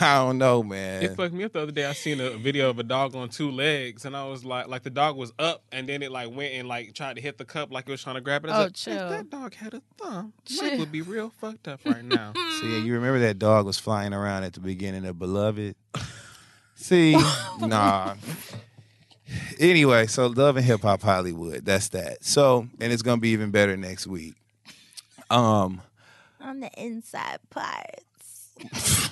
I 0.02 0.16
don't 0.18 0.40
know, 0.40 0.64
man. 0.64 1.04
It 1.04 1.16
fucked 1.16 1.34
me 1.36 1.44
up 1.44 1.54
the 1.54 1.62
other 1.62 1.72
day. 1.72 1.86
I 1.86 1.94
seen 1.94 2.20
a 2.20 2.32
video 2.32 2.70
of 2.72 2.80
a 2.80 2.84
dog 2.84 3.16
on 3.16 3.30
two 3.30 3.52
legs, 3.52 4.06
and 4.06 4.18
I 4.18 4.26
was 4.26 4.44
like, 4.44 4.68
like 4.68 4.82
the 4.82 4.90
dog 4.90 5.16
was 5.16 5.32
up, 5.38 5.64
and 5.72 5.88
then 5.88 6.02
it 6.02 6.12
like 6.12 6.30
went 6.36 6.54
and 6.56 6.68
like 6.68 6.96
tried 6.96 7.16
to 7.16 7.22
hit 7.22 7.38
the 7.38 7.46
cup 7.46 7.72
like 7.72 7.88
it 7.88 7.92
was 7.92 8.02
trying 8.02 8.16
to 8.16 8.22
grab 8.22 8.44
it. 8.44 8.50
I 8.50 8.58
was 8.58 8.60
Oh, 8.60 8.64
like, 8.64 8.74
chill. 8.74 9.04
If 9.06 9.10
that 9.12 9.30
dog 9.30 9.54
had 9.54 9.74
a 9.76 9.82
thumb, 10.00 10.34
Chill. 10.46 10.64
Mike 10.72 10.80
would 10.80 10.92
be 10.92 11.02
real 11.04 11.30
fucked 11.40 11.68
up 11.68 11.82
right 11.86 12.04
now. 12.04 12.34
See, 12.60 12.80
you 12.82 12.94
remember 12.96 13.20
that 13.20 13.38
dog 13.38 13.68
was 13.68 13.78
flying 13.78 14.14
around 14.14 14.44
at 14.46 14.54
the 14.54 14.62
beginning 14.62 15.06
of 15.06 15.20
Beloved? 15.20 15.76
See, 16.74 17.16
nah. 17.60 18.16
Anyway, 19.60 20.08
so 20.08 20.28
Love 20.28 20.58
and 20.58 20.66
Hip 20.66 20.82
Hop 20.82 21.02
Hollywood, 21.02 21.66
that's 21.66 21.90
that. 21.90 22.24
So, 22.24 22.68
and 22.80 22.94
it's 22.94 23.02
gonna 23.02 23.20
be 23.22 23.30
even 23.30 23.52
better 23.52 23.76
next 23.76 24.08
week. 24.08 24.36
Um, 25.30 25.82
On 26.42 26.60
the 26.60 26.70
inside 26.82 27.40
parts. 27.50 29.10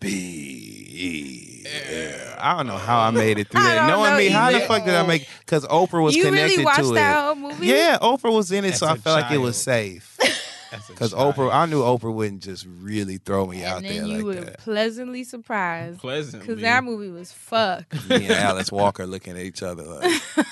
B. 0.00 1.64
Yeah. 1.64 2.36
I 2.38 2.56
don't 2.56 2.66
know 2.66 2.76
how 2.76 3.00
I 3.00 3.10
made 3.10 3.38
it 3.38 3.48
through 3.48 3.62
that. 3.62 3.74
don't 3.74 3.86
Knowing 3.88 4.10
know 4.12 4.18
me, 4.18 4.28
how 4.28 4.50
the 4.52 4.60
fuck 4.60 4.84
did 4.84 4.94
I 4.94 5.06
make? 5.06 5.26
Because 5.40 5.64
Oprah 5.64 6.02
was 6.02 6.14
you 6.14 6.24
connected 6.24 6.52
really 6.58 6.64
watched 6.64 6.80
to 6.80 6.92
that 6.94 7.10
it. 7.10 7.24
whole 7.24 7.34
movie? 7.36 7.66
Yeah, 7.66 7.98
Oprah 8.02 8.32
was 8.32 8.52
in 8.52 8.64
it, 8.66 8.74
so 8.74 8.86
I 8.86 8.90
I 8.90 8.94
a 8.94 8.96
felt 8.96 9.22
like 9.22 9.32
it 9.32 9.38
was 9.38 9.56
safe. 9.56 10.13
That's 10.74 10.88
a 10.88 10.92
Because. 10.92 11.14
Oprah, 11.14 11.52
I 11.52 11.66
knew 11.66 11.82
Oprah 11.82 12.12
wouldn't 12.12 12.42
just 12.42 12.66
really 12.80 13.18
throw 13.18 13.46
me 13.46 13.64
out 13.64 13.78
And 13.78 13.86
there 13.86 13.92
then 13.94 14.06
you 14.06 14.16
like 14.16 14.24
were 14.24 14.34
that. 14.44 14.58
pleasantly 14.58 15.24
surprised. 15.24 16.00
pleasantly. 16.00 16.46
Because 16.46 16.62
that 16.62 16.84
movie 16.84 17.10
was 17.10 17.32
fucked. 17.32 17.92
Me 18.08 18.16
and 18.26 18.32
Alice 18.32 18.72
Walker 18.72 19.06
looking 19.06 19.36
at 19.36 19.42
each 19.42 19.62
other 19.62 19.82
like, 19.84 20.22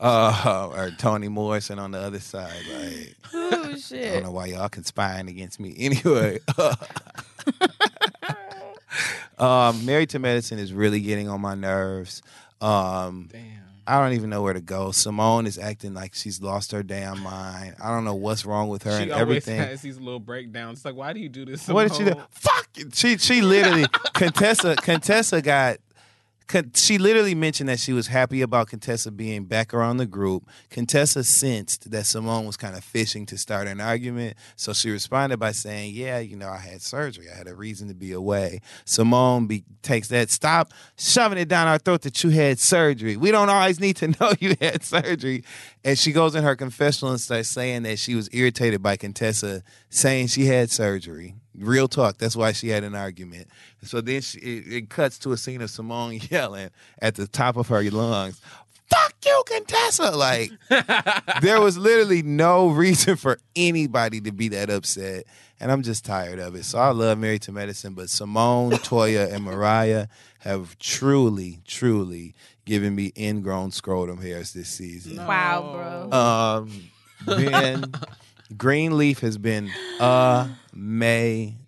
uh, 0.00 0.70
or 0.74 0.90
Toni 0.98 1.28
Morrison 1.28 1.78
on 1.78 1.90
the 1.92 1.98
other 1.98 2.20
side. 2.20 2.52
Like, 2.72 3.14
oh, 3.34 3.74
I 3.92 3.96
don't 4.12 4.22
know 4.24 4.30
why 4.32 4.46
y'all 4.46 4.68
conspiring 4.68 5.28
against 5.28 5.60
me. 5.60 5.74
Anyway, 5.78 6.38
um, 9.38 9.84
Married 9.84 10.10
to 10.10 10.18
Medicine 10.18 10.58
is 10.58 10.72
really 10.72 11.00
getting 11.00 11.28
on 11.28 11.40
my 11.40 11.54
nerves. 11.54 12.22
Um, 12.60 13.28
Damn. 13.30 13.42
I 13.88 14.00
don't 14.02 14.12
even 14.12 14.28
know 14.28 14.42
where 14.42 14.52
to 14.52 14.60
go. 14.60 14.90
Simone 14.92 15.46
is 15.46 15.58
acting 15.58 15.94
like 15.94 16.14
she's 16.14 16.42
lost 16.42 16.72
her 16.72 16.82
damn 16.82 17.20
mind. 17.22 17.76
I 17.82 17.88
don't 17.90 18.04
know 18.04 18.14
what's 18.14 18.44
wrong 18.44 18.68
with 18.68 18.82
her 18.82 18.96
She 18.98 19.04
and 19.04 19.12
always 19.12 19.22
everything. 19.22 19.58
has 19.58 19.80
these 19.80 19.98
little 19.98 20.20
breakdowns. 20.20 20.78
It's 20.80 20.84
like, 20.84 20.94
why 20.94 21.12
do 21.14 21.20
you 21.20 21.28
do 21.30 21.44
this? 21.46 21.66
What 21.66 21.88
did 21.88 21.96
she 21.96 22.04
do? 22.04 22.20
Fuck! 22.30 22.68
She 22.92 23.16
she 23.18 23.40
literally 23.40 23.86
Contessa 24.14 24.76
Contessa 24.76 25.40
got 25.42 25.78
She 26.74 26.96
literally 26.96 27.34
mentioned 27.34 27.68
that 27.68 27.78
she 27.78 27.92
was 27.92 28.06
happy 28.06 28.40
about 28.40 28.68
Contessa 28.68 29.10
being 29.10 29.44
back 29.44 29.74
around 29.74 29.98
the 29.98 30.06
group. 30.06 30.48
Contessa 30.70 31.22
sensed 31.22 31.90
that 31.90 32.06
Simone 32.06 32.46
was 32.46 32.56
kind 32.56 32.74
of 32.74 32.82
fishing 32.82 33.26
to 33.26 33.36
start 33.36 33.68
an 33.68 33.82
argument, 33.82 34.36
so 34.56 34.72
she 34.72 34.90
responded 34.90 35.38
by 35.38 35.52
saying, 35.52 35.94
"Yeah, 35.94 36.20
you 36.20 36.36
know, 36.36 36.48
I 36.48 36.58
had 36.58 36.80
surgery. 36.80 37.26
I 37.30 37.36
had 37.36 37.48
a 37.48 37.54
reason 37.54 37.88
to 37.88 37.94
be 37.94 38.12
away." 38.12 38.60
Simone 38.86 39.46
be- 39.46 39.64
takes 39.82 40.08
that, 40.08 40.30
"Stop 40.30 40.72
shoving 40.96 41.36
it 41.36 41.48
down 41.48 41.68
our 41.68 41.78
throat 41.78 42.00
that 42.02 42.24
you 42.24 42.30
had 42.30 42.58
surgery. 42.58 43.18
We 43.18 43.30
don't 43.30 43.50
always 43.50 43.78
need 43.78 43.96
to 43.96 44.08
know 44.20 44.32
you 44.40 44.56
had 44.58 44.82
surgery." 44.82 45.44
And 45.84 45.98
she 45.98 46.12
goes 46.12 46.34
in 46.34 46.44
her 46.44 46.56
confessional 46.56 47.12
and 47.12 47.20
starts 47.20 47.50
saying 47.50 47.82
that 47.82 47.98
she 47.98 48.14
was 48.14 48.30
irritated 48.32 48.82
by 48.82 48.96
Contessa 48.96 49.62
saying 49.90 50.28
she 50.28 50.46
had 50.46 50.70
surgery. 50.70 51.34
Real 51.60 51.88
talk. 51.88 52.18
That's 52.18 52.36
why 52.36 52.52
she 52.52 52.68
had 52.68 52.84
an 52.84 52.94
argument. 52.94 53.48
So 53.82 54.00
then 54.00 54.20
she, 54.20 54.38
it, 54.38 54.72
it 54.72 54.90
cuts 54.90 55.18
to 55.20 55.32
a 55.32 55.36
scene 55.36 55.62
of 55.62 55.70
Simone 55.70 56.20
yelling 56.30 56.70
at 57.00 57.14
the 57.14 57.26
top 57.26 57.56
of 57.56 57.68
her 57.68 57.82
lungs, 57.90 58.40
"Fuck 58.90 59.14
you, 59.24 59.42
Contessa!" 59.46 60.10
Like 60.10 60.50
there 61.40 61.60
was 61.60 61.78
literally 61.78 62.22
no 62.22 62.68
reason 62.70 63.16
for 63.16 63.38
anybody 63.56 64.20
to 64.22 64.32
be 64.32 64.48
that 64.48 64.70
upset, 64.70 65.24
and 65.60 65.70
I'm 65.70 65.82
just 65.82 66.04
tired 66.04 66.38
of 66.38 66.54
it. 66.54 66.64
So 66.64 66.78
I 66.78 66.90
love 66.90 67.18
Married 67.18 67.42
to 67.42 67.52
Medicine, 67.52 67.94
but 67.94 68.10
Simone, 68.10 68.70
Toya, 68.72 69.32
and 69.32 69.44
Mariah 69.44 70.06
have 70.40 70.78
truly, 70.78 71.60
truly 71.66 72.34
given 72.64 72.94
me 72.94 73.12
ingrown 73.16 73.70
scrotum 73.70 74.20
hairs 74.20 74.52
this 74.52 74.68
season. 74.68 75.16
Wow, 75.24 76.08
bro. 76.10 76.18
Um, 76.18 76.90
Ben 77.26 77.92
Greenleaf 78.56 79.20
has 79.20 79.36
been 79.38 79.70
amazing, 80.72 81.58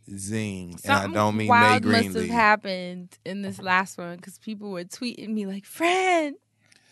and 0.85 0.93
I 0.93 1.03
Something 1.03 1.13
don't 1.13 1.37
mean 1.37 1.47
May 1.47 1.51
wild 1.51 1.85
must 1.85 2.15
have 2.15 2.29
happened 2.29 3.19
in 3.25 3.43
this 3.43 3.61
last 3.61 3.99
one 3.99 4.17
because 4.17 4.39
people 4.39 4.71
were 4.71 4.85
tweeting 4.85 5.29
me 5.29 5.47
like, 5.47 5.65
"Friend, 5.65 6.35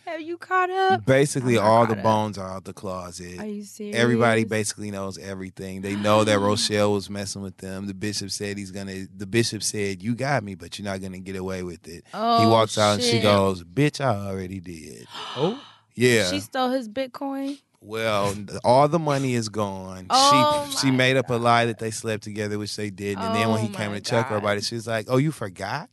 have 0.05 0.21
you 0.21 0.37
caught 0.37 0.69
up?" 0.69 1.05
Basically, 1.05 1.57
I'm 1.57 1.65
all 1.65 1.85
the 1.87 1.97
up. 1.97 2.03
bones 2.03 2.37
are 2.37 2.49
out 2.49 2.65
the 2.65 2.73
closet. 2.73 3.39
Are 3.39 3.45
you 3.45 3.63
serious? 3.63 3.95
Everybody 3.95 4.43
basically 4.43 4.91
knows 4.91 5.17
everything. 5.17 5.81
They 5.81 5.95
know 5.95 6.23
that 6.23 6.39
Rochelle 6.39 6.93
was 6.93 7.09
messing 7.09 7.41
with 7.41 7.57
them. 7.57 7.87
The 7.87 7.93
bishop 7.95 8.29
said 8.31 8.57
he's 8.57 8.71
gonna. 8.71 9.07
The 9.15 9.27
bishop 9.27 9.63
said, 9.63 10.03
"You 10.03 10.15
got 10.15 10.43
me, 10.43 10.55
but 10.55 10.77
you're 10.77 10.85
not 10.85 11.01
gonna 11.01 11.19
get 11.19 11.35
away 11.35 11.63
with 11.63 11.87
it." 11.87 12.05
Oh, 12.13 12.41
he 12.41 12.45
walks 12.45 12.77
out 12.77 12.95
and 12.95 13.03
she 13.03 13.19
goes, 13.19 13.63
"Bitch, 13.63 13.99
I 13.99 14.27
already 14.27 14.59
did." 14.59 15.07
Oh, 15.35 15.61
yeah. 15.95 16.29
She 16.29 16.39
stole 16.39 16.69
his 16.69 16.87
Bitcoin. 16.89 17.59
Well, 17.81 18.35
all 18.63 18.87
the 18.87 18.99
money 18.99 19.35
is 19.35 19.47
gone. 19.49 20.07
Oh 20.09 20.67
she 20.71 20.77
she 20.77 20.91
made 20.91 21.15
up 21.17 21.29
a 21.29 21.35
lie 21.35 21.65
that 21.65 21.79
they 21.79 21.91
slept 21.91 22.23
together, 22.23 22.59
which 22.59 22.75
they 22.75 22.89
didn't. 22.89 23.23
And 23.23 23.35
then 23.35 23.49
when 23.49 23.59
Oh 23.59 23.67
he 23.67 23.69
came 23.69 23.93
to 23.93 24.01
check 24.01 24.27
her 24.27 24.35
God. 24.35 24.43
about 24.43 24.57
it, 24.57 24.65
she 24.65 24.75
was 24.75 24.85
like, 24.87 25.05
"Oh, 25.09 25.17
you 25.17 25.31
forgot." 25.31 25.89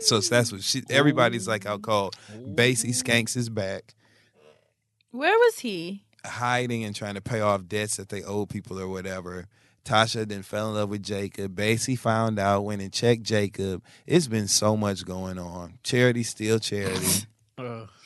so 0.00 0.20
hmm. 0.20 0.26
that's 0.30 0.52
what 0.52 0.62
she. 0.62 0.82
Everybody's 0.90 1.48
like 1.48 1.66
out 1.66 1.82
cold. 1.82 2.16
Basie 2.32 2.90
Skanks 2.90 3.36
is 3.36 3.48
back, 3.48 3.94
Where 5.10 5.36
was 5.36 5.58
he? 5.60 6.04
hiding 6.24 6.84
and 6.84 6.94
trying 6.94 7.14
to 7.14 7.20
pay 7.20 7.40
off 7.40 7.66
debts 7.66 7.96
that 7.96 8.08
they 8.08 8.22
owe 8.22 8.46
people 8.46 8.78
or 8.78 8.86
whatever. 8.86 9.46
Tasha 9.84 10.28
then 10.28 10.42
fell 10.42 10.68
in 10.68 10.74
love 10.76 10.90
with 10.90 11.02
Jacob. 11.02 11.56
Basie 11.56 11.98
found 11.98 12.38
out, 12.38 12.64
went 12.64 12.80
and 12.80 12.92
checked 12.92 13.24
Jacob. 13.24 13.82
It's 14.06 14.28
been 14.28 14.46
so 14.46 14.76
much 14.76 15.04
going 15.04 15.40
on. 15.40 15.80
Charity 15.82 16.22
still 16.22 16.60
charity. 16.60 17.26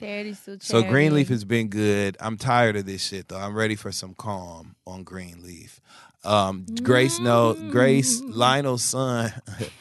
Charity 0.00 0.32
still 0.32 0.56
charity. 0.56 0.66
So 0.86 0.90
Greenleaf 0.90 1.28
has 1.28 1.44
been 1.44 1.68
good. 1.68 2.16
I'm 2.20 2.38
tired 2.38 2.76
of 2.76 2.86
this 2.86 3.02
shit 3.06 3.28
though. 3.28 3.36
I'm 3.38 3.54
ready 3.54 3.76
for 3.76 3.92
some 3.92 4.14
calm 4.14 4.74
on 4.86 5.04
Greenleaf. 5.04 5.80
Um, 6.24 6.64
Grace 6.82 7.18
no 7.20 7.54
Grace 7.70 8.20
Lionel's 8.22 8.82
son. 8.82 9.32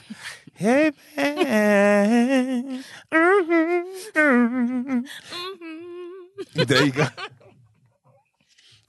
hey 0.56 0.92
man. 1.16 2.84
Mhm. 3.12 5.06
there 6.54 6.86
you 6.86 6.92
go. 6.92 7.08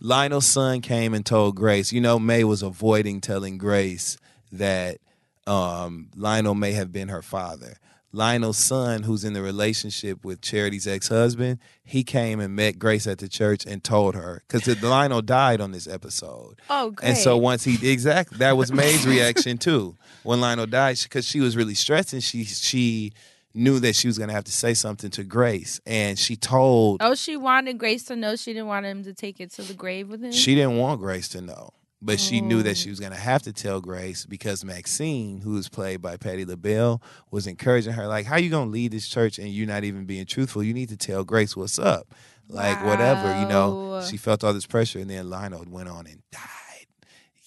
Lionel's 0.01 0.47
son 0.47 0.81
came 0.81 1.15
and 1.15 1.25
told 1.25 1.55
Grace. 1.57 1.93
You 1.93 2.01
know, 2.01 2.19
May 2.19 2.43
was 2.43 2.63
avoiding 2.63 3.21
telling 3.21 3.59
Grace 3.59 4.17
that 4.51 4.99
um, 5.47 6.11
Lionel 6.17 6.55
may 6.55 6.73
have 6.73 6.91
been 6.91 7.09
her 7.09 7.23
father. 7.23 7.77
Lionel's 8.13 8.59
son, 8.59 9.05
who's 9.05 9.25
in 9.25 9.35
the 9.35 9.43
relationship 9.43 10.25
with 10.25 10.41
Charity's 10.41 10.87
ex 10.87 11.09
husband, 11.09 11.59
he 11.85 12.03
came 12.03 12.41
and 12.41 12.57
met 12.57 12.79
Grace 12.79 13.07
at 13.07 13.19
the 13.19 13.29
church 13.29 13.65
and 13.65 13.85
told 13.85 14.15
her 14.17 14.43
because 14.49 14.83
Lionel 14.83 15.23
died 15.23 15.61
on 15.61 15.73
this 15.73 15.87
episode. 15.87 16.61
Oh, 16.69 16.91
great. 16.91 17.09
And 17.11 17.19
so 17.19 17.37
once 17.37 17.65
he 17.65 17.91
exactly 17.91 18.39
that 18.39 18.57
was 18.57 18.73
May's 18.73 19.07
reaction 19.15 19.59
too 19.59 19.97
when 20.23 20.41
Lionel 20.41 20.67
died 20.67 20.99
because 21.03 21.25
she 21.25 21.41
was 21.41 21.57
really 21.57 21.75
stressed 21.75 22.13
and 22.13 22.23
she 22.23 22.45
she 22.45 23.13
knew 23.55 23.81
that 23.81 23.95
she 23.97 24.07
was 24.07 24.19
gonna 24.19 24.33
have 24.33 24.45
to 24.45 24.53
say 24.53 24.75
something 24.75 25.11
to 25.11 25.25
Grace 25.25 25.81
and 25.87 26.19
she 26.19 26.37
told 26.37 27.01
Oh, 27.03 27.15
she 27.15 27.37
wanted 27.37 27.79
Grace 27.79 28.05
to 28.05 28.17
know. 28.17 28.35
She 28.37 28.53
didn't 28.53 28.69
want 28.69 28.87
him 28.87 29.05
to 29.05 29.15
take 29.15 29.41
it 29.41 29.53
to 29.53 29.63
the 29.63 29.75
grave 29.75 30.09
with 30.09 30.23
him. 30.23 30.33
She 30.33 30.55
didn't 30.55 30.79
want 30.79 31.01
Grace 31.01 31.29
to 31.31 31.41
know, 31.41 31.71
but 32.03 32.19
she 32.19 32.41
knew 32.41 32.63
that 32.63 32.77
mm. 32.77 32.83
she 32.83 32.91
was 32.91 32.99
going 32.99 33.13
to 33.13 33.19
have 33.19 33.43
to 33.43 33.53
tell 33.53 33.81
Grace 33.81 34.25
because 34.25 34.65
Maxine, 34.65 35.41
who 35.41 35.53
was 35.53 35.69
played 35.69 36.01
by 36.01 36.17
Patti 36.17 36.45
LaBelle, 36.45 37.03
was 37.31 37.47
encouraging 37.47 37.93
her, 37.93 38.07
like, 38.07 38.27
how 38.27 38.37
you 38.37 38.49
going 38.49 38.69
to 38.69 38.73
lead 38.73 38.93
this 38.93 39.07
church 39.07 39.39
and 39.39 39.49
you're 39.49 39.67
not 39.67 39.85
even 39.85 40.07
being 40.07 40.27
truthful? 40.27 40.63
You 40.63 40.73
need 40.73 40.89
to 40.89 40.97
tell 40.97 41.25
Grace 41.25 41.57
what's 41.57 41.79
up. 41.79 42.15
Like, 42.49 42.85
whatever, 42.85 43.39
you 43.41 43.47
know. 43.47 44.03
She 44.03 44.17
felt 44.17 44.43
all 44.43 44.53
this 44.53 44.67
pressure, 44.67 44.99
and 44.99 45.11
then 45.11 45.31
Lionel 45.31 45.65
went 45.69 45.89
on 45.89 46.07
and 46.07 46.23
died. 46.33 46.51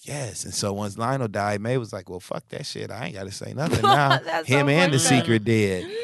Yes. 0.02 0.44
And 0.44 0.54
so 0.54 0.72
once 0.72 0.96
Lionel 0.96 1.28
died, 1.28 1.60
May 1.60 1.76
was 1.78 1.92
like, 1.92 2.08
well, 2.08 2.20
fuck 2.20 2.46
that 2.50 2.64
shit. 2.66 2.90
I 2.90 3.06
ain't 3.06 3.14
got 3.14 3.24
to 3.24 3.32
say 3.32 3.52
nothing 3.54 3.82
now. 3.82 4.18
Him 4.44 4.66
so 4.66 4.72
and 4.72 4.92
the 4.92 4.98
secret 4.98 5.44
dead. 5.44 5.90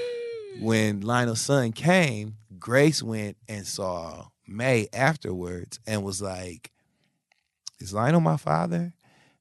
When 0.59 1.01
Lionel's 1.01 1.41
son 1.41 1.73
came, 1.73 2.35
Grace 2.59 3.03
went 3.03 3.39
and 3.49 3.67
saw 3.67 4.27
May 4.47 4.89
afterwards 4.93 5.79
and 5.87 6.03
was 6.03 6.21
like, 6.21 6.71
is 7.81 7.93
Lionel 7.93 8.21
my 8.21 8.37
father? 8.37 8.93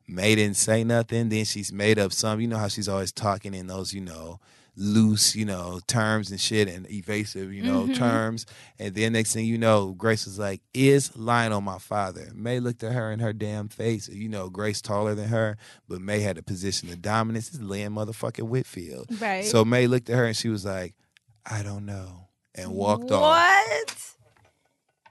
May 0.07 0.33
didn't 0.35 0.57
say 0.57 0.83
nothing. 0.83 1.29
Then 1.29 1.45
she's 1.45 1.71
made 1.71 1.99
up 1.99 2.11
some. 2.13 2.41
You 2.41 2.47
know 2.47 2.57
how 2.57 2.67
she's 2.67 2.89
always 2.89 3.11
talking 3.11 3.53
in 3.53 3.67
those, 3.67 3.93
you 3.93 4.01
know, 4.01 4.39
loose, 4.75 5.35
you 5.35 5.45
know, 5.45 5.79
terms 5.87 6.31
and 6.31 6.39
shit 6.39 6.67
and 6.67 6.89
evasive, 6.89 7.53
you 7.53 7.61
know, 7.61 7.85
Mhm. 7.85 7.95
terms. 7.95 8.45
And 8.79 8.95
then 8.95 9.13
next 9.13 9.33
thing 9.33 9.45
you 9.45 9.57
know, 9.57 9.91
Grace 9.91 10.25
was 10.25 10.39
like, 10.39 10.61
Is 10.73 11.15
Lionel 11.15 11.61
my 11.61 11.77
father? 11.79 12.31
May 12.33 12.59
looked 12.59 12.83
at 12.83 12.93
her 12.93 13.11
in 13.11 13.19
her 13.19 13.33
damn 13.33 13.67
face. 13.67 14.07
You 14.07 14.29
know, 14.29 14.49
Grace 14.49 14.81
taller 14.81 15.13
than 15.15 15.27
her, 15.27 15.57
but 15.87 16.01
May 16.01 16.21
had 16.21 16.37
a 16.37 16.43
position 16.43 16.89
of 16.89 17.01
dominance. 17.01 17.53
Is 17.53 17.59
Lynn 17.61 17.93
motherfucking 17.93 18.47
Whitfield. 18.47 19.09
Right. 19.21 19.45
So 19.45 19.63
May 19.65 19.85
looked 19.85 20.09
at 20.09 20.15
her 20.15 20.25
and 20.25 20.35
she 20.35 20.49
was 20.49 20.63
like, 20.65 20.95
I 21.45 21.61
don't 21.61 21.85
know. 21.85 22.29
And 22.55 22.71
walked 22.71 23.11
off. 23.11 23.21
What? 23.21 23.95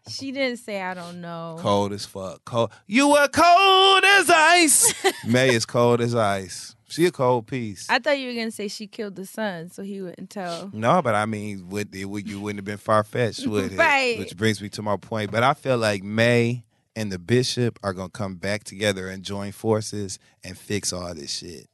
She 0.08 0.32
didn't 0.32 0.58
say 0.58 0.80
I 0.82 0.94
don't 0.94 1.20
know. 1.20 1.56
Cold 1.60 1.92
as 1.92 2.04
fuck. 2.06 2.44
Cold. 2.44 2.72
You 2.86 3.08
were 3.08 3.28
cold 3.28 4.04
as 4.04 4.30
ice. 4.30 4.94
May 5.26 5.54
is 5.54 5.66
cold 5.66 6.00
as 6.00 6.14
ice. 6.14 6.74
She 6.90 7.04
a 7.04 7.10
cold 7.10 7.46
piece. 7.46 7.86
I 7.90 7.98
thought 7.98 8.18
you 8.18 8.28
were 8.28 8.34
gonna 8.34 8.50
say 8.50 8.68
she 8.68 8.86
killed 8.86 9.14
the 9.16 9.26
son, 9.26 9.68
so 9.70 9.82
he 9.82 10.00
wouldn't 10.00 10.30
tell. 10.30 10.70
no, 10.72 11.02
but 11.02 11.14
I 11.14 11.26
mean, 11.26 11.68
would, 11.68 11.94
it, 11.94 12.06
would 12.06 12.26
you 12.28 12.40
wouldn't 12.40 12.58
have 12.58 12.64
been 12.64 12.78
far 12.78 13.04
fetched, 13.04 13.46
would 13.46 13.72
it? 13.72 13.76
Right. 13.76 14.18
Which 14.18 14.36
brings 14.36 14.62
me 14.62 14.70
to 14.70 14.82
my 14.82 14.96
point. 14.96 15.30
But 15.30 15.42
I 15.42 15.52
feel 15.52 15.76
like 15.76 16.02
May 16.02 16.64
and 16.96 17.12
the 17.12 17.18
bishop 17.18 17.78
are 17.82 17.92
gonna 17.92 18.08
come 18.08 18.36
back 18.36 18.64
together 18.64 19.08
and 19.08 19.22
join 19.22 19.52
forces 19.52 20.18
and 20.42 20.56
fix 20.56 20.92
all 20.92 21.14
this 21.14 21.30
shit. 21.30 21.68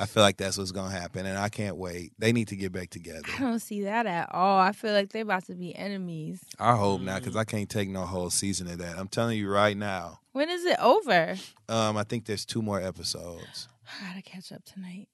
I 0.00 0.06
feel 0.06 0.22
like 0.22 0.36
that's 0.36 0.56
what's 0.56 0.70
gonna 0.70 0.90
happen, 0.90 1.26
and 1.26 1.36
I 1.36 1.48
can't 1.48 1.76
wait. 1.76 2.12
They 2.18 2.32
need 2.32 2.48
to 2.48 2.56
get 2.56 2.72
back 2.72 2.90
together. 2.90 3.22
I 3.36 3.40
don't 3.40 3.58
see 3.58 3.82
that 3.82 4.06
at 4.06 4.32
all. 4.32 4.58
I 4.58 4.72
feel 4.72 4.92
like 4.92 5.10
they're 5.10 5.22
about 5.22 5.46
to 5.46 5.54
be 5.54 5.74
enemies. 5.74 6.40
I 6.58 6.76
hope 6.76 7.00
not, 7.00 7.20
because 7.20 7.36
I 7.36 7.44
can't 7.44 7.68
take 7.68 7.88
no 7.88 8.06
whole 8.06 8.30
season 8.30 8.68
of 8.68 8.78
that. 8.78 8.96
I'm 8.96 9.08
telling 9.08 9.38
you 9.38 9.50
right 9.50 9.76
now. 9.76 10.20
When 10.32 10.48
is 10.48 10.64
it 10.64 10.78
over? 10.80 11.36
Um, 11.68 11.96
I 11.96 12.04
think 12.04 12.26
there's 12.26 12.44
two 12.44 12.62
more 12.62 12.80
episodes. 12.80 13.68
I 14.02 14.08
gotta 14.08 14.22
catch 14.22 14.52
up 14.52 14.64
tonight. 14.64 15.08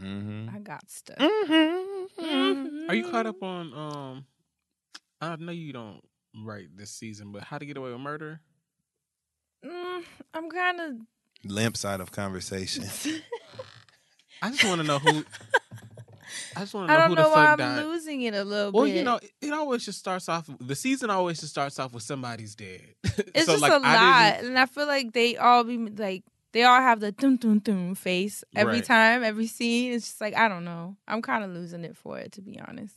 Mm-hmm. 0.00 0.54
I 0.54 0.58
got 0.60 0.88
stuff. 0.88 1.16
Are 1.18 2.94
you 2.94 3.10
caught 3.10 3.26
up 3.26 3.42
on? 3.42 3.74
Um, 3.74 4.26
I 5.20 5.34
know 5.36 5.52
you 5.52 5.72
don't 5.72 6.00
write 6.44 6.76
this 6.76 6.90
season, 6.90 7.32
but 7.32 7.42
How 7.42 7.58
to 7.58 7.66
Get 7.66 7.76
Away 7.76 7.90
with 7.90 8.00
Murder? 8.00 8.40
Mm, 9.64 10.04
I'm 10.32 10.48
kind 10.48 10.80
of. 10.80 10.92
Limp 11.44 11.76
side 11.76 12.00
of 12.00 12.12
conversation. 12.12 12.84
I 14.42 14.50
just 14.50 14.64
want 14.64 14.80
to 14.80 14.86
know 14.86 14.98
who. 14.98 15.24
I 16.56 16.60
just 16.60 16.74
want 16.74 16.88
to 16.88 16.94
know 16.94 17.02
who 17.08 17.14
know 17.14 17.22
the 17.24 17.28
why 17.30 17.34
fuck 17.34 17.48
I'm 17.52 17.58
died. 17.76 17.84
losing 17.86 18.22
it 18.22 18.34
a 18.34 18.44
little 18.44 18.70
bit. 18.72 18.76
Well, 18.76 18.84
bit. 18.86 18.96
you 18.96 19.02
know, 19.04 19.16
it, 19.16 19.30
it 19.40 19.52
always 19.52 19.84
just 19.84 19.98
starts 19.98 20.28
off. 20.28 20.48
The 20.60 20.74
season 20.74 21.10
always 21.10 21.40
just 21.40 21.52
starts 21.52 21.78
off 21.78 21.92
with 21.92 22.02
somebody's 22.02 22.54
dead. 22.54 22.82
it's 23.04 23.46
So, 23.46 23.52
just 23.52 23.62
like, 23.62 23.72
a 23.72 23.80
I 23.82 23.94
lot, 24.30 24.32
didn't- 24.36 24.48
and 24.50 24.58
I 24.58 24.66
feel 24.66 24.86
like 24.86 25.12
they 25.12 25.36
all 25.36 25.64
be 25.64 25.78
like 25.78 26.24
they 26.52 26.62
all 26.64 26.80
have 26.80 27.00
the 27.00 27.12
dum 27.12 27.36
dum 27.36 27.58
dum 27.60 27.94
face 27.94 28.44
every 28.54 28.74
Right. 28.74 28.84
time, 28.84 29.22
every 29.24 29.46
scene. 29.46 29.92
It's 29.92 30.06
just 30.06 30.20
like 30.20 30.36
I 30.36 30.48
don't 30.48 30.64
know. 30.64 30.96
I'm 31.06 31.22
kind 31.22 31.44
of 31.44 31.50
losing 31.50 31.84
it 31.84 31.96
for 31.96 32.18
it, 32.18 32.32
to 32.32 32.40
be 32.42 32.58
honest. 32.60 32.94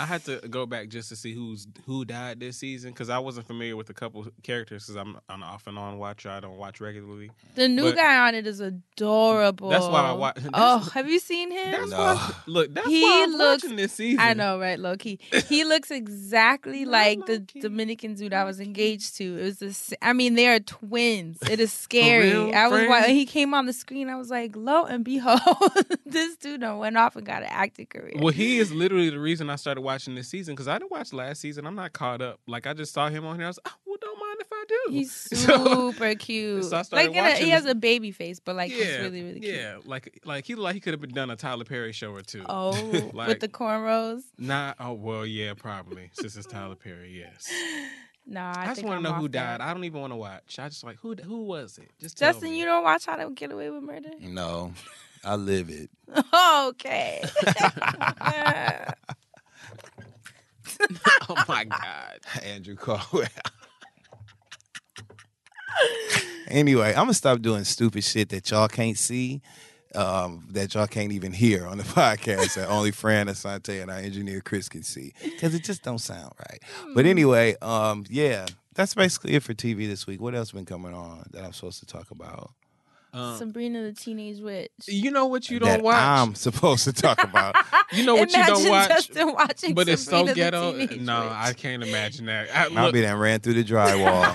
I 0.00 0.06
had 0.06 0.24
to 0.24 0.40
go 0.48 0.66
back 0.66 0.88
just 0.88 1.08
to 1.10 1.16
see 1.16 1.32
who's 1.34 1.66
who 1.86 2.04
died 2.04 2.40
this 2.40 2.56
season 2.56 2.90
because 2.90 3.10
I 3.10 3.18
wasn't 3.18 3.46
familiar 3.46 3.76
with 3.76 3.90
a 3.90 3.94
couple 3.94 4.26
characters 4.42 4.84
because 4.84 4.96
I'm 4.96 5.16
an 5.28 5.42
off 5.42 5.66
and 5.66 5.78
on 5.78 5.98
watcher. 5.98 6.30
I 6.30 6.40
don't 6.40 6.56
watch 6.56 6.80
regularly. 6.80 7.30
The 7.54 7.68
new 7.68 7.84
But 7.84 7.96
guy 7.96 8.26
on 8.28 8.34
it 8.34 8.46
is 8.46 8.60
adorable. 8.60 9.68
That's 9.68 9.86
why 9.86 10.00
I 10.02 10.12
wa- 10.12 10.32
Oh, 10.52 10.78
have 10.94 11.08
you 11.08 11.18
seen 11.18 11.50
him? 11.50 11.70
That's 11.72 11.90
No. 11.90 11.96
why. 11.98 12.34
Look, 12.46 12.74
that's 12.74 12.86
he 12.88 13.02
why 13.02 13.22
I'm 13.24 13.32
looks. 13.32 13.62
watching 13.64 13.76
this 13.76 13.92
season. 13.92 14.20
I 14.20 14.34
know, 14.34 14.58
right, 14.58 14.78
low 14.78 14.96
key. 14.96 15.18
He 15.48 15.64
looks 15.64 15.90
exactly 15.90 16.84
like 16.84 17.24
the 17.26 17.38
Dominican 17.60 18.14
dude 18.14 18.32
I 18.32 18.44
was 18.44 18.60
engaged 18.60 19.16
to. 19.18 19.38
It 19.38 19.42
was 19.44 19.58
this. 19.58 19.94
I 20.02 20.12
mean, 20.12 20.34
they 20.34 20.48
are 20.48 20.60
twins. 20.60 21.38
It 21.48 21.60
is 21.60 21.72
scary. 21.84 22.52
I 22.52 22.68
was 22.68 22.78
friend? 22.80 22.88
wa- 22.90 23.02
he 23.02 23.26
came 23.26 23.54
on 23.54 23.66
the 23.66 23.72
screen. 23.72 24.08
I 24.08 24.16
was 24.16 24.30
like, 24.30 24.56
lo 24.56 24.84
and 24.84 25.04
behold, 25.04 25.40
this 26.06 26.36
dude 26.36 26.62
went 26.62 26.96
off 26.96 27.16
and 27.16 27.26
got 27.26 27.42
an 27.42 27.48
acting 27.50 27.86
career. 27.86 28.14
Well, 28.16 28.32
he 28.32 28.58
is 28.58 28.72
literally 28.72 29.10
the 29.10 29.18
reason 29.20 29.50
I 29.50 29.56
started 29.56 29.73
watching 29.82 30.14
this 30.14 30.28
season 30.28 30.54
because 30.54 30.68
I 30.68 30.78
didn't 30.78 30.90
watch 30.90 31.12
last 31.12 31.40
season. 31.40 31.66
I'm 31.66 31.74
not 31.74 31.92
caught 31.92 32.22
up. 32.22 32.40
Like 32.46 32.66
I 32.66 32.72
just 32.74 32.92
saw 32.92 33.08
him 33.08 33.24
on 33.26 33.36
here. 33.36 33.44
I 33.46 33.48
was, 33.48 33.58
oh, 33.66 33.70
well, 33.86 33.96
don't 34.00 34.18
mind 34.18 34.38
if 34.40 34.48
I 34.52 34.64
do. 34.68 34.92
He's 34.92 35.12
So- 35.40 35.90
super 35.92 36.14
cute. 36.14 36.64
so 36.64 36.76
I 36.76 36.82
started 36.82 37.08
like 37.08 37.16
in 37.16 37.24
a, 37.24 37.26
uh, 37.26 37.30
watching 37.30 37.44
he 37.46 37.50
has 37.50 37.66
a 37.66 37.74
baby 37.74 38.10
face, 38.12 38.40
but 38.40 38.56
like 38.56 38.70
he's 38.72 38.86
really 38.98 39.22
really 39.22 39.40
cute. 39.40 39.54
yeah. 39.54 39.78
Like 39.84 40.20
like 40.24 40.44
he 40.44 40.54
like 40.54 40.74
he 40.74 40.80
could 40.80 40.92
have 40.92 41.00
been 41.00 41.14
done 41.14 41.30
a 41.30 41.36
Tyler 41.36 41.64
Perry 41.64 41.92
show 41.92 42.12
or 42.14 42.22
two. 42.22 42.44
Oh, 42.48 42.70
like, 43.12 43.28
with 43.28 43.40
the 43.40 43.48
cornrows. 43.48 44.22
Nah. 44.38 44.74
Oh 44.80 44.92
well, 44.92 45.26
yeah, 45.26 45.54
probably. 45.54 46.10
Since 46.12 46.36
it's 46.36 46.46
Tyler 46.46 46.74
Perry, 46.76 47.18
yes. 47.18 47.50
Nah, 48.26 48.54
I, 48.56 48.62
I, 48.62 48.66
just 48.68 48.82
want 48.82 48.96
to 49.00 49.02
know 49.02 49.12
who 49.12 49.26
off 49.26 49.32
that. 49.32 49.58
died. 49.58 49.60
I 49.60 49.74
don't 49.74 49.84
even 49.84 50.00
want 50.00 50.14
to 50.14 50.16
watch. 50.16 50.58
I 50.58 50.70
just 50.70 50.82
like 50.82 50.96
who 50.96 51.14
who 51.14 51.42
was 51.44 51.76
it? 51.76 51.90
Just 52.00 52.16
tell 52.16 52.32
Justin, 52.32 52.52
me. 52.52 52.58
you 52.58 52.64
don't 52.64 52.82
watch 52.82 53.04
How 53.04 53.16
to 53.16 53.28
Get 53.28 53.52
Away 53.52 53.68
with 53.68 53.82
Murder? 53.82 54.12
No, 54.18 54.72
I 55.22 55.34
live 55.34 55.68
it. 55.68 55.90
okay. 56.34 57.22
oh 61.28 61.44
my 61.48 61.64
god. 61.64 62.20
Andrew 62.42 62.76
Caldwell. 62.76 63.28
anyway, 66.48 66.90
I'm 66.90 67.04
gonna 67.04 67.14
stop 67.14 67.40
doing 67.40 67.64
stupid 67.64 68.04
shit 68.04 68.28
that 68.30 68.50
y'all 68.50 68.68
can't 68.68 68.98
see, 68.98 69.42
um, 69.94 70.46
that 70.50 70.74
y'all 70.74 70.86
can't 70.86 71.12
even 71.12 71.32
hear 71.32 71.66
on 71.66 71.78
the 71.78 71.84
podcast 71.84 72.54
that 72.54 72.68
only 72.68 72.90
Fran 72.90 73.26
Assante 73.26 73.80
and 73.80 73.90
our 73.90 73.98
engineer 73.98 74.40
Chris 74.40 74.68
can 74.68 74.82
see 74.82 75.12
because 75.22 75.54
it 75.54 75.64
just 75.64 75.82
don't 75.82 75.98
sound 75.98 76.32
right. 76.48 76.62
But 76.94 77.06
anyway, 77.06 77.56
um, 77.62 78.04
yeah, 78.08 78.46
that's 78.74 78.94
basically 78.94 79.34
it 79.34 79.42
for 79.42 79.54
TV 79.54 79.86
this 79.88 80.06
week. 80.06 80.20
What 80.20 80.34
else 80.34 80.52
been 80.52 80.66
coming 80.66 80.94
on 80.94 81.24
that 81.32 81.44
I'm 81.44 81.52
supposed 81.52 81.80
to 81.80 81.86
talk 81.86 82.10
about? 82.10 82.50
Um, 83.14 83.36
Sabrina 83.38 83.80
the 83.80 83.92
Teenage 83.92 84.40
Witch. 84.40 84.72
you 84.88 85.12
know 85.12 85.26
what 85.26 85.48
you 85.48 85.60
don't 85.60 85.84
watch. 85.84 85.94
I'm 86.02 86.34
supposed 86.34 86.82
to 86.82 86.92
talk 86.92 87.22
about. 87.22 87.54
you 87.92 88.04
know 88.04 88.16
what 88.16 88.32
you 88.32 88.44
don't 88.44 88.68
watch. 88.68 88.88
Justin 88.88 89.32
watching 89.32 89.72
But 89.72 89.88
it's 89.88 90.02
so 90.02 90.26
Sabrina 90.26 90.34
the 90.34 90.34
ghetto. 90.34 90.96
No, 90.96 91.22
Witch. 91.22 91.32
I 91.32 91.52
can't 91.52 91.84
imagine 91.84 92.26
that. 92.26 92.48
I, 92.52 92.74
I'll 92.74 92.90
be 92.90 93.02
that 93.02 93.16
ran 93.16 93.38
through 93.38 93.54
the 93.54 93.62
drywall. 93.62 94.34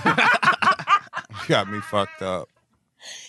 Got 1.48 1.70
me 1.70 1.80
fucked 1.80 2.22
up. 2.22 2.48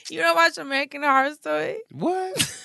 You 0.09 0.19
don't 0.19 0.35
watch 0.37 0.57
American 0.57 1.03
Horror 1.03 1.33
Story? 1.33 1.79
What? 1.91 2.61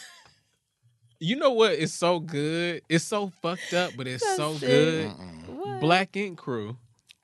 you 1.19 1.35
know 1.35 1.51
what? 1.53 1.73
It's 1.73 1.93
so 1.93 2.21
good? 2.21 2.83
It's 2.89 3.05
so 3.05 3.33
fucked 3.43 3.75
up, 3.75 3.93
but 3.97 4.07
it's 4.07 4.25
so 4.37 4.53
Justin. 4.53 4.69
good. 4.69 5.57
What? 5.57 5.81
Black 5.81 6.17
Ink 6.17 6.39
Crew. 6.39 6.77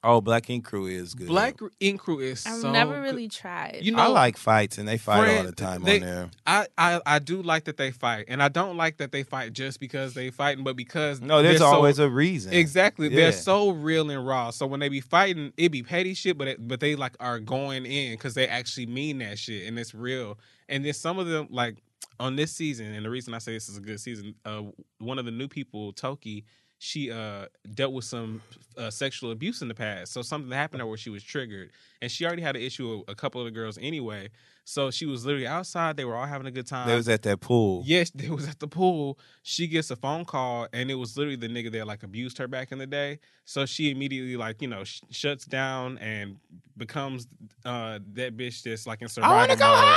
Oh, 0.05 0.21
Black 0.21 0.51
Ink 0.51 0.65
Crew 0.65 0.87
is 0.87 1.15
good. 1.15 1.29
Black 1.29 1.59
Ink 1.79 2.01
Crew 2.01 2.19
is 2.19 2.45
I've 2.45 2.61
so 2.61 2.73
never 2.73 2.95
good. 2.95 3.03
really 3.03 3.29
tried. 3.29 3.79
You 3.83 3.93
know, 3.93 3.99
I 4.03 4.07
like 4.09 4.37
fights, 4.37 4.79
and 4.79 4.89
they 4.89 4.99
fight 4.99 5.39
all 5.39 5.45
the 5.45 5.53
time 5.53 5.85
they- 5.85 6.01
on 6.01 6.07
there. 6.07 6.31
I, 6.45 6.67
I 6.77 7.01
I 7.07 7.19
do 7.21 7.41
like 7.41 7.65
that 7.65 7.77
they 7.77 7.93
fight, 7.93 8.25
and 8.27 8.43
I 8.43 8.49
don't 8.49 8.77
like 8.77 8.97
that 8.97 9.13
they 9.13 9.23
fight 9.23 9.53
just 9.53 9.79
because 9.79 10.15
they 10.15 10.31
fighting, 10.31 10.65
but 10.65 10.75
because 10.75 11.21
No, 11.21 11.41
there's 11.41 11.61
they're 11.61 11.69
so- 11.69 11.75
always 11.77 12.01
a 12.01 12.11
reason. 12.11 12.53
Exactly. 12.53 13.09
Yeah. 13.09 13.17
They're 13.17 13.33
so 13.33 13.71
real 13.71 14.11
and 14.11 14.27
raw. 14.27 14.51
So 14.51 14.67
when 14.67 14.81
they 14.81 14.89
be 14.89 15.01
fighting, 15.01 15.53
it 15.57 15.69
be 15.71 15.83
petty 15.85 16.15
shit, 16.15 16.37
but 16.37 16.49
it, 16.49 16.67
but 16.67 16.81
they 16.81 16.97
like 16.97 17.15
are 17.21 17.39
going 17.39 17.87
in 17.87 18.15
because 18.15 18.35
they 18.35 18.49
actually 18.49 18.87
mean 18.87 19.19
that 19.19 19.39
shit 19.39 19.69
and 19.69 19.79
it's 19.79 19.95
real. 19.95 20.37
And 20.69 20.85
then 20.85 20.95
some 20.95 21.19
of 21.21 21.29
them 21.29 21.47
like 21.51 21.77
on 22.19 22.35
this 22.37 22.51
season, 22.53 22.93
and 22.93 23.05
the 23.05 23.11
reason 23.11 23.35
I 23.35 23.39
say 23.39 23.53
this 23.53 23.69
is 23.69 23.77
a 23.77 23.81
good 23.81 24.01
season, 24.01 24.35
uh, 24.45 24.63
one 24.99 25.19
of 25.19 25.25
the 25.27 25.31
new 25.31 25.49
people, 25.49 25.93
Toki, 25.93 26.45
she 26.83 27.13
uh 27.13 27.47
dealt 27.75 27.93
with 27.93 28.05
some 28.05 28.43
uh, 28.77 28.91
sexual 28.91 29.31
abuse 29.31 29.63
in 29.63 29.69
the 29.69 29.75
past. 29.75 30.13
So 30.13 30.21
something 30.21 30.51
happened 30.51 30.81
to 30.81 30.85
her 30.85 30.89
where 30.89 30.99
she 30.99 31.11
was 31.11 31.23
triggered, 31.23 31.71
and 32.01 32.11
she 32.11 32.27
already 32.27 32.43
had 32.43 32.57
an 32.57 32.63
issue 32.63 32.99
with 32.99 33.09
a 33.09 33.15
couple 33.15 33.41
of 33.41 33.45
the 33.45 33.53
girls 33.53 33.79
anyway. 33.81 34.31
So 34.65 34.91
she 34.91 35.07
was 35.07 35.25
literally 35.25 35.47
outside. 35.47 35.97
They 35.97 36.05
were 36.05 36.17
all 36.17 36.27
having 36.27 36.49
a 36.49 36.51
good 36.51 36.67
time. 36.67 36.89
They 36.89 36.97
was 36.97 37.09
at 37.09 37.23
that 37.23 37.41
pool. 37.41 37.83
Yes, 37.87 38.11
they 38.15 38.29
was 38.31 38.49
at 38.49 38.59
the 38.59 38.67
pool. 38.67 39.17
She 39.45 39.69
gets 39.69 39.93
a 39.93 39.97
phone 39.97 40.25
call, 40.25 40.67
and 40.73 40.91
it 40.91 40.97
was 40.97 41.17
literally 41.17 41.37
the 41.37 41.49
nigga 41.49 41.71
that 41.71 41.87
like 41.87 42.03
abused 42.03 42.39
her 42.39 42.49
back 42.49 42.73
in 42.73 42.79
the 42.79 42.87
day. 42.87 43.21
So 43.45 43.65
she 43.65 43.93
immediately 43.93 44.37
like 44.37 44.61
you 44.61 44.69
know 44.69 44.83
sh- 44.83 45.03
shuts 45.11 45.45
down 45.45 45.99
and 45.99 46.39
becomes 46.77 47.29
uh 47.65 48.01
that 48.15 48.37
bitch 48.37 48.63
that's 48.65 48.89
like 48.89 49.03
in 49.03 49.09
survival 49.09 49.37
wanna 49.37 49.55
go 49.55 49.67
mode. 49.67 49.97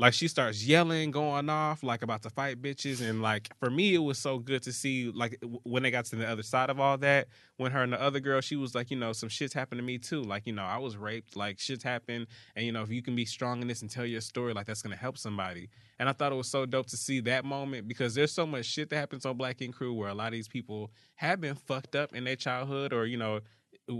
Like 0.00 0.14
she 0.14 0.28
starts 0.28 0.64
yelling, 0.64 1.10
going 1.10 1.50
off, 1.50 1.82
like 1.82 2.02
about 2.02 2.22
to 2.22 2.30
fight 2.30 2.62
bitches, 2.62 3.00
and 3.00 3.20
like 3.20 3.48
for 3.58 3.68
me, 3.68 3.94
it 3.94 3.98
was 3.98 4.16
so 4.16 4.38
good 4.38 4.62
to 4.62 4.72
see 4.72 5.10
like 5.10 5.42
when 5.64 5.82
they 5.82 5.90
got 5.90 6.04
to 6.06 6.16
the 6.16 6.28
other 6.28 6.44
side 6.44 6.70
of 6.70 6.78
all 6.78 6.96
that. 6.98 7.26
When 7.56 7.72
her 7.72 7.82
and 7.82 7.92
the 7.92 8.00
other 8.00 8.20
girl, 8.20 8.40
she 8.40 8.54
was 8.54 8.76
like, 8.76 8.92
you 8.92 8.96
know, 8.96 9.12
some 9.12 9.28
shit's 9.28 9.52
happened 9.52 9.80
to 9.80 9.82
me 9.82 9.98
too. 9.98 10.22
Like 10.22 10.46
you 10.46 10.52
know, 10.52 10.62
I 10.62 10.78
was 10.78 10.96
raped. 10.96 11.34
Like 11.34 11.58
shit's 11.58 11.82
happened, 11.82 12.28
and 12.54 12.64
you 12.64 12.70
know, 12.70 12.82
if 12.82 12.90
you 12.90 13.02
can 13.02 13.16
be 13.16 13.24
strong 13.24 13.60
in 13.60 13.66
this 13.66 13.82
and 13.82 13.90
tell 13.90 14.06
your 14.06 14.20
story, 14.20 14.52
like 14.52 14.66
that's 14.66 14.82
gonna 14.82 14.94
help 14.94 15.18
somebody. 15.18 15.68
And 15.98 16.08
I 16.08 16.12
thought 16.12 16.30
it 16.30 16.36
was 16.36 16.48
so 16.48 16.64
dope 16.64 16.86
to 16.88 16.96
see 16.96 17.18
that 17.22 17.44
moment 17.44 17.88
because 17.88 18.14
there's 18.14 18.30
so 18.30 18.46
much 18.46 18.66
shit 18.66 18.90
that 18.90 18.96
happens 18.96 19.26
on 19.26 19.36
Black 19.36 19.60
Ink 19.60 19.74
Crew 19.74 19.94
where 19.94 20.10
a 20.10 20.14
lot 20.14 20.28
of 20.28 20.32
these 20.32 20.46
people 20.46 20.92
have 21.16 21.40
been 21.40 21.56
fucked 21.56 21.96
up 21.96 22.14
in 22.14 22.22
their 22.22 22.36
childhood 22.36 22.92
or 22.92 23.04
you 23.04 23.16
know, 23.16 23.40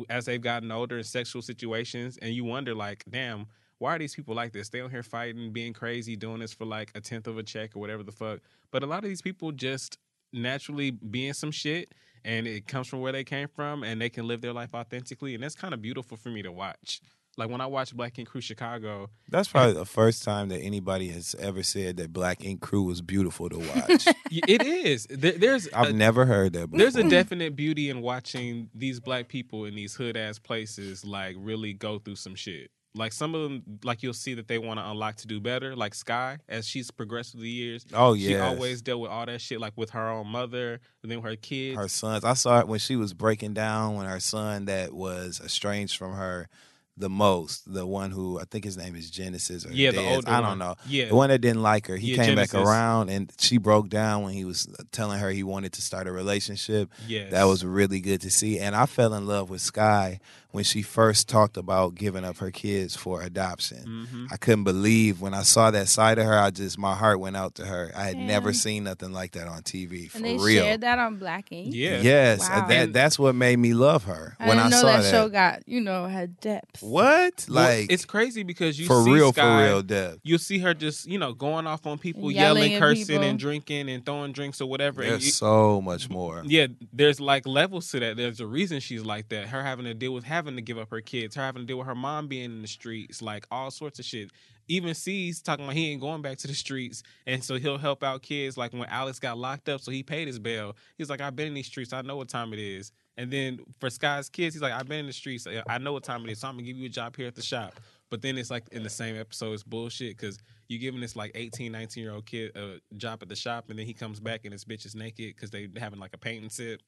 as 0.09 0.27
they've 0.27 0.41
gotten 0.41 0.70
older 0.70 0.99
in 0.99 1.05
sexual 1.05 1.43
situations, 1.43 2.19
and 2.23 2.33
you 2.33 2.45
wonder 2.45 2.73
like, 2.73 3.03
damn 3.11 3.47
why 3.79 3.95
are 3.95 3.99
these 3.99 4.15
people 4.15 4.35
like 4.35 4.53
this? 4.53 4.69
They 4.69 4.81
on 4.81 4.91
here 4.91 5.03
fighting, 5.03 5.53
being 5.53 5.73
crazy, 5.73 6.17
doing 6.17 6.41
this 6.41 6.53
for 6.53 6.65
like 6.65 6.91
a 6.95 7.01
tenth 7.01 7.27
of 7.27 7.39
a 7.39 7.43
check 7.43 7.77
or 7.77 7.81
whatever 7.81 8.03
the 8.03 8.13
fuck. 8.13 8.41
But 8.71 8.83
a 8.83 8.87
lot 8.87 9.05
of 9.05 9.09
these 9.11 9.23
people 9.23 9.53
just 9.53 9.99
naturally 10.33 10.91
being 10.91 11.33
some 11.33 11.51
shit 11.51 11.95
and 12.25 12.47
it 12.47 12.67
comes 12.67 12.87
from 12.89 13.01
where 13.01 13.13
they 13.13 13.25
came 13.25 13.49
from 13.49 13.83
and 13.83 14.01
they 14.01 14.09
can 14.11 14.27
live 14.27 14.41
their 14.41 14.53
life 14.53 14.75
authentically. 14.75 15.35
And 15.35 15.43
that's 15.43 15.55
kind 15.55 15.73
of 15.73 15.81
beautiful 15.81 16.17
for 16.17 16.29
me 16.29 16.43
to 16.43 16.53
watch. 16.53 17.01
Like 17.37 17.51
when 17.51 17.61
I 17.61 17.67
watch 17.67 17.95
Black 17.97 18.19
Ink 18.19 18.29
Crew 18.29 18.41
Chicago, 18.41 19.11
That's 19.29 19.47
probably 19.47 19.75
the 19.75 19.85
first 19.87 20.25
time 20.25 20.49
that 20.49 20.59
anybody 20.59 21.09
has 21.11 21.37
ever 21.39 21.63
said 21.63 21.97
that 21.99 22.13
Black 22.13 22.45
Ink 22.45 22.61
Crew 22.61 22.83
was 22.83 23.01
beautiful 23.01 23.49
to 23.49 23.59
watch. 23.59 24.09
it 24.33 24.61
is. 24.67 25.07
There, 25.09 25.33
there's 25.33 25.69
I've 25.73 25.91
a- 25.91 25.93
never 25.93 26.27
heard 26.27 26.52
that 26.55 26.73
before. 26.73 26.78
there's 26.78 26.97
a 26.97 27.09
definite 27.09 27.55
beauty 27.55 27.91
in 27.91 28.01
watching 28.02 28.70
these 28.75 28.99
black 28.99 29.28
people 29.28 29.67
in 29.67 29.77
these 29.77 29.94
hood 29.94 30.17
ass 30.17 30.41
places 30.41 31.05
like 31.05 31.36
really 31.39 31.73
go 31.75 32.01
through 32.01 32.17
some 32.17 32.35
shit. 32.35 32.73
Like 32.94 33.12
some 33.12 33.34
of 33.34 33.42
them, 33.42 33.62
like 33.84 34.02
you'll 34.02 34.12
see 34.15 34.34
that 34.34 34.49
they 34.49 34.58
want 34.58 34.81
to 34.81 34.89
unlock 34.91 35.17
to 35.17 35.26
do 35.26 35.41
better. 35.41 35.76
Like 35.76 35.94
Sky, 35.94 36.39
as 36.49 36.67
she's 36.67 36.91
progressed 36.91 37.33
through 37.33 37.42
the 37.42 37.50
years, 37.50 37.86
Oh, 37.92 38.15
yeah 38.15 38.28
she 38.28 38.39
always 38.39 38.83
dealt 38.83 39.00
with 39.00 39.10
all 39.10 39.26
that 39.26 39.41
shit, 39.41 39.60
like 39.60 39.75
with 39.76 39.91
her 39.91 40.08
own 40.08 40.26
mother 40.28 40.81
and 41.02 41.12
then 41.12 41.20
her 41.23 41.36
kids. 41.36 41.76
her 41.76 41.89
sons. 41.89 42.25
I 42.25 42.34
saw 42.34 42.60
it 42.60 42.67
when 42.68 42.78
she 42.81 42.97
was 42.97 43.12
breaking 43.15 43.55
down 43.55 43.94
when 43.97 44.07
her 44.07 44.20
son 44.20 44.65
that 44.65 44.92
was 44.92 45.41
estranged 45.44 45.97
from 45.97 46.15
her 46.15 46.49
the 46.97 47.08
most, 47.08 47.73
the 47.73 47.86
one 47.86 48.10
who 48.10 48.41
I 48.41 48.44
think 48.50 48.65
his 48.65 48.76
name 48.76 48.97
is 48.97 49.08
Genesis 49.08 49.65
or 49.65 49.70
Yeah, 49.70 49.92
the 49.92 49.99
older 50.05 50.28
I 50.28 50.41
don't 50.41 50.49
one. 50.49 50.58
know. 50.58 50.75
Yeah. 50.89 51.07
The 51.10 51.15
one 51.15 51.28
that 51.28 51.41
didn't 51.41 51.62
like 51.62 51.86
her. 51.86 51.97
He 51.97 52.10
Yeah, 52.10 52.25
came 52.25 52.34
back 52.34 52.52
around 52.55 53.08
and 53.08 53.33
she 53.39 53.57
broke 53.58 53.89
down 53.89 54.25
when 54.25 54.33
he 54.33 54.44
was 54.44 54.67
uh, 54.67 54.83
telling 54.91 55.20
her 55.20 55.31
he 55.31 55.44
wanted 55.44 55.75
to 55.75 55.83
start 55.83 56.08
a 56.08 56.12
relationship. 56.12 56.91
yeah 57.07 57.31
That 57.31 57.44
was 57.44 57.65
really 57.65 58.00
good 58.00 58.23
to 58.23 58.31
see. 58.31 58.58
And 58.58 58.75
I 58.75 58.86
fell 58.86 59.15
in 59.15 59.28
love 59.28 59.49
with 59.49 59.60
Sky 59.60 60.18
when 60.51 60.65
she 60.65 60.81
first 60.81 61.28
talked 61.28 61.59
about 61.59 61.94
giving 61.94 62.25
up 62.25 62.39
her 62.39 62.51
kids 62.51 62.97
for 62.97 63.20
adoption. 63.23 63.85
Mm-hmm. 63.86 64.27
I 64.33 64.36
couldn't 64.39 64.65
believe 64.65 65.20
when 65.20 65.35
I 65.35 65.43
saw 65.43 65.70
that 65.70 65.89
side 65.89 66.18
of 66.18 66.25
her, 66.25 66.39
I 66.39 66.51
just 66.51 66.78
my 66.78 66.94
heart 66.94 67.20
went 67.20 67.36
out 67.36 67.55
to 67.57 67.67
her. 67.67 67.93
I 67.94 68.05
had 68.05 68.17
never 68.17 68.52
seen 68.55 68.85
nothing 68.85 69.12
like 69.12 69.33
that 69.33 69.47
on 69.47 69.60
TV. 69.62 70.10
For 70.10 70.17
and 70.18 70.25
they 70.27 70.36
real. 70.39 70.62
shared 70.62 70.81
that 70.81 70.99
on 70.99 71.17
Black 71.17 71.52
Ink. 71.52 71.75
Yeah. 71.75 72.01
Yes, 72.01 72.49
Wow. 72.49 72.67
that 72.67 72.93
that's 72.94 73.18
what 73.18 73.35
made 73.35 73.59
me 73.59 73.75
love 73.75 74.05
her 74.05 74.36
I 74.41 74.49
when 74.49 74.57
didn't 74.57 74.67
I 74.67 74.70
know 74.70 74.81
saw 74.81 74.86
that, 74.86 75.02
that. 75.02 75.10
show 75.10 75.28
got 75.28 75.68
you 75.68 75.81
know 75.83 76.07
had 76.07 76.41
depth. 76.41 76.83
what? 76.83 77.44
Well, 77.49 77.62
Like 77.65 77.93
it's 77.93 78.07
crazy 78.07 78.43
because 78.43 78.81
you 78.81 78.86
for 78.86 79.05
see 79.05 79.12
real, 79.12 79.33
Sky, 79.33 79.43
for 79.43 79.65
real, 79.70 79.83
depth. 79.83 80.20
You'll 80.23 80.39
see 80.39 80.59
her 80.60 80.73
just 80.73 81.07
you 81.07 81.18
know 81.18 81.35
going 81.35 81.67
off 81.67 81.86
on 81.86 81.99
people, 81.99 82.31
Yelling 82.31 82.73
yelling, 82.73 82.81
cursing, 82.81 83.07
people. 83.07 83.25
and 83.25 83.39
drinking 83.39 83.91
and 83.91 84.05
throwing 84.05 84.33
drinks 84.33 84.60
or 84.62 84.68
whatever. 84.68 85.02
and 85.02 85.12
There's 85.12 85.27
you- 85.27 85.33
so 85.33 85.83
much 85.83 86.09
more. 86.09 86.43
Yeah, 86.47 86.68
there's 86.93 87.20
like 87.20 87.47
levels 87.47 87.91
to 87.91 88.01
that. 88.01 88.17
There's 88.17 88.41
a 88.41 88.47
reason 88.47 88.81
she's 88.81 89.05
like 89.05 89.28
that. 89.28 89.49
Her 89.49 89.62
having 89.62 89.85
to 89.85 89.93
deal 89.94 90.15
with 90.15 90.25
having 90.25 90.48
to 90.57 90.62
give 90.62 90.78
up 90.78 90.91
her 90.91 91.01
kids, 91.01 91.35
her 91.35 91.43
having 91.43 91.62
to 91.62 91.67
deal 91.67 91.78
with 91.78 91.86
her 91.86 91.94
mom 91.94 92.28
being 92.28 92.44
in 92.44 92.62
the 92.62 92.68
streets, 92.68 93.23
like 93.23 93.47
all 93.51 93.70
sorts 93.70 93.99
of 93.99 94.05
shit. 94.05 94.31
Even 94.70 94.94
C's 94.94 95.41
talking 95.41 95.65
about 95.65 95.75
he 95.75 95.93
ain't 95.93 96.01
going 96.01 96.20
back 96.20 96.36
to 96.39 96.47
the 96.47 96.55
streets, 96.55 97.02
and 97.27 97.43
so 97.43 97.57
he'll 97.57 97.78
help 97.78 98.05
out 98.05 98.23
kids. 98.23 98.59
Like 98.59 98.73
when 98.73 98.85
Alex 98.85 99.18
got 99.18 99.39
locked 99.39 99.68
up, 99.68 99.81
so 99.81 99.91
he 99.91 100.02
paid 100.02 100.27
his 100.27 100.39
bail. 100.39 100.77
He's 100.99 101.09
like, 101.09 101.20
I've 101.20 101.35
been 101.35 101.49
in 101.49 101.55
these 101.55 101.67
streets, 101.67 101.93
I 101.93 102.02
know 102.02 102.17
what 102.17 102.28
time 102.28 102.52
it 102.52 102.59
is. 102.59 102.93
And 103.17 103.31
then 103.31 103.60
for 103.81 103.91
Sky's 103.91 104.28
kids, 104.28 104.55
he's 104.55 104.62
like, 104.62 104.73
I've 104.73 104.86
been 104.86 105.01
in 105.01 105.07
the 105.07 105.12
streets, 105.12 105.47
uh, 105.47 105.62
I 105.68 105.78
know 105.78 105.93
what 105.93 106.05
time 106.05 106.25
it 106.25 106.31
is, 106.33 106.41
so 106.41 106.49
I'm 106.49 106.55
gonna 106.55 106.65
give 106.65 106.77
you 106.77 106.86
a 106.86 106.91
job 106.91 107.17
here 107.17 107.27
at 107.27 107.35
the 107.35 107.43
shop. 107.43 107.81
But 108.10 108.23
then 108.23 108.39
it's 108.39 108.51
like 108.51 108.68
in 108.73 108.83
the 108.83 108.91
same 108.91 109.18
episode, 109.18 109.52
it's 109.52 109.62
bullshit 109.62 110.17
because 110.17 110.39
you're 110.68 110.81
giving 110.81 111.01
this 111.01 111.17
like 111.17 111.33
18, 111.35 111.73
19 111.73 112.02
year 112.02 112.12
old 112.12 112.27
kid 112.27 112.57
a 112.57 112.78
job 112.97 113.20
at 113.23 113.28
the 113.28 113.36
shop, 113.36 113.70
and 113.70 113.78
then 113.78 113.86
he 113.86 113.94
comes 113.94 114.20
back 114.20 114.43
and 114.44 114.52
his 114.52 114.65
bitch 114.65 114.86
is 114.86 114.94
naked 114.94 115.35
because 115.35 115.51
they 115.51 115.68
having 115.77 115.99
like 115.99 116.15
a 116.15 116.18
painting 116.18 116.51
sip. 116.51 116.81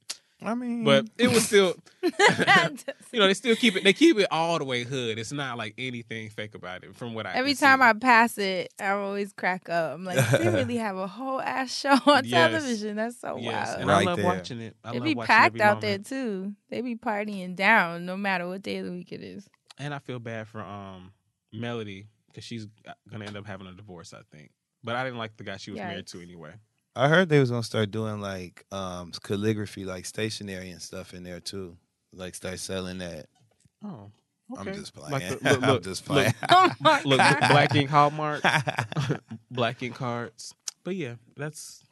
I 0.42 0.54
mean, 0.54 0.84
But 0.84 1.06
it 1.18 1.28
was 1.30 1.46
still, 1.46 1.74
you 2.02 2.10
know, 3.20 3.26
they 3.26 3.34
still 3.34 3.56
keep 3.56 3.76
it. 3.76 3.84
They 3.84 3.92
keep 3.92 4.18
it 4.18 4.26
all 4.30 4.58
the 4.58 4.64
way 4.64 4.84
hood. 4.84 5.18
It's 5.18 5.32
not 5.32 5.58
like 5.58 5.74
anything 5.76 6.30
fake 6.30 6.54
about 6.54 6.82
it, 6.84 6.96
from 6.96 7.12
what 7.14 7.26
I. 7.26 7.32
Every 7.34 7.54
time 7.54 7.80
see. 7.80 7.84
I 7.84 7.92
pass 7.92 8.38
it, 8.38 8.72
I 8.80 8.88
always 8.90 9.32
crack 9.32 9.68
up. 9.68 9.94
I'm 9.94 10.04
like, 10.04 10.26
they 10.30 10.48
really 10.52 10.76
have 10.76 10.96
a 10.96 11.06
whole 11.06 11.40
ass 11.40 11.74
show 11.76 11.90
on 12.06 12.24
Yes. 12.24 12.50
television. 12.52 12.96
That's 12.96 13.20
so 13.20 13.36
yes, 13.36 13.68
wild. 13.68 13.80
and 13.80 13.88
Right 13.88 14.02
I 14.02 14.04
love 14.04 14.16
there. 14.16 14.26
watching 14.26 14.60
it. 14.60 14.76
I 14.84 14.92
They 14.92 14.98
love 14.98 15.04
be 15.04 15.14
packed 15.14 15.46
every 15.56 15.60
out 15.60 15.80
there 15.80 15.98
too. 15.98 16.54
They 16.70 16.80
be 16.80 16.96
partying 16.96 17.54
down 17.54 18.06
no 18.06 18.16
matter 18.16 18.48
what 18.48 18.62
day 18.62 18.78
of 18.78 18.86
the 18.86 18.92
week 18.92 19.12
it 19.12 19.22
is. 19.22 19.46
And 19.78 19.92
I 19.92 19.98
feel 19.98 20.18
bad 20.18 20.48
for 20.48 20.60
um 20.62 21.12
Melody 21.52 22.06
because 22.28 22.44
she's 22.44 22.66
gonna 23.10 23.24
end 23.26 23.36
up 23.36 23.46
having 23.46 23.66
a 23.66 23.72
divorce. 23.72 24.14
I 24.14 24.20
think, 24.34 24.50
but 24.84 24.96
I 24.96 25.04
didn't 25.04 25.18
like 25.18 25.36
the 25.36 25.44
guy 25.44 25.56
she 25.58 25.70
was 25.70 25.80
married 25.80 26.06
to 26.08 26.22
anyway. 26.22 26.52
I 26.96 27.08
heard 27.08 27.28
they 27.28 27.38
was 27.40 27.50
gonna 27.50 27.62
start 27.62 27.90
doing 27.90 28.20
like 28.20 28.64
um 28.72 29.12
calligraphy, 29.22 29.84
like 29.84 30.06
stationery 30.06 30.70
and 30.70 30.82
stuff 30.82 31.14
in 31.14 31.22
there 31.24 31.40
too. 31.40 31.76
Like 32.12 32.34
start 32.34 32.58
selling 32.58 32.98
that. 32.98 33.26
Oh, 33.84 34.10
I'm 34.58 34.66
just 34.74 34.94
playing. 34.94 35.12
Like 35.12 35.28
the- 35.40 35.48
look, 35.50 35.62
I'm 35.62 35.70
look, 35.70 35.82
just 35.84 36.08
look. 36.08 36.16
playing. 36.16 36.34
Oh 36.50 36.72
my 36.80 37.02
Look, 37.04 37.18
black 37.18 37.74
ink 37.76 37.88
Hallmark, 37.90 38.42
black 39.50 39.82
ink 39.82 39.94
cards. 39.94 40.54
But 40.82 40.96
yeah, 40.96 41.14
that's 41.36 41.82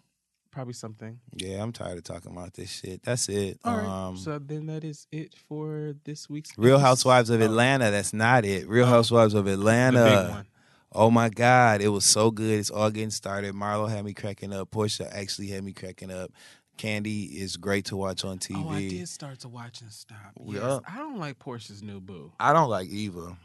probably 0.50 0.72
something. 0.72 1.20
yeah, 1.36 1.62
I'm 1.62 1.72
tired 1.72 1.98
of 1.98 2.04
talking 2.04 2.32
about 2.32 2.54
this 2.54 2.70
shit. 2.70 3.02
That's 3.04 3.28
it. 3.28 3.60
All 3.64 3.76
right. 3.76 3.86
Um, 3.86 4.16
so 4.16 4.38
then 4.38 4.66
that 4.66 4.82
is 4.82 5.06
it 5.12 5.34
for 5.48 5.94
this 6.04 6.28
week's 6.28 6.50
Real. 6.58 6.78
Housewives 6.78 7.30
of 7.30 7.40
Oh, 7.40 7.44
Atlanta. 7.44 7.90
That's 7.92 8.12
not 8.12 8.44
it. 8.44 8.66
Real 8.68 8.86
Oh. 8.86 8.88
Housewives 8.88 9.34
of 9.34 9.46
Atlanta. 9.46 10.44
Oh 10.92 11.10
my 11.10 11.28
God, 11.28 11.80
it 11.82 11.88
was 11.88 12.04
so 12.04 12.30
good. 12.30 12.58
It's 12.58 12.70
all 12.70 12.90
getting 12.90 13.10
started. 13.10 13.54
Marlo 13.54 13.88
had 13.88 14.04
me 14.04 14.14
cracking 14.14 14.52
up. 14.54 14.70
Porsha 14.70 15.08
actually 15.12 15.48
had 15.48 15.62
me 15.64 15.72
cracking 15.72 16.10
up. 16.10 16.30
Kandi 16.78 17.34
is 17.34 17.56
great 17.56 17.86
to 17.86 17.96
watch 17.96 18.24
on 18.24 18.38
TV. 18.38 18.64
Oh, 18.64 18.70
I 18.70 18.88
did 18.88 19.08
start 19.08 19.40
to 19.40 19.48
watch 19.48 19.80
and 19.82 19.92
stop. 19.92 20.16
Yes. 20.46 20.60
Yeah. 20.62 20.78
I 20.88 20.96
don't 20.98 21.18
like 21.18 21.38
Porsha's 21.38 21.82
new 21.82 22.00
boo. 22.00 22.32
I 22.38 22.52
don't 22.52 22.70
like 22.70 22.88
Eva. 22.88 23.36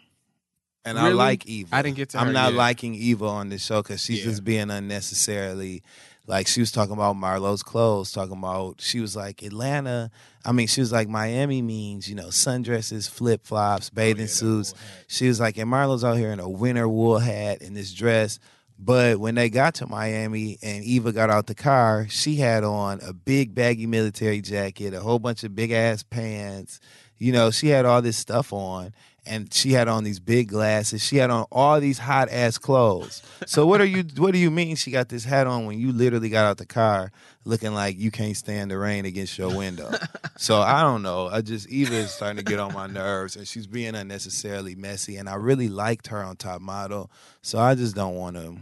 And 0.86 1.00
I 1.00 1.10
like 1.10 1.46
Eva. 1.48 1.76
I 1.76 1.82
didn't 1.82 1.98
get 1.98 2.10
to 2.10 2.20
I'm 2.20 2.34
not 2.34 2.52
yet. 2.52 2.58
liking 2.58 2.94
Eva 2.94 3.26
on 3.26 3.50
this 3.50 3.66
show 3.66 3.82
because 3.82 4.02
she's 4.02 4.20
Yeah. 4.20 4.26
just 4.26 4.44
being 4.44 4.70
unnecessarily 4.70 5.82
like 6.26 6.48
she 6.48 6.61
was 6.61 6.72
talking 6.72 6.93
about 6.93 7.16
Marlo's 7.18 7.64
clothes, 7.64 8.11
talking 8.11 8.38
about 8.38 8.80
she 8.80 9.00
was 9.00 9.16
like 9.16 9.43
Atlanta. 9.43 10.10
I 10.45 10.52
mean, 10.53 10.68
she 10.68 10.82
was 10.82 10.92
like 10.92 11.10
Miami 11.10 11.61
means, 11.61 12.08
you 12.08 12.16
know, 12.16 12.27
sundresses, 12.27 13.10
flip 13.10 13.45
flops, 13.45 13.90
bathing 13.90 14.22
Oh, 14.22 14.24
yeah, 14.24 14.27
suits. 14.27 14.74
She 15.08 15.27
was 15.27 15.40
like, 15.40 15.58
and 15.58 15.69
Marlo's 15.69 16.03
out 16.03 16.18
here 16.18 16.32
in 16.32 16.40
a 16.40 16.50
winter 16.50 16.88
wool 16.88 17.19
hat 17.19 17.61
and 17.61 17.76
this 17.76 17.93
dress. 17.93 18.40
But 18.80 19.18
when 19.18 19.35
they 19.35 19.50
got 19.50 19.76
to 19.76 19.88
Miami 19.88 20.58
and 20.61 20.84
Eva 20.84 21.11
got 21.11 21.30
out 21.30 21.48
the 21.48 21.56
car, 21.56 22.08
she 22.10 22.35
had 22.35 22.64
on 22.64 23.00
a 23.02 23.14
big 23.14 23.53
baggy 23.53 23.85
military 23.85 24.42
jacket, 24.42 24.93
a 24.93 25.00
whole 25.00 25.19
bunch 25.19 25.43
of 25.43 25.56
big 25.56 25.72
ass 25.72 26.03
pants. 26.03 26.80
You 27.18 27.32
know, 27.32 27.52
she 27.52 27.68
had 27.68 27.85
all 27.85 28.02
this 28.02 28.18
stuff 28.18 28.52
on 28.52 28.93
and 29.26 29.53
she 29.53 29.72
had 29.72 29.88
on 29.88 30.03
these 30.03 30.19
big 30.19 30.50
glasses. 30.50 31.02
She 31.02 31.18
had 31.18 31.30
on 31.30 31.45
all 31.52 31.80
these 31.80 31.98
hot 31.98 32.30
ass 32.30 32.58
clothes. 32.58 33.22
So 33.45 33.66
what 33.66 33.80
are 33.80 33.85
you 33.85 34.03
what 34.18 34.34
do 34.34 34.40
you 34.40 34.52
mean 34.52 34.76
she 34.76 34.92
got 34.92 35.10
this 35.10 35.24
hat 35.24 35.48
on 35.48 35.66
when 35.66 35.80
you 35.80 35.92
literally 35.92 36.30
got 36.30 36.45
out 36.45 36.58
the 36.58 36.66
car 36.66 37.11
looking 37.45 37.74
like 37.74 37.98
you 37.98 38.11
can't 38.11 38.35
stand 38.35 38.72
the 38.72 38.77
rain 38.77 39.06
against 39.06 39.38
your 39.38 39.56
window? 39.56 39.92
so 40.38 40.61
I 40.61 40.82
don't 40.82 41.02
know. 41.02 41.27
I 41.27 41.42
just 41.42 41.69
Eva 41.69 41.95
is 41.95 42.11
starting 42.11 42.38
to 42.38 42.43
get 42.43 42.60
on 42.60 42.74
my 42.74 42.88
nerves 42.88 43.35
and 43.35 43.48
she's 43.48 43.68
being 43.68 43.95
unnecessarily 43.95 44.76
messy 44.76 45.18
and 45.18 45.30
I 45.30 45.35
really 45.35 45.69
liked 45.69 46.08
her 46.08 46.22
on 46.22 46.35
Top 46.35 46.61
Model. 46.61 47.10
So 47.42 47.60
I 47.60 47.76
just 47.76 47.95
don't 47.95 48.16
want 48.16 48.35
to 48.35 48.58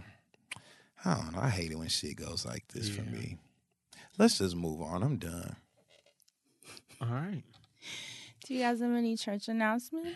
I 1.04 1.16
don't 1.16 1.34
know. 1.34 1.42
I 1.42 1.50
hate 1.50 1.72
it 1.72 1.78
when 1.80 1.88
shit 1.88 2.16
goes 2.16 2.46
like 2.46 2.68
this 2.68 2.88
for 2.88 3.02
me. 3.02 3.38
Let's 4.20 4.38
just 4.38 4.56
move 4.56 4.82
on. 4.82 5.02
I'm 5.02 5.18
done. 5.18 5.56
All 7.02 7.08
right. 7.08 7.42
Do 8.46 8.54
you 8.54 8.60
guys 8.60 8.82
have 8.82 8.92
any 8.92 9.18
church 9.18 9.48
announcements? 9.48 10.12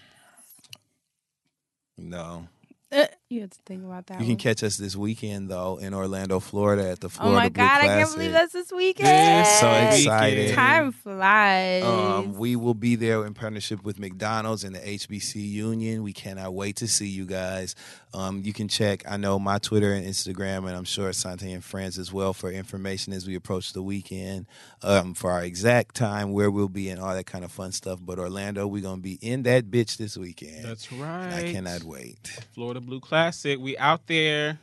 No. 1.98 2.48
Uh, 2.92 3.08
you 3.30 3.42
have 3.42 3.50
to 3.50 3.60
think 3.66 3.84
about 3.84 4.06
that. 4.08 4.20
You 4.20 4.26
can 4.26 4.34
one. 4.34 4.38
catch 4.38 4.64
us 4.64 4.78
this 4.78 4.96
weekend 4.96 5.50
though 5.50 5.78
in 5.78 5.94
Orlando, 5.94 6.40
Florida 6.40 6.90
at 6.92 7.00
the 7.00 7.10
Florida. 7.10 7.36
Oh 7.38 7.40
my 7.40 7.50
Blue 7.50 7.64
god, 7.64 7.82
I 7.82 7.88
can't 7.88 8.14
believe 8.14 8.32
that's 8.32 8.54
this 8.54 8.72
weekend. 8.72 9.08
This 9.46 9.60
so 9.60 9.72
excited. 9.72 10.54
Time 10.54 10.92
flies. 10.92 11.84
Um, 11.84 12.34
we 12.34 12.56
will 12.56 12.76
be 12.76 12.96
there 12.96 13.26
in 13.26 13.34
partnership 13.34 13.84
with 13.84 14.00
McDonald's 14.00 14.64
and 14.64 14.76
the 14.76 14.80
HBC 14.80 15.36
Union. 15.50 16.04
We 16.04 16.14
cannot 16.14 16.54
wait 16.54 16.76
to 16.78 16.88
see 16.88 17.08
you 17.08 17.26
guys. 17.26 17.74
Um, 18.14 18.44
you 18.46 18.54
can 18.54 18.68
check, 18.70 19.04
I 19.10 19.18
know, 19.18 19.40
my 19.40 19.58
Twitter 19.58 19.92
and 19.92 20.06
Instagram, 20.06 20.60
and 20.68 20.76
I'm 20.76 20.86
sure 20.86 21.12
Sante 21.12 21.52
and 21.52 21.64
friends 21.64 21.98
as 22.00 22.14
well 22.14 22.32
for 22.32 22.50
information 22.50 23.12
as 23.12 23.28
we 23.28 23.36
approach 23.36 23.74
the 23.74 23.82
weekend 23.84 24.46
um, 24.84 25.14
for 25.16 25.32
our 25.32 25.44
exact 25.44 25.96
time, 25.96 26.32
where 26.32 26.50
we'll 26.50 26.70
be, 26.70 26.90
and 26.90 27.02
all 27.02 27.14
that 27.14 27.26
kind 27.26 27.44
of 27.44 27.52
fun 27.52 27.74
stuff. 27.74 28.00
But 28.02 28.18
Orlando, 28.20 28.68
we're 28.68 28.84
going 28.84 28.98
to 28.98 29.02
be 29.02 29.18
in 29.22 29.44
that 29.44 29.66
bitch 29.70 29.98
this 29.98 30.16
weekend. 30.16 30.64
That's 30.64 30.90
And 30.92 31.02
right. 31.02 31.34
I 31.34 31.52
cannot 31.52 31.84
wait. 31.84 32.40
Florida 32.54 32.80
Blue 32.80 33.02
Classic. 33.02 33.15
We 33.60 33.78
out 33.78 34.08
there. 34.08 34.60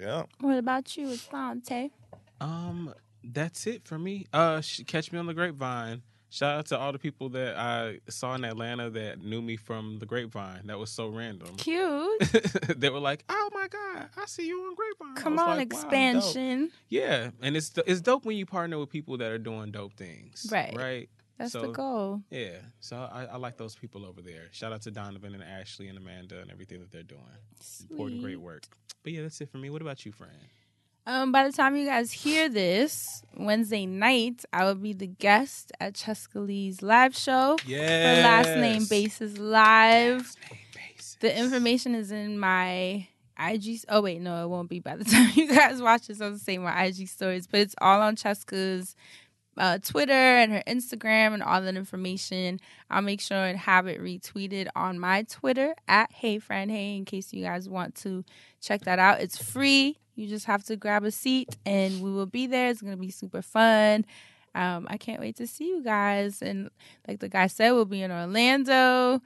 Yeah. 0.00 0.24
what 0.40 0.56
about 0.58 0.96
you, 0.96 1.08
Assante? 1.08 1.90
Um, 2.40 2.94
that's 3.22 3.66
it 3.66 3.84
for 3.84 3.98
me. 3.98 4.26
Uh, 4.32 4.62
catch 4.86 5.12
me 5.12 5.18
on 5.18 5.26
the 5.26 5.34
Grapevine. 5.34 6.02
Shout 6.30 6.58
out 6.58 6.66
to 6.66 6.78
all 6.78 6.92
the 6.92 6.98
people 6.98 7.28
that 7.30 7.56
I 7.56 8.00
saw 8.08 8.34
in 8.34 8.44
Atlanta 8.44 8.90
that 8.90 9.22
knew 9.22 9.40
me 9.40 9.56
from 9.56 9.98
the 9.98 10.06
Grapevine. 10.06 10.66
That 10.66 10.78
was 10.78 10.90
so 10.90 11.08
random. 11.08 11.54
Cute. 11.56 12.18
they 12.76 12.90
were 12.90 12.98
like, 12.98 13.24
"Oh 13.28 13.48
my 13.52 13.68
god, 13.68 14.08
I 14.16 14.26
see 14.26 14.46
you 14.46 14.58
on 14.60 14.74
Grapevine." 14.74 15.22
Come 15.22 15.38
on, 15.38 15.56
like, 15.56 15.72
"Wow, 15.72 15.78
expansion. 15.80 16.70
yeah, 16.88 17.30
and 17.42 17.56
it's 17.56 17.72
it's 17.86 18.00
dope 18.00 18.24
when 18.24 18.36
you 18.36 18.44
partner 18.44 18.78
with 18.78 18.90
people 18.90 19.16
that 19.18 19.30
are 19.30 19.38
doing 19.38 19.70
dope 19.70 19.94
things. 19.94 20.48
Right. 20.50 20.74
Right. 20.76 21.08
That's 21.38 21.52
the 21.52 21.68
goal. 21.68 22.22
Yeah. 22.30 22.56
So 22.80 22.96
I, 22.96 23.24
I 23.24 23.36
like 23.36 23.56
those 23.56 23.74
people 23.74 24.06
over 24.06 24.22
there. 24.22 24.48
Shout 24.52 24.72
out 24.72 24.82
to 24.82 24.90
Donovan 24.90 25.34
and 25.34 25.42
Ashley 25.42 25.88
and 25.88 25.98
Amanda 25.98 26.40
and 26.40 26.50
everything 26.50 26.80
that 26.80 26.90
they're 26.90 27.02
doing. 27.02 27.20
Important, 27.90 28.22
great 28.22 28.40
work. 28.40 28.66
But 29.02 29.12
yeah, 29.12 29.22
that's 29.22 29.40
it 29.40 29.50
for 29.50 29.58
me. 29.58 29.70
What 29.70 29.82
about 29.82 30.04
you, 30.06 30.12
Fran? 30.12 30.30
Um, 31.08 31.30
by 31.30 31.46
the 31.46 31.52
time 31.52 31.76
you 31.76 31.86
guys 31.86 32.10
hear 32.10 32.48
this, 32.48 33.22
Wednesday 33.36 33.86
night, 33.86 34.44
I 34.52 34.64
will 34.64 34.74
be 34.74 34.92
the 34.92 35.06
guest 35.06 35.70
at 35.78 35.94
Chescaleigh's 35.94 36.82
live 36.82 37.16
show. 37.16 37.56
Yeah. 37.64 38.16
Her 38.16 38.22
last 38.22 38.58
name 38.58 38.86
basis 38.86 39.38
live. 39.38 40.34
The 41.20 41.38
information 41.38 41.94
is 41.94 42.10
in 42.10 42.40
my 42.40 43.06
IG. 43.38 43.80
Oh 43.88 44.00
wait, 44.00 44.20
no, 44.20 44.44
it 44.44 44.48
won't 44.48 44.68
be 44.68 44.80
by 44.80 44.96
the 44.96 45.04
time 45.12 45.30
you 45.34 45.46
guys 45.54 45.80
watch 45.80 46.08
this. 46.08 46.20
I 46.20 46.28
was 46.28 46.42
saying 46.42 46.62
my 46.62 46.84
IG 46.84 47.06
stories, 47.08 47.46
but 47.46 47.60
it's 47.60 47.74
all 47.80 48.00
on 48.02 48.16
Cheska's 48.16 48.96
uh, 49.56 49.78
Twitter 49.78 50.12
and 50.12 50.52
her 50.52 50.62
Instagram 50.66 51.34
and 51.34 51.42
all 51.42 51.60
that 51.62 51.76
information. 51.76 52.60
I'll 52.90 53.02
make 53.02 53.20
sure 53.20 53.36
and 53.38 53.58
have 53.58 53.86
it 53.86 54.00
retweeted 54.00 54.68
on 54.76 54.98
my 54.98 55.22
Twitter 55.24 55.74
at 55.88 56.12
Hey 56.12 56.38
Friend 56.38 56.70
Hey 56.70 56.96
in 56.96 57.04
case 57.04 57.32
you 57.32 57.42
guys 57.44 57.68
want 57.68 57.94
to 57.96 58.24
check 58.60 58.82
that 58.82 58.98
out. 58.98 59.20
It's 59.20 59.42
free. 59.42 59.98
You 60.14 60.26
just 60.26 60.46
have 60.46 60.64
to 60.64 60.76
grab 60.76 61.04
a 61.04 61.10
seat 61.10 61.56
and 61.64 62.02
we 62.02 62.10
will 62.10 62.26
be 62.26 62.46
there. 62.46 62.70
It's 62.70 62.82
gonna 62.82 62.96
be 62.96 63.10
super 63.10 63.42
fun. 63.42 64.04
Um, 64.54 64.86
I 64.88 64.96
can't 64.96 65.20
wait 65.20 65.36
to 65.36 65.46
see 65.46 65.68
you 65.68 65.82
guys. 65.82 66.40
And 66.40 66.70
like 67.06 67.20
the 67.20 67.28
guy 67.28 67.46
said, 67.46 67.72
we'll 67.72 67.84
be 67.84 68.02
in 68.02 68.10
Orlando. 68.10 69.20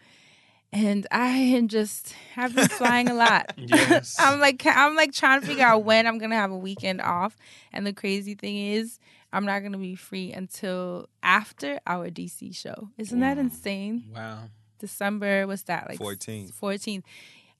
And 0.73 1.07
I 1.10 1.28
am 1.28 1.68
just 1.68 2.12
have 2.34 2.55
been 2.55 2.68
flying 2.68 3.09
a 3.09 3.15
lot. 3.15 3.52
Yes. 3.57 4.17
I'm 4.18 4.41
like 4.41 4.65
I'm 4.67 4.94
like 4.97 5.12
trying 5.12 5.41
to 5.41 5.47
figure 5.47 5.65
out 5.65 5.84
when 5.84 6.07
I'm 6.07 6.18
gonna 6.18 6.36
have 6.36 6.50
a 6.50 6.59
weekend 6.59 7.00
off. 7.00 7.36
And 7.73 7.86
the 7.86 7.92
crazy 7.92 8.34
thing 8.34 8.57
is, 8.57 8.99
I'm 9.33 9.44
not 9.44 9.62
gonna 9.62 9.78
be 9.78 9.94
free 9.94 10.33
until 10.33 11.09
after 11.23 11.81
our 11.86 12.10
DC 12.10 12.55
show. 12.55 12.89
Isn't 12.99 13.20
that 13.20 13.39
insane? 13.39 14.10
Wow. 14.15 14.49
December, 14.78 15.47
what's 15.47 15.62
that 15.65 15.89
like? 15.89 15.99
14th. 15.99 16.52
14th. 16.52 17.02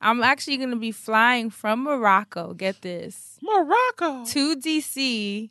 I'm 0.01 0.23
actually 0.23 0.57
gonna 0.57 0.77
be 0.77 0.93
flying 0.93 1.51
from 1.51 1.85
Morocco. 1.85 2.55
Get 2.55 2.81
this 2.83 3.39
Morocco. 3.43 4.25
to 4.25 4.57
DC, 4.57 5.51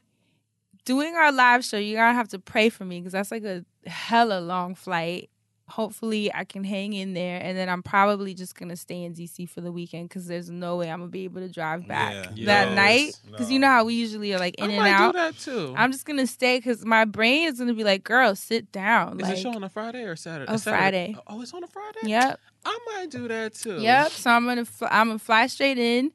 doing 0.86 1.16
our 1.16 1.32
live 1.32 1.64
show. 1.64 1.78
You're 1.78 2.00
gonna 2.02 2.16
have 2.16 2.30
to 2.30 2.40
pray 2.40 2.70
for 2.70 2.84
me 2.84 3.00
because 3.00 3.14
that's 3.14 3.32
like 3.32 3.44
a 3.44 3.64
hella 3.86 4.40
long 4.40 4.76
flight. 4.76 5.30
Hopefully, 5.70 6.34
I 6.34 6.44
can 6.46 6.64
hang 6.64 6.94
in 6.94 7.14
there, 7.14 7.40
and 7.42 7.58
then 7.58 7.70
I'm 7.70 7.82
probably 7.84 8.34
just 8.34 8.56
gonna 8.56 8.76
stay 8.76 9.04
in 9.04 9.14
DC 9.14 9.48
for 9.50 9.62
the 9.62 9.72
weekend 9.72 10.10
because 10.10 10.28
there's 10.28 10.50
no 10.50 10.78
way 10.78 10.90
I'm 10.92 11.00
gonna 11.00 11.10
be 11.12 11.24
able 11.26 11.42
to 11.42 11.50
drive 11.50 11.88
back 11.88 12.14
Yeah. 12.36 12.46
that 12.46 12.68
Yes. 12.70 12.76
night. 12.76 13.20
Because 13.32 13.52
you 13.52 13.60
know 13.60 13.68
how 13.68 13.86
we 13.86 13.94
usually 13.94 14.34
are 14.34 14.40
like 14.40 14.56
in 14.56 14.66
I 14.66 14.74
and 14.74 14.78
might 14.78 14.92
out. 14.92 15.14
do 15.14 15.20
that 15.20 15.38
too. 15.38 15.74
I'm 15.78 15.92
just 15.92 16.06
gonna 16.06 16.28
stay 16.28 16.58
because 16.58 16.84
my 16.86 17.06
brain 17.06 17.48
is 17.48 17.60
gonna 17.60 17.74
be 17.74 17.84
like, 17.84 18.04
"Girl, 18.04 18.36
sit 18.36 18.72
down." 18.72 19.18
Is 19.18 19.22
like, 19.22 19.36
the 19.36 19.42
show 19.42 19.52
on 19.54 19.64
a 19.64 19.70
Friday 19.70 20.04
or 20.04 20.16
Saturday? 20.16 20.52
Oh, 20.52 20.56
a 20.56 20.58
Saturday. 20.58 21.14
Friday. 21.14 21.16
Oh, 21.28 21.42
it's 21.42 21.54
on 21.54 21.64
a 21.64 21.68
Friday. 21.68 22.00
Yep. 22.04 22.40
I 22.66 22.80
might 22.96 23.10
do 23.10 23.28
that 23.30 23.54
too. 23.54 23.80
Yep. 23.80 24.12
So 24.12 24.32
I'm 24.32 24.46
gonna 24.46 24.66
fl- 24.66 24.86
I'm 24.90 25.08
gonna 25.08 25.20
fly 25.20 25.48
straight 25.48 25.78
in. 25.78 26.12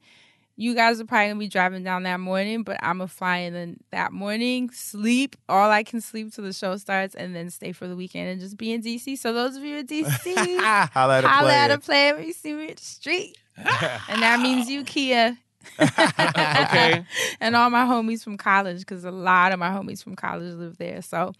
You 0.57 0.73
guys 0.73 1.01
are 1.01 1.05
probably 1.05 1.27
gonna 1.27 1.39
be 1.39 1.47
driving 1.49 1.83
down 1.83 2.03
that 2.03 2.19
morning, 2.19 2.63
but 2.63 2.77
I'm 2.81 2.99
gonna 2.99 3.09
fly 3.09 3.39
in 3.39 3.77
that 3.91 4.13
morning, 4.13 4.69
sleep 4.71 5.35
all 5.49 5.69
I 5.69 5.83
can 5.83 5.99
sleep 5.99 6.33
till 6.33 6.45
the 6.45 6.53
show 6.53 6.77
starts, 6.77 7.13
and 7.13 7.35
then 7.35 7.49
stay 7.49 7.73
for 7.73 7.87
the 7.87 7.95
weekend 7.95 8.29
and 8.29 8.39
just 8.39 8.55
be 8.55 8.71
in 8.71 8.81
DC. 8.81 9.17
So 9.17 9.33
those 9.33 9.57
of 9.57 9.63
you 9.63 9.77
in 9.77 9.87
DC, 9.87 10.59
Holla 10.93 11.17
at 11.17 11.23
a 11.25 11.27
holla 11.27 11.53
at 11.53 11.71
a 11.71 11.77
player 11.77 12.15
when 12.15 12.25
you 12.25 12.33
see 12.33 12.53
me 12.53 12.69
in 12.69 12.75
the 12.75 12.81
street, 12.81 13.37
and 13.57 14.21
that 14.21 14.39
means 14.39 14.69
you, 14.69 14.83
Kia. 14.83 15.37
Okay. 15.79 17.03
and 17.41 17.55
all 17.55 17.69
my 17.71 17.85
homies 17.85 18.23
from 18.23 18.37
college, 18.37 18.79
because 18.79 19.03
a 19.03 19.11
lot 19.11 19.51
of 19.51 19.59
my 19.59 19.69
homies 19.69 20.03
from 20.03 20.15
college 20.15 20.53
live 20.53 20.77
there. 20.77 21.01
So 21.01 21.33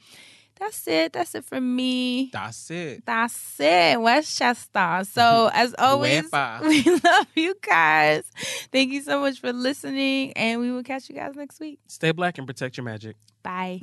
That's 0.59 0.87
it. 0.87 1.13
That's 1.13 1.35
it 1.35 1.43
for 1.43 1.59
me. 1.59 2.29
That's 2.31 2.71
it. 2.71 3.05
That's 3.05 3.59
it, 3.59 3.99
Westchester. 3.99 5.03
So, 5.03 5.49
as 5.53 5.75
always, 5.77 6.29
Wepa. 6.31 6.61
we 6.67 6.99
love 7.03 7.27
you 7.35 7.55
guys. 7.61 8.23
Thank 8.71 8.91
you 8.91 9.01
so 9.01 9.19
much 9.19 9.39
for 9.39 9.51
listening, 9.51 10.33
and 10.33 10.61
we 10.61 10.71
will 10.71 10.83
catch 10.83 11.09
you 11.09 11.15
guys 11.15 11.35
next 11.35 11.59
week. 11.59 11.79
Stay 11.87 12.11
black 12.11 12.37
and 12.37 12.47
protect 12.47 12.77
your 12.77 12.85
magic. 12.85 13.17
Bye. 13.43 13.81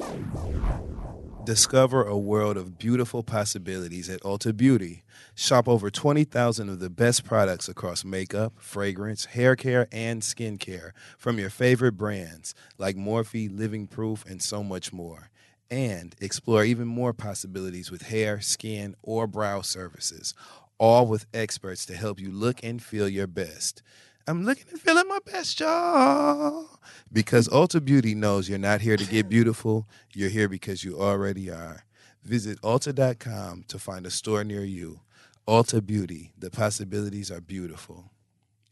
Discover 1.44 2.04
a 2.04 2.16
world 2.16 2.56
of 2.56 2.78
beautiful 2.78 3.24
possibilities 3.24 4.08
at 4.08 4.20
Ulta 4.20 4.56
Beauty. 4.56 5.02
Shop 5.34 5.68
over 5.68 5.90
20,000 5.90 6.68
of 6.68 6.78
the 6.78 6.88
best 6.88 7.24
products 7.24 7.68
across 7.68 8.04
makeup, 8.04 8.52
fragrance, 8.58 9.24
hair 9.24 9.56
care, 9.56 9.88
and 9.90 10.22
skincare 10.22 10.92
from 11.18 11.40
your 11.40 11.50
favorite 11.50 11.96
brands 11.96 12.54
like 12.78 12.96
Morphe, 12.96 13.48
Living 13.52 13.88
Proof, 13.88 14.24
and 14.24 14.40
so 14.40 14.62
much 14.62 14.92
more. 14.92 15.30
And 15.72 16.14
explore 16.20 16.64
even 16.64 16.86
more 16.86 17.14
possibilities 17.14 17.90
with 17.90 18.02
hair, 18.02 18.42
skin, 18.42 18.94
or 19.02 19.26
brow 19.26 19.62
services, 19.62 20.34
all 20.76 21.06
with 21.06 21.24
experts 21.32 21.86
to 21.86 21.94
help 21.94 22.20
you 22.20 22.30
look 22.30 22.62
and 22.62 22.82
feel 22.82 23.08
your 23.08 23.26
best. 23.26 23.82
I'm 24.28 24.44
looking 24.44 24.66
and 24.70 24.78
feeling 24.78 25.08
my 25.08 25.20
best, 25.24 25.58
y'all. 25.58 26.78
Because 27.10 27.48
Ulta 27.48 27.82
Beauty 27.82 28.14
knows 28.14 28.50
you're 28.50 28.58
not 28.58 28.82
here 28.82 28.98
to 28.98 29.06
get 29.06 29.28
beautiful, 29.30 29.88
you're 30.12 30.28
here 30.28 30.46
because 30.46 30.84
you 30.84 31.00
already 31.00 31.48
are. 31.48 31.86
Visit 32.22 32.60
Ulta.com 32.60 33.64
to 33.68 33.78
find 33.78 34.04
a 34.04 34.10
store 34.10 34.44
near 34.44 34.64
you. 34.64 35.00
Ulta 35.48 35.84
Beauty, 35.84 36.34
the 36.38 36.50
possibilities 36.50 37.30
are 37.30 37.40
beautiful 37.40 38.10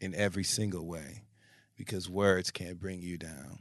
in 0.03 0.15
every 0.15 0.45
single 0.45 0.85
way 0.85 1.23
because 1.79 2.11
words 2.11 2.51
can't 2.51 2.79
bring 2.79 3.01
you 3.01 3.17
down. 3.17 3.61